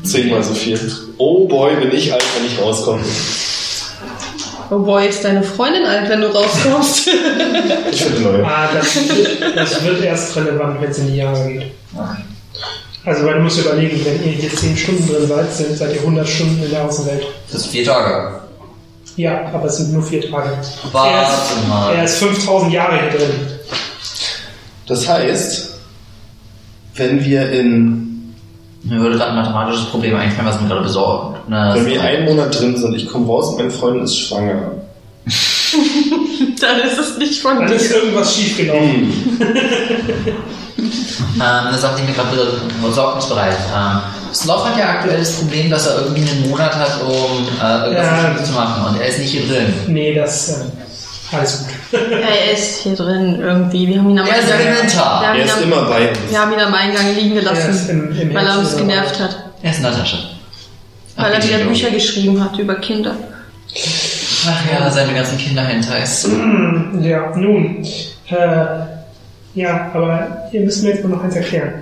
zehnmal 0.03 0.43
so 0.43 0.53
viel. 0.53 0.80
Oh 1.17 1.48
boy, 1.48 1.75
bin 1.77 1.91
ich 1.91 2.11
alt, 2.11 2.23
wenn 2.38 2.45
ich 2.45 2.59
rauskomme. 2.61 3.01
Oh 4.72 4.80
boy, 4.80 5.07
ist 5.07 5.23
deine 5.23 5.41
Freundin 5.41 5.85
alt, 5.85 6.09
wenn 6.09 6.22
du 6.22 6.27
rauskommst. 6.27 7.09
Ich 7.91 8.03
finde 8.03 8.22
neu. 8.22 8.43
Ah, 8.45 8.69
das, 8.73 8.95
wird- 8.95 9.56
das 9.56 9.83
wird 9.83 10.03
erst 10.03 10.35
relevant, 10.35 10.80
wenn 10.81 10.91
es 10.91 10.98
in 10.99 11.07
die 11.07 11.17
Jahre 11.17 11.48
geht. 11.51 11.72
Also, 13.06 13.25
weil 13.25 13.35
du 13.35 13.41
musst 13.41 13.59
überlegen, 13.59 13.99
wenn 14.06 14.23
ihr 14.23 14.33
hier 14.38 14.53
10 14.56 14.77
Stunden 14.77 15.07
drin 15.07 15.27
seid, 15.27 15.51
sind, 15.53 15.75
seid 15.77 15.93
ihr 15.95 16.01
100 16.01 16.27
Stunden 16.27 16.61
in 16.64 16.69
der 16.69 16.83
Außenwelt. 16.85 17.25
Das 17.51 17.61
ist 17.61 17.67
vier 17.67 17.83
Tage. 17.85 18.41
Ja, 19.15 19.45
aber 19.53 19.65
es 19.65 19.77
sind 19.77 19.91
nur 19.93 20.03
vier 20.03 20.22
Tage. 20.30 20.49
Er 20.51 20.61
ist, 20.61 20.77
Warte 20.93 21.67
mal. 21.67 21.95
er 21.95 22.03
ist 22.03 22.17
5000 22.17 22.72
Jahre 22.73 22.99
hier 23.01 23.17
drin. 23.19 23.31
Das 24.88 25.07
heißt, 25.07 25.73
wenn 26.95 27.23
wir 27.25 27.51
in, 27.51 28.09
Mir 28.83 28.99
würde 29.01 29.17
gerade 29.17 29.32
ein 29.32 29.35
mathematisches 29.38 29.85
Problem 29.88 30.16
einfallen, 30.16 30.48
was 30.48 30.61
mir 30.61 30.67
gerade 30.67 30.82
besorgt. 30.82 31.40
Na, 31.49 31.75
wenn 31.75 31.85
wir 31.85 32.01
einen 32.01 32.25
Monat 32.25 32.58
drin 32.59 32.77
sind, 32.77 32.95
ich 32.95 33.08
komme 33.09 33.27
raus 33.27 33.49
und 33.49 33.58
meine 33.58 33.72
Freundin 33.72 34.03
ist 34.03 34.17
schwanger. 34.17 34.72
Dann 36.61 36.80
ist 36.80 36.98
es 36.98 37.17
nicht 37.17 37.41
von 37.41 37.58
Dann 37.59 37.72
ist 37.72 37.90
dir. 37.91 37.98
irgendwas 37.98 38.35
schiefgelaufen. 38.35 39.14
Ähm, 41.35 41.67
eine 41.67 41.77
Sache, 41.77 41.95
die 41.99 42.03
mir 42.08 42.14
gerade 42.14 42.35
be- 42.35 42.88
besorgnisbereit. 42.88 43.56
Ähm, 43.75 43.99
Sloth 44.33 44.66
hat 44.66 44.77
ja 44.77 44.90
aktuell 44.91 45.19
das 45.19 45.33
Problem, 45.33 45.69
dass 45.69 45.88
er 45.88 46.01
irgendwie 46.01 46.30
einen 46.30 46.49
Monat 46.49 46.74
hat, 46.75 47.01
um 47.01 47.11
äh, 47.11 47.85
irgendwas 47.85 48.38
Ja. 48.38 48.43
Zu 48.43 48.51
machen 48.53 48.85
und 48.85 49.01
er 49.01 49.08
ist 49.08 49.19
nicht 49.19 49.32
hier 49.32 49.45
drin. 49.48 49.74
Nee, 49.88 50.14
das. 50.16 50.49
Äh, 50.49 50.56
alles 51.32 51.59
gut. 51.91 51.99
Er 52.11 52.53
ist 52.53 52.83
hier 52.83 52.95
drin 52.95 53.40
irgendwie. 53.40 53.88
Wir 53.88 53.99
haben 53.99 54.09
ihn 54.09 54.19
am 54.19 54.27
Er 54.27 54.38
ist 54.40 54.51
Eingang. 54.51 54.67
Wir 54.88 55.27
haben 55.27 55.38
Er 55.40 55.45
ist 55.45 55.53
am- 55.58 55.64
immer 55.64 55.82
bei 55.85 56.09
uns. 56.09 56.17
Wir 56.30 56.40
haben 56.40 56.53
ihn 56.53 56.59
am 56.59 56.74
Eingang 56.74 57.16
liegen 57.16 57.35
Er 57.38 57.41
ist 57.43 57.49
gelassen, 57.49 57.90
im, 57.90 58.19
im 58.30 58.33
weil 58.35 58.45
er 58.48 58.59
uns 58.59 58.75
genervt 58.77 59.19
hat. 59.19 59.43
Er 59.61 59.72
ist 59.72 59.77
in 59.77 59.83
der 59.83 59.91
Tasche. 59.95 60.17
Weil 61.16 61.33
er 61.33 61.40
Ach, 61.41 61.48
wieder. 61.48 61.58
Bücher 61.59 61.90
geschrieben 61.91 62.43
hat 62.43 62.58
über 62.58 62.75
Kinder. 62.75 63.16
Ach 64.48 64.61
ja, 64.72 64.90
seine 64.90 65.14
ganzen 65.14 65.38
Kinderhentais. 65.38 66.24
dabei. 66.24 67.08
Ja, 67.08 67.35
nun. 67.35 67.85
Äh, 68.30 68.66
ja, 69.56 69.91
aber 69.93 70.48
ihr 70.51 70.61
müsst 70.61 70.83
mir 70.83 70.91
jetzt 70.91 71.03
mal 71.03 71.09
noch 71.09 71.24
eins 71.24 71.35
erklären. 71.35 71.74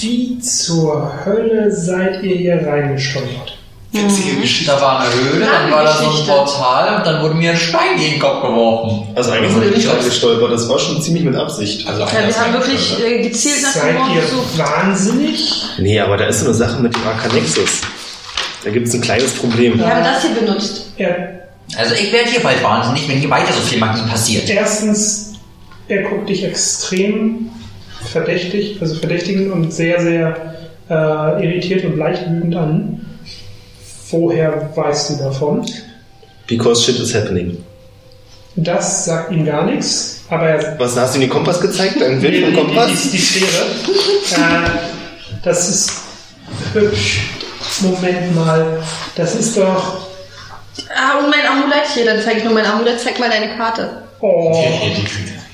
Wie 0.00 0.38
zur 0.38 1.12
Hölle 1.24 1.70
seid 1.70 2.22
ihr 2.22 2.36
hier 2.36 2.66
reingesteuert? 2.66 3.55
Witzige 3.92 4.40
Geschichte. 4.40 4.72
Da 4.72 4.80
war 4.80 5.00
eine 5.00 5.14
Höhle, 5.14 5.46
dann 5.46 5.70
war 5.70 5.84
da 5.84 5.92
so 5.96 6.04
ein. 6.20 6.26
Portal 6.26 6.96
und 6.98 7.06
dann 7.06 7.22
wurde 7.22 7.34
mir 7.34 7.52
ein 7.52 7.56
Stein 7.56 7.96
gegen 7.96 8.12
den 8.14 8.20
Kopf 8.20 8.42
geworfen. 8.42 9.08
Also 9.14 9.30
eigentlich 9.30 9.52
sind 9.52 9.64
wir 9.64 9.70
nicht 9.70 9.88
reingestolpert, 9.88 10.52
das 10.52 10.68
war 10.68 10.78
schon 10.78 11.00
ziemlich 11.00 11.24
mit 11.24 11.34
Absicht. 11.36 11.86
Also 11.88 12.02
Ja, 12.02 12.26
wir 12.26 12.36
haben 12.38 12.52
wirklich 12.52 12.96
äh, 13.02 13.22
gezielt 13.22 13.62
nach 13.62 13.72
dem 13.72 13.80
Seid 13.82 13.94
Mord 13.94 14.08
ihr 14.14 14.20
gesucht. 14.20 14.58
wahnsinnig? 14.58 15.52
Nee, 15.78 16.00
aber 16.00 16.16
da 16.16 16.26
ist 16.26 16.40
so 16.40 16.46
eine 16.46 16.54
Sache 16.54 16.82
mit 16.82 16.94
dem 16.94 17.02
Arcanexus. 17.06 17.80
Da 18.64 18.70
gibt 18.70 18.88
es 18.88 18.94
ein 18.94 19.00
kleines 19.00 19.32
Problem. 19.34 19.78
Wir 19.78 19.86
haben 19.88 20.04
das 20.04 20.22
hier 20.22 20.34
benutzt. 20.34 20.92
Er, 20.96 21.48
Also 21.78 21.94
ich 21.94 22.12
werde 22.12 22.28
hier 22.28 22.40
bald 22.40 22.62
wahnsinnig, 22.62 23.08
wenn 23.08 23.18
hier 23.18 23.30
weiter 23.30 23.52
so 23.52 23.60
viel 23.60 23.78
Magie 23.78 24.02
passiert. 24.10 24.48
erstens, 24.50 25.34
er 25.88 26.02
guckt 26.02 26.28
dich 26.28 26.44
extrem 26.44 27.50
verdächtig, 28.10 28.78
also 28.80 28.96
verdächtigend 28.96 29.52
und 29.52 29.72
sehr, 29.72 30.00
sehr 30.00 30.54
äh, 30.90 30.92
irritiert 31.44 31.84
und 31.84 31.96
leicht 31.96 32.22
wütend 32.28 32.56
an. 32.56 33.00
Woher 34.10 34.70
weißt 34.74 35.10
du 35.10 35.16
davon? 35.16 35.66
Because 36.46 36.82
shit 36.84 36.98
is 37.00 37.14
happening. 37.14 37.64
Das 38.54 39.04
sagt 39.04 39.32
ihm 39.32 39.44
gar 39.44 39.66
nichts, 39.66 40.20
aber 40.30 40.46
er 40.48 40.78
Was, 40.78 40.96
hast 40.96 41.14
du 41.14 41.18
ihm 41.18 41.22
den 41.22 41.30
Kompass 41.30 41.60
gezeigt? 41.60 42.02
Ein 42.02 42.20
Bild 42.20 42.42
vom 42.44 42.50
Die, 42.54 42.56
Kompass? 42.56 43.02
die, 43.02 43.10
die 43.10 43.18
Sphäre. 43.18 43.66
äh, 44.36 44.68
das 45.42 45.68
ist 45.68 45.92
hübsch. 46.72 47.30
Moment 47.80 48.34
mal. 48.34 48.82
Das 49.16 49.34
ist 49.34 49.56
doch. 49.56 50.06
Ah, 50.94 51.18
und 51.18 51.30
mein 51.30 51.44
Amulett 51.46 51.86
hier, 51.92 52.06
dann 52.06 52.20
zeige 52.22 52.38
ich 52.38 52.44
nur 52.44 52.54
mein 52.54 52.64
Amulett, 52.64 53.00
zeig 53.00 53.18
mal 53.18 53.28
deine 53.28 53.56
Karte. 53.56 54.02
Oh, 54.20 54.64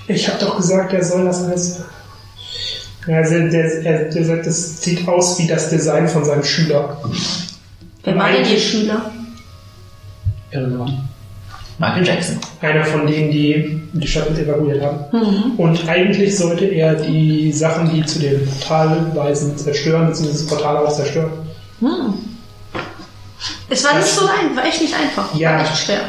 die 0.08 0.12
ich 0.12 0.28
habe 0.28 0.39
doch 0.44 0.56
gesagt, 0.56 0.92
er 0.92 1.02
soll 1.05 1.24
das 1.24 1.42
alles. 1.44 1.81
Also 3.06 3.34
der, 3.34 3.81
der, 3.82 4.05
der 4.10 4.24
sagt, 4.24 4.47
das 4.47 4.82
sieht 4.82 5.08
aus 5.08 5.39
wie 5.39 5.47
das 5.48 5.70
Design 5.70 6.06
von 6.06 6.24
seinem 6.24 6.44
Schüler. 6.44 7.00
Wer 8.05 8.16
war 8.16 8.32
denn 8.32 8.50
Ihr 8.50 8.58
Schüler? 8.58 9.10
Irgendwann. 10.50 11.08
Michael 11.78 12.06
Jackson. 12.06 12.39
Einer 12.60 12.84
von 12.84 13.06
denen, 13.06 13.31
die 13.31 13.82
die 13.92 14.06
Stadt 14.06 14.31
mit 14.31 14.39
evakuiert 14.39 14.82
haben. 14.82 14.98
Mhm. 15.12 15.52
Und 15.56 15.89
eigentlich 15.89 16.36
sollte 16.36 16.66
er 16.66 16.94
die 16.94 17.50
Sachen, 17.52 17.92
die 17.92 18.05
zu 18.05 18.20
dem 18.20 18.47
Portal 18.47 19.10
weisen, 19.14 19.56
zerstören, 19.56 20.08
beziehungsweise 20.08 20.44
das 20.44 20.55
Portal 20.55 20.76
auch 20.76 20.92
zerstören. 20.92 21.32
Hm. 21.81 22.14
Es 23.68 23.84
war 23.84 23.94
nicht 23.94 24.06
so 24.06 24.24
leicht, 24.24 24.55
war 24.55 24.64
echt 24.64 24.81
nicht 24.81 24.94
einfach. 24.94 25.34
Ja. 25.34 25.55
War 25.55 25.62
echt 25.62 25.76
schwer. 25.78 26.00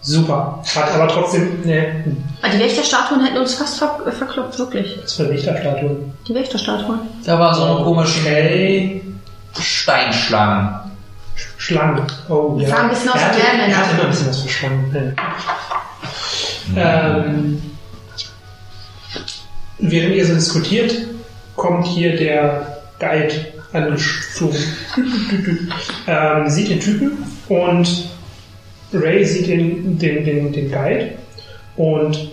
Super. 0.00 0.62
Hat 0.74 0.94
aber 0.94 1.08
trotzdem. 1.08 1.60
Ne, 1.64 2.04
die 2.54 2.58
Wächterstatuen 2.60 3.24
hätten 3.24 3.38
uns 3.38 3.54
fast 3.54 3.78
ver 3.78 3.98
äh, 4.06 4.12
verkloppt, 4.12 4.58
wirklich. 4.58 4.96
was 5.02 5.14
für 5.14 5.24
Lichterstatuen. 5.24 6.12
Die 6.26 6.34
Wächterstatuen. 6.34 7.00
Da 7.24 7.38
waren 7.38 7.54
so 7.54 7.64
eine 7.64 7.84
komischen 7.84 8.22
Okay. 8.22 9.02
Steinschlangen. 9.58 10.87
Schlangen. 11.68 12.02
Oh 12.30 12.58
ja. 12.58 12.68
Sah 12.68 12.82
ein 12.84 12.88
bisschen 12.88 13.10
aus 13.10 13.20
er, 13.20 13.68
er 13.68 13.76
hat 13.76 13.92
immer 13.92 14.04
ein 14.04 14.10
bisschen 14.10 14.28
was 14.28 14.40
für 14.40 14.48
Schlangen. 14.48 15.14
Ja. 16.74 17.16
Ähm, 17.18 17.62
während 19.78 20.14
ihr 20.14 20.26
so 20.26 20.34
diskutiert, 20.34 20.94
kommt 21.56 21.86
hier 21.86 22.16
der 22.16 22.78
Guide 22.98 23.34
angeflogen. 23.74 24.58
ähm, 26.06 26.48
sieht 26.48 26.70
den 26.70 26.80
Typen 26.80 27.18
und 27.50 28.08
Ray 28.94 29.22
sieht 29.26 29.48
den, 29.48 29.98
den, 29.98 30.24
den, 30.24 30.50
den 30.50 30.70
Guide 30.70 31.10
und 31.76 32.30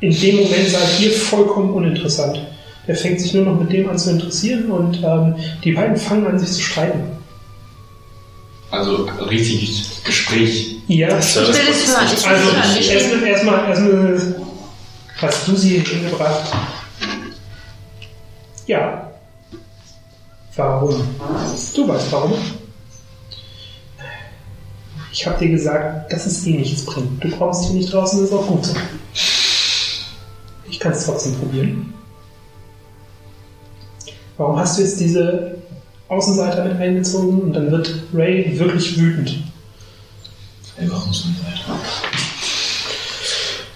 in 0.00 0.20
dem 0.20 0.36
Moment 0.38 0.68
seid 0.68 1.00
ihr 1.00 1.12
vollkommen 1.12 1.72
uninteressant. 1.72 2.40
Er 2.88 2.96
fängt 2.96 3.20
sich 3.20 3.32
nur 3.32 3.44
noch 3.44 3.60
mit 3.60 3.72
dem 3.72 3.88
an 3.88 3.96
zu 3.96 4.10
interessieren 4.10 4.72
und 4.72 5.04
ähm, 5.04 5.36
die 5.62 5.70
beiden 5.70 5.96
fangen 5.96 6.26
an, 6.26 6.38
sich 6.38 6.50
zu 6.50 6.62
streiten. 6.62 7.15
Also 8.76 9.08
richtig 9.28 10.04
Gespräch. 10.04 10.76
Ja, 10.88 11.18
Ich 11.18 11.36
will 11.36 11.44
es 11.48 11.86
hören, 11.88 12.06
ich 12.14 12.24
will 12.24 12.32
Also 12.32 12.50
es 12.50 12.56
hören. 12.56 12.76
Ich 12.78 13.10
will 13.10 13.22
erstmal, 13.26 13.68
erstmal, 13.68 14.10
erstmal 14.12 14.46
hast 15.16 15.48
du 15.48 15.56
sie 15.56 15.78
hingebracht. 15.78 16.52
Ja. 18.66 19.10
Warum? 20.56 21.02
Du 21.74 21.88
weißt 21.88 22.12
warum. 22.12 22.34
Ich 25.12 25.26
habe 25.26 25.38
dir 25.38 25.50
gesagt, 25.50 26.12
dass 26.12 26.26
es 26.26 26.46
eh 26.46 26.58
nichts 26.58 26.84
bringt. 26.84 27.24
Du 27.24 27.30
kommst 27.30 27.64
hier 27.64 27.74
nicht 27.74 27.92
draußen, 27.92 28.20
das 28.20 28.28
ist 28.28 28.34
auch 28.34 28.46
gut 28.46 28.64
so. 28.66 28.74
Ich 30.68 30.78
kann 30.78 30.92
es 30.92 31.06
trotzdem 31.06 31.34
probieren. 31.36 31.94
Warum 34.36 34.58
hast 34.58 34.76
du 34.76 34.82
jetzt 34.82 35.00
diese 35.00 35.56
Außenseiter 36.08 36.64
mit 36.64 36.80
eingezogen 36.80 37.40
und 37.40 37.52
dann 37.52 37.70
wird 37.70 37.94
Ray 38.14 38.58
wirklich 38.58 38.98
wütend? 38.98 39.38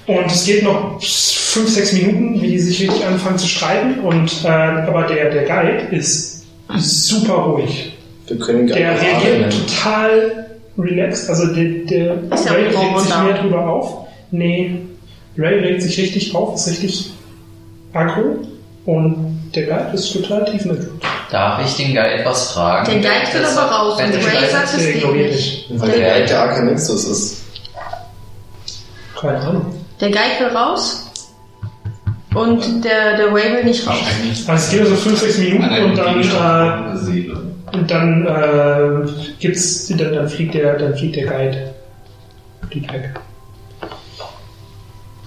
Und 0.06 0.26
es 0.26 0.44
geht 0.44 0.62
noch 0.62 1.00
fünf, 1.02 1.68
sechs 1.68 1.92
Minuten, 1.92 2.40
wie 2.40 2.48
die 2.48 2.58
sich 2.58 2.80
richtig 2.82 3.04
anfangen 3.06 3.38
zu 3.38 3.48
streiten. 3.48 4.00
Und, 4.00 4.44
äh, 4.44 4.48
aber 4.48 5.04
der, 5.04 5.30
der 5.30 5.44
Guide 5.44 5.96
ist 5.96 6.44
super 6.78 7.34
ruhig. 7.34 7.92
Wir 8.26 8.38
können 8.38 8.66
gar 8.66 8.76
Der 8.76 9.00
reagiert 9.00 9.52
total 9.52 10.46
relaxed. 10.78 11.28
Also 11.28 11.46
der, 11.54 11.64
der 11.84 12.10
Ray 12.30 12.66
regt 12.66 13.00
sich 13.00 13.22
mehr 13.22 13.42
drüber 13.42 13.68
auf. 13.68 14.06
Nee, 14.30 14.76
Ray 15.36 15.58
regt 15.60 15.82
sich 15.82 15.98
richtig 15.98 16.34
auf, 16.34 16.54
ist 16.54 16.68
richtig 16.68 17.10
aggro. 17.92 18.46
Und 18.86 19.39
der 19.54 19.66
Guide 19.66 19.90
ist 19.94 20.12
total 20.12 20.44
tiefenentspannt. 20.44 21.02
Darf 21.30 21.64
ich 21.64 21.76
den 21.76 21.94
Guide 21.94 22.24
was 22.24 22.52
fragen? 22.52 22.86
Der 22.90 23.00
Guide 23.00 23.34
will 23.34 23.44
aber 23.44 23.70
raus 23.70 24.00
und 24.00 24.14
Ray 24.14 24.50
sagt, 24.50 24.74
es 24.74 24.76
Der 24.76 24.92
geht 24.94 25.14
nicht. 25.32 25.66
Weil 25.70 25.90
der 25.92 26.12
alte 26.14 26.38
Arcanexus 26.38 27.04
ist. 27.06 27.42
Keine 29.20 29.38
Ahnung. 29.40 29.74
Der 30.00 30.08
Guide 30.08 30.40
will 30.40 30.56
raus 30.56 31.10
und 32.34 32.84
der, 32.84 33.16
der 33.16 33.26
Ray 33.34 33.52
will 33.56 33.64
nicht 33.64 33.86
raus. 33.86 33.96
Also 34.46 34.52
es 34.52 34.70
geht 34.70 34.80
also 34.80 34.94
fünf, 34.96 35.18
sechs 35.20 35.38
Minuten 35.38 35.64
An 35.64 35.84
und 35.84 35.96
dann, 35.96 36.20
äh. 36.20 37.30
Und 37.72 37.88
dann 37.88 38.26
äh, 38.26 39.08
gibt's, 39.38 39.86
dann, 39.88 40.12
dann 40.12 40.28
fliegt 40.28 40.54
der, 40.54 40.76
dann 40.76 40.94
fliegt 40.96 41.16
der 41.16 41.26
Guide. 41.26 41.74
Fliegt 42.68 42.92
weg. 42.92 43.10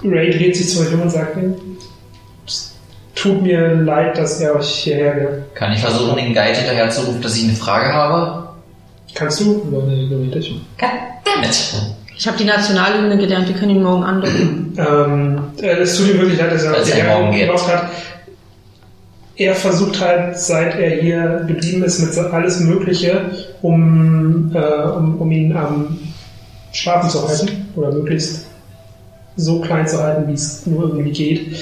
Ray 0.04 0.32
dreht 0.32 0.58
sich 0.58 0.70
zu 0.70 0.82
euch 0.82 0.94
um 0.94 1.02
und 1.04 1.10
sagt, 1.10 1.38
"Es 1.38 1.54
tut 3.24 3.42
mir 3.42 3.76
leid, 3.76 4.18
dass 4.18 4.42
er 4.42 4.56
euch 4.56 4.70
hierher 4.70 5.14
ge 5.14 5.28
Kann 5.56 5.72
ich 5.72 5.80
versuchen, 5.80 6.18
den 6.18 6.34
Guide 6.34 6.58
hinterher 6.58 6.90
zu 6.90 7.02
rufen, 7.02 7.22
dass 7.22 7.38
ich 7.38 7.46
eine 7.46 7.54
Frage 7.54 7.94
habe? 7.94 8.50
Kannst 9.16 9.40
du? 9.40 9.66
Nein, 9.72 9.98
ignoriert 10.02 10.36
dich. 10.36 10.62
Goddammit. 10.78 11.74
Ich 12.18 12.28
habe 12.28 12.38
die 12.38 12.44
Nationalhymne 12.44 13.18
gelernt, 13.18 13.48
wir 13.48 13.56
können 13.56 13.78
ihn 13.78 13.84
morgen 13.84 14.04
andocken. 14.04 14.78
Ähm, 14.78 15.40
äh, 15.62 15.82
es 15.82 15.98
tut 15.98 16.10
ihm 16.10 16.20
wirklich 16.20 16.40
leid, 16.40 16.52
dass 16.52 16.64
er 16.64 16.76
er 16.76 16.86
hierher 16.86 17.18
morgen 17.18 17.38
gebracht 17.38 17.68
hat. 17.68 17.90
Er 19.36 19.56
versucht 19.56 20.02
halt, 20.02 20.38
seit 20.38 20.80
er 20.80 21.02
hier 21.02 21.46
geblieben 21.48 21.84
ist, 21.84 22.00
mit 22.00 22.18
alles 22.34 22.60
Mögliche, 22.60 23.32
um, 23.62 24.52
äh, 24.54 24.60
um, 24.60 25.22
um 25.22 25.32
ihn 25.32 25.56
am 25.56 25.98
Schlafen 26.72 27.10
zu 27.10 27.28
halten 27.28 27.68
oder 27.76 27.92
möglichst 27.92 28.48
so 29.36 29.62
klein 29.62 29.88
zu 29.88 30.02
halten, 30.02 30.28
wie 30.28 30.34
es 30.34 30.66
nur 30.66 30.90
irgendwie 30.90 31.12
geht. 31.12 31.56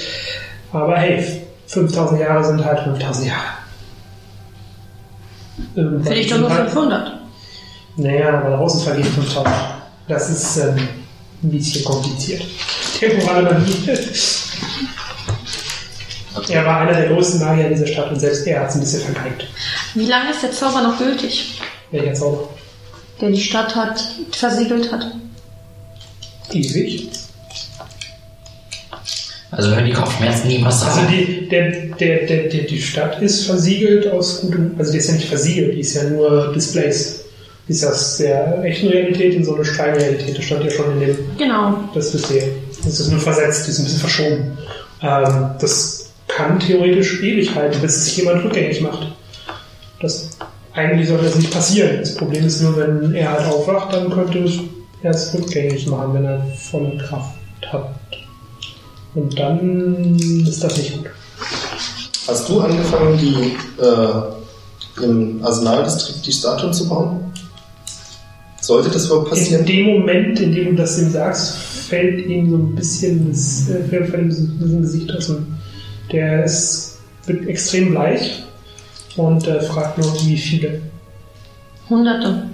Aber 0.74 0.98
hey, 0.98 1.41
5000 1.72 2.20
Jahre 2.20 2.44
sind 2.44 2.64
halt 2.66 2.80
5000 2.82 3.28
Jahre. 3.28 3.44
Irgendwann 5.76 6.04
Finde 6.04 6.20
ich 6.20 6.28
doch 6.30 6.38
nur 6.40 6.50
halt- 6.50 6.70
500. 6.70 7.12
naja, 7.98 8.40
aber 8.40 8.58
draußen 8.58 8.82
vergeht 8.82 9.06
5000. 9.08 9.56
Das 10.08 10.30
ist 10.30 10.58
ähm, 10.58 10.76
ein 11.44 11.50
bisschen 11.52 11.84
kompliziert. 11.86 12.44
Temporale 13.00 13.54
Magie. 13.54 13.90
Er 16.50 16.66
war 16.66 16.82
einer 16.82 16.94
der 16.94 17.10
größten 17.14 17.40
Magier 17.40 17.70
dieser 17.70 17.88
Stadt 17.88 18.10
und 18.12 18.20
selbst 18.20 18.46
er 18.48 18.62
hat 18.62 18.70
es 18.70 18.76
ein 18.76 18.82
bisschen 18.82 19.02
vergeigt. 19.02 19.46
Wie 19.96 20.06
lange 20.06 20.32
ist 20.32 20.44
der 20.44 20.52
Zauber 20.52 20.82
noch 20.82 20.98
gültig, 20.98 21.62
Welcher 21.92 22.14
Zauber? 22.14 22.50
der 23.20 23.30
die 23.32 23.42
Stadt 23.42 23.76
hat, 23.76 24.02
versiegelt 24.32 24.92
hat? 24.92 25.06
Ewig. 26.52 27.10
Also 29.52 29.70
hören 29.76 29.86
die 29.86 29.92
Kopfschmerzen 29.92 30.48
nie 30.48 30.64
was 30.64 30.82
Also 30.84 31.02
sagen. 31.02 31.14
die, 31.14 31.50
der, 31.50 31.72
der, 32.00 32.26
der, 32.26 32.50
der, 32.50 32.64
die 32.64 32.82
Stadt 32.82 33.22
ist 33.22 33.46
versiegelt 33.46 34.10
aus 34.10 34.42
gutem, 34.42 34.72
also 34.78 34.92
die 34.94 34.98
ist 34.98 35.10
ja 35.10 35.16
nicht 35.16 35.28
versiegelt, 35.28 35.76
die 35.76 35.82
ist 35.82 35.94
ja 35.94 36.04
nur 36.06 36.54
Displays. 36.54 37.26
Die 37.68 37.74
ist 37.74 37.86
aus 37.86 38.18
der 38.18 38.64
echten 38.64 38.88
Realität 38.88 39.36
in 39.36 39.44
so 39.44 39.56
eine 39.56 39.64
Scheinrealität. 39.66 40.38
Das 40.38 40.46
stand 40.46 40.64
ja 40.64 40.72
schon 40.72 40.94
in 40.94 41.00
dem 41.02 41.18
Genau. 41.38 41.76
Das 41.94 42.14
wisst 42.14 42.32
ihr. 42.32 42.44
Das 42.84 43.00
ist 43.00 43.12
nur 43.12 43.20
versetzt, 43.20 43.68
die 43.68 43.72
ist 43.72 43.80
ein 43.80 43.84
bisschen 43.86 44.00
verschoben. 44.00 44.58
Ähm, 45.02 45.50
das 45.60 46.10
kann 46.28 46.60
theoretisch 46.60 47.22
ewig 47.22 47.54
halten, 47.54 47.80
bis 47.82 47.98
es 47.98 48.06
sich 48.06 48.18
jemand 48.18 48.44
rückgängig 48.44 48.82
macht. 48.82 49.12
Das, 50.02 50.30
eigentlich 50.74 51.08
sollte 51.10 51.26
das 51.26 51.36
nicht 51.36 51.52
passieren. 51.52 51.98
Das 52.00 52.16
Problem 52.16 52.46
ist 52.48 52.62
nur, 52.62 52.78
wenn 52.78 53.14
er 53.14 53.32
halt 53.32 53.46
aufwacht, 53.46 53.94
dann 53.94 54.10
könnte 54.10 54.44
er 55.04 55.12
es 55.12 55.34
rückgängig 55.34 55.86
machen, 55.88 56.14
wenn 56.14 56.26
er 56.26 56.42
volle 56.58 56.98
Kraft 56.98 57.36
hat. 57.72 57.96
Und 59.14 59.38
dann 59.38 60.16
ist 60.48 60.64
das 60.64 60.78
nicht 60.78 60.98
gut. 60.98 61.12
Hast 62.28 62.48
du 62.48 62.62
angefangen, 62.62 63.18
die 63.18 63.58
äh, 63.82 65.04
im 65.04 65.44
Arsenaldistrikt 65.44 66.26
die 66.26 66.32
Statuen 66.32 66.74
zu 66.74 66.88
bauen? 66.88 67.20
Sollte 68.62 68.90
das 68.90 69.08
überhaupt 69.08 69.28
In 69.28 69.38
passieren? 69.38 69.66
dem 69.66 69.86
Moment, 69.88 70.40
in 70.40 70.54
dem 70.54 70.66
du 70.68 70.76
das 70.76 71.00
ihm 71.00 71.10
sagst, 71.10 71.58
fällt 71.58 72.26
ihm 72.28 72.52
so 72.52 72.58
ein 72.58 72.76
bisschen 72.76 73.30
das, 73.30 73.68
äh, 73.70 73.84
fällt 73.84 74.14
ihm 74.14 74.32
so 74.32 74.44
ein 74.44 74.58
bisschen 74.60 74.82
Gesicht 74.82 75.12
aus 75.16 75.30
und 75.30 75.48
der 76.12 76.46
ist, 76.46 77.00
wird 77.26 77.48
extrem 77.48 77.92
bleich 77.92 78.44
und 79.18 79.46
äh, 79.48 79.62
fragt 79.62 79.98
nur, 79.98 80.14
wie 80.26 80.38
viele. 80.38 80.82
Hunderte. 81.90 82.51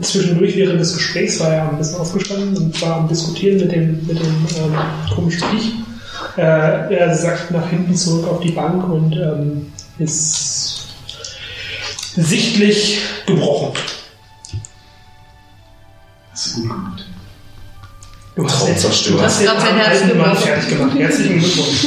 Zwischendurch 0.00 0.56
während 0.56 0.80
des 0.80 0.94
Gesprächs 0.94 1.40
war 1.40 1.52
er 1.52 1.68
ein 1.68 1.78
bisschen 1.78 2.00
aufgestanden 2.00 2.56
und 2.56 2.82
war 2.82 2.96
am 2.96 3.08
Diskutieren 3.08 3.58
mit 3.58 3.72
dem, 3.72 4.06
mit 4.06 4.18
dem 4.18 4.46
ähm, 4.56 4.76
komischen 5.14 5.48
Viech. 5.50 5.72
Äh, 6.36 6.94
er 6.94 7.14
sackt 7.14 7.50
nach 7.50 7.68
hinten 7.68 7.94
zurück 7.94 8.28
auf 8.28 8.40
die 8.40 8.50
Bank 8.50 8.88
und 8.88 9.12
ähm, 9.14 9.72
ist 9.98 10.88
sichtlich 12.16 13.00
gebrochen. 13.26 13.78
Hast 16.32 16.46
du 16.48 16.54
gut 16.54 16.62
gemacht. 16.62 17.04
Du 18.34 18.44
hast 18.44 18.58
Traum 18.58 18.68
jetzt, 18.68 18.80
zerstört. 18.80 19.18
du 19.20 19.22
hast 19.22 19.40
den 19.40 19.48
alten 19.48 20.18
Mann 20.18 20.36
fertig 20.36 20.68
gemacht. 20.70 20.98
Herzlichen 20.98 21.38
Glückwunsch. 21.38 21.86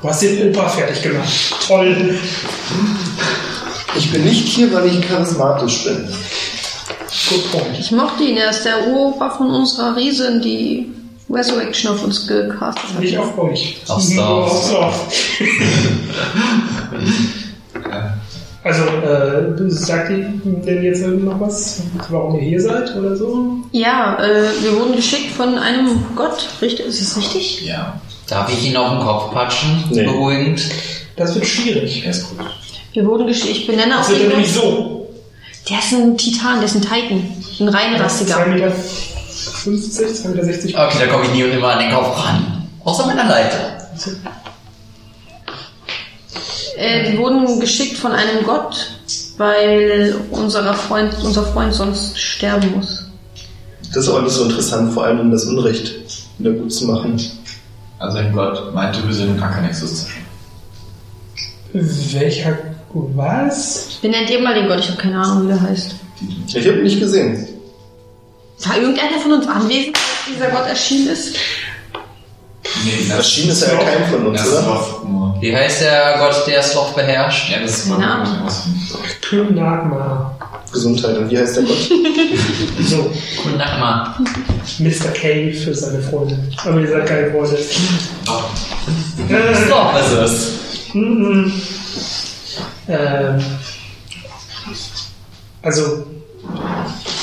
Du 0.00 0.08
hast 0.08 0.22
den 0.22 0.50
Opa 0.50 0.68
fertig 0.68 1.02
gemacht. 1.02 1.28
Toll. 1.66 2.18
Ich 3.98 4.12
bin 4.12 4.24
nicht 4.24 4.46
hier, 4.46 4.72
weil 4.72 4.86
ich 4.86 5.00
charismatisch 5.00 5.84
bin. 5.84 6.08
Good 7.28 7.50
point. 7.50 7.78
Ich 7.80 7.90
mochte 7.90 8.22
ihn, 8.22 8.36
er 8.36 8.50
ist 8.50 8.64
der 8.64 8.86
Uropa 8.86 9.28
von 9.28 9.50
unserer 9.50 9.96
Riesin, 9.96 10.40
die 10.40 10.86
Resurrection 11.28 11.90
auf 11.90 12.04
uns 12.04 12.28
gecastet 12.28 12.94
hat. 12.94 13.00
Nicht 13.00 13.18
auf 13.18 13.36
euch. 13.36 13.76
Auf 13.88 14.14
Dorf. 14.14 15.02
Also, 18.64 18.82
äh, 18.82 19.70
sagt 19.70 20.10
ihr 20.10 20.30
denn 20.44 20.82
jetzt 20.82 21.06
noch 21.06 21.40
was, 21.40 21.80
warum 22.10 22.34
ihr 22.34 22.42
hier 22.42 22.60
seid 22.60 22.94
oder 22.96 23.16
so? 23.16 23.60
Ja, 23.72 24.18
äh, 24.20 24.50
wir 24.60 24.78
wurden 24.78 24.94
geschickt 24.96 25.30
von 25.30 25.56
einem 25.56 26.04
Gott, 26.14 26.48
richtig? 26.60 26.86
Ist 26.86 27.00
es 27.00 27.16
richtig? 27.16 27.64
Ja. 27.64 27.98
Darf 28.26 28.52
ich 28.52 28.68
ihn 28.68 28.76
auf 28.76 28.90
den 28.90 29.00
Kopf 29.00 29.32
patschen? 29.32 29.84
Nee. 29.90 30.02
Beruhigend. 30.02 30.60
Das 31.16 31.34
wird 31.34 31.46
schwierig. 31.46 32.04
Er 32.04 32.10
ist 32.10 32.28
gut. 32.28 32.44
Wir 32.92 33.04
wurden 33.06 33.26
geschickt, 33.26 33.50
ich 33.50 33.66
benenne 33.66 33.96
Das 33.96 34.06
auch 34.06 34.12
den 34.12 34.28
nämlich 34.28 34.52
so. 34.52 35.08
Der 35.68 35.78
ist 35.78 35.92
ein 35.92 36.16
Titan, 36.16 36.56
der 36.56 36.64
ist 36.64 36.76
ein 36.76 36.82
Titan. 36.82 37.18
Ein 37.60 37.68
2 37.68 37.78
reinrassiger. 37.78 38.46
Meter 38.46 38.70
50, 38.70 40.14
2 40.22 40.28
Meter 40.28 40.44
60. 40.44 40.78
Okay, 40.78 40.98
da 41.00 41.06
komme 41.06 41.24
ich 41.26 41.32
nie 41.32 41.44
und 41.44 41.50
immer 41.50 41.72
an 41.72 41.80
den 41.80 41.92
Kopf 41.92 42.24
ran. 42.24 42.68
Außer 42.84 43.06
meiner 43.06 43.24
Leiter. 43.24 43.78
Äh, 46.76 47.12
wir 47.12 47.18
wurden 47.18 47.60
geschickt 47.60 47.98
von 47.98 48.12
einem 48.12 48.44
Gott, 48.44 48.90
weil 49.36 50.14
unser 50.30 50.72
Freund, 50.74 51.12
unser 51.22 51.44
Freund 51.44 51.74
sonst 51.74 52.18
sterben 52.18 52.72
muss. 52.76 53.04
Das 53.92 54.04
ist 54.04 54.08
auch 54.10 54.20
alles 54.20 54.36
so 54.36 54.44
interessant, 54.44 54.92
vor 54.92 55.04
allem 55.04 55.20
um 55.20 55.30
das 55.30 55.44
Unrecht 55.44 55.94
wieder 56.38 56.52
gut 56.52 56.72
zu 56.72 56.86
machen. 56.86 57.20
Also 57.98 58.18
ein 58.18 58.32
Gott 58.32 58.72
meinte, 58.74 59.04
wir 59.06 59.14
sind 59.14 59.42
Akanexus 59.42 60.06
zerstören. 60.06 60.24
Welcher. 61.72 62.58
Was? 62.94 63.98
Benennt 64.02 64.30
ihr 64.30 64.40
mal 64.40 64.54
den 64.54 64.66
Gott, 64.68 64.80
ich 64.80 64.88
habe 64.88 65.00
keine 65.00 65.18
Ahnung, 65.20 65.44
wie 65.44 65.48
der 65.48 65.60
heißt. 65.60 65.94
Ich 66.48 66.66
habe 66.66 66.78
ihn 66.78 66.84
nicht 66.84 67.00
gesehen. 67.00 67.46
War 68.64 68.76
irgendeiner 68.76 69.18
von 69.20 69.32
uns 69.34 69.46
anwesend, 69.46 69.96
als 69.96 70.34
dieser 70.34 70.48
Gott 70.48 70.66
erschienen 70.68 71.08
ist? 71.08 71.36
Nee, 72.84 73.10
Erschienen 73.10 73.50
ist 73.50 73.62
ja 73.62 73.76
kein 73.76 74.04
von 74.10 74.26
uns, 74.26 74.40
Das 74.42 74.52
oder? 74.52 75.02
nur. 75.08 75.36
Wie 75.40 75.54
heißt 75.56 75.82
der 75.82 76.16
Gott, 76.18 76.46
der 76.46 76.62
Sloth 76.62 76.94
beherrscht? 76.94 77.50
Ja, 77.50 77.60
das 77.60 77.78
ist 77.84 77.90
Keine 77.90 78.10
Ahnung. 78.10 78.48
Könagma. 79.22 80.34
Gesundheit. 80.72 81.16
Und 81.16 81.30
wie 81.30 81.38
heißt 81.38 81.56
der 81.56 81.62
Gott? 81.64 81.76
So, 82.84 83.10
Kunakma. 83.42 84.16
Mr. 84.78 85.08
K 85.14 85.52
für 85.52 85.74
seine 85.74 86.00
Freunde. 86.02 86.38
Aber 86.64 86.80
ihr 86.80 86.88
seid 86.88 87.06
keine 87.06 87.30
Freunde. 87.30 87.56
Äh, 89.28 89.54
Sloth 89.66 90.00
ist 90.00 90.12
es. 90.12 90.94
Mhm. 90.94 91.52
Ähm, 92.88 93.44
also, 95.62 96.06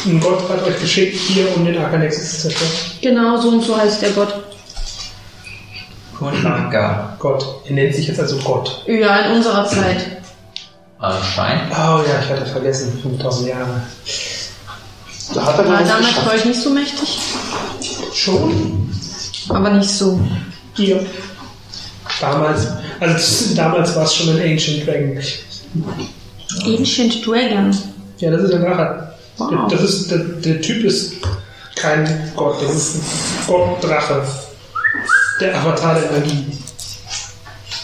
ein 0.05 0.19
Gott 0.19 0.47
hat 0.49 0.63
euch 0.63 0.79
geschickt 0.79 1.17
hier, 1.17 1.55
um 1.55 1.65
den 1.65 1.77
Arkanexus 1.77 2.31
zu 2.31 2.37
zerstören. 2.49 2.71
Genau, 3.01 3.37
so 3.41 3.49
und 3.49 3.63
so 3.63 3.75
heißt 3.77 4.01
der 4.01 4.11
Gott. 4.11 4.33
Kunaka. 6.17 7.15
Gott. 7.19 7.45
Er 7.65 7.73
nennt 7.73 7.93
sich 7.95 8.07
jetzt 8.07 8.19
also 8.19 8.37
Gott. 8.37 8.83
Ja, 8.87 9.17
in 9.19 9.37
unserer 9.37 9.65
Zeit. 9.67 10.05
Anscheinend. 10.99 11.71
Oh 11.71 12.01
ja, 12.07 12.21
ich 12.23 12.29
hatte 12.29 12.45
vergessen. 12.45 12.97
5000 13.01 13.49
Jahre. 13.49 13.81
Da 15.33 15.45
hat 15.45 15.57
er 15.59 15.67
War 15.67 15.83
damals 15.83 16.07
geschafft. 16.07 16.25
bei 16.25 16.35
euch 16.35 16.45
nicht 16.45 16.61
so 16.61 16.69
mächtig, 16.69 17.19
Schon? 18.13 18.89
aber 19.49 19.71
nicht 19.71 19.89
so. 19.89 20.19
Hier. 20.75 21.05
Damals, 22.19 22.67
also 22.99 23.55
damals 23.55 23.95
war 23.95 24.03
es 24.03 24.15
schon 24.15 24.35
ein 24.35 24.51
Ancient 24.51 24.87
Dragon. 24.87 25.19
Ancient 26.65 27.25
Dragon. 27.25 27.75
Ja, 28.19 28.31
das 28.31 28.43
ist 28.43 28.53
ein 28.53 28.61
Drache. 28.61 29.13
Wow. 29.37 29.69
Das 29.69 29.81
ist, 29.81 30.11
der, 30.11 30.19
der 30.19 30.61
Typ 30.61 30.85
ist 30.85 31.13
kein 31.75 32.31
Gott, 32.35 32.61
das 32.61 32.75
ist 32.75 32.95
ein 32.95 33.01
Gott-Drache. 33.47 34.25
Der 35.41 35.57
Avatar 35.57 35.99
der 35.99 36.11
Magie. 36.11 36.45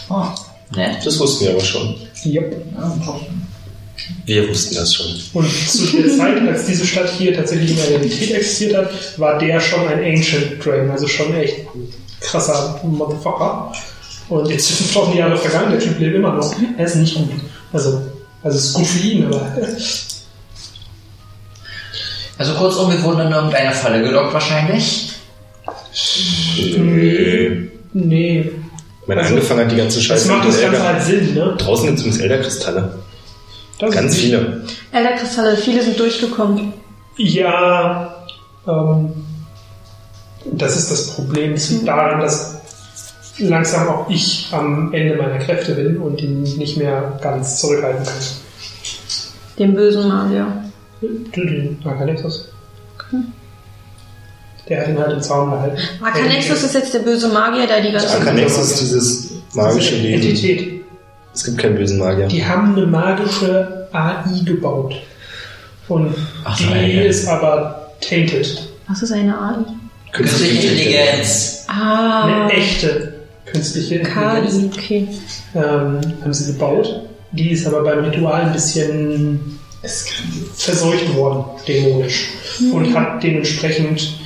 Oh, 0.10 0.28
nett. 0.76 1.06
Das 1.06 1.20
wussten 1.20 1.46
wir 1.46 1.52
aber 1.52 1.62
schon. 1.62 1.96
Yep. 2.26 2.66
Wir 4.26 4.48
wussten 4.50 4.76
das 4.76 4.94
schon. 4.94 5.08
Und 5.34 5.50
zu 5.50 5.98
der 5.98 6.18
Zeit, 6.18 6.48
als 6.48 6.66
diese 6.66 6.86
Stadt 6.86 7.10
hier 7.18 7.36
tatsächlich 7.36 7.72
in 7.72 7.78
der 7.78 7.90
Realität 7.90 8.32
existiert 8.32 8.78
hat, 8.78 9.20
war 9.20 9.38
der 9.38 9.60
schon 9.60 9.88
ein 9.88 10.00
Ancient 10.00 10.64
Dragon, 10.64 10.90
also 10.90 11.08
schon 11.08 11.36
echt 11.36 11.60
ein 11.76 11.94
krasser 12.22 12.80
Motherfucker. 12.84 13.74
Und 14.32 14.50
jetzt 14.50 14.68
sind 14.70 14.78
5000 14.78 15.16
Jahre 15.18 15.36
vergangen, 15.36 15.72
der 15.72 15.80
Typ 15.80 16.00
lebt 16.00 16.16
immer 16.16 16.32
noch. 16.32 16.56
Er 16.78 16.86
ist 16.86 16.96
nicht 16.96 17.16
gut. 17.16 17.30
Also, 17.74 18.02
also 18.42 18.58
es 18.58 18.66
ist 18.68 18.74
gut 18.74 18.88
für 18.88 19.00
ihn, 19.06 19.26
aber 19.26 19.46
Also 22.38 22.54
kurzum, 22.54 22.90
wir 22.92 23.04
wurden 23.04 23.28
in 23.28 23.32
irgendeine 23.34 23.74
Falle 23.74 24.02
gelockt 24.02 24.34
wahrscheinlich. 24.34 25.10
nee. 26.78 27.68
nee. 27.92 28.52
Wenn 29.06 29.18
Also, 29.18 29.34
angefangen 29.36 29.66
hat, 29.66 29.72
die 29.72 29.76
ganze 29.76 29.98
Das 29.98 30.06
Scheiße 30.06 30.28
macht 30.30 30.46
mit 30.46 30.54
das 30.54 30.62
Ganze 30.62 30.82
halt 30.84 31.04
Sinn, 31.04 31.34
ne? 31.34 31.56
Draußen 31.58 31.86
gibt 31.88 31.98
es 32.00 32.06
übrigens 32.06 32.22
Elderkristalle. 32.24 33.00
Das 33.80 33.94
Ganz 33.94 34.16
viele. 34.16 34.64
Elderkristalle, 34.94 35.58
viele 35.58 35.84
sind 35.84 36.00
durchgekommen. 36.00 36.72
Ja, 37.18 38.16
ähm, 38.66 39.12
das 40.46 40.78
ist 40.78 40.90
das 40.90 41.08
Problem. 41.16 41.54
Es 41.54 41.70
liegt 41.70 41.88
daran, 41.88 42.22
dass 42.22 42.61
langsam 43.42 43.88
auch 43.88 44.10
ich 44.10 44.48
am 44.52 44.94
Ende 44.94 45.16
meiner 45.16 45.38
Kräfte 45.40 45.74
bin 45.74 45.98
und 45.98 46.22
ihn 46.22 46.44
nicht 46.44 46.78
mehr 46.78 47.18
ganz 47.22 47.60
zurückhalten 47.60 48.04
kann. 48.06 48.14
Den 49.60 49.76
bösen 49.76 50.08
Magier. 50.08 50.48
Du, 51.02 51.08
den 51.46 51.78
Arcanexus. 51.84 52.48
Der 54.70 54.82
hat 54.82 54.88
ihn 54.90 54.98
halt 55.00 55.14
im 55.14 55.22
Zaum 55.22 55.52
gehalten. 55.52 55.78
Arcanexus 56.02 56.64
ist 56.64 56.76
jetzt 56.76 56.94
der 56.94 57.00
böse 57.00 57.28
Magier, 57.30 57.68
der 57.68 57.82
die 57.82 57.92
ganze 57.92 58.10
Arcanexus 58.12 58.72
ist 58.72 58.82
dieses 58.82 59.32
magische 59.54 59.96
Diese 59.96 60.02
Leben. 60.08 60.22
Entität. 60.24 60.82
Es 61.34 61.44
gibt 61.44 61.58
keinen 61.58 61.76
bösen 61.76 62.00
Magier. 62.00 62.28
Die 62.28 62.46
haben 62.46 62.76
eine 62.76 62.86
magische 62.86 63.88
AI 63.92 64.24
gebaut. 64.46 64.96
Und 65.88 66.16
Ach 66.44 66.58
die 66.58 66.68
eine. 66.68 67.04
ist 67.06 67.28
aber 67.28 67.92
tainted. 68.00 68.62
Was 68.88 69.02
ist 69.02 69.12
eine 69.12 69.38
AI? 69.38 69.56
Künstliche 70.14 70.68
Intelligenz. 70.68 71.66
Ah, 71.68 72.26
Eine 72.26 72.52
echte 72.54 73.11
künstliche. 73.52 74.00
KI, 74.00 74.66
okay. 74.66 75.08
ähm, 75.56 76.00
haben 76.22 76.34
sie 76.34 76.54
gebaut. 76.54 77.04
Die 77.32 77.52
ist 77.52 77.66
aber 77.66 77.84
beim 77.84 78.04
Ritual 78.06 78.44
ein 78.44 78.54
bisschen 78.54 79.60
verseucht 80.56 81.16
worden, 81.16 81.46
dämonisch. 81.68 82.30
Und 82.72 82.94
hat 82.94 83.24
dementsprechend, 83.24 84.18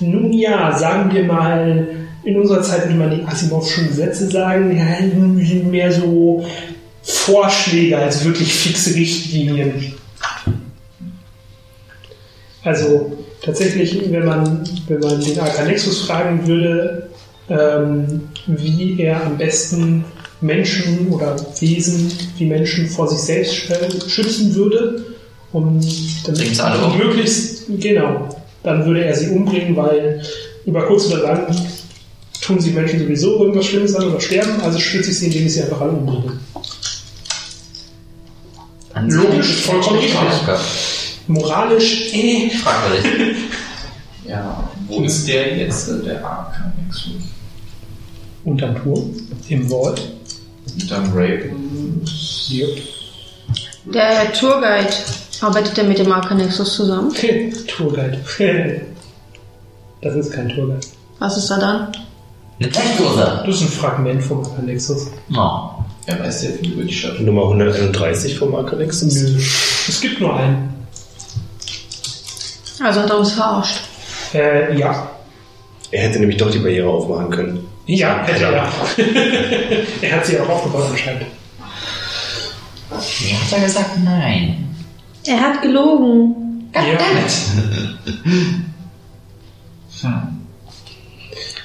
nun 0.00 0.32
ja, 0.32 0.76
sagen 0.76 1.12
wir 1.12 1.24
mal, 1.24 1.86
in 2.24 2.40
unserer 2.40 2.62
Zeit 2.62 2.84
würde 2.84 2.94
man 2.94 3.10
die 3.10 3.24
Asimovschen 3.24 3.88
Gesetze 3.88 4.30
sagen, 4.30 4.76
ja, 4.76 5.64
mehr 5.70 5.92
so 5.92 6.44
Vorschläge 7.02 7.98
als 7.98 8.24
wirklich 8.24 8.54
fixe 8.54 8.94
Richtlinien. 8.94 9.94
Also 12.64 13.16
tatsächlich, 13.42 14.00
wenn 14.10 14.24
man, 14.24 14.64
wenn 14.86 15.00
man 15.00 15.20
den 15.20 15.38
Arcanexus 15.40 16.06
fragen 16.06 16.46
würde, 16.46 17.10
ähm, 17.52 18.22
wie 18.46 19.00
er 19.00 19.24
am 19.26 19.36
besten 19.38 20.04
Menschen 20.40 21.08
oder 21.10 21.36
Wesen 21.60 22.10
wie 22.38 22.46
Menschen 22.46 22.88
vor 22.88 23.06
sich 23.08 23.18
selbst 23.20 23.52
sch- 23.54 24.08
schützen 24.08 24.54
würde, 24.54 25.04
um 25.52 25.80
damit 26.26 26.40
um? 26.86 26.98
möglichst 26.98 27.64
genau, 27.78 28.28
dann 28.62 28.84
würde 28.86 29.04
er 29.04 29.14
sie 29.14 29.28
umbringen, 29.28 29.76
weil 29.76 30.22
über 30.66 30.86
kurz 30.86 31.06
oder 31.06 31.22
lang 31.22 31.56
tun 32.40 32.58
sie 32.60 32.70
Menschen 32.70 32.98
sowieso 33.00 33.38
irgendwas 33.40 33.66
Schlimmes 33.66 33.94
an 33.94 34.08
oder 34.08 34.20
sterben, 34.20 34.60
also 34.62 34.78
schütze 34.78 35.10
ich 35.10 35.18
sie, 35.18 35.26
indem 35.26 35.46
ich 35.46 35.54
sie 35.54 35.62
einfach 35.62 35.80
alle 35.82 35.92
umbringe. 35.92 36.38
Logisch, 39.08 39.62
vollkommen 39.62 39.98
richtig. 40.00 40.18
Moralisch, 41.28 42.12
eh. 42.14 42.50
Fragwürdig. 42.50 43.36
Ja, 44.24 44.70
wo 44.86 45.02
ist 45.02 45.26
der 45.26 45.56
jetzt, 45.58 45.88
der 46.06 46.24
Arcanexus? 46.24 47.31
Unterm 48.44 48.82
Turm, 48.82 49.10
im 49.48 49.68
Vault. 49.68 50.00
Hinterm 50.78 51.10
Raven. 51.12 52.02
Der 53.86 54.32
Tourguide 54.32 54.88
arbeitet 55.40 55.78
er 55.78 55.84
mit 55.84 55.98
dem 55.98 56.10
Arcanexus 56.10 56.76
zusammen. 56.76 57.10
Okay, 57.10 57.52
Tourguide. 57.66 58.20
Das 60.00 60.16
ist 60.16 60.32
kein 60.32 60.48
Tourguide. 60.48 60.80
Was 61.20 61.36
ist 61.36 61.48
da 61.48 61.58
dann? 61.60 61.92
Eine 62.58 62.70
Testdose. 62.70 63.42
Das 63.46 63.54
ist 63.54 63.62
ein 63.62 63.68
Fragment 63.68 64.22
vom 64.22 64.44
Alexus. 64.60 65.06
Oh. 65.32 65.60
Er 66.06 66.18
weiß 66.18 66.40
sehr 66.40 66.52
viel 66.54 66.72
über 66.72 66.82
die 66.82 66.92
Stadt. 66.92 67.20
Nummer 67.20 67.42
131 67.42 68.36
vom 68.36 68.52
Arcanexus. 68.56 69.14
Nö. 69.14 69.38
Es 69.38 70.00
gibt 70.00 70.20
nur 70.20 70.34
einen. 70.36 70.74
Also 72.82 73.00
hat 73.00 73.10
er 73.10 73.18
uns 73.18 73.32
verarscht. 73.32 73.80
Äh, 74.34 74.76
ja. 74.76 75.08
Er 75.92 76.02
hätte 76.02 76.18
nämlich 76.18 76.38
doch 76.38 76.50
die 76.50 76.58
Barriere 76.58 76.88
aufmachen 76.88 77.30
können. 77.30 77.68
Ja, 77.86 78.22
hätte 78.24 78.44
er. 78.44 78.52
er 80.02 80.16
hat 80.16 80.26
sie 80.26 80.38
auch 80.38 80.48
aufgebaut 80.48 80.86
anscheinend. 80.90 81.22
Mir 82.90 83.40
hat 83.40 83.52
er 83.52 83.60
gesagt 83.60 83.98
nein. 84.04 84.68
Er 85.26 85.40
hat 85.40 85.62
gelogen. 85.62 86.70
Ja. 86.74 86.82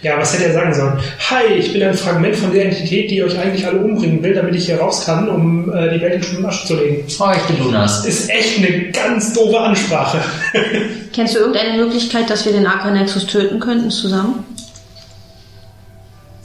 Ja, 0.03 0.17
was 0.17 0.33
hätte 0.33 0.45
er 0.45 0.53
sagen 0.53 0.73
sollen? 0.73 0.99
Hi, 1.29 1.53
ich 1.57 1.73
bin 1.73 1.81
ein 1.81 1.95
Fragment 1.95 2.35
von 2.35 2.53
der 2.53 2.65
Entität, 2.65 3.09
die 3.09 3.23
euch 3.23 3.37
eigentlich 3.37 3.65
alle 3.65 3.79
umbringen 3.79 4.21
will, 4.21 4.35
damit 4.35 4.55
ich 4.55 4.67
hier 4.67 4.79
raus 4.79 5.05
kann, 5.05 5.27
um 5.27 5.73
äh, 5.73 5.95
die 5.95 6.01
Welt 6.01 6.13
in 6.13 6.23
Schutt 6.23 6.37
und 6.37 6.45
Asche 6.45 6.67
zu 6.67 6.75
legen. 6.75 7.03
Oh, 7.19 7.31
ich 7.35 7.43
bin 7.43 7.65
Lunas. 7.65 8.05
Ist 8.05 8.29
echt 8.29 8.59
eine 8.59 8.91
ganz 8.91 9.33
doofe 9.33 9.59
Ansprache. 9.59 10.19
Kennst 11.13 11.35
du 11.35 11.39
irgendeine 11.39 11.83
Möglichkeit, 11.83 12.29
dass 12.29 12.45
wir 12.45 12.53
den 12.53 12.67
Arcanexus 12.67 13.25
töten 13.25 13.59
könnten 13.59 13.89
zusammen? 13.89 14.45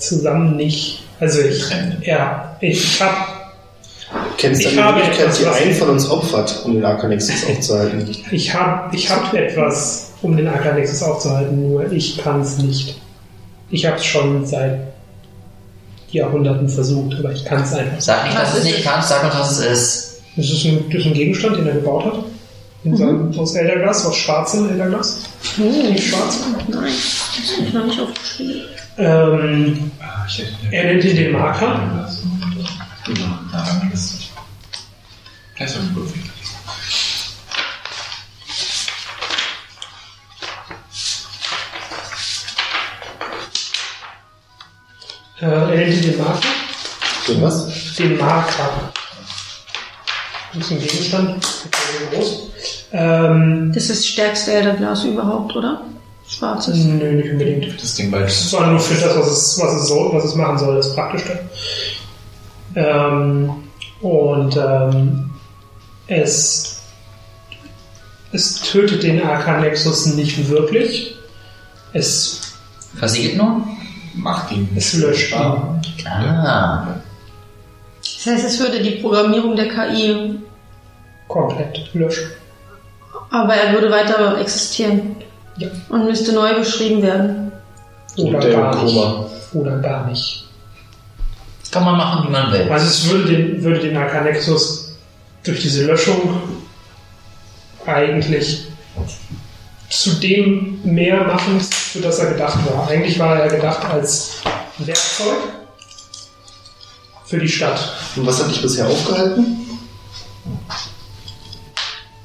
Zusammen 0.02 0.56
nicht. 0.56 1.02
Also 1.20 1.40
ich, 1.40 1.62
ja, 2.02 2.56
ich 2.60 3.00
hab, 3.00 3.40
Kennst 4.36 4.64
du 4.64 4.68
Ich 4.68 4.78
habe 4.78 4.98
Möglichkeit, 4.98 5.26
etwas, 5.26 5.38
die 5.38 5.46
was- 5.46 5.56
einen 5.60 5.74
von 5.74 5.88
uns 5.90 6.10
opfert, 6.10 6.62
um 6.64 6.74
den 6.74 6.84
Arcanexus 6.84 7.46
aufzuhalten? 7.48 8.16
ich 8.30 8.52
hab, 8.54 8.92
ich 8.92 9.08
hab 9.10 9.32
etwas, 9.32 10.10
um 10.22 10.36
den 10.36 10.48
Arcanexus 10.48 11.02
aufzuhalten, 11.02 11.68
nur 11.70 11.90
ich 11.92 12.18
kann 12.18 12.40
es 12.42 12.58
nicht. 12.58 13.00
Ich 13.70 13.86
habe 13.86 13.96
es 13.96 14.04
schon 14.04 14.44
seit 14.44 14.80
Jahrhunderten 16.10 16.68
versucht, 16.68 17.16
aber 17.18 17.32
ich 17.32 17.44
kann 17.44 17.62
es 17.62 17.72
einfach. 17.72 18.00
Sag 18.00 18.24
nicht, 18.24 18.36
dass 18.36 18.42
Was 18.48 18.52
du 18.52 18.58
es 18.58 18.64
ist 18.66 18.70
nicht 18.72 18.84
kannst, 18.84 19.08
sag 19.08 19.24
uns, 19.24 19.34
was 19.34 19.58
es 19.58 19.64
ist. 19.66 20.08
Das 20.36 20.46
ist 20.46 20.64
ein, 20.64 20.84
das 20.90 21.00
ist 21.00 21.06
ein 21.06 21.14
Gegenstand, 21.14 21.56
den 21.58 21.66
er 21.68 21.74
gebaut 21.74 22.04
hat. 22.06 22.14
In 22.84 22.96
seinem, 22.96 23.38
aus 23.38 23.54
Elderglas, 23.54 24.04
aus 24.04 24.16
schwarzem 24.16 24.68
Elderglas. 24.68 25.20
Nicht 25.56 26.08
schwarz. 26.08 26.38
Nein, 26.68 26.82
das 26.92 27.56
habe 27.56 27.66
ich 27.68 27.72
noch 27.72 27.86
nicht 27.86 28.00
aufgeschrieben. 28.00 28.62
Ähm, 28.98 29.90
er 30.70 30.84
nennt 30.84 31.04
ihn 31.04 31.16
den 31.16 31.32
Marker. 31.32 32.06
Genau, 33.06 33.38
gut. 35.94 36.08
Äh, 45.40 45.46
er 45.46 45.66
nennt 45.66 45.94
ihn 45.94 46.02
den 46.02 46.18
Marker. 46.18 46.48
So 47.26 47.40
was? 47.42 47.94
Den 47.96 48.18
Marker. 48.18 48.92
Das 50.52 50.64
ist 50.66 50.72
ein 50.72 50.80
Gegenstand. 50.80 51.46
Groß. 52.12 52.50
Ähm, 52.92 53.72
Das 53.74 53.84
ist 53.84 53.90
das 53.90 54.06
stärkste 54.06 54.52
Elderglas 54.52 55.04
überhaupt, 55.04 55.56
oder? 55.56 55.82
Schwarzes. 56.36 56.76
nö, 56.84 57.12
nicht 57.12 57.30
unbedingt. 57.32 57.82
Das 57.82 57.94
Ding 57.94 58.10
bald. 58.10 58.26
Das 58.26 58.52
war 58.52 58.66
nur 58.68 58.80
für 58.80 58.94
das, 58.94 59.16
was 59.16 59.26
es, 59.26 59.60
was 59.60 59.74
es, 59.74 59.88
soll, 59.88 60.12
was 60.12 60.24
es 60.24 60.34
machen 60.34 60.58
soll, 60.58 60.76
das 60.76 60.94
Praktische. 60.94 61.38
Ähm, 62.74 63.50
und 64.00 64.56
ähm, 64.56 65.30
es, 66.06 66.80
es 68.32 68.60
tötet 68.62 69.02
den 69.02 69.22
Arcanexus 69.22 70.06
nicht 70.06 70.48
wirklich. 70.48 71.16
Es, 71.92 72.40
Versiegelt 72.96 73.36
nur? 73.36 73.62
Macht 74.14 74.50
ihn. 74.52 74.68
es 74.76 74.94
löscht 74.94 75.32
ihn. 75.32 75.38
Ah. 76.06 76.96
Das 78.00 78.26
heißt, 78.26 78.44
es 78.44 78.58
würde 78.58 78.82
die 78.82 79.00
Programmierung 79.02 79.56
der 79.56 79.68
KI, 79.68 80.38
Komplett 81.28 81.92
löschen. 81.94 82.30
aber 83.30 83.54
er 83.54 83.72
würde 83.72 83.90
weiter 83.90 84.38
existieren. 84.38 85.16
Ja. 85.56 85.68
Und 85.88 86.06
müsste 86.06 86.32
neu 86.32 86.58
beschrieben 86.58 87.02
werden. 87.02 87.52
Oder 88.16 88.40
der 88.40 88.52
gar 88.52 88.84
nicht. 88.84 88.98
Oder 89.52 89.78
gar 89.78 90.06
nicht. 90.06 90.44
Kann 91.70 91.84
man 91.84 91.96
machen, 91.96 92.28
wie 92.28 92.32
man 92.32 92.52
will. 92.52 92.70
Also 92.70 92.86
es 92.86 93.10
würde 93.10 93.32
den, 93.32 93.62
würde 93.62 93.80
den 93.80 93.96
Arcanexus 93.96 94.94
durch 95.42 95.60
diese 95.62 95.86
Löschung 95.86 96.40
eigentlich 97.86 98.66
zu 99.88 100.10
dem 100.20 100.80
mehr 100.84 101.24
machen, 101.24 101.60
für 101.60 102.00
das 102.00 102.18
er 102.18 102.32
gedacht 102.32 102.58
war. 102.70 102.88
Eigentlich 102.88 103.18
war 103.18 103.38
er 103.38 103.48
gedacht 103.48 103.84
als 103.84 104.42
Werkzeug 104.78 105.38
für 107.26 107.38
die 107.38 107.48
Stadt. 107.48 107.92
Und 108.16 108.26
was 108.26 108.42
hat 108.42 108.50
dich 108.50 108.62
bisher 108.62 108.86
aufgehalten? 108.86 109.58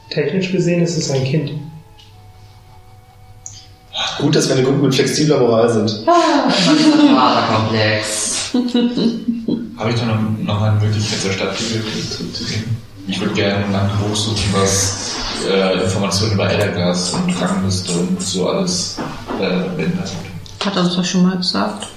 Technisch 0.09 0.51
gesehen 0.51 0.83
ist 0.83 0.97
es 0.97 1.11
ein 1.11 1.23
Kind. 1.23 1.51
Gut, 4.19 4.35
dass 4.35 4.47
wir 4.47 4.55
eine 4.55 4.63
Gruppe 4.63 4.79
mit 4.79 4.95
flexibler 4.95 5.37
Moral 5.39 5.69
sind. 5.71 6.03
Vaterkomplex. 6.05 8.49
Habe 9.77 9.91
ich 9.91 9.99
da 9.99 10.05
noch, 10.05 10.19
noch 10.43 10.61
eine 10.61 10.79
Möglichkeit, 10.79 11.21
zur 11.21 11.31
Stadtbibliothek 11.33 12.11
zurückzugehen? 12.11 12.63
Ich 13.07 13.19
würde 13.21 13.33
gerne 13.35 13.67
nach 13.69 13.83
einem 13.83 13.97
Buch 13.99 14.15
suchen, 14.15 14.43
was 14.53 15.11
äh, 15.49 15.83
Informationen 15.83 16.33
über 16.33 16.49
Elderglas 16.49 17.13
und 17.13 17.37
Krankenliste 17.37 17.91
und 17.93 18.21
so 18.21 18.49
alles 18.49 18.97
äh, 19.39 19.49
beinhaltet. 19.77 20.17
Hat 20.65 20.75
er 20.75 20.81
uns 20.83 20.95
doch 20.95 21.05
schon 21.05 21.23
mal 21.23 21.37
gesagt. 21.37 21.87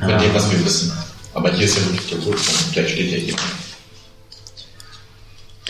Bei 0.00 0.16
dem, 0.16 0.32
was 0.34 0.50
wir 0.52 0.64
wissen. 0.64 0.92
Aber 1.34 1.50
hier 1.50 1.64
ist 1.64 1.76
ja 1.78 1.84
wirklich 1.86 2.08
der 2.10 2.20
Tod. 2.20 2.38
Vielleicht 2.38 2.90
steht 2.90 3.10
ja 3.10 3.18
hier. 3.18 3.34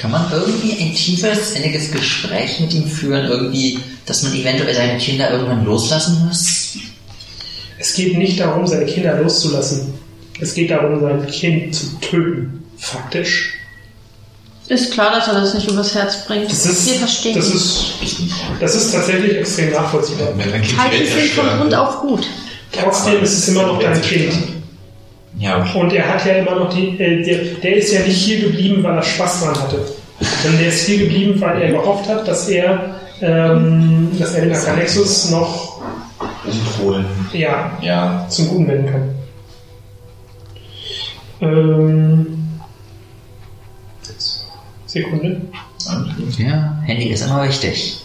Kann 0.01 0.13
man 0.13 0.31
irgendwie 0.31 0.81
ein 0.81 0.95
tiefes, 0.95 1.53
inniges 1.53 1.91
Gespräch 1.91 2.61
mit 2.61 2.73
ihm 2.73 2.87
führen? 2.87 3.27
Irgendwie, 3.27 3.81
dass 4.07 4.23
man 4.23 4.33
eventuell 4.33 4.75
seine 4.75 4.99
Kinder 4.99 5.31
irgendwann 5.31 5.65
loslassen 5.65 6.25
muss? 6.27 6.79
Es 7.79 7.95
geht 7.95 8.17
nicht 8.17 8.39
darum, 8.39 8.67
seine 8.67 8.87
Kinder 8.87 9.21
loszulassen. 9.21 9.95
Es 10.41 10.55
geht 10.55 10.71
darum, 10.71 11.01
sein 11.01 11.27
Kind 11.27 11.75
zu 11.75 11.87
töten. 12.01 12.65
Faktisch. 12.77 13.55
Ist 14.69 14.93
klar, 14.93 15.11
dass 15.13 15.27
er 15.27 15.41
das 15.41 15.55
nicht 15.55 15.69
übers 15.69 15.95
Herz 15.95 16.27
bringt. 16.27 16.51
Das 16.51 16.65
ist, 16.65 16.87
Wir 16.87 16.95
verstehen 16.95 17.35
das 17.35 17.49
ist, 17.49 17.95
das 18.61 18.75
ist 18.75 18.93
tatsächlich 18.93 19.37
extrem 19.37 19.73
nachvollziehbar. 19.73 20.29
Halten 20.77 21.05
Sie 21.07 21.29
von 21.29 21.49
Grund 21.59 21.75
auf 21.75 22.01
gut. 22.01 22.27
Trotzdem 22.73 23.23
ist 23.23 23.33
es 23.33 23.49
immer 23.49 23.67
noch 23.67 23.81
dein 23.81 24.01
Kind. 24.03 24.33
Ja. 25.39 25.65
Und 25.75 25.93
er 25.93 26.15
hat 26.15 26.25
ja 26.27 26.35
immer 26.35 26.55
noch 26.55 26.73
die, 26.73 26.99
äh, 26.99 27.23
der, 27.23 27.39
der 27.63 27.77
ist 27.77 27.93
ja 27.93 28.01
nicht 28.01 28.17
hier 28.17 28.41
geblieben, 28.41 28.83
weil 28.83 28.97
er 28.97 29.03
Spaß 29.03 29.43
dran 29.45 29.61
hatte. 29.61 29.81
Sondern 30.43 30.61
der 30.61 30.69
ist 30.69 30.87
hier 30.87 30.99
geblieben, 30.99 31.41
weil 31.41 31.63
er 31.63 31.71
gehofft 31.73 32.09
hat, 32.09 32.27
dass 32.27 32.49
er, 32.49 32.97
ähm, 33.21 34.11
dass 34.19 34.35
er 34.35 34.47
den 34.47 34.55
Arcanexus 34.55 35.31
noch 35.31 35.81
umholen. 36.45 37.05
ja, 37.33 37.79
Ja, 37.81 38.27
zum 38.29 38.49
Guten 38.49 38.69
wenden 38.69 38.91
kann. 38.91 39.15
Ähm, 41.41 42.27
Sekunde. 44.87 45.41
und 45.89 46.39
Ja, 46.39 46.83
Handy 46.85 47.11
ist 47.11 47.25
immer 47.25 47.47
wichtig. 47.47 48.03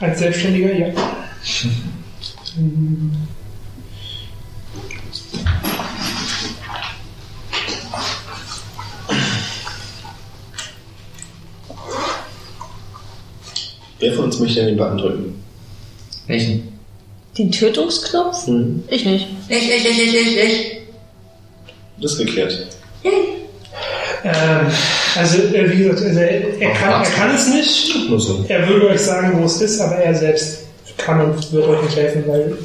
Als 0.00 0.18
Selbstständiger, 0.18 0.72
ja. 0.72 0.88
Wer 13.98 14.12
von 14.12 14.26
uns 14.26 14.38
möchte 14.38 14.60
denn 14.60 14.68
den 14.68 14.76
Button 14.76 14.98
drücken? 14.98 15.42
Welchen? 16.26 16.68
Den 17.38 17.50
Tötungsknopf? 17.50 18.46
Hm. 18.46 18.82
Ich 18.88 19.04
nicht. 19.04 19.26
Ich, 19.48 19.56
ich, 19.56 19.86
ich, 19.86 19.98
ich, 19.98 20.14
ich, 20.14 20.36
ich. 20.36 20.76
Das 22.00 22.12
ist 22.12 22.18
geklärt. 22.18 22.66
Ähm, 24.24 24.66
also, 25.14 25.38
äh, 25.38 25.70
wie 25.70 25.84
gesagt, 25.84 26.02
also 26.02 26.20
er, 26.20 26.60
er, 26.60 26.72
kann, 26.72 27.02
er 27.02 27.10
kann 27.10 27.34
es 27.34 27.48
nicht. 27.48 28.08
Nur 28.08 28.20
so. 28.20 28.44
Er 28.48 28.68
würde 28.68 28.88
euch 28.88 29.00
sagen, 29.00 29.38
wo 29.40 29.44
es 29.44 29.60
ist, 29.60 29.80
aber 29.80 29.96
er 29.96 30.14
selbst 30.14 30.64
kann 30.96 31.20
und 31.20 31.52
wird 31.52 31.66
euch 31.66 31.82
nicht 31.82 31.96
helfen, 31.96 32.24
weil 32.26 32.56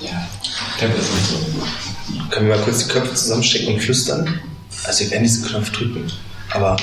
ja, 0.00 0.26
Tempel 0.78 1.00
ist 1.00 1.12
nicht 1.14 1.26
so. 1.26 1.36
Können 2.30 2.48
wir 2.48 2.56
mal 2.56 2.64
kurz 2.64 2.86
die 2.86 2.92
Köpfe 2.92 3.14
zusammenstecken 3.14 3.74
und 3.74 3.80
flüstern? 3.80 4.40
Also 4.84 5.04
wir 5.04 5.10
werden 5.10 5.24
diesen 5.24 5.44
Knopf 5.46 5.70
drücken. 5.70 6.10
Aber 6.50 6.76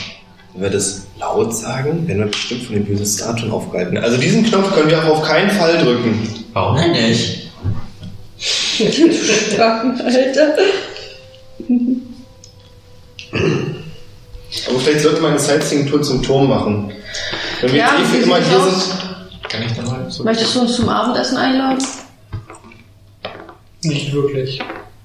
Wenn 0.54 0.62
wir 0.64 0.70
das 0.70 1.04
laut 1.20 1.56
sagen, 1.56 2.08
werden 2.08 2.20
wir 2.20 2.28
bestimmt 2.28 2.64
von 2.64 2.76
den 2.76 2.86
bösen 2.86 3.06
Statuen 3.06 3.52
aufgehalten. 3.52 3.98
Also 3.98 4.18
diesen 4.18 4.44
Knopf 4.46 4.74
können 4.74 4.90
wir 4.90 5.04
auch 5.04 5.18
auf 5.20 5.24
keinen 5.24 5.50
Fall 5.50 5.78
drücken. 5.80 6.28
Warum 6.54 6.76
denn 6.78 6.92
nicht? 6.92 7.50
Fragen, 9.56 10.00
Alter. 10.06 10.56
Aber 14.70 14.80
vielleicht 14.80 15.02
sollte 15.02 15.22
man 15.22 15.32
eine 15.32 15.40
Sightseeing-Tour 15.40 16.02
zum 16.04 16.22
Turm 16.22 16.48
machen. 16.50 16.92
Wenn 17.62 17.72
wir 17.72 17.80
Ja, 17.80 17.96
jetzt 18.00 18.14
eh 18.14 18.24
immer 18.24 18.38
hier 18.40 18.60
aus? 18.60 18.86
sind. 18.90 19.50
Kann 19.50 19.64
ich 19.64 19.72
dann 19.74 19.86
mal 19.86 20.06
so. 20.10 20.24
Möchtest 20.24 20.56
du 20.56 20.62
uns 20.62 20.76
zum 20.76 20.90
Abendessen 20.90 21.38
einladen? 21.38 21.84
Nicht 23.84 24.14
wirklich. 24.14 24.60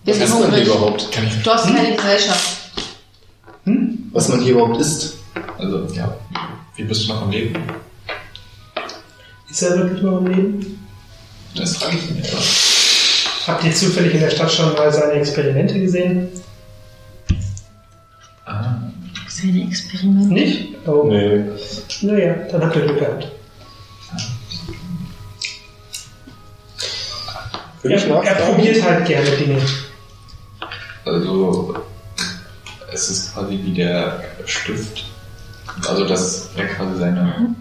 Wir 0.04 0.14
Was 0.20 0.28
ist 0.28 0.40
man 0.40 0.52
hier 0.54 0.64
überhaupt? 0.64 1.10
Kann 1.12 1.26
ich. 1.26 1.42
Du 1.42 1.50
hast 1.50 1.66
keine 1.74 1.96
Gesellschaft. 1.96 2.58
Was 4.12 4.28
man 4.28 4.40
hier 4.40 4.52
überhaupt 4.52 4.80
isst? 4.80 5.17
Also, 5.58 5.86
ja. 5.94 6.16
Wie 6.76 6.84
bist 6.84 7.04
du 7.04 7.12
noch 7.12 7.22
am 7.22 7.30
Leben? 7.30 7.54
Ist 9.50 9.62
er 9.62 9.76
wirklich 9.78 10.02
noch 10.02 10.18
am 10.18 10.26
Leben? 10.26 10.86
Das 11.54 11.76
frage 11.76 11.96
ich 11.96 12.10
mich. 12.10 12.32
aber- 12.32 12.42
Habt 13.54 13.64
ihr 13.64 13.72
zufällig 13.74 14.12
in 14.14 14.20
der 14.20 14.30
Stadt 14.30 14.52
schon 14.52 14.74
mal 14.74 14.92
seine 14.92 15.12
Experimente 15.14 15.80
gesehen? 15.80 16.28
Ah. 18.44 18.74
Seine 19.28 19.62
Experimente. 19.62 20.34
Nicht? 20.34 20.68
Oh. 20.86 21.04
Nee. 21.08 21.44
Naja, 22.02 22.34
dann 22.50 22.62
habt 22.62 22.76
ihr 22.76 22.82
Glück 22.82 22.98
gehabt. 22.98 23.28
Ich 27.84 27.90
Er, 27.90 28.22
er 28.22 28.34
probiert 28.34 28.82
halt 28.82 29.06
gerne 29.06 29.30
Dinge. 29.30 29.62
Also, 31.04 31.74
es 32.92 33.08
ist 33.08 33.32
quasi 33.32 33.58
wie 33.62 33.72
der 33.72 34.24
Stift. 34.44 35.04
Also, 35.86 36.06
dass 36.06 36.50
er 36.56 36.66
quasi 36.66 36.98
seine, 36.98 37.54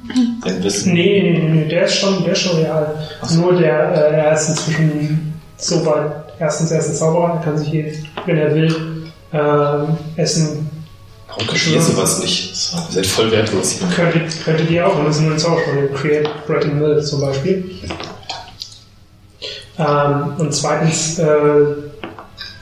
sein 0.44 0.64
Wissen. 0.64 0.94
Nee, 0.94 1.22
nee, 1.22 1.50
nee, 1.50 1.68
der 1.68 1.86
ist 1.86 1.98
schon, 1.98 2.24
der 2.24 2.34
ist 2.34 2.42
schon 2.42 2.58
real. 2.58 2.96
So. 3.24 3.42
Nur 3.42 3.60
der, 3.60 3.92
äh, 3.92 4.16
er 4.16 4.34
ist 4.34 4.50
inzwischen 4.50 5.34
so 5.58 5.86
weit. 5.86 6.12
Erstens, 6.40 6.72
er 6.72 6.80
ist 6.80 6.90
ein 6.90 6.96
Zauberer, 6.96 7.36
er 7.36 7.44
kann 7.44 7.58
sich 7.58 7.70
hier, 7.70 7.92
wenn 8.26 8.38
er 8.38 8.54
will, 8.56 9.12
ähm, 9.34 9.98
Essen 10.16 10.70
Warum 11.38 11.48
könnt 11.48 11.68
ihr 11.68 11.82
sowas 11.82 12.20
nicht? 12.20 12.74
Ihr 12.74 12.94
seid 12.94 13.06
voll 13.06 13.32
wertlos. 13.32 13.80
könnte, 13.96 14.22
könntet 14.44 14.72
ihr 14.72 14.88
auch, 14.88 14.98
und 14.98 15.06
das 15.06 15.18
ist 15.18 15.22
nur 15.22 15.34
ein 15.34 15.40
Zauberspruch, 15.40 15.94
Create 15.94 16.30
Bread 16.48 16.66
and 16.66 16.80
Milk 16.80 17.06
zum 17.06 17.22
Beispiel. 17.22 17.70
Ähm, 19.78 20.34
und 20.40 20.54
zweitens, 20.54 21.20
äh, 21.20 21.28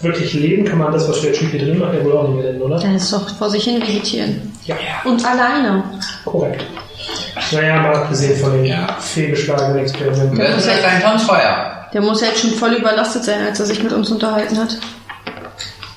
wirklich 0.02 0.34
leben 0.34 0.66
kann 0.66 0.78
man 0.80 0.92
das, 0.92 1.08
was 1.10 1.22
der 1.22 1.34
Typ 1.34 1.52
hier 1.52 1.60
drin 1.60 1.80
macht, 1.80 1.94
ja 1.94 2.04
wohl 2.04 2.14
auch 2.14 2.28
nicht 2.28 2.38
mehr 2.44 2.52
nennen, 2.52 2.62
oder? 2.62 2.80
Dann 2.80 2.96
ist 2.96 3.12
doch 3.12 3.28
vor 3.38 3.50
sich 3.50 3.64
hin 3.64 3.82
vegetieren. 3.82 4.52
Ja, 4.66 4.76
Und 5.06 5.24
alleine. 5.26 5.84
korrekt. 6.26 6.64
Naja, 7.52 7.82
mal 7.82 7.96
abgesehen 7.96 8.36
von 8.40 8.52
den 8.54 8.66
Ja. 8.66 8.88
fehlgeschlagenen 9.00 9.80
Experimenten. 9.80 10.38
Wir 10.38 10.60
sind 10.60 10.84
ein 10.84 11.02
Tonsfeuer. 11.02 11.88
Der 11.94 12.02
muss 12.02 12.22
ja 12.22 12.28
jetzt 12.28 12.42
schon 12.42 12.52
voll 12.52 12.74
überlastet 12.74 13.24
sein, 13.24 13.46
als 13.48 13.60
er 13.60 13.66
sich 13.68 13.82
mit 13.84 13.94
uns 13.94 14.10
unterhalten 14.12 14.58
hat. 14.58 14.78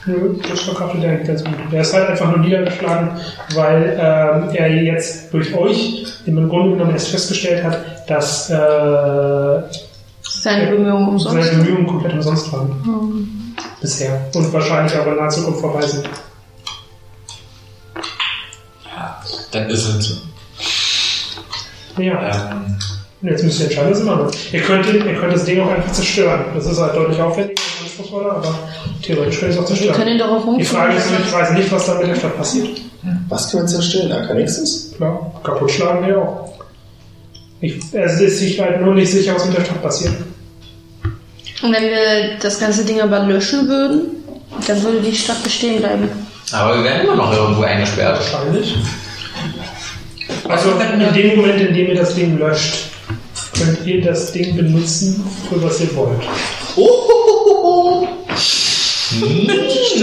Nö, 0.07 0.37
das 0.49 0.61
verkraftet 0.61 1.03
er 1.05 1.11
eigentlich 1.11 1.29
ganz 1.29 1.45
gut. 1.45 1.55
Er 1.73 1.81
ist 1.83 1.93
halt 1.93 2.09
einfach 2.09 2.29
nur 2.31 2.39
niedergeschlagen, 2.39 3.11
weil 3.55 3.99
ähm, 4.01 4.55
er 4.55 4.69
jetzt 4.69 5.33
durch 5.35 5.55
euch 5.55 6.07
im 6.25 6.49
Grunde 6.49 6.73
genommen 6.77 6.93
erst 6.93 7.09
festgestellt 7.09 7.63
hat, 7.65 7.79
dass 8.09 8.49
äh, 8.51 8.55
Seine 10.23 10.71
Bemühungen 10.71 11.09
umsonst. 11.09 11.43
seine 11.47 11.59
Bemühungen 11.63 11.87
komplett 11.87 12.13
umsonst 12.15 12.53
waren. 12.53 13.48
Bisher. 13.81 14.29
Und 14.35 14.53
wahrscheinlich 14.53 14.97
auch 14.99 15.07
in 15.07 15.17
naher 15.17 15.29
Zukunft 15.29 15.61
vorbei 15.61 15.87
sind. 15.87 16.09
Ja, 18.85 19.23
dann 19.53 19.71
ist 19.71 19.87
es 19.87 20.05
so. 20.07 20.15
Ja, 22.03 22.51
Ähm, 22.53 22.77
und 23.21 23.29
jetzt 23.31 23.43
müsst 23.43 23.59
ihr 23.61 23.67
entscheiden, 23.67 23.91
was 23.91 23.99
ihr 23.99 24.05
machen. 24.05 24.31
Ihr 24.53 24.61
könnt, 24.63 24.87
ihr 24.87 25.15
könnt 25.15 25.33
das 25.35 25.45
Ding 25.45 25.61
auch 25.61 25.71
einfach 25.71 25.91
zerstören. 25.93 26.45
Das 26.55 26.67
ist 26.67 26.79
halt 26.79 26.95
deutlich 26.95 27.21
aufwendiger 27.21 27.61
und 27.81 27.85
anspruchsvoller, 27.87 28.33
aber 28.37 28.59
theoretisch 29.03 29.41
könnt 29.41 29.55
ihr 29.55 29.59
es 29.61 29.65
auch 29.65 29.69
Wir 29.71 29.77
können 29.77 29.87
zerstören. 29.89 30.09
ihn 30.09 30.19
doch 30.19 30.31
auch 30.47 30.57
Die 30.59 30.65
Frage 30.65 30.95
ist, 30.95 31.07
ich 31.11 31.33
weiß 31.33 31.51
nicht, 31.53 31.73
was 31.73 31.87
da 31.87 31.95
mit 31.95 32.09
der 32.09 32.15
Stadt 32.15 32.37
passiert. 32.37 32.69
Was 33.29 33.51
können 33.51 33.65
wir 33.65 33.69
zerstören? 33.69 34.13
Arcanexus? 34.13 34.93
Klar, 34.97 35.41
kaputt 35.43 35.71
schlagen 35.71 36.07
wir 36.07 36.19
auch. 36.19 36.53
Ich, 37.61 37.81
es 37.93 38.21
ist 38.21 38.39
sich 38.39 38.61
halt 38.61 38.81
nur 38.81 38.95
nicht 38.95 39.11
sicher, 39.11 39.35
was 39.35 39.47
mit 39.47 39.57
der 39.57 39.65
Stadt 39.65 39.83
passiert. 39.83 40.13
Und 41.63 41.73
wenn 41.73 41.85
wir 41.85 42.39
das 42.41 42.59
ganze 42.61 42.85
Ding 42.85 43.01
aber 43.01 43.21
löschen 43.21 43.69
würden, 43.69 44.25
dann 44.67 44.83
würde 44.83 45.01
die 45.01 45.15
Stadt 45.15 45.43
bestehen 45.43 45.79
bleiben. 45.79 46.09
Aber 46.53 46.77
wir 46.77 46.85
werden 46.85 47.03
immer 47.03 47.17
noch 47.17 47.33
irgendwo 47.33 47.63
eingesperrt. 47.63 48.19
Wahrscheinlich. 48.19 48.77
Also 50.49 50.71
in 50.71 51.15
dem 51.15 51.37
Moment, 51.37 51.61
in 51.61 51.75
dem 51.75 51.89
ihr 51.89 51.95
das 51.95 52.15
Ding 52.15 52.39
löscht, 52.39 52.91
könnt 53.57 53.87
ihr 53.87 54.03
das 54.03 54.33
Ding 54.33 54.57
benutzen, 54.57 55.25
für 55.49 55.63
was 55.63 55.81
ihr 55.81 55.95
wollt. 55.97 56.23
Zumindest 59.09 59.97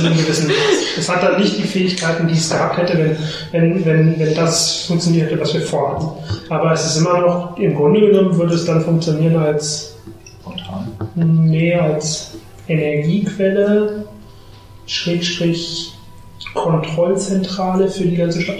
in 0.00 0.06
einem 0.06 0.16
gewissen 0.16 0.46
Maß. 0.46 0.56
Es 0.98 1.08
hat 1.08 1.22
dann 1.22 1.40
nicht 1.40 1.58
die 1.58 1.62
Fähigkeiten, 1.62 2.26
die 2.26 2.34
es 2.34 2.50
gehabt 2.50 2.78
hätte, 2.78 2.98
wenn, 2.98 3.16
wenn, 3.52 3.84
wenn, 3.84 4.18
wenn 4.18 4.34
das 4.34 4.86
funktioniert 4.86 5.30
hätte, 5.30 5.40
was 5.40 5.54
wir 5.54 5.62
vorhatten. 5.62 6.06
Aber 6.48 6.72
es 6.72 6.86
ist 6.86 6.96
immer 6.96 7.20
noch, 7.20 7.56
im 7.58 7.74
Grunde 7.74 8.00
genommen 8.00 8.36
würde 8.36 8.54
es 8.54 8.64
dann 8.64 8.82
funktionieren 8.84 9.36
als 9.36 9.96
mehr 11.14 11.82
als 11.82 12.32
Energiequelle, 12.68 14.06
Schrägstrich 14.86 15.92
Kontrollzentrale 16.54 17.88
für 17.88 18.04
die 18.04 18.16
ganze 18.16 18.42
Stadt. 18.42 18.56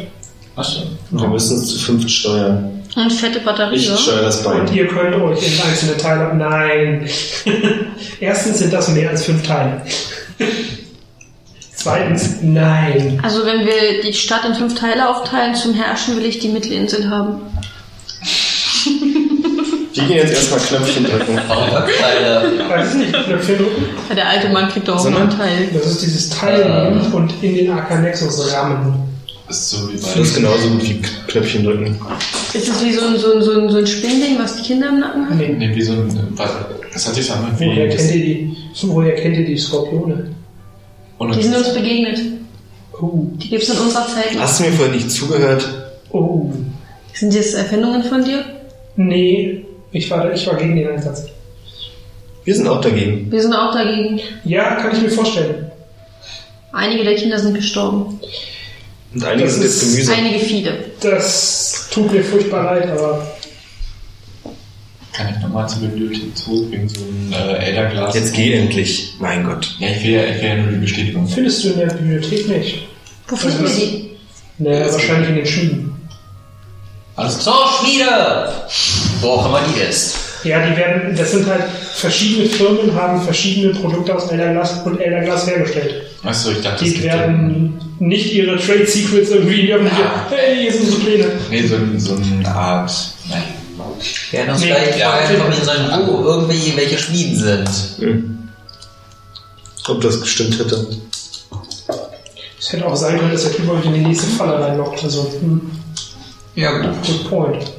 Achso. 0.57 0.83
Wir 1.11 1.29
müssen 1.29 1.59
es 1.59 1.67
zu 1.67 1.79
fünft 1.79 2.11
steuern. 2.11 2.72
Und 2.95 3.11
fette 3.11 3.41
Batterie, 3.41 3.77
Ich 3.77 3.87
steuere 3.99 4.23
das 4.23 4.45
Und 4.45 4.67
Bein. 4.67 4.75
ihr 4.75 4.87
könnt 4.87 5.15
euch 5.15 5.47
in 5.47 5.63
einzelne 5.63 5.97
Teile. 5.97 6.35
Nein. 6.35 7.09
Erstens 8.21 8.59
sind 8.59 8.73
das 8.73 8.89
mehr 8.89 9.11
als 9.11 9.25
fünf 9.25 9.43
Teile. 9.47 9.81
Zweitens, 11.75 12.37
nein. 12.43 13.19
Also 13.23 13.45
wenn 13.47 13.65
wir 13.67 14.03
die 14.03 14.13
Stadt 14.13 14.45
in 14.45 14.55
fünf 14.55 14.75
Teile 14.79 15.09
aufteilen 15.09 15.55
zum 15.55 15.75
Herrschen, 15.75 16.17
will 16.17 16.25
ich 16.27 16.39
die 16.39 16.49
Mittelinsel 16.49 17.09
haben. 17.11 17.41
Wir 19.95 20.05
gehen 20.05 20.17
jetzt 20.17 20.33
erstmal 20.33 20.61
Knöpfchen 20.61 21.05
drücken. 21.05 21.37
Weiß 22.69 22.95
ich 22.95 22.99
nicht, 22.99 23.13
Knöpfchen 23.13 23.59
drücken. 23.59 23.85
Ja, 24.09 24.15
der 24.15 24.29
alte 24.29 24.49
Mann 24.49 24.69
kriegt 24.71 24.89
doch 24.89 24.97
auch 24.99 25.11
mal 25.11 25.21
einen 25.21 25.31
Teil. 25.31 25.69
Das 25.75 25.85
ist 25.87 26.03
dieses 26.03 26.31
Teil 26.31 26.65
nehmen 26.65 27.13
und 27.13 27.35
in 27.43 27.55
den 27.57 27.71
Arcanexus 27.71 28.55
rammen. 28.55 29.12
Ist 29.53 29.69
so 29.71 29.89
wie 29.91 29.97
Das 29.97 30.17
ist 30.17 30.35
bei. 30.35 30.41
genauso 30.41 30.69
gut 30.71 30.83
wie 30.89 31.03
Knöpfchen 31.29 31.65
drücken. 31.65 31.99
Ist 32.55 32.69
das 32.69 32.83
wie 32.85 32.93
so 32.93 33.05
ein, 33.07 33.19
so 33.19 33.35
ein, 33.35 33.43
so 33.43 33.53
ein, 33.53 33.69
so 33.69 33.77
ein 33.79 33.87
Spinnding, 33.87 34.39
was 34.39 34.57
die 34.57 34.63
Kinder 34.63 34.89
im 34.89 35.01
Nacken 35.01 35.29
haben? 35.29 35.37
Nee. 35.37 35.55
Nee, 35.59 35.75
wie 35.77 35.83
so 35.83 35.93
ein. 35.93 36.33
Was, 36.37 36.51
das 36.93 37.07
hat 37.09 37.15
sich 37.17 37.31
an 37.31 37.53
Woher 37.59 37.87
wie. 37.87 37.95
kennt 37.95 38.15
ihr 38.15 38.25
die, 38.25 38.57
woher 38.83 39.15
kennt 39.15 39.37
ihr 39.37 39.45
die 39.45 39.59
Skorpione? 39.59 40.31
Und 41.19 41.37
Die 41.37 41.43
sind 41.43 41.55
uns 41.55 41.75
begegnet. 41.75 42.19
Oh. 42.99 43.25
Die 43.37 43.49
gibt's 43.51 43.69
in 43.69 43.77
unserer 43.79 44.07
Zeit. 44.07 44.39
Hast 44.39 44.61
du 44.61 44.65
mir 44.65 44.73
vorhin 44.73 44.95
nicht 44.95 45.11
zugehört? 45.11 45.69
Oh. 46.13 46.51
Sind 47.13 47.35
das 47.37 47.53
Erfindungen 47.53 48.03
von 48.05 48.25
dir? 48.25 48.45
Nee, 48.97 49.65
ich 49.93 50.11
war, 50.11 50.33
ich 50.33 50.47
war 50.47 50.57
gegen 50.57 50.77
den 50.77 50.89
Einsatz. 50.89 51.27
Wir 52.45 52.55
sind 52.55 52.67
auch 52.69 52.81
dagegen. 52.81 53.31
Wir 53.31 53.41
sind 53.43 53.53
auch 53.55 53.73
dagegen. 53.75 54.19
Ja, 54.45 54.77
kann 54.77 54.97
ich 54.97 55.03
mir 55.03 55.11
vorstellen. 55.11 55.71
Einige 56.73 57.05
der 57.05 57.15
Kinder 57.17 57.39
sind 57.39 57.55
gestorben. 57.55 58.19
Und 59.15 59.25
einige 59.25 59.45
Das 59.45 59.55
sind 59.55 59.63
jetzt 59.65 59.83
ist 59.83 59.91
Gemüse. 59.93 60.13
Einige 60.15 60.39
viele. 60.45 60.85
Das 61.01 61.89
tut 61.93 62.13
mir 62.13 62.25
furchtbar 62.25 62.65
leid, 62.75 62.89
aber 62.91 63.27
Kann 65.13 65.29
ich 65.35 65.43
nochmal 65.43 65.69
zur 65.69 65.81
Bibliothek 65.83 66.37
zurück 66.37 66.71
wegen 66.71 66.89
so 66.89 67.01
ein 67.01 67.33
äh, 67.33 67.67
Elderglas? 67.67 68.15
Jetzt 68.15 68.33
geh 68.35 68.55
endlich. 68.55 69.15
Mein 69.19 69.45
Gott. 69.45 69.77
Ja, 69.79 69.89
ich 69.89 70.03
will 70.05 70.11
ja, 70.13 70.25
ich 70.25 70.41
will 70.41 70.49
ja 70.49 70.57
nur 70.57 70.73
die 70.73 70.79
Bestätigung. 70.79 71.27
findest 71.29 71.65
du 71.65 71.69
in 71.71 71.79
der 71.81 71.87
Bibliothek 71.87 72.49
nicht. 72.49 72.89
Wo 73.29 73.37
finden 73.37 73.65
wir 73.65 73.71
die? 73.71 74.11
Naja, 74.59 74.93
wahrscheinlich 74.93 75.29
in 75.31 75.35
den 75.37 75.47
Schmieden. 75.47 75.93
Alles 77.17 77.45
So, 77.45 77.53
Schmiede! 77.79 78.53
Wo 79.21 79.29
auch 79.29 79.47
immer 79.47 79.61
die 79.69 79.81
ist. 79.83 80.17
Ja, 80.45 80.67
die 80.67 80.77
werden, 80.77 81.15
das 81.15 81.33
sind 81.33 81.47
halt 81.47 81.65
verschiedene 81.95 82.49
Firmen, 82.49 82.95
haben 82.95 83.21
verschiedene 83.23 83.75
Produkte 83.75 84.15
aus 84.17 84.29
Elderglas 84.31 84.81
und 84.85 84.99
Elderglas 85.01 85.47
hergestellt. 85.47 86.03
Achso, 86.25 86.51
ich 86.53 86.61
dachte, 86.63 86.85
Die 86.85 86.91
gibt 86.93 87.05
ja. 87.05 87.15
werden 87.19 87.79
nicht 88.03 88.33
ihre 88.33 88.57
Trade 88.57 88.87
Secrets 88.87 89.31
irgendwie 89.31 89.61
in 89.61 89.69
irgendwelche, 89.69 90.11
hey, 90.31 90.63
hier 90.63 90.73
sind 90.73 90.83
unsere 90.83 91.01
Pläne. 91.03 91.33
Nee, 91.51 91.67
so, 91.67 91.77
ein- 91.77 92.01
so 92.01 92.15
eine 92.17 92.49
Art. 92.49 92.93
Nein. 93.29 93.43
Wir 94.31 94.39
werden 94.41 94.51
uns 94.53 94.61
Nee, 94.61 94.67
gleich 94.69 94.99
ja, 94.99 95.11
vorher 95.11 95.25
okay. 95.27 95.35
informieren 95.35 95.65
sollen, 95.65 96.07
wo 96.09 96.25
irgendwie 96.25 96.77
welche 96.77 96.99
Schmieden 96.99 97.37
sind. 97.37 97.69
Hm. 97.99 98.49
Ob 99.89 100.01
das 100.01 100.21
gestimmt 100.21 100.59
hätte. 100.59 100.89
Es 102.59 102.73
hätte 102.73 102.87
auch 102.87 102.95
sein 102.97 103.19
können, 103.19 103.33
dass 103.33 103.43
der 103.43 103.53
Typ 103.53 103.69
euch 103.71 103.85
in 103.85 103.95
die 103.95 104.01
nächste 104.01 104.27
Falle 104.29 104.61
reinlockt. 104.65 105.03
Also, 105.03 105.31
hm, 105.41 105.71
Ja, 106.55 106.79
gut. 106.79 106.95
good 107.07 107.29
point. 107.31 107.73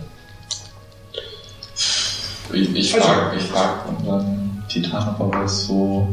Ich, 2.54 2.76
ich 2.76 2.94
Also- 2.94 3.08
frage 3.08 3.38
ich 3.38 3.44
frag 3.46 3.88
und 3.90 4.08
dann 4.08 4.64
Titan, 4.70 5.16
ob 5.20 5.34
er 5.34 5.42
weiß, 5.44 5.66
wo 5.70 6.08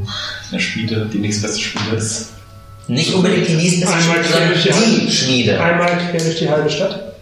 eine 0.50 0.60
Schmiede, 0.60 1.08
die 1.12 1.18
nächstbeste 1.18 1.60
Schmiede 1.60 1.96
ist. 1.96 2.30
Nicht 2.90 3.14
unbedingt 3.14 3.46
die 3.48 3.84
Einmal 3.86 4.00
Schmiede, 4.02 4.28
sondern 4.28 5.06
die 5.06 5.12
Schmiede. 5.12 5.60
Einmal 5.60 5.88
quer 6.10 6.20
durch 6.20 6.38
die 6.38 6.48
halbe 6.48 6.68
Stadt. 6.70 7.14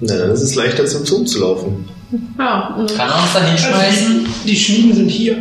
Na, 0.00 0.16
dann 0.16 0.30
ist 0.30 0.42
es 0.42 0.54
leichter 0.54 0.86
zum 0.86 1.04
Turm 1.04 1.26
zu 1.26 1.40
laufen. 1.40 1.88
Ja, 2.38 2.74
und 2.78 2.94
Kann 2.96 3.08
er 3.08 3.16
uns 3.22 3.32
da 3.32 3.38
Also 3.40 3.50
hinschmeißen? 3.50 4.26
die, 4.44 4.50
die 4.50 4.56
Schmieden 4.56 4.94
sind 4.94 5.08
hier. 5.08 5.36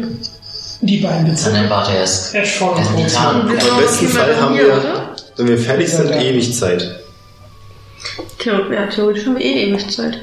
Die 0.82 0.98
beiden 0.98 1.26
Dann 1.26 1.32
Bezirke. 1.36 1.70
warte 1.70 1.92
erst. 1.94 2.34
Erst. 2.34 2.58
Tarn. 2.60 3.48
wir 3.48 3.60
sind 3.60 3.70
Im 3.70 3.78
besten 3.78 4.08
Fall 4.08 4.28
mehr 4.28 4.42
haben 4.42 4.58
wir- 4.58 4.66
oder? 4.66 5.16
Wenn 5.38 5.48
wir 5.48 5.58
fertig 5.58 5.90
sind, 5.90 6.10
Ja, 6.10 6.16
ja. 6.16 6.22
ewig 6.22 6.58
Zeit. 6.58 7.00
Ja, 8.44 8.60
theoretisch 8.88 9.26
haben 9.26 9.38
wir 9.38 9.46
eh 9.46 9.68
ewig 9.70 9.90
Zeit. 9.90 10.18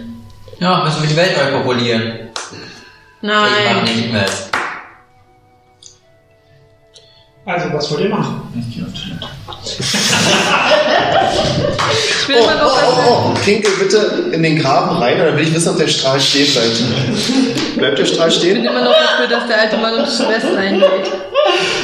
Ja, 0.58 0.84
müssen 0.84 1.02
wir 1.02 1.08
die 1.10 1.16
Welt 1.16 1.30
neu 1.36 1.58
populieren. 1.60 2.02
Ich 3.22 3.28
mach 3.28 3.48
Nein. 3.50 3.84
nicht 3.84 4.12
mit. 4.12 4.22
Also, 7.48 7.72
was 7.72 7.90
wollt 7.90 8.02
ihr 8.02 8.10
machen? 8.10 8.42
Ich 8.54 8.78
will 12.28 12.36
Oh, 12.38 12.44
immer 12.44 12.54
noch, 12.56 12.76
wir- 12.76 12.88
oh, 12.88 12.92
oh, 13.08 13.32
oh, 13.34 13.38
Pinkel 13.42 13.70
bitte 13.80 14.24
in 14.32 14.42
den 14.42 14.58
Graben 14.58 14.98
rein, 14.98 15.18
dann 15.18 15.34
will 15.34 15.44
ich 15.44 15.54
wissen, 15.54 15.70
ob 15.70 15.78
der 15.78 15.88
Strahl 15.88 16.20
stehen 16.20 16.52
bleibt. 16.52 17.76
Bleibt 17.78 17.98
der 17.98 18.04
Strahl 18.04 18.28
Ich 18.28 18.40
bin 18.40 18.50
stehen? 18.52 18.64
immer 18.66 18.82
noch 18.84 18.92
dafür, 18.92 19.28
dass 19.28 19.46
der 19.48 19.60
alte 19.62 19.78
Mann 19.78 19.94
uns 19.94 20.16
zu 20.18 20.28
West 20.28 20.44
einlädt. 20.56 20.90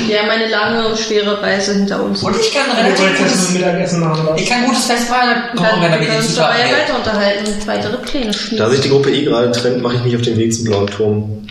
Wir 0.07 0.19
haben 0.21 0.29
eine 0.29 0.49
lange 0.49 0.87
und 0.89 0.99
schwere 0.99 1.41
Reise 1.41 1.73
hinter 1.73 2.03
uns. 2.03 2.23
Und 2.23 2.37
ich 2.39 2.53
kann 2.53 2.65
Wir 2.77 2.85
relativ 2.85 3.19
gutes, 3.19 3.51
Mittagessen 3.53 4.01
machen. 4.01 4.29
ich 4.37 4.47
kann 4.47 4.67
gutes 4.67 4.85
Festmahl 4.85 5.51
kochen, 5.57 5.81
wenn 5.81 5.93
dann 5.93 6.01
wir 6.01 6.09
können 6.09 6.21
die 6.21 6.27
uns 6.27 6.35
dabei 6.35 6.59
weiter 6.59 6.97
unterhalten 6.99 7.47
und 7.47 7.67
weitere 7.67 7.97
Pläne 7.97 8.27
Da 8.27 8.33
schmieden. 8.35 8.71
sich 8.71 8.81
die 8.81 8.89
Gruppe 8.91 9.11
eh 9.13 9.23
gerade 9.25 9.51
trennt, 9.53 9.83
mache 9.83 9.95
ich 9.97 10.05
mich 10.05 10.17
auf 10.17 10.23
den 10.23 10.37
Weg 10.37 10.53
zum 10.55 10.65
blauen 10.67 10.87
Turm. 10.89 11.47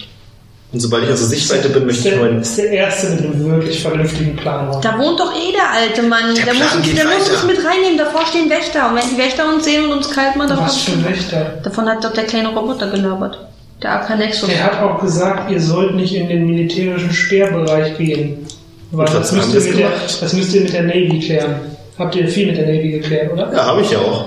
Und 0.74 0.80
sobald 0.80 1.04
ich 1.04 1.12
aus 1.12 1.20
der 1.20 1.30
Sichtweite 1.30 1.70
bin, 1.70 1.86
möchte 1.86 2.08
ich 2.08 2.16
der, 2.16 2.24
meinen. 2.24 2.42
ist 2.42 2.58
der 2.58 2.72
Erste 2.72 3.12
mit 3.12 3.20
einem 3.24 3.46
wirklich 3.52 3.80
vernünftigen 3.80 4.36
Plan. 4.36 4.70
heute. 4.70 4.80
Da 4.82 4.98
wohnt 4.98 5.20
doch 5.20 5.32
eh 5.32 5.52
der 5.52 5.70
alte 5.72 6.02
Mann. 6.02 6.34
Der, 6.34 6.42
Plan 6.42 6.58
muss, 6.58 6.76
uns, 6.76 6.96
der 6.96 7.06
muss 7.06 7.30
uns 7.30 7.44
mit 7.44 7.58
reinnehmen. 7.64 7.98
Davor 8.00 8.26
stehen 8.26 8.50
Wächter. 8.50 8.90
Und 8.90 8.96
wenn 8.96 9.08
die 9.08 9.18
Wächter 9.20 9.54
uns 9.54 9.66
sehen 9.66 9.86
und 9.86 9.92
uns 9.92 10.10
kalt 10.10 10.36
machen, 10.36 10.50
dann 10.50 10.62
Was 10.62 10.78
für 10.78 10.94
ein 10.94 11.06
Wächter? 11.06 11.60
Davon 11.64 11.88
hat 11.88 12.04
doch 12.04 12.12
der 12.12 12.24
kleine 12.24 12.50
Roboter 12.50 12.90
gelabert. 12.90 13.38
Der 13.84 13.92
Arcanexus. 13.92 14.50
Er 14.50 14.64
hat 14.64 14.82
auch 14.82 15.00
gesagt, 15.00 15.52
ihr 15.52 15.62
sollt 15.62 15.94
nicht 15.96 16.16
in 16.16 16.28
den 16.28 16.48
militärischen 16.48 17.14
Sperrbereich 17.14 17.96
gehen. 18.00 18.48
Weil 18.90 19.06
das 19.06 19.32
müsst, 19.32 19.54
ihr 19.54 19.62
mit 19.62 19.78
der, 19.78 19.92
das 20.22 20.34
müsst 20.34 20.56
ihr 20.56 20.62
mit 20.62 20.74
der 20.74 20.84
Navy 20.84 21.20
klären. 21.20 21.56
Habt 22.00 22.16
ihr 22.16 22.28
viel 22.28 22.48
mit 22.48 22.58
der 22.58 22.66
Navy 22.66 22.94
geklärt, 22.94 23.32
oder? 23.32 23.54
Ja, 23.54 23.66
habe 23.66 23.82
ich 23.82 23.92
ja 23.92 24.00
auch. 24.00 24.26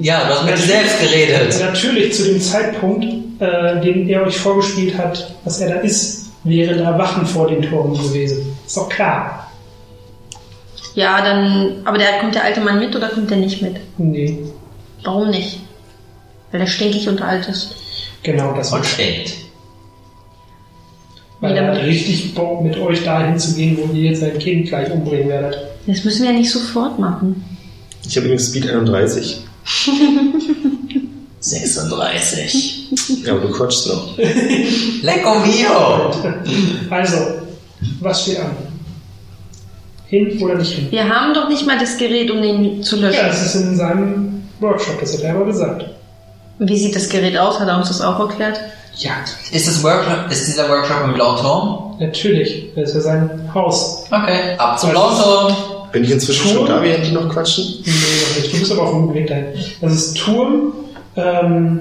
Ja, 0.00 0.24
du 0.26 0.34
hast 0.34 0.44
mit 0.44 0.58
dir 0.58 0.62
selbst 0.62 1.00
geredet. 1.00 1.60
Natürlich 1.60 2.12
zu 2.12 2.24
dem 2.24 2.40
Zeitpunkt, 2.40 3.04
äh, 3.38 3.80
den 3.80 4.08
er 4.08 4.22
euch 4.26 4.38
vorgespielt 4.38 4.96
hat, 4.98 5.34
was 5.44 5.60
er 5.60 5.68
da 5.68 5.80
ist, 5.80 6.30
wären 6.44 6.78
da 6.78 6.96
Wachen 6.98 7.26
vor 7.26 7.48
den 7.48 7.62
Toren 7.62 7.92
gewesen. 7.94 8.56
Ist 8.66 8.76
doch 8.76 8.88
klar. 8.88 9.50
Ja, 10.94 11.20
dann. 11.22 11.82
Aber 11.84 11.98
der, 11.98 12.18
kommt 12.20 12.34
der 12.34 12.44
alte 12.44 12.60
Mann 12.60 12.78
mit 12.78 12.94
oder 12.96 13.08
kommt 13.08 13.30
der 13.30 13.36
nicht 13.38 13.60
mit? 13.62 13.76
Nee, 13.98 14.38
Warum 15.04 15.30
nicht? 15.30 15.60
Weil 16.50 16.60
der 16.60 16.66
stinkig 16.66 17.08
und 17.08 17.20
alt 17.20 17.46
ist. 17.48 17.74
genau 18.22 18.52
das 18.54 18.72
Und 18.72 18.84
stinkt. 18.86 19.34
Weil 21.40 21.52
Nee, 21.52 21.58
er 21.58 21.66
hat 21.72 21.82
richtig 21.82 22.34
Bock, 22.34 22.62
mit 22.62 22.78
euch 22.78 23.04
dahin 23.04 23.38
zu 23.38 23.54
gehen, 23.54 23.76
wo 23.76 23.92
ihr 23.92 24.10
jetzt 24.10 24.20
sein 24.20 24.38
Kind 24.38 24.68
gleich 24.68 24.90
umbringen 24.90 25.28
werdet. 25.28 25.58
Das 25.86 26.02
müssen 26.02 26.22
wir 26.24 26.32
ja 26.32 26.38
nicht 26.38 26.50
sofort 26.50 26.98
machen. 26.98 27.44
Ich 28.08 28.16
habe 28.16 28.26
übrigens 28.26 28.48
Speed 28.48 28.70
31. 28.70 29.40
36. 31.40 33.24
Ja, 33.24 33.32
aber 33.32 33.40
du 33.42 33.50
quatschst 33.50 33.86
noch. 33.88 34.16
Lecco 35.02 35.34
mio! 35.40 36.10
Also, 36.90 37.16
was 38.00 38.22
steht 38.22 38.40
an? 38.40 38.50
Hin 40.08 40.40
oder 40.42 40.54
nicht 40.54 40.72
hin? 40.72 40.86
Wir 40.90 41.08
haben 41.08 41.34
doch 41.34 41.48
nicht 41.48 41.66
mal 41.66 41.78
das 41.78 41.96
Gerät, 41.98 42.30
um 42.30 42.40
den 42.40 42.82
zu 42.82 42.96
löschen. 42.96 43.18
Ja, 43.20 43.26
das 43.28 43.44
ist 43.44 43.54
in 43.56 43.76
seinem 43.76 44.42
Workshop, 44.60 45.00
das 45.00 45.14
hat 45.14 45.22
er 45.22 45.34
aber 45.34 45.46
gesagt. 45.46 45.84
Wie 46.58 46.76
sieht 46.78 46.94
das 46.96 47.08
Gerät 47.08 47.36
aus? 47.36 47.58
Hat 47.60 47.68
er 47.68 47.76
uns 47.76 47.88
das 47.88 48.00
auch 48.00 48.18
erklärt? 48.20 48.58
Ja, 48.98 49.12
Ist, 49.52 49.66
das 49.68 49.82
Workshop, 49.82 50.30
ist 50.30 50.46
dieser 50.46 50.68
Workshop 50.70 51.04
im 51.04 51.14
blauen 51.14 51.36
Turm? 51.38 51.82
natürlich. 51.98 52.66
Das 52.74 52.90
ist 52.90 52.94
ja 52.96 53.00
sein 53.02 53.50
Haus. 53.54 54.04
Okay, 54.10 54.54
ab 54.58 54.78
zum 54.78 54.90
blauen 54.90 55.16
Turm. 55.22 55.56
Bin 55.92 56.04
ich 56.04 56.10
inzwischen 56.10 56.48
schon 56.50 56.66
da, 56.66 56.82
während 56.82 57.06
die 57.06 57.12
noch 57.12 57.28
quatschen? 57.28 57.64
Nee, 57.84 57.90
noch 57.92 58.36
nicht. 58.42 58.54
Du 58.54 58.58
bist 58.58 58.72
aber 58.72 58.82
auf 58.84 58.90
dem 58.92 59.12
Weg 59.14 59.26
dahin. 59.26 59.46
Das 59.80 59.92
ist 59.92 60.16
Turm, 60.16 60.72
ähm, 61.16 61.80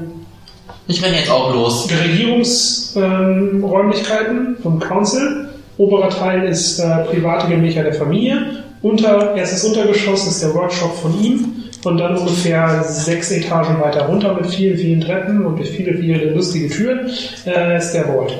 Ich 0.87 1.03
renne 1.03 1.17
jetzt 1.17 1.29
auch 1.29 1.53
los. 1.53 1.87
Regierungsräumlichkeiten 1.89 4.37
ähm, 4.37 4.57
vom 4.61 4.79
Council. 4.79 5.49
Oberer 5.77 6.09
Teil 6.09 6.47
ist 6.47 6.79
äh, 6.79 7.03
private 7.05 7.47
Gemächer 7.47 7.83
der 7.83 7.93
Familie. 7.93 8.63
Unter, 8.81 9.35
erstes 9.35 9.63
Untergeschoss 9.63 10.27
ist 10.27 10.43
der 10.43 10.53
Workshop 10.53 10.93
von 10.95 11.23
ihm. 11.23 11.53
Und 11.83 11.97
dann 11.99 12.17
ungefähr 12.17 12.83
sechs 12.83 13.31
Etagen 13.31 13.79
weiter 13.79 14.07
runter 14.07 14.33
mit 14.33 14.47
vielen, 14.47 14.77
vielen 14.77 15.01
Treppen 15.01 15.45
und 15.45 15.57
durch 15.57 15.69
viele, 15.69 15.95
viele 15.99 16.33
lustige 16.33 16.67
Türen 16.67 17.11
äh, 17.45 17.77
ist 17.77 17.91
der 17.91 18.05
Vault. 18.05 18.33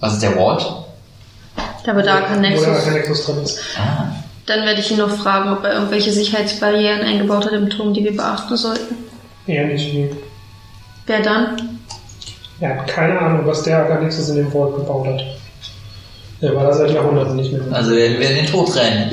Was 0.00 0.14
ist 0.14 0.22
der 0.22 0.36
Walt? 0.36 0.66
Da 1.84 1.94
wird 1.94 2.04
Wo 2.04 2.10
der 2.10 2.14
Arcanexus. 2.14 2.66
Arcanexus 2.66 3.26
drin 3.26 3.36
ist. 3.42 3.60
Ah. 3.78 4.06
Dann 4.46 4.66
werde 4.66 4.80
ich 4.80 4.90
ihn 4.90 4.98
noch 4.98 5.10
fragen, 5.10 5.50
ob 5.50 5.64
er 5.64 5.74
irgendwelche 5.74 6.12
Sicherheitsbarrieren 6.12 7.00
eingebaut 7.00 7.46
hat 7.46 7.52
im 7.52 7.70
Turm, 7.70 7.94
die 7.94 8.04
wir 8.04 8.14
beachten 8.14 8.56
sollten. 8.56 9.05
Ähnlich 9.46 9.92
wie. 9.92 10.10
Wer 11.06 11.22
dann? 11.22 11.78
Er 12.60 12.70
hat 12.70 12.86
keine 12.88 13.18
Ahnung, 13.18 13.46
was 13.46 13.62
der 13.62 13.78
Arcanexus 13.78 14.30
in 14.30 14.36
dem 14.36 14.50
Vault 14.50 14.76
gebaut 14.76 15.06
hat. 15.06 15.22
Er 16.40 16.54
war 16.54 16.64
da 16.64 16.72
seit 16.72 16.90
Jahrhunderten 16.90 17.36
nicht 17.36 17.52
mehr. 17.52 17.62
Also 17.70 17.94
werden 17.94 18.18
wir 18.18 18.30
in 18.30 18.36
den 18.36 18.46
Tod 18.46 18.74
rennen. 18.74 19.10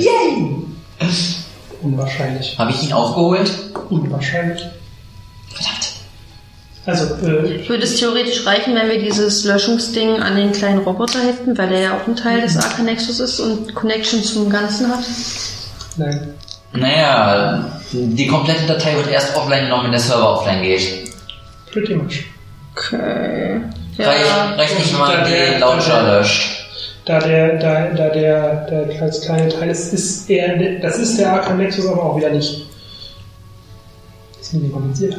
Unwahrscheinlich. 1.82 2.58
Habe 2.58 2.70
ich 2.70 2.82
ihn 2.82 2.92
aufgeholt? 2.92 3.50
Unwahrscheinlich. 3.90 4.62
Verdammt. 5.52 5.92
Also, 6.86 7.04
äh, 7.26 7.66
Würde 7.68 7.84
es 7.84 7.98
theoretisch 7.98 8.46
reichen, 8.46 8.74
wenn 8.74 8.88
wir 8.90 8.98
dieses 8.98 9.44
Löschungsding 9.44 10.20
an 10.20 10.36
den 10.36 10.52
kleinen 10.52 10.80
Roboter 10.80 11.20
heften, 11.20 11.56
weil 11.56 11.72
er 11.72 11.80
ja 11.80 11.96
auch 11.96 12.06
ein 12.06 12.16
Teil 12.16 12.42
des 12.42 12.56
Arcanexus 12.56 13.20
ist 13.20 13.40
und 13.40 13.74
Connection 13.74 14.22
zum 14.22 14.50
Ganzen 14.50 14.90
hat? 14.90 15.04
nein. 15.96 16.34
Naja, 16.74 17.64
die 17.92 18.26
komplette 18.26 18.66
Datei 18.66 18.96
wird 18.96 19.10
erst 19.10 19.36
offline 19.36 19.64
genommen, 19.64 19.84
wenn 19.84 19.92
der 19.92 20.00
Server 20.00 20.40
offline 20.40 20.62
geht. 20.62 21.10
Pretty 21.72 21.94
much. 21.94 22.24
Okay. 22.74 23.60
Reicht, 23.98 24.26
Ja. 24.26 24.54
reicht 24.56 24.78
nicht, 24.78 24.92
wenn 24.92 24.98
man 25.00 25.12
Da 25.12 25.24
der- 25.24 25.52
die 25.54 25.60
Launcher 25.60 26.02
löscht. 26.02 26.60
Da 27.04 27.18
der, 27.20 27.58
da, 27.58 27.84
da 27.94 28.08
der, 28.08 28.66
der 28.66 29.02
als 29.02 29.20
kleine 29.20 29.48
Teil 29.48 29.68
ist, 29.70 29.92
ist 29.92 30.28
er, 30.30 30.80
das 30.80 30.98
ist 30.98 31.18
der 31.18 31.32
Arkham 31.34 31.58
Nexus 31.58 31.86
aber 31.86 32.02
auch 32.02 32.16
wieder 32.16 32.30
nicht. 32.30 32.66
Ist 34.40 34.52
ein 34.54 34.60
bisschen 34.60 34.72
komplizierter. 34.72 35.18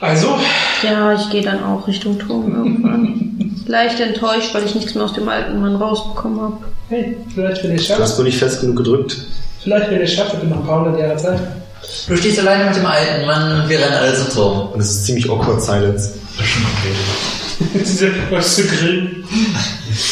Also, 0.00 0.38
Ja, 0.82 1.14
ich 1.14 1.30
gehe 1.30 1.42
dann 1.42 1.62
auch 1.62 1.86
Richtung 1.86 2.18
Turm 2.18 2.54
irgendwann. 2.54 3.62
Leicht 3.66 4.00
enttäuscht, 4.00 4.54
weil 4.54 4.64
ich 4.64 4.74
nichts 4.74 4.94
mehr 4.94 5.04
aus 5.04 5.12
dem 5.12 5.28
alten 5.28 5.60
Mann 5.60 5.76
rausbekommen 5.76 6.40
habe. 6.40 6.58
hey, 6.88 7.16
vielleicht 7.32 7.62
wenn 7.64 7.76
es 7.76 7.86
Du 7.86 7.98
hast 7.98 8.16
nur 8.18 8.24
nicht 8.24 8.38
fest 8.38 8.60
genug 8.60 8.76
gedrückt. 8.76 9.16
vielleicht 9.62 9.90
wenn 9.90 10.06
schafft, 10.06 10.32
habt 10.32 10.42
ihr 10.42 10.48
noch 10.48 10.58
ein 10.58 10.66
paar 10.66 10.84
hundert 10.84 11.00
Jahre 11.00 11.16
Zeit. 11.16 11.40
Du 12.08 12.16
stehst 12.16 12.38
alleine 12.40 12.64
mit 12.66 12.76
dem 12.76 12.86
alten 12.86 13.26
Mann 13.26 13.62
und 13.62 13.68
wir 13.68 13.78
rennen 13.78 13.94
alle 13.94 14.14
zum 14.14 14.28
Turm. 14.30 14.68
Und 14.72 14.80
es 14.80 14.90
ist 14.90 15.04
ziemlich 15.06 15.28
awkward 15.30 15.62
Silence. 15.62 16.14
Diese, 17.74 18.12
was 18.30 18.56
zu 18.56 18.64
grillen. 18.64 19.24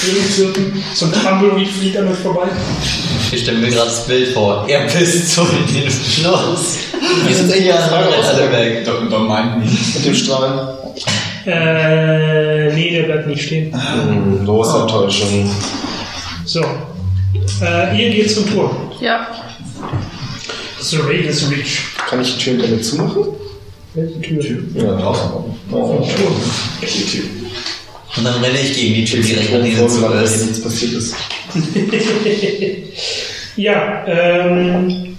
Grillenzirpen. 0.01 0.83
So 0.95 1.07
ein 1.07 1.13
Tumbleweed 1.13 1.69
fliegt 1.69 1.97
an 1.97 2.09
euch 2.09 2.19
vorbei. 2.19 2.49
Ich 3.33 3.43
stelle 3.43 3.59
mir 3.59 3.71
gerade 3.71 3.89
das 3.89 4.07
Bild 4.07 4.29
vor. 4.29 4.65
Er 4.69 4.87
pisst 4.87 5.35
so 5.35 5.43
in 5.43 5.75
den 5.75 5.91
Schloss. 5.91 6.79
Wir 7.27 7.35
sind 7.35 7.51
Frage 7.51 8.09
alle 8.25 8.53
weg. 8.53 8.87
Don't, 8.87 9.09
don't 9.09 9.29
mind 9.29 9.59
me. 9.59 9.71
Mit 9.95 10.05
dem 10.05 10.15
Strahl. 10.15 10.79
Äh, 11.47 12.75
nee, 12.75 12.91
der 12.91 13.03
bleibt 13.05 13.27
nicht 13.27 13.45
stehen. 13.45 13.73
Hm, 13.73 14.45
große 14.45 14.83
Enttäuschung. 14.83 15.51
So. 16.45 16.61
Äh, 17.63 18.03
ihr 18.03 18.11
geht 18.11 18.31
zum 18.31 18.51
Turm. 18.51 18.71
Ja. 19.01 19.27
The 20.81 20.97
Ravens 20.99 21.51
Reach. 21.51 21.83
Kann 22.09 22.21
ich 22.21 22.37
die 22.37 22.45
Tür 22.45 22.69
mir 22.69 22.81
zumachen? 22.83 23.27
Welche 23.95 24.21
Tür? 24.21 24.63
Ja, 24.75 24.97
draußen. 24.97 25.31
Oh, 25.71 25.99
Turm. 25.99 26.37
Und 28.17 28.25
dann 28.25 28.43
renne 28.43 28.61
ich 28.61 28.75
gegen 28.75 28.95
die 28.95 29.05
Tür 29.05 29.23
direkt 29.23 29.53
an 29.53 29.63
denen 29.63 29.89
zu 29.89 30.05
ist. 30.07 30.47
nichts 30.47 30.63
passiert 30.63 30.93
ist. 30.93 31.15
Ja, 33.57 34.05
ähm. 34.07 35.19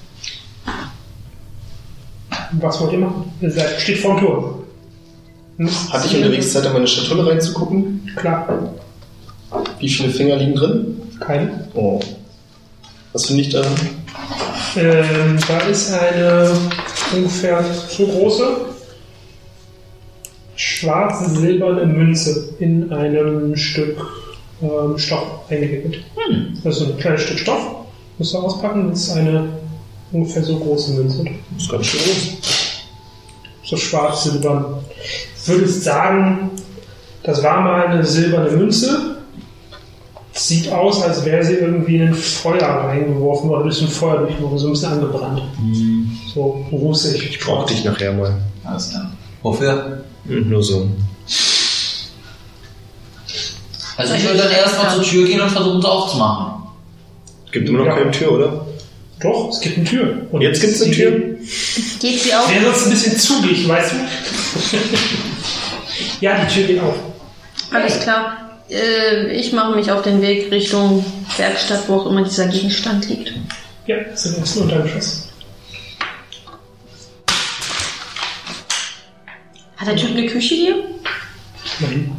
Was 2.53 2.79
wollt 2.79 2.93
ihr 2.93 2.99
machen? 2.99 3.31
Ihr 3.41 3.51
seid, 3.51 3.79
steht 3.79 3.99
vorm 3.99 4.19
Turm. 4.19 4.63
Hm? 5.57 5.69
Hatte 5.91 6.07
ich 6.07 6.15
unterwegs 6.15 6.51
Zeit, 6.51 6.65
in 6.65 6.73
meine 6.73 6.87
Schatulle 6.87 7.29
reinzugucken? 7.29 8.09
Klar. 8.15 8.73
Wie 9.79 9.89
viele 9.89 10.11
Finger 10.11 10.37
liegen 10.37 10.55
drin? 10.55 11.01
Keine. 11.19 11.69
Oh. 11.75 11.99
Was 13.13 13.25
finde 13.25 13.43
ich 13.43 13.49
da? 13.49 13.63
Ähm, 14.77 15.37
da 15.47 15.59
ist 15.67 15.93
eine 15.93 16.49
ungefähr 17.13 17.63
so 17.89 18.05
große 18.07 18.57
schwarze 20.55 21.29
silberne 21.29 21.85
Münze 21.85 22.53
in 22.59 22.91
einem 22.93 23.55
Stück 23.55 23.97
ähm, 24.61 24.97
Stoff 24.97 25.49
eingewickelt. 25.49 26.03
Das 26.63 26.77
ist 26.79 26.87
ein 26.87 26.97
kleines 26.97 27.21
Stück 27.21 27.39
Stoff. 27.39 27.75
Musst 28.17 28.33
du 28.33 28.37
auspacken, 28.37 28.89
das 28.89 29.07
ist 29.07 29.11
eine 29.11 29.49
ungefähr 30.11 30.43
so 30.43 30.57
große 30.57 30.91
Münze. 30.93 31.23
Das 31.23 31.63
ist 31.63 31.71
ganz 31.71 31.85
schön 31.85 31.99
groß. 32.01 32.37
So 33.63 33.77
schwarz, 33.77 34.23
silbern. 34.23 34.75
Würdest 35.45 35.83
sagen, 35.83 36.51
das 37.23 37.41
war 37.41 37.61
mal 37.61 37.87
eine 37.87 38.03
silberne 38.03 38.51
Münze. 38.51 39.10
Sieht 40.33 40.71
aus, 40.71 41.01
als 41.03 41.25
wäre 41.25 41.43
sie 41.43 41.55
irgendwie 41.55 41.97
in 41.97 42.07
ein 42.07 42.13
Feuer 42.15 42.63
reingeworfen 42.65 43.49
oder 43.49 43.63
durch 43.63 43.81
ein 43.81 43.87
Feuer 43.89 44.19
durchgeworfen, 44.19 44.57
so 44.57 44.67
ein 44.67 44.71
bisschen 44.73 44.91
angebrannt. 44.93 45.41
So 46.33 46.65
rußig. 46.71 47.21
Ich 47.31 47.39
brauch 47.39 47.65
dich 47.65 47.83
nachher 47.83 48.13
mal. 48.13 48.37
Alles 48.63 48.89
klar. 48.91 49.11
Wofür? 49.43 50.03
Hm, 50.27 50.49
Nur 50.49 50.63
so. 50.63 50.87
Also 53.97 54.13
ich 54.15 54.23
würde 54.25 54.37
dann 54.39 54.51
erstmal 54.51 54.93
zur 54.95 55.03
Tür 55.03 55.27
gehen 55.27 55.41
und 55.41 55.49
versuchen, 55.51 55.81
sie 55.81 55.87
aufzumachen. 55.89 56.63
Gibt 57.51 57.67
immer 57.67 57.79
noch 57.79 57.85
Ja. 57.87 57.97
keine 57.97 58.11
Tür, 58.11 58.31
oder? 58.31 58.65
Doch, 59.19 59.49
es 59.49 59.59
gibt 59.59 59.77
eine 59.77 59.85
Tür. 59.85 60.27
Und 60.31 60.41
Jetzt 60.41 60.61
gibt's 60.61 60.81
eine 60.81 60.93
sie- 60.93 60.99
Tür? 61.01 61.11
Geht 61.99 62.21
sie 62.21 62.33
auf? 62.33 62.49
Wäre 62.51 62.65
sonst 62.65 62.85
ein 62.85 62.91
bisschen 62.91 63.17
zugig, 63.19 63.67
weißt 63.67 63.91
du? 63.91 63.95
ja, 66.21 66.43
die 66.45 66.53
Tür 66.53 66.63
geht 66.67 66.81
auf. 66.81 66.95
Alles 67.71 67.99
klar. 67.99 68.40
Äh, 68.71 69.33
ich 69.35 69.51
mache 69.51 69.75
mich 69.75 69.91
auf 69.91 70.01
den 70.01 70.21
Weg 70.21 70.49
Richtung 70.49 71.05
Werkstatt, 71.37 71.87
wo 71.87 71.95
auch 71.95 72.05
immer 72.07 72.23
dieser 72.23 72.47
Gegenstand 72.47 73.09
liegt. 73.09 73.33
Ja, 73.85 73.97
das 74.09 74.25
ist 74.25 74.35
im 74.35 74.39
ersten 74.41 74.61
Untergeschoss. 74.61 75.27
Hat 79.75 79.87
der 79.87 79.95
Typ 79.95 80.11
eine 80.11 80.27
Küche 80.27 80.55
hier? 80.55 80.75
Nein. 81.79 82.11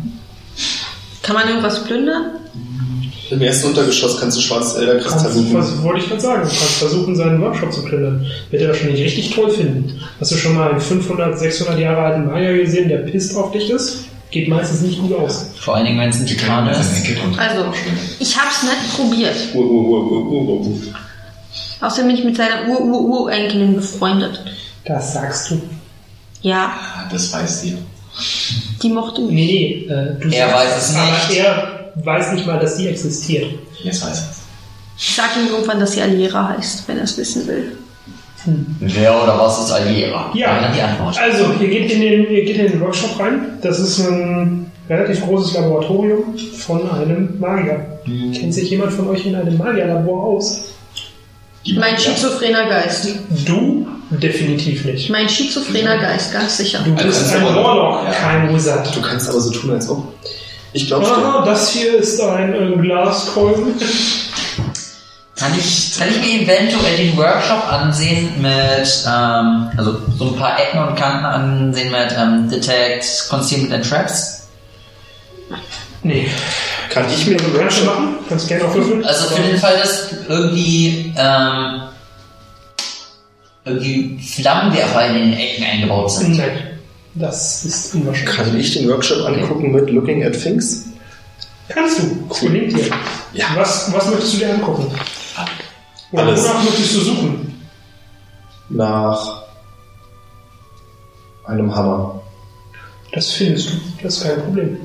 Kann 1.23 1.37
man 1.37 1.49
irgendwas 1.49 1.85
plündern? 1.85 2.33
Im 3.31 3.41
ersten 3.41 3.69
Untergeschoss 3.69 4.21
kannst 4.21 4.37
du 4.37 4.55
Elderkristall 4.55 5.23
Kannst, 5.23 5.35
suchen. 5.39 5.55
was 5.55 5.83
wollte 5.83 6.01
ich 6.01 6.09
gerade 6.09 6.21
sagen? 6.21 6.43
Du 6.43 6.49
kannst 6.49 6.75
versuchen, 6.75 7.17
seinen 7.17 7.41
Workshop 7.41 7.73
zu 7.73 7.83
plündern. 7.85 8.27
Wird 8.51 8.63
er 8.63 8.69
wahrscheinlich 8.69 9.03
richtig 9.03 9.31
toll 9.31 9.51
finden. 9.51 9.99
Hast 10.21 10.33
du 10.33 10.37
schon 10.37 10.55
mal 10.55 10.73
einen 10.73 10.81
500, 10.81 11.39
600 11.39 11.79
Jahre 11.79 12.03
alten 12.03 12.27
Magier 12.27 12.59
gesehen, 12.59 12.91
der 12.91 12.99
pisst 12.99 13.35
auf 13.37 13.53
dich 13.53 13.71
ist? 13.71 14.05
Geht 14.33 14.49
meistens 14.49 14.81
nicht 14.81 14.99
gut 15.01 15.13
aus. 15.17 15.47
Vor 15.61 15.77
allen 15.77 15.85
Dingen, 15.87 16.01
wenn 16.01 16.09
es 16.09 16.19
ein 16.19 16.27
Titan 16.27 16.67
ist. 16.69 16.79
Also, 17.39 17.67
ich 18.19 18.37
hab's 18.37 18.63
nicht 18.65 18.97
probiert. 18.97 19.37
Uh, 19.55 19.59
uh, 19.59 19.63
uh, 19.63 20.11
uh, 20.11 20.51
uh, 20.51 20.67
uh. 20.67 20.79
Außerdem 21.85 22.09
bin 22.09 22.17
ich 22.17 22.25
mit 22.25 22.37
seiner 22.37 22.67
Ur-Ur-Urenkelin 22.69 23.77
befreundet. 23.77 24.43
Das 24.85 25.13
sagst 25.13 25.51
du. 25.51 25.61
Ja, 26.41 26.73
Ah, 26.77 27.09
Das 27.13 27.33
weiß 27.33 27.61
sie. 27.63 27.77
die 28.83 28.89
mochte 28.89 29.21
mich. 29.23 29.33
Nee, 29.33 29.87
nee, 29.89 29.95
äh, 29.95 30.19
du 30.21 30.29
Er 30.31 30.49
sagst 30.49 30.55
weiß 30.55 30.77
es 30.91 30.97
Aber 30.97 31.11
nicht. 31.29 31.39
er 31.39 31.91
weiß 31.97 32.33
nicht 32.33 32.47
mal, 32.47 32.59
dass 32.59 32.77
die 32.77 32.89
existiert. 32.89 33.47
Jetzt 33.83 34.03
weiß 34.05 34.13
es. 34.19 34.27
Ich 34.99 35.15
sag 35.15 35.37
ihm 35.37 35.49
irgendwann, 35.49 35.79
dass 35.81 35.93
sie 35.93 36.03
Aliera 36.03 36.49
heißt, 36.57 36.89
wenn 36.89 36.97
er 36.99 37.05
es 37.05 37.17
wissen 37.19 37.47
will. 37.47 37.77
Wer 38.81 39.23
oder 39.23 39.39
was 39.39 39.65
ist 39.65 39.73
Alliera? 39.73 40.31
Ja. 40.35 40.61
Dann 40.61 40.73
die 40.75 40.81
Antwort. 40.81 41.17
Also, 41.19 41.45
ihr 41.61 41.69
geht, 41.69 41.93
in 41.93 42.01
den, 42.01 42.31
ihr 42.31 42.45
geht 42.45 42.57
in 42.57 42.67
den 42.73 42.81
Workshop 42.81 43.19
rein. 43.21 43.59
Das 43.63 43.79
ist 43.79 44.01
ein 44.01 44.71
relativ 44.89 45.25
großes 45.25 45.55
Laboratorium 45.55 46.35
von 46.59 46.91
einem 46.91 47.39
Magier. 47.39 48.01
Kennt 48.05 48.53
sich 48.53 48.69
jemand 48.71 48.93
von 48.93 49.09
euch 49.09 49.25
in 49.27 49.35
einem 49.37 49.57
Magierlabor 49.57 50.25
aus? 50.25 50.73
Die 51.65 51.75
Mein 51.75 51.97
schizophrener 51.97 52.69
Geist. 52.69 53.09
Du? 53.47 53.87
Definitiv 54.11 54.85
nicht. 54.85 55.09
Mein 55.11 55.29
schizophrener 55.29 55.97
Geist, 55.99 56.33
ganz 56.33 56.57
sicher. 56.57 56.81
Du 56.85 56.93
Also, 56.93 57.07
bist 57.07 57.21
das 57.21 57.27
ist 57.29 57.35
ein 57.37 57.45
Warlock, 57.45 58.05
ja. 58.05 58.11
kein 58.13 58.53
Wizard. 58.55 58.95
Du 58.95 59.01
kannst 59.01 59.29
aber 59.31 59.41
so 59.41 59.51
tun, 59.53 59.71
als 59.71 59.89
ob. 59.89 60.03
Ich 60.75 60.87
glaub's 60.87 61.07
dir. 61.09 61.15
Aha, 61.17 61.45
das 61.45 61.71
hier 61.71 61.95
ist 61.99 62.21
ein 62.21 62.53
äh, 62.55 62.77
Glaskolben. 62.83 63.75
Kann 65.37 65.53
ich, 65.59 65.99
kann 65.99 66.09
ich 66.11 66.19
mir 66.19 66.43
eventuell 66.43 66.97
den 66.97 67.17
Workshop 67.17 67.73
ansehen 67.73 68.31
mit, 68.41 69.05
ähm, 69.07 69.71
also 69.77 69.99
so 70.17 70.27
ein 70.29 70.37
paar 70.37 70.61
Ecken 70.61 70.79
und 70.87 70.95
Kanten 70.95 71.25
ansehen 71.25 71.91
mit 71.91 72.15
ähm, 72.17 72.51
Detect, 72.51 73.29
Concealment 73.29 73.73
and 73.73 73.89
Traps? 73.89 74.49
Nee. 76.03 76.29
Kann 76.91 77.07
ich 77.11 77.27
mir 77.27 77.37
den 77.37 77.53
du 77.53 77.59
Workshop 77.59 77.87
machen? 77.87 78.15
Kannst 78.29 78.49
gerne 78.49 78.65
auch 78.65 78.75
würfeln. 78.75 79.05
Also 79.05 79.35
für 79.35 79.43
den 79.43 79.57
Fall, 79.57 79.79
dass 79.79 80.13
irgendwie, 80.29 81.15
ähm, 81.17 81.83
irgendwie 83.65 84.19
Flammenwerfer 84.23 85.07
in 85.07 85.15
den 85.15 85.33
Ecken 85.33 85.65
eingebaut 85.65 86.11
sind. 86.11 86.37
Nein. 86.37 86.73
Das 87.15 87.65
ist 87.65 87.95
unwahrscheinlich. 87.95 88.37
Kann 88.37 88.61
ich 88.61 88.75
den 88.75 88.89
Workshop 88.89 89.27
angucken 89.27 89.73
mit 89.73 89.91
Looking 89.91 90.25
at 90.25 90.41
Things? 90.41 90.87
Kannst 91.69 92.01
du. 92.01 92.49
Dir. 92.49 92.91
Ja. 93.33 93.47
Was, 93.55 93.93
was 93.93 94.07
möchtest 94.09 94.35
du 94.35 94.39
dir 94.39 94.55
angucken? 94.55 94.93
Oder 96.13 96.23
Alles. 96.25 96.45
wonach 96.49 96.63
möchtest 96.65 96.95
du 96.95 97.01
suchen? 97.01 97.63
Nach 98.69 99.43
einem 101.45 101.75
Hammer. 101.75 102.21
Das 103.13 103.33
findest 103.33 103.69
du. 103.71 103.73
Das 104.03 104.17
ist 104.19 104.25
kein 104.25 104.43
Problem. 104.43 104.79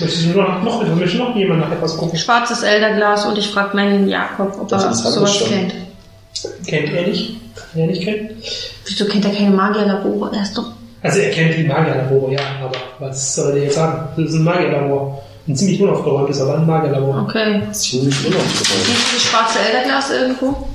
Möchtest 0.00 0.24
du 0.24 0.28
noch, 0.40 0.62
noch, 0.62 0.94
möchte 0.96 1.18
noch 1.18 1.36
jemand 1.36 1.60
nach 1.60 1.70
etwas 1.72 1.96
gucken? 1.96 2.18
Schwarzes 2.18 2.62
Elderglas 2.62 3.26
und 3.26 3.36
ich 3.38 3.48
frage 3.48 3.76
meinen 3.76 4.08
Jakob, 4.08 4.58
ob 4.60 4.68
Das 4.68 4.84
er 4.84 4.94
sowas 4.94 5.36
schon. 5.36 5.48
kennt. 5.48 5.74
Kennt 6.66 6.92
er 6.92 7.06
nicht? 7.06 7.36
Kann 7.54 7.80
er 7.82 7.86
nicht 7.88 8.02
kennen? 8.02 8.30
Wieso 8.86 9.04
kennt 9.06 9.24
er 9.26 9.32
keine 9.34 9.50
Magierlabore? 9.50 10.34
Er 10.34 10.42
ist 10.42 10.56
doch. 10.56 10.72
Also 11.02 11.18
er 11.18 11.30
kennt 11.30 11.56
die 11.58 11.64
Magierlabore, 11.64 12.32
ja, 12.32 12.40
aber 12.62 12.72
was 13.00 13.34
soll 13.34 13.50
er 13.50 13.54
dir 13.56 13.64
jetzt 13.64 13.74
sagen? 13.74 14.08
Das 14.16 14.30
ist 14.30 14.34
ein 14.36 14.44
Magierlabor. 14.44 15.22
Ein 15.48 15.56
ziemlich 15.56 15.80
unaufgeräumtes, 15.82 16.40
aber 16.40 16.54
ein 16.58 16.66
Magierlabor. 16.66 17.26
Okay. 17.28 17.62
Ziemlich 17.72 18.14
unaufgeräumt. 18.26 18.86
Siehst 18.86 19.10
du 19.10 19.14
das 19.14 19.22
schwarze 19.22 19.58
Elderglas 19.58 20.10
irgendwo? 20.10 20.68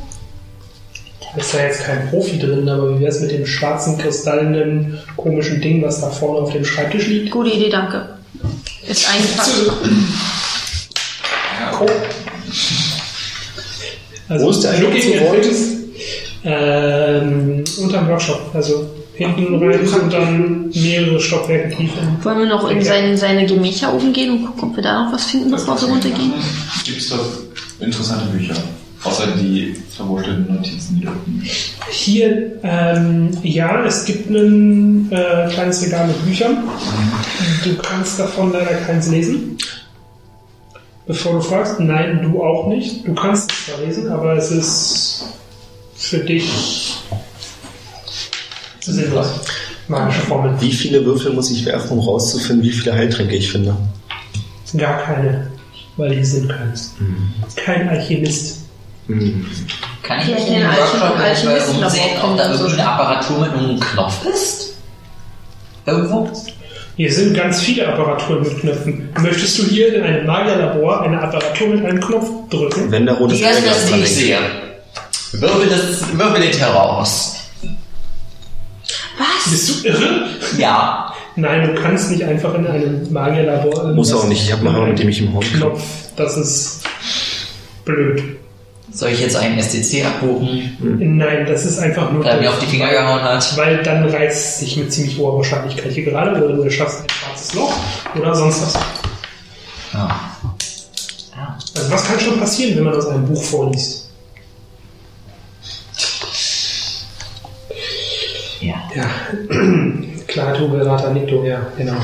Da 1.34 1.42
ist 1.42 1.54
da 1.54 1.60
jetzt 1.64 1.84
kein 1.84 2.10
Profi 2.10 2.38
drin, 2.40 2.68
aber 2.68 2.96
wie 2.98 3.04
wär's 3.04 3.20
mit 3.22 3.32
dem 3.32 3.46
schwarzen, 3.46 3.98
kristallenen, 3.98 5.00
komischen 5.16 5.62
Ding, 5.62 5.84
was 5.84 6.02
da 6.02 6.10
vorne 6.10 6.40
auf 6.40 6.52
dem 6.52 6.66
Schreibtisch 6.66 7.08
liegt? 7.08 7.32
Gute 7.32 7.50
Idee, 7.52 7.70
danke. 7.70 8.10
Ist 8.88 9.08
eingepackt. 9.10 9.50
Cool. 11.80 11.92
Also, 14.30 14.46
Wo 14.46 14.50
ist 14.50 14.64
der 14.64 14.80
Looking 14.80 15.20
at? 15.20 15.42
Things, 15.42 15.58
Ähm, 16.44 17.64
unterm 17.82 18.08
Workshop, 18.08 18.40
also 18.54 18.90
hinten 19.18 19.56
rein 19.56 19.80
und 19.80 20.14
dann 20.14 20.70
mehrere 20.74 21.20
Stockwerke 21.20 21.76
tiefer. 21.76 22.02
Wollen 22.22 22.40
wir 22.40 22.46
noch 22.46 22.70
in 22.70 22.84
seine, 22.84 23.18
seine 23.18 23.46
Gemächer 23.46 23.94
oben 23.94 24.14
gehen 24.14 24.32
und 24.32 24.46
gucken, 24.46 24.70
ob 24.70 24.76
wir 24.76 24.84
da 24.84 25.06
noch 25.06 25.14
was 25.14 25.26
finden, 25.26 25.52
bevor 25.52 25.80
wir 25.82 25.88
runtergehen? 25.88 26.34
Gibt 26.86 26.98
es 27.00 27.10
dort 27.10 27.26
interessante 27.80 28.26
Bücher? 28.28 28.56
Außer 29.04 29.28
die 29.38 29.76
verwurzelten 29.96 30.56
Notizen, 30.56 30.96
die 31.00 31.06
liegen. 31.06 31.50
Hier, 31.92 32.60
ähm, 32.64 33.30
ja, 33.44 33.86
es 33.86 34.06
gibt 34.06 34.30
ein 34.30 35.12
äh, 35.12 35.48
kleines 35.50 35.86
Regal 35.86 36.08
mit 36.08 36.26
Büchern. 36.26 36.64
Du 37.64 37.76
kannst 37.78 38.20
davon 38.20 38.52
leider 38.52 38.76
keins 38.86 39.08
lesen. 39.10 39.58
Bevor 41.06 41.34
du 41.34 41.42
fragst, 41.42 41.80
nein, 41.80 42.22
du 42.24 42.44
auch 42.44 42.68
nicht. 42.68 43.08
Du 43.08 43.14
kannst 43.14 43.52
es 43.52 43.66
zwar 43.66 43.86
lesen, 43.86 44.10
aber 44.10 44.36
es 44.36 44.52
ist 44.52 45.26
für 45.96 46.20
dich 46.20 46.98
sinnlos. 48.94 49.28
Magische 49.88 50.22
Formel. 50.22 50.54
Wie 50.60 50.72
viele 50.72 51.06
Würfel 51.06 51.32
muss 51.34 51.50
ich 51.52 51.66
werfen, 51.66 51.92
um 51.98 52.00
rauszufinden, 52.00 52.64
wie 52.64 52.72
viele 52.72 52.94
Heiltränke 52.94 53.36
ich 53.36 53.50
finde? 53.52 53.76
Gar 54.76 54.98
keine, 55.04 55.48
weil 55.96 56.16
die 56.16 56.26
sind 56.26 56.50
keins. 56.50 56.94
Kein 57.56 57.88
Alchemist. 57.88 58.58
Hm. 59.08 59.46
Kann 60.04 60.20
ich 60.20 60.28
mich 60.28 60.48
in 60.50 60.64
Alchem- 60.64 60.78
Workshop 60.78 61.20
eventuell 61.20 61.62
ob 62.24 62.38
da 62.38 62.50
wir 62.50 62.58
so 62.58 62.64
irgendeine 62.66 62.90
Apparatur 62.92 63.40
mit 63.40 63.52
einem 63.54 63.80
Knopf 63.80 64.26
ist? 64.26 64.74
Irgendwo? 65.86 66.30
Hier 66.98 67.14
sind 67.14 67.34
ganz 67.36 67.62
viele 67.62 67.88
Apparaturen 67.88 68.42
mit 68.44 68.60
Knöpfen. 68.60 69.10
Möchtest 69.22 69.60
du 69.60 69.64
hier 69.66 69.96
in 69.96 70.04
einem 70.04 70.26
Magierlabor 70.26 71.04
eine 71.04 71.22
Apparatur 71.22 71.68
mit 71.70 71.86
einem 71.86 72.02
Knopf 72.02 72.28
drücken? 72.50 72.92
Wenn 72.92 73.06
erste, 73.40 73.62
Elderglas 73.66 73.86
die 73.86 73.92
dran 73.92 74.06
sehe. 74.06 74.38
Wirbel, 75.34 75.68
das, 75.70 76.18
wirbel 76.18 76.42
den 76.42 76.52
Terror 76.52 76.98
aus. 77.00 77.36
Bist 79.50 79.84
du 79.84 79.88
irre? 79.88 80.28
Ja. 80.58 81.14
Nein, 81.36 81.68
du 81.76 81.82
kannst 81.82 82.10
nicht 82.12 82.24
einfach 82.24 82.54
in 82.56 82.66
einem 82.66 83.14
Magierlabor. 83.14 83.94
Muss 83.94 84.12
auch 84.14 84.26
nicht, 84.28 84.44
ich 84.44 84.52
habe 84.52 84.66
einen 84.68 84.76
Hammer, 84.76 84.88
mit 84.88 85.00
dem 85.00 85.10
ich 85.10 85.22
im 85.22 85.34
Haus 85.34 85.46
Knopf, 85.54 85.84
das 86.16 86.36
ist 86.38 86.82
blöd. 87.86 88.24
Soll 88.92 89.10
ich 89.10 89.20
jetzt 89.20 89.36
einen 89.36 89.62
STC 89.62 90.06
abbuchen, 90.06 90.78
Nein, 91.18 91.46
das 91.46 91.66
ist 91.66 91.78
einfach 91.78 92.12
nur. 92.12 92.24
weil 92.24 92.36
er 92.38 92.42
mir 92.42 92.50
auf 92.50 92.58
die 92.60 92.66
Finger 92.66 92.90
gehauen 92.90 93.22
hat? 93.22 93.56
Weil 93.58 93.84
dann 93.84 94.10
reißt 94.10 94.38
es 94.46 94.60
sich 94.60 94.78
mit 94.78 94.92
ziemlich 94.92 95.18
hoher 95.18 95.38
Wahrscheinlichkeit 95.38 95.92
hier 95.92 96.06
gerade 96.06 96.44
oder 96.44 96.56
du 96.56 96.70
schaffst 96.72 97.02
ein 97.02 97.10
schwarzes 97.10 97.54
Loch 97.54 97.74
oder 98.16 98.34
sonst 98.34 98.62
was. 98.64 98.74
Ja. 99.94 100.20
Ja. 101.36 101.58
Also 101.76 101.92
was 101.92 102.08
kann 102.08 102.20
schon 102.20 102.40
passieren, 102.40 102.78
wenn 102.78 102.86
man 102.86 102.96
aus 102.96 103.08
einem 103.08 103.26
Buch 103.26 103.44
vorliest? 103.44 104.07
Ja. 108.98 109.04
Ja, 110.28 110.44
Klato, 110.44 110.68
Verata, 110.70 111.10
Nicto, 111.12 111.44
ja, 111.46 111.62
genau. 111.78 111.96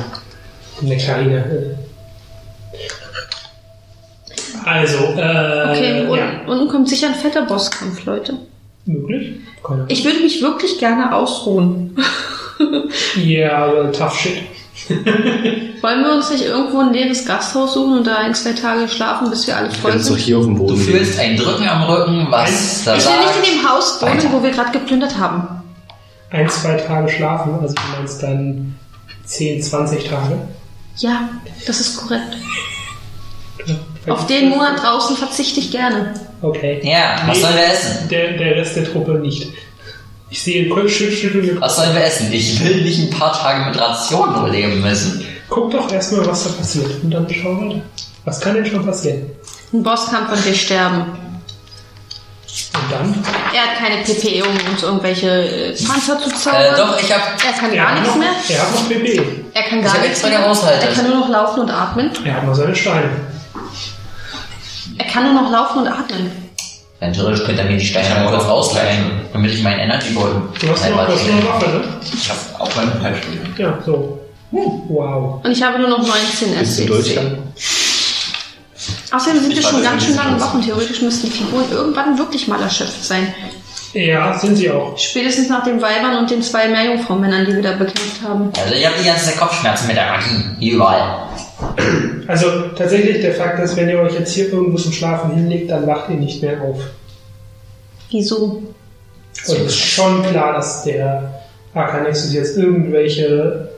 Eine 0.81 0.97
kleine. 0.97 1.77
Also, 4.65 4.97
äh, 5.17 5.72
Okay, 5.72 6.07
und, 6.07 6.17
ja, 6.17 6.25
unten 6.47 6.69
kommt 6.69 6.88
sicher 6.88 7.07
ein 7.07 7.15
fetter 7.15 7.41
Bosskampf, 7.43 8.05
Leute. 8.05 8.35
möglich. 8.85 9.35
Keine 9.61 9.85
Ich 9.89 10.05
würde 10.05 10.19
mich 10.22 10.41
wirklich 10.41 10.80
gerne 10.80 11.13
ausruhen. 11.15 11.97
Ja, 13.17 13.65
aber 13.65 13.91
tough 13.91 14.15
shit. 14.17 14.43
Wollen 14.88 16.03
wir 16.03 16.13
uns 16.13 16.30
nicht 16.31 16.45
irgendwo 16.45 16.80
ein 16.80 16.93
leeres 16.93 17.25
Gasthaus 17.25 17.73
suchen 17.73 17.97
und 17.97 18.07
da 18.07 18.17
ein, 18.17 18.33
zwei 18.35 18.53
Tage 18.53 18.88
schlafen, 18.88 19.30
bis 19.30 19.47
wir 19.47 19.57
alle 19.57 19.69
voll 19.72 19.91
doch 19.93 19.99
sind? 19.99 20.17
hier 20.19 20.38
auf 20.38 20.45
dem 20.45 20.55
Du 20.55 20.61
Boden 20.67 20.77
fühlst 20.77 21.19
ein 21.19 21.35
Drücken 21.35 21.67
am 21.67 21.83
Rücken, 21.83 22.27
was 22.30 22.83
da 22.85 22.95
Ich 22.95 23.05
will 23.05 23.17
nicht 23.17 23.49
in 23.51 23.59
dem 23.59 23.69
Haus 23.69 24.01
wohnen, 24.01 24.31
wo 24.31 24.43
wir 24.43 24.51
gerade 24.51 24.72
geplündert 24.72 25.17
haben. 25.17 25.62
Ein, 26.33 26.49
zwei 26.49 26.77
Tage 26.77 27.09
schlafen, 27.09 27.59
also 27.61 27.75
du 27.75 27.81
meinst 27.95 28.23
dann 28.23 28.75
10, 29.23 29.61
20 29.61 30.05
Tage. 30.05 30.39
Ja, 30.97 31.29
das 31.67 31.79
ist 31.79 31.95
korrekt. 31.97 32.37
Auf 34.07 34.25
den 34.25 34.49
Monat 34.49 34.81
draußen 34.81 35.15
verzichte 35.15 35.59
ich 35.59 35.69
gerne. 35.69 36.15
Okay. 36.41 36.81
Ja, 36.83 37.21
was 37.27 37.39
sollen 37.39 37.55
wir 37.55 37.65
essen? 37.65 38.09
Der, 38.09 38.33
der 38.35 38.55
Rest 38.55 38.75
der 38.75 38.91
Truppe 38.91 39.11
nicht. 39.11 39.53
Ich 40.31 40.41
sehe 40.41 40.67
Schütteln. 40.89 41.61
Was 41.61 41.75
sollen 41.75 41.93
wir 41.93 42.03
essen? 42.03 42.33
Ich 42.33 42.63
will 42.65 42.81
nicht 42.81 42.99
ein 42.99 43.11
paar 43.11 43.33
Tage 43.33 43.69
mit 43.69 43.79
Rationen 43.79 44.35
überleben 44.35 44.81
müssen. 44.81 45.23
Guck 45.49 45.69
doch 45.69 45.91
erstmal, 45.91 46.25
was 46.25 46.45
da 46.45 46.49
passiert. 46.49 47.03
Und 47.03 47.11
dann 47.11 47.27
schau 47.29 47.61
weiter. 47.61 47.81
Was 48.25 48.41
kann 48.41 48.55
denn 48.55 48.65
schon 48.65 48.83
passieren? 48.83 49.29
Ein 49.71 49.83
Bosskampf 49.83 50.31
und 50.31 50.43
wir 50.43 50.55
sterben. 50.55 51.23
Und 52.75 52.91
dann? 52.91 53.23
Er 53.53 53.61
hat 53.64 53.77
keine 53.80 54.03
PPE, 54.03 54.43
um 54.48 54.72
uns 54.72 54.83
irgendwelche 54.83 55.27
äh, 55.27 55.75
Panzer 55.88 56.19
zu 56.19 56.30
Äh, 56.30 56.33
zaubern. 56.33 56.75
doch, 56.77 56.99
ich 57.01 57.11
hab. 57.11 57.22
Er 57.43 57.53
kann 57.59 57.73
gar 57.75 57.93
nichts 57.93 58.09
noch, 58.09 58.17
mehr. 58.17 58.30
Er 58.49 58.61
hat 58.61 58.72
noch 58.73 58.88
PP. 58.90 59.22
Er 59.53 59.64
kann 59.64 59.82
gar 59.83 59.98
nichts 59.99 60.23
mehr. 60.23 60.32
Er 60.40 60.88
kann 60.93 61.07
nur 61.09 61.19
noch 61.19 61.30
laufen 61.30 61.59
und 61.61 61.69
atmen. 61.72 62.11
Er 62.23 62.33
hat 62.35 62.45
noch 62.45 62.53
seine 62.56 62.75
Steine. 62.75 63.09
Er 64.98 65.06
kann 65.06 65.23
nur 65.33 65.41
noch 65.41 65.51
laufen 65.51 65.80
und 65.80 65.88
atmen. 65.88 66.32
Rein 67.01 67.11
theoretisch 67.11 67.43
könnte 67.43 67.61
er 67.64 67.67
mir 67.67 67.77
die 67.77 67.85
Steine 67.85 68.23
mal 68.23 68.30
kurz 68.32 68.45
ausleihen, 68.45 69.22
damit 69.33 69.51
ich 69.51 69.64
meinen 69.64 69.80
Energy 69.80 70.11
Ball 70.14 70.41
Du 70.59 70.69
hast 70.69 70.90
noch, 70.90 71.06
du 71.06 71.14
hast 71.14 71.25
noch 71.27 71.33
eine 71.33 71.45
Waffe, 71.48 71.69
ne? 71.69 71.82
Ich 72.14 72.30
habe 72.30 72.40
auch 72.59 72.75
meine 72.75 72.91
Peitschule. 72.91 73.40
Ja, 73.57 73.77
so. 73.85 74.19
Wow. 74.51 75.43
Und 75.43 75.51
ich 75.51 75.61
habe 75.64 75.80
nur 75.80 75.90
noch 75.90 75.98
19 76.06 76.56
Bist 76.59 76.77
du 76.80 76.83
SDC. 76.83 76.88
Deutschland? 76.88 77.38
Außerdem 79.14 79.42
sind 79.42 79.56
wir 79.56 79.61
schon 79.61 79.83
ganz 79.83 80.03
schön 80.03 80.16
lange 80.16 80.43
und 80.43 80.66
theoretisch 80.66 81.01
müssten 81.03 81.27
die 81.27 81.33
Figuren 81.33 81.66
irgendwann 81.72 82.17
wirklich 82.17 82.48
mal 82.48 82.59
erschöpft 82.59 83.03
sein. 83.03 83.33
Ja, 83.93 84.38
sind 84.40 84.56
sie 84.56 84.72
auch. 84.72 84.98
Spätestens 84.98 85.50
nach 85.50 85.64
den 85.64 85.80
Weibern 85.80 86.17
und 86.17 86.32
den 86.32 86.42
zwei 86.42 86.67
Meerjungfrau-Männern, 86.67 87.45
die 87.45 87.53
wir 87.53 87.61
da 87.61 87.74
bekämpft 87.74 88.24
haben. 88.27 88.51
Also 88.59 88.74
ich 88.74 88.83
habe 88.83 88.95
die 89.00 89.06
ganze 89.06 89.25
Zeit 89.25 89.38
Kopfschmerzen 89.38 89.85
mit 89.85 89.98
der 89.98 90.08
Magie. 90.08 90.72
Überall. 90.72 91.27
Also 92.25 92.48
tatsächlich 92.75 93.22
der 93.22 93.35
Fakt 93.35 93.59
ist, 93.59 93.75
wenn 93.75 93.88
ihr 93.88 94.00
euch 94.00 94.14
jetzt 94.14 94.33
hier 94.33 94.51
irgendwo 94.51 94.77
zum 94.80 94.92
Schlafen 94.92 95.35
hinlegt, 95.35 95.69
dann 95.69 95.85
wacht 95.85 96.09
ihr 96.09 96.16
nicht 96.16 96.42
mehr 96.42 96.59
auf. 96.64 96.82
Wieso? 98.09 98.35
Und 98.38 98.74
es 99.45 99.50
ist 99.50 99.75
schon 99.75 100.24
klar, 100.24 100.53
dass 100.53 100.83
der 100.85 101.43
Arcanexus 101.75 102.33
jetzt 102.33 102.58
irgendwelche 102.58 103.69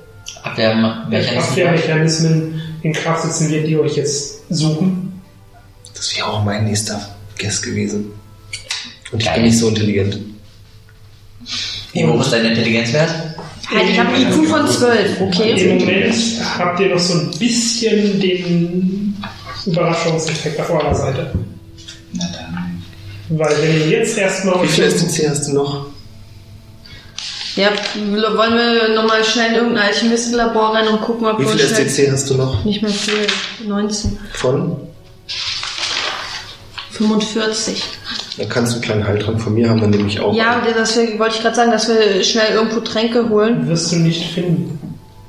Abwehrmechanismen. 0.44 1.40
Abwehrmechanismen 1.40 2.62
in 2.84 2.94
Kraft 2.94 3.24
setzen 3.24 3.50
wird, 3.50 3.68
die 3.68 3.78
euch 3.78 3.98
jetzt 3.98 4.44
suchen. 4.50 5.05
Das 6.06 6.16
wäre 6.16 6.28
auch 6.28 6.44
mein 6.44 6.66
nächster 6.66 7.02
Guess 7.40 7.64
gewesen. 7.64 8.12
Und 9.12 9.22
ich 9.22 9.26
Geil. 9.26 9.36
bin 9.38 9.46
nicht 9.46 9.58
so 9.58 9.70
intelligent. 9.70 10.20
Wie 11.94 12.06
hoch 12.06 12.22
ist 12.22 12.32
dein 12.32 12.46
Intelligenzwert? 12.46 13.10
Halt, 13.74 13.90
ich 13.90 14.00
habe 14.00 14.10
einen 14.14 14.32
IQ 14.32 14.48
von 14.48 14.70
12, 14.70 15.20
Im 15.20 15.28
okay? 15.28 15.80
Moment 15.80 16.16
habt 16.60 16.80
ihr 16.80 16.90
noch 16.90 17.00
so 17.00 17.16
ein 17.16 17.32
bisschen 17.32 18.20
den 18.20 19.18
Überraschungseffekt 19.66 20.60
auf 20.60 20.70
eurer 20.70 20.94
Seite. 20.94 21.34
Na 22.14 22.26
dann. 22.32 22.84
Weil 23.30 23.56
wenn 23.64 23.76
ihr 23.80 23.90
jetzt 23.90 24.16
erstmal 24.16 24.62
Wie 24.62 24.68
viel 24.68 24.92
STC 24.92 25.28
hast 25.28 25.48
du 25.48 25.54
noch? 25.54 25.88
Ja, 27.56 27.72
wollen 27.96 28.54
wir 28.54 28.94
nochmal 28.94 29.24
schnell 29.24 29.50
in 29.50 29.56
irgendein 29.56 29.88
Alchemistenlabor 29.88 30.76
rein 30.76 30.88
und 30.88 31.02
gucken, 31.02 31.26
ob 31.26 31.40
Wie 31.40 31.46
wir 31.46 31.50
viel 31.54 31.62
uns 31.62 31.76
schnell... 31.76 31.90
STC 31.90 32.12
hast 32.12 32.30
du 32.30 32.36
noch? 32.36 32.64
Nicht 32.64 32.84
mehr 32.84 32.92
viel. 32.92 33.26
19. 33.66 34.20
Von? 34.34 34.78
45. 36.98 37.84
Dann 38.38 38.50
kannst 38.50 38.72
du 38.72 38.76
einen 38.76 38.84
kleinen 38.84 39.08
Heiltrank 39.08 39.42
von 39.42 39.54
mir 39.54 39.70
haben, 39.70 39.82
dann 39.82 39.90
nehme 39.90 40.08
ich 40.08 40.20
auch. 40.20 40.34
Ja, 40.34 40.62
das 40.76 40.98
wir, 40.98 41.20
wollte 41.20 41.36
ich 41.36 41.42
gerade 41.42 41.56
sagen, 41.56 41.72
dass 41.72 41.88
wir 41.88 42.24
schnell 42.24 42.54
irgendwo 42.54 42.80
Tränke 42.80 43.30
holen. 43.30 43.68
wirst 43.68 43.92
du 43.92 43.98
nicht 43.98 44.34
finden. 44.34 44.80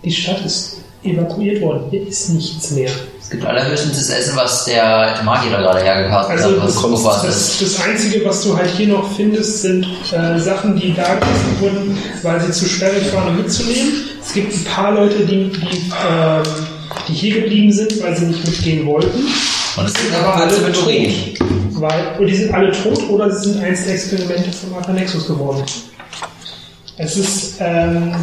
Die 0.04 0.12
Stadt 0.12 0.44
ist 0.44 0.78
evakuiert 1.02 1.60
worden. 1.60 1.84
Hier 1.90 2.06
ist 2.06 2.30
nichts 2.30 2.70
mehr. 2.72 2.90
Es 3.20 3.30
gibt 3.30 3.44
allerhöchstens 3.44 3.96
das 3.96 4.10
Essen, 4.10 4.36
was 4.36 4.66
der 4.66 5.20
Magier 5.24 5.50
da 5.50 5.58
gerade 5.58 5.80
hergekauft 5.80 6.28
hat. 6.28 6.38
Also 6.38 6.62
was 6.62 6.74
das, 6.74 6.82
wo 6.84 7.04
was 7.04 7.22
das, 7.22 7.60
ist. 7.60 7.62
das 7.62 7.84
Einzige, 7.84 8.24
was 8.24 8.42
du 8.44 8.56
halt 8.56 8.70
hier 8.70 8.86
noch 8.88 9.10
findest, 9.16 9.62
sind 9.62 9.84
äh, 10.12 10.38
Sachen, 10.38 10.76
die 10.78 10.94
da 10.94 11.14
gelassen 11.14 11.56
wurden, 11.58 11.98
weil 12.22 12.40
sie 12.40 12.52
zu 12.52 12.66
sperrig 12.66 13.12
waren, 13.12 13.30
um 13.30 13.36
mitzunehmen. 13.38 13.94
Es 14.24 14.32
gibt 14.32 14.54
ein 14.54 14.64
paar 14.64 14.92
Leute, 14.92 15.24
die, 15.24 15.50
die, 15.50 15.90
ähm, 16.08 16.42
die 17.08 17.12
hier 17.12 17.40
geblieben 17.40 17.72
sind, 17.72 18.00
weil 18.00 18.16
sie 18.16 18.26
nicht 18.26 18.46
mitgehen 18.46 18.86
wollten. 18.86 19.26
Und 19.76 19.86
es 19.86 19.92
sind 19.94 20.14
aber 20.14 20.36
alle. 20.36 20.56
Urin. 20.56 21.34
Weil, 21.72 22.16
und 22.18 22.26
die 22.26 22.36
sind 22.36 22.54
alle 22.54 22.72
tot 22.72 23.08
oder 23.10 23.30
sie 23.30 23.52
sind 23.52 23.62
eins 23.62 23.84
der 23.84 23.94
Experimente 23.94 24.50
von 24.52 24.74
Arcanexus 24.74 25.26
geworden. 25.26 25.62
Es 26.96 27.16
ist, 27.16 27.56
ähm, 27.60 28.16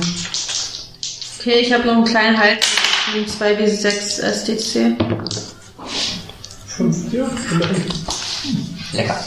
Okay, 1.39 1.59
ich 1.59 1.73
habe 1.73 1.85
noch 1.85 1.95
einen 1.97 2.05
kleinen 2.05 2.37
Halt. 2.39 2.65
2 3.27 3.59
wie 3.59 3.67
6 3.69 4.19
SDC. 4.19 4.95
fünf, 6.65 7.13
ja, 7.13 7.29
immerhin. 7.51 7.83
Lecker. 8.93 9.19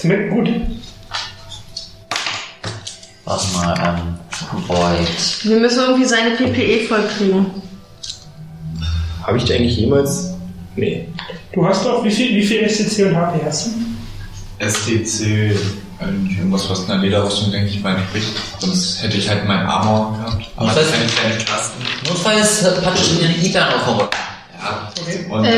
Schmeckt 0.00 0.30
gut. 0.32 0.48
Warte 3.24 3.46
mal, 3.54 3.98
ähm, 4.02 4.18
Void. 4.66 5.44
Wir 5.44 5.60
müssen 5.60 5.78
irgendwie 5.78 6.04
seine 6.04 6.30
PPE 6.32 6.88
vollkriegen. 6.88 7.46
Habe 9.30 9.38
ich 9.38 9.44
die 9.44 9.54
eigentlich 9.54 9.76
jemals? 9.76 10.34
Nee. 10.74 11.06
Du 11.52 11.64
hast 11.64 11.84
doch, 11.86 12.02
wie 12.02 12.10
viel, 12.10 12.34
wie 12.34 12.42
viel 12.42 12.68
STC 12.68 13.06
und 13.06 13.14
HP 13.14 13.38
hast 13.44 13.68
du? 13.68 14.68
STC, 14.68 15.20
äh, 15.24 15.54
irgendwas, 16.36 16.68
was 16.68 16.90
einer 16.90 17.00
Lederrüstung, 17.00 17.52
denke 17.52 17.68
ich 17.68 17.80
mal, 17.80 17.94
entspricht. 17.94 18.26
Sonst 18.58 19.00
hätte 19.00 19.16
ich 19.18 19.28
halt 19.28 19.46
meinen 19.46 19.68
Armor 19.68 20.16
gehabt. 20.18 20.50
Aber 20.56 20.72
das 20.72 20.84
sind 20.90 20.94
keine 20.94 21.06
kleinen 21.06 21.46
Tasten. 21.46 21.80
Notfalls 22.08 22.62
äh, 22.64 22.72
patsche 22.82 23.04
ich 23.04 23.20
mir 23.20 23.28
eine 23.28 23.36
Itan 23.46 23.72
auf 23.72 24.00
Rücken. 24.00 24.08
Ja. 24.60 24.92
Okay. 25.00 25.26
Und 25.30 25.44
Ähm. 25.44 25.52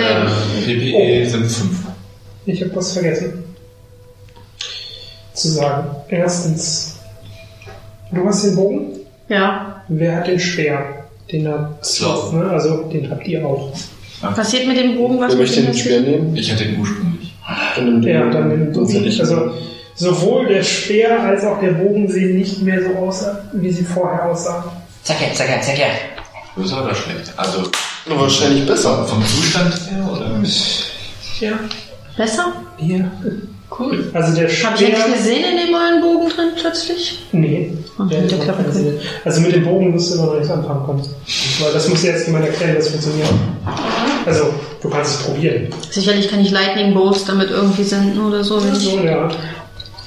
äh, 0.69 1.23
PPE 1.25 1.31
sind 1.31 1.51
5. 1.51 1.71
Ich 2.45 2.61
habe 2.63 2.77
was 2.77 2.93
vergessen 2.93 3.43
zu 5.33 5.49
sagen. 5.49 5.97
Erstens, 6.11 6.97
du 8.11 8.23
hast 8.27 8.45
den 8.45 8.55
Bogen. 8.55 8.99
Ja. 9.31 9.83
Wer 9.89 10.17
hat 10.17 10.27
den 10.27 10.39
Speer? 10.39 11.02
Den 11.33 11.49
hat 11.49 11.85
Sloth. 11.85 12.33
ne? 12.35 12.51
Also 12.51 12.85
den 12.93 13.11
habt 13.11 13.27
ihr 13.27 13.45
auch. 13.47 13.73
Passiert 14.35 14.67
mit 14.67 14.77
dem 14.77 14.97
Bogen 14.97 15.19
was? 15.21 15.35
Möchte 15.35 15.57
dem 15.57 15.67
den 15.67 15.75
Speer 15.75 16.01
nehmen? 16.01 16.37
Ich 16.37 16.53
hatte 16.53 16.65
den 16.65 16.79
ursprünglich. 16.79 17.33
Dann. 17.77 18.03
Ja, 18.03 18.31
dann 18.31 18.73
Sonst 18.73 18.95
hätte 18.95 19.07
ich 19.07 19.21
Also 19.21 19.51
sowohl 19.97 20.47
der 20.47 20.63
Speer 20.63 21.21
als 21.23 21.45
auch 21.45 21.59
der 21.61 21.73
Bogen 21.73 22.09
sehen 22.09 22.39
nicht 22.39 22.63
mehr 22.63 22.81
so 22.83 22.95
aus, 22.99 23.25
wie 23.55 23.71
sie 23.71 23.85
vorher 23.85 24.27
aussahen. 24.31 24.65
Zacke, 25.03 25.25
zacke, 25.35 25.61
zacke. 25.61 25.83
Größer 26.55 26.85
oder 26.85 26.95
schlecht? 26.95 27.33
Also 27.37 27.65
wahrscheinlich 28.07 28.67
besser. 28.67 29.05
vom 29.07 29.25
Zustand 29.27 29.75
her 29.91 30.09
oder? 30.13 30.31
Ja. 31.41 31.59
Besser? 32.17 32.53
Hier. 32.77 33.11
Cool. 33.79 34.11
Also 34.13 34.35
der 34.35 34.45
Habe 34.45 34.53
ich 34.53 34.59
Speer. 34.59 34.89
eigentlich 34.89 35.05
eine 35.05 35.17
Sehne 35.23 35.51
in 35.53 35.57
dem 35.57 35.73
neuen 35.73 36.01
Bogen 36.03 36.29
drin 36.29 36.49
plötzlich? 36.61 37.19
Nee. 37.33 37.73
Ach, 37.99 38.09
Der 38.09 38.21
mit 38.23 38.31
der 38.31 38.39
Klappe. 38.39 38.65
Also 39.25 39.41
mit 39.41 39.55
dem 39.55 39.65
Bogen 39.65 39.91
musst 39.93 40.11
du 40.11 40.15
immer 40.17 40.27
noch 40.27 40.35
nichts 40.35 40.51
anfangen 40.51 40.85
können. 40.87 41.03
Weil 41.61 41.73
das 41.73 41.89
muss 41.89 42.03
jetzt 42.03 42.27
jemand 42.27 42.47
erklären, 42.47 42.73
wie 42.73 42.77
das 42.77 42.89
funktioniert. 42.89 43.29
Also, 44.27 44.45
du 44.83 44.89
kannst 44.91 45.21
es 45.21 45.27
probieren. 45.27 45.69
Sicherlich 45.91 46.29
kann 46.29 46.41
ich 46.41 46.51
Lightning 46.51 46.93
Bolts 46.95 47.25
damit 47.25 47.51
irgendwie 47.51 47.83
senden 47.85 48.21
oder 48.27 48.45
so, 48.45 48.63
wenn 48.63 48.75
So 48.75 48.99
ich 48.99 49.11
Art. 49.11 49.37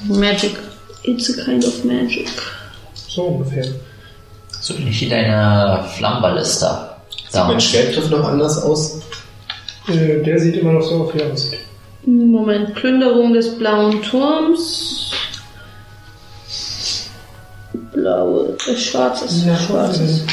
Magic. 0.08 0.56
It's 1.02 1.30
a 1.38 1.44
kind 1.44 1.64
of 1.66 1.84
magic. 1.84 2.28
So 3.08 3.22
ungefähr. 3.22 3.64
So 4.60 4.74
ähnlich 4.74 5.00
wie 5.00 5.08
deine 5.08 5.84
Flammballista. 5.96 6.96
Da. 7.32 7.46
Mein 7.46 7.60
Schwertgriff 7.60 8.08
noch 8.10 8.24
anders 8.28 8.62
aus. 8.62 9.00
Äh, 9.88 10.22
der 10.22 10.38
sieht 10.38 10.56
immer 10.56 10.72
noch 10.72 10.82
so 10.82 11.02
auf 11.02 11.14
wie 11.14 11.18
er 11.20 11.32
aussieht. 11.32 11.58
Moment, 12.06 12.72
Plünderung 12.76 13.32
des 13.32 13.58
blauen 13.58 14.00
Turms. 14.00 15.10
Blaue, 17.92 18.56
äh, 18.68 18.76
schwarzes, 18.76 19.44
schwarzes. 19.66 20.24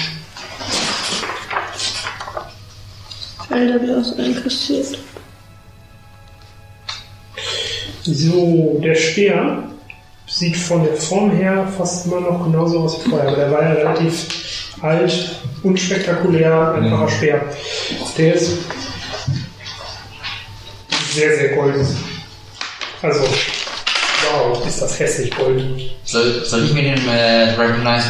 Felderglas 3.47 4.19
einkassiert. 4.19 4.99
So, 8.03 8.79
der 8.83 8.95
Speer 8.95 9.63
sieht 10.27 10.57
von 10.57 10.83
der 10.83 10.95
Form 10.95 11.31
her 11.31 11.67
fast 11.75 12.05
immer 12.05 12.21
noch 12.21 12.43
genauso 12.43 12.81
aus 12.81 13.03
wie 13.03 13.09
vorher, 13.09 13.29
aber 13.29 13.37
der 13.37 13.51
war 13.51 13.63
ja 13.63 13.71
relativ 13.71 14.27
alt, 14.81 15.39
unspektakulär, 15.63 16.73
einfacher 16.75 17.09
Speer. 17.09 17.41
Der 18.17 18.35
ist 18.35 18.59
sehr, 21.13 21.35
sehr 21.35 21.49
golden. 21.49 21.85
Also, 23.01 23.21
wow, 23.21 24.65
ist 24.65 24.81
das 24.81 24.99
hässlich 24.99 25.35
gold. 25.35 25.63
Soll, 26.05 26.43
soll 26.45 26.65
ich 26.65 26.73
mir 26.73 26.83
den 26.83 27.07
äh, 27.07 27.51
Recognize 27.51 28.07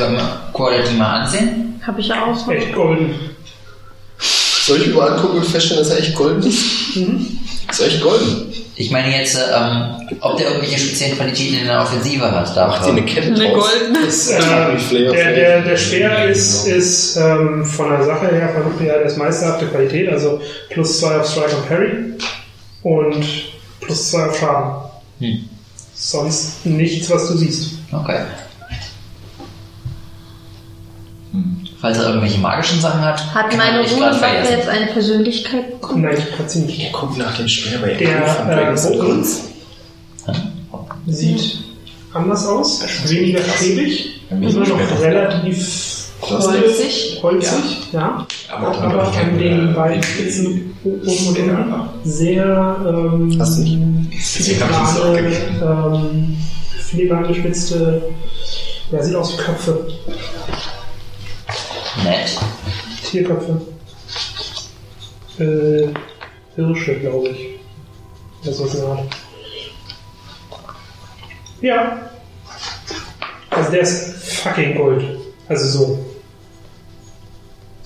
Quality 0.54 0.94
mal 0.94 1.22
ansehen? 1.22 1.82
Habe 1.86 2.00
ich 2.00 2.08
ja 2.08 2.26
auch. 2.26 2.50
Echt 2.50 2.74
golden. 2.74 3.16
Soll 4.20 4.82
ich 4.82 4.88
mir 4.88 4.94
mal 4.94 5.14
angucken 5.14 5.40
und 5.40 5.46
feststellen, 5.46 5.84
dass 5.84 5.92
er 5.92 6.00
echt 6.00 6.16
golden 6.16 6.42
ist? 6.48 6.96
Ist 6.96 7.80
er 7.82 7.88
echt 7.88 8.02
golden? 8.02 8.54
Ich 8.76 8.90
meine 8.92 9.16
jetzt, 9.18 9.36
äh, 9.36 9.42
ähm, 9.54 10.10
ob 10.22 10.38
der 10.38 10.48
irgendwelche 10.48 10.80
speziellen 10.80 11.18
Qualitäten 11.18 11.60
in 11.60 11.66
der 11.66 11.82
Offensive 11.82 12.32
hat. 12.32 12.56
Macht 12.56 12.84
sie 12.86 12.92
eine. 12.92 13.04
Kette 13.04 13.34
Eine 13.34 13.52
goldene. 13.52 14.00
Ist, 14.08 14.32
äh, 14.32 14.40
der, 14.92 15.34
der, 15.34 15.62
der 15.62 15.78
Speer 15.78 16.26
ist, 16.30 16.66
ist 16.68 17.18
ähm, 17.18 17.66
von 17.66 17.90
der 17.90 18.04
Sache 18.04 18.28
her 18.28 18.50
vermutlich 18.54 18.88
ja 18.88 19.00
das 19.04 19.18
meisterhafte 19.18 19.68
Qualität, 19.68 20.10
also 20.10 20.42
plus 20.70 21.00
2 21.00 21.18
auf 21.18 21.30
Strike 21.30 21.56
und 21.56 21.68
Parry 21.68 21.90
und 22.84 23.26
plus 23.82 24.12
2 24.12 24.26
auf 24.30 24.40
Schaden. 24.40 24.74
Hm. 25.20 25.50
Sonst 25.96 26.66
nichts, 26.66 27.10
was 27.10 27.28
du 27.30 27.38
siehst. 27.38 27.72
Okay. 27.92 28.20
Falls 31.80 31.98
er 31.98 32.06
irgendwelche 32.08 32.40
magischen 32.40 32.80
Sachen 32.80 33.02
hat, 33.02 33.34
Hat 33.36 33.50
kann 33.50 33.58
meine 33.58 33.82
ich 33.82 33.92
vergessen. 33.92 34.54
jetzt 34.58 34.70
eine 34.70 34.86
Persönlichkeit 34.88 35.82
bekommen? 35.82 36.04
Nein, 36.04 36.18
hat 36.40 36.50
sie 36.50 36.62
nicht. 36.62 36.82
Der 36.82 36.92
guckt 36.92 37.18
nach 37.18 37.36
dem 37.36 37.48
Speer 37.48 37.80
bei 37.80 37.94
Der 37.96 38.26
von 38.26 38.50
äh, 38.50 38.74
Bogen 38.74 39.00
Gods. 39.18 39.42
sieht 41.08 41.58
anders 42.14 42.46
aus, 42.48 42.84
weniger 43.10 43.42
schäbig, 43.58 44.22
immer 44.30 44.52
noch 44.66 45.02
relativ 45.02 46.03
Holzig. 46.30 47.20
holzig, 47.22 47.88
ja. 47.92 48.26
Aber 48.50 48.82
Aber, 48.82 49.10
ich 49.12 49.18
an 49.18 49.38
den 49.38 49.74
beiden 49.74 50.04
Spitzen 50.04 50.78
oben 50.84 51.28
und 51.28 51.38
Den 51.38 51.50
unten 51.50 51.74
sehr 52.04 52.78
ähm, 52.88 53.38
Hast 53.40 53.60
du 53.60 53.64
filigrane, 54.12 55.32
ähm, 55.62 56.38
filigran 56.80 57.28
gespitzte, 57.28 58.04
ja, 58.92 59.02
sieht 59.02 59.16
aus 59.16 59.34
wie 59.34 59.42
Köpfe, 59.42 59.88
Nett. 62.04 62.38
Tierköpfe. 63.04 63.62
Äh, 65.40 65.88
Hirsche, 66.56 67.00
glaube 67.00 67.30
ich. 67.30 67.60
Das 68.44 68.60
was 68.62 68.74
in 68.74 68.82
der 68.82 68.90
Art. 68.90 69.04
Ja. 71.62 72.10
Also 73.50 73.72
der 73.72 73.82
ist 73.82 74.14
fucking 74.42 74.76
Gold. 74.76 75.04
Also 75.48 75.68
so. 75.68 76.13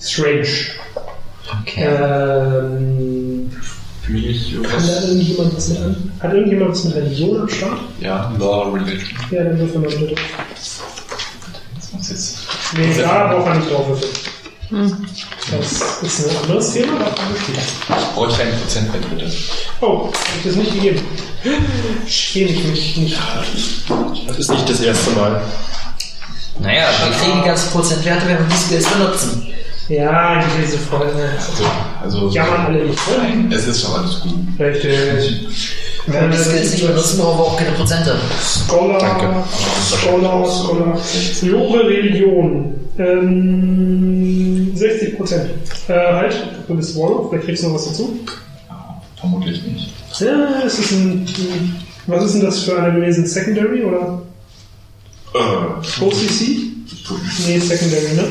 Strange. 0.00 0.48
Äh, 1.76 1.84
Ähm, 1.84 3.50
kann 4.06 4.12
da 4.12 4.18
irgendwas? 4.20 5.04
irgendjemand 5.08 5.56
was 5.56 5.68
mit 5.68 5.78
an? 5.80 6.12
Hat 6.20 6.32
irgendjemand 6.32 6.70
was 6.70 6.84
mit 6.84 6.94
Religion 6.96 7.40
am 7.42 7.48
Start? 7.48 7.78
Ja, 8.00 8.32
Law 8.38 8.70
Religion. 8.72 9.08
Ja, 9.30 9.44
dann 9.44 9.58
würfeln 9.58 9.82
wir 9.82 9.90
bitte. 9.90 10.14
Das 10.54 11.92
muss 11.92 12.08
jetzt. 12.10 12.38
Nee, 12.76 12.94
da 13.00 13.32
braucht 13.32 13.46
man 13.46 13.58
nicht 13.58 13.70
drauf 13.70 13.88
würfeln. 13.88 14.12
Das 15.50 16.02
ist 16.02 16.28
ein 16.28 16.36
anderes 16.42 16.72
Thema. 16.74 16.98
Brauche 18.14 18.30
ich 18.30 18.40
einen 18.40 18.58
Prozentwert 18.60 19.10
bitte? 19.10 19.32
Oh, 19.80 20.06
hab 20.08 20.14
ich 20.38 20.44
das 20.44 20.54
nicht 20.56 20.72
gegeben. 20.74 21.00
Schäme 22.06 22.50
ich 22.50 22.64
mich 22.64 22.96
nicht. 22.98 23.18
Das 24.26 24.38
ist 24.38 24.50
nicht 24.50 24.68
das 24.68 24.80
erste 24.80 25.10
Mal. 25.12 25.40
Naja, 26.60 26.88
wir 27.04 27.16
kriegen 27.18 27.44
ganze 27.44 27.70
Prozentwerte, 27.70 28.26
wenn 28.26 28.38
wir 28.38 28.46
die 28.46 28.56
Skills 28.56 28.86
benutzen. 28.90 29.46
Ja, 29.88 30.44
diese 30.62 30.78
Folge. 30.78 31.12
Also, 31.36 31.64
also 32.02 32.28
Jammern 32.28 32.66
alle 32.66 32.84
nicht. 32.86 32.98
Nein, 33.16 33.50
es 33.50 33.66
ist 33.66 33.80
schon 33.82 33.94
alles 33.94 34.20
gut. 34.20 34.34
Richtig. 34.58 35.46
Wenn 36.06 36.30
wir 36.30 36.36
die 36.38 36.42
Skills 36.42 36.72
nicht 36.72 36.86
benutzen, 36.86 37.18
brauchen 37.18 37.38
wir 37.38 37.44
auch 37.44 37.56
keine 37.58 37.72
Prozente. 37.72 38.16
Scholar, 38.66 38.98
Danke. 38.98 39.44
Scholar, 39.96 40.46
Scholar. 40.46 40.98
Lore 41.42 41.84
Religion. 41.88 42.74
Ähm, 42.98 44.72
60 44.74 45.16
Prozent. 45.16 45.50
Äh, 45.88 45.92
halt, 45.92 46.34
du 46.66 46.74
bist 46.74 46.96
Warlock, 46.96 47.30
vielleicht 47.30 47.46
kriegst 47.46 47.62
du 47.62 47.68
noch 47.68 47.74
was 47.76 47.86
dazu. 47.86 48.18
Vermutlich 49.20 49.62
nicht. 49.64 49.92
Ja, 50.20 50.62
es 50.66 50.78
ist 50.78 50.92
ein, 50.92 51.26
was 52.06 52.24
ist 52.24 52.34
denn 52.34 52.42
das 52.44 52.60
für 52.60 52.78
einer 52.78 52.94
gewesen? 52.94 53.26
Secondary 53.26 53.82
oder 53.84 54.22
Äh, 55.34 56.02
OCC? 56.04 56.58
Nee, 57.46 57.58
Secondary, 57.58 58.14
ne? 58.16 58.24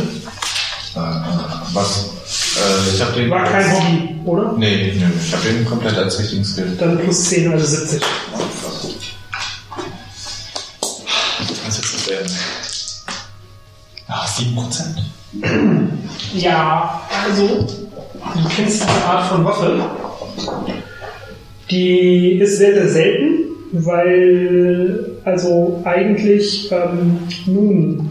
Äh, 0.97 1.75
was? 1.75 2.09
Äh, 2.55 2.95
ich 2.95 3.01
habe 3.01 3.13
den. 3.13 3.29
War 3.29 3.43
kein 3.43 3.71
Hobby, 3.71 4.15
oder? 4.25 4.53
Nee, 4.57 4.93
nee, 4.95 5.05
ich 5.25 5.33
habe 5.33 5.43
den 5.47 5.65
komplett 5.65 5.97
als 5.97 6.19
richtigen 6.19 6.43
Skill. 6.43 6.75
Dann 6.79 6.97
plus 6.97 7.23
10, 7.25 7.51
also 7.51 7.65
70. 7.65 8.01
Was 11.65 11.77
jetzt 11.77 11.93
das 11.93 12.09
werden? 12.09 12.31
Ah, 14.07 14.25
7%. 14.25 15.03
Ja, 16.33 17.01
also, 17.25 17.47
du 17.47 18.49
kennst 18.55 18.81
diese 18.81 19.05
Art 19.05 19.27
von 19.27 19.45
Waffe. 19.45 19.85
Die 21.69 22.39
ist 22.39 22.57
sehr, 22.57 22.73
sehr 22.73 22.87
selten, 22.87 23.37
weil, 23.73 25.17
also 25.25 25.81
eigentlich, 25.83 26.71
ähm, 26.71 27.19
nun, 27.45 28.09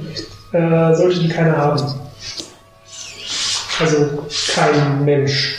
äh, 0.52 0.94
sollte 0.94 1.20
die 1.20 1.28
keiner 1.28 1.56
haben. 1.56 2.05
Also 3.78 4.24
kein 4.54 5.04
Mensch. 5.04 5.56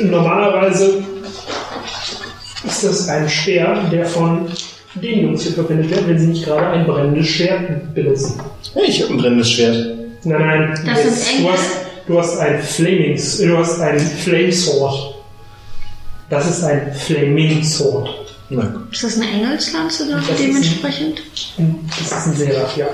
Normalerweise 0.00 1.02
ist 2.64 2.84
das 2.84 3.08
ein 3.08 3.28
Speer, 3.28 3.88
der 3.90 4.06
von 4.06 4.48
den 4.94 5.22
Jungs 5.22 5.42
hier 5.42 5.52
verwendet 5.52 5.90
wird, 5.90 6.08
wenn 6.08 6.18
sie 6.18 6.26
nicht 6.28 6.44
gerade 6.44 6.68
ein 6.68 6.86
brennendes 6.86 7.28
Schwert 7.28 7.94
benutzen. 7.94 8.40
Hey, 8.74 8.84
ich 8.88 9.02
habe 9.02 9.14
ein 9.14 9.18
brennendes 9.18 9.50
Schwert. 9.50 9.98
Nein, 10.24 10.40
nein, 10.40 10.80
Das 10.86 11.04
jetzt, 11.04 11.26
sind 11.26 11.42
du, 11.42 11.52
hast, 11.52 11.70
du 12.06 12.18
hast 12.18 12.38
ein 12.38 12.62
Flamings, 12.62 13.38
du 13.38 13.56
hast 13.56 13.80
ein 13.80 13.98
Flame 13.98 14.52
Sword. 14.52 15.14
Das 16.30 16.48
ist 16.48 16.62
ein 16.64 16.92
Flaming 16.92 17.62
Sword. 17.64 18.10
Ist 18.90 19.04
das 19.04 19.16
eine 19.16 19.30
Engelslanze 19.30 20.08
da 20.08 20.16
Das 20.16 20.28
ist 20.30 20.38
dementsprechend? 20.38 21.22
Das 21.98 22.06
ist 22.06 22.26
ein 22.26 22.34
Seraph, 22.34 22.76
ja. 22.76 22.86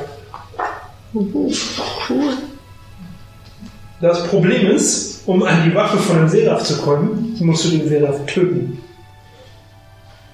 Uh, 1.15 1.53
cool. 2.09 2.37
Das 4.05 4.23
Problem 4.25 4.71
ist, 4.71 5.23
um 5.25 5.43
an 5.45 5.65
die 5.65 5.75
Waffe 5.75 5.97
von 5.97 6.19
einem 6.19 6.29
Seraph 6.29 6.63
zu 6.63 6.77
kommen, 6.77 7.35
musst 7.41 7.65
du 7.65 7.71
den 7.71 7.89
Seraph 7.89 8.27
töten. 8.27 8.79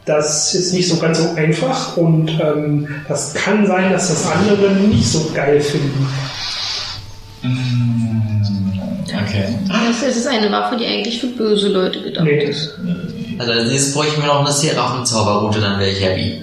Das 0.07 0.53
ist 0.55 0.73
nicht 0.73 0.89
so 0.89 0.97
ganz 0.97 1.19
so 1.19 1.35
einfach 1.37 1.97
und 1.97 2.29
ähm, 2.43 2.89
das 3.07 3.33
kann 3.33 3.65
sein, 3.69 3.93
dass 3.93 4.09
das 4.09 4.27
andere 4.29 4.73
nicht 4.73 5.07
so 5.07 5.31
geil 5.33 5.61
finden. 5.61 6.05
Okay. 9.05 9.45
Das 9.69 10.17
ist 10.17 10.27
eine 10.27 10.51
Waffe, 10.51 10.77
die 10.77 10.87
eigentlich 10.87 11.21
für 11.21 11.29
böse 11.29 11.69
Leute 11.69 12.03
gedacht 12.03 12.25
Nee. 12.25 12.43
ist. 12.47 12.77
Also 13.39 13.53
als 13.53 13.69
nächstes 13.69 13.95
bräuchten 13.95 14.21
wir 14.21 14.27
noch 14.27 14.41
eine 14.41 14.51
Seraphenzauberroute, 14.51 15.61
dann 15.61 15.79
wäre 15.79 15.91
ich 15.91 16.03
happy. 16.05 16.43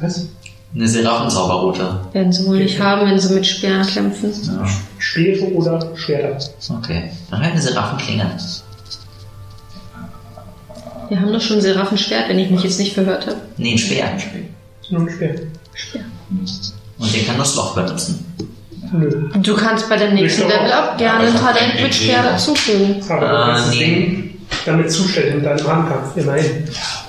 Was? 0.00 0.26
Eine 0.74 0.88
Seraphenzauberroute. 0.88 2.00
Werden 2.12 2.32
sie 2.32 2.46
wohl 2.46 2.58
nicht 2.58 2.78
haben, 2.80 3.08
wenn 3.08 3.18
sie 3.18 3.32
mit 3.32 3.46
Speeren 3.46 3.86
kämpfen. 3.86 4.32
Ja. 4.44 4.66
Speere 4.98 5.46
oder 5.52 5.96
Schwerter? 5.96 6.38
Okay. 6.78 7.10
Dann 7.30 7.40
halt 7.40 7.52
eine 7.52 7.62
Seraphenklinge. 7.62 8.36
Wir 11.08 11.20
haben 11.20 11.32
doch 11.32 11.40
schon 11.40 11.60
Seraphenschwert, 11.60 12.28
wenn 12.28 12.38
ich 12.38 12.50
mich 12.50 12.62
jetzt 12.62 12.78
nicht 12.78 12.92
verhört 12.92 13.26
habe. 13.26 13.36
Nee, 13.56 13.72
ein 13.72 13.78
Speer. 13.78 14.10
Nur 14.90 15.02
ein 15.02 15.10
Speer. 15.10 15.34
Speer. 15.72 16.04
Und 16.98 17.14
den 17.14 17.26
kann 17.26 17.36
Nussloch 17.36 17.74
benutzen. 17.74 18.24
Nö. 18.92 19.30
Du 19.42 19.56
kannst 19.56 19.88
bei 19.88 19.96
dem 19.96 20.14
nächsten 20.14 20.48
Level 20.48 20.72
up 20.72 20.98
gerne 20.98 21.20
ein 21.20 21.26
einfach 21.32 21.52
Talent 21.52 21.82
mit. 21.82 21.94
Speer 21.94 22.22
dazufügen. 22.22 23.02
Aber 23.08 23.20
du 23.20 23.34
kannst 23.34 23.66
das 23.66 23.74
nee. 23.74 23.84
Ding 23.84 24.26
damit 24.64 24.90
zustellen 24.90 25.38
in 25.38 25.44
deinem 25.44 25.66
Handkampf, 25.66 26.16
immerhin. 26.16 26.64
Ja, 26.66 27.05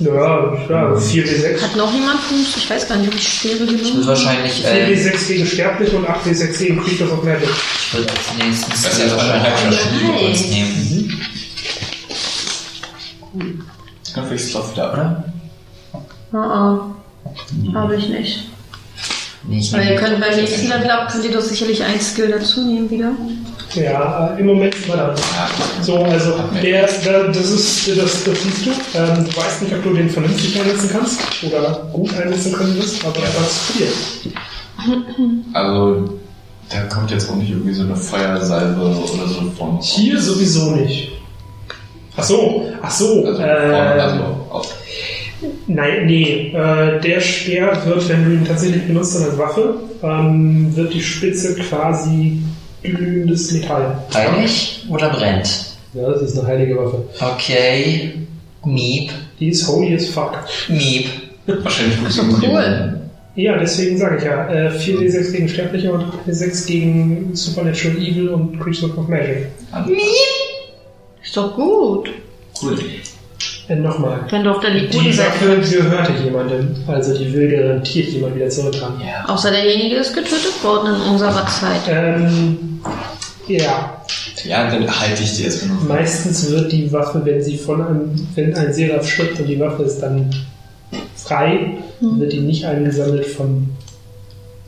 ja, 0.00 0.92
4W6. 0.94 1.60
Hat 1.62 1.76
noch 1.76 1.92
jemand 1.92 2.18
uns? 2.30 2.56
Ich 2.56 2.70
weiß 2.70 2.88
gar 2.88 2.96
nicht, 2.96 3.08
ob 3.08 3.14
ich 3.14 3.28
Speere 3.28 3.54
Ich 3.54 3.60
würde 3.60 3.76
genommen 3.76 3.96
habe. 3.96 4.06
wahrscheinlich, 4.06 4.64
äh, 4.64 4.94
4W6 4.94 5.26
gegen 5.28 5.46
Sterbliche 5.46 5.96
und 5.96 6.06
8W6 6.06 6.58
gegen 6.58 6.82
Creatures 6.84 7.10
of 7.12 7.22
Magic. 7.24 7.48
ich 7.48 7.94
würde 7.94 8.10
als 8.10 8.44
nächstes 8.46 8.82
Das 8.82 8.98
ist 8.98 9.16
wahrscheinlich 9.16 9.80
kurz 10.20 10.40
nehmen. 10.48 11.20
Dann 14.14 14.26
fliegst 14.26 14.48
du 14.54 14.58
drauf 14.58 14.72
wieder. 14.72 14.92
Oder? 14.92 15.24
Ah, 16.32 16.36
ah. 16.36 16.94
Habe 17.74 17.96
ich 17.96 18.08
nicht. 18.08 18.44
Nee, 19.44 19.58
ich 19.60 19.72
Aber 19.74 19.82
ihr 19.82 19.96
könnt 19.96 20.20
beim 20.20 20.36
nächsten 20.36 20.68
Level 20.68 20.90
up, 20.90 21.10
könnt 21.10 21.24
ihr 21.24 21.32
doch 21.32 21.40
sicherlich 21.40 21.82
ein 21.82 22.00
Skill 22.00 22.30
dazu 22.30 22.64
nehmen 22.64 22.90
wieder. 22.90 23.12
Ja, 23.74 24.34
äh, 24.34 24.40
im 24.40 24.46
Moment 24.46 24.74
ist 24.74 24.88
man 24.88 24.98
da. 24.98 25.14
So, 25.82 25.98
also, 26.04 26.34
der, 26.62 26.88
der, 27.04 27.28
das 27.28 27.50
ist, 27.50 27.88
das, 27.88 28.24
das 28.24 28.42
siehst 28.42 28.66
du. 28.66 28.70
Ähm, 28.94 29.24
du 29.24 29.36
weißt 29.36 29.62
nicht, 29.62 29.74
ob 29.74 29.82
du 29.82 29.92
den 29.94 30.08
vernünftig 30.08 30.58
einsetzen 30.58 30.90
kannst 30.90 31.20
oder 31.44 31.88
gut 31.92 32.14
einsetzen 32.14 32.52
können 32.52 32.76
wirst, 32.76 33.04
aber 33.04 33.18
er 33.18 33.28
hat 33.28 33.46
es 33.46 33.58
probiert. 33.66 34.34
Also, 35.52 36.18
da 36.70 36.82
kommt 36.84 37.10
jetzt 37.10 37.30
auch 37.30 37.36
nicht 37.36 37.50
irgendwie 37.50 37.74
so 37.74 37.82
eine 37.82 37.96
Feuersalbe 37.96 38.80
oder 38.80 39.28
so 39.28 39.50
von. 39.56 39.78
Hier 39.80 40.18
sowieso 40.20 40.70
nicht. 40.72 41.12
Ach 42.16 42.24
so, 42.24 42.68
ach 42.82 42.90
so. 42.90 43.24
Also, 43.24 43.42
äh, 43.42 43.44
also 43.44 44.24
auf. 44.50 44.74
Nein, 45.66 46.06
nee. 46.06 46.52
Äh, 46.52 47.00
der 47.00 47.20
Speer 47.20 47.80
wird, 47.84 48.08
wenn 48.08 48.24
du 48.24 48.32
ihn 48.32 48.44
tatsächlich 48.44 48.86
benutzt 48.86 49.16
als 49.16 49.38
Waffe, 49.38 49.74
ähm, 50.02 50.74
wird 50.74 50.94
die 50.94 51.02
Spitze 51.02 51.54
quasi 51.56 52.42
glühendes 52.82 53.52
Metall. 53.52 54.02
Heilig 54.14 54.86
oder 54.88 55.10
brennt? 55.10 55.76
Ja, 55.94 56.10
das 56.10 56.22
ist 56.22 56.38
eine 56.38 56.48
heilige 56.48 56.76
Waffe. 56.76 57.04
Okay. 57.20 58.12
Miep. 58.64 59.10
Die 59.40 59.48
ist 59.48 59.66
holy 59.66 59.94
as 59.94 60.06
fuck. 60.06 60.38
Miep. 60.68 61.06
Wahrscheinlich 61.46 61.98
gut 61.98 62.12
so 62.12 62.22
Cool. 62.22 63.00
Ja, 63.34 63.56
deswegen 63.56 63.96
sage 63.96 64.16
ich 64.16 64.24
ja, 64.24 64.48
äh, 64.48 64.68
4d6 64.68 65.32
gegen 65.32 65.48
Sterbliche 65.48 65.92
und 65.92 66.12
6 66.26 66.66
gegen 66.66 67.36
Supernatural 67.36 67.96
Evil 67.98 68.28
und 68.30 68.58
Creature 68.58 68.92
of 68.96 69.06
Magic. 69.06 69.46
Ist 71.22 71.36
doch 71.36 71.54
gut. 71.54 72.10
Cool. 72.60 72.76
Äh, 73.68 73.76
Nochmal. 73.76 74.20
Wenn 74.30 74.44
du 74.44 74.50
auf 74.50 74.60
der 74.60 74.70
Die 74.72 74.88
Waffe 75.18 75.56
bist. 75.56 75.72
gehörte 75.72 76.12
jemandem, 76.24 76.74
also 76.86 77.16
die 77.16 77.30
will 77.32 77.50
garantiert 77.50 78.08
jemand 78.08 78.34
wieder 78.36 78.48
zurückhaben. 78.48 78.96
Außer 79.26 79.50
derjenige 79.50 79.96
ist 79.96 80.14
getötet 80.14 80.62
worden 80.64 80.94
in 80.94 81.12
unserer 81.12 81.46
Zeit. 81.46 81.82
Ähm, 81.88 82.80
ja, 83.46 84.02
Ja, 84.44 84.70
dann 84.70 85.00
halte 85.00 85.22
ich 85.22 85.36
die 85.36 85.44
erstmal 85.44 85.76
noch. 85.76 85.82
meistens 85.88 86.50
wird 86.50 86.72
die 86.72 86.90
Waffe, 86.92 87.20
wenn 87.24 87.42
sie 87.42 87.58
von 87.58 87.82
einem, 87.82 88.28
wenn 88.34 88.54
ein 88.54 88.72
Seraph 88.72 89.06
stirbt 89.08 89.38
und 89.40 89.46
die 89.46 89.58
Waffe 89.60 89.82
ist 89.82 90.00
dann 90.00 90.30
frei, 91.16 91.76
wird 92.00 92.32
die 92.32 92.40
nicht 92.40 92.64
eingesammelt 92.64 93.26
von 93.26 93.68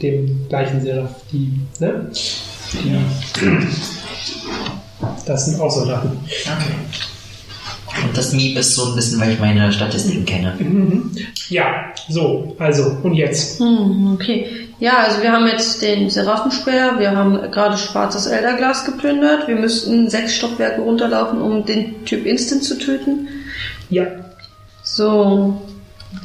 dem 0.02 0.46
gleichen 0.48 0.80
Seraph. 0.82 1.10
Die, 1.32 1.58
ne? 1.78 2.06
Die, 2.74 3.58
das 5.26 5.46
sind 5.46 5.60
auch 5.60 5.70
Soldaten. 5.70 6.18
Okay. 6.26 6.74
Und 8.04 8.16
das 8.16 8.32
Miep 8.32 8.56
ist 8.58 8.74
so 8.74 8.86
ein 8.90 8.94
bisschen, 8.96 9.20
weil 9.20 9.32
ich 9.32 9.40
meine 9.40 9.70
Statistiken 9.72 10.24
kenne. 10.24 10.54
Ja, 11.48 11.92
so, 12.08 12.54
also, 12.58 12.96
und 13.02 13.14
jetzt? 13.14 13.60
Hm, 13.60 14.12
okay. 14.14 14.46
Ja, 14.78 15.04
also 15.06 15.22
wir 15.22 15.30
haben 15.32 15.46
jetzt 15.46 15.82
den 15.82 16.08
Seraphenspeer, 16.08 16.98
wir 16.98 17.10
haben 17.14 17.38
gerade 17.50 17.76
schwarzes 17.76 18.26
Elderglas 18.26 18.84
geplündert. 18.86 19.46
Wir 19.46 19.56
müssten 19.56 20.08
sechs 20.08 20.34
Stockwerke 20.34 20.80
runterlaufen, 20.80 21.40
um 21.40 21.64
den 21.66 22.04
Typ 22.06 22.24
Instant 22.24 22.64
zu 22.64 22.78
töten. 22.78 23.28
Ja, 23.90 24.06
So. 24.82 25.60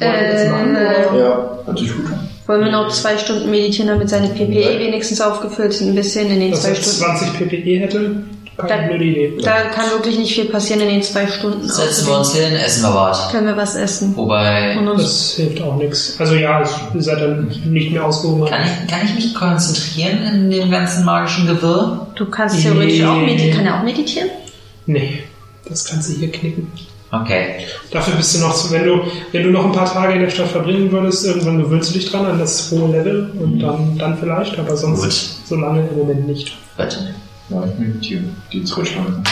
wir 0.00 0.32
das 0.32 0.48
machen, 0.50 0.76
Äh? 0.76 1.18
Ja, 1.20 1.58
natürlich 1.66 1.92
gut. 1.94 2.06
wollen 2.46 2.64
wir 2.64 2.72
noch 2.72 2.88
zwei 2.90 3.16
Stunden 3.18 3.50
meditieren, 3.50 3.88
damit 3.88 4.08
seine 4.08 4.28
PPE 4.28 4.78
wenigstens 4.80 5.20
aufgefüllt 5.20 5.72
sind? 5.74 5.90
Ein 5.90 5.94
bisschen 5.94 6.28
in 6.30 6.40
den 6.40 6.50
dass 6.50 6.62
zwei 6.62 6.70
er 6.70 6.74
Stunden. 6.76 6.98
20 6.98 7.38
PPE 7.38 7.78
hätte, 7.80 8.22
keine 8.56 8.88
blöde 8.88 9.04
Idee. 9.04 9.38
Da 9.42 9.62
kann 9.74 9.90
wirklich 9.90 10.18
nicht 10.18 10.34
viel 10.34 10.46
passieren 10.46 10.80
in 10.82 10.88
den 10.88 11.02
zwei 11.02 11.26
Stunden. 11.26 11.68
Setzen 11.68 12.06
wir 12.06 12.18
uns 12.18 12.34
hin, 12.34 12.54
essen 12.54 12.82
wir 12.82 12.94
was. 12.94 13.30
Können 13.30 13.46
wir 13.46 13.56
was 13.56 13.74
essen? 13.74 14.16
Wobei, 14.16 14.76
Und 14.78 14.88
uns 14.88 15.02
Das 15.02 15.32
hilft 15.36 15.60
auch 15.62 15.76
nichts. 15.76 16.16
Also 16.18 16.34
ja, 16.34 16.62
ihr 16.94 17.02
seid 17.02 17.20
dann 17.20 17.52
nicht 17.66 17.92
mehr 17.92 18.04
ausgehungert. 18.04 18.50
kann 18.50 18.60
ich, 18.64 18.90
kann 18.90 19.00
ich 19.04 19.14
mich 19.14 19.34
konzentrieren 19.34 20.22
in 20.32 20.50
dem 20.50 20.70
ganzen 20.70 21.04
magischen 21.04 21.46
Gewirr? 21.46 22.06
Du 22.14 22.26
kannst 22.26 22.60
theoretisch 22.62 23.04
auch 23.04 23.16
meditieren. 23.16 23.56
Kann 23.56 23.66
er 23.66 23.78
auch 23.78 23.84
meditieren? 23.84 24.30
Nee, 24.86 25.22
das 25.68 25.84
kannst 25.84 26.08
du 26.10 26.14
hier 26.14 26.30
knicken. 26.32 26.70
Okay. 27.12 27.56
Dafür 27.92 28.14
bist 28.14 28.34
du 28.34 28.40
noch, 28.40 28.54
zu- 28.54 28.70
wenn 28.72 28.84
du, 28.84 29.00
wenn 29.32 29.42
du 29.44 29.50
noch 29.50 29.64
ein 29.64 29.72
paar 29.72 29.90
Tage 29.92 30.14
in 30.14 30.20
der 30.20 30.30
Stadt 30.30 30.48
verbringen 30.48 30.90
würdest, 30.90 31.24
irgendwann 31.24 31.58
gewöhnst 31.62 31.90
du 31.90 31.94
dich 31.98 32.10
dran 32.10 32.26
an 32.26 32.38
das 32.38 32.70
hohe 32.72 32.90
Level 32.90 33.30
und 33.40 33.60
dann, 33.60 33.96
dann 33.96 34.18
vielleicht, 34.18 34.58
aber 34.58 34.76
sonst 34.76 35.02
Gut. 35.02 35.12
so 35.48 35.54
lange 35.56 35.86
im 35.88 35.96
Moment 35.98 36.26
nicht. 36.26 36.56
Gut. 36.76 36.98
Ja, 37.48 37.64
ich 37.64 37.78
meditiere. 37.78 38.22
Die 38.52 38.64
zurückschlagen. 38.64 39.22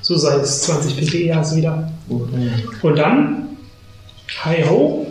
So 0.00 0.16
sei 0.16 0.36
es 0.36 0.62
20 0.62 0.96
PPE 0.96 1.34
hast 1.36 1.52
du 1.52 1.56
wieder. 1.56 1.90
Und 2.08 2.96
dann, 2.96 3.48
hi 4.44 4.64
ho, 4.64 5.06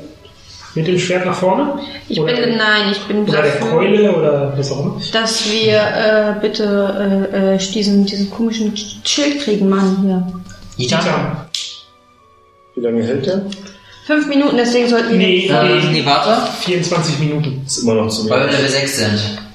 mit 0.76 0.88
dem 0.88 0.98
Schwert 0.98 1.26
nach 1.26 1.36
vorne. 1.36 1.80
Ich 2.08 2.20
oder, 2.20 2.34
bin, 2.34 2.58
nein, 2.58 2.92
ich 2.92 3.00
bin 3.02 3.24
oder 3.24 3.42
der 3.42 3.52
dafür, 3.54 3.68
Keule 3.70 4.16
oder 4.16 4.54
was 4.58 4.72
auch 4.72 4.80
immer. 4.86 5.02
dass 5.14 5.52
wir 5.52 5.78
äh, 5.78 6.40
bitte 6.42 7.30
äh, 7.34 7.56
äh, 7.56 7.58
diesen, 7.58 8.06
diesen 8.06 8.30
komischen 8.32 8.76
Schild 8.76 9.42
kriegen, 9.42 9.70
Mann, 9.70 9.98
hier. 10.78 10.86
Ita? 10.86 11.48
Wie 12.76 12.82
lange 12.82 13.04
hält 13.04 13.26
der? 13.26 13.46
Fünf 14.06 14.28
Minuten, 14.28 14.58
deswegen 14.58 14.90
sollten 14.90 15.12
wir... 15.12 15.18
Nee, 15.18 15.52
nee, 15.52 15.92
nee, 15.92 16.06
warte. 16.06 16.52
24 16.64 17.20
Minuten. 17.20 17.62
Ist 17.66 17.84
immer 17.84 17.94
noch 17.94 18.10
zu 18.10 18.28
Weil 18.28 18.40
wir 18.40 18.48
wenig. 18.48 18.58
Level 18.58 18.70
6 18.72 18.98
sind. 18.98 19.49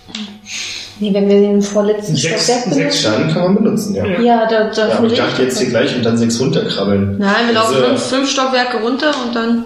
Nee, 1.01 1.13
wenn 1.13 1.29
wir 1.29 1.41
den 1.41 1.61
vorletzten 1.61 2.15
Sechs, 2.17 2.45
Stockwerk 2.45 2.65
sechs 2.73 3.03
benutzen. 3.03 3.13
Dann 3.13 3.33
kann 3.35 3.43
man 3.43 3.55
benutzen, 3.57 3.95
ja. 3.95 4.07
Ja. 4.21 4.47
Da, 4.47 4.71
da 4.71 4.89
Ja, 4.89 4.99
aber 4.99 5.07
ich 5.09 5.15
dachte 5.15 5.43
jetzt 5.43 5.59
hier 5.59 5.69
gleich 5.69 5.95
und 5.97 6.05
dann 6.05 6.17
sechs 6.17 6.39
runterkrabbeln. 6.41 7.19
Nein, 7.19 7.47
wir 7.49 7.55
laufen 7.55 7.75
Also- 7.75 7.87
fünf, 7.89 8.03
fünf 8.03 8.31
Stockwerke 8.31 8.79
runter 8.81 9.13
und 9.27 9.35
dann... 9.35 9.65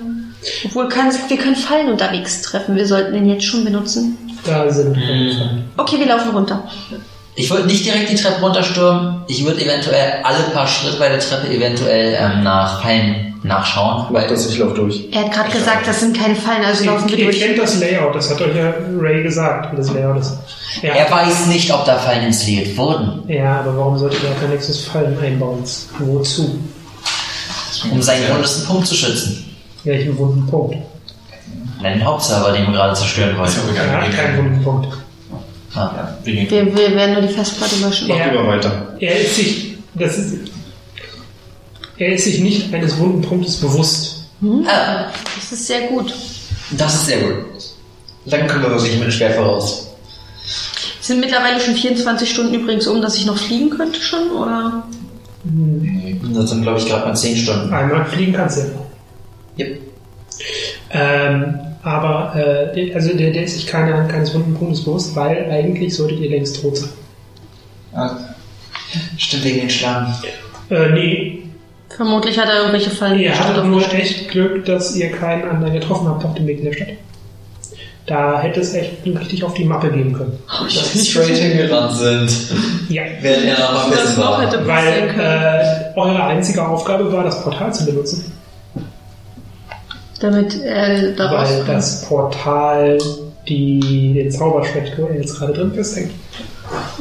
Obwohl, 0.64 0.88
kann, 0.88 1.12
wir 1.28 1.36
können 1.36 1.56
Fallen 1.56 1.88
unterwegs 1.90 2.42
treffen. 2.42 2.76
Wir 2.76 2.86
sollten 2.86 3.12
den 3.12 3.28
jetzt 3.28 3.44
schon 3.44 3.64
benutzen. 3.64 4.16
Da 4.46 4.70
sind 4.70 4.96
Mhm. 4.96 5.64
Okay, 5.76 5.98
wir 5.98 6.06
laufen 6.06 6.30
runter. 6.30 6.62
Ich 7.34 7.50
würde 7.50 7.66
nicht 7.66 7.84
direkt 7.84 8.08
die 8.10 8.14
Treppe 8.14 8.40
runterstürmen. 8.40 9.22
Ich 9.26 9.44
würde 9.44 9.60
eventuell 9.60 10.14
alle 10.22 10.38
paar 10.54 10.66
Schritte 10.66 10.96
bei 10.98 11.08
der 11.08 11.18
Treppe 11.20 11.52
eventuell 11.54 12.16
ähm, 12.18 12.42
nach 12.44 12.82
Fallen 12.82 13.27
nachschauen. 13.42 14.06
Weil 14.10 14.28
das, 14.28 14.48
ich 14.48 14.58
lauf 14.58 14.74
durch. 14.74 15.08
Er 15.12 15.24
hat 15.24 15.32
gerade 15.32 15.50
gesagt, 15.50 15.86
das 15.86 16.00
sind 16.00 16.16
keine 16.16 16.34
Fallen, 16.34 16.64
also 16.64 16.84
laufen 16.84 17.08
Ihr, 17.08 17.16
wir 17.16 17.24
ihr 17.24 17.30
durch. 17.30 17.40
kennt 17.40 17.58
das 17.58 17.80
Layout, 17.80 18.14
das 18.14 18.30
hat 18.30 18.40
euch 18.40 18.56
ja 18.56 18.74
Ray 18.98 19.22
gesagt, 19.22 19.72
wie 19.72 19.76
das 19.76 19.92
Layout 19.92 20.18
ist. 20.18 20.38
Ja, 20.82 20.94
er 20.94 21.10
weiß 21.10 21.46
nicht, 21.46 21.72
ob 21.72 21.84
da 21.84 21.96
Fallen 21.98 22.24
installiert 22.26 22.76
wurden. 22.76 23.22
ja 23.28 23.60
aber 23.60 23.76
warum 23.76 23.98
sollte 23.98 24.16
der 24.18 24.32
kein 24.34 24.50
nächstes 24.50 24.84
Fallen 24.86 25.18
einbauen? 25.20 25.62
Wozu? 25.98 26.58
Um 27.92 28.02
seinen 28.02 28.28
wundesten 28.30 28.66
Punkt 28.66 28.86
zu 28.86 28.94
schützen. 28.94 29.56
Welchen 29.84 30.18
wunden 30.18 30.46
Punkt? 30.46 30.76
Den 31.82 32.04
Hauptserver, 32.04 32.52
den 32.52 32.66
wir 32.66 32.72
gerade 32.72 32.94
zerstören 32.94 33.36
ja 33.36 33.82
Er 33.82 34.02
hat 34.02 34.16
keinen 34.16 34.38
wunden 34.38 34.64
Punkt. 34.64 34.88
Ah. 35.74 35.90
Ja, 35.96 36.18
wir. 36.24 36.50
Wir, 36.50 36.94
werden 36.96 37.12
nur 37.12 37.22
die 37.22 37.34
Festplatte 37.34 37.76
löschen. 37.76 38.08
Ja. 38.08 38.16
Mach 38.16 38.32
lieber 38.32 38.46
weiter. 38.48 38.96
Er 38.98 39.20
ist 39.20 39.36
sich, 39.36 39.74
das 39.94 40.18
ist, 40.18 40.47
er 41.98 42.14
ist 42.14 42.24
sich 42.24 42.40
nicht 42.40 42.72
eines 42.72 42.96
wunden 42.98 43.22
Punktes 43.22 43.56
bewusst. 43.56 44.24
Ah, 44.66 45.06
Das 45.36 45.52
ist 45.52 45.66
sehr 45.66 45.88
gut. 45.88 46.14
das 46.72 46.94
ist 46.94 47.06
sehr 47.06 47.18
gut. 47.20 47.34
Dann 48.26 48.46
können 48.46 48.62
wir 48.62 48.70
wirklich 48.70 48.94
mit 48.94 49.04
dem 49.04 49.10
Schwert 49.10 49.34
voraus. 49.36 49.86
Es 51.00 51.06
sind 51.06 51.20
mittlerweile 51.20 51.58
schon 51.60 51.74
24 51.74 52.30
Stunden 52.30 52.54
übrigens 52.54 52.86
um, 52.86 53.00
dass 53.00 53.16
ich 53.16 53.26
noch 53.26 53.38
fliegen 53.38 53.70
könnte 53.70 54.00
schon, 54.00 54.30
oder? 54.30 54.84
Das 56.34 56.50
sind, 56.50 56.62
glaube 56.62 56.78
ich, 56.78 56.86
gerade 56.86 57.06
mal 57.06 57.16
10 57.16 57.36
Stunden. 57.36 57.72
Einmal 57.72 58.04
fliegen 58.06 58.32
kannst 58.34 58.58
du 58.58 58.62
ja. 59.56 59.66
Yep. 59.66 59.80
Ähm, 60.90 61.58
aber 61.82 62.34
äh, 62.36 62.74
der- 62.74 62.94
also 62.96 63.14
der, 63.16 63.30
der 63.32 63.44
ist 63.44 63.54
sich 63.54 63.66
keine, 63.66 64.06
keines 64.08 64.34
wunden 64.34 64.54
Punktes 64.54 64.84
bewusst, 64.84 65.16
weil 65.16 65.50
eigentlich 65.50 65.94
solltet 65.94 66.20
ihr 66.20 66.30
längst 66.30 66.60
tot 66.60 66.76
sein. 66.76 66.90
Ah, 67.94 68.16
Stimmt 69.16 69.44
wegen 69.44 69.60
den 69.60 69.70
Schlangen. 69.70 70.12
Äh, 70.70 70.88
nee, 70.90 71.42
Vermutlich 71.88 72.38
hat 72.38 72.48
er 72.48 72.58
irgendwelche 72.58 72.90
Fallen 72.90 73.18
ihr 73.18 73.38
hattet 73.38 73.64
nur 73.64 73.82
echt 73.92 74.28
Glück, 74.28 74.64
dass 74.66 74.94
ihr 74.94 75.10
keinen 75.10 75.48
anderen 75.48 75.74
getroffen 75.74 76.08
habt 76.08 76.24
auf 76.24 76.34
dem 76.34 76.46
Weg 76.46 76.58
in 76.58 76.66
der 76.66 76.72
Stadt. 76.72 76.88
Da 78.06 78.40
hätte 78.40 78.60
es 78.60 78.72
echt 78.72 79.04
richtig 79.04 79.44
auf 79.44 79.52
die 79.52 79.64
Mappe 79.64 79.90
gehen 79.90 80.14
können. 80.14 80.38
Dass 80.48 80.94
wir 80.94 81.04
straight 81.04 81.36
hingerannt 81.36 81.92
sind. 81.92 82.30
Ja. 82.88 83.02
Während 83.20 83.44
er 83.44 83.58
noch 83.58 83.84
am 83.84 83.90
noch 83.90 84.16
war. 84.16 84.66
Weil 84.66 85.14
äh, 85.18 85.98
eure 85.98 86.24
einzige 86.24 86.66
Aufgabe 86.66 87.12
war, 87.12 87.24
das 87.24 87.42
Portal 87.42 87.72
zu 87.74 87.84
benutzen. 87.84 88.32
Damit 90.20 90.62
er 90.62 91.12
da 91.12 91.30
weil 91.30 91.64
das 91.66 92.06
Portal 92.06 92.98
die, 93.46 94.14
den 94.14 94.30
Zauberschwert 94.30 94.92
jetzt 95.14 95.38
gerade 95.38 95.52
drin 95.52 95.72
festhängt. 95.74 96.12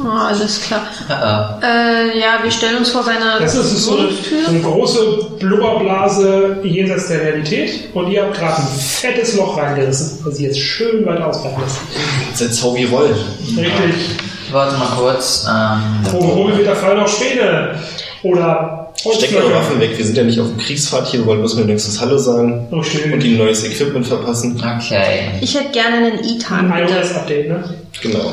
Oh, 0.00 0.08
alles 0.08 0.60
klar. 0.62 0.82
Ah, 1.08 1.58
Äh, 1.62 2.18
ja, 2.18 2.38
wir 2.42 2.50
stellen 2.50 2.76
uns 2.78 2.90
vor 2.90 3.02
seiner 3.02 3.40
Das 3.40 3.54
ist 3.54 3.84
so 3.84 3.98
eine, 3.98 4.08
so 4.10 4.50
eine 4.50 4.60
große 4.60 5.00
Blubberblase 5.40 6.58
jenseits 6.62 7.08
der 7.08 7.20
Realität 7.22 7.88
und 7.94 8.08
ihr 8.10 8.22
habt 8.22 8.34
gerade 8.38 8.62
ein 8.62 8.68
fettes 8.78 9.36
Loch 9.36 9.56
reingerissen, 9.58 10.18
das 10.24 10.38
ihr 10.38 10.48
jetzt 10.48 10.60
schön 10.60 11.04
weit 11.06 11.20
ausbreiten 11.20 11.60
lässt. 11.62 12.40
Jetzt 12.40 12.60
Zau 12.60 12.74
wie 12.76 12.84
Roll. 12.84 13.14
Richtig. 13.40 13.66
ah. 13.68 14.52
Warte 14.52 14.76
mal 14.78 14.88
kurz. 14.96 15.46
Ähm, 15.48 15.82
Wo 16.12 16.48
wird 16.56 16.66
der 16.66 16.76
Fall 16.76 16.96
noch 16.96 17.08
Späne. 17.08 17.74
Oder 18.22 18.92
Steckt 18.96 19.34
eure. 19.36 19.52
Waffen 19.54 19.78
weg. 19.80 19.90
Wir 19.96 20.04
sind 20.04 20.16
ja 20.16 20.24
nicht 20.24 20.40
auf 20.40 20.48
dem 20.48 20.58
Kriegsfahrt 20.58 21.06
hier. 21.08 21.20
Wir 21.20 21.26
wollen 21.26 21.38
bloß 21.40 21.54
mit 21.56 21.66
nächstes 21.66 22.00
Hallo 22.00 22.18
sagen 22.18 22.66
Oh, 22.70 22.82
schön. 22.82 23.12
und 23.12 23.22
ihm 23.22 23.36
neues 23.38 23.64
Equipment 23.64 24.06
verpassen. 24.06 24.56
okay. 24.56 25.32
Ich 25.40 25.54
hätte 25.54 25.70
gerne 25.70 25.96
einen 25.98 26.24
Itan, 26.24 26.70
Ein 26.72 26.88
iOS-Update, 26.88 27.48
ne? 27.48 27.62
Genau. 28.02 28.32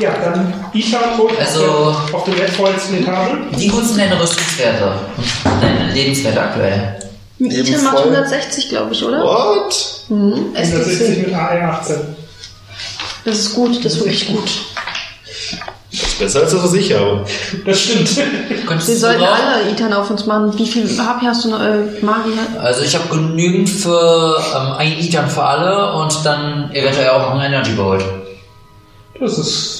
Ja, 0.00 0.10
dann 0.24 0.54
Ethan 0.72 1.18
holt 1.18 1.38
Also- 1.38 1.94
auf, 2.12 2.24
der, 2.24 2.38
wertvollsten 2.38 3.02
Etage. 3.02 3.30
Wie 3.56 3.68
gut 3.68 3.84
sind 3.84 3.98
deine 3.98 4.20
Rüstungswerte? 4.20 4.92
Deine 5.60 5.92
Lebenswerte 5.92 6.40
aktuell? 6.40 6.96
Eben 7.38 7.84
macht 7.84 7.98
voll. 7.98 8.04
160, 8.14 8.68
glaube 8.70 8.92
ich, 8.92 9.04
oder? 9.04 9.22
What? 9.22 9.74
Mhm. 10.08 10.52
160 10.54 11.00
SDC. 11.00 11.26
mit 11.26 11.34
AR 11.34 11.72
18. 11.80 11.96
Das 13.24 13.38
ist 13.38 13.54
gut, 13.54 13.84
das 13.84 13.92
ist 13.94 13.98
wirklich 14.00 14.26
gut. 14.28 14.50
Besser 16.18 16.40
als 16.42 16.52
das, 16.52 16.62
was 16.62 16.74
ich 16.74 16.92
habe. 16.94 17.24
Das 17.66 17.80
stimmt. 17.80 18.08
Könntest 18.66 18.88
Wir 18.88 18.96
sollten 18.96 19.20
brauchen? 19.20 19.32
alle 19.42 19.70
Ethan 19.70 19.92
auf 19.92 20.08
uns 20.10 20.24
machen. 20.26 20.56
Wie 20.58 20.66
viel 20.66 20.84
HP 20.86 21.26
hast 21.26 21.44
du 21.44 21.50
noch? 21.50 21.60
Äh, 21.60 22.02
Magier? 22.02 22.32
Also 22.62 22.82
ich 22.82 22.94
habe 22.94 23.08
genügend 23.08 23.68
für 23.68 24.36
ähm, 24.56 24.72
ein 24.78 24.98
Ethan 24.98 25.28
für 25.28 25.42
alle 25.42 25.94
und 25.94 26.14
dann 26.24 26.70
eventuell 26.72 27.08
auch 27.10 27.20
noch 27.34 27.40
ein 27.40 27.52
Energy 27.52 27.72
Bolt. 27.72 28.04
Das 29.18 29.36
ist 29.38 29.79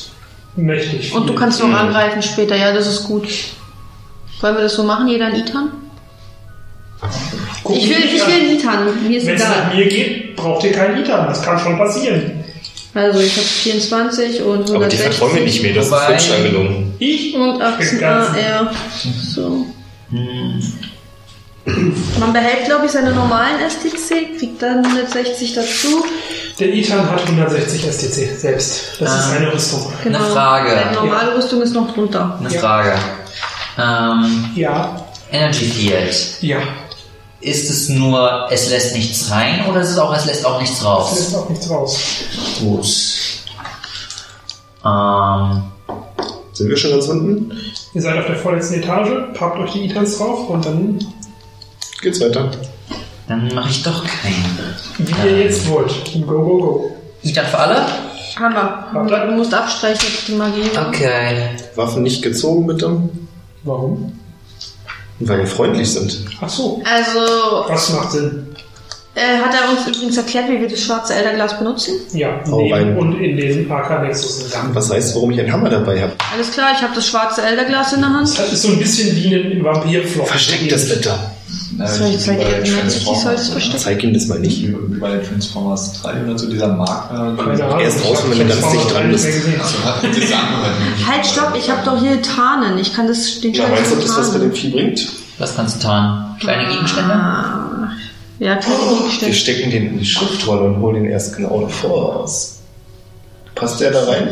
mächtig. 0.56 1.12
Und 1.14 1.28
du 1.28 1.34
kannst 1.34 1.60
noch 1.60 1.70
angreifen 1.72 2.22
später. 2.22 2.56
Ja, 2.56 2.72
das 2.72 2.86
ist 2.86 3.04
gut. 3.04 3.28
Wollen 4.40 4.56
wir 4.56 4.62
das 4.62 4.74
so 4.74 4.82
machen? 4.84 5.08
Jeder 5.08 5.26
ein 5.26 5.34
Ethan? 5.36 5.70
Guck 7.62 7.76
Ich 7.76 7.88
will, 7.88 7.96
ich 8.04 8.26
will 8.26 8.34
ein 8.34 8.56
Ethan. 8.56 9.08
Mir 9.08 9.18
ist 9.18 9.26
Wenn 9.26 9.34
es 9.36 9.42
nach 9.44 9.68
egal. 9.72 9.76
mir 9.76 9.86
geht, 9.88 10.36
braucht 10.36 10.64
ihr 10.64 10.72
keinen 10.72 11.02
Itan. 11.02 11.26
Das 11.26 11.42
kann 11.42 11.58
schon 11.58 11.76
passieren. 11.78 12.44
Also 12.92 13.20
ich 13.20 13.32
habe 13.36 13.46
24 13.46 14.42
und 14.42 14.70
Aber 14.70 14.86
die 14.88 14.96
160 14.96 15.00
vertrauen 15.02 15.34
mir 15.34 15.40
nicht 15.42 15.62
mehr, 15.62 15.74
das 15.74 15.86
ist 15.86 16.32
angenommen. 16.32 16.94
Ich 16.98 17.34
und 17.36 17.62
18 17.62 18.00
Ganz- 18.00 18.28
AR. 18.36 18.72
So. 19.32 19.66
Man 22.18 22.32
behält, 22.32 22.64
glaube 22.66 22.86
ich, 22.86 22.90
seine 22.92 23.12
normalen 23.12 23.60
STC, 23.68 24.36
kriegt 24.38 24.60
dann 24.60 24.84
160 24.84 25.52
dazu. 25.54 26.04
Der 26.60 26.74
Itan 26.74 27.10
hat 27.10 27.22
160 27.26 27.82
STC 27.86 28.38
selbst. 28.38 29.00
Das 29.00 29.10
ist 29.14 29.32
Ah. 29.32 29.36
eine 29.36 29.52
Rüstung. 29.52 29.92
Eine 30.04 30.20
Frage. 30.20 30.70
Seine 30.70 30.92
normale 30.92 31.36
Rüstung 31.36 31.62
ist 31.62 31.74
noch 31.74 31.92
drunter. 31.94 32.36
Eine 32.38 32.52
Ja. 32.54 32.60
Frage. 32.60 32.92
Ähm, 33.78 34.50
Ja, 34.54 35.06
Energy 35.32 35.64
Field. 35.64 36.14
ja. 36.42 36.58
Ist 37.40 37.70
es 37.70 37.88
nur, 37.88 38.48
es 38.50 38.68
lässt 38.68 38.94
nichts 38.94 39.30
rein 39.30 39.64
oder 39.66 39.80
ist 39.80 39.88
es 39.90 39.98
auch, 39.98 40.14
es 40.14 40.26
lässt 40.26 40.44
auch 40.44 40.60
nichts 40.60 40.84
raus? 40.84 41.14
lässt 41.16 41.34
auch 41.34 41.48
nichts 41.48 41.70
raus. 41.70 41.98
Gut. 42.60 42.86
Ähm, 44.84 45.62
Sind 46.52 46.68
wir 46.68 46.76
schon 46.76 46.90
ganz 46.90 47.06
unten? 47.08 47.58
Ihr 47.94 48.02
seid 48.02 48.18
auf 48.18 48.26
der 48.26 48.36
vorletzten 48.36 48.74
Etage, 48.74 49.08
packt 49.32 49.58
euch 49.58 49.72
die 49.72 49.86
Itans 49.86 50.18
drauf 50.18 50.50
und 50.50 50.62
dann, 50.66 50.98
Geht's 52.02 52.20
weiter. 52.20 52.50
Dann 53.30 53.54
mache 53.54 53.70
ich 53.70 53.82
doch 53.82 54.04
keinen. 54.04 54.58
wie 54.98 55.28
ihr 55.28 55.38
jetzt 55.44 55.68
wollt. 55.68 55.92
Go, 56.26 56.42
go, 56.42 56.58
go. 56.58 56.96
Ethan 57.22 57.46
für 57.46 57.58
alle? 57.58 57.86
Hammer. 58.38 58.86
Warte. 58.92 59.26
Du 59.28 59.32
musst 59.32 59.52
abstreichen, 59.54 60.08
die 60.28 60.32
Magie. 60.32 60.62
Okay. 60.88 61.50
Waffen 61.76 62.02
nicht 62.02 62.22
gezogen, 62.22 62.66
bitte. 62.66 62.90
Warum? 63.64 64.12
Weil 65.20 65.38
wir 65.38 65.46
freundlich 65.46 65.90
sind. 65.92 66.24
Ach 66.40 66.48
so, 66.48 66.82
Also, 66.90 67.64
was 67.68 67.90
macht 67.92 68.12
Sinn? 68.12 68.46
äh, 69.14 69.36
hat 69.38 69.52
er 69.54 69.70
uns 69.70 69.86
übrigens 69.86 70.16
erklärt, 70.16 70.48
wie 70.48 70.60
wir 70.60 70.68
das 70.68 70.80
schwarze 70.82 71.14
Elderglas 71.14 71.58
benutzen? 71.58 71.94
Ja, 72.14 72.40
Hau 72.50 72.62
neben 72.62 72.96
und 72.96 73.20
in 73.20 73.36
den 73.36 73.70
AK 73.70 74.02
Nexus 74.02 74.44
zusammen. 74.44 74.74
Was 74.74 74.90
heißt, 74.90 75.14
warum 75.14 75.30
ich 75.32 75.40
einen 75.40 75.52
Hammer 75.52 75.68
dabei 75.68 76.00
habe? 76.00 76.12
Alles 76.32 76.50
klar, 76.52 76.70
ich 76.74 76.80
habe 76.80 76.94
das 76.94 77.06
schwarze 77.06 77.42
Elderglas 77.42 77.92
in 77.92 78.00
der 78.00 78.08
Hand. 78.10 78.38
Das 78.38 78.52
ist 78.52 78.62
so 78.62 78.68
ein 78.68 78.78
bisschen 78.78 79.14
wie 79.16 79.34
ein 79.34 79.62
Vampirfloch. 79.62 80.26
Versteck 80.26 80.68
das 80.70 80.88
bitte. 80.88 81.12
Soll 81.86 82.08
ich 82.08 82.20
Solls 82.20 83.48
verstecken? 83.48 83.78
Zeig 83.78 84.02
ihm 84.04 84.12
das 84.12 84.26
mal 84.26 84.38
nicht. 84.38 84.62
Wie 84.62 84.72
wie 84.72 84.98
bei 84.98 85.10
den 85.16 85.22
Transformers 85.26 86.00
3 86.02 86.24
oder 86.24 86.38
so, 86.38 86.50
dieser 86.50 86.68
Marker. 86.68 87.10
Ahnung. 87.10 87.80
Erst 87.80 88.04
raus, 88.04 88.22
wenn 88.28 88.38
du 88.38 88.54
ganz 88.54 88.70
dicht 88.70 88.92
dran 88.92 89.10
bist. 89.10 89.26
Halt, 91.06 91.26
stopp, 91.26 91.54
ich 91.56 91.70
habe 91.70 91.82
doch 91.84 91.98
hier 91.98 92.20
Tarnen. 92.22 92.78
Ich 92.78 92.92
kann 92.94 93.06
das, 93.06 93.40
den 93.40 93.54
Scheiß 93.54 93.70
meinst 93.70 93.90
du, 93.92 93.96
ob 93.96 94.02
das 94.02 94.16
was 94.16 94.32
bei 94.32 94.38
dem 94.38 94.50
tarnen. 94.50 94.56
Vieh 94.56 94.70
bringt? 94.70 95.08
Was 95.38 95.56
kannst 95.56 95.82
du 95.82 95.88
tun? 95.88 96.24
Kleine 96.40 96.68
Gegenstände? 96.68 97.14
Ah. 97.14 97.92
Ja, 98.38 98.56
kleine 98.56 98.78
Wir 98.80 98.96
Gegenstände. 98.98 99.34
stecken 99.34 99.70
den 99.70 99.86
in 99.88 99.98
die 99.98 100.06
Schriftrolle 100.06 100.62
und 100.62 100.80
holen 100.80 101.02
den 101.02 101.06
erst 101.12 101.36
genau 101.36 101.60
davor 101.62 102.14
raus. 102.16 102.58
Passt 103.54 103.80
der 103.80 103.90
da 103.90 104.04
rein? 104.04 104.28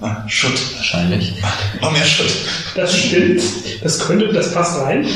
Ah, 0.00 0.16
Schutt. 0.28 0.60
Wahrscheinlich. 0.76 1.34
Noch 1.80 1.92
mehr 1.92 2.04
Schutt. 2.04 2.30
Das 2.74 2.94
stimmt. 2.94 3.42
Das 3.82 4.00
könnte, 4.06 4.32
das 4.32 4.52
passt 4.52 4.80
rein. 4.80 5.06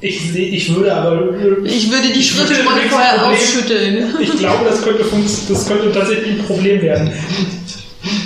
Ich 0.00 0.32
sehe, 0.32 0.48
ich 0.48 0.74
würde 0.74 0.94
aber. 0.94 1.20
Ich 1.64 1.90
würde 1.90 2.08
die 2.14 2.22
Schriftrolle 2.22 2.60
das 2.82 2.92
vorher 2.92 3.14
Problem- 3.18 3.36
ausschütteln. 3.38 4.14
Ich 4.20 4.36
glaube, 4.38 4.64
das 4.68 4.80
könnte, 4.82 5.04
das 5.48 5.66
könnte 5.66 5.92
tatsächlich 5.92 6.38
ein 6.38 6.46
Problem 6.46 6.80
werden. 6.82 7.12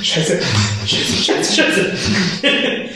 Scheiße. 0.02 0.38
Scheiße, 0.86 1.24
scheiße, 1.24 1.54
scheiße. 1.62 1.92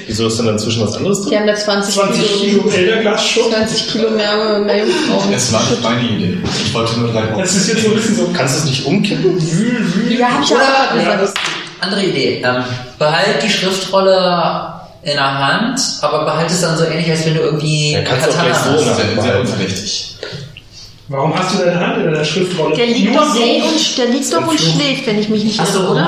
Wieso 0.06 0.26
ist 0.26 0.38
denn 0.38 0.46
dazwischen 0.46 0.82
was 0.82 0.94
anderes 0.96 1.22
Die 1.22 1.30
drin? 1.30 1.38
haben 1.40 1.46
da 1.46 1.54
20, 1.56 1.94
20 1.94 2.22
Kilo, 2.40 2.62
Kilo 2.62 2.70
Elderglas-Schutt. 2.76 3.50
20 3.50 3.88
Kilo 3.92 4.10
mehr, 4.10 4.58
mehr 4.60 4.78
Jungfrauen. 4.86 5.32
Es 5.34 5.52
war 5.52 5.62
nicht 5.70 5.82
meine 5.82 6.02
Idee. 6.02 6.38
Ich 6.66 6.74
wollte 6.74 7.00
nur 7.00 7.10
drei 7.12 7.22
Das 7.38 7.56
ist 7.56 7.68
jetzt 7.68 7.82
so 7.82 7.88
ein 7.88 7.94
bisschen 7.96 8.16
so. 8.16 8.30
Kannst 8.36 8.56
du 8.56 8.58
es 8.60 8.64
nicht 8.66 8.84
umkippen? 8.86 9.34
Wühl, 9.52 9.94
wühl. 9.94 10.18
Ja, 10.18 10.32
hab 10.34 10.42
ich 10.44 10.50
Oder- 10.50 10.62
auch 10.62 10.96
Ja, 11.02 11.32
Andere 11.80 12.04
Idee. 12.04 12.42
Ähm, 12.44 12.62
behalt 12.98 13.42
die 13.42 13.50
Schriftrolle 13.50 14.72
in 15.06 15.12
der 15.12 15.38
Hand, 15.38 15.80
aber 16.02 16.24
behalt 16.24 16.50
es 16.50 16.60
dann 16.62 16.76
so 16.76 16.84
ähnlich, 16.84 17.08
als 17.10 17.24
wenn 17.26 17.34
du 17.34 17.40
irgendwie 17.40 17.92
Ja, 17.92 18.02
kannst 18.02 18.26
du 18.26 18.30
auch 18.30 18.34
Katana 18.36 18.48
gleich 18.48 18.58
so 18.58 18.70
hast. 18.72 18.86
nach- 18.86 18.96
Sehr, 18.96 19.22
sehr 19.22 19.40
unverdächtig. 19.40 20.16
warum 21.08 21.38
hast 21.38 21.54
du 21.54 21.58
deine 21.64 21.78
Hand 21.80 21.98
in 21.98 22.04
deiner 22.12 22.24
Schriftrolle? 22.24 22.74
Der 22.76 22.86
liegt 22.86 23.12
Nur 23.12 23.22
doch 23.22 23.34
so. 23.34 23.40
und, 23.40 23.98
der 23.98 24.06
liegt 24.06 24.32
doch 24.32 24.46
und 24.48 24.58
schläft, 24.60 25.06
wenn 25.06 25.18
ich 25.20 25.28
mich 25.28 25.44
nicht 25.44 25.60
Hast 25.60 25.74
irre, 25.76 25.84
einen 25.84 25.92
oder? 25.92 26.02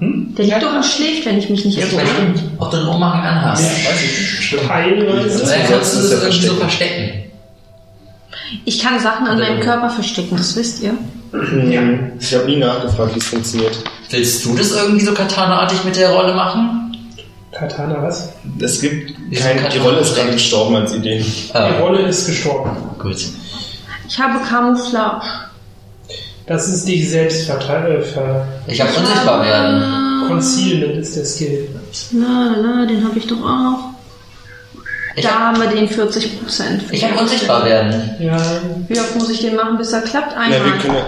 Umhang? 0.00 0.34
Der 0.38 0.44
liegt 0.44 0.62
doch 0.62 0.72
und 0.72 0.84
schläft, 0.86 1.26
wenn 1.26 1.38
ich 1.38 1.50
mich 1.50 1.64
nicht 1.64 1.78
irre, 1.78 1.94
oder? 1.96 2.04
du 2.04 2.62
auch 2.64 2.70
den 2.70 2.86
Umhang 2.86 3.20
anhast. 3.24 3.64
Weiß 3.64 4.02
ich 4.04 4.18
nicht. 4.18 4.42
Stimmt. 4.44 4.62
Teilweise. 4.68 5.44
Dann 5.44 5.66
kannst 5.68 5.94
du 5.94 5.98
Das 5.98 6.02
das 6.02 6.04
ist 6.04 6.12
ja 6.12 6.18
irgendwie 6.28 6.46
so 6.46 6.54
verstecken. 6.54 6.94
verstecken. 6.94 7.24
Ich 8.64 8.78
kann 8.78 9.00
Sachen 9.00 9.26
an 9.26 9.38
meinem 9.40 9.60
Körper 9.60 9.90
verstecken, 9.90 10.36
das 10.36 10.54
wisst 10.56 10.80
ihr. 10.82 10.94
Ja. 11.70 11.80
Ich 12.20 12.34
habe 12.34 12.46
nie 12.46 12.56
nachgefragt, 12.56 13.14
wie 13.14 13.18
es 13.18 13.26
funktioniert. 13.26 13.76
Willst 14.10 14.44
du 14.44 14.54
das 14.56 14.70
irgendwie 14.72 15.04
so 15.04 15.12
Katana-artig 15.12 15.84
mit 15.84 15.96
der 15.96 16.10
Rolle 16.10 16.34
machen? 16.34 16.87
Katana, 17.58 18.02
was? 18.02 18.28
Es 18.60 18.80
gibt 18.80 19.14
Wieso 19.28 19.42
kein, 19.42 19.58
kann 19.60 19.70
die 19.72 19.78
Rolle 19.78 19.98
ist 20.00 20.14
gerade 20.14 20.32
gestorben 20.32 20.76
als 20.76 20.94
Idee. 20.94 21.18
Die 21.20 21.54
Ah, 21.54 21.78
Rolle 21.80 22.02
ist 22.02 22.26
gestorben. 22.26 22.70
gut. 22.98 23.16
Ich 24.08 24.18
habe 24.18 24.38
Camouflage. 24.48 25.26
Das 26.46 26.68
ist 26.68 26.86
die 26.88 27.04
Selbstverteidigung. 27.04 28.02
Ver 28.04 28.46
Ich 28.66 28.80
habe 28.80 28.90
unsichtbar 28.98 29.44
werden. 29.44 30.28
Concealment 30.28 30.96
ist 30.96 31.16
der 31.16 31.24
Skill. 31.24 31.68
Na, 32.12 32.54
na, 32.56 32.74
na, 32.76 32.86
den 32.86 33.04
habe 33.06 33.18
ich 33.18 33.26
doch 33.26 33.40
auch. 33.42 33.78
Ich 35.16 35.24
da 35.24 35.30
hab- 35.30 35.38
haben 35.40 35.60
wir 35.60 35.68
den 35.68 35.88
40 35.88 36.40
Prozent. 36.40 36.82
Ich 36.90 37.04
habe 37.04 37.20
unsichtbar 37.20 37.64
werden. 37.64 38.10
Ja. 38.20 38.36
Wie 38.86 38.98
oft 39.00 39.16
muss 39.16 39.30
ich 39.30 39.40
den 39.40 39.56
machen, 39.56 39.76
bis 39.76 39.92
er 39.92 40.02
klappt? 40.02 40.32
Ja, 40.32 40.48
wir 40.48 40.56
Einmal. 40.56 40.78
können 40.78 40.94
ja. 40.94 41.02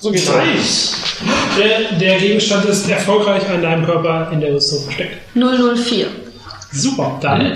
So 0.00 0.10
geht's. 0.10 0.28
Nice. 0.28 0.94
Der, 1.58 1.98
der 1.98 2.18
Gegenstand 2.18 2.64
ist 2.64 2.88
erfolgreich 2.88 3.42
an 3.50 3.60
deinem 3.62 3.84
Körper 3.84 4.30
in 4.32 4.40
der 4.40 4.54
Rüstung 4.54 4.82
versteckt. 4.84 5.16
004. 5.34 6.06
Super. 6.72 7.18
Dann 7.20 7.52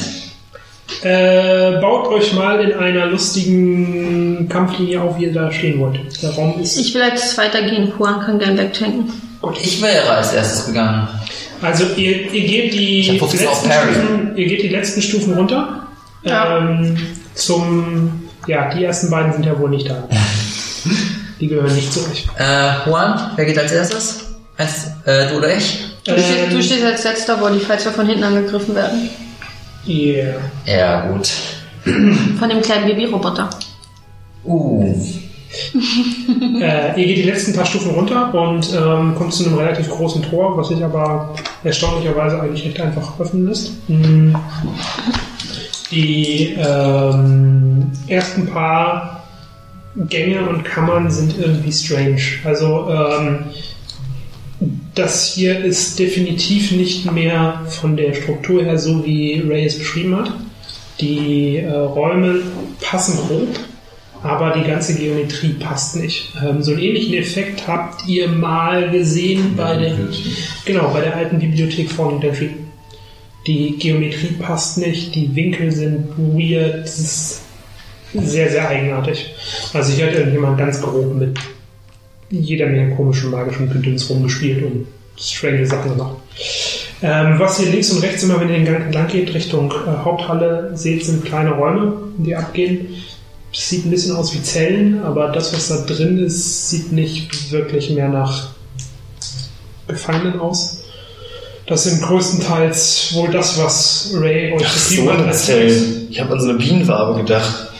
äh, 1.03 1.81
baut 1.81 2.09
euch 2.09 2.35
mal 2.35 2.61
in 2.61 2.75
einer 2.75 3.07
lustigen 3.07 4.47
Kampflinie 4.49 5.01
auf, 5.01 5.19
wie 5.19 5.25
ihr 5.25 5.33
da 5.33 5.51
stehen 5.51 5.81
wollt. 5.81 5.99
Der 6.23 6.31
Raum 6.35 6.61
ist. 6.61 6.77
Ich 6.77 6.95
will 6.95 7.03
jetzt 7.03 7.37
weitergehen. 7.39 7.93
Juan 7.99 8.21
kann 8.21 8.39
gern 8.39 8.59
wegtanken. 8.59 9.11
Ich 9.63 9.81
wäre 9.81 10.11
als 10.11 10.33
erstes 10.33 10.67
gegangen. 10.67 11.09
Also 11.63 11.85
ihr, 11.97 12.31
ihr 12.33 12.47
geht 12.47 12.75
die 12.75 13.01
Ich 13.01 13.11
hab 13.11 13.31
15 13.31 13.49
auf 13.49 13.67
letzten. 13.67 13.91
Stufen, 13.91 14.37
ihr 14.37 14.47
geht 14.47 14.63
die 14.63 14.69
letzten 14.69 15.03
Stufen 15.03 15.35
runter. 15.35 15.87
Ja. 16.23 16.59
Ähm, 16.59 16.97
zum 17.35 18.29
ja, 18.47 18.69
die 18.75 18.85
ersten 18.85 19.11
beiden 19.11 19.33
sind 19.33 19.47
ja 19.47 19.59
wohl 19.59 19.71
nicht 19.71 19.89
da. 19.89 20.07
Die 21.45 21.51
gehören 21.51 21.75
nicht 21.75 21.93
zu 21.93 22.01
euch. 22.11 22.25
Äh, 22.39 22.89
Juan, 22.89 23.33
wer 23.37 23.45
geht 23.45 23.59
als 23.59 23.71
erstes? 23.71 24.31
Als, 24.57 24.87
äh, 25.05 25.29
du 25.29 25.37
oder 25.37 25.55
ich? 25.55 25.79
Du, 26.03 26.13
stehst, 26.13 26.31
Ähm, 26.31 26.51
du 26.57 26.63
stehst 26.63 26.83
als 26.83 27.05
letzter 27.05 27.37
Body, 27.37 27.59
falls 27.59 27.85
wir 27.85 27.93
von 27.93 28.07
hinten 28.07 28.25
angegriffen 28.25 28.75
werden. 28.75 29.11
Yeah. 29.87 30.37
Ja, 30.65 31.07
gut. 31.07 31.29
Von 32.39 32.49
dem 32.49 32.63
kleinen 32.63 32.87
Babyroboter. 32.87 33.51
Uh. 34.43 34.95
Äh, 36.61 37.01
ihr 37.01 37.07
geht 37.07 37.19
die 37.19 37.31
letzten 37.31 37.55
paar 37.55 37.67
Stufen 37.67 37.91
runter 37.93 38.33
und 38.35 38.73
ähm, 38.73 39.15
kommt 39.15 39.33
zu 39.33 39.45
einem 39.45 39.57
relativ 39.57 39.89
großen 39.89 40.23
Tor, 40.23 40.57
was 40.57 40.69
sich 40.69 40.83
aber 40.83 41.35
erstaunlicherweise 41.63 42.41
eigentlich 42.41 42.65
recht 42.65 42.81
einfach 42.81 43.21
öffnen 43.21 43.47
lässt. 43.47 43.73
Mm. 43.89 44.35
Die 45.93 46.57
ähm, 46.59 47.93
ersten 48.09 48.47
paar 48.47 49.24
Gänge 49.97 50.49
und 50.49 50.65
Kammern 50.65 51.11
sind 51.11 51.39
irgendwie 51.39 51.73
strange. 51.73 52.21
Also 52.45 52.89
ähm, 52.91 53.45
das 54.95 55.35
hier 55.35 55.65
ist 55.65 55.99
definitiv 55.99 56.73
nicht 56.73 57.11
mehr 57.11 57.63
von 57.69 57.97
der 57.97 58.15
Struktur 58.15 58.63
her 58.63 58.79
so, 58.79 59.05
wie 59.05 59.43
Ray 59.47 59.67
es 59.67 59.79
beschrieben 59.79 60.17
hat. 60.17 60.33
Die 61.01 61.59
äh, 61.59 61.71
Räume 61.73 62.41
passen 62.81 63.17
grob, 63.17 63.49
aber 64.23 64.51
die 64.51 64.67
ganze 64.67 64.95
Geometrie 64.95 65.55
passt 65.55 65.97
nicht. 65.97 66.33
Ähm, 66.45 66.63
so 66.63 66.73
einen 66.73 66.81
ähnlichen 66.81 67.15
Effekt 67.15 67.67
habt 67.67 68.07
ihr 68.07 68.29
mal 68.29 68.91
gesehen 68.91 69.55
bei 69.57 69.77
der, 69.77 69.97
genau, 70.65 70.91
bei 70.93 71.01
der 71.01 71.17
alten 71.17 71.39
Bibliothek 71.39 71.91
von 71.91 72.21
Delphi. 72.21 72.51
Die 73.47 73.77
Geometrie 73.79 74.37
passt 74.39 74.79
nicht, 74.79 75.15
die 75.15 75.35
Winkel 75.35 75.71
sind 75.71 76.09
weird, 76.17 76.85
das 76.85 77.44
sehr, 78.15 78.51
sehr 78.51 78.69
eigenartig. 78.69 79.35
Also 79.73 79.93
hier 79.93 80.07
hat 80.07 80.15
irgendjemand 80.15 80.59
ganz 80.59 80.81
grob 80.81 81.15
mit 81.15 81.39
jeder 82.31 82.67
Menge 82.67 82.95
komischen 82.95 83.31
magischen 83.31 83.71
Gedöns 83.71 84.09
rumgespielt 84.09 84.65
und 84.65 84.87
strange 85.17 85.67
Sachen 85.67 85.93
gemacht. 85.93 86.17
Ähm, 87.03 87.39
was 87.39 87.61
ihr 87.61 87.71
links 87.71 87.91
und 87.91 88.03
rechts 88.03 88.23
immer, 88.23 88.41
wenn 88.41 88.49
ihr 88.49 88.57
den 88.57 88.65
Gang 88.65 88.87
entlang 88.87 89.09
geht, 89.09 89.35
Richtung 89.35 89.71
äh, 89.71 90.05
Haupthalle 90.05 90.71
seht, 90.75 91.05
sind 91.05 91.25
kleine 91.25 91.53
Räume, 91.53 91.93
die 92.19 92.35
abgehen. 92.35 92.89
Sieht 93.53 93.87
ein 93.87 93.91
bisschen 93.91 94.17
aus 94.17 94.35
wie 94.35 94.43
Zellen, 94.43 95.03
aber 95.03 95.29
das, 95.29 95.53
was 95.53 95.69
da 95.69 95.85
drin 95.85 96.19
ist, 96.19 96.71
sieht 96.71 96.91
nicht 96.91 97.53
wirklich 97.53 97.91
mehr 97.91 98.09
nach 98.09 98.49
Gefangenen 99.87 100.41
aus. 100.41 100.81
Das 101.67 101.85
sind 101.85 102.03
größtenteils 102.03 103.13
wohl 103.15 103.31
das, 103.31 103.59
was 103.59 104.13
Ray 104.15 104.53
euch 104.53 104.63
beschrieben 104.63 105.13
hat 105.13 105.27
als 105.27 105.47
Zellen. 105.47 106.09
Ich 106.11 106.21
habe 106.21 106.33
an 106.33 106.41
so 106.41 106.49
eine 106.49 106.59
Bienenwabe 106.59 107.23
gedacht. 107.23 107.74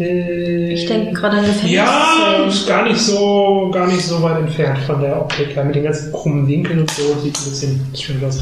Äh, 0.00 0.72
Ich 0.72 0.86
denke 0.86 1.12
gerade 1.12 1.38
an 1.38 1.46
Gefängnis. 1.46 1.72
Ja, 1.72 2.44
ist 2.48 2.66
gar 2.68 2.84
nicht 2.88 2.98
so, 3.00 3.70
gar 3.72 3.86
nicht 3.86 4.02
so 4.04 4.22
weit 4.22 4.38
entfernt 4.40 4.78
von 4.86 5.00
der 5.00 5.20
Optik 5.20 5.54
her. 5.56 5.64
Mit 5.64 5.74
den 5.74 5.84
ganzen 5.84 6.12
krummen 6.12 6.46
Winkeln 6.46 6.80
und 6.80 6.90
so 6.90 7.02
sieht 7.22 7.36
ein 7.36 7.44
bisschen 7.50 7.80
schön 7.94 8.24
aus. 8.24 8.38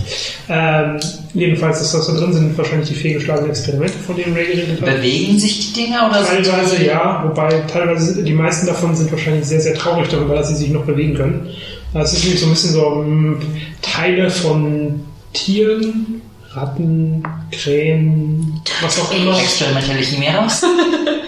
Ähm, 0.49 0.99
jedenfalls 1.35 1.81
ist 1.81 1.95
das 1.95 2.07
da 2.07 2.13
drin, 2.15 2.33
sind 2.33 2.57
wahrscheinlich 2.59 2.89
die 2.89 2.95
fehlgeschlagenen 2.95 3.51
Experimente, 3.51 3.95
von 4.07 4.17
denen 4.17 4.35
Ray 4.35 4.47
geredet 4.47 4.81
hat. 4.81 4.97
Bewegen 4.97 5.39
sich 5.39 5.73
die 5.73 5.83
Dinger 5.83 6.09
oder 6.11 6.23
sind 6.25 6.45
Teilweise 6.47 6.77
die- 6.77 6.87
ja, 6.87 7.25
wobei 7.27 7.49
teilweise 7.73 8.15
sind, 8.15 8.27
die 8.29 8.33
meisten 8.35 8.67
davon 8.67 8.95
sind 8.95 9.11
wahrscheinlich 9.11 9.45
sehr, 9.47 9.61
sehr 9.61 9.75
traurig 9.75 10.09
darüber, 10.09 10.35
dass 10.35 10.49
sie 10.49 10.57
sich 10.57 10.71
noch 10.71 10.85
bewegen 10.85 11.15
können. 11.15 11.49
Es 11.95 12.13
ist 12.13 12.25
nämlich 12.25 12.41
so 12.41 12.47
ein 12.47 12.51
bisschen 12.53 12.73
so 12.73 12.91
mh, 13.07 13.37
Teile 13.81 14.29
von 14.29 15.01
Tieren, 15.33 16.21
Ratten, 16.57 17.23
Krähen, 17.53 18.61
was 18.81 18.99
auch 18.99 19.13
immer. 19.13 19.39
Experimentelle 19.39 20.01
Chimäras? 20.01 20.65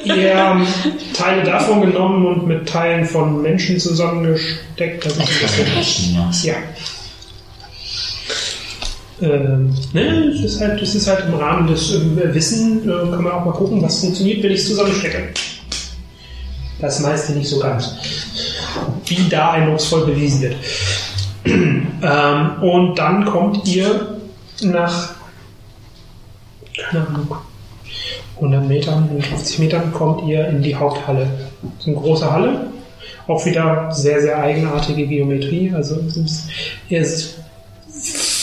eher 0.05 0.61
Teile 1.13 1.43
davon 1.43 1.83
genommen 1.83 2.27
und 2.27 2.47
mit 2.47 2.69
Teilen 2.69 3.05
von 3.05 3.43
Menschen 3.43 3.79
zusammengesteckt. 3.79 5.05
Das 5.05 5.13
ist 5.13 5.21
Experimentelle 5.21 5.83
Chimäras. 5.83 6.45
ja. 6.45 6.55
Ähm, 9.21 9.75
ne, 9.93 10.33
es 10.33 10.41
ist 10.45 10.61
halt, 10.61 10.81
es 10.81 10.95
ist 10.95 11.09
halt 11.09 11.25
im 11.27 11.35
Rahmen 11.35 11.67
des 11.67 11.93
ähm, 11.93 12.19
Wissen, 12.33 12.89
äh, 12.89 13.11
kann 13.11 13.23
man 13.23 13.33
auch 13.33 13.45
mal 13.45 13.53
gucken, 13.53 13.83
was 13.83 13.99
funktioniert, 14.01 14.43
wenn 14.43 14.53
ich 14.53 14.61
es 14.61 14.69
zusammenstecke. 14.69 15.31
Das 16.81 17.01
meiste 17.01 17.33
nicht 17.33 17.49
so 17.49 17.59
ganz. 17.59 17.95
Wie 19.07 19.29
da 19.29 19.53
eindrucksvoll 19.53 20.07
bewiesen 20.07 20.43
wird. 20.43 20.57
ähm, 21.45 22.63
und 22.63 22.99
dann 22.99 23.25
kommt 23.25 23.67
ihr 23.67 24.19
nach, 24.63 25.15
keine 26.79 27.07
Ahnung, 27.07 27.37
100 28.37 28.65
Metern, 28.67 29.05
150 29.05 29.59
Metern 29.59 29.93
kommt 29.93 30.27
ihr 30.29 30.47
in 30.49 30.63
die 30.63 30.75
Haupthalle. 30.75 31.27
Das 31.63 31.81
ist 31.81 31.89
eine 31.89 31.97
große 31.97 32.31
Halle. 32.31 32.67
Auch 33.27 33.45
wieder 33.45 33.91
sehr, 33.91 34.21
sehr 34.23 34.41
eigenartige 34.41 35.07
Geometrie. 35.07 35.73
Also 35.75 35.99
ihr 36.89 37.07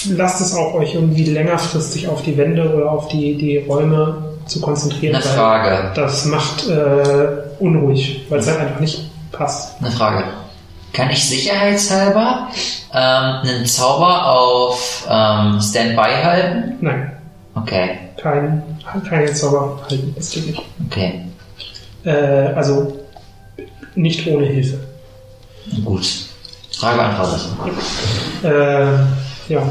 lasst 0.09 0.41
es 0.41 0.55
auch 0.55 0.73
euch 0.75 0.93
irgendwie 0.93 1.25
längerfristig 1.25 2.07
auf 2.07 2.21
die 2.23 2.37
Wände 2.37 2.71
oder 2.73 2.91
auf 2.91 3.07
die, 3.07 3.35
die 3.35 3.57
Räume 3.59 4.35
zu 4.45 4.61
konzentrieren. 4.61 5.15
Eine 5.15 5.23
Frage. 5.23 5.91
Das 5.95 6.25
macht 6.25 6.67
äh, 6.67 7.27
unruhig, 7.59 8.25
weil 8.29 8.39
es 8.39 8.47
halt 8.47 8.59
einfach 8.59 8.79
nicht 8.79 9.09
passt. 9.31 9.81
Eine 9.81 9.91
Frage. 9.91 10.25
Kann 10.93 11.09
ich 11.09 11.27
sicherheitshalber 11.27 12.49
ähm, 12.93 13.49
einen 13.49 13.65
Zauber 13.65 14.27
auf 14.27 15.07
ähm, 15.09 15.59
Standby 15.61 16.23
halten? 16.23 16.75
Nein, 16.81 17.11
Okay, 17.55 18.04
kein, 18.25 18.63
keine 19.07 19.31
Zauber 19.33 19.79
halten. 19.87 20.13
Das 20.15 20.31
geht 20.31 20.47
nicht. 20.47 20.61
okay. 20.87 21.21
Äh, 22.03 22.09
also 22.55 22.99
nicht 23.93 24.27
ohne 24.27 24.47
Hilfe. 24.47 24.79
Gut. 25.83 26.07
Frage 26.71 26.97
beantwortet. 26.97 27.41
Äh, 28.43 29.53
ja. 29.53 29.63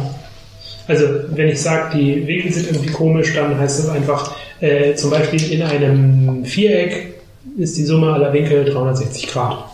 Also, 0.87 1.05
wenn 1.29 1.49
ich 1.49 1.61
sage, 1.61 1.97
die 1.97 2.27
Winkel 2.27 2.53
sind 2.53 2.67
irgendwie 2.67 2.91
komisch, 2.91 3.35
dann 3.35 3.59
heißt 3.59 3.81
das 3.81 3.89
einfach, 3.89 4.35
äh, 4.61 4.95
zum 4.95 5.11
Beispiel 5.11 5.53
in 5.53 5.63
einem 5.63 6.45
Viereck 6.45 7.15
ist 7.57 7.77
die 7.77 7.85
Summe 7.85 8.13
aller 8.13 8.33
Winkel 8.33 8.65
360 8.65 9.29
Grad. 9.29 9.65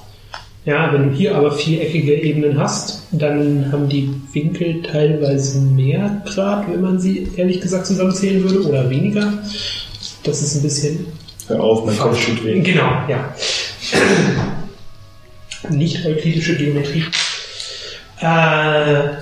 Ja, 0.66 0.92
wenn 0.92 1.08
du 1.08 1.16
hier 1.16 1.34
aber 1.36 1.52
viereckige 1.52 2.14
Ebenen 2.14 2.58
hast, 2.58 3.02
dann 3.12 3.72
haben 3.72 3.88
die 3.88 4.10
Winkel 4.32 4.82
teilweise 4.82 5.60
mehr 5.60 6.22
Grad, 6.26 6.70
wenn 6.70 6.82
man 6.82 6.98
sie 6.98 7.28
ehrlich 7.36 7.62
gesagt 7.62 7.86
zusammenzählen 7.86 8.42
würde, 8.42 8.68
oder 8.68 8.90
weniger. 8.90 9.32
Das 10.22 10.42
ist 10.42 10.56
ein 10.56 10.62
bisschen 10.62 11.06
Hör 11.48 11.60
auf, 11.60 11.84
mein 11.84 11.98
Kopf 11.98 12.24
tut 12.24 12.44
weh. 12.44 12.60
Genau, 12.60 12.90
ja. 13.08 13.34
Nicht 15.68 16.04
euklidische 16.06 16.56
Geometrie. 16.56 17.04
Äh, 18.20 19.14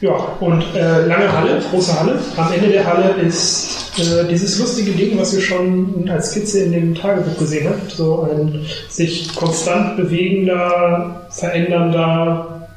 ja, 0.00 0.12
und 0.40 0.62
äh, 0.74 1.06
lange 1.06 1.32
Halle, 1.32 1.60
große 1.70 1.98
Halle. 1.98 2.20
Am 2.36 2.52
Ende 2.52 2.68
der 2.68 2.86
Halle 2.86 3.14
ist 3.22 3.79
äh, 3.98 4.24
dieses 4.28 4.58
lustige 4.58 4.92
Ding, 4.92 5.18
was 5.18 5.34
ihr 5.34 5.40
schon 5.40 6.08
als 6.08 6.30
Skizze 6.30 6.60
in 6.64 6.72
dem 6.72 6.94
Tagebuch 6.94 7.38
gesehen 7.38 7.68
habt. 7.68 7.90
So 7.92 8.28
ein 8.30 8.64
sich 8.88 9.34
konstant 9.34 9.96
bewegender, 9.96 11.26
verändernder 11.30 12.68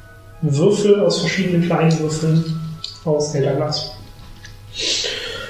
Würfel 0.42 1.00
aus 1.00 1.20
verschiedenen 1.20 1.62
kleinen 1.66 1.98
Würfeln 2.00 2.60
aus 3.04 3.34
Elderglas. 3.34 3.92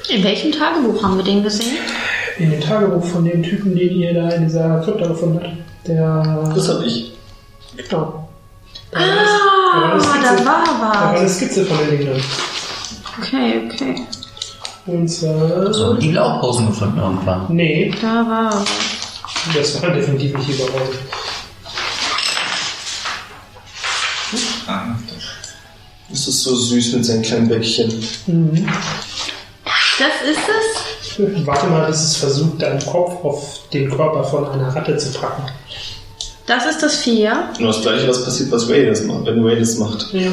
In 0.09 0.23
welchem 0.23 0.52
Tagebuch 0.52 1.02
haben 1.02 1.17
wir 1.17 1.25
den 1.25 1.43
gesehen? 1.43 1.76
In 2.39 2.51
dem 2.51 2.60
Tagebuch 2.60 3.05
von 3.05 3.25
dem 3.25 3.43
Typen, 3.43 3.75
den 3.75 3.97
ihr 3.97 4.12
da 4.15 4.28
in 4.31 4.44
dieser 4.44 4.81
Krypta 4.81 5.07
gefunden 5.09 5.41
habt. 5.43 5.89
Der. 5.89 6.52
Das 6.55 6.68
hab 6.68 6.84
ich. 6.84 7.12
Genau. 7.76 8.28
Ah, 8.93 9.93
eine 9.93 10.01
Skizze- 10.01 10.23
da 10.23 10.36
Da 10.36 10.44
war 10.44 10.81
war 10.81 11.10
eine 11.10 11.25
was. 11.25 11.36
Skizze 11.36 11.65
von 11.65 11.78
dem 11.78 11.91
Ding 11.91 12.07
drin. 12.07 12.23
Okay, 13.18 13.62
okay. 13.67 13.94
Und 14.86 15.08
zwar. 15.08 15.72
So, 15.72 15.94
die 15.94 16.12
Laubhosen 16.12 16.66
gefunden 16.66 16.98
irgendwann. 16.98 17.46
Nee, 17.48 17.92
Da 18.00 18.26
war 18.28 18.64
das 19.54 19.82
war 19.82 19.90
definitiv 19.90 20.36
nicht 20.38 20.48
überraschend. 20.50 20.98
Ah, 24.66 24.94
Das 26.08 26.28
ist 26.28 26.42
so 26.42 26.56
süß 26.56 26.94
mit 26.94 27.04
seinen 27.04 27.22
kleinen 27.22 27.48
Bäckchen. 27.48 27.92
Mhm. 28.26 28.66
Das 29.98 30.30
ist 30.30 30.38
es? 31.18 31.46
Warte 31.46 31.66
mal, 31.66 31.86
bis 31.86 32.02
es 32.02 32.16
versucht, 32.16 32.60
deinen 32.62 32.84
Kopf 32.84 33.24
auf 33.24 33.60
den 33.72 33.88
Körper 33.90 34.24
von 34.24 34.48
einer 34.48 34.74
Ratte 34.74 34.96
zu 34.96 35.12
packen. 35.12 35.44
Das 36.46 36.66
ist 36.66 36.82
das 36.82 36.96
Vier. 36.96 37.50
Nur 37.58 37.68
das 37.72 37.82
gleiche, 37.82 38.08
was 38.08 38.24
passiert, 38.24 38.50
was 38.50 38.68
Ray 38.68 38.86
das 38.86 39.02
macht, 39.04 39.24
wenn 39.26 39.44
Ray 39.44 39.58
das 39.60 39.76
macht. 39.76 40.12
Ja. 40.12 40.30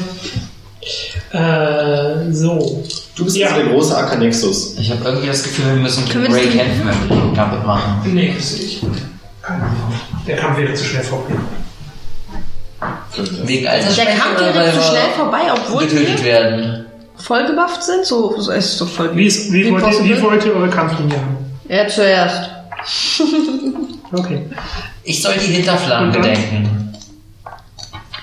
Äh, 1.32 2.32
so. 2.32 2.84
Du 3.16 3.26
bist 3.26 3.38
Ja. 3.38 3.50
also 3.50 3.62
der 3.62 3.72
große 3.74 3.98
Akanexus. 3.98 4.76
Ich 4.80 4.90
habe 4.92 5.04
irgendwie 5.06 5.28
das 5.28 5.44
Gefühl, 5.44 5.66
wir 5.68 5.82
müssen 5.82 6.08
Können 6.10 6.32
Ray 6.34 6.46
das- 6.46 6.54
kämpfen, 6.56 6.88
wenn 6.88 7.10
wir 7.10 7.16
den 7.26 7.34
Kampf 7.36 7.66
machen. 7.66 8.14
Nee, 8.14 8.34
das 8.36 8.52
sehe 8.52 8.66
ich. 8.66 8.82
Keine 9.42 9.64
Ahnung. 9.64 9.94
Der 10.28 10.38
Kampf 10.38 10.58
wäre 10.58 10.74
zu 10.74 10.84
schnell 10.84 11.04
vorbei. 11.04 11.34
Wegen 13.44 13.64
Der 13.64 13.72
Altersschwäche 13.74 14.18
kam 14.18 14.32
oder 14.36 14.46
weil 14.48 14.54
direkt 14.54 14.74
zu 14.76 14.82
schnell 14.90 15.10
vorbei, 15.16 15.40
obwohl 15.54 15.84
getötet 15.86 16.18
wir 16.20 16.26
werden? 16.26 16.86
voll 17.18 17.46
gebufft 17.46 17.84
sind. 17.84 18.06
So, 18.06 18.40
so 18.40 18.52
es 18.52 18.66
ist 18.72 18.82
doch 18.82 18.88
voll 18.88 19.16
Wie, 19.16 19.28
ist, 19.28 19.52
wie, 19.54 19.70
wollt 19.72 19.84
ihr, 19.86 20.04
wie 20.04 20.22
wollt 20.22 20.44
ihr 20.46 20.56
eure 20.56 20.70
Kampflinie 20.70 21.18
haben? 21.18 21.38
Er 21.68 21.88
zuerst. 21.88 22.50
Okay. 24.14 24.46
Ich 25.04 25.22
soll 25.22 25.34
die 25.36 25.54
Hinterflanke 25.54 26.18
Und 26.18 26.26
dann? 26.26 26.34
denken. 26.34 26.94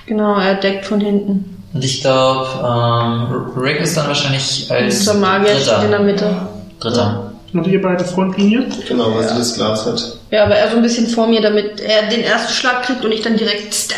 Genau, 0.07 0.39
er 0.39 0.55
deckt 0.57 0.87
von 0.87 1.01
hinten. 1.01 1.58
Und 1.75 1.85
ich 1.85 2.01
glaube, 2.01 2.49
ähm, 2.65 3.53
Rick 3.61 3.81
ist 3.81 3.97
dann 3.97 4.07
wahrscheinlich 4.09 4.71
als 4.71 4.99
Unser 5.01 5.15
Magier 5.15 5.55
steht 5.57 5.83
in 5.85 5.91
der 5.91 6.01
Dritter. 6.01 6.01
Mitte. 6.01 6.49
Dritter. 6.81 7.33
Und 7.53 7.67
ihr 7.67 7.81
beide 7.81 8.05
Frontlinie? 8.05 8.67
Genau, 8.87 9.15
weil 9.15 9.27
sie 9.29 9.37
das 9.37 9.55
Glas 9.55 9.87
hat. 9.87 10.17
Ja, 10.31 10.45
aber 10.45 10.55
er 10.57 10.71
so 10.71 10.77
ein 10.77 10.83
bisschen 10.83 11.07
vor 11.09 11.27
mir, 11.27 11.41
damit 11.41 11.81
er 11.81 12.09
den 12.09 12.21
ersten 12.23 12.53
Schlag 12.53 12.83
kriegt 12.85 13.05
und 13.05 13.13
ich 13.13 13.23
dann 13.23 13.37
direkt 13.37 13.75
step 13.75 13.97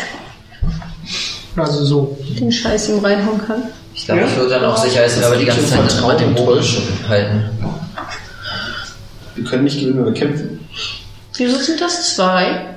Also 1.57 1.83
so. 1.83 2.17
den 2.39 2.51
Scheiß 2.51 2.89
ihm 2.89 2.99
reinhauen 2.99 3.45
kann. 3.45 3.63
Ich 3.93 4.05
glaube, 4.05 4.21
Ja? 4.21 4.27
ich 4.27 4.35
würde 4.37 4.49
dann 4.51 4.65
auch 4.65 4.77
sicherheitshalber 4.77 5.35
die 5.35 5.45
ganze 5.45 5.65
Zeit 5.65 5.79
immer 5.79 5.89
Vertrauen 5.89 6.17
den 6.17 6.35
Bogen 6.35 6.63
halten. 7.09 7.49
Wir 9.35 9.43
können 9.43 9.63
nicht 9.65 9.79
gewinnen, 9.79 9.97
wenn 10.05 10.13
wir 10.13 10.19
kämpfen. 10.19 10.65
Wieso 11.35 11.57
sind 11.57 11.81
das 11.81 12.15
zwei? 12.15 12.70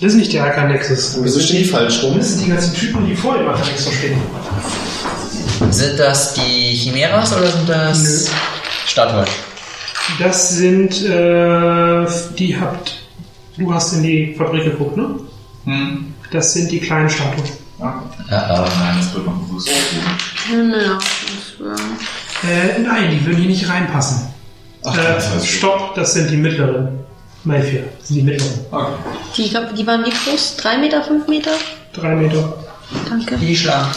Das 0.00 0.12
ist 0.12 0.18
nicht 0.18 0.32
der. 0.32 0.44
Und 0.44 1.24
wieso 1.24 1.40
stehen 1.40 1.58
die 1.64 1.68
falsch 1.68 2.02
rum? 2.02 2.16
Das 2.18 2.28
sind 2.34 2.46
die 2.46 2.50
ganzen 2.50 2.74
Typen, 2.74 3.06
die 3.06 3.16
vor 3.16 3.36
dem 3.36 3.48
AK-Nexus 3.48 3.92
stehen. 3.94 4.18
Sind 5.70 5.98
das 5.98 6.34
die 6.34 6.74
Chimäras 6.74 7.32
oder 7.36 7.48
sind 7.50 7.68
das 7.68 8.02
Nö. 8.02 8.30
Statuen? 8.86 9.24
Das 10.20 10.50
sind, 10.50 11.04
äh, 11.04 12.06
die 12.38 12.56
habt, 12.58 12.94
du 13.58 13.74
hast 13.74 13.92
in 13.94 14.02
die 14.02 14.34
Fabrik 14.38 14.64
geguckt, 14.64 14.96
ne? 14.96 15.10
Hm. 15.64 16.14
Das 16.30 16.52
sind 16.54 16.70
die 16.70 16.78
kleinen 16.80 17.10
Statuen. 17.10 17.48
Ah, 17.80 17.94
Ja, 18.30 18.64
äh, 18.64 18.68
nein, 18.80 18.96
das 18.98 19.14
wird 19.14 19.26
noch 19.26 19.34
bewusst. 19.34 19.68
Ja, 19.68 19.74
war- 21.66 21.76
Äh, 22.48 22.78
nein, 22.80 23.10
die 23.10 23.26
würden 23.26 23.38
hier 23.38 23.50
nicht 23.50 23.68
reinpassen. 23.68 24.28
Ach, 24.84 24.96
Äh, 24.96 25.14
das 25.14 25.30
heißt 25.34 25.46
stopp, 25.46 25.94
das 25.96 26.14
sind 26.14 26.30
die 26.30 26.36
mittleren. 26.36 26.97
Malfia, 27.48 27.80
das 27.98 28.08
sind 28.08 28.16
die 28.18 28.22
mittleren. 28.22 28.52
Okay. 28.70 28.92
Die, 29.36 29.42
ich 29.44 29.50
glaub, 29.50 29.74
die 29.74 29.86
waren 29.86 30.04
wie 30.04 30.10
groß? 30.10 30.56
Drei 30.56 30.76
Meter, 30.78 31.02
fünf 31.02 31.26
Meter? 31.28 31.50
Drei 31.94 32.14
Meter. 32.14 32.54
Danke. 33.08 33.36
die 33.38 33.56
schlagen. 33.56 33.88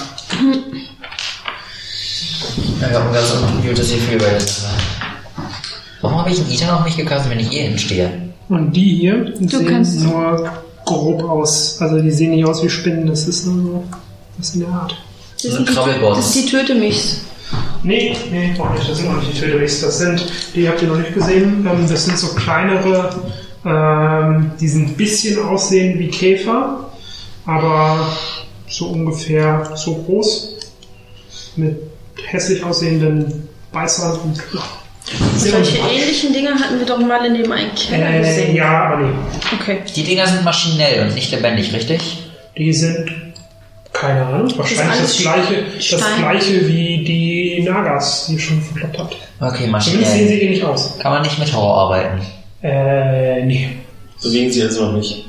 Ja, 2.81 2.99
und 2.99 3.13
ganz 3.13 3.31
unten 3.31 3.67
gutes 3.67 3.91
Gefühl 3.91 4.17
bei 4.17 4.29
der 4.29 4.39
Sache. 4.39 4.73
Warum 6.01 6.17
habe 6.19 6.31
ich 6.31 6.39
einen 6.39 6.49
Ita 6.51 6.71
noch 6.71 6.85
nicht 6.85 6.97
gekauft, 6.97 7.29
wenn 7.29 7.39
ich 7.39 7.51
eh 7.53 7.63
hinten 7.63 7.77
stehe? 7.79 8.11
Und 8.49 8.73
die 8.73 8.95
hier 8.95 9.33
sehen 9.39 9.67
kannst- 9.67 9.99
nur 10.01 10.51
grob 10.85 11.23
aus. 11.23 11.79
Also 11.79 11.99
die 12.01 12.11
sehen 12.11 12.31
nicht 12.31 12.45
aus 12.45 12.63
wie 12.63 12.69
Spinnen, 12.69 13.05
das 13.07 13.27
ist 13.27 13.45
nur 13.45 13.61
so 13.63 13.83
was 14.37 14.55
in 14.55 14.61
der 14.61 14.69
Art. 14.69 14.95
Das, 15.35 15.45
Ein 15.45 15.51
sind 15.57 15.69
die, 15.69 15.73
Krabbelboss. 15.73 16.17
das 16.17 16.35
ist 16.35 16.45
die 16.45 16.51
Tötemichs. 16.51 17.21
Nee, 17.83 18.15
nee, 18.31 18.53
auch 18.59 18.73
nicht. 18.73 18.89
Das 18.89 18.97
sind 18.97 19.09
auch 19.09 19.15
nicht 19.17 19.33
die 19.33 19.39
Töterichs. 19.39 19.81
Das 19.81 19.97
sind, 19.99 20.23
die 20.55 20.67
habt 20.67 20.81
ihr 20.81 20.87
noch 20.87 20.97
nicht 20.97 21.13
gesehen, 21.13 21.65
ähm, 21.69 21.85
das 21.89 22.05
sind 22.05 22.17
so 22.17 22.27
kleinere, 22.29 23.09
ähm, 23.65 24.51
die 24.59 24.67
sind 24.67 24.89
ein 24.89 24.95
bisschen 24.97 25.43
aussehen 25.43 25.99
wie 25.99 26.07
Käfer, 26.09 26.89
aber 27.45 28.07
so 28.67 28.87
ungefähr 28.87 29.71
so 29.75 29.95
groß. 29.95 30.49
Mit 31.57 31.77
hässlich 32.27 32.63
aussehenden 32.63 33.49
Beißern 33.73 34.17
und 34.21 34.41
Solche 35.37 35.77
ähnlichen 35.79 36.31
Dinge 36.33 36.51
hatten 36.55 36.79
wir 36.79 36.85
doch 36.85 36.99
mal 36.99 37.25
in 37.25 37.33
dem 37.33 37.51
einen 37.51 37.75
Keller 37.75 38.09
Äh, 38.15 38.19
gesehen. 38.19 38.55
ja, 38.55 38.85
aber 38.85 38.97
nee. 39.03 39.11
Okay. 39.59 39.79
Die 39.95 40.03
Dinger 40.03 40.27
sind 40.27 40.43
maschinell 40.45 41.05
und 41.07 41.13
nicht 41.15 41.31
lebendig, 41.31 41.73
richtig? 41.73 42.19
Die 42.57 42.71
sind, 42.71 43.11
keine 43.91 44.25
Ahnung, 44.25 44.57
wahrscheinlich 44.57 44.87
das, 44.87 44.99
alles 44.99 45.17
gleiche, 45.19 45.63
das 45.91 46.15
gleiche 46.17 46.67
wie 46.67 47.03
die 47.03 47.63
Nagas, 47.63 48.27
die 48.27 48.33
ihr 48.35 48.39
schon 48.39 48.61
verkloppt 48.61 48.97
habt. 48.97 49.15
Okay, 49.41 49.63
Zumindest 49.65 49.85
sehen 49.89 49.99
maschinell. 50.01 50.27
sie 50.29 50.41
ähnlich 50.41 50.63
aus. 50.63 50.97
Kann 50.99 51.11
man 51.11 51.21
nicht 51.23 51.37
mit 51.39 51.53
Horror 51.53 51.77
arbeiten. 51.77 52.21
Äh, 52.63 53.45
nee. 53.45 53.69
Bewegen 54.21 54.51
sie 54.51 54.61
also 54.63 54.85
noch 54.85 54.93
nicht. 54.97 55.27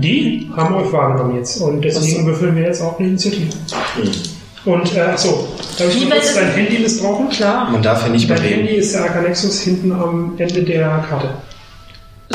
Die 0.00 0.50
haben 0.54 0.74
euch 0.74 0.92
wahrgenommen 0.92 1.36
jetzt 1.36 1.60
und 1.60 1.80
deswegen 1.82 2.26
würfeln 2.26 2.56
wir 2.56 2.64
jetzt 2.64 2.80
auch 2.82 2.98
eine 2.98 3.08
Initiative. 3.08 3.48
Und, 4.64 4.94
äh, 4.96 5.00
achso, 5.00 5.48
darf 5.78 5.94
ich 5.94 6.10
kurz 6.10 6.24
ist- 6.26 6.36
dein 6.36 6.50
Handy 6.50 6.78
missbrauchen? 6.80 7.28
Klar. 7.28 7.70
Man 7.70 7.80
darf 7.82 8.02
ja 8.02 8.08
nicht 8.08 8.28
Dein 8.28 8.36
bewegen. 8.38 8.54
Handy 8.66 8.74
ist 8.74 8.92
der 8.94 9.02
Arcanexus 9.04 9.60
hinten 9.60 9.92
am 9.92 10.34
Ende 10.36 10.62
der 10.64 11.04
Karte. 11.08 11.28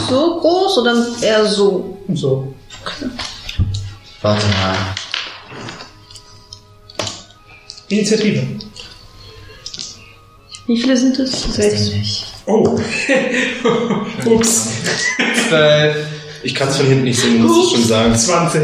So 0.07 0.39
groß 0.39 0.77
oder 0.79 1.05
eher 1.21 1.45
so? 1.45 1.97
So. 2.13 2.53
Warte 4.21 4.45
mal. 4.47 4.75
Initiative. 7.89 8.41
Wie 10.67 10.79
viele 10.79 10.95
sind 10.95 11.19
es? 11.19 11.31
Das 11.31 11.55
Sechs. 11.55 11.91
Oh. 12.45 12.79
Ups. 14.25 14.69
Ich 16.43 16.55
kann 16.55 16.69
es 16.69 16.77
von 16.77 16.85
hinten 16.87 17.03
nicht 17.03 17.19
sehen, 17.19 17.43
muss 17.43 17.65
ich 17.65 17.71
schon 17.75 17.87
sagen. 17.87 18.15
20. 18.15 18.61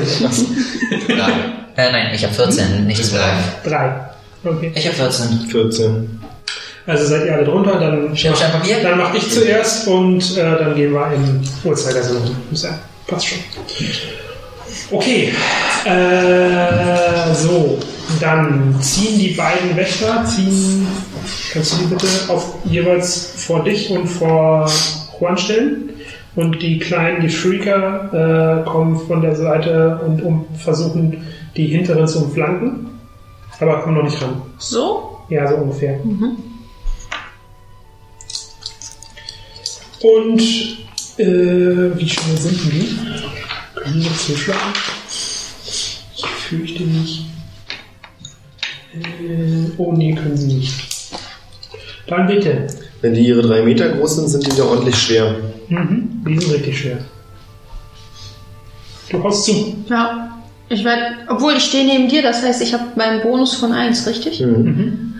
Drei. 1.07 1.31
Äh, 1.75 1.91
nein, 1.91 2.11
ich 2.13 2.23
habe 2.23 2.33
14, 2.33 2.87
nicht 2.87 3.05
12. 3.05 3.21
3. 3.65 4.09
Okay. 4.43 4.71
Ich 4.73 4.87
habe 4.87 4.95
14. 4.95 5.47
14. 5.51 6.21
Also 6.87 7.05
seid 7.05 7.25
ihr 7.25 7.33
alle 7.33 7.43
drunter, 7.43 7.79
dann, 7.79 8.15
Papier? 8.15 8.81
dann 8.81 8.97
mach 8.97 9.13
ich 9.13 9.29
zuerst 9.29 9.87
und 9.87 10.37
äh, 10.37 10.57
dann 10.57 10.73
gehen 10.73 10.93
wir 10.93 11.11
im 11.13 11.41
Uhrzeigersinn. 11.65 12.17
Ja, 12.53 12.79
passt 13.05 13.27
schon. 13.27 13.39
Okay, 14.89 15.33
äh, 15.83 17.33
so, 17.33 17.77
dann 18.21 18.73
ziehen 18.79 19.19
die 19.19 19.33
beiden 19.35 19.75
Wächter, 19.75 20.23
ziehen, 20.23 20.87
kannst 21.51 21.73
du 21.73 21.77
die 21.79 21.85
bitte 21.87 22.07
auf 22.29 22.55
jeweils 22.63 23.33
vor 23.35 23.65
dich 23.65 23.89
und 23.89 24.07
vor 24.07 24.69
Juan 25.19 25.37
stellen? 25.37 25.89
Und 26.35 26.61
die 26.61 26.79
kleinen, 26.79 27.19
die 27.21 27.29
Shrieker, 27.29 28.63
äh, 28.63 28.69
kommen 28.69 28.97
von 29.07 29.21
der 29.21 29.35
Seite 29.35 29.99
und 30.05 30.21
um, 30.21 30.45
versuchen, 30.55 31.25
die 31.57 31.67
hinteren 31.67 32.07
zu 32.07 32.23
umflanken, 32.23 32.87
aber 33.59 33.81
kommen 33.81 33.95
noch 33.95 34.03
nicht 34.03 34.21
ran. 34.21 34.41
So? 34.57 35.17
Ja, 35.29 35.47
so 35.47 35.55
ungefähr. 35.55 35.99
Und 40.01 40.41
äh, 41.17 41.97
wie 41.97 42.07
schnell 42.07 42.37
sind 42.37 42.59
die? 42.71 43.46
Die 43.93 44.15
zuschlagen? 44.15 44.73
Ich 46.15 46.25
fürchte 46.25 46.83
nicht. 46.83 47.25
Äh, 48.93 49.71
oh 49.77 49.93
nee, 49.93 50.13
können 50.13 50.37
sie 50.37 50.53
nicht. 50.53 50.73
Dann 52.07 52.27
bitte. 52.27 52.67
Wenn 53.01 53.13
die 53.13 53.27
ihre 53.27 53.41
drei 53.41 53.61
Meter 53.61 53.89
groß 53.89 54.15
sind, 54.15 54.29
sind 54.29 54.47
die 54.47 54.57
ja 54.57 54.63
ordentlich 54.63 54.95
schwer. 54.95 55.35
Mhm. 55.69 56.23
Die 56.27 56.39
sind 56.39 56.51
richtig 56.51 56.79
schwer. 56.79 56.97
Du 59.09 59.23
haust 59.23 59.45
zu. 59.45 59.75
Ja. 59.89 60.33
Ich 60.69 60.83
werde, 60.83 61.15
obwohl 61.29 61.53
ich 61.53 61.63
stehe 61.63 61.85
neben 61.85 62.09
dir, 62.09 62.21
das 62.21 62.43
heißt, 62.43 62.61
ich 62.61 62.73
habe 62.73 62.83
meinen 62.97 63.21
Bonus 63.21 63.55
von 63.55 63.71
1, 63.71 64.05
richtig? 64.05 64.41
Mhm. 64.41 65.15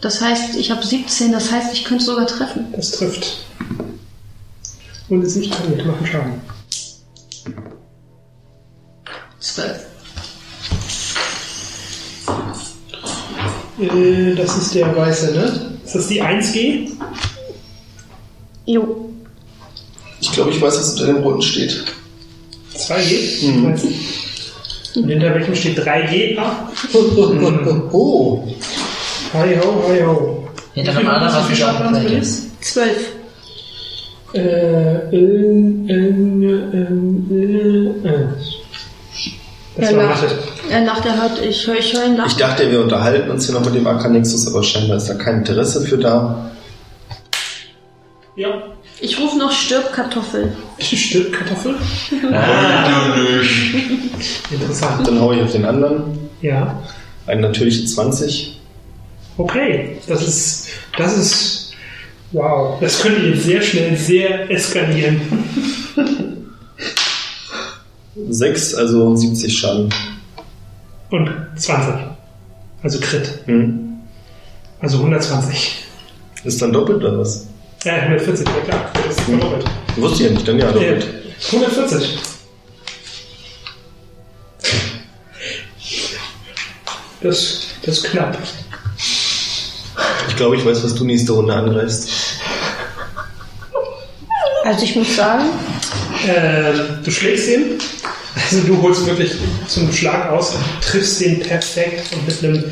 Das 0.00 0.20
heißt, 0.20 0.56
ich 0.56 0.70
habe 0.70 0.84
17, 0.84 1.32
das 1.32 1.50
heißt, 1.50 1.72
ich 1.72 1.84
könnte 1.84 2.04
sogar 2.04 2.26
treffen. 2.26 2.66
Das 2.74 2.92
trifft. 2.92 3.44
Und 5.08 5.22
ist 5.22 5.36
nicht 5.36 5.50
pariert, 5.50 5.84
machen 5.86 6.06
Schaden. 6.06 6.34
12. 9.42 9.86
Äh, 13.80 14.34
das 14.36 14.56
ist 14.56 14.74
der 14.74 14.96
weiße, 14.96 15.32
ne? 15.32 15.72
Ist 15.84 15.94
das 15.94 16.06
die 16.08 16.22
1G? 16.22 16.90
Jo. 18.66 19.10
Ich 20.20 20.30
glaube, 20.32 20.50
ich 20.50 20.62
weiß, 20.62 20.78
was 20.78 20.92
unter 20.92 21.06
dem 21.06 21.16
roten 21.18 21.42
steht. 21.42 21.84
2G? 22.76 23.46
Mhm. 23.46 23.64
Und 24.94 25.08
hinter 25.08 25.34
welchem 25.34 25.56
steht 25.56 25.78
3G? 25.78 26.38
Ah, 26.38 26.68
Oh, 27.92 28.44
hi 29.32 29.56
ho, 29.56 29.84
hi 29.88 30.02
ho. 30.04 30.48
Hinter 30.74 30.96
einem 30.96 31.08
anderen, 31.08 31.34
was 31.34 31.48
wir 31.48 31.56
gleich 31.56 32.10
jetzt? 32.12 32.28
ist. 32.28 32.72
12. 32.72 33.12
Äh, 34.34 34.38
äh, 34.38 35.16
äh, 35.88 36.08
äh, 36.72 36.88
äh. 38.08 38.28
Das 39.76 39.90
Er 39.90 39.96
war 39.96 40.04
lacht. 40.04 40.24
Er 40.70 40.80
lacht, 40.84 41.06
er 41.06 41.22
hört, 41.22 41.40
ich 41.42 41.66
höre 41.66 41.78
ich 41.78 41.94
hör 41.94 42.04
ihn 42.04 42.12
Ich 42.12 42.18
lachen. 42.18 42.38
dachte, 42.38 42.70
wir 42.70 42.80
unterhalten 42.82 43.30
uns 43.30 43.46
hier 43.46 43.54
noch 43.54 43.64
mit 43.64 43.74
dem 43.74 43.86
Arcanexus, 43.86 44.46
aber 44.46 44.62
scheinbar 44.62 44.98
ist 44.98 45.08
da 45.08 45.14
kein 45.14 45.38
Interesse 45.38 45.80
für 45.82 45.96
da. 45.98 46.50
Ja. 48.36 48.62
Ich 49.00 49.18
rufe 49.18 49.36
noch 49.38 49.50
Stirbkartoffel. 49.50 50.52
Stimmt, 50.78 51.32
Kartoffel? 51.32 51.74
Interessant. 54.50 55.06
Dann 55.06 55.20
hau 55.20 55.32
ich 55.32 55.42
auf 55.42 55.52
den 55.52 55.64
anderen. 55.64 56.18
Ja. 56.40 56.82
Eine 57.26 57.42
natürliche 57.42 57.84
20. 57.84 58.60
Okay. 59.38 59.96
Das 60.06 60.26
ist, 60.26 60.68
das 60.96 61.16
ist, 61.16 61.72
wow. 62.32 62.78
Das 62.80 63.00
könnte 63.00 63.22
jetzt 63.22 63.44
sehr 63.44 63.62
schnell 63.62 63.96
sehr 63.96 64.50
eskalieren. 64.50 65.20
6, 68.14 68.74
also 68.74 69.16
70 69.16 69.58
Schaden. 69.58 69.94
Und 71.10 71.30
20. 71.56 71.94
Also 72.82 73.00
Crit. 73.00 73.38
Hm. 73.46 74.00
Also 74.80 74.98
120. 74.98 75.84
Ist 76.44 76.60
dann 76.60 76.72
doppelt 76.72 76.98
oder 76.98 77.18
was? 77.18 77.46
Ja, 77.84 77.94
140, 77.94 78.46
ja 78.46 78.52
klar. 78.64 78.90
Das 79.06 79.16
ist 79.16 79.28
doppelt. 79.28 79.64
Wusste 79.96 80.22
ich 80.24 80.28
ja 80.28 80.34
nicht, 80.34 80.48
dann 80.48 80.58
ja 80.58 80.66
Ja, 80.66 80.72
doppelt. 80.72 81.06
140. 81.52 82.18
Das, 87.22 87.68
das 87.84 87.98
ist 87.98 88.04
knapp. 88.04 88.36
Ich 90.28 90.36
glaube, 90.36 90.56
ich 90.56 90.64
weiß, 90.66 90.82
was 90.82 90.94
du 90.94 91.04
nächste 91.04 91.32
Runde 91.32 91.54
angreifst. 91.54 92.08
Also 94.64 94.84
ich 94.84 94.96
muss 94.96 95.14
sagen, 95.14 95.44
Äh, 96.26 97.02
du 97.04 97.10
schlägst 97.10 97.48
ihn. 97.48 97.78
Also 98.34 98.66
du 98.66 98.80
holst 98.80 99.06
wirklich 99.06 99.32
zum 99.68 99.92
Schlag 99.92 100.30
aus, 100.30 100.56
triffst 100.80 101.20
den 101.20 101.40
perfekt 101.40 102.14
und 102.14 102.26
mit 102.26 102.42
einem 102.42 102.64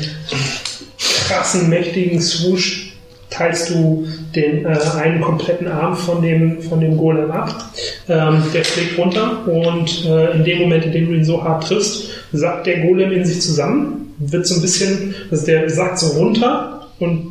krassen, 1.27 1.69
mächtigen 1.69 2.19
Swoosh 2.21 2.93
teilst 3.29 3.69
du 3.69 4.07
den 4.35 4.65
äh, 4.65 4.77
einen 4.97 5.21
kompletten 5.21 5.67
Arm 5.67 5.95
von 5.95 6.21
dem, 6.21 6.61
von 6.61 6.79
dem 6.79 6.97
Golem 6.97 7.31
ab. 7.31 7.71
Ähm, 8.09 8.43
der 8.53 8.63
schlägt 8.63 8.97
runter 8.97 9.47
und 9.47 10.05
äh, 10.05 10.31
in 10.31 10.43
dem 10.43 10.59
Moment, 10.59 10.85
in 10.85 10.91
dem 10.91 11.07
du 11.07 11.13
ihn 11.15 11.23
so 11.23 11.43
hart 11.43 11.67
triffst, 11.67 12.09
sackt 12.33 12.67
der 12.67 12.81
Golem 12.81 13.11
in 13.11 13.25
sich 13.25 13.41
zusammen, 13.41 14.15
wird 14.19 14.45
so 14.45 14.55
ein 14.55 14.61
bisschen, 14.61 15.15
also 15.29 15.45
der 15.45 15.69
sackt 15.69 15.99
so 15.99 16.07
runter 16.07 16.87
und 16.99 17.30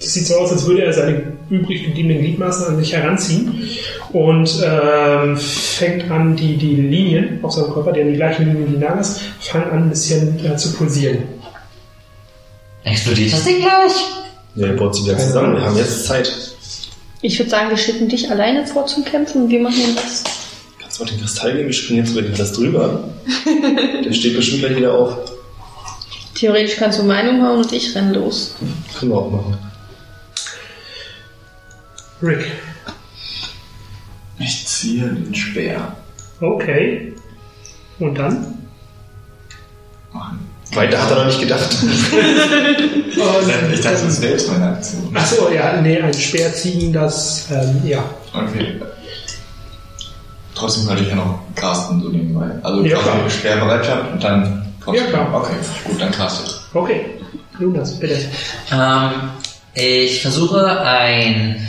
das 0.00 0.14
sieht 0.14 0.26
so 0.26 0.36
aus, 0.36 0.50
als 0.50 0.66
würde 0.66 0.82
er 0.82 0.92
seine 0.92 1.34
übrig 1.50 1.84
gebliebenen 1.84 2.20
Gliedmaßen 2.20 2.66
an 2.66 2.78
sich 2.78 2.92
heranziehen 2.94 3.68
und 4.12 4.50
ähm, 4.64 5.36
fängt 5.36 6.10
an, 6.10 6.36
die, 6.36 6.56
die 6.56 6.74
Linien 6.74 7.38
auf 7.42 7.52
seinem 7.52 7.72
Körper, 7.72 7.92
die 7.92 8.00
haben 8.00 8.10
die 8.10 8.16
gleichen 8.16 8.46
Linien 8.46 8.66
wie 8.66 8.72
die 8.72 8.78
Nagas, 8.78 9.20
fangen 9.40 9.70
an 9.70 9.82
ein 9.84 9.90
bisschen 9.90 10.42
äh, 10.44 10.56
zu 10.56 10.72
pulsieren. 10.72 11.18
Explodiert 12.84 13.32
das 13.32 13.44
Ding 13.44 13.58
gleich? 13.58 13.92
Ja, 14.54 14.68
ihr 14.68 14.76
baut 14.76 14.96
sie 14.96 15.04
wieder 15.04 15.18
zusammen. 15.18 15.56
Wir 15.56 15.64
haben 15.64 15.76
jetzt 15.76 16.06
Zeit. 16.06 16.32
ich 17.20 17.38
würde 17.38 17.50
sagen, 17.50 17.68
wir 17.68 17.76
schicken 17.76 18.08
dich 18.08 18.30
alleine 18.30 18.66
vor 18.66 18.86
zum 18.86 19.04
Kämpfen 19.04 19.42
und 19.42 19.50
wir 19.50 19.60
machen 19.60 19.76
den 19.86 19.98
Rest. 19.98 20.30
Kannst 20.80 20.98
du 20.98 21.04
mal 21.04 21.10
den 21.10 21.20
Kristall 21.20 21.52
geben? 21.52 21.66
Wir 21.66 21.74
springen 21.74 21.98
jetzt 22.04 22.12
über 22.12 22.22
den 22.22 22.34
Rest 22.34 22.56
drüber. 22.56 23.04
Der 24.04 24.12
steht 24.12 24.34
bestimmt 24.34 24.60
gleich 24.60 24.76
wieder 24.76 24.94
auf. 24.94 25.14
Theoretisch 26.34 26.76
kannst 26.76 26.98
du 26.98 27.02
Meinung 27.02 27.42
hauen 27.42 27.58
und 27.58 27.72
ich 27.72 27.94
renn 27.94 28.14
los. 28.14 28.54
Können 28.98 29.12
wir 29.12 29.18
auch 29.18 29.30
machen. 29.30 29.69
Rick. 32.22 32.50
Ich 34.38 34.66
ziehe 34.66 35.04
den 35.08 35.34
Speer. 35.34 35.96
Okay. 36.40 37.14
Und 37.98 38.14
dann? 38.16 38.56
Weiter 40.72 41.02
hat 41.02 41.10
er 41.10 41.16
noch 41.18 41.26
nicht 41.26 41.40
gedacht. 41.40 41.68
Ich 43.12 43.16
dachte, 43.82 43.82
das 43.82 44.02
ist 44.04 44.20
selbst 44.20 44.48
meine 44.50 44.68
Aktion. 44.68 45.14
Achso, 45.14 45.50
ja, 45.50 45.80
nee, 45.82 46.00
ein 46.00 46.14
Speer 46.14 46.54
ziehen, 46.54 46.92
das, 46.92 47.48
ähm, 47.50 47.82
ja. 47.84 48.02
Okay. 48.32 48.80
Trotzdem 50.54 50.86
könnte 50.86 51.02
ich 51.02 51.08
ja 51.10 51.16
noch 51.16 51.40
casten, 51.54 52.00
so 52.00 52.08
nebenbei. 52.08 52.46
Also 52.62 52.82
Ja, 52.82 52.96
quasi 52.96 53.10
klar. 53.18 53.30
Speerbereitschaft 53.30 54.12
und 54.12 54.24
dann 54.24 54.72
trotzdem. 54.82 55.04
Ja, 55.04 55.10
klar. 55.10 55.34
Okay, 55.34 55.54
gut, 55.84 56.00
dann 56.00 56.12
caste 56.12 56.44
ich. 56.46 56.74
Okay. 56.74 57.06
Lunas, 57.58 57.98
bitte. 57.98 58.18
Ähm, 58.72 59.10
ich 59.74 60.22
versuche 60.22 60.80
ein 60.80 61.66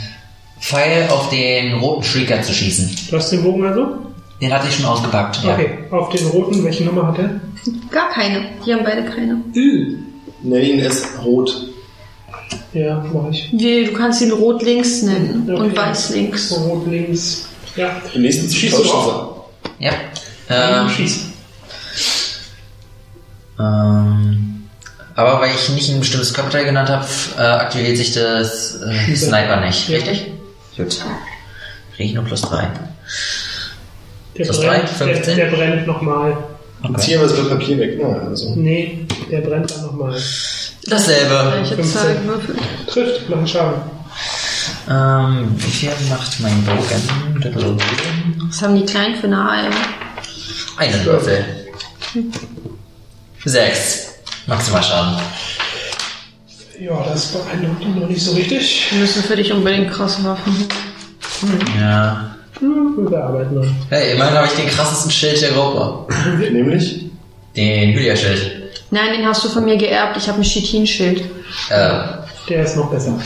Pfeil 0.62 1.08
auf 1.10 1.28
den 1.28 1.74
roten 1.74 2.04
Shrieker 2.04 2.40
zu 2.40 2.54
schießen. 2.54 2.90
Du 3.10 3.16
hast 3.16 3.30
den 3.30 3.42
Bogen 3.42 3.66
also? 3.66 3.96
Den 4.40 4.52
hatte 4.54 4.68
ich 4.68 4.76
schon 4.76 4.86
ausgepackt. 4.86 5.42
Ja. 5.44 5.54
Okay. 5.54 5.78
Auf 5.90 6.08
den 6.10 6.26
roten, 6.28 6.64
welche 6.64 6.84
Nummer 6.84 7.08
hat 7.08 7.18
er? 7.18 7.40
Gar 7.90 8.10
keine. 8.10 8.44
Die 8.64 8.72
haben 8.72 8.84
beide 8.84 9.04
keine. 9.04 9.38
Nenn 10.42 10.62
ihn 10.64 10.78
es 10.80 11.04
rot. 11.24 11.68
Ja, 12.72 13.04
mach 13.12 13.30
ich. 13.30 13.50
Wie, 13.52 13.84
du 13.84 13.92
kannst 13.92 14.22
ihn 14.22 14.32
rot 14.32 14.62
links 14.62 15.02
nennen 15.02 15.48
Okay. 15.50 15.60
und 15.60 15.76
weiß 15.76 16.10
links. 16.10 16.52
Rot 16.56 16.86
links. 16.86 17.48
Ja. 17.76 18.00
Im 18.14 18.22
nächsten 18.22 18.50
Schießt 18.50 18.78
du 18.78 18.82
auch? 18.84 19.46
sie. 19.78 19.84
Ja. 19.84 19.92
Ähm, 20.48 20.86
Ähm, 20.86 20.88
Schieß. 20.90 21.20
ähm, 23.58 24.62
aber 25.14 25.40
weil 25.40 25.50
ich 25.54 25.68
nicht 25.70 25.90
ein 25.90 26.00
bestimmtes 26.00 26.32
Körperteil 26.34 26.64
genannt 26.64 26.88
habe, 26.88 27.06
äh, 27.38 27.42
aktiviert 27.42 27.96
sich 27.96 28.12
das 28.14 28.76
äh, 28.80 29.14
Sniper 29.16 29.60
nicht. 29.64 29.88
Ja. 29.88 29.96
Richtig? 29.98 30.26
Gut. 30.76 31.04
Kriege 31.96 32.08
ich 32.08 32.14
nur 32.14 32.24
plus 32.24 32.42
3. 32.42 32.70
Der 34.38 34.44
Plus 34.44 34.60
brennt, 34.60 34.84
drei, 34.84 35.14
15? 35.14 35.36
Der, 35.36 35.50
der 35.50 35.56
brennt 35.56 35.86
nochmal. 35.86 36.36
Ziehen 36.98 37.20
wir 37.20 37.28
das 37.28 37.48
Papier 37.48 37.78
weg. 37.78 37.98
Ja, 38.00 38.08
also. 38.08 38.54
Nee, 38.56 39.06
der 39.30 39.40
brennt 39.42 39.70
dann 39.70 39.82
nochmal. 39.82 40.20
Dasselbe. 40.86 41.52
Welche 41.54 41.74
15. 41.76 42.00
Zahl 42.00 42.24
würfeln? 42.24 42.58
Trifft, 42.88 43.28
macht 43.28 43.38
einen 43.38 43.48
Schaden. 43.48 43.82
Ähm, 44.88 45.54
wie 45.58 45.70
viel 45.70 45.90
macht 46.08 46.40
mein 46.40 46.64
Bogen? 46.64 47.78
Was 48.48 48.62
haben 48.62 48.74
die 48.74 48.84
Kleinen 48.84 49.16
für 49.16 49.26
eine 49.26 49.38
AR? 49.38 49.70
Einen 50.76 51.04
Würfel. 51.04 51.44
Sechs. 53.44 54.14
Maximal 54.46 54.82
Schaden. 54.82 55.20
Ja, 56.82 57.04
das 57.08 57.26
beeindruckt 57.26 57.80
ihn 57.84 58.00
noch 58.00 58.08
nicht 58.08 58.20
so 58.22 58.32
richtig. 58.32 58.88
Wir 58.90 58.98
müssen 59.00 59.22
für 59.22 59.36
dich 59.36 59.52
unbedingt 59.52 59.92
krasse 59.92 60.24
Waffen 60.24 60.52
haben. 60.52 61.58
Ja. 61.80 62.34
Hm, 62.58 62.96
wir 62.96 63.08
bearbeiten 63.10 63.54
noch. 63.54 63.66
Hey, 63.88 64.14
immerhin 64.14 64.34
habe 64.36 64.46
ich 64.48 64.52
den 64.54 64.66
krassesten 64.68 65.10
Schild 65.10 65.40
der 65.40 65.52
Gruppe. 65.52 66.12
Nämlich? 66.52 67.04
Den 67.54 67.92
Hylia-Schild. 67.92 68.72
Nein, 68.90 69.12
den 69.16 69.26
hast 69.26 69.44
du 69.44 69.48
von 69.48 69.64
mir 69.64 69.76
geerbt. 69.76 70.16
Ich 70.16 70.26
habe 70.28 70.38
ein 70.40 70.42
Chitin-Schild. 70.42 71.20
Äh, 71.70 72.00
Der 72.48 72.64
ist 72.64 72.76
noch 72.76 72.90
besser. 72.90 73.16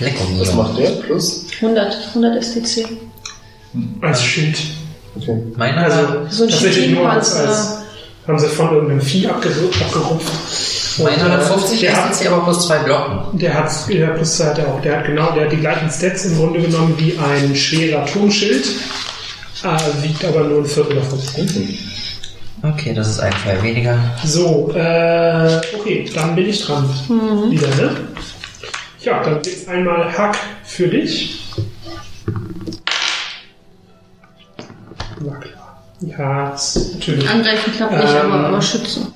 lecker 0.00 0.24
Was 0.38 0.54
macht 0.54 0.78
der? 0.78 0.90
Plus? 0.90 1.46
100, 1.62 2.08
100 2.08 2.44
STC. 2.44 2.86
Als 4.02 4.22
Schild. 4.22 4.58
Okay. 5.16 5.42
Meiner? 5.56 5.78
Also 5.84 6.26
So 6.28 6.44
ein 6.44 6.50
nur 6.50 6.58
als, 6.58 6.74
Chitinpanzer. 7.34 7.48
als 7.48 7.78
haben 8.26 8.38
sie 8.38 8.48
von 8.48 8.74
irgendeinem 8.74 9.00
Vieh 9.00 9.26
abgerupft. 9.28 10.32
Abgerupft. 11.00 11.20
meiner 11.22 11.34
Und, 11.34 11.40
hat 11.40 11.46
50 11.48 11.80
der 11.80 11.96
hat, 11.96 12.14
STC, 12.14 12.26
aber 12.30 12.44
plus 12.44 12.66
zwei 12.66 12.78
Blocken. 12.78 13.38
der 13.38 13.54
hat, 13.54 13.70
der 13.88 14.06
plus 14.08 14.36
zwei 14.36 14.44
hat 14.46 14.58
er 14.58 14.68
auch. 14.68 14.80
Der 14.82 14.98
hat 14.98 15.06
genau, 15.06 15.30
der 15.32 15.44
hat 15.44 15.52
die 15.52 15.56
gleichen 15.56 15.90
Stats 15.90 16.24
im 16.26 16.36
Grunde 16.38 16.60
genommen 16.60 16.94
wie 16.98 17.18
ein 17.18 17.54
schwerer 17.54 18.04
Turmschild. 18.06 18.66
Äh, 19.64 20.02
wiegt 20.04 20.24
aber 20.24 20.44
nur 20.44 20.60
ein 20.60 20.66
Viertel 20.66 20.96
davon. 20.96 21.18
Okay, 22.62 22.92
das 22.94 23.08
ist 23.08 23.20
ein 23.20 23.32
Pfeil 23.32 23.62
weniger. 23.62 23.96
So, 24.24 24.70
äh, 24.74 25.60
okay, 25.78 26.10
dann 26.14 26.34
bin 26.34 26.48
ich 26.48 26.64
dran. 26.64 26.88
Wieder, 27.50 27.68
ne? 27.76 27.96
Ja, 29.00 29.22
dann 29.22 29.40
gibt's 29.42 29.66
einmal 29.68 30.12
Hack 30.16 30.36
für 30.64 30.88
dich. 30.88 31.40
Na 35.20 35.36
klar. 35.36 35.82
Ja, 36.00 36.56
natürlich. 36.94 37.28
Angreifen 37.28 37.72
klappt 37.74 37.92
nicht, 37.92 38.14
Ähm. 38.14 38.32
aber, 38.32 38.46
aber 38.48 38.62
schützen. 38.62 39.12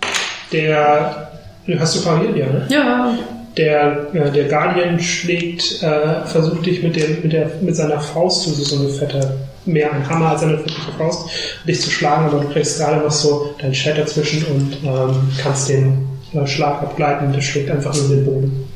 Der. 0.53 1.32
Hast 1.79 1.97
du 1.97 2.03
pariert, 2.03 2.37
ja, 2.37 2.47
ne? 2.47 2.67
Ja, 2.69 3.19
Der, 3.57 4.07
äh, 4.15 4.31
der 4.31 4.49
Guardian 4.49 4.99
schlägt, 4.99 5.83
äh, 5.83 6.25
versucht 6.27 6.67
dich 6.67 6.83
mit, 6.83 6.97
dem, 6.97 7.23
mit, 7.23 7.33
der, 7.33 7.51
mit 7.61 7.77
seiner 7.77 8.01
Faust, 8.01 8.47
das 8.47 8.59
ist 8.59 8.69
so 8.69 8.81
eine 8.81 8.89
fette, 8.89 9.39
mehr 9.65 9.93
ein 9.93 10.09
Hammer 10.09 10.31
als 10.31 10.43
eine 10.43 10.59
fette 10.59 10.73
Faust, 10.99 11.29
dich 11.69 11.81
zu 11.81 11.91
schlagen, 11.91 12.27
aber 12.27 12.41
du 12.41 12.49
kriegst 12.49 12.79
gerade 12.79 12.97
noch 13.05 13.11
so 13.11 13.55
dein 13.61 13.75
Schwert 13.75 13.99
dazwischen 13.99 14.45
und 14.47 14.77
ähm, 14.85 15.29
kannst 15.41 15.69
den 15.69 16.09
äh, 16.35 16.47
Schlag 16.47 16.83
abgleiten 16.83 17.27
und 17.29 17.35
der 17.35 17.43
schlägt 17.43 17.71
einfach 17.71 17.95
nur 17.95 18.09
den 18.09 18.25
Boden. 18.25 18.69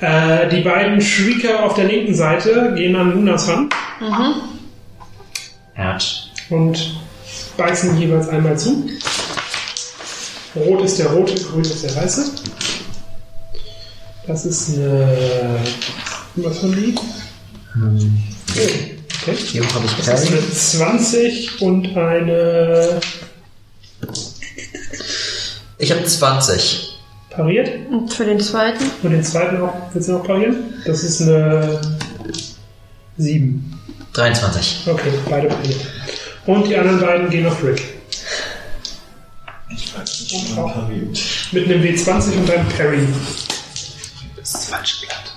Äh, 0.00 0.48
die 0.50 0.60
beiden 0.60 1.00
Shrieker 1.00 1.64
auf 1.64 1.74
der 1.74 1.84
linken 1.84 2.14
Seite 2.14 2.72
gehen 2.76 2.96
an 2.96 3.12
Lunas 3.14 3.48
ran 3.48 3.70
Herz. 5.74 6.28
und 6.50 7.00
beißen 7.56 7.96
jeweils 7.98 8.28
einmal 8.28 8.58
zu. 8.58 8.84
Rot 10.56 10.84
ist 10.84 10.98
der 10.98 11.06
rote, 11.08 11.34
grün 11.34 11.62
ist 11.62 11.82
der 11.84 11.96
weiße. 11.96 12.30
Das 14.26 14.46
ist 14.46 14.74
eine. 14.74 15.58
Was 16.36 16.62
haben 16.62 16.74
die? 16.74 16.94
Oh, 17.76 18.50
okay. 18.50 19.36
Hier 19.36 19.62
habe 19.74 19.84
ich 19.86 20.04
Das 20.06 20.22
ist 20.24 20.32
eine 20.32 20.50
20 20.50 21.62
und 21.62 21.96
eine 21.96 23.00
Ich 25.78 25.90
habe 25.90 26.04
20. 26.04 26.98
pariert. 27.30 27.70
und 27.90 28.12
für 28.12 28.24
den 28.24 28.40
zweiten. 28.40 28.84
Und 29.02 29.10
den 29.10 29.22
zweiten 29.24 29.60
auch, 29.60 29.74
willst 29.92 30.08
du 30.08 30.12
noch 30.12 30.24
parieren? 30.24 30.74
Das 30.86 31.02
ist 31.02 31.22
eine 31.22 31.80
7. 33.16 33.78
23. 34.12 34.86
Okay, 34.86 35.10
beide 35.28 35.48
pariert. 35.48 35.80
Und 36.46 36.68
die 36.68 36.76
anderen 36.76 37.00
beiden 37.00 37.30
gehen 37.30 37.46
auf 37.46 37.62
Rick. 37.64 37.93
Ich 39.76 39.98
weiß 39.98 40.30
nicht. 40.30 41.52
Mit 41.52 41.64
einem 41.64 41.82
W20 41.82 42.32
und 42.36 42.50
einem 42.50 42.68
Parry. 42.68 43.08
Das 44.36 44.46
ist 44.46 44.54
das 44.54 44.64
falsche 44.66 45.06
Blatt. 45.06 45.34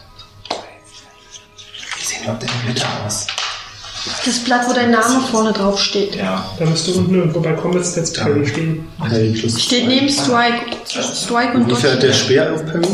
Wie 1.98 2.06
sehen 2.06 2.24
überhaupt 2.24 2.43
deine 2.43 2.53
Blätter 2.66 2.88
aus? 3.06 3.27
Das 4.25 4.40
Blatt, 4.40 4.67
wo 4.69 4.74
dein 4.74 4.91
Name 4.91 5.22
vorne 5.32 5.51
drauf 5.51 5.80
steht. 5.80 6.16
Ja. 6.16 6.49
Da 6.59 6.66
müsste 6.66 6.91
unten 6.91 7.16
irgendwo 7.16 7.40
bei 7.41 7.53
Combat 7.53 7.85
Stats 7.85 8.14
Parry 8.14 8.45
stehen. 8.48 8.88
Parry 8.99 9.33
plus 9.38 9.61
Steht 9.61 9.88
neben 9.88 10.09
Strike, 10.09 10.66
Strike 10.85 11.53
und 11.57 11.69
Wie 11.69 11.75
viel 11.75 11.91
hat 11.91 12.03
der. 12.03 12.14
Speer 12.14 12.53
auf 12.53 12.66
Parry? 12.66 12.88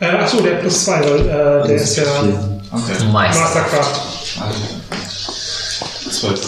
Äh, 0.00 0.06
achso, 0.06 0.40
der 0.40 0.54
hat 0.54 0.60
plus 0.62 0.84
2, 0.84 1.00
weil 1.00 1.20
äh, 1.20 1.66
der 1.68 1.76
ist 1.76 1.96
ja. 1.96 2.04
Okay. 2.72 3.04
Mastercraft. 3.12 4.00
Also, 4.40 6.10
zwölf. 6.10 6.40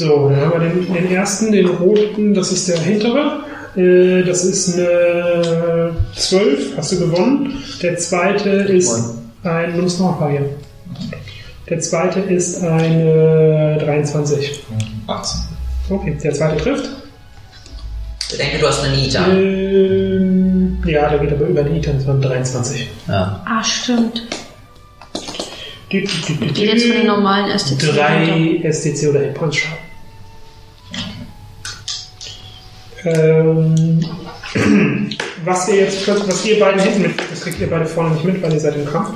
So, 0.00 0.30
dann 0.30 0.40
haben 0.40 0.52
wir 0.52 0.70
den, 0.70 0.94
den 0.94 1.12
ersten, 1.12 1.52
den 1.52 1.66
roten, 1.66 2.32
das 2.32 2.50
ist 2.52 2.66
der 2.68 2.78
hintere. 2.78 3.40
Äh, 3.76 4.22
das 4.22 4.46
ist 4.46 4.78
eine 4.78 5.94
12, 6.16 6.78
hast 6.78 6.92
du 6.92 7.00
gewonnen. 7.00 7.62
Der 7.82 7.98
zweite 7.98 8.48
ist 8.48 9.14
ein, 9.42 9.76
du 9.76 9.82
musst 9.82 10.00
noch 10.00 10.18
parieren. 10.18 10.46
Der 11.68 11.80
zweite 11.80 12.20
ist 12.20 12.64
eine 12.64 13.76
23. 13.78 14.62
18. 15.06 15.40
Okay, 15.90 16.16
der 16.24 16.32
zweite 16.32 16.56
trifft. 16.56 16.88
Bedenke, 18.30 18.58
du 18.58 18.68
hast 18.68 18.82
eine 18.82 18.96
Nita. 18.96 19.26
Ähm, 19.28 20.78
ja, 20.86 21.10
der 21.10 21.18
geht 21.18 21.32
aber 21.32 21.44
über 21.44 21.62
die 21.62 21.76
Itan, 21.76 21.98
das 21.98 22.06
waren 22.06 22.22
23. 22.22 22.88
Ja. 23.06 23.42
Ah, 23.44 23.62
stimmt. 23.62 24.22
Die, 25.92 26.04
die, 26.04 26.06
die, 26.06 26.34
die, 26.36 26.52
Geht 26.54 26.72
jetzt 26.72 26.86
von 26.86 26.96
den 26.96 27.06
normalen 27.06 27.58
STC 27.58 27.88
runter. 27.88 28.62
3 28.62 28.72
STC 28.72 29.10
oder 29.10 29.20
Hitpoints 29.20 29.56
Schaden. 29.58 29.79
Ähm, 33.04 34.00
was 35.44 35.68
ihr 35.68 35.76
jetzt, 35.76 36.06
was 36.08 36.44
ihr 36.44 36.60
beiden 36.60 36.80
hinten 36.80 37.02
mit, 37.02 37.12
das 37.30 37.42
kriegt 37.42 37.60
ihr 37.60 37.70
beide 37.70 37.86
vorne 37.86 38.14
nicht 38.14 38.24
mit, 38.24 38.42
weil 38.42 38.52
ihr 38.52 38.60
seid 38.60 38.76
im 38.76 38.86
Kampf. 38.86 39.10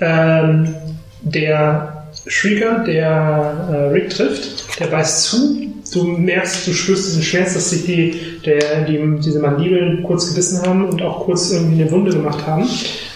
Ähm, 0.00 0.74
der 1.22 2.06
Shrieker, 2.26 2.84
der 2.84 3.68
äh, 3.70 3.74
Rick 3.92 4.10
trifft, 4.10 4.78
der 4.80 4.86
beißt 4.86 5.24
zu. 5.24 5.58
Du 5.92 6.04
merkst, 6.04 6.66
du 6.66 6.72
spürst 6.72 7.08
diesen 7.08 7.22
Schmerz, 7.22 7.54
dass 7.54 7.70
sich 7.70 7.86
die, 7.86 8.40
der, 8.44 8.82
die, 8.82 9.00
diese 9.24 9.40
Mandibeln 9.40 10.02
kurz 10.02 10.28
gebissen 10.28 10.60
haben 10.62 10.86
und 10.86 11.00
auch 11.00 11.24
kurz 11.24 11.50
irgendwie 11.50 11.80
eine 11.80 11.90
Wunde 11.90 12.12
gemacht 12.12 12.46
haben, 12.46 12.68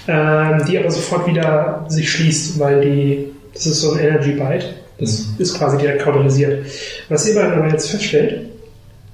ähm, 0.09 0.65
die 0.67 0.79
aber 0.79 0.91
sofort 0.91 1.27
wieder 1.27 1.85
sich 1.89 2.11
schließt, 2.11 2.59
weil 2.59 2.81
die, 2.81 3.25
das 3.53 3.67
ist 3.67 3.83
so 3.83 3.93
ein 3.93 3.99
Energy 3.99 4.33
Bite. 4.33 4.65
Das 4.99 5.27
ist 5.39 5.59
quasi 5.59 5.79
direkt 5.79 6.03
kautalisiert. 6.03 6.65
Was 7.09 7.29
ihr 7.29 7.35
beiden 7.35 7.55
aber 7.55 7.69
jetzt 7.69 7.91
feststellt, 7.91 8.52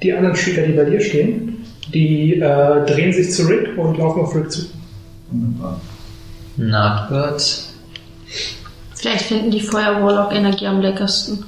die 0.02 0.12
anderen 0.12 0.36
Shrieker, 0.36 0.62
die 0.62 0.72
bei 0.72 0.84
dir 0.84 1.00
stehen, 1.00 1.64
Die 1.92 2.34
äh, 2.34 2.86
drehen 2.86 3.12
sich 3.12 3.32
zu 3.32 3.46
Rick 3.46 3.76
und 3.78 3.96
laufen 3.96 4.20
auf 4.20 4.34
Rick 4.34 4.50
zu. 4.50 4.62
Wunderbar. 5.30 5.80
Not 6.56 7.08
good. 7.08 7.42
Vielleicht 8.94 9.24
finden 9.26 9.50
die 9.50 9.60
Feuer 9.60 10.02
Warlock 10.02 10.32
Energie 10.32 10.66
am 10.66 10.80
leckersten. 10.80 11.44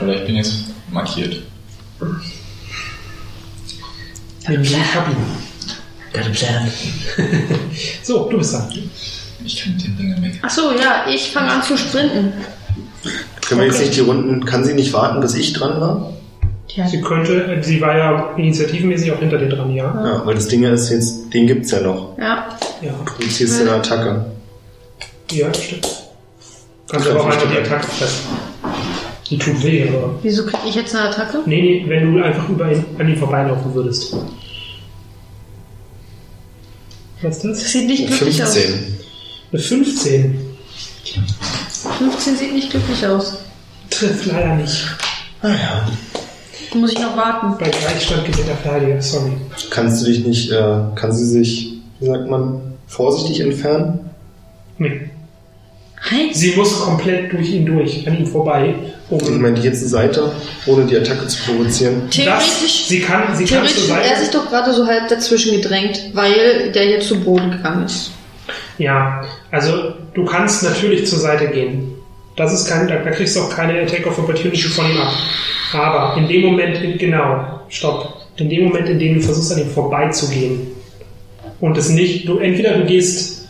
Oder 0.00 0.14
ich 0.14 0.24
bin 0.24 0.36
jetzt 0.36 0.54
markiert. 0.90 1.42
Nimm 4.48 4.62
die 4.62 4.74
Kabine. 4.92 5.16
Got 6.12 6.26
a 6.26 6.30
plan. 6.30 6.70
So, 8.02 8.30
du 8.30 8.38
bist 8.38 8.54
dran. 8.54 8.72
Ich 9.44 9.62
kann 9.62 9.74
mit 9.74 9.84
den 9.84 9.96
Dingen 9.98 10.22
weg. 10.22 10.38
Achso, 10.42 10.72
ja, 10.72 11.04
ich 11.12 11.30
fange 11.30 11.50
an 11.50 11.62
zu 11.62 11.76
sprinten. 11.76 12.32
Können 13.46 13.60
wir 13.60 13.66
jetzt 13.66 13.80
nicht 13.80 13.96
die 13.96 14.00
Runden, 14.00 14.44
kann 14.44 14.64
sie 14.64 14.74
nicht 14.74 14.92
warten, 14.92 15.20
bis 15.20 15.34
ich 15.34 15.52
dran 15.52 15.80
war? 15.80 16.12
Ja, 16.74 16.86
Sie 16.86 17.00
könnte, 17.00 17.58
sie 17.62 17.80
war 17.80 17.96
ja 17.96 18.34
initiativmäßig 18.36 19.10
auch 19.12 19.18
hinter 19.18 19.38
dir 19.38 19.48
dran, 19.48 19.74
ja. 19.74 19.84
Ja, 20.04 20.26
weil 20.26 20.34
das 20.34 20.48
Ding 20.48 20.62
ist 20.64 20.90
jetzt, 20.90 21.32
den 21.32 21.46
gibt's 21.46 21.70
ja 21.70 21.80
noch. 21.80 22.16
ja. 22.18 22.48
Ja, 22.80 22.92
Du 23.18 23.26
ziehst 23.26 23.60
eine 23.60 23.72
Attacke. 23.72 24.26
ja 25.32 25.48
das 25.48 25.62
stimmt. 25.64 25.88
Kannst 26.88 27.08
aber 27.08 27.20
auch 27.20 27.26
einfach 27.26 27.50
die 27.50 27.58
Attacke 27.58 27.86
fressen. 27.88 28.26
Die 29.28 29.36
tut 29.38 29.62
weh, 29.64 29.88
aber. 29.88 30.14
Wieso 30.22 30.44
kriege 30.46 30.62
ich 30.68 30.74
jetzt 30.76 30.94
eine 30.94 31.08
Attacke? 31.10 31.38
Nee, 31.46 31.60
nee, 31.60 31.84
wenn 31.88 32.14
du 32.14 32.22
einfach 32.22 32.48
über 32.48 32.70
ihn, 32.70 32.84
an 32.98 33.08
ihm 33.08 33.16
vorbeilaufen 33.16 33.74
würdest. 33.74 34.14
Was 37.20 37.36
ist 37.38 37.44
das? 37.44 37.58
Das 37.62 37.72
sieht 37.72 37.86
nicht 37.88 38.06
glücklich 38.06 38.42
aus. 38.42 38.54
15. 38.54 38.98
Eine 39.52 39.60
15. 39.62 40.40
15 41.98 42.36
sieht 42.36 42.54
nicht 42.54 42.70
glücklich 42.70 43.06
aus. 43.06 43.38
Trifft 43.90 44.26
leider 44.26 44.54
nicht. 44.54 44.86
Ah 45.42 45.48
ja. 45.48 45.88
Da 46.07 46.07
muss 46.74 46.92
ich 46.92 46.98
noch 47.00 47.16
warten. 47.16 47.54
Bei 47.58 47.68
Gleichstand 47.68 48.24
gewinnt 48.26 48.48
der 48.48 48.56
Verteidiger, 48.56 49.00
sorry. 49.02 49.32
Kannst 49.70 50.02
du 50.02 50.06
dich 50.10 50.24
nicht, 50.24 50.50
äh, 50.50 50.78
kann 50.94 51.12
sie 51.12 51.24
sich, 51.26 51.74
wie 52.00 52.06
sagt 52.06 52.28
man, 52.28 52.60
vorsichtig 52.86 53.40
entfernen? 53.40 54.10
Nee. 54.78 55.10
Hey, 56.00 56.30
Sie 56.32 56.54
muss 56.54 56.78
komplett 56.80 57.32
durch 57.32 57.50
ihn 57.50 57.66
durch, 57.66 58.06
an 58.06 58.16
ihm 58.18 58.26
vorbei. 58.26 58.72
Um 59.10 59.18
Ich 59.18 59.30
meine, 59.30 59.54
die 59.56 59.62
jetzt 59.62 59.80
zur 59.80 59.88
Seite, 59.88 60.30
ohne 60.66 60.84
die 60.86 60.96
Attacke 60.96 61.26
zu 61.26 61.38
provozieren. 61.44 62.02
das, 62.06 62.14
theoretisch, 62.14 62.84
sie 62.86 63.00
kann, 63.00 63.22
sie 63.36 63.44
kann 63.44 63.64
theoretisch 63.64 63.86
zur 63.86 63.96
hat 63.96 64.04
er 64.04 64.16
sich 64.16 64.26
Seite. 64.26 64.38
doch 64.38 64.48
gerade 64.48 64.72
so 64.72 64.86
halb 64.86 65.08
dazwischen 65.08 65.56
gedrängt, 65.60 66.10
weil 66.12 66.70
der 66.72 66.86
jetzt 66.88 67.08
zu 67.08 67.18
Boden 67.20 67.50
gegangen 67.50 67.84
ist. 67.86 68.12
Ja, 68.78 69.24
also 69.50 69.72
du 70.14 70.24
kannst 70.24 70.62
natürlich 70.62 71.04
zur 71.06 71.18
Seite 71.18 71.48
gehen. 71.48 71.94
Das 72.38 72.52
ist 72.52 72.68
kein, 72.68 72.86
da, 72.86 72.96
kriegst 73.10 73.36
du 73.36 73.40
auch 73.40 73.50
keine 73.50 73.82
Attack 73.82 74.06
of 74.06 74.16
Opportunity 74.16 74.68
von 74.68 74.86
ihm 74.86 75.00
ab. 75.00 75.12
Aber 75.72 76.16
in 76.16 76.28
dem 76.28 76.42
Moment, 76.42 76.98
genau, 76.98 77.60
stopp. 77.68 78.14
In 78.36 78.48
dem 78.48 78.68
Moment, 78.68 78.88
in 78.88 79.00
dem 79.00 79.14
du 79.16 79.20
versuchst, 79.20 79.52
an 79.52 79.58
ihm 79.58 79.68
vorbeizugehen 79.68 80.68
und 81.60 81.76
es 81.76 81.88
nicht, 81.88 82.28
du 82.28 82.38
entweder 82.38 82.78
du 82.78 82.84
gehst 82.84 83.48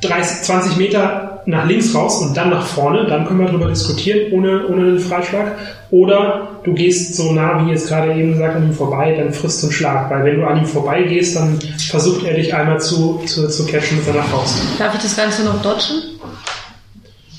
30, 0.00 0.42
20 0.42 0.76
Meter 0.78 1.42
nach 1.44 1.66
links 1.66 1.94
raus 1.94 2.22
und 2.22 2.34
dann 2.34 2.48
nach 2.48 2.64
vorne, 2.64 3.06
dann 3.06 3.26
können 3.26 3.40
wir 3.40 3.46
darüber 3.46 3.68
diskutieren, 3.68 4.32
ohne, 4.32 4.66
ohne 4.68 4.82
einen 4.82 4.98
Freischlag. 4.98 5.58
Oder 5.90 6.48
du 6.64 6.72
gehst 6.72 7.16
so 7.16 7.32
nah, 7.32 7.62
wie 7.62 7.70
jetzt 7.70 7.88
gerade 7.88 8.14
eben 8.14 8.32
gesagt, 8.32 8.56
an 8.56 8.64
ihm 8.64 8.72
vorbei, 8.72 9.14
dann 9.18 9.34
frisst 9.34 9.62
du 9.62 9.66
einen 9.66 9.74
Schlag. 9.74 10.10
Weil 10.10 10.24
wenn 10.24 10.40
du 10.40 10.46
an 10.46 10.56
ihm 10.56 10.64
vorbeigehst, 10.64 11.36
dann 11.36 11.58
versucht 11.90 12.24
er 12.24 12.34
dich 12.34 12.54
einmal 12.54 12.80
zu, 12.80 13.20
zu, 13.26 13.46
zu 13.48 13.66
catchen 13.66 13.98
mit 13.98 14.06
seiner 14.06 14.22
Faust. 14.22 14.62
Darf 14.78 14.94
ich 14.94 15.02
das 15.02 15.14
Ganze 15.14 15.44
noch 15.44 15.60
dodgen? 15.60 16.14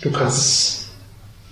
Du 0.05 0.11
kannst, 0.11 0.85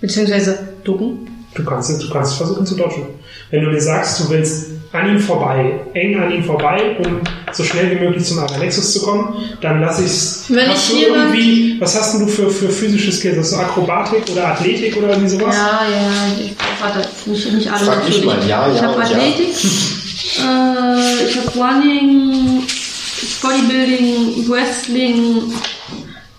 Beziehungsweise 0.00 0.56
ducken? 0.84 1.28
du 1.54 1.64
kannst, 1.64 2.00
du 2.00 2.08
kannst 2.08 2.36
versuchen 2.36 2.64
zu 2.64 2.76
dodgen. 2.76 3.06
Wenn 3.50 3.64
du 3.64 3.70
mir 3.70 3.80
sagst, 3.80 4.20
du 4.20 4.30
willst 4.30 4.70
an 4.92 5.08
ihm 5.08 5.18
vorbei, 5.18 5.80
eng 5.92 6.20
an 6.20 6.30
ihm 6.30 6.44
vorbei, 6.44 6.96
um 7.04 7.20
so 7.52 7.64
schnell 7.64 7.90
wie 7.90 8.04
möglich 8.04 8.24
zum 8.24 8.38
Aranexus 8.38 8.92
zu 8.92 9.02
kommen, 9.02 9.34
dann 9.60 9.80
lass 9.80 10.00
ich's. 10.00 10.44
Wenn 10.50 10.68
hast 10.68 10.92
ich 10.92 11.00
du 11.00 11.14
irgendwie, 11.14 11.80
was 11.80 11.98
hast 11.98 12.14
denn 12.14 12.26
du 12.26 12.28
für, 12.28 12.48
für 12.48 12.68
physische 12.68 13.10
Skills? 13.10 13.38
Hast 13.38 13.52
du 13.54 13.56
Akrobatik 13.56 14.22
oder 14.30 14.46
Athletik 14.52 14.96
oder 14.98 15.08
irgendwie 15.08 15.30
sowas? 15.30 15.56
Ja, 15.56 15.80
ja, 15.90 16.10
ich 16.40 16.54
warte, 16.80 17.08
nicht, 17.26 17.52
nicht 17.52 17.72
alle 17.72 17.84
Frag 17.86 17.98
natürlich. 18.04 18.24
mal, 18.24 18.48
ja, 18.48 18.70
ich 18.72 18.80
ja 18.80 18.86
habe 18.86 18.94
und 18.94 19.10
ja. 19.10 19.16
Athletik, 19.16 19.48
äh, 20.38 21.26
ich 21.28 21.38
habe 21.38 21.58
Running, 21.58 22.62
Bodybuilding, 23.42 24.48
Wrestling, 24.48 25.52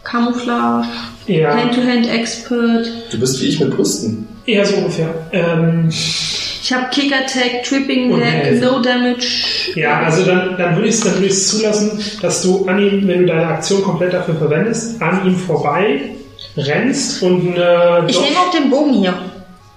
Camouflage, 0.05 0.87
Ja, 1.27 1.55
Hand-to-Hand 1.55 2.07
Expert. 2.07 2.87
Du 3.11 3.19
bist 3.19 3.41
wie 3.41 3.47
ich 3.47 3.59
mit 3.59 3.71
Brüsten. 3.75 4.27
eher 4.45 4.65
so 4.65 4.75
ungefähr. 4.77 5.09
Ähm, 5.31 5.89
Ich 5.89 6.71
habe 6.73 6.87
Kick 6.91 7.11
Attack, 7.13 7.63
Tripping 7.63 8.15
Health. 8.19 8.61
No 8.61 8.79
Damage. 8.81 9.27
ja, 9.75 10.01
also 10.01 10.23
dann, 10.23 10.55
dann 10.57 10.75
würde 10.75 10.87
ich 10.87 10.95
es 10.95 11.01
dann 11.01 11.29
zulassen, 11.29 11.99
dass 12.21 12.41
du 12.43 12.65
an 12.65 12.79
ihm, 12.79 13.07
wenn 13.07 13.19
du 13.21 13.25
deine 13.27 13.47
Aktion 13.47 13.83
komplett 13.83 14.13
dafür 14.13 14.35
verwendest, 14.35 15.01
an 15.01 15.25
ihm 15.27 15.35
vorbei 15.35 16.01
rennst 16.57 17.21
und 17.23 17.55
eine, 17.55 18.05
Ich 18.07 18.15
Dodge, 18.15 18.27
nehme 18.29 18.39
auch 18.39 18.51
den 18.51 18.69
Bogen 18.69 18.93
hier. 18.93 19.13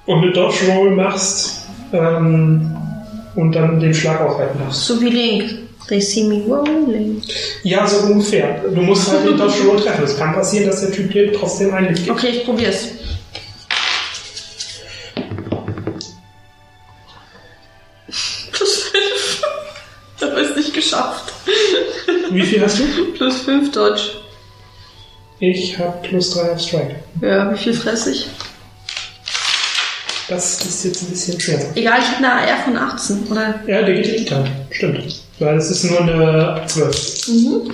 und 0.06 0.22
eine 0.22 0.32
Dodge 0.32 0.66
Roll 0.72 0.90
machst 0.92 1.62
ähm, 1.92 2.74
und 3.34 3.52
dann 3.54 3.80
den 3.80 3.92
Schlag 3.94 4.20
ausweiten 4.20 4.58
darfst. 4.60 4.86
So 4.86 5.00
wie 5.00 5.10
Link. 5.10 5.44
They 5.88 6.00
see 6.02 6.24
me 6.24 6.42
rolling. 6.46 7.22
Ja, 7.62 7.86
so 7.86 7.98
ungefähr. 8.06 8.62
Du 8.62 8.80
musst 8.82 9.10
halt 9.10 9.26
den 9.26 9.38
Dodge 9.38 9.62
Roll 9.66 9.80
treffen. 9.80 10.04
Es 10.04 10.18
kann 10.18 10.34
passieren, 10.34 10.66
dass 10.66 10.82
der 10.82 10.92
Typ 10.92 11.10
dir 11.10 11.32
trotzdem 11.32 11.72
einen 11.72 11.94
gibt. 11.94 12.10
Okay, 12.10 12.28
ich 12.28 12.44
probier's. 12.44 12.88
Plus 18.52 18.82
5. 18.82 19.42
Aber 20.20 20.40
ist 20.40 20.56
nicht 20.56 20.74
geschafft. 20.74 21.32
Wie 22.30 22.42
viel 22.42 22.62
hast 22.62 22.78
du? 22.80 22.84
Plus 23.14 23.40
5 23.40 23.72
Dodge. 23.72 24.02
Ich 25.40 25.78
habe 25.78 26.06
plus 26.06 26.30
3 26.30 26.52
auf 26.52 26.60
Strike. 26.60 26.96
Ja, 27.22 27.50
wie 27.50 27.56
viel 27.56 27.72
fresse 27.72 28.10
ich? 28.10 28.26
Das 30.28 30.62
ist 30.62 30.84
jetzt 30.84 31.02
ein 31.02 31.08
bisschen 31.10 31.40
schwer. 31.40 31.58
Egal, 31.74 32.00
ich 32.00 32.06
habe 32.06 32.18
eine 32.18 32.32
AR 32.32 32.58
von 32.64 32.76
18, 32.76 33.26
oder? 33.30 33.60
Ja, 33.66 33.82
der 33.82 33.94
geht 33.94 34.08
in 34.08 34.24
die 34.24 34.24
Tat. 34.26 34.46
Stimmt. 34.70 35.22
Weil 35.38 35.56
es 35.56 35.70
ist 35.70 35.84
nur 35.84 36.00
eine 36.02 36.62
12. 36.66 37.28
Mhm. 37.28 37.70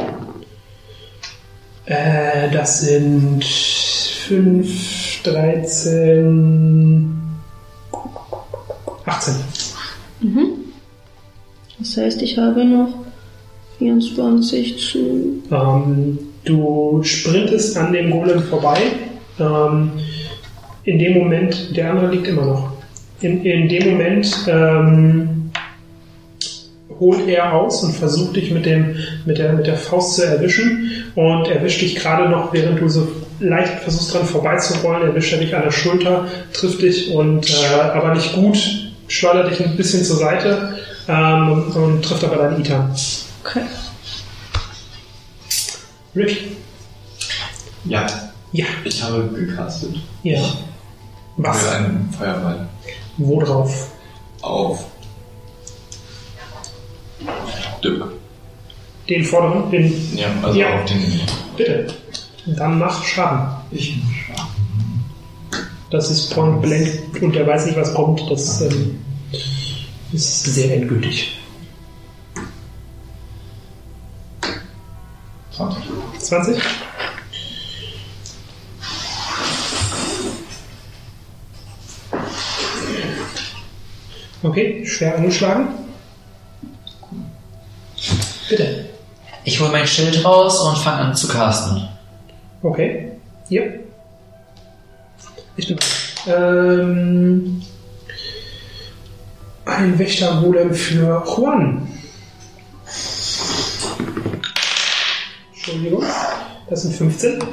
Äh, 1.86 2.50
das 2.52 2.82
sind 2.82 3.44
5, 3.44 5.22
13, 5.24 7.20
18. 9.04 9.34
Das 11.78 11.96
heißt, 11.96 12.22
ich 12.22 12.38
habe 12.38 12.64
noch 12.64 12.94
24 13.78 14.78
zu. 14.78 15.42
Ähm, 15.50 16.18
du 16.44 17.02
sprintest 17.02 17.76
an 17.76 17.92
dem 17.92 18.10
Golem 18.10 18.42
vorbei. 18.44 18.78
Ähm, 19.38 19.90
in 20.84 20.98
dem 20.98 21.14
Moment, 21.14 21.76
der 21.76 21.90
andere 21.90 22.10
liegt 22.10 22.26
immer 22.28 22.44
noch. 22.44 22.72
In, 23.20 23.44
in 23.44 23.68
dem 23.68 23.90
Moment 23.92 24.46
ähm, 24.48 25.50
holt 27.00 27.26
er 27.26 27.52
aus 27.54 27.82
und 27.82 27.94
versucht 27.94 28.36
dich 28.36 28.50
mit, 28.50 28.66
dem, 28.66 28.96
mit, 29.24 29.38
der, 29.38 29.52
mit 29.54 29.66
der 29.66 29.76
Faust 29.76 30.16
zu 30.16 30.26
erwischen 30.26 31.04
und 31.14 31.48
erwischt 31.48 31.80
dich 31.80 31.96
gerade 31.96 32.28
noch, 32.28 32.52
während 32.52 32.80
du 32.80 32.88
so 32.88 33.08
leicht 33.40 33.80
versuchst 33.80 34.14
dran 34.14 34.26
vorbeizurollen, 34.26 35.08
erwischt 35.08 35.32
er 35.32 35.38
dich 35.40 35.54
an 35.54 35.62
der 35.62 35.70
Schulter, 35.70 36.26
trifft 36.52 36.82
dich 36.82 37.10
und 37.12 37.50
äh, 37.50 37.80
aber 37.80 38.14
nicht 38.14 38.34
gut, 38.34 38.58
schleudert 39.08 39.50
dich 39.50 39.64
ein 39.64 39.76
bisschen 39.76 40.04
zur 40.04 40.16
Seite 40.16 40.76
ähm, 41.08 41.72
und 41.74 42.04
trifft 42.04 42.24
aber 42.24 42.36
deinen 42.36 42.60
Ethan. 42.60 42.94
Okay. 43.44 43.62
Rick? 46.14 46.38
Ja, 47.86 48.06
Ja. 48.52 48.66
ich 48.84 49.02
habe 49.02 49.28
gecastet. 49.34 49.96
Ja. 50.22 50.40
Was? 51.36 51.68
einen 51.68 52.12
Feuerball. 52.16 52.68
Wo 53.18 53.40
drauf? 53.40 53.90
Auf. 54.42 54.84
Dirk. 57.82 58.04
Den 59.08 59.24
vorderen? 59.24 59.70
Den. 59.70 60.16
Ja, 60.16 60.28
also 60.42 60.58
Ja. 60.58 60.74
auf 60.80 60.84
den. 60.86 61.20
Bitte. 61.56 61.86
Dann 62.46 62.78
mach 62.78 63.02
Schaden. 63.04 63.48
Ich 63.70 63.98
Das 65.90 66.10
ist 66.10 66.34
point 66.34 66.60
blank 66.62 66.88
und 67.20 67.36
er 67.36 67.46
weiß 67.46 67.66
nicht, 67.66 67.78
was 67.78 67.94
kommt. 67.94 68.22
Das 68.30 68.60
ähm, 68.62 68.98
ist 70.12 70.44
sehr 70.44 70.74
endgültig. 70.76 71.38
20. 75.52 75.82
20? 76.18 76.62
Okay, 84.44 84.84
schwer 84.84 85.16
angeschlagen. 85.16 85.68
Bitte. 88.50 88.84
Ich 89.44 89.58
hole 89.58 89.72
mein 89.72 89.86
Schild 89.86 90.22
raus 90.22 90.60
und 90.60 90.76
fange 90.76 90.98
an 90.98 91.16
zu 91.16 91.28
casten. 91.28 91.88
Okay. 92.62 93.12
Hier. 93.48 93.64
Ja. 93.64 93.72
Ich 95.56 95.68
bin. 95.68 95.78
Ähm, 96.26 97.62
ein 99.64 99.98
Wächtermodem 99.98 100.74
für 100.74 101.24
Juan. 101.26 101.88
Entschuldigung. 105.54 106.04
Das 106.68 106.82
sind 106.82 106.94
15. 106.94 107.44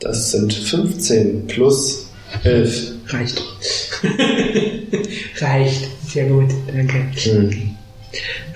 Das 0.00 0.32
sind 0.32 0.52
15 0.52 1.46
plus 1.46 2.09
11. 2.44 2.92
Reicht. 3.08 3.42
Reicht. 5.40 5.88
Sehr 6.08 6.26
gut, 6.26 6.50
danke. 6.66 7.06
Hm. 7.14 7.76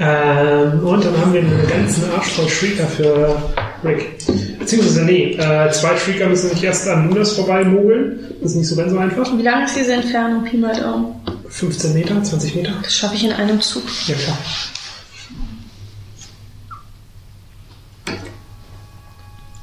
Ähm, 0.00 0.84
und 0.84 1.04
dann 1.04 1.16
haben 1.16 1.32
wir 1.32 1.40
einen 1.40 1.68
ganzen 1.68 2.10
Arsch 2.10 2.28
voll 2.28 2.48
Shrieker 2.48 2.86
für 2.86 3.36
Rick. 3.84 4.18
Beziehungsweise, 4.58 5.04
nee, 5.04 5.34
äh, 5.34 5.70
zwei 5.70 5.96
Shrieker 5.96 6.28
müssen 6.28 6.50
sich 6.50 6.64
erst 6.64 6.88
an 6.88 7.08
Lunas 7.08 7.32
vorbei 7.32 7.64
mogeln. 7.64 8.18
Das 8.40 8.52
ist 8.52 8.56
nicht 8.56 8.68
so 8.68 8.76
ganz 8.76 8.90
so 8.90 8.98
einfach. 8.98 9.36
Wie 9.36 9.42
lang 9.42 9.64
ist 9.64 9.76
diese 9.76 9.92
Entfernung, 9.92 10.44
Pi 10.44 10.56
mal 10.56 10.74
Daumen? 10.74 11.14
15 11.48 11.94
Meter, 11.94 12.20
20 12.22 12.56
Meter. 12.56 12.72
Das 12.82 12.96
schaffe 12.96 13.14
ich 13.14 13.24
in 13.24 13.32
einem 13.32 13.60
Zug. 13.60 13.84
Ja, 14.08 14.14
klar. 14.14 14.38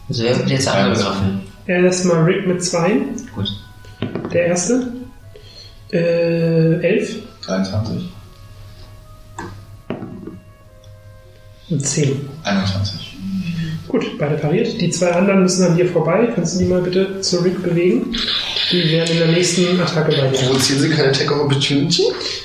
Also 0.07 0.23
wer 0.23 0.37
wird 0.37 0.49
jetzt 0.49 0.67
angegriffen? 0.67 1.41
Erstmal 1.67 2.23
Rick 2.23 2.47
mit 2.47 2.63
zwei. 2.63 3.01
Gut. 3.35 3.60
Der 4.33 4.45
erste. 4.47 4.93
Äh, 5.91 6.79
11 6.81 7.15
23. 7.45 8.11
und 11.71 11.85
10. 11.85 12.29
21. 12.43 13.17
Gut, 13.87 14.17
beide 14.17 14.35
pariert. 14.35 14.79
Die 14.79 14.89
zwei 14.89 15.11
anderen 15.11 15.41
müssen 15.41 15.65
an 15.65 15.75
dir 15.75 15.87
vorbei. 15.87 16.29
Kannst 16.33 16.55
du 16.55 16.59
die 16.59 16.65
mal 16.65 16.81
bitte 16.81 17.19
zu 17.21 17.39
Rick 17.39 17.61
bewegen? 17.61 18.15
Die 18.71 18.89
werden 18.89 19.11
in 19.11 19.17
der 19.17 19.27
nächsten 19.27 19.79
Attacke 19.81 20.11
bei 20.11 20.27
dir. 20.29 20.37
Provozieren 20.37 20.81
Sie 20.81 20.89
keine 20.89 21.09
Attack 21.09 21.31
of 21.31 21.41
Opportunity? 21.41 22.03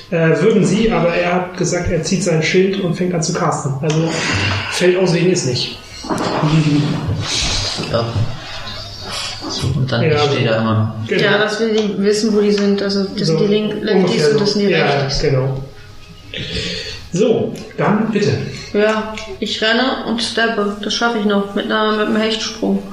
Äh, 0.09 0.41
würden 0.41 0.65
sie, 0.65 0.91
aber 0.91 1.13
er 1.13 1.35
hat 1.35 1.57
gesagt, 1.57 1.89
er 1.89 2.03
zieht 2.03 2.23
sein 2.23 2.43
Schild 2.43 2.81
und 2.81 2.95
fängt 2.95 3.13
an 3.13 3.21
zu 3.21 3.33
casten. 3.33 3.73
Also 3.81 4.09
fällt 4.71 4.97
auswählen 4.97 5.31
ist 5.31 5.45
nicht. 5.45 5.77
Ja. 7.91 8.05
So, 9.49 9.67
und 9.79 9.91
dann 9.91 10.03
Ja. 10.03 10.17
steht 10.19 10.45
er 10.45 10.57
immer. 10.57 10.95
Genau. 11.07 11.21
Ja, 11.23 11.37
dass 11.37 11.59
wir 11.59 11.69
die 11.73 11.97
wissen, 12.01 12.35
wo 12.35 12.41
die 12.41 12.51
sind. 12.51 12.81
Also 12.81 13.03
das 13.03 13.27
So, 13.27 13.37
sind 13.37 13.41
die 13.41 13.53
Link 13.53 13.73
Lefties 13.83 14.03
ungefähr 14.11 14.31
und 14.31 14.41
das 14.41 14.53
sind 14.53 14.61
die 14.67 14.71
Ja, 14.71 14.85
Rechtis. 14.85 15.21
genau. 15.21 15.63
So, 17.13 17.53
dann 17.77 18.11
bitte. 18.11 18.31
Ja, 18.73 19.13
ich 19.39 19.61
renne 19.61 20.05
und 20.07 20.21
steppe. 20.21 20.75
Das 20.83 20.93
schaffe 20.93 21.19
ich 21.19 21.25
noch 21.25 21.55
mit, 21.55 21.65
einer, 21.65 21.91
mit 21.97 22.07
einem 22.07 22.17
Hechtsprung. 22.17 22.83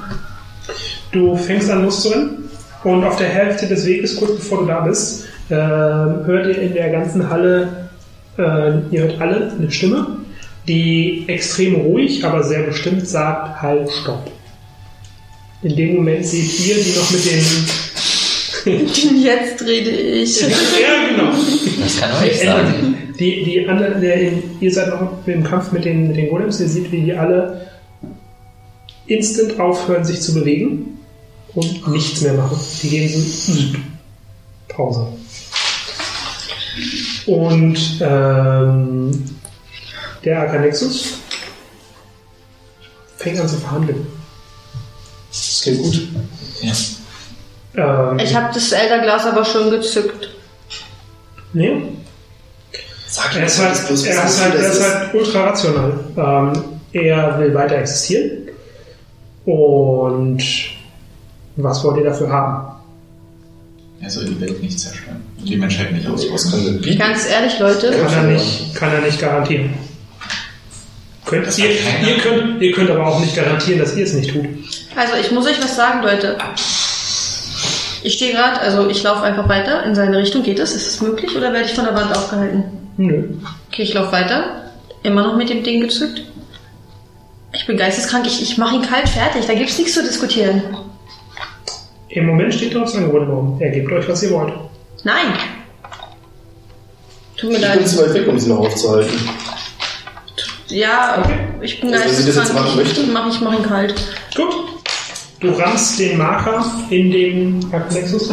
Du 1.11 1.35
fängst 1.35 1.69
an 1.69 1.83
loszurennen 1.83 2.49
und 2.83 3.03
auf 3.03 3.17
der 3.17 3.27
Hälfte 3.27 3.67
des 3.67 3.85
Weges, 3.85 4.15
kurz 4.15 4.35
bevor 4.35 4.59
du 4.59 4.65
da 4.65 4.79
bist, 4.81 5.25
äh, 5.49 5.55
hört 5.55 6.47
ihr 6.47 6.61
in 6.61 6.73
der 6.73 6.89
ganzen 6.89 7.29
Halle, 7.29 7.89
äh, 8.37 8.71
ihr 8.91 9.03
hört 9.03 9.21
alle 9.21 9.51
eine 9.57 9.69
Stimme, 9.71 10.07
die 10.67 11.25
extrem 11.27 11.75
ruhig, 11.75 12.25
aber 12.25 12.43
sehr 12.43 12.63
bestimmt 12.63 13.07
sagt, 13.07 13.61
halt, 13.61 13.89
stopp. 13.91 14.31
In 15.65 15.75
dem 15.75 15.95
Moment 15.95 16.23
seht 16.23 16.59
ihr, 16.59 16.75
die 16.75 16.91
noch 16.91 17.09
mit 17.09 17.25
den... 17.25 17.43
Jetzt 19.23 19.63
rede 19.63 19.89
ich. 19.89 20.39
ja, 20.41 20.47
genau. 21.09 21.31
Das 21.81 21.99
kann 21.99 22.23
euch 22.23 22.39
sagen. 22.39 23.13
Die, 23.19 23.43
die 23.43 23.67
anderen, 23.67 23.99
der, 23.99 24.31
ihr 24.59 24.71
seid 24.71 24.89
noch 24.89 25.25
im 25.25 25.43
Kampf 25.43 25.71
mit 25.71 25.85
den, 25.85 26.07
mit 26.07 26.17
den 26.17 26.29
Golems, 26.29 26.59
ihr 26.59 26.67
seht, 26.67 26.91
wie 26.91 27.01
die 27.01 27.13
alle 27.15 27.67
instant 29.07 29.59
aufhören, 29.59 30.05
sich 30.05 30.21
zu 30.21 30.35
bewegen 30.35 30.99
und 31.55 31.87
nichts 31.87 32.21
mehr 32.21 32.33
machen. 32.33 32.59
Die 32.83 32.89
gehen 32.89 33.09
so 33.09 33.53
Pause. 34.67 35.07
Und 37.25 37.99
ähm, 38.01 39.25
der 40.23 40.41
Arcanexus 40.41 41.17
fängt 43.17 43.39
an 43.39 43.47
zu 43.47 43.57
verhandeln. 43.57 44.05
Klingt 45.65 45.81
gut. 45.83 46.07
Ähm, 47.77 48.19
Ich 48.19 48.35
habe 48.35 48.53
das 48.53 48.71
Elderglas 48.71 49.25
aber 49.25 49.43
schon 49.43 49.69
gezückt. 49.71 50.29
nee, 51.53 51.81
Sag 53.07 53.35
Er 53.35 53.45
ist 53.45 53.59
halt, 53.59 53.77
er 53.87 53.91
ist 53.91 54.41
halt, 54.41 54.55
er 54.55 54.71
ist 54.71 54.83
halt 54.83 55.13
ultra 55.13 55.45
rational. 55.45 55.93
Ähm, 56.17 56.63
er 56.91 57.39
will 57.39 57.53
weiter 57.53 57.77
existieren. 57.77 58.49
Und 59.45 60.43
was 61.55 61.83
wollt 61.83 61.97
ihr 61.97 62.03
dafür 62.05 62.29
haben? 62.29 62.75
Er 64.01 64.09
soll 64.09 64.25
die 64.25 64.39
Welt 64.41 64.61
nicht 64.61 64.79
zerstören. 64.79 65.23
Und 65.39 65.47
die 65.49 65.55
Menschheit 65.55 65.91
nicht 65.93 66.07
ausrotten. 66.07 66.81
bieten? 66.81 66.99
Ganz 66.99 67.27
ehrlich, 67.27 67.57
Leute, 67.59 67.91
Kann 67.91 68.13
er 68.13 68.23
nicht, 68.33 68.75
kann 68.75 68.91
er 68.91 69.01
nicht 69.01 69.19
garantieren. 69.19 69.73
Könnt 71.25 71.47
Das 71.47 71.57
ihr, 71.57 71.69
ihr, 71.71 72.17
könnt, 72.21 72.61
ihr 72.61 72.71
könnt 72.71 72.89
aber 72.91 73.07
auch 73.07 73.19
nicht 73.19 73.35
garantieren, 73.35 73.79
dass 73.79 73.95
ihr 73.95 74.03
es 74.03 74.13
nicht 74.13 74.31
tut. 74.31 74.45
also 74.95 75.13
ich 75.19 75.31
muss 75.31 75.47
euch 75.47 75.59
was 75.61 75.75
sagen, 75.75 76.03
Leute. 76.03 76.37
Ich 78.03 78.13
stehe 78.13 78.33
gerade, 78.33 78.59
also 78.61 78.87
ich 78.87 79.01
laufe 79.01 79.23
einfach 79.23 79.49
weiter 79.49 79.83
in 79.83 79.95
seine 79.95 80.17
Richtung. 80.19 80.43
Geht 80.43 80.59
es? 80.59 80.75
Ist 80.75 80.87
es 80.87 81.01
möglich 81.01 81.35
oder 81.35 81.51
werde 81.51 81.65
ich 81.67 81.73
von 81.73 81.85
der 81.85 81.95
Wand 81.95 82.15
aufgehalten? 82.15 82.63
Nö. 82.97 83.29
Okay, 83.71 83.81
ich 83.81 83.93
laufe 83.95 84.11
weiter. 84.11 84.71
Immer 85.01 85.23
noch 85.23 85.35
mit 85.35 85.49
dem 85.49 85.63
Ding 85.63 85.81
gezückt. 85.81 86.21
Ich 87.53 87.65
bin 87.65 87.77
geisteskrank. 87.77 88.27
Ich, 88.27 88.41
ich 88.43 88.57
mache 88.59 88.75
ihn 88.75 88.81
kalt 88.83 89.09
fertig. 89.09 89.45
Da 89.47 89.55
gibt's 89.55 89.77
nichts 89.79 89.93
zu 89.95 90.03
diskutieren. 90.03 90.61
Im 92.09 92.27
Moment 92.27 92.53
steht 92.53 92.75
dort 92.75 92.85
das 92.87 92.95
Angebot 92.95 93.23
im 93.23 93.29
Raum. 93.31 93.57
Er 93.59 93.71
gebt 93.71 93.91
euch, 93.91 94.07
was 94.07 94.21
ihr 94.21 94.29
wollt. 94.31 94.53
Nein. 95.03 95.33
Tut 97.37 97.49
mir 97.49 97.55
Ich 97.57 97.61
leid. 97.63 97.77
bin 97.79 97.87
zu 97.87 97.97
weit 98.03 98.13
weg, 98.13 98.27
um 98.27 98.39
sie 98.39 98.49
noch 98.49 98.59
aufzuhalten. 98.59 99.17
Ja, 100.69 101.23
ich 101.61 101.79
bin 101.79 101.93
Also, 101.93 102.25
das 102.25 102.35
jetzt 102.35 102.53
machen 102.53 102.75
möchte? 102.75 103.01
Ich 103.01 103.11
mach, 103.11 103.27
ich 103.29 103.41
mach 103.41 103.53
ihn 103.57 103.63
kalt. 103.63 103.93
Gut. 104.35 104.53
Du 105.39 105.51
rammst 105.51 105.99
den 105.99 106.17
Marker 106.17 106.65
in 106.89 107.11
den 107.11 107.59
Nexus. 107.91 108.29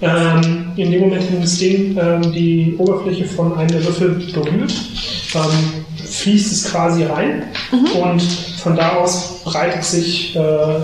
Ähm, 0.00 0.72
in 0.76 0.90
dem 0.92 1.00
Moment, 1.00 1.24
in 1.30 1.40
dem 1.40 1.98
ähm, 1.98 2.32
die 2.32 2.74
Oberfläche 2.78 3.24
von 3.24 3.56
einem 3.56 3.82
Würfel 3.84 4.10
berührt, 4.32 4.72
ähm, 5.34 5.84
fließt 6.04 6.52
es 6.52 6.70
quasi 6.70 7.04
rein 7.04 7.44
und 7.72 8.22
von 8.62 8.76
da 8.76 8.96
aus 8.96 9.42
breitet 9.44 9.84
sich, 9.84 10.36
äh, 10.36 10.38
ja, 10.38 10.78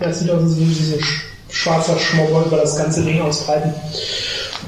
es 0.00 0.20
sieht 0.20 0.30
aus, 0.30 0.42
als 0.42 0.56
würde 0.58 1.02
sch 1.02 1.22
schwarzer 1.50 1.98
Schmobber 1.98 2.44
über 2.46 2.58
das 2.58 2.76
ganze 2.76 3.02
Ding 3.02 3.20
ausbreiten. 3.20 3.72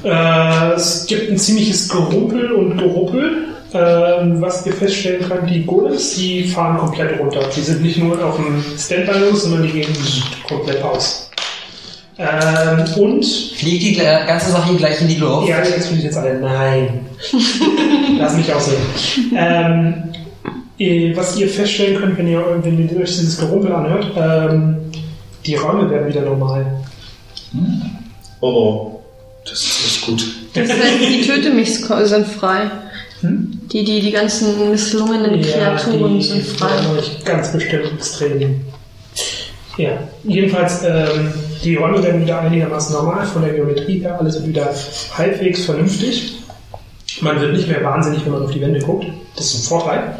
Äh, 0.03 0.73
es 0.73 1.05
gibt 1.07 1.29
ein 1.29 1.37
ziemliches 1.37 1.89
Gerumpel 1.89 2.51
und 2.51 2.77
Geruppel. 2.77 3.48
Ähm, 3.71 4.41
was 4.41 4.65
ihr 4.65 4.73
feststellen 4.73 5.27
könnt, 5.27 5.49
die 5.49 5.63
Golems, 5.63 6.15
die 6.15 6.43
fahren 6.45 6.77
komplett 6.77 7.19
runter. 7.19 7.41
Die 7.55 7.61
sind 7.61 7.83
nicht 7.83 7.97
nur 7.97 8.23
auf 8.23 8.35
dem 8.35 8.63
Standby-Los, 8.77 9.43
sondern 9.43 9.63
die 9.63 9.71
gehen 9.71 9.95
komplett 10.47 10.81
aus. 10.81 11.29
Ähm, 12.17 12.83
und 13.01 13.25
Fliegt 13.25 13.83
die 13.83 13.95
ganze 13.95 14.51
Sache 14.51 14.75
gleich 14.75 14.99
in 15.01 15.07
die 15.07 15.15
Luft? 15.15 15.47
ja, 15.47 15.59
jetzt 15.63 15.85
finde 15.85 15.99
ich 15.99 16.05
jetzt 16.05 16.17
alle. 16.17 16.39
Nein. 16.39 17.05
Lass 18.17 18.35
mich 18.35 18.51
aussehen. 18.53 18.81
Ähm, 19.35 21.15
was 21.15 21.37
ihr 21.37 21.47
feststellen 21.47 21.99
könnt, 21.99 22.17
wenn 22.17 22.27
ihr, 22.27 22.43
wenn 22.61 22.89
ihr 22.89 23.01
euch 23.01 23.17
dieses 23.17 23.37
Gerumpel 23.37 23.71
anhört, 23.71 24.07
ähm, 24.17 24.77
die 25.45 25.55
Räume 25.55 25.89
werden 25.89 26.07
wieder 26.07 26.21
normal. 26.21 26.65
Oh 28.41 28.47
oh. 28.47 28.95
Das 29.45 29.61
ist 29.61 29.83
nicht 29.83 30.01
gut. 30.05 30.35
Das 30.53 30.69
heißt, 30.69 31.01
die 31.01 31.21
Töte 31.21 31.51
mich 31.51 31.73
sind 31.75 32.27
frei. 32.27 32.69
Die, 33.21 33.83
die, 33.83 34.01
die 34.01 34.11
ganzen 34.11 34.71
misslungenen 34.71 35.41
Kreaturen 35.41 36.17
die 36.17 36.23
sind 36.23 36.43
frei. 36.43 36.69
euch 36.97 37.23
ganz 37.25 37.51
bestimmt 37.51 37.91
extrem. 37.93 38.61
Ja, 39.77 39.91
jedenfalls, 40.23 40.83
ähm, 40.83 41.33
die 41.63 41.75
Räume 41.75 42.03
werden 42.03 42.21
wieder 42.21 42.39
einigermaßen 42.39 42.95
normal 42.95 43.25
von 43.25 43.41
der 43.41 43.53
Geometrie 43.53 43.99
her, 43.99 44.17
alle 44.19 44.31
sind 44.31 44.47
wieder 44.47 44.73
halbwegs 45.17 45.65
vernünftig. 45.65 46.37
Man 47.21 47.39
wird 47.39 47.53
nicht 47.53 47.67
mehr 47.67 47.83
wahnsinnig, 47.83 48.23
wenn 48.25 48.33
man 48.33 48.43
auf 48.43 48.51
die 48.51 48.61
Wände 48.61 48.79
guckt. 48.79 49.05
Das 49.35 49.53
ist 49.53 49.65
ein 49.65 49.67
Vorteil. 49.67 50.19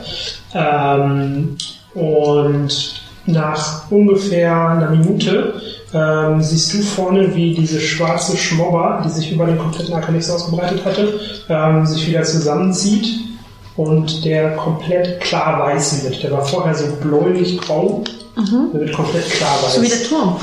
Ähm, 0.53 1.57
und 1.93 3.01
nach 3.25 3.89
ungefähr 3.91 4.69
einer 4.69 4.89
Minute 4.91 5.61
ähm, 5.93 6.41
siehst 6.41 6.73
du 6.73 6.81
vorne, 6.81 7.35
wie 7.35 7.53
diese 7.55 7.79
schwarze 7.79 8.37
Schmobber, 8.37 9.01
die 9.05 9.09
sich 9.09 9.31
über 9.31 9.45
den 9.45 9.57
kompletten 9.57 9.93
Arcanix 9.93 10.29
ausgebreitet 10.29 10.85
hatte, 10.85 11.19
ähm, 11.49 11.85
sich 11.85 12.07
wieder 12.07 12.23
zusammenzieht 12.23 13.07
und 13.75 14.23
der 14.25 14.55
komplett 14.55 15.19
klar 15.21 15.59
weiß 15.59 16.03
wird. 16.03 16.21
Der 16.21 16.31
war 16.31 16.45
vorher 16.45 16.75
so 16.75 16.85
bläulich-grau, 17.01 18.03
der 18.73 18.81
wird 18.81 18.93
komplett 18.93 19.29
klar 19.31 19.57
weiß. 19.63 19.75
So 19.75 19.81
wie 19.81 19.87
der 19.89 20.03
Turm. 20.03 20.37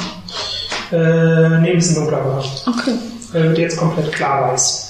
äh, 0.92 1.60
nee, 1.60 1.70
ein 1.70 1.76
bisschen 1.76 1.97
dunkler 1.97 2.25
war. 2.25 2.44
Okay. 2.66 2.92
Er 3.33 3.42
wird 3.44 3.58
jetzt 3.58 3.76
komplett 3.76 4.12
klar 4.12 4.49
weiß. 4.52 4.86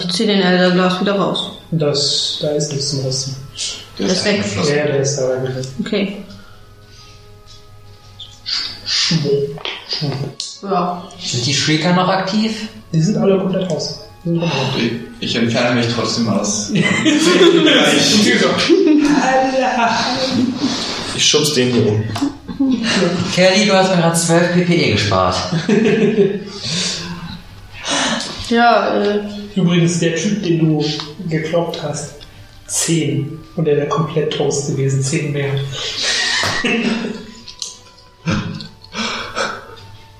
Ich 0.00 0.12
zieh 0.12 0.26
den 0.26 0.40
Elderglas 0.40 1.00
wieder 1.00 1.18
raus. 1.18 1.50
Das, 1.70 2.38
da 2.40 2.48
ist 2.48 2.72
nichts 2.72 2.90
zum 2.90 3.04
Rissen. 3.04 3.36
Der 3.98 4.06
Das 4.08 4.18
ist 4.18 4.24
weg. 4.24 4.34
eingeflossen. 4.34 4.76
Ja, 4.76 4.84
der 4.86 5.00
ist 5.00 5.16
da. 5.16 5.30
Okay. 5.80 6.16
Ja. 10.62 11.08
Sind 11.20 11.46
die 11.46 11.54
Shrieker 11.54 11.92
noch 11.94 12.08
aktiv? 12.08 12.68
Die 12.92 13.00
sind 13.00 13.16
alle 13.16 13.38
komplett 13.38 13.70
raus. 13.70 14.00
Ich 15.20 15.34
entferne 15.36 15.76
mich 15.80 15.92
trotzdem 15.94 16.28
aus. 16.28 16.70
Ich 21.16 21.28
schub's 21.28 21.54
den 21.54 21.72
hier 21.72 21.86
um. 21.88 22.04
Kelly, 23.34 23.66
du 23.66 23.72
hast 23.72 23.90
mir 23.90 23.96
gerade 24.02 24.16
12 24.16 24.52
PPE 24.54 24.92
gespart. 24.92 25.36
Ja, 28.48 28.94
äh, 29.02 29.20
Übrigens, 29.56 29.98
der 29.98 30.14
Typ, 30.14 30.42
den 30.44 30.60
du 30.60 30.84
gekloppt 31.28 31.80
hast, 31.82 32.14
10. 32.68 33.38
Und 33.56 33.64
der 33.64 33.76
wäre 33.76 33.88
komplett 33.88 34.32
toast 34.34 34.68
gewesen, 34.68 35.02
10 35.02 35.32
mehr. 35.32 35.50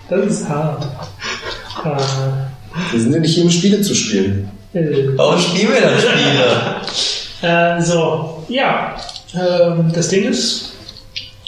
Das 0.09 0.27
ist 0.27 0.49
hart. 0.49 0.87
Wir 2.91 3.01
sind 3.01 3.13
ja 3.13 3.21
nicht 3.21 3.35
hier, 3.35 3.45
um 3.45 3.51
Spiele 3.51 3.81
zu 3.83 3.95
spielen. 3.95 4.51
Äh, 4.73 5.17
Warum 5.17 5.39
spielen 5.41 5.73
wir 5.73 5.81
dann 5.81 5.99
Spiele? 5.99 7.79
äh, 7.79 7.83
so, 7.83 8.45
ja. 8.49 8.97
Ähm, 9.35 9.93
das 9.95 10.09
Ding 10.09 10.25
ist 10.25 10.73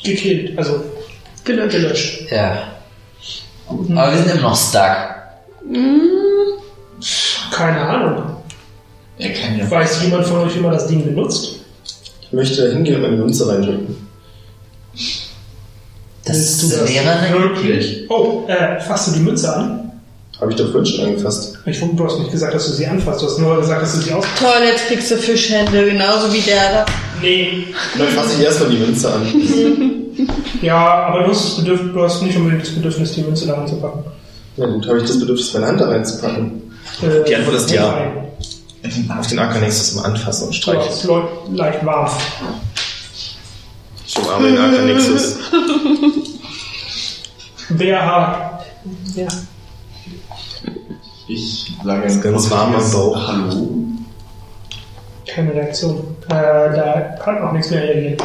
gekillt, 0.03 0.57
also 0.59 0.83
gelöscht. 1.45 1.77
gelöscht. 1.77 2.31
Ja. 2.31 2.69
Aber 3.69 4.13
wir 4.13 4.19
sind 4.19 4.33
immer 4.33 4.51
noch 4.51 4.57
stuck. 4.57 5.15
Keine 7.53 7.81
Ahnung. 7.81 8.30
Er 9.21 9.33
kann 9.33 9.59
ja. 9.59 9.71
Weiß 9.71 10.03
jemand 10.03 10.27
von 10.27 10.39
euch, 10.39 10.57
wie 10.57 10.61
man 10.61 10.73
das 10.73 10.87
Ding 10.87 11.05
benutzt? 11.05 11.57
Ich 12.23 12.33
möchte 12.33 12.63
da 12.67 12.73
hingehen 12.73 12.97
und 12.97 13.03
meine 13.03 13.17
Münze 13.17 13.49
reindrücken. 13.49 13.97
Das 16.25 16.37
Willst 16.37 16.63
du 16.63 16.89
wäre 16.89 17.11
eine 17.11 17.39
wirklich? 17.39 18.05
Oh, 18.09 18.45
äh, 18.47 18.81
fasst 18.81 19.09
du 19.09 19.13
die 19.13 19.21
Münze 19.21 19.55
an? 19.55 19.93
Habe 20.41 20.53
ich 20.53 20.57
doch 20.57 20.71
vorhin 20.71 20.87
schon 20.87 21.05
angefasst. 21.07 21.59
Ich, 21.67 21.81
du 21.81 22.05
hast 22.05 22.19
nicht 22.19 22.31
gesagt, 22.31 22.55
dass 22.55 22.67
du 22.67 22.73
sie 22.73 22.87
anfasst, 22.87 23.21
du 23.21 23.27
hast 23.27 23.39
nur 23.39 23.61
gesagt, 23.61 23.83
dass 23.83 23.95
du 23.95 24.01
sie 24.01 24.13
aus... 24.13 24.25
Toll, 24.39 24.63
jetzt 24.65 24.87
kriegst 24.87 25.11
du 25.11 25.17
Fischhände, 25.17 25.85
genauso 25.85 26.33
wie 26.33 26.41
der 26.41 26.73
da. 26.73 26.87
Nee. 27.21 27.67
Dann 27.99 28.09
fasse 28.09 28.37
ich 28.39 28.45
erstmal 28.45 28.71
die 28.71 28.79
Münze 28.79 29.13
an. 29.13 29.27
Ja, 30.63 30.77
aber 31.07 31.25
du 31.25 31.31
hast, 31.31 31.45
das 31.45 31.57
Bedürf 31.65 31.81
du 31.93 32.03
hast 32.03 32.23
nicht 32.23 32.37
unbedingt 32.37 32.63
das 32.63 32.75
Bedürfnis, 32.75 33.13
die 33.13 33.23
Münze 33.23 33.47
da 33.47 33.55
reinzupacken. 33.55 34.05
Na 34.57 34.67
gut, 34.67 34.87
habe 34.87 34.99
ich 34.99 35.05
das 35.05 35.19
Bedürfnis, 35.19 35.55
meine 35.55 35.67
Hand 35.67 35.81
da 35.81 35.89
reinzupacken. 35.89 36.63
Äh, 37.03 37.25
Die 37.27 37.35
Antwort 37.37 37.57
ist 37.57 37.71
ja. 37.71 37.91
Nein. 37.91 38.29
Auf 39.19 39.27
den 39.27 39.39
Arcanexus 39.39 39.95
mal 39.97 40.05
anfassen 40.07 40.47
und 40.49 40.55
Ja, 40.55 40.61
streichen. 40.63 40.93
es 40.93 41.05
läuft 41.05 41.29
leicht 41.53 41.85
warm. 41.85 42.11
Ich 44.07 44.19
umarme 44.19 44.49
den 44.49 44.59
Arcanexus. 44.59 45.37
Wer 47.71 48.07
hat... 48.07 48.67
Ja. 49.15 49.29
Ich 51.29 51.73
sage 51.85 52.07
Ist 52.07 52.23
ganz 52.23 52.51
warm 52.51 52.75
am 52.75 52.91
Bauch. 52.93 53.29
Hallo. 53.29 53.69
Keine 55.27 55.53
Reaktion. 55.55 56.17
Äh, 56.29 56.31
da 56.31 57.17
kann 57.23 57.39
auch 57.43 57.53
nichts 57.53 57.71
mehr 57.71 57.83
reagieren. 57.83 58.17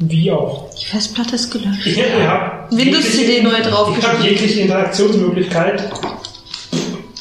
Wie 0.00 0.30
auch. 0.32 0.68
Die 0.74 0.84
Festplatte 0.84 1.36
ist 1.36 1.50
gelöscht. 1.50 1.86
Ich, 1.86 1.96
ihr 1.96 2.28
habt 2.30 2.72
Windows 2.76 3.04
jegliche- 3.04 3.16
CD 3.26 3.42
neu 3.42 3.50
Ich 3.52 3.58
habe 3.60 3.70
draufgeschrieben. 3.70 4.24
jegliche 4.24 4.60
Interaktionsmöglichkeit. 4.62 5.90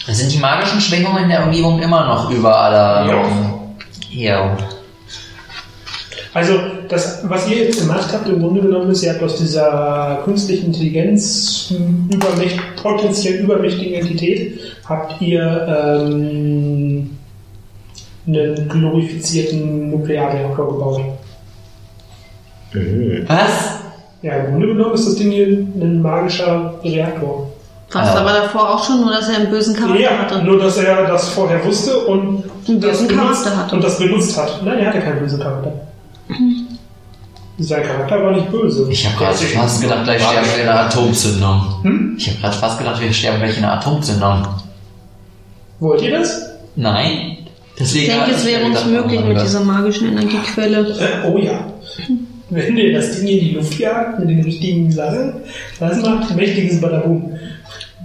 Sind 0.08 0.34
die 0.34 0.40
magischen 0.40 0.82
Schwingungen 0.82 1.24
in 1.24 1.30
der 1.30 1.46
Umgebung 1.46 1.82
immer 1.82 2.06
noch 2.06 2.32
über 2.32 2.60
aller 2.60 3.08
Ja. 3.08 3.26
hier? 4.10 4.58
Also, 6.34 6.54
das, 6.88 7.20
was 7.24 7.50
ihr 7.50 7.66
jetzt 7.66 7.82
gemacht 7.82 8.08
habt, 8.14 8.28
im 8.30 8.40
Grunde 8.40 8.62
genommen 8.62 8.90
ist, 8.92 9.04
ihr 9.04 9.12
habt 9.14 9.22
aus 9.22 9.36
dieser 9.36 10.22
künstlichen 10.24 10.68
Intelligenz 10.68 11.74
übermächt, 12.10 12.58
potenziell 12.82 13.42
übermächtigen 13.42 13.96
Entität, 13.96 14.60
habt 14.88 15.22
ihr 15.22 15.42
ähm, 15.68 17.18
einen 18.26 18.70
glorifizierten 18.70 19.92
Nuklearreaktor 19.92 20.68
gebaut. 20.68 21.02
Mhm. 22.74 23.26
Was? 23.28 23.80
Ja, 24.22 24.36
im 24.36 24.52
Grunde 24.52 24.68
genommen 24.68 24.94
ist 24.94 25.08
das 25.08 25.16
Ding 25.16 25.32
hier 25.32 25.48
ein 25.48 26.02
magischer 26.02 26.80
Reaktor. 26.84 27.51
Warst 27.94 28.14
Ja. 28.16 28.22
aber 28.22 28.32
davor 28.34 28.70
auch 28.76 28.84
schon, 28.86 29.02
nur 29.02 29.12
dass 29.12 29.28
er 29.30 29.38
einen 29.38 29.50
bösen 29.50 29.76
Charakter 29.76 30.00
Ja, 30.02 30.10
hatte. 30.20 30.44
nur 30.44 30.58
dass 30.60 30.78
er 30.78 31.06
das 31.08 31.30
vorher 31.30 31.64
wusste 31.66 31.98
und, 32.06 32.44
Einen 32.68 32.80
das 32.80 32.92
bösen 33.00 33.08
benutzt, 33.10 33.44
Charakter 33.44 33.58
hatte. 33.58 33.76
und 33.76 33.84
das 33.84 33.98
benutzt 34.00 34.38
hat. 34.38 34.62
Nein, 34.64 34.80
er 34.80 34.88
hatte 34.88 35.00
keinen 35.00 35.20
bösen 35.20 35.40
Charakter. 35.40 35.74
Sein 37.58 37.84
Charakter 37.84 38.24
war 38.24 38.32
nicht 38.32 38.50
böse. 38.50 38.88
Ich 38.90 39.06
habe 39.06 39.18
gerade 39.18 39.36
fast 39.38 39.82
gedacht, 39.82 40.04
gleich 40.06 40.22
sterben 40.24 40.48
wir 40.56 40.64
in 40.64 40.70
einer 40.70 40.80
Atomzündung. 40.86 41.62
Hm? 41.84 42.16
Ich 42.18 42.28
habe 42.30 42.40
gerade 42.40 42.58
fast 42.58 42.78
gedacht, 42.80 43.02
wir 43.02 43.14
sterben 43.14 43.40
gleich 43.40 43.58
in 43.58 43.64
einer 43.66 43.74
Atomzündung. 43.74 44.48
Wollt 45.80 46.02
ihr 46.02 46.12
das? 46.18 46.50
Nein. 46.76 47.38
Deswegen 47.80 48.06
Ich 48.06 48.12
denke, 48.18 48.32
es 48.32 48.46
wäre 48.46 48.66
uns 48.66 48.86
möglich 48.86 49.22
mit 49.24 49.42
dieser 49.42 49.60
magischen 49.62 50.10
Energiequelle. 50.10 50.80
Äh, 51.00 51.28
oh 51.28 51.38
ja. 51.38 51.66
Wenn 52.50 52.78
ihr 52.78 52.94
das 52.94 53.16
Ding 53.18 53.28
in 53.28 53.40
die 53.40 53.52
Luft 53.52 53.78
jagt 53.80 54.20
mit 54.20 54.30
den 54.30 54.42
richtigen 54.44 54.92
Sachen, 54.92 55.34
das 55.80 56.02
macht 56.02 56.36
mächtiges 56.36 56.82
Badabum. 56.82 57.32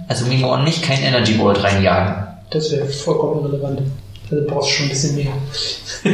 Also 0.07 0.25
Mimon 0.25 0.63
nicht 0.63 0.83
kein 0.83 1.01
Energy 1.01 1.33
Bolt 1.33 1.61
reinjagen. 1.63 2.27
Das 2.49 2.71
wäre 2.71 2.85
vollkommen 2.87 3.41
irrelevant. 3.43 3.81
Also 4.29 4.35
du 4.43 4.47
brauchst 4.47 4.71
schon 4.71 4.85
ein 4.85 4.89
bisschen 4.89 5.15
mehr. 5.15 5.33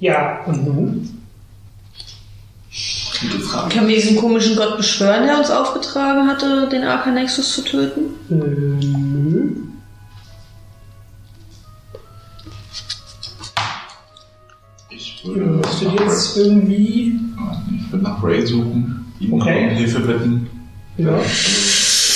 ja, 0.00 0.44
und 0.46 0.64
nun? 0.64 1.22
Gute 3.20 3.40
Frage. 3.40 3.74
Können 3.74 3.88
wir 3.88 3.96
diesen 3.96 4.16
komischen 4.16 4.56
Gott 4.56 4.76
beschwören, 4.76 5.26
der 5.26 5.38
uns 5.38 5.50
aufgetragen 5.50 6.28
hatte, 6.28 6.68
den 6.68 6.84
Arcanexus 6.84 7.54
zu 7.54 7.62
töten? 7.62 8.00
Nö. 8.28 8.76
Ich 14.90 15.24
würde. 15.24 15.44
müsstet 15.44 16.00
jetzt 16.00 16.36
irgendwie. 16.36 17.18
Ich 17.76 17.92
würde 17.92 18.04
nach 18.04 18.22
Ray 18.22 18.46
suchen, 18.46 19.12
ihn 19.18 19.32
Okay. 19.32 19.70
um 19.70 19.76
Hilfe 19.76 20.00
bitten. 20.00 20.50
Ja. 20.98 21.18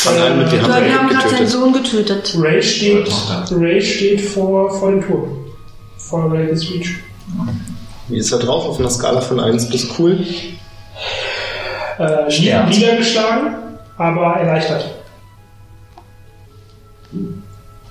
Fang 0.02 0.16
an 0.16 0.38
mit, 0.38 0.50
wir 0.50 0.62
haben 0.62 0.84
wir 0.86 0.98
haben 0.98 1.08
Ray 1.08 1.14
gerade 1.14 1.28
seinen 1.28 1.44
getötet. 1.44 1.50
Sohn 1.50 1.72
getötet. 1.74 2.36
Ray 2.38 2.62
steht. 2.62 3.12
Ray 3.50 3.82
steht 3.82 4.20
vor, 4.22 4.70
vor 4.78 4.92
dem 4.92 5.06
Turm. 5.06 5.28
Vor 5.98 6.24
Raven's 6.24 6.70
Reach. 6.70 6.94
Wie 8.08 8.16
ist 8.16 8.32
er 8.32 8.38
drauf 8.38 8.64
auf 8.64 8.80
einer 8.80 8.88
Skala 8.88 9.20
von 9.20 9.38
1 9.38 9.68
bis 9.68 9.86
cool? 9.98 10.24
Äh, 11.98 12.28
niedergeschlagen, 12.70 13.56
aber 13.98 14.36
erleichtert. 14.36 14.86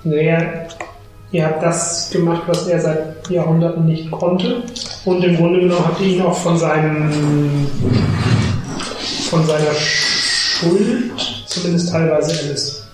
Naja, 0.02 0.66
ihr 1.30 1.44
habt 1.46 1.62
das 1.62 2.10
gemacht, 2.10 2.42
was 2.48 2.66
er 2.66 2.80
seit 2.80 3.30
Jahrhunderten 3.30 3.86
nicht 3.86 4.10
konnte. 4.10 4.64
Und 5.04 5.22
im 5.22 5.36
Grunde 5.36 5.60
genommen 5.60 5.86
habt 5.86 6.00
ihr 6.00 6.08
ihn 6.08 6.22
auch 6.22 6.36
von 6.36 6.58
seinem 6.58 7.68
von 9.30 9.46
seiner 9.46 9.74
Schuld 9.74 11.39
zumindest 11.50 11.90
teilweise 11.90 12.40
erlöst. 12.40 12.84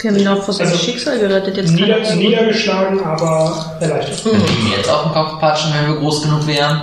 Wir 0.00 0.10
haben 0.10 0.18
ihn 0.18 0.28
auch 0.28 0.42
vor 0.44 0.52
seinem 0.54 0.68
Also, 0.72 0.84
Schicksal 0.84 1.18
gerettet. 1.18 1.56
Jetzt 1.56 1.66
kann 1.68 1.74
Nieder, 1.76 1.98
er 1.98 2.04
so- 2.04 2.14
niedergeschlagen, 2.16 3.02
aber 3.02 3.76
erleichtert. 3.80 4.22
Können 4.24 4.42
wir 4.42 4.50
ihm 4.50 4.72
jetzt 4.76 4.88
auf 4.90 5.02
den 5.04 5.12
Kopf 5.12 5.40
patschen, 5.40 5.72
wenn 5.74 5.92
wir 5.94 6.00
groß 6.00 6.22
genug 6.22 6.46
wären? 6.46 6.82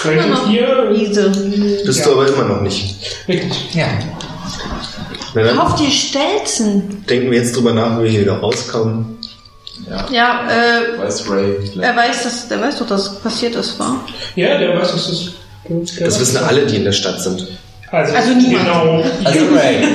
Könntet 0.00 0.48
ihr. 0.50 0.92
Diese. 0.94 1.30
Bist 1.84 1.98
Ja. 2.00 2.04
du 2.06 2.12
aber 2.12 2.28
immer 2.28 2.44
noch 2.44 2.60
nicht. 2.62 2.96
Richtig. 3.28 3.74
Ja. 3.74 3.86
Na 5.34 5.42
dann 5.42 5.56
Kauf 5.56 5.74
dir 5.76 5.90
Stelzen. 5.90 7.04
denken 7.08 7.30
wir 7.30 7.38
jetzt 7.38 7.54
drüber 7.56 7.72
nach, 7.72 7.98
wie 7.98 8.04
wir 8.04 8.10
hier 8.10 8.20
wieder 8.22 8.38
rauskommen. 8.38 9.18
Ja. 9.88 10.06
Ja, 10.10 10.40
äh, 10.50 10.98
Weiß 10.98 11.28
Ray. 11.30 11.56
er 11.80 11.96
weiß, 11.96 12.22
dass, 12.24 12.48
der 12.48 12.60
weiß 12.60 12.78
doch, 12.78 12.86
dass 12.86 13.06
es 13.12 13.18
passiert 13.20 13.54
ist, 13.54 13.78
war. 13.78 14.04
Ja, 14.36 14.58
der 14.58 14.78
weiß, 14.78 14.92
was 14.94 15.08
das 15.08 15.98
Das 15.98 16.20
wissen 16.20 16.38
alle, 16.38 16.66
die 16.66 16.76
in 16.76 16.84
der 16.84 16.92
Stadt 16.92 17.20
sind. 17.22 17.46
Also, 17.90 18.14
Also 18.14 18.34
niemand. 18.34 18.64
Genau. 18.64 19.04
Also 19.24 19.38
Ray. 19.54 19.84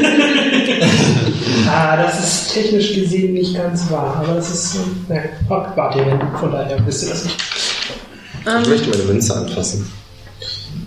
Ah, 1.67 1.97
das 1.97 2.19
ist 2.23 2.53
technisch 2.53 2.93
gesehen 2.93 3.33
nicht 3.33 3.55
ganz 3.55 3.89
wahr, 3.89 4.17
aber 4.23 4.35
das 4.35 4.49
ist. 4.51 4.75
Ne, 5.09 5.29
wart 5.47 5.95
ihr 5.95 6.05
denn? 6.05 6.19
Von 6.39 6.51
daher 6.51 6.77
wisst 6.85 7.03
ihr 7.03 7.09
das 7.09 7.23
nicht. 7.23 7.37
Ich 8.41 8.47
Ähm, 8.47 8.69
möchte 8.69 8.89
meine 8.89 9.03
Münze 9.03 9.35
anfassen. 9.35 9.91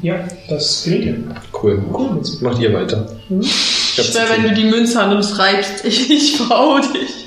Ja, 0.03 0.17
das 0.49 0.85
gelingt 0.85 1.05
ihr. 1.05 1.17
Cool. 1.53 1.83
Cool. 1.93 2.23
Macht 2.43 2.59
ihr 2.61 2.73
weiter. 2.73 3.09
Hm? 3.29 3.41
Ich 3.41 3.99
hab's 3.99 4.13
schwör, 4.13 4.29
wenn 4.31 4.43
du 4.45 4.55
die 4.55 4.65
Münze 4.65 5.01
annimmst, 5.01 5.37
reibst 5.39 5.85
ich, 5.85 6.11
ich 6.11 6.37
verhau 6.37 6.79
dich. 6.79 7.27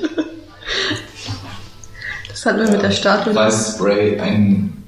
Das 2.30 2.46
hatten 2.46 2.60
wir 2.62 2.72
mit 2.72 2.82
der 2.82 2.92
Statue. 2.92 3.36
Weiß 3.36 3.78
Ray 3.82 4.20
ein, 4.20 4.82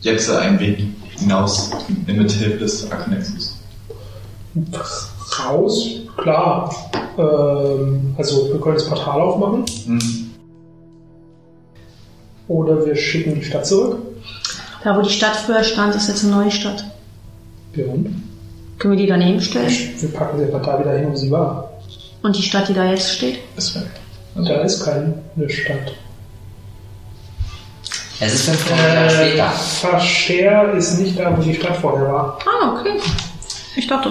jetzt 0.00 0.28
einen 0.30 0.58
Weg 0.58 0.78
hinaus 1.18 1.70
mit 2.06 2.32
Hilfe 2.32 2.58
des 2.58 2.90
Arcanexus. 2.90 3.37
Raus, 5.44 5.86
klar. 6.16 6.74
Ähm, 7.18 8.14
also, 8.16 8.48
wir 8.52 8.60
können 8.60 8.74
das 8.76 8.88
Portal 8.88 9.20
aufmachen 9.20 9.64
Hm. 9.86 10.30
oder 12.48 12.84
wir 12.86 12.96
schicken 12.96 13.34
die 13.34 13.44
Stadt 13.44 13.66
zurück. 13.66 13.98
Da, 14.84 14.96
wo 14.96 15.02
die 15.02 15.10
Stadt 15.10 15.36
früher 15.36 15.64
stand, 15.64 15.94
ist 15.94 16.08
jetzt 16.08 16.24
eine 16.24 16.34
neue 16.36 16.50
Stadt. 16.50 16.84
Ja, 17.74 17.84
und? 17.86 18.22
Können 18.78 18.92
wir 18.96 18.98
die 19.04 19.08
daneben 19.08 19.40
stellen? 19.40 19.68
Wir 19.98 20.12
packen 20.12 20.38
sie 20.38 20.44
einfach 20.44 20.62
da 20.62 20.78
wieder 20.78 20.96
hin, 20.96 21.08
wo 21.10 21.16
sie 21.16 21.30
war. 21.30 21.68
Und 22.22 22.36
die 22.36 22.42
Stadt, 22.42 22.68
die 22.68 22.74
da 22.74 22.84
jetzt 22.90 23.10
steht? 23.12 23.38
Ist 23.56 23.74
weg. 23.74 23.88
Da 24.36 24.60
ist 24.62 24.84
keine 24.84 25.14
Stadt. 25.48 25.92
Es 28.20 28.34
ist 28.34 28.48
500 28.48 28.78
Jahre 28.94 29.06
Äh, 29.06 29.10
später. 29.28 29.48
Verscher 29.50 30.72
ist 30.74 30.98
nicht 31.00 31.18
da, 31.18 31.36
wo 31.36 31.42
die 31.42 31.54
Stadt 31.54 31.76
vorher 31.76 32.08
war. 32.12 32.38
Ah, 32.46 32.78
okay. 32.80 32.92
Ich 33.78 33.86
dachte. 33.86 34.10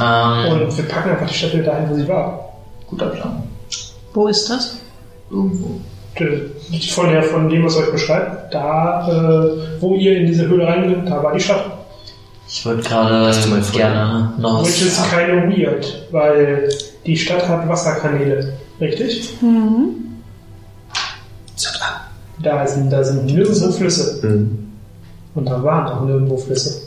Ähm, 0.00 0.52
Und 0.52 0.76
wir 0.76 0.84
packen 0.84 1.10
einfach 1.10 1.26
die 1.26 1.34
Stadt 1.34 1.52
wieder 1.52 1.64
dahin, 1.64 1.90
wo 1.90 1.94
sie 1.96 2.06
war. 2.06 2.52
Guter 2.86 3.06
Plan. 3.06 3.42
Wo 4.14 4.28
ist 4.28 4.48
das? 4.48 4.76
Irgendwo. 5.28 5.80
Von, 6.90 7.08
der, 7.10 7.22
von 7.24 7.48
dem, 7.48 7.64
was 7.64 7.76
euch 7.76 7.90
beschreibt, 7.90 8.54
da, 8.54 9.08
äh, 9.08 9.80
wo 9.80 9.94
ihr 9.96 10.18
in 10.18 10.26
diese 10.26 10.46
Höhle 10.46 10.66
reingeht, 10.66 11.08
da 11.08 11.22
war 11.22 11.32
die 11.32 11.40
Stadt. 11.40 11.64
ich 12.48 12.64
würde 12.64 12.82
gerade 12.82 13.32
gerne 13.72 14.32
noch 14.38 14.64
Which 14.64 14.82
ist 14.82 15.00
was. 15.00 15.10
keine 15.10 15.48
Weird, 15.48 16.06
weil 16.12 16.68
die 17.04 17.16
Stadt 17.16 17.48
hat 17.48 17.68
Wasserkanäle. 17.68 18.52
Richtig? 18.80 19.34
Da 22.40 22.66
sind, 22.66 22.90
da 22.90 23.02
sind 23.02 23.26
nirgendwo 23.26 23.70
Flüsse. 23.72 24.26
Mhm. 24.26 24.70
Und 25.34 25.46
da 25.46 25.62
waren 25.62 25.86
auch 25.88 26.04
nirgendwo 26.04 26.36
Flüsse. 26.36 26.82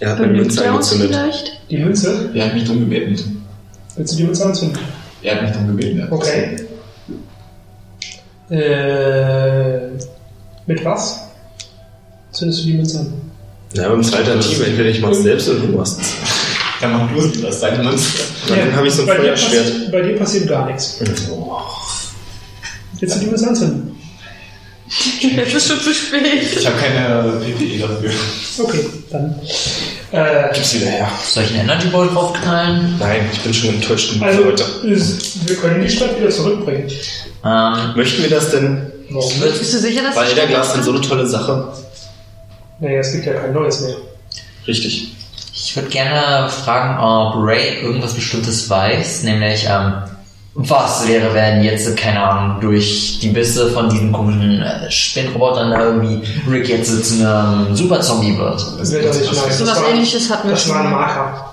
Er 0.00 0.10
hat 0.12 0.18
eine 0.20 0.32
Münze 0.32 0.60
uns 0.62 0.68
angezündet. 0.92 1.08
vielleicht? 1.10 1.52
Die 1.70 1.76
Münze, 1.78 2.30
Er 2.34 2.46
hat 2.46 2.54
mich 2.54 2.64
drum 2.64 2.80
gebeten. 2.80 3.44
willst 3.96 4.12
du 4.14 4.16
die 4.16 4.24
Münze 4.24 4.44
anzünden? 4.46 4.78
Er 5.22 5.34
hat 5.36 5.42
mich 5.42 5.52
drum 5.52 5.66
gebeten. 5.68 5.98
ja. 5.98 6.06
Okay. 6.10 6.56
Äh, 8.50 9.88
mit 10.66 10.84
was? 10.84 11.20
Zündest 12.32 12.60
du 12.62 12.66
die 12.66 12.74
Münze 12.74 13.00
an? 13.00 13.12
Ja, 13.74 13.86
aber 13.86 13.96
mit 13.98 14.12
Alternative, 14.14 14.66
entweder 14.66 14.88
ich 14.88 15.00
mach's 15.00 15.22
selbst 15.22 15.48
oder 15.48 15.60
du 15.60 15.66
machst 15.76 16.00
es. 16.00 16.14
Dann 16.80 16.92
mach 16.92 17.12
du 17.12 17.20
es, 17.20 17.40
das 17.40 17.60
deine 17.60 17.84
Münze. 17.84 18.06
Dann 18.48 18.74
habe 18.74 18.88
ich 18.88 18.94
so 18.94 19.02
ein 19.02 19.06
bei 19.08 19.14
dir, 19.16 19.22
Feuerschwert. 19.22 19.66
passi- 19.66 19.90
bei 19.92 20.00
dir 20.02 20.16
passiert 20.16 20.48
gar 20.48 20.66
nichts. 20.66 20.96
Willst 22.98 23.16
du 23.16 23.20
die 23.20 23.26
Münze 23.26 23.48
anzünden? 23.48 23.96
Jetzt 25.20 25.54
ist 25.54 25.68
schon 25.68 25.80
zu 25.80 25.94
spät. 25.94 26.22
Ich 26.58 26.66
habe 26.66 26.76
keine 26.76 27.40
PPE 27.40 27.78
dafür. 27.78 28.10
Okay, 28.58 28.86
dann. 29.10 29.40
Äh, 30.12 30.52
Gib's 30.52 30.74
wieder 30.74 30.86
her. 30.86 31.08
Soll 31.24 31.44
ich 31.44 31.50
einen 31.50 31.60
Energy 31.60 31.86
Ball 31.88 32.08
draufknallen? 32.08 32.96
Nein, 32.98 33.28
ich 33.32 33.40
bin 33.40 33.54
schon 33.54 33.70
enttäuscht 33.74 34.20
also, 34.20 34.42
ist- 34.82 35.48
wir 35.48 35.56
können 35.56 35.82
die 35.82 35.88
Stadt 35.88 36.18
wieder 36.18 36.30
zurückbringen. 36.30 36.90
Ähm, 37.44 37.92
Möchten 37.94 38.22
wir 38.22 38.30
das 38.30 38.50
denn? 38.50 38.90
Warum? 39.10 39.32
Bist 39.40 39.72
du 39.74 39.78
sicher, 39.78 40.02
dass 40.02 40.16
War 40.16 40.24
die 40.24 40.30
Elderglas 40.32 40.66
Stadt 40.66 40.76
denn 40.78 40.84
so 40.84 40.92
eine 40.92 41.00
tolle 41.00 41.26
Sache? 41.26 41.72
Naja, 42.80 42.98
es 43.00 43.12
gibt 43.12 43.26
ja 43.26 43.34
kein 43.34 43.52
neues 43.52 43.80
mehr. 43.82 43.94
Richtig. 44.66 45.12
ich 45.54 45.76
würd 45.76 45.90
gerne 45.90 46.48
fragen, 46.48 46.98
ob 46.98 47.34
Ray 47.46 47.80
irgendwas 47.82 48.14
Bestimmtes 48.14 48.68
weiß, 48.68 49.22
nämlich, 49.22 49.66
ähm, 49.68 49.94
was 50.54 51.06
wäre, 51.06 51.32
wenn 51.32 51.62
jetzt, 51.62 51.96
keine 51.96 52.20
Ahnung, 52.22 52.60
durch 52.60 53.18
die 53.20 53.28
Bisse 53.28 53.70
von 53.70 53.88
diesen 53.88 54.12
komischen 54.12 54.60
äh, 54.62 54.90
Spinnrobotern 54.90 55.70
da 55.70 55.84
irgendwie 55.84 56.22
Rick 56.50 56.68
jetzt 56.68 56.88
zu 57.08 57.24
einem 57.24 57.74
Super-Zombie 57.74 58.36
wird? 58.36 58.60
Das 58.78 58.90
wird 58.92 59.04
doch 59.06 59.14
nicht 59.14 59.32
nice. 59.32 59.58
So 59.58 59.66
was 59.66 59.80
war- 59.80 59.88
ähnliches 59.90 60.28
hatten 60.30 60.48
wir 60.48 60.54
Das 60.54 60.62
schon 60.64 60.74
war 60.74 60.84
ein. 60.84 60.90
Marker. 60.90 61.52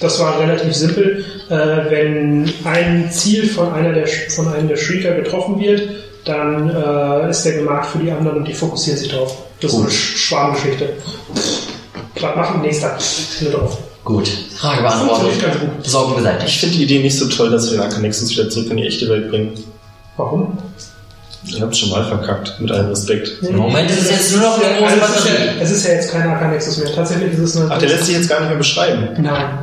Das 0.00 0.20
war 0.20 0.38
relativ 0.40 0.74
simpel. 0.74 1.24
Äh, 1.50 1.54
wenn 1.90 2.52
ein 2.64 3.10
Ziel 3.10 3.48
von, 3.48 3.72
einer 3.74 3.92
der, 3.92 4.06
von 4.34 4.48
einem 4.52 4.68
der 4.68 4.76
Shrieker 4.76 5.12
getroffen 5.14 5.58
wird, 5.60 5.82
dann 6.24 6.70
äh, 6.70 7.30
ist 7.30 7.42
der 7.44 7.54
gemarkt 7.54 7.86
für 7.86 7.98
die 7.98 8.10
anderen 8.10 8.38
und 8.38 8.44
die 8.48 8.54
fokussieren 8.54 8.98
sich 8.98 9.10
drauf. 9.10 9.36
Das 9.60 9.70
ist 9.72 9.76
so 9.76 9.82
eine 9.82 9.90
Sch- 9.90 10.16
Schwarmgeschichte. 10.16 10.90
Platt 12.14 12.36
machen, 12.36 12.62
nächster. 12.62 12.96
Hände 13.38 13.52
drauf. 13.56 13.78
Gut, 14.08 14.28
Frage 14.56 14.80
beantwortet. 14.82 15.32
Sorgen 15.82 16.12
Ich 16.12 16.16
beseitigt. 16.16 16.60
finde 16.60 16.76
die 16.78 16.82
Idee 16.84 16.98
nicht 17.00 17.18
so 17.18 17.28
toll, 17.28 17.50
dass 17.50 17.66
wir 17.70 17.72
den 17.72 17.80
Arcanexus 17.82 18.30
wieder 18.30 18.48
zurück 18.48 18.70
in 18.70 18.78
die 18.78 18.86
echte 18.86 19.06
Welt 19.10 19.28
bringen. 19.30 19.52
Warum? 20.16 20.56
Ihr 21.46 21.60
habt 21.60 21.76
schon 21.76 21.90
mal 21.90 22.02
verkackt, 22.06 22.58
mit 22.58 22.70
allem 22.72 22.88
Respekt. 22.88 23.32
Im 23.42 23.56
Moment 23.56 23.90
ist 23.90 24.00
es 24.02 24.10
jetzt 24.10 24.32
nur 24.32 24.40
noch 24.44 24.58
eine 24.62 24.78
große 24.78 24.92
Also 25.02 25.14
Batterie. 25.28 25.48
es 25.60 25.70
ist 25.70 25.86
ja 25.86 25.92
jetzt 25.92 26.10
kein 26.10 26.22
Arcanexus 26.26 26.78
mehr. 26.78 26.94
Tatsächlich 26.94 27.32
ist 27.34 27.38
es 27.40 27.56
eine. 27.58 27.70
Ach, 27.70 27.78
der 27.78 27.88
lässt 27.90 28.04
sich 28.06 28.16
jetzt 28.16 28.28
gar 28.30 28.40
nicht 28.40 28.48
mehr 28.48 28.58
beschreiben. 28.58 29.08
Nein. 29.22 29.58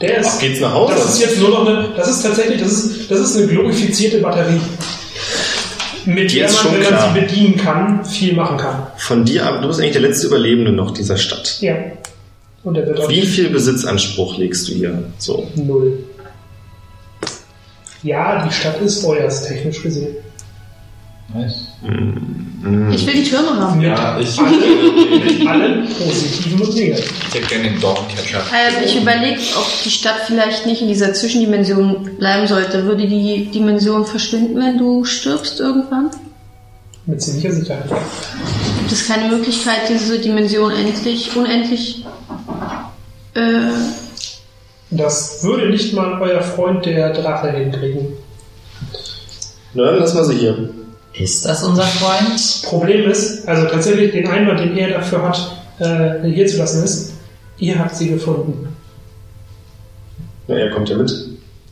Der 0.00 0.18
ist. 0.18 0.28
Ach, 0.32 0.38
geht's 0.40 0.60
nach 0.60 0.72
Hause? 0.72 0.94
Das 0.94 1.14
ist 1.14 1.20
jetzt 1.20 1.38
nur 1.40 1.50
noch 1.50 1.66
eine. 1.66 1.88
Das 1.96 2.08
ist 2.08 2.22
tatsächlich. 2.22 2.60
Das 2.62 2.72
ist, 2.72 3.10
das 3.10 3.18
ist 3.20 3.36
eine 3.36 3.46
glorifizierte 3.48 4.18
Batterie. 4.18 4.60
Mit 6.06 6.30
Die 6.30 6.36
der 6.36 6.46
ist 6.46 6.54
man, 6.54 6.62
schon 6.62 6.72
wenn 6.74 6.80
man 6.82 6.88
klar. 6.92 7.12
sie 7.14 7.20
bedienen 7.20 7.56
kann, 7.56 8.04
viel 8.04 8.34
machen 8.34 8.56
kann. 8.56 8.86
Von 8.98 9.24
dir 9.24 9.46
ab, 9.46 9.60
du 9.62 9.68
bist 9.68 9.80
eigentlich 9.80 9.92
der 9.94 10.02
letzte 10.02 10.26
Überlebende 10.28 10.70
noch 10.72 10.92
dieser 10.92 11.16
Stadt. 11.16 11.56
Ja. 11.60 11.74
Und 12.64 12.74
der 12.74 12.86
wird 12.86 13.00
auch 13.00 13.08
Wie 13.10 13.22
viel 13.26 13.50
Besitzanspruch 13.50 14.38
legst 14.38 14.68
du 14.68 14.72
hier? 14.72 15.02
So. 15.18 15.48
null. 15.54 15.98
Ja, 18.02 18.46
die 18.46 18.52
Stadt 18.52 18.80
ist 18.82 19.04
euers, 19.04 19.46
technisch 19.46 19.82
gesehen. 19.82 20.16
Nice. 21.32 21.68
Ich 22.92 23.06
will 23.06 23.14
die 23.14 23.24
Türme 23.24 23.58
haben. 23.58 23.80
Ja, 23.80 24.18
ich- 24.20 24.38
mit 24.40 25.46
allen 25.48 25.86
positiven 25.88 26.60
und 26.62 26.74
negativen. 26.74 27.10
Ich 27.28 27.34
hätte 27.34 27.46
gerne 27.48 27.64
den 27.70 27.80
Dorncatcher. 27.80 28.42
Also 28.52 28.78
ich 28.84 29.00
überlege, 29.00 29.40
ob 29.56 29.66
die 29.84 29.90
Stadt 29.90 30.20
vielleicht 30.26 30.64
nicht 30.66 30.80
in 30.82 30.88
dieser 30.88 31.12
Zwischendimension 31.14 32.16
bleiben 32.18 32.46
sollte. 32.46 32.84
Würde 32.84 33.06
die 33.06 33.46
Dimension 33.50 34.06
verschwinden, 34.06 34.56
wenn 34.56 34.78
du 34.78 35.04
stirbst 35.04 35.60
irgendwann? 35.60 36.10
Mit 37.06 37.20
ziemlicher 37.20 37.52
Sicherheit. 37.52 37.90
Gibt 38.84 38.92
es 38.92 39.08
keine 39.08 39.34
Möglichkeit, 39.34 39.88
diese 39.88 40.18
Dimension 40.18 40.70
endlich, 40.70 41.34
unendlich 41.34 42.04
äh, 43.32 43.70
Das 44.90 45.42
würde 45.42 45.70
nicht 45.70 45.94
mal 45.94 46.20
euer 46.20 46.42
Freund 46.42 46.84
der 46.84 47.14
Drache 47.14 47.50
hinkriegen. 47.50 48.08
Na, 49.72 49.86
dann 49.86 50.00
lassen 50.00 50.18
wir 50.18 50.24
sie 50.24 50.34
hier. 50.34 50.68
Ist 51.14 51.46
das 51.46 51.64
unser 51.64 51.84
Freund? 51.84 52.62
Problem 52.64 53.10
ist, 53.10 53.48
also 53.48 53.66
tatsächlich 53.68 54.12
den 54.12 54.28
Einwand, 54.28 54.60
den 54.60 54.76
er 54.76 54.98
dafür 54.98 55.22
hat, 55.22 55.56
äh, 55.78 56.28
hier 56.28 56.46
zu 56.46 56.58
lassen 56.58 56.84
ist, 56.84 57.14
ihr 57.56 57.78
habt 57.78 57.96
sie 57.96 58.10
gefunden. 58.10 58.68
Na, 60.46 60.56
er 60.56 60.70
kommt 60.72 60.90
ja 60.90 60.98
mit. 60.98 61.10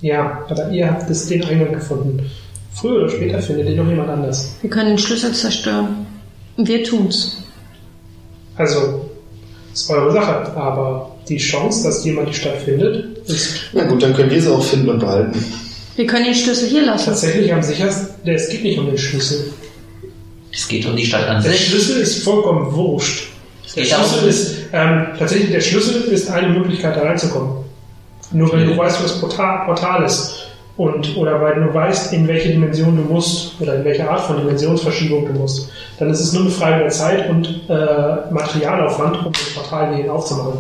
Ja, 0.01 0.47
aber 0.49 0.71
ihr 0.71 0.91
habt 0.91 1.11
es 1.11 1.27
den 1.27 1.45
Eingang 1.45 1.75
gefunden. 1.75 2.31
Früher 2.73 3.03
oder 3.03 3.11
später 3.11 3.39
findet 3.43 3.69
ihr 3.69 3.77
noch 3.77 3.91
jemand 3.91 4.09
anders. 4.09 4.55
wir 4.63 4.71
können 4.71 4.89
den 4.89 4.99
Schlüssel 4.99 5.33
zerstören. 5.33 6.07
Wir 6.57 6.85
tun's. 6.85 7.39
Also, 8.57 9.11
ist 9.73 9.89
eure 9.91 10.13
Sache, 10.13 10.53
aber 10.57 11.17
die 11.29 11.39
Chance, 11.39 11.85
dass 11.85 12.05
jemand 12.05 12.29
die 12.29 12.35
Stadt 12.35 12.59
findet, 12.63 13.19
ist 13.29 13.61
Na 13.73 13.85
gut, 13.85 14.03
dann 14.03 14.15
können 14.15 14.31
wir 14.31 14.41
sie 14.43 14.51
auch 14.53 14.63
finden 14.63 14.91
und 14.91 14.99
behalten. 14.99 15.43
Wir 15.97 16.07
können 16.07 16.25
den 16.25 16.35
Schlüssel 16.35 16.69
hier 16.69 16.85
lassen. 16.87 17.07
tatsächlich 17.07 17.53
am 17.53 17.63
sichersten. 17.63 18.09
Es 18.25 18.49
geht 18.49 18.63
nicht 18.65 18.79
um 18.79 18.87
den 18.87 18.99
Schlüssel. 18.99 19.53
Es 20.53 20.69
geht 20.69 20.85
um 20.87 20.97
die 20.97 21.05
Stadt 21.07 21.27
an 21.29 21.43
Der 21.43 21.53
sich. 21.53 21.69
Schlüssel 21.69 22.01
ist 22.01 22.23
vollkommen 22.25 22.75
wurscht. 22.75 23.29
Es 23.67 23.75
Der 23.75 23.85
Schlüssel 23.85 24.29
ist, 24.29 24.57
ähm, 24.73 25.07
tatsächlich, 25.19 25.51
der 25.51 25.61
Schlüssel 25.61 26.03
ist 26.03 26.31
eine 26.31 26.49
Möglichkeit, 26.49 26.97
da 26.97 27.03
reinzukommen. 27.03 27.65
Nur 28.33 28.53
wenn 28.53 28.67
du 28.67 28.77
weißt, 28.77 29.03
was 29.03 29.21
Portal, 29.21 29.65
Portal 29.67 30.05
ist. 30.05 30.42
Und, 30.77 31.17
oder 31.19 31.41
weil 31.41 31.57
du 31.57 31.75
weißt, 31.75 32.13
in 32.15 32.27
welche 32.27 32.49
Dimension 32.51 32.97
du 32.97 33.03
musst, 33.13 33.61
oder 33.61 33.75
in 33.77 33.85
welche 33.85 34.09
Art 34.09 34.21
von 34.23 34.39
Dimensionsverschiebung 34.39 35.27
du 35.27 35.33
musst, 35.39 35.69
dann 35.99 36.11
ist 36.11 36.21
es 36.21 36.33
nur 36.33 36.43
eine 36.43 36.51
Frage 36.51 36.79
der 36.81 36.89
Zeit 36.89 37.29
und 37.29 37.47
äh, 37.69 38.33
Materialaufwand, 38.33 39.27
um 39.27 39.33
das 39.33 39.55
Portal 39.55 40.09
aufzumachen. 40.09 40.55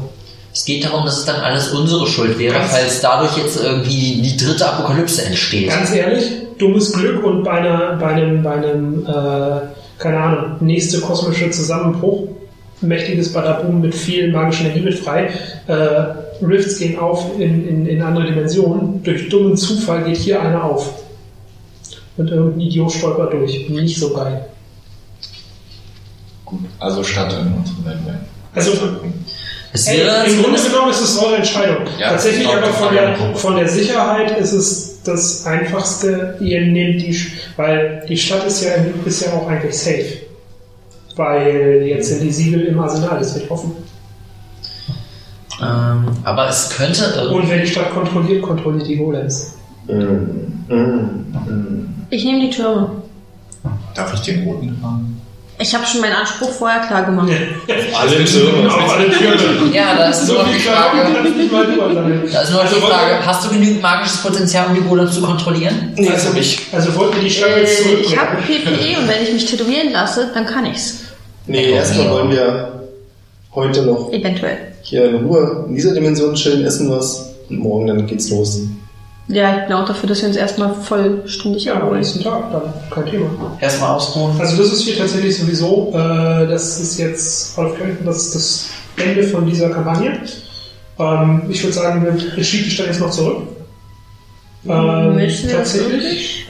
es 0.52 0.64
geht 0.66 0.84
darum, 0.84 1.04
dass 1.06 1.18
es 1.20 1.24
dann 1.24 1.40
alles 1.40 1.72
unsere 1.72 2.06
Schuld 2.06 2.38
wäre, 2.38 2.54
Ganz- 2.54 2.70
falls 2.72 3.00
dadurch 3.00 3.38
jetzt 3.38 3.58
irgendwie 3.62 4.20
die 4.20 4.36
dritte 4.36 4.66
Apokalypse 4.68 5.24
entsteht. 5.24 5.70
Ganz 5.70 5.94
ehrlich, 5.94 6.30
dummes 6.58 6.92
Glück 6.92 7.24
und 7.24 7.42
bei, 7.42 7.52
einer, 7.52 7.96
bei 7.96 8.08
einem, 8.08 8.42
bei 8.42 8.52
einem 8.52 9.06
äh, 9.06 9.60
keine 9.98 10.18
Ahnung, 10.18 10.56
nächste 10.60 11.00
kosmische 11.00 11.50
Zusammenbruch, 11.50 12.28
mächtiges 12.82 13.32
Badabum 13.32 13.80
mit 13.80 13.94
viel 13.94 14.30
magischer 14.32 14.64
Energie 14.64 14.80
mit 14.80 14.98
frei, 14.98 15.30
äh, 15.68 16.44
Rifts 16.44 16.78
gehen 16.78 16.98
auf 16.98 17.38
in, 17.38 17.66
in, 17.68 17.86
in 17.86 18.02
andere 18.02 18.26
Dimensionen, 18.26 19.02
durch 19.02 19.28
dummen 19.28 19.56
Zufall 19.56 20.04
geht 20.04 20.16
hier 20.16 20.40
einer 20.42 20.64
auf. 20.64 20.92
Und 22.16 22.28
irgendein 22.28 22.60
Idiot 22.60 22.92
stolpert 22.92 23.32
durch. 23.32 23.68
Nicht 23.70 23.98
so 23.98 24.12
geil. 24.12 24.44
Gut, 26.44 26.60
also 26.78 27.02
Stadt 27.02 27.32
in 27.32 27.52
unsere 27.54 27.84
Welt 27.86 28.04
werden. 28.06 28.26
Also, 28.54 28.72
Es 29.72 29.86
ey, 29.86 29.98
wäre 29.98 30.16
im 30.26 30.42
Grunde 30.42 30.58
zumindest- 30.58 30.70
genommen 30.70 30.90
ist 30.90 31.00
es 31.00 31.18
eure 31.18 31.36
Entscheidung. 31.36 31.78
Ja, 31.98 32.10
Tatsächlich 32.10 32.46
aber 32.46 32.66
von 32.66 32.94
der, 32.94 33.16
von 33.36 33.56
der 33.56 33.68
Sicherheit 33.68 34.38
ist 34.38 34.52
es 34.52 35.02
das 35.04 35.46
einfachste, 35.46 36.36
ihr 36.40 36.60
nehmt 36.60 37.00
die, 37.00 37.18
weil 37.56 38.04
die 38.08 38.16
Stadt 38.16 38.46
ist 38.46 38.62
ja, 38.62 38.72
ist 39.06 39.24
ja 39.24 39.32
auch 39.32 39.48
eigentlich 39.48 39.74
safe. 39.78 40.04
Weil 41.16 41.82
jetzt 41.86 42.08
sind 42.08 42.22
die 42.22 42.30
Siegel 42.32 42.62
im 42.62 42.78
Arsenal, 42.80 43.18
das 43.18 43.34
wird 43.34 43.50
offen. 43.50 43.72
ähm, 45.60 46.06
aber 46.24 46.48
es 46.48 46.70
könnte 46.70 47.04
irgendwie 47.16 47.34
Und 47.42 47.50
wer 47.50 47.58
die 47.58 47.66
Stadt 47.66 47.90
kontrolliert, 47.92 48.42
kontrolliert 48.42 48.88
die 48.88 48.96
Golems. 48.96 49.54
Mm, 49.86 49.92
mm, 50.68 50.74
mm. 50.74 52.06
Ich 52.10 52.24
nehme 52.24 52.40
die 52.40 52.50
Türme. 52.50 52.90
Darf 53.94 54.14
ich 54.14 54.20
den 54.20 54.44
roten 54.44 54.78
haben? 54.82 55.20
Ich 55.58 55.72
habe 55.74 55.86
schon 55.86 56.00
meinen 56.00 56.14
Anspruch 56.14 56.50
vorher 56.50 56.80
klar 56.80 57.04
gemacht. 57.04 57.28
Alle 58.00 58.24
Türme. 58.24 58.68
Auf 58.68 58.92
alle 58.94 59.10
Türen. 59.10 59.72
Ja, 59.72 59.94
da 59.96 60.08
ist 60.08 60.26
So 60.26 60.32
nur 60.34 60.44
die 60.44 60.58
Frage. 60.58 61.28
nicht. 61.30 61.52
Da 62.34 62.40
ist 62.40 62.50
nur 62.50 62.62
die 62.62 62.66
Also 62.74 62.80
Frage, 62.80 63.24
hast 63.24 63.44
du 63.44 63.50
genügend 63.50 63.80
magisches 63.82 64.16
Potenzial, 64.22 64.66
um 64.68 64.74
die 64.74 64.80
Golems 64.80 65.14
zu 65.14 65.22
kontrollieren? 65.22 65.92
Nee, 65.94 66.08
das 66.10 66.26
hab 66.26 66.36
ich. 66.36 66.58
Also 66.72 66.92
wollten 66.96 67.20
die 67.20 67.30
Schlange 67.30 67.58
jetzt 67.60 67.86
Äh, 67.86 67.94
ich 67.96 68.16
habe? 68.18 68.38
PPE 68.38 68.98
und 69.00 69.08
wenn 69.08 69.22
ich 69.22 69.32
mich 69.32 69.44
tätowieren 69.44 69.92
lasse, 69.92 70.30
dann 70.34 70.46
kann 70.46 70.66
ich's. 70.66 71.01
Nee, 71.46 71.70
erstmal 71.72 72.10
wollen 72.10 72.30
wir 72.30 72.72
heute 73.54 73.82
noch 73.82 74.12
Eventuell. 74.12 74.58
hier 74.82 75.04
in 75.10 75.24
Ruhe 75.26 75.64
in 75.68 75.74
dieser 75.74 75.94
Dimension 75.94 76.34
chillen, 76.34 76.64
essen 76.64 76.90
was 76.90 77.34
und 77.48 77.58
morgen 77.58 77.86
dann 77.88 78.06
geht's 78.06 78.30
los. 78.30 78.60
Ja, 79.28 79.56
ich 79.60 79.66
bin 79.68 79.72
auch 79.76 79.86
dafür, 79.86 80.08
dass 80.08 80.20
wir 80.20 80.28
uns 80.28 80.36
erstmal 80.36 80.74
vollständig 80.74 81.64
Ja, 81.64 81.74
am 81.74 81.80
erholen. 81.82 82.00
nächsten 82.00 82.22
Tag, 82.22 82.50
dann 82.52 82.62
kein 82.90 83.06
Thema. 83.10 83.26
Erstmal 83.60 83.94
ausruhen. 83.94 84.38
Also 84.38 84.56
das 84.62 84.72
ist 84.72 84.82
hier 84.82 84.98
tatsächlich 84.98 85.36
sowieso, 85.38 85.90
äh, 85.94 86.46
das 86.48 86.80
ist 86.80 86.98
jetzt 86.98 87.56
of 87.58 87.76
character, 87.78 88.04
das 88.04 88.16
ist 88.26 88.34
das 88.34 88.66
Ende 89.04 89.22
von 89.24 89.46
dieser 89.46 89.70
Kampagne. 89.70 90.20
Ähm, 90.98 91.42
ich 91.48 91.62
würde 91.62 91.72
sagen, 91.72 92.04
wir, 92.04 92.36
wir 92.36 92.44
schieben 92.44 92.64
die 92.66 92.70
Stadt 92.70 92.86
jetzt 92.88 93.00
noch 93.00 93.10
zurück. 93.10 93.38
Ähm, 94.64 95.18
tatsächlich, 95.50 96.46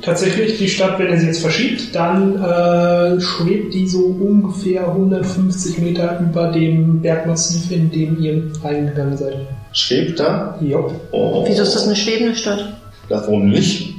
tatsächlich, 0.00 0.56
die 0.56 0.68
Stadt, 0.68 0.98
wenn 0.98 1.10
ihr 1.10 1.20
sie 1.20 1.26
jetzt 1.26 1.42
verschiebt, 1.42 1.94
dann 1.94 2.42
äh, 2.42 3.20
schwebt 3.20 3.74
die 3.74 3.86
so 3.86 4.06
ungefähr 4.06 4.88
150 4.88 5.78
Meter 5.78 6.18
über 6.20 6.50
dem 6.50 7.02
Bergmassiv, 7.02 7.70
in 7.70 7.90
dem 7.90 8.18
ihr 8.18 8.50
reingegangen 8.64 9.18
seid. 9.18 9.36
Schwebt 9.72 10.18
da? 10.20 10.58
Jo. 10.62 10.90
Oh. 11.12 11.44
Wieso 11.46 11.64
ist 11.64 11.74
das 11.74 11.86
eine 11.86 11.96
schwebende 11.96 12.34
Stadt? 12.34 12.72
Das 13.10 13.28
wohl 13.28 13.44
nicht. 13.44 13.94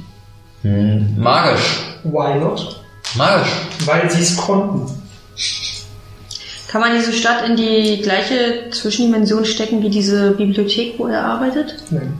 Hm, 0.62 1.14
magisch. 1.18 1.80
Why 2.02 2.38
not? 2.40 2.82
Magisch. 3.14 3.52
Weil 3.84 4.10
sie 4.10 4.22
es 4.22 4.36
konnten. 4.36 4.90
Kann 6.68 6.80
man 6.80 6.96
diese 6.96 7.12
Stadt 7.12 7.46
in 7.46 7.54
die 7.56 8.00
gleiche 8.02 8.70
Zwischendimension 8.70 9.44
stecken 9.44 9.82
wie 9.82 9.90
diese 9.90 10.32
Bibliothek, 10.32 10.94
wo 10.98 11.06
er 11.06 11.24
arbeitet? 11.24 11.76
Nein. 11.90 12.14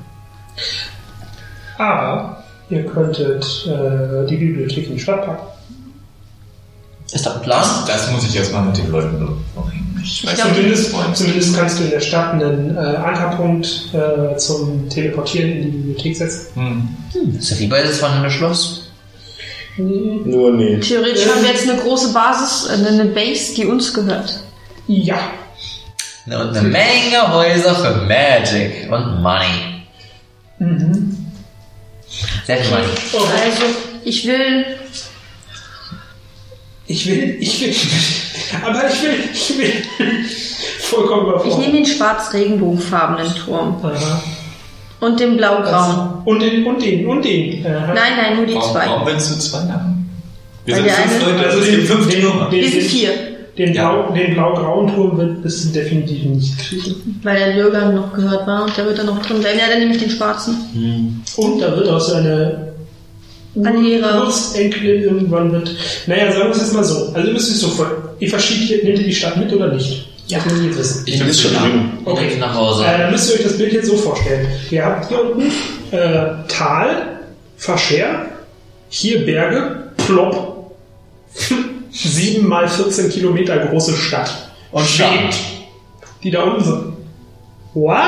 Aber 1.78 2.44
ihr 2.70 2.84
könntet 2.86 3.44
äh, 3.66 4.26
die 4.28 4.36
Bibliothek 4.36 4.86
in 4.86 4.94
die 4.94 5.00
Stadt 5.00 5.24
packen. 5.26 5.46
Ist 7.12 7.26
das 7.26 7.36
ein 7.36 7.42
Plan? 7.42 7.64
Das 7.86 8.10
muss 8.10 8.24
ich 8.24 8.34
jetzt 8.34 8.52
mal 8.52 8.62
mit 8.62 8.76
den 8.76 8.90
Leuten 8.90 9.18
bereden. 9.18 10.00
Ich 10.02 10.26
weiß 10.26 10.34
glaub, 10.34 10.48
nicht, 10.48 10.56
Zumindest, 10.56 11.16
zumindest 11.16 11.56
kannst 11.56 11.78
du 11.78 11.84
in 11.84 11.90
der 11.90 12.00
Stadt 12.00 12.32
einen 12.32 12.76
äh, 12.76 12.80
Ankerpunkt 12.80 13.90
äh, 13.92 14.36
zum 14.36 14.88
Teleportieren 14.88 15.50
in 15.50 15.62
die 15.62 15.68
Bibliothek 15.68 16.16
setzen. 16.16 16.46
hm. 16.54 16.88
Hm, 17.12 17.38
ist 17.38 17.50
ja 17.50 17.58
wie 17.58 17.66
bei 17.66 17.82
das 17.82 18.02
wandelnde 18.02 18.30
Schloss. 18.30 18.88
Nur 19.76 20.52
nee. 20.52 20.78
Theoretisch 20.80 21.26
haben 21.26 21.42
wir 21.42 21.50
jetzt 21.50 21.68
eine 21.68 21.80
große 21.80 22.12
Basis, 22.12 22.68
äh, 22.68 22.86
eine 22.86 23.06
Base, 23.06 23.54
die 23.54 23.66
uns 23.66 23.94
gehört. 23.94 24.40
Ja. 24.86 25.18
Und 26.26 26.56
eine 26.56 26.62
Menge 26.68 27.32
Häuser 27.32 27.74
für 27.74 28.06
Magic 28.06 28.90
und 28.90 29.22
Money. 29.22 29.71
Mhm. 30.62 31.16
Sehr 32.46 32.58
viel 32.58 32.70
Money. 32.70 32.86
Also, 33.44 33.62
ich 34.04 34.26
will. 34.26 34.64
Ich 36.86 37.06
will, 37.06 37.36
ich 37.40 37.60
will, 37.60 37.74
aber 38.66 38.82
ich 38.88 39.02
will, 39.02 39.14
ich 39.32 39.58
will. 39.58 39.72
Vollkommen 40.80 41.26
Ich 41.38 41.44
nehme 41.44 41.54
überfordert. 41.54 41.74
den 41.74 41.86
schwarz-regenbogenfarbenen 41.86 43.34
Turm. 43.36 43.76
Aha. 43.82 44.22
Und 45.00 45.18
den 45.20 45.36
blau-grauen. 45.36 46.22
Und 46.24 46.40
den, 46.42 46.66
und 46.66 46.82
den, 46.82 47.06
und 47.06 47.24
den. 47.24 47.64
Äh, 47.64 47.70
Nein, 47.70 47.96
nein, 48.20 48.36
nur 48.36 48.46
die 48.46 48.54
Warum, 48.54 48.72
zwei. 48.72 48.86
warum 48.86 49.06
willst 49.06 49.30
du 49.30 49.38
zwei 49.38 49.60
haben? 49.72 50.10
Wir 50.64 50.76
Weil 50.76 50.84
sind 50.84 50.92
fünf 50.94 51.14
eine- 51.22 51.32
Leute, 51.32 51.46
Also 51.46 51.58
also 51.60 51.70
gibt 51.72 51.88
fünf 51.88 52.08
Türme. 52.10 52.46
Wir 52.50 52.70
sind 52.70 52.82
vier. 52.82 53.10
Den, 53.58 53.74
Ja. 53.74 53.92
blau, 53.92 54.12
den 54.14 54.34
blau-grauen 54.34 54.94
Turm 54.94 55.18
wird 55.18 55.44
es 55.44 55.70
definitiv 55.72 56.24
nicht 56.24 56.58
kriegen. 56.58 57.20
Weil 57.22 57.38
der 57.38 57.56
Lürgang 57.56 57.94
noch 57.94 58.12
gehört 58.14 58.46
war 58.46 58.64
und 58.64 58.76
der 58.76 58.86
wird 58.86 58.98
dann 58.98 59.06
noch 59.06 59.24
drin 59.24 59.40
bleiben. 59.40 59.58
Ja, 59.58 59.66
dann 59.70 59.80
nehme 59.80 59.92
ich 59.94 60.00
den 60.00 60.10
schwarzen. 60.10 61.22
Und 61.36 61.60
da 61.60 61.76
wird 61.76 61.88
auch 61.88 62.00
so 62.00 62.14
eine 62.14 62.72
Alira. 63.62 64.30
Enkelin 64.54 65.02
irgendwann 65.02 65.52
wird. 65.52 65.74
Naja, 66.06 66.32
sagen 66.32 66.44
wir 66.44 66.50
es 66.52 66.58
jetzt 66.58 66.74
mal 66.74 66.84
so. 66.84 67.12
Also 67.12 67.26
ihr 67.28 67.34
müsst 67.34 67.50
es 67.50 67.60
so 67.60 67.68
vor. 67.68 67.90
Ihr 68.18 68.28
verschiebt 68.30 68.62
hier, 68.62 68.82
nehmt 68.84 68.98
ihr 69.00 69.04
die 69.04 69.14
Stadt 69.14 69.36
mit 69.36 69.52
oder 69.52 69.72
nicht? 69.74 70.08
Ja. 70.28 70.38
Das 70.42 70.58
wir 70.58 70.66
jetzt 70.66 70.78
wissen. 70.78 71.02
Ich 71.06 71.22
will 71.24 71.34
schon 71.34 71.60
haben. 71.60 71.98
Okay. 72.04 72.24
Okay. 72.26 72.36
Nach 72.38 72.54
Hause. 72.54 72.84
Äh, 72.84 72.98
dann 72.98 73.10
müsst 73.10 73.28
ihr 73.30 73.36
euch 73.36 73.42
das 73.42 73.58
Bild 73.58 73.72
jetzt 73.74 73.88
so 73.88 73.96
vorstellen. 73.96 74.46
Ihr 74.70 74.84
habt 74.84 75.08
hier 75.08 75.20
unten 75.22 75.42
äh, 75.90 76.46
Tal, 76.48 77.18
Fascher, 77.58 78.26
hier 78.88 79.26
Berge, 79.26 79.90
plopp. 80.06 80.72
7 81.92 82.46
mal 82.46 82.68
14 82.68 83.10
Kilometer 83.10 83.58
große 83.58 83.94
Stadt. 83.94 84.30
Und 84.70 84.86
schwebt. 84.86 85.36
Die 86.22 86.30
da 86.30 86.42
unten 86.42 86.64
sind. 86.64 86.92
What? 87.74 88.02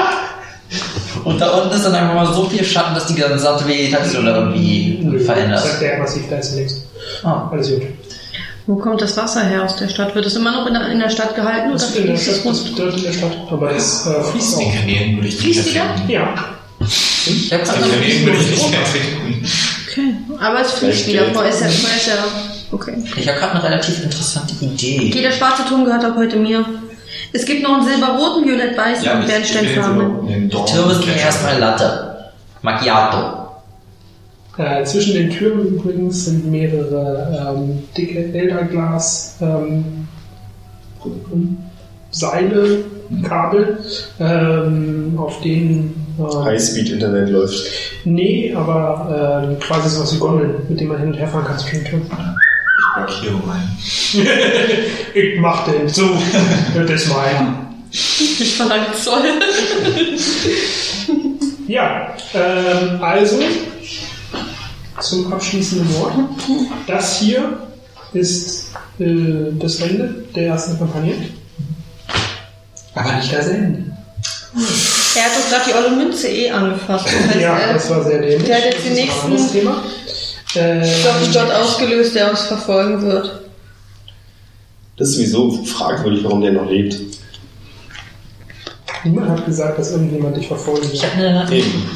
Und 1.25 1.41
da 1.41 1.51
unten 1.51 1.75
ist 1.75 1.85
dann 1.85 1.95
einfach 1.95 2.15
mal 2.15 2.33
so 2.33 2.49
viel 2.49 2.65
Schatten, 2.65 2.95
dass 2.95 3.07
die 3.07 3.15
gesamte 3.15 3.67
Vegetation 3.67 4.25
da 4.25 4.39
irgendwie 4.39 4.99
Nö, 5.03 5.21
verändert. 5.21 5.61
Sagt 5.63 5.83
der 5.83 5.99
massiv, 5.99 6.23
da 6.29 6.37
ist 6.37 6.55
nichts. 6.55 6.87
Ah. 7.23 7.49
Alles 7.53 7.71
gut. 7.71 7.83
Wo 8.67 8.77
kommt 8.77 9.03
das 9.03 9.17
Wasser 9.17 9.45
her 9.45 9.65
aus 9.65 9.77
der 9.77 9.89
Stadt? 9.89 10.15
Wird 10.15 10.25
es 10.25 10.37
immer 10.37 10.53
noch 10.53 10.67
in 10.67 10.75
der, 10.75 10.89
in 10.91 10.99
der 10.99 11.11
Stadt 11.11 11.35
gehalten 11.35 11.69
oder 11.69 11.75
Das 11.75 11.91
ist 11.91 11.97
in 11.97 12.07
der 12.07 12.17
fließt 12.17 12.29
es 12.29 12.43
das 12.45 12.75
dort 12.75 12.97
in 12.97 13.03
der 13.03 13.13
Stadt. 13.13 13.33
Aber 13.51 13.69
das 13.73 14.07
äh, 14.07 14.23
fließt 14.23 14.57
auch. 14.57 14.73
Kanälen 14.73 15.17
würde 15.17 15.29
ich 15.29 15.35
nicht 15.35 15.43
Fließt 15.43 15.71
die 15.71 15.75
mehr 15.75 15.85
da? 16.07 16.13
Ja. 16.13 16.35
Ich 17.27 17.53
habe 17.53 17.63
Kanälen 17.63 18.25
würde 18.27 18.39
ich 18.39 18.51
nicht 18.51 18.71
mehr 18.71 18.87
finden. 18.87 19.47
Okay. 19.91 20.15
Aber 20.41 20.61
es 20.61 20.73
fließt 20.73 21.07
wieder. 21.09 21.27
Vorher 21.33 21.53
ist 21.53 21.61
ja, 21.61 21.69
vorher 21.69 21.97
ist 21.97 22.07
ja. 22.07 22.15
Okay. 22.75 22.97
ich 23.17 23.29
hab 23.29 23.39
gerade 23.39 23.53
eine 23.55 23.63
relativ 23.63 24.03
interessante 24.03 24.53
Idee. 24.65 25.09
Okay, 25.09 25.23
der 25.23 25.31
schwarze 25.31 25.65
Turm 25.65 25.85
gehört 25.85 26.05
ab 26.05 26.15
heute 26.17 26.37
mir. 26.37 26.65
Es 27.33 27.45
gibt 27.45 27.63
noch 27.63 27.79
einen 27.79 27.87
silberroten, 27.87 28.45
violett-weißen 28.45 29.09
und 29.09 29.27
bernsteinfarbenen. 29.27 30.27
den 30.27 30.51
Die 30.51 30.57
Türme 30.57 30.95
sind 30.95 31.17
erstmal 31.17 31.59
Latte. 31.59 32.33
Macchiato. 32.63 33.45
Äh, 34.57 34.85
zwischen 34.85 35.15
den 35.15 35.31
Türmen 35.31 35.67
übrigens 35.67 36.27
sind 36.27 36.51
mehrere 36.51 37.55
ähm, 37.57 37.83
dicke 37.97 38.33
Elderglas 38.33 39.37
ähm, 39.41 40.07
Seile, 42.11 42.85
Kabel, 43.25 43.79
ähm, 44.21 45.15
auf 45.17 45.41
denen 45.41 46.07
ähm, 46.19 46.45
Highspeed-Internet 46.45 47.31
läuft. 47.31 47.67
nee, 48.05 48.55
aber 48.55 49.43
ähm, 49.45 49.59
quasi 49.59 49.89
sowas 49.89 50.15
wie 50.15 50.19
Gondeln, 50.19 50.55
mit 50.69 50.79
denen 50.79 50.91
man 50.91 50.99
hin 51.01 51.09
und 51.09 51.15
her 51.15 51.29
fahren 51.29 51.45
kann 51.45 51.59
zwischen 51.59 51.83
den 51.83 51.85
Türmen. 51.87 52.07
Markierung 52.97 53.43
rein. 53.49 53.77
Ich 55.15 55.39
mach 55.39 55.65
den 55.65 55.89
so, 55.99 56.17
das 56.75 56.91
ist 57.03 57.09
mein. 57.09 57.57
Ich 57.93 58.57
verlangt 58.57 58.95
Zoll. 58.97 59.23
Ja, 61.69 62.15
ähm, 62.35 63.03
also 63.03 63.39
zum 65.01 65.33
abschließenden 65.33 65.95
Wort. 65.95 66.15
Das 66.87 67.19
hier 67.21 67.59
ist 68.13 68.67
äh, 68.99 69.53
das 69.59 69.81
Ende 69.81 70.25
der 70.35 70.47
ersten 70.49 70.79
Kampagne. 70.79 71.15
Aber 72.95 73.13
nicht 73.15 73.33
das 73.33 73.49
Ende. 73.49 73.85
Er 75.17 75.25
hat 75.25 75.33
doch 75.37 75.49
gerade 75.51 75.65
die 75.71 75.75
olle 75.75 75.97
Münze 75.97 76.29
eh 76.29 76.51
angefasst. 76.51 77.07
Das 77.07 77.29
heißt, 77.35 77.41
Ja, 77.41 77.73
das 77.73 77.91
war 77.91 78.05
sehr 78.05 78.21
dämlich. 78.21 78.45
der 78.45 78.57
hat 78.57 78.65
jetzt 78.67 78.87
ein 78.87 78.95
nächsten- 78.95 79.53
Thema. 79.53 79.83
Äh, 80.57 81.03
Doppelgott 81.03 81.51
ausgelöst, 81.53 82.15
der 82.15 82.31
uns 82.31 82.43
verfolgen 82.43 83.03
wird. 83.03 83.41
Das 84.97 85.09
ist 85.09 85.17
sowieso 85.17 85.65
fragwürdig, 85.65 86.23
warum 86.25 86.41
der 86.41 86.53
noch 86.53 86.71
lebt. 86.71 86.97
niemand 89.05 89.31
hat 89.31 89.45
gesagt, 89.45 89.79
dass 89.79 89.91
irgendjemand 89.91 90.37
dich 90.37 90.47
verfolgen 90.47 90.89
Ich 90.93 91.03
will. 91.03 91.09
habe 91.11 91.41
eine, 91.41 91.53
Eben. 91.53 91.91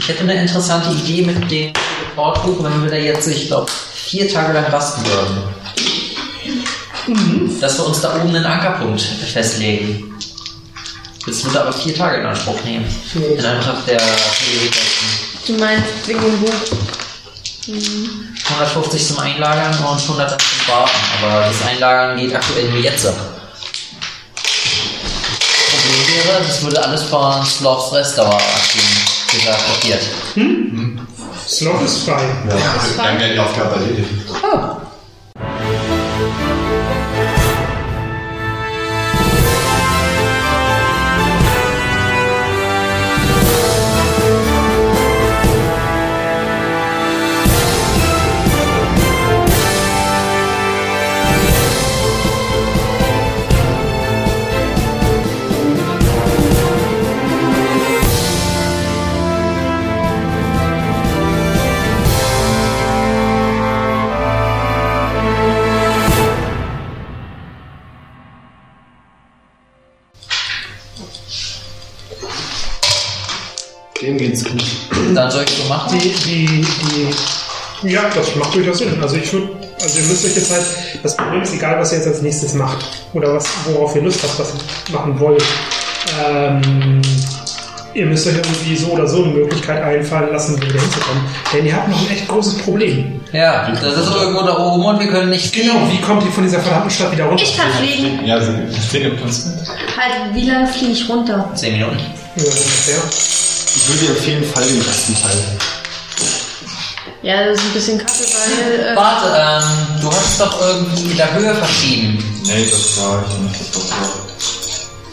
ich 0.00 0.08
hätte 0.08 0.22
eine 0.22 0.34
interessante 0.42 0.90
Idee 0.90 1.22
mit 1.22 1.36
dem 1.36 1.48
Teleportbuch, 1.48 2.64
wenn 2.64 2.82
wir 2.82 2.90
da 2.90 2.96
jetzt, 2.96 3.28
ich 3.28 3.46
glaube, 3.46 3.70
vier 3.94 4.28
Tage 4.28 4.52
lang 4.52 4.64
rasten 4.66 5.02
würden. 5.06 5.38
Dass 7.60 7.78
wir 7.78 7.86
uns 7.86 8.00
da 8.00 8.16
oben 8.16 8.28
einen 8.34 8.44
Ankerpunkt 8.44 9.00
festlegen. 9.00 10.12
Das 11.26 11.44
würde 11.44 11.60
aber 11.60 11.72
vier 11.72 11.94
Tage 11.94 12.18
in 12.20 12.26
Anspruch 12.26 12.62
nehmen. 12.64 12.84
In 13.14 13.44
Anbetracht 13.44 13.86
der 13.86 13.96
Prioritäten. 13.98 14.86
Du 15.46 15.52
meinst 15.54 15.84
wegen 16.06 16.20
dem 16.20 16.40
Buch. 16.40 16.52
150 17.66 19.06
zum 19.06 19.18
Einlagern 19.18 19.72
und 19.84 20.00
100 20.00 20.30
dann 20.30 20.38
zum 20.38 20.68
Warten. 20.68 20.96
Aber 21.22 21.46
das 21.46 21.62
Einlagern 21.68 22.16
geht 22.18 22.34
aktuell 22.34 22.70
nur 22.70 22.80
jetzt. 22.80 23.06
Problem 25.70 26.26
wäre, 26.26 26.42
das 26.46 26.62
würde 26.62 26.82
alles 26.84 27.02
von 27.04 27.44
Slavs 27.44 27.92
Restdauer 27.92 28.38
gesagt 29.30 29.60
kopiert. 29.72 30.02
Slot 31.48 31.82
ist 31.82 32.04
frei. 32.04 32.22
Ja, 32.48 32.56
dann 33.04 33.18
wäre 33.20 33.32
die 33.32 33.38
Aufgabe 33.38 33.74
erledigt. 33.74 34.10
Dem 34.10 34.81
Dann 75.22 75.30
soll 75.30 75.44
ich 75.44 75.50
so 75.50 75.68
machen? 75.68 75.98
Die, 75.98 76.08
die, 76.24 76.66
die, 77.82 77.88
ja, 77.92 78.02
das 78.12 78.34
macht 78.34 78.54
durchaus 78.54 78.78
Sinn. 78.78 79.00
Also 79.00 79.16
ich 79.16 79.32
würde, 79.32 79.50
also 79.80 79.98
ihr 80.00 80.04
müsst 80.06 80.24
euch 80.24 80.34
jetzt 80.34 80.50
halt, 80.50 80.64
das 81.02 81.16
Problem 81.16 81.42
ist 81.42 81.54
egal, 81.54 81.78
was 81.78 81.92
ihr 81.92 81.98
jetzt 81.98 82.08
als 82.08 82.22
nächstes 82.22 82.54
macht 82.54 82.84
oder 83.12 83.34
was, 83.34 83.46
worauf 83.66 83.94
ihr 83.94 84.02
Lust 84.02 84.20
habt, 84.22 84.36
was 84.38 84.52
ihr 84.88 84.98
machen 84.98 85.20
wollt. 85.20 85.44
Ähm, 86.24 87.00
ihr 87.94 88.06
müsst 88.06 88.26
euch 88.26 88.34
irgendwie 88.34 88.76
so 88.76 88.88
oder 88.88 89.06
so 89.06 89.22
eine 89.22 89.32
Möglichkeit 89.32 89.80
einfallen 89.82 90.32
lassen, 90.32 90.60
wieder 90.60 90.80
hinzukommen. 90.80 91.22
Denn 91.52 91.66
ihr 91.66 91.76
habt 91.76 91.88
noch 91.88 92.00
ein 92.00 92.10
echt 92.10 92.26
großes 92.26 92.58
Problem. 92.58 93.20
Ja, 93.32 93.70
das 93.70 93.96
ist 93.96 94.14
irgendwo 94.14 94.42
da 94.42 94.58
oben 94.58 94.84
und 94.84 94.98
wir 94.98 95.06
können 95.06 95.30
nicht 95.30 95.52
Genau, 95.52 95.88
wie 95.90 96.00
kommt 96.00 96.24
ihr 96.24 96.32
von 96.32 96.42
dieser 96.42 96.58
verdammten 96.58 96.90
Stadt 96.90 97.12
wieder 97.12 97.26
runter? 97.26 97.44
Ich 97.44 97.56
kann 97.56 97.70
fliegen. 97.72 98.26
Ja, 98.26 98.40
sie 98.40 98.52
fliegen 98.90 99.10
mit 99.12 99.22
uns 99.22 99.46
mit. 99.46 99.54
Halt, 99.68 100.34
wie 100.34 100.50
lange 100.50 100.66
fliege 100.66 100.92
ich 100.92 101.08
runter? 101.08 101.48
Zehn 101.54 101.74
Minuten. 101.74 101.98
Ja, 102.36 102.44
ungefähr. 102.44 103.02
Ich 103.74 103.88
würde 103.88 104.06
empfehlen, 104.14 104.44
fall 104.52 104.64
den 104.66 104.86
ersten 104.86 105.14
Teil. 105.20 105.58
Ja, 107.22 107.44
das 107.46 107.58
ist 107.58 107.64
ein 107.66 107.72
bisschen 107.72 107.98
kacke, 107.98 108.24
weil. 108.24 108.80
Äh, 108.92 108.96
Warte, 108.96 109.26
ähm, 109.64 110.00
du 110.02 110.10
hast 110.10 110.40
doch 110.40 110.60
irgendwie 110.60 111.04
mit 111.04 111.18
der 111.18 111.32
Höhe 111.34 111.54
verschieben. 111.54 112.42
Nee, 112.44 112.66
das 112.70 112.96
war 112.98 113.24
ich 113.28 113.38
nicht. 113.38 113.60
Das 113.74 113.90
war 113.90 114.08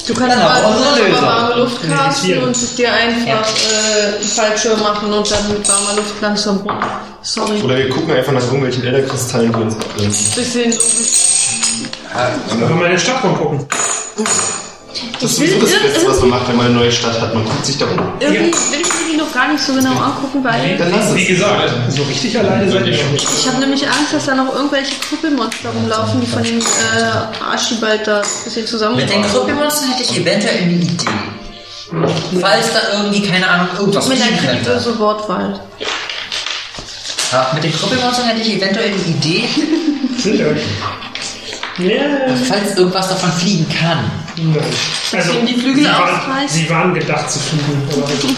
du 0.08 0.14
kannst 0.16 0.36
Genau, 0.36 0.50
mal 0.50 0.66
unsere 0.66 1.00
über 1.00 1.08
Lösung. 1.10 1.26
warme 1.28 1.56
Luft 1.56 1.78
casten 1.88 2.44
und 2.44 2.78
dir 2.78 2.92
einfach 2.94 3.48
äh, 3.48 4.16
einen 4.16 4.24
Fallschirm 4.28 4.80
machen 4.80 5.14
und 5.14 5.30
dann 5.32 5.48
mit 5.50 5.68
warmer 5.70 5.94
Luft 5.98 6.16
langsam 6.20 6.58
runter. 6.58 7.02
Sorry. 7.22 7.62
Oder 7.62 7.78
wir 7.78 7.90
gucken 7.90 8.12
einfach 8.12 8.32
nach 8.32 8.44
irgendwelchen 8.44 8.84
Elderkristallen, 8.86 9.54
die 9.54 9.60
uns 9.60 9.76
abgrenzen. 9.76 10.32
Bisschen. 10.36 10.74
Wenn 12.50 12.60
wir 12.60 12.76
mal 12.76 12.86
in 12.86 12.92
der 12.94 12.98
Stadt 12.98 13.24
rumgucken. 13.24 13.68
Das 15.22 15.32
ist 15.32 15.38
sowieso 15.38 15.59
das 15.59 15.69
Beste, 15.72 16.08
was 16.08 16.19
man 16.22 16.30
macht, 16.32 16.48
wenn 16.50 16.58
man 16.58 16.66
eine 16.68 16.76
neue 16.76 16.92
Stadt 16.92 17.22
hat. 17.22 17.34
Man 17.34 17.45
guckt 17.45 17.66
sich 17.66 17.77
da 17.77 17.85
um. 17.85 18.00
Irgendwie 18.19 18.51
will 18.51 18.82
ich 18.82 18.88
mir 18.88 19.11
die 19.11 19.18
noch 19.18 19.32
gar 19.32 19.48
nicht 19.51 19.64
so 19.64 19.74
genau 19.74 19.92
angucken, 19.92 20.43
weil 20.43 20.77
Dann 20.77 20.92
lass 20.92 21.14
Wie 21.16 21.22
es. 21.22 21.27
gesagt, 21.27 21.69
so 21.90 22.01
richtig 22.03 22.38
alleine 22.40 22.69
seid 22.72 22.88
ihr 22.88 22.93
nicht. 23.11 23.27
ich 23.40 23.48
habe 23.48 23.59
nämlich 23.59 23.85
Angst, 23.88 24.14
dass 24.14 24.26
da 24.26 24.35
noch 24.35 24.53
irgendwelche 24.53 24.95
Krüppelmonster 25.00 25.69
rumlaufen, 25.69 26.19
die 26.22 26.27
von 26.27 26.43
dem 26.43 26.59
äh, 26.59 27.43
Archibald 27.43 28.08
da 28.08 28.18
ein 28.22 28.27
bisschen 28.43 28.66
zusammen. 28.66 28.95
Mit 28.95 29.09
den 29.11 29.22
Krüppelmonstern 29.22 29.90
hätte 29.92 30.03
ich 30.11 30.18
eventuell 30.19 30.58
eine 30.64 30.74
Idee. 30.74 31.06
Falls 32.42 32.74
da 32.74 32.80
irgendwie, 32.98 33.22
keine 33.27 33.48
Ahnung, 33.48 33.68
irgendwas 33.77 34.08
Mit 34.08 34.22
einer 34.22 34.38
könnte. 34.38 34.72
böse 34.72 34.98
Wortwahl. 35.00 35.59
Ja, 37.32 37.51
mit 37.53 37.64
den 37.64 37.74
Krüppelmonstern 37.74 38.26
hätte 38.27 38.42
ich 38.42 38.56
eventuell 38.58 38.88
eine 38.88 38.95
Idee, 39.06 39.48
falls 42.48 42.76
irgendwas 42.76 43.09
davon 43.09 43.32
fliegen 43.34 43.68
kann. 43.69 44.11
Nein. 44.43 44.64
Also, 45.14 45.34
die 45.45 45.59
Flügel 45.59 45.84
sie 45.84 45.90
waren, 45.90 46.48
sie 46.48 46.69
waren 46.69 46.93
gedacht 46.93 47.32
zu 47.32 47.40
fliegen. 47.40 47.82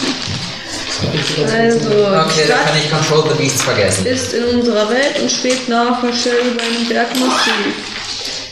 Also, 1.52 1.88
Okay, 1.90 2.44
da 2.46 2.58
kann 2.58 2.76
ich 2.78 2.88
Control 2.90 3.24
the 3.30 3.42
Beasts 3.42 3.62
vergessen. 3.62 4.06
ist 4.06 4.34
in 4.34 4.44
unserer 4.60 4.88
Welt 4.88 5.18
und 5.20 5.30
schwebt 5.30 5.68
über 5.68 5.78
einen 5.80 6.88
Bergmassiv. 6.88 7.52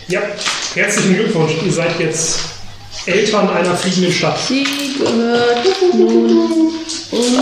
ja, 0.09 0.20
herzlichen 0.75 1.15
Glückwunsch. 1.15 1.53
Ihr 1.65 1.73
seid 1.73 2.01
jetzt 2.01 2.41
Eltern 3.07 3.49
einer 3.51 3.77
fliegenden 3.77 4.12
Stadt. 4.12 4.39
Sie 4.49 4.65
gehört 4.99 5.65
nun 5.95 6.73
und 7.12 7.41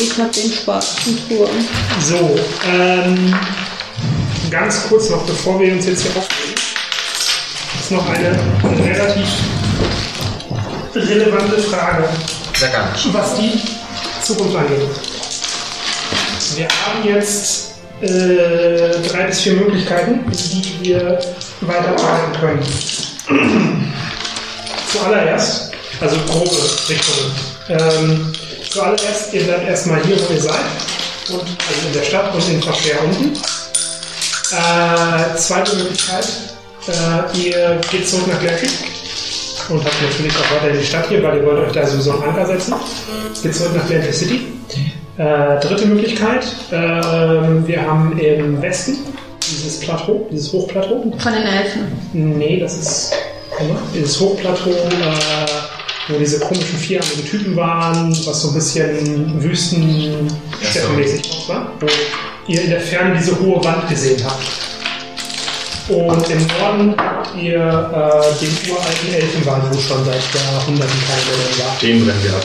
ich 0.00 0.18
hab 0.18 0.32
den 0.32 0.52
schwarzen 0.52 1.18
Turm. 1.28 1.50
So, 2.00 2.38
ähm, 2.70 3.34
ganz 4.50 4.88
kurz 4.88 5.08
noch, 5.10 5.22
bevor 5.24 5.60
wir 5.60 5.72
uns 5.72 5.86
jetzt 5.86 6.02
hier 6.02 6.10
aufregen, 6.16 6.47
ist 7.88 7.92
noch 7.92 8.08
eine 8.10 8.38
relativ 8.84 9.28
relevante 10.94 11.58
Frage, 11.58 12.04
was 13.12 13.34
die 13.36 13.62
Zukunft 14.22 14.56
angeht. 14.56 14.90
Wir 16.54 16.68
haben 16.68 17.04
jetzt 17.04 17.72
äh, 18.02 19.08
drei 19.08 19.24
bis 19.28 19.40
vier 19.40 19.54
Möglichkeiten, 19.54 20.20
die 20.30 20.78
wir 20.82 21.18
weiterarbeiten 21.62 22.32
können. 22.38 22.62
Zuallererst, 24.92 25.72
also 26.02 26.16
grobe 26.26 26.56
Richtungen. 26.90 27.32
Ähm, 27.70 28.32
zuallererst, 28.68 29.32
ihr 29.32 29.44
bleibt 29.44 29.66
erstmal 29.66 30.04
hier, 30.04 30.16
wo 30.28 30.34
ihr 30.34 30.40
seid, 30.42 30.60
und, 31.30 31.40
also 31.40 31.86
in 31.86 31.92
der 31.94 32.02
Stadt 32.02 32.34
und 32.34 32.48
in 32.50 32.62
Verschwer 32.62 33.02
unten. 33.02 33.32
Äh, 34.52 35.36
zweite 35.36 35.76
Möglichkeit, 35.76 36.26
äh, 36.88 37.38
ihr 37.38 37.80
geht 37.90 38.08
zurück 38.08 38.26
nach 38.28 38.40
Glenfield 38.40 38.72
und 39.68 39.84
habt 39.84 40.02
natürlich 40.02 40.32
auch 40.36 40.62
weiter 40.62 40.74
die 40.76 40.84
Stadt 40.84 41.08
hier, 41.08 41.22
weil 41.22 41.38
ihr 41.38 41.46
wollt 41.46 41.66
euch 41.66 41.72
da 41.72 41.86
sowieso 41.86 42.12
einen 42.12 42.22
Anker 42.22 42.46
setzen. 42.46 42.74
Geht 43.42 43.54
zurück 43.54 43.76
nach 43.76 43.86
Glenfield 43.86 44.14
City. 44.14 44.40
Äh, 45.18 45.60
dritte 45.60 45.86
Möglichkeit, 45.86 46.46
ähm, 46.70 47.66
wir 47.66 47.82
haben 47.82 48.16
im 48.18 48.62
Westen 48.62 48.98
dieses 49.50 49.80
Plateau, 49.80 50.28
dieses 50.30 50.52
Hochplateau, 50.52 51.12
Von 51.18 51.32
den 51.32 51.42
Elfen. 51.42 51.86
Nee, 52.12 52.60
das 52.60 52.76
ist 52.76 53.12
dieses 53.94 54.20
Hochplateau, 54.20 54.70
äh, 54.70 55.46
wo 56.08 56.18
diese 56.18 56.38
komischen 56.38 56.78
vierarmigen 56.78 57.24
Typen 57.24 57.56
waren, 57.56 58.10
was 58.26 58.42
so 58.42 58.48
ein 58.48 58.54
bisschen 58.54 59.42
Wüsten-Steppenmäßig 59.42 61.30
aussah, 61.32 61.72
wo 61.80 61.86
ihr 62.46 62.62
in 62.62 62.70
der 62.70 62.80
Ferne 62.80 63.16
diese 63.18 63.38
hohe 63.40 63.62
Wand 63.64 63.88
gesehen 63.88 64.22
habt. 64.24 64.67
Und 65.88 66.28
im 66.30 66.46
Norden 66.46 66.94
habt 66.98 67.34
ihr 67.34 67.56
äh, 67.56 68.44
den 68.44 68.70
uralten 68.70 69.14
Elfenwald, 69.14 69.62
wo 69.72 69.80
schon 69.80 70.04
seit 70.04 70.22
Jahrhunderten 70.34 70.98
keine 71.08 71.38
mehr 71.38 71.66
war. 71.66 71.76
Den 71.80 72.04
brennen 72.04 72.22
wir 72.24 72.34
ab. 72.34 72.44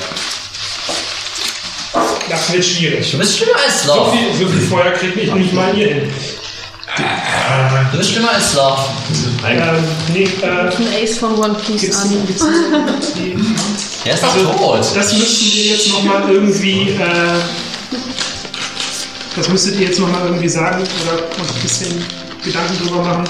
Das 2.29 2.53
wird 2.53 2.63
schwierig. 2.65 3.11
Du 3.11 3.17
bist 3.17 3.37
schlimmer 3.37 3.57
als 3.65 3.83
So 3.83 3.93
Love. 3.95 4.11
viel, 4.17 4.33
so 4.45 4.47
viel 4.51 4.61
Feuer 4.61 4.91
kriegt 4.91 5.17
ich 5.17 5.33
nicht 5.33 5.53
mal 5.53 5.73
hier 5.73 5.87
hin. 5.93 6.13
Du 7.91 7.97
bist 7.97 8.11
schlimmer 8.11 8.31
als 8.33 8.53
Love. 8.53 8.79
Ähm, 9.45 9.83
nee, 10.13 10.23
äh, 10.41 10.45
Ein 10.45 10.71
Ace 11.03 11.17
von 11.17 11.35
One 11.37 11.55
Piece 11.55 11.81
gibt's, 11.81 12.01
an. 12.01 12.25
gibt's 12.25 12.45
Der 14.05 14.13
ist 14.13 14.23
doch 14.23 14.33
Also, 14.33 14.51
tot. 14.53 14.79
Das 14.95 15.13
müssten 15.13 15.45
wir 15.53 15.65
jetzt 15.75 15.89
nochmal 15.91 16.29
irgendwie, 16.31 16.89
äh, 16.91 17.39
das 19.35 19.49
müsstet 19.49 19.75
ihr 19.79 19.87
jetzt 19.87 19.99
nochmal 19.99 20.25
irgendwie 20.27 20.49
sagen 20.49 20.81
oder 21.03 21.23
ein 21.23 21.61
bisschen 21.61 22.05
Gedanken 22.43 22.77
drüber 22.77 23.03
machen 23.03 23.23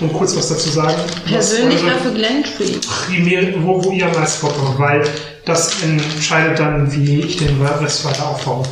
und 0.00 0.12
kurz 0.12 0.36
was 0.36 0.48
dazu 0.48 0.70
sagen. 0.70 0.94
Persönlich 1.26 1.82
eure 1.82 1.98
für 1.98 2.12
Glentree. 2.12 2.78
primär, 3.06 3.54
wo, 3.62 3.84
wo 3.84 3.90
ihr 3.92 4.06
am 4.06 4.12
meisten 4.12 4.46
habt, 4.46 4.78
weil 4.78 5.04
das 5.44 5.82
entscheidet 5.82 6.58
dann, 6.58 6.92
wie 6.92 7.20
ich 7.20 7.36
den 7.36 7.60
Rest 7.62 8.04
weiter 8.04 8.28
aufbaue. 8.28 8.64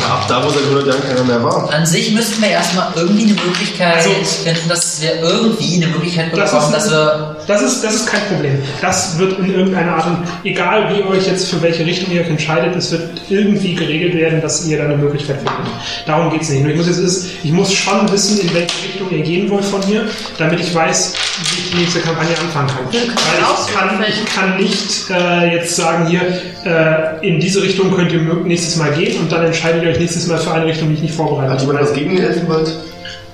Ja, 0.00 0.14
ab 0.14 0.24
da, 0.28 0.44
wo 0.44 0.48
seit 0.50 0.64
100 0.64 0.86
Jahren 0.88 1.02
keiner 1.02 1.24
mehr 1.24 1.42
war. 1.42 1.72
An 1.72 1.86
sich 1.86 2.12
müssten 2.12 2.42
wir 2.42 2.48
erstmal 2.50 2.88
irgendwie 2.96 3.22
eine 3.24 3.34
Möglichkeit 3.34 3.94
Also- 3.96 4.10
finden, 4.44 4.68
dass 4.68 5.00
wir 5.00 5.20
irgendwie 5.22 5.76
eine 5.76 5.86
Möglichkeit 5.86 6.36
Das 6.36 6.50
bekommen, 6.50 6.74
ist- 6.74 6.84
dass 6.86 6.90
wir. 6.90 7.36
Das 7.46 7.62
ist, 7.62 7.84
das 7.84 7.94
ist 7.94 8.06
kein 8.06 8.22
Problem. 8.28 8.58
Das 8.80 9.18
wird 9.18 9.38
in 9.38 9.54
irgendeiner 9.54 9.92
Art 9.96 10.06
und 10.06 10.18
egal 10.44 10.90
wie 10.92 11.00
ihr 11.00 11.06
euch 11.08 11.26
jetzt 11.26 11.48
für 11.48 11.60
welche 11.62 11.84
Richtung 11.86 12.12
ihr 12.12 12.22
euch 12.22 12.28
entscheidet, 12.28 12.74
es 12.74 12.90
wird 12.90 13.02
irgendwie 13.28 13.74
geregelt 13.74 14.14
werden, 14.14 14.40
dass 14.40 14.66
ihr 14.66 14.78
da 14.78 14.84
eine 14.84 14.96
Möglichkeit 14.96 15.36
findet. 15.36 15.72
Darum 16.06 16.30
geht 16.32 16.42
es 16.42 16.48
nicht. 16.50 16.62
Nur 16.62 16.70
ich 16.72 16.76
muss, 16.78 16.86
jetzt 16.88 16.98
ist, 16.98 17.26
ich 17.42 17.52
muss 17.52 17.72
schon 17.72 18.10
wissen, 18.10 18.40
in 18.40 18.52
welche 18.54 18.74
Richtung 18.88 19.10
ihr 19.10 19.22
gehen 19.22 19.48
wollt 19.50 19.64
von 19.64 19.82
hier, 19.82 20.06
damit 20.38 20.58
ich 20.60 20.74
weiß, 20.74 21.12
wie 21.52 21.60
ich 21.60 21.70
die 21.70 21.76
nächste 21.78 22.00
Kampagne 22.00 22.30
anfangen 22.38 22.68
kann. 22.68 22.86
Weil 22.92 23.00
ich 23.02 23.74
kann, 23.74 24.04
ich 24.08 24.34
kann 24.34 24.56
nicht 24.56 25.10
äh, 25.10 25.54
jetzt 25.56 25.76
sagen, 25.76 26.06
hier, 26.08 26.22
äh, 26.64 27.26
in 27.26 27.38
diese 27.40 27.62
Richtung 27.62 27.94
könnt 27.94 28.10
ihr 28.12 28.20
nächstes 28.22 28.76
Mal 28.76 28.90
gehen 28.92 29.20
und 29.24 29.32
dann 29.32 29.46
entscheidet 29.46 29.82
ihr 29.82 29.88
euch 29.88 29.98
nächstes 29.98 30.26
Mal 30.26 30.38
für 30.38 30.52
eine 30.52 30.66
Richtung, 30.66 30.88
die 30.88 30.96
ich 30.96 31.00
nicht 31.00 31.14
vorbereitet 31.14 31.52
Hat 31.52 31.60
jemand 31.62 31.80
was 31.80 31.94
gegen 31.94 32.14
den 32.14 32.24
Elfenwald? 32.24 32.70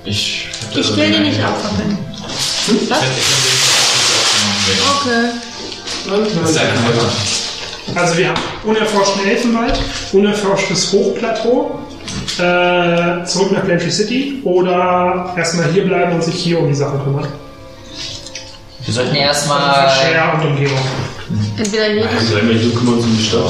Ich, 0.05 0.49
Ich 0.73 0.97
will 0.97 1.11
die 1.11 1.19
nicht 1.19 1.41
abfackeln. 1.43 1.99
Was? 2.89 2.99
Okay. 5.03 5.31
Das 6.43 6.51
ist 6.51 6.59
eine 6.59 6.71
Heimat. 6.71 7.13
Also 7.97 8.17
wir 8.19 8.29
haben 8.29 8.41
unerforschten 8.65 9.27
Elfenwald, 9.27 9.81
unerforschtes 10.13 10.93
Hochplateau, 10.93 11.81
äh, 12.39 13.25
zurück 13.25 13.51
nach 13.51 13.65
Blanchard 13.65 13.91
City 13.91 14.41
oder 14.45 15.35
erstmal 15.37 15.73
hier 15.73 15.85
bleiben 15.87 16.15
und 16.15 16.23
sich 16.23 16.37
hier 16.37 16.61
um 16.61 16.69
die 16.69 16.75
Sachen 16.75 17.03
kümmern. 17.03 17.27
Wir 18.85 18.95
sollten 18.95 19.17
erstmal. 19.17 19.91
Verscher 19.91 20.35
und 20.35 20.51
Umgebung. 20.51 20.79
Entweder 21.57 21.85
hier 21.85 22.05
Dann 22.05 22.27
bleiben 22.27 22.49
wir 22.49 22.57
hier, 22.59 22.75
kümmern 22.75 22.95
uns 22.95 23.05
um 23.05 23.17
die 23.17 23.23
Stadt. 23.25 23.41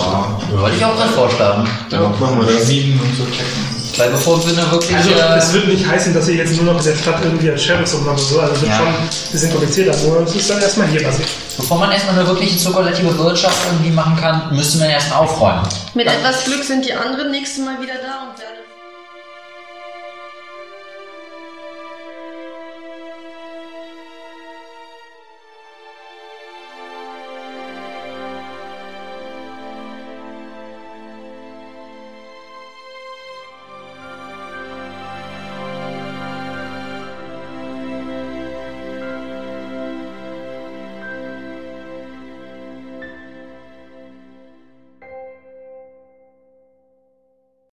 Wollte 0.53 0.77
ich 0.77 0.85
auch 0.85 0.97
gerade 0.97 1.13
vorschlagen. 1.13 1.69
Ja, 1.91 2.01
machen 2.01 2.41
wir 2.47 2.53
das. 2.53 2.67
Sieben 2.67 3.01
und 3.01 3.17
so 3.17 3.25
checken. 3.25 3.81
Weil 3.97 4.11
bevor 4.11 4.39
wir 4.47 4.53
eine 4.57 4.71
wirklich. 4.71 4.97
Also 4.97 5.11
äh, 5.11 5.37
es 5.39 5.53
wird 5.53 5.69
nicht 5.69 5.87
heißen, 5.87 6.15
dass 6.15 6.29
ihr 6.29 6.37
jetzt 6.37 6.57
nur 6.57 6.73
noch 6.73 6.79
in 6.79 6.85
der 6.85 6.97
Stadt 6.97 7.17
irgendwie 7.25 7.51
als 7.51 7.63
Sheriffs 7.63 7.93
ummacht 7.95 8.19
oder 8.19 8.23
so. 8.25 8.41
Also 8.41 8.55
es 8.55 8.61
wird 8.63 8.71
Ja. 8.71 8.77
schon 8.79 8.87
ein 8.87 9.09
bisschen 9.33 9.51
komplizierter. 9.51 9.97
Nur 10.07 10.23
es 10.23 10.35
ist 10.35 10.49
dann 10.51 10.61
erstmal 10.61 10.87
hier 10.89 11.03
passiert. 11.03 11.29
bevor 11.57 11.79
man 11.79 11.91
erstmal 11.93 12.19
eine 12.19 12.27
wirkliche 12.27 12.57
zirkulative 12.57 13.19
Wirtschaft 13.19 13.59
irgendwie 13.71 13.91
machen 13.91 14.17
kann, 14.17 14.55
müsste 14.55 14.79
man 14.79 14.89
erstmal 14.91 15.21
aufräumen. 15.21 15.63
Mit 15.95 16.07
etwas 16.07 16.45
Glück 16.45 16.63
sind 16.65 16.85
die 16.87 16.95
anderen 16.95 17.31
nächstes 17.33 17.65
Mal 17.65 17.81
wieder 17.83 17.95
da 17.95 18.31
und 18.31 18.39
werden 18.39 18.60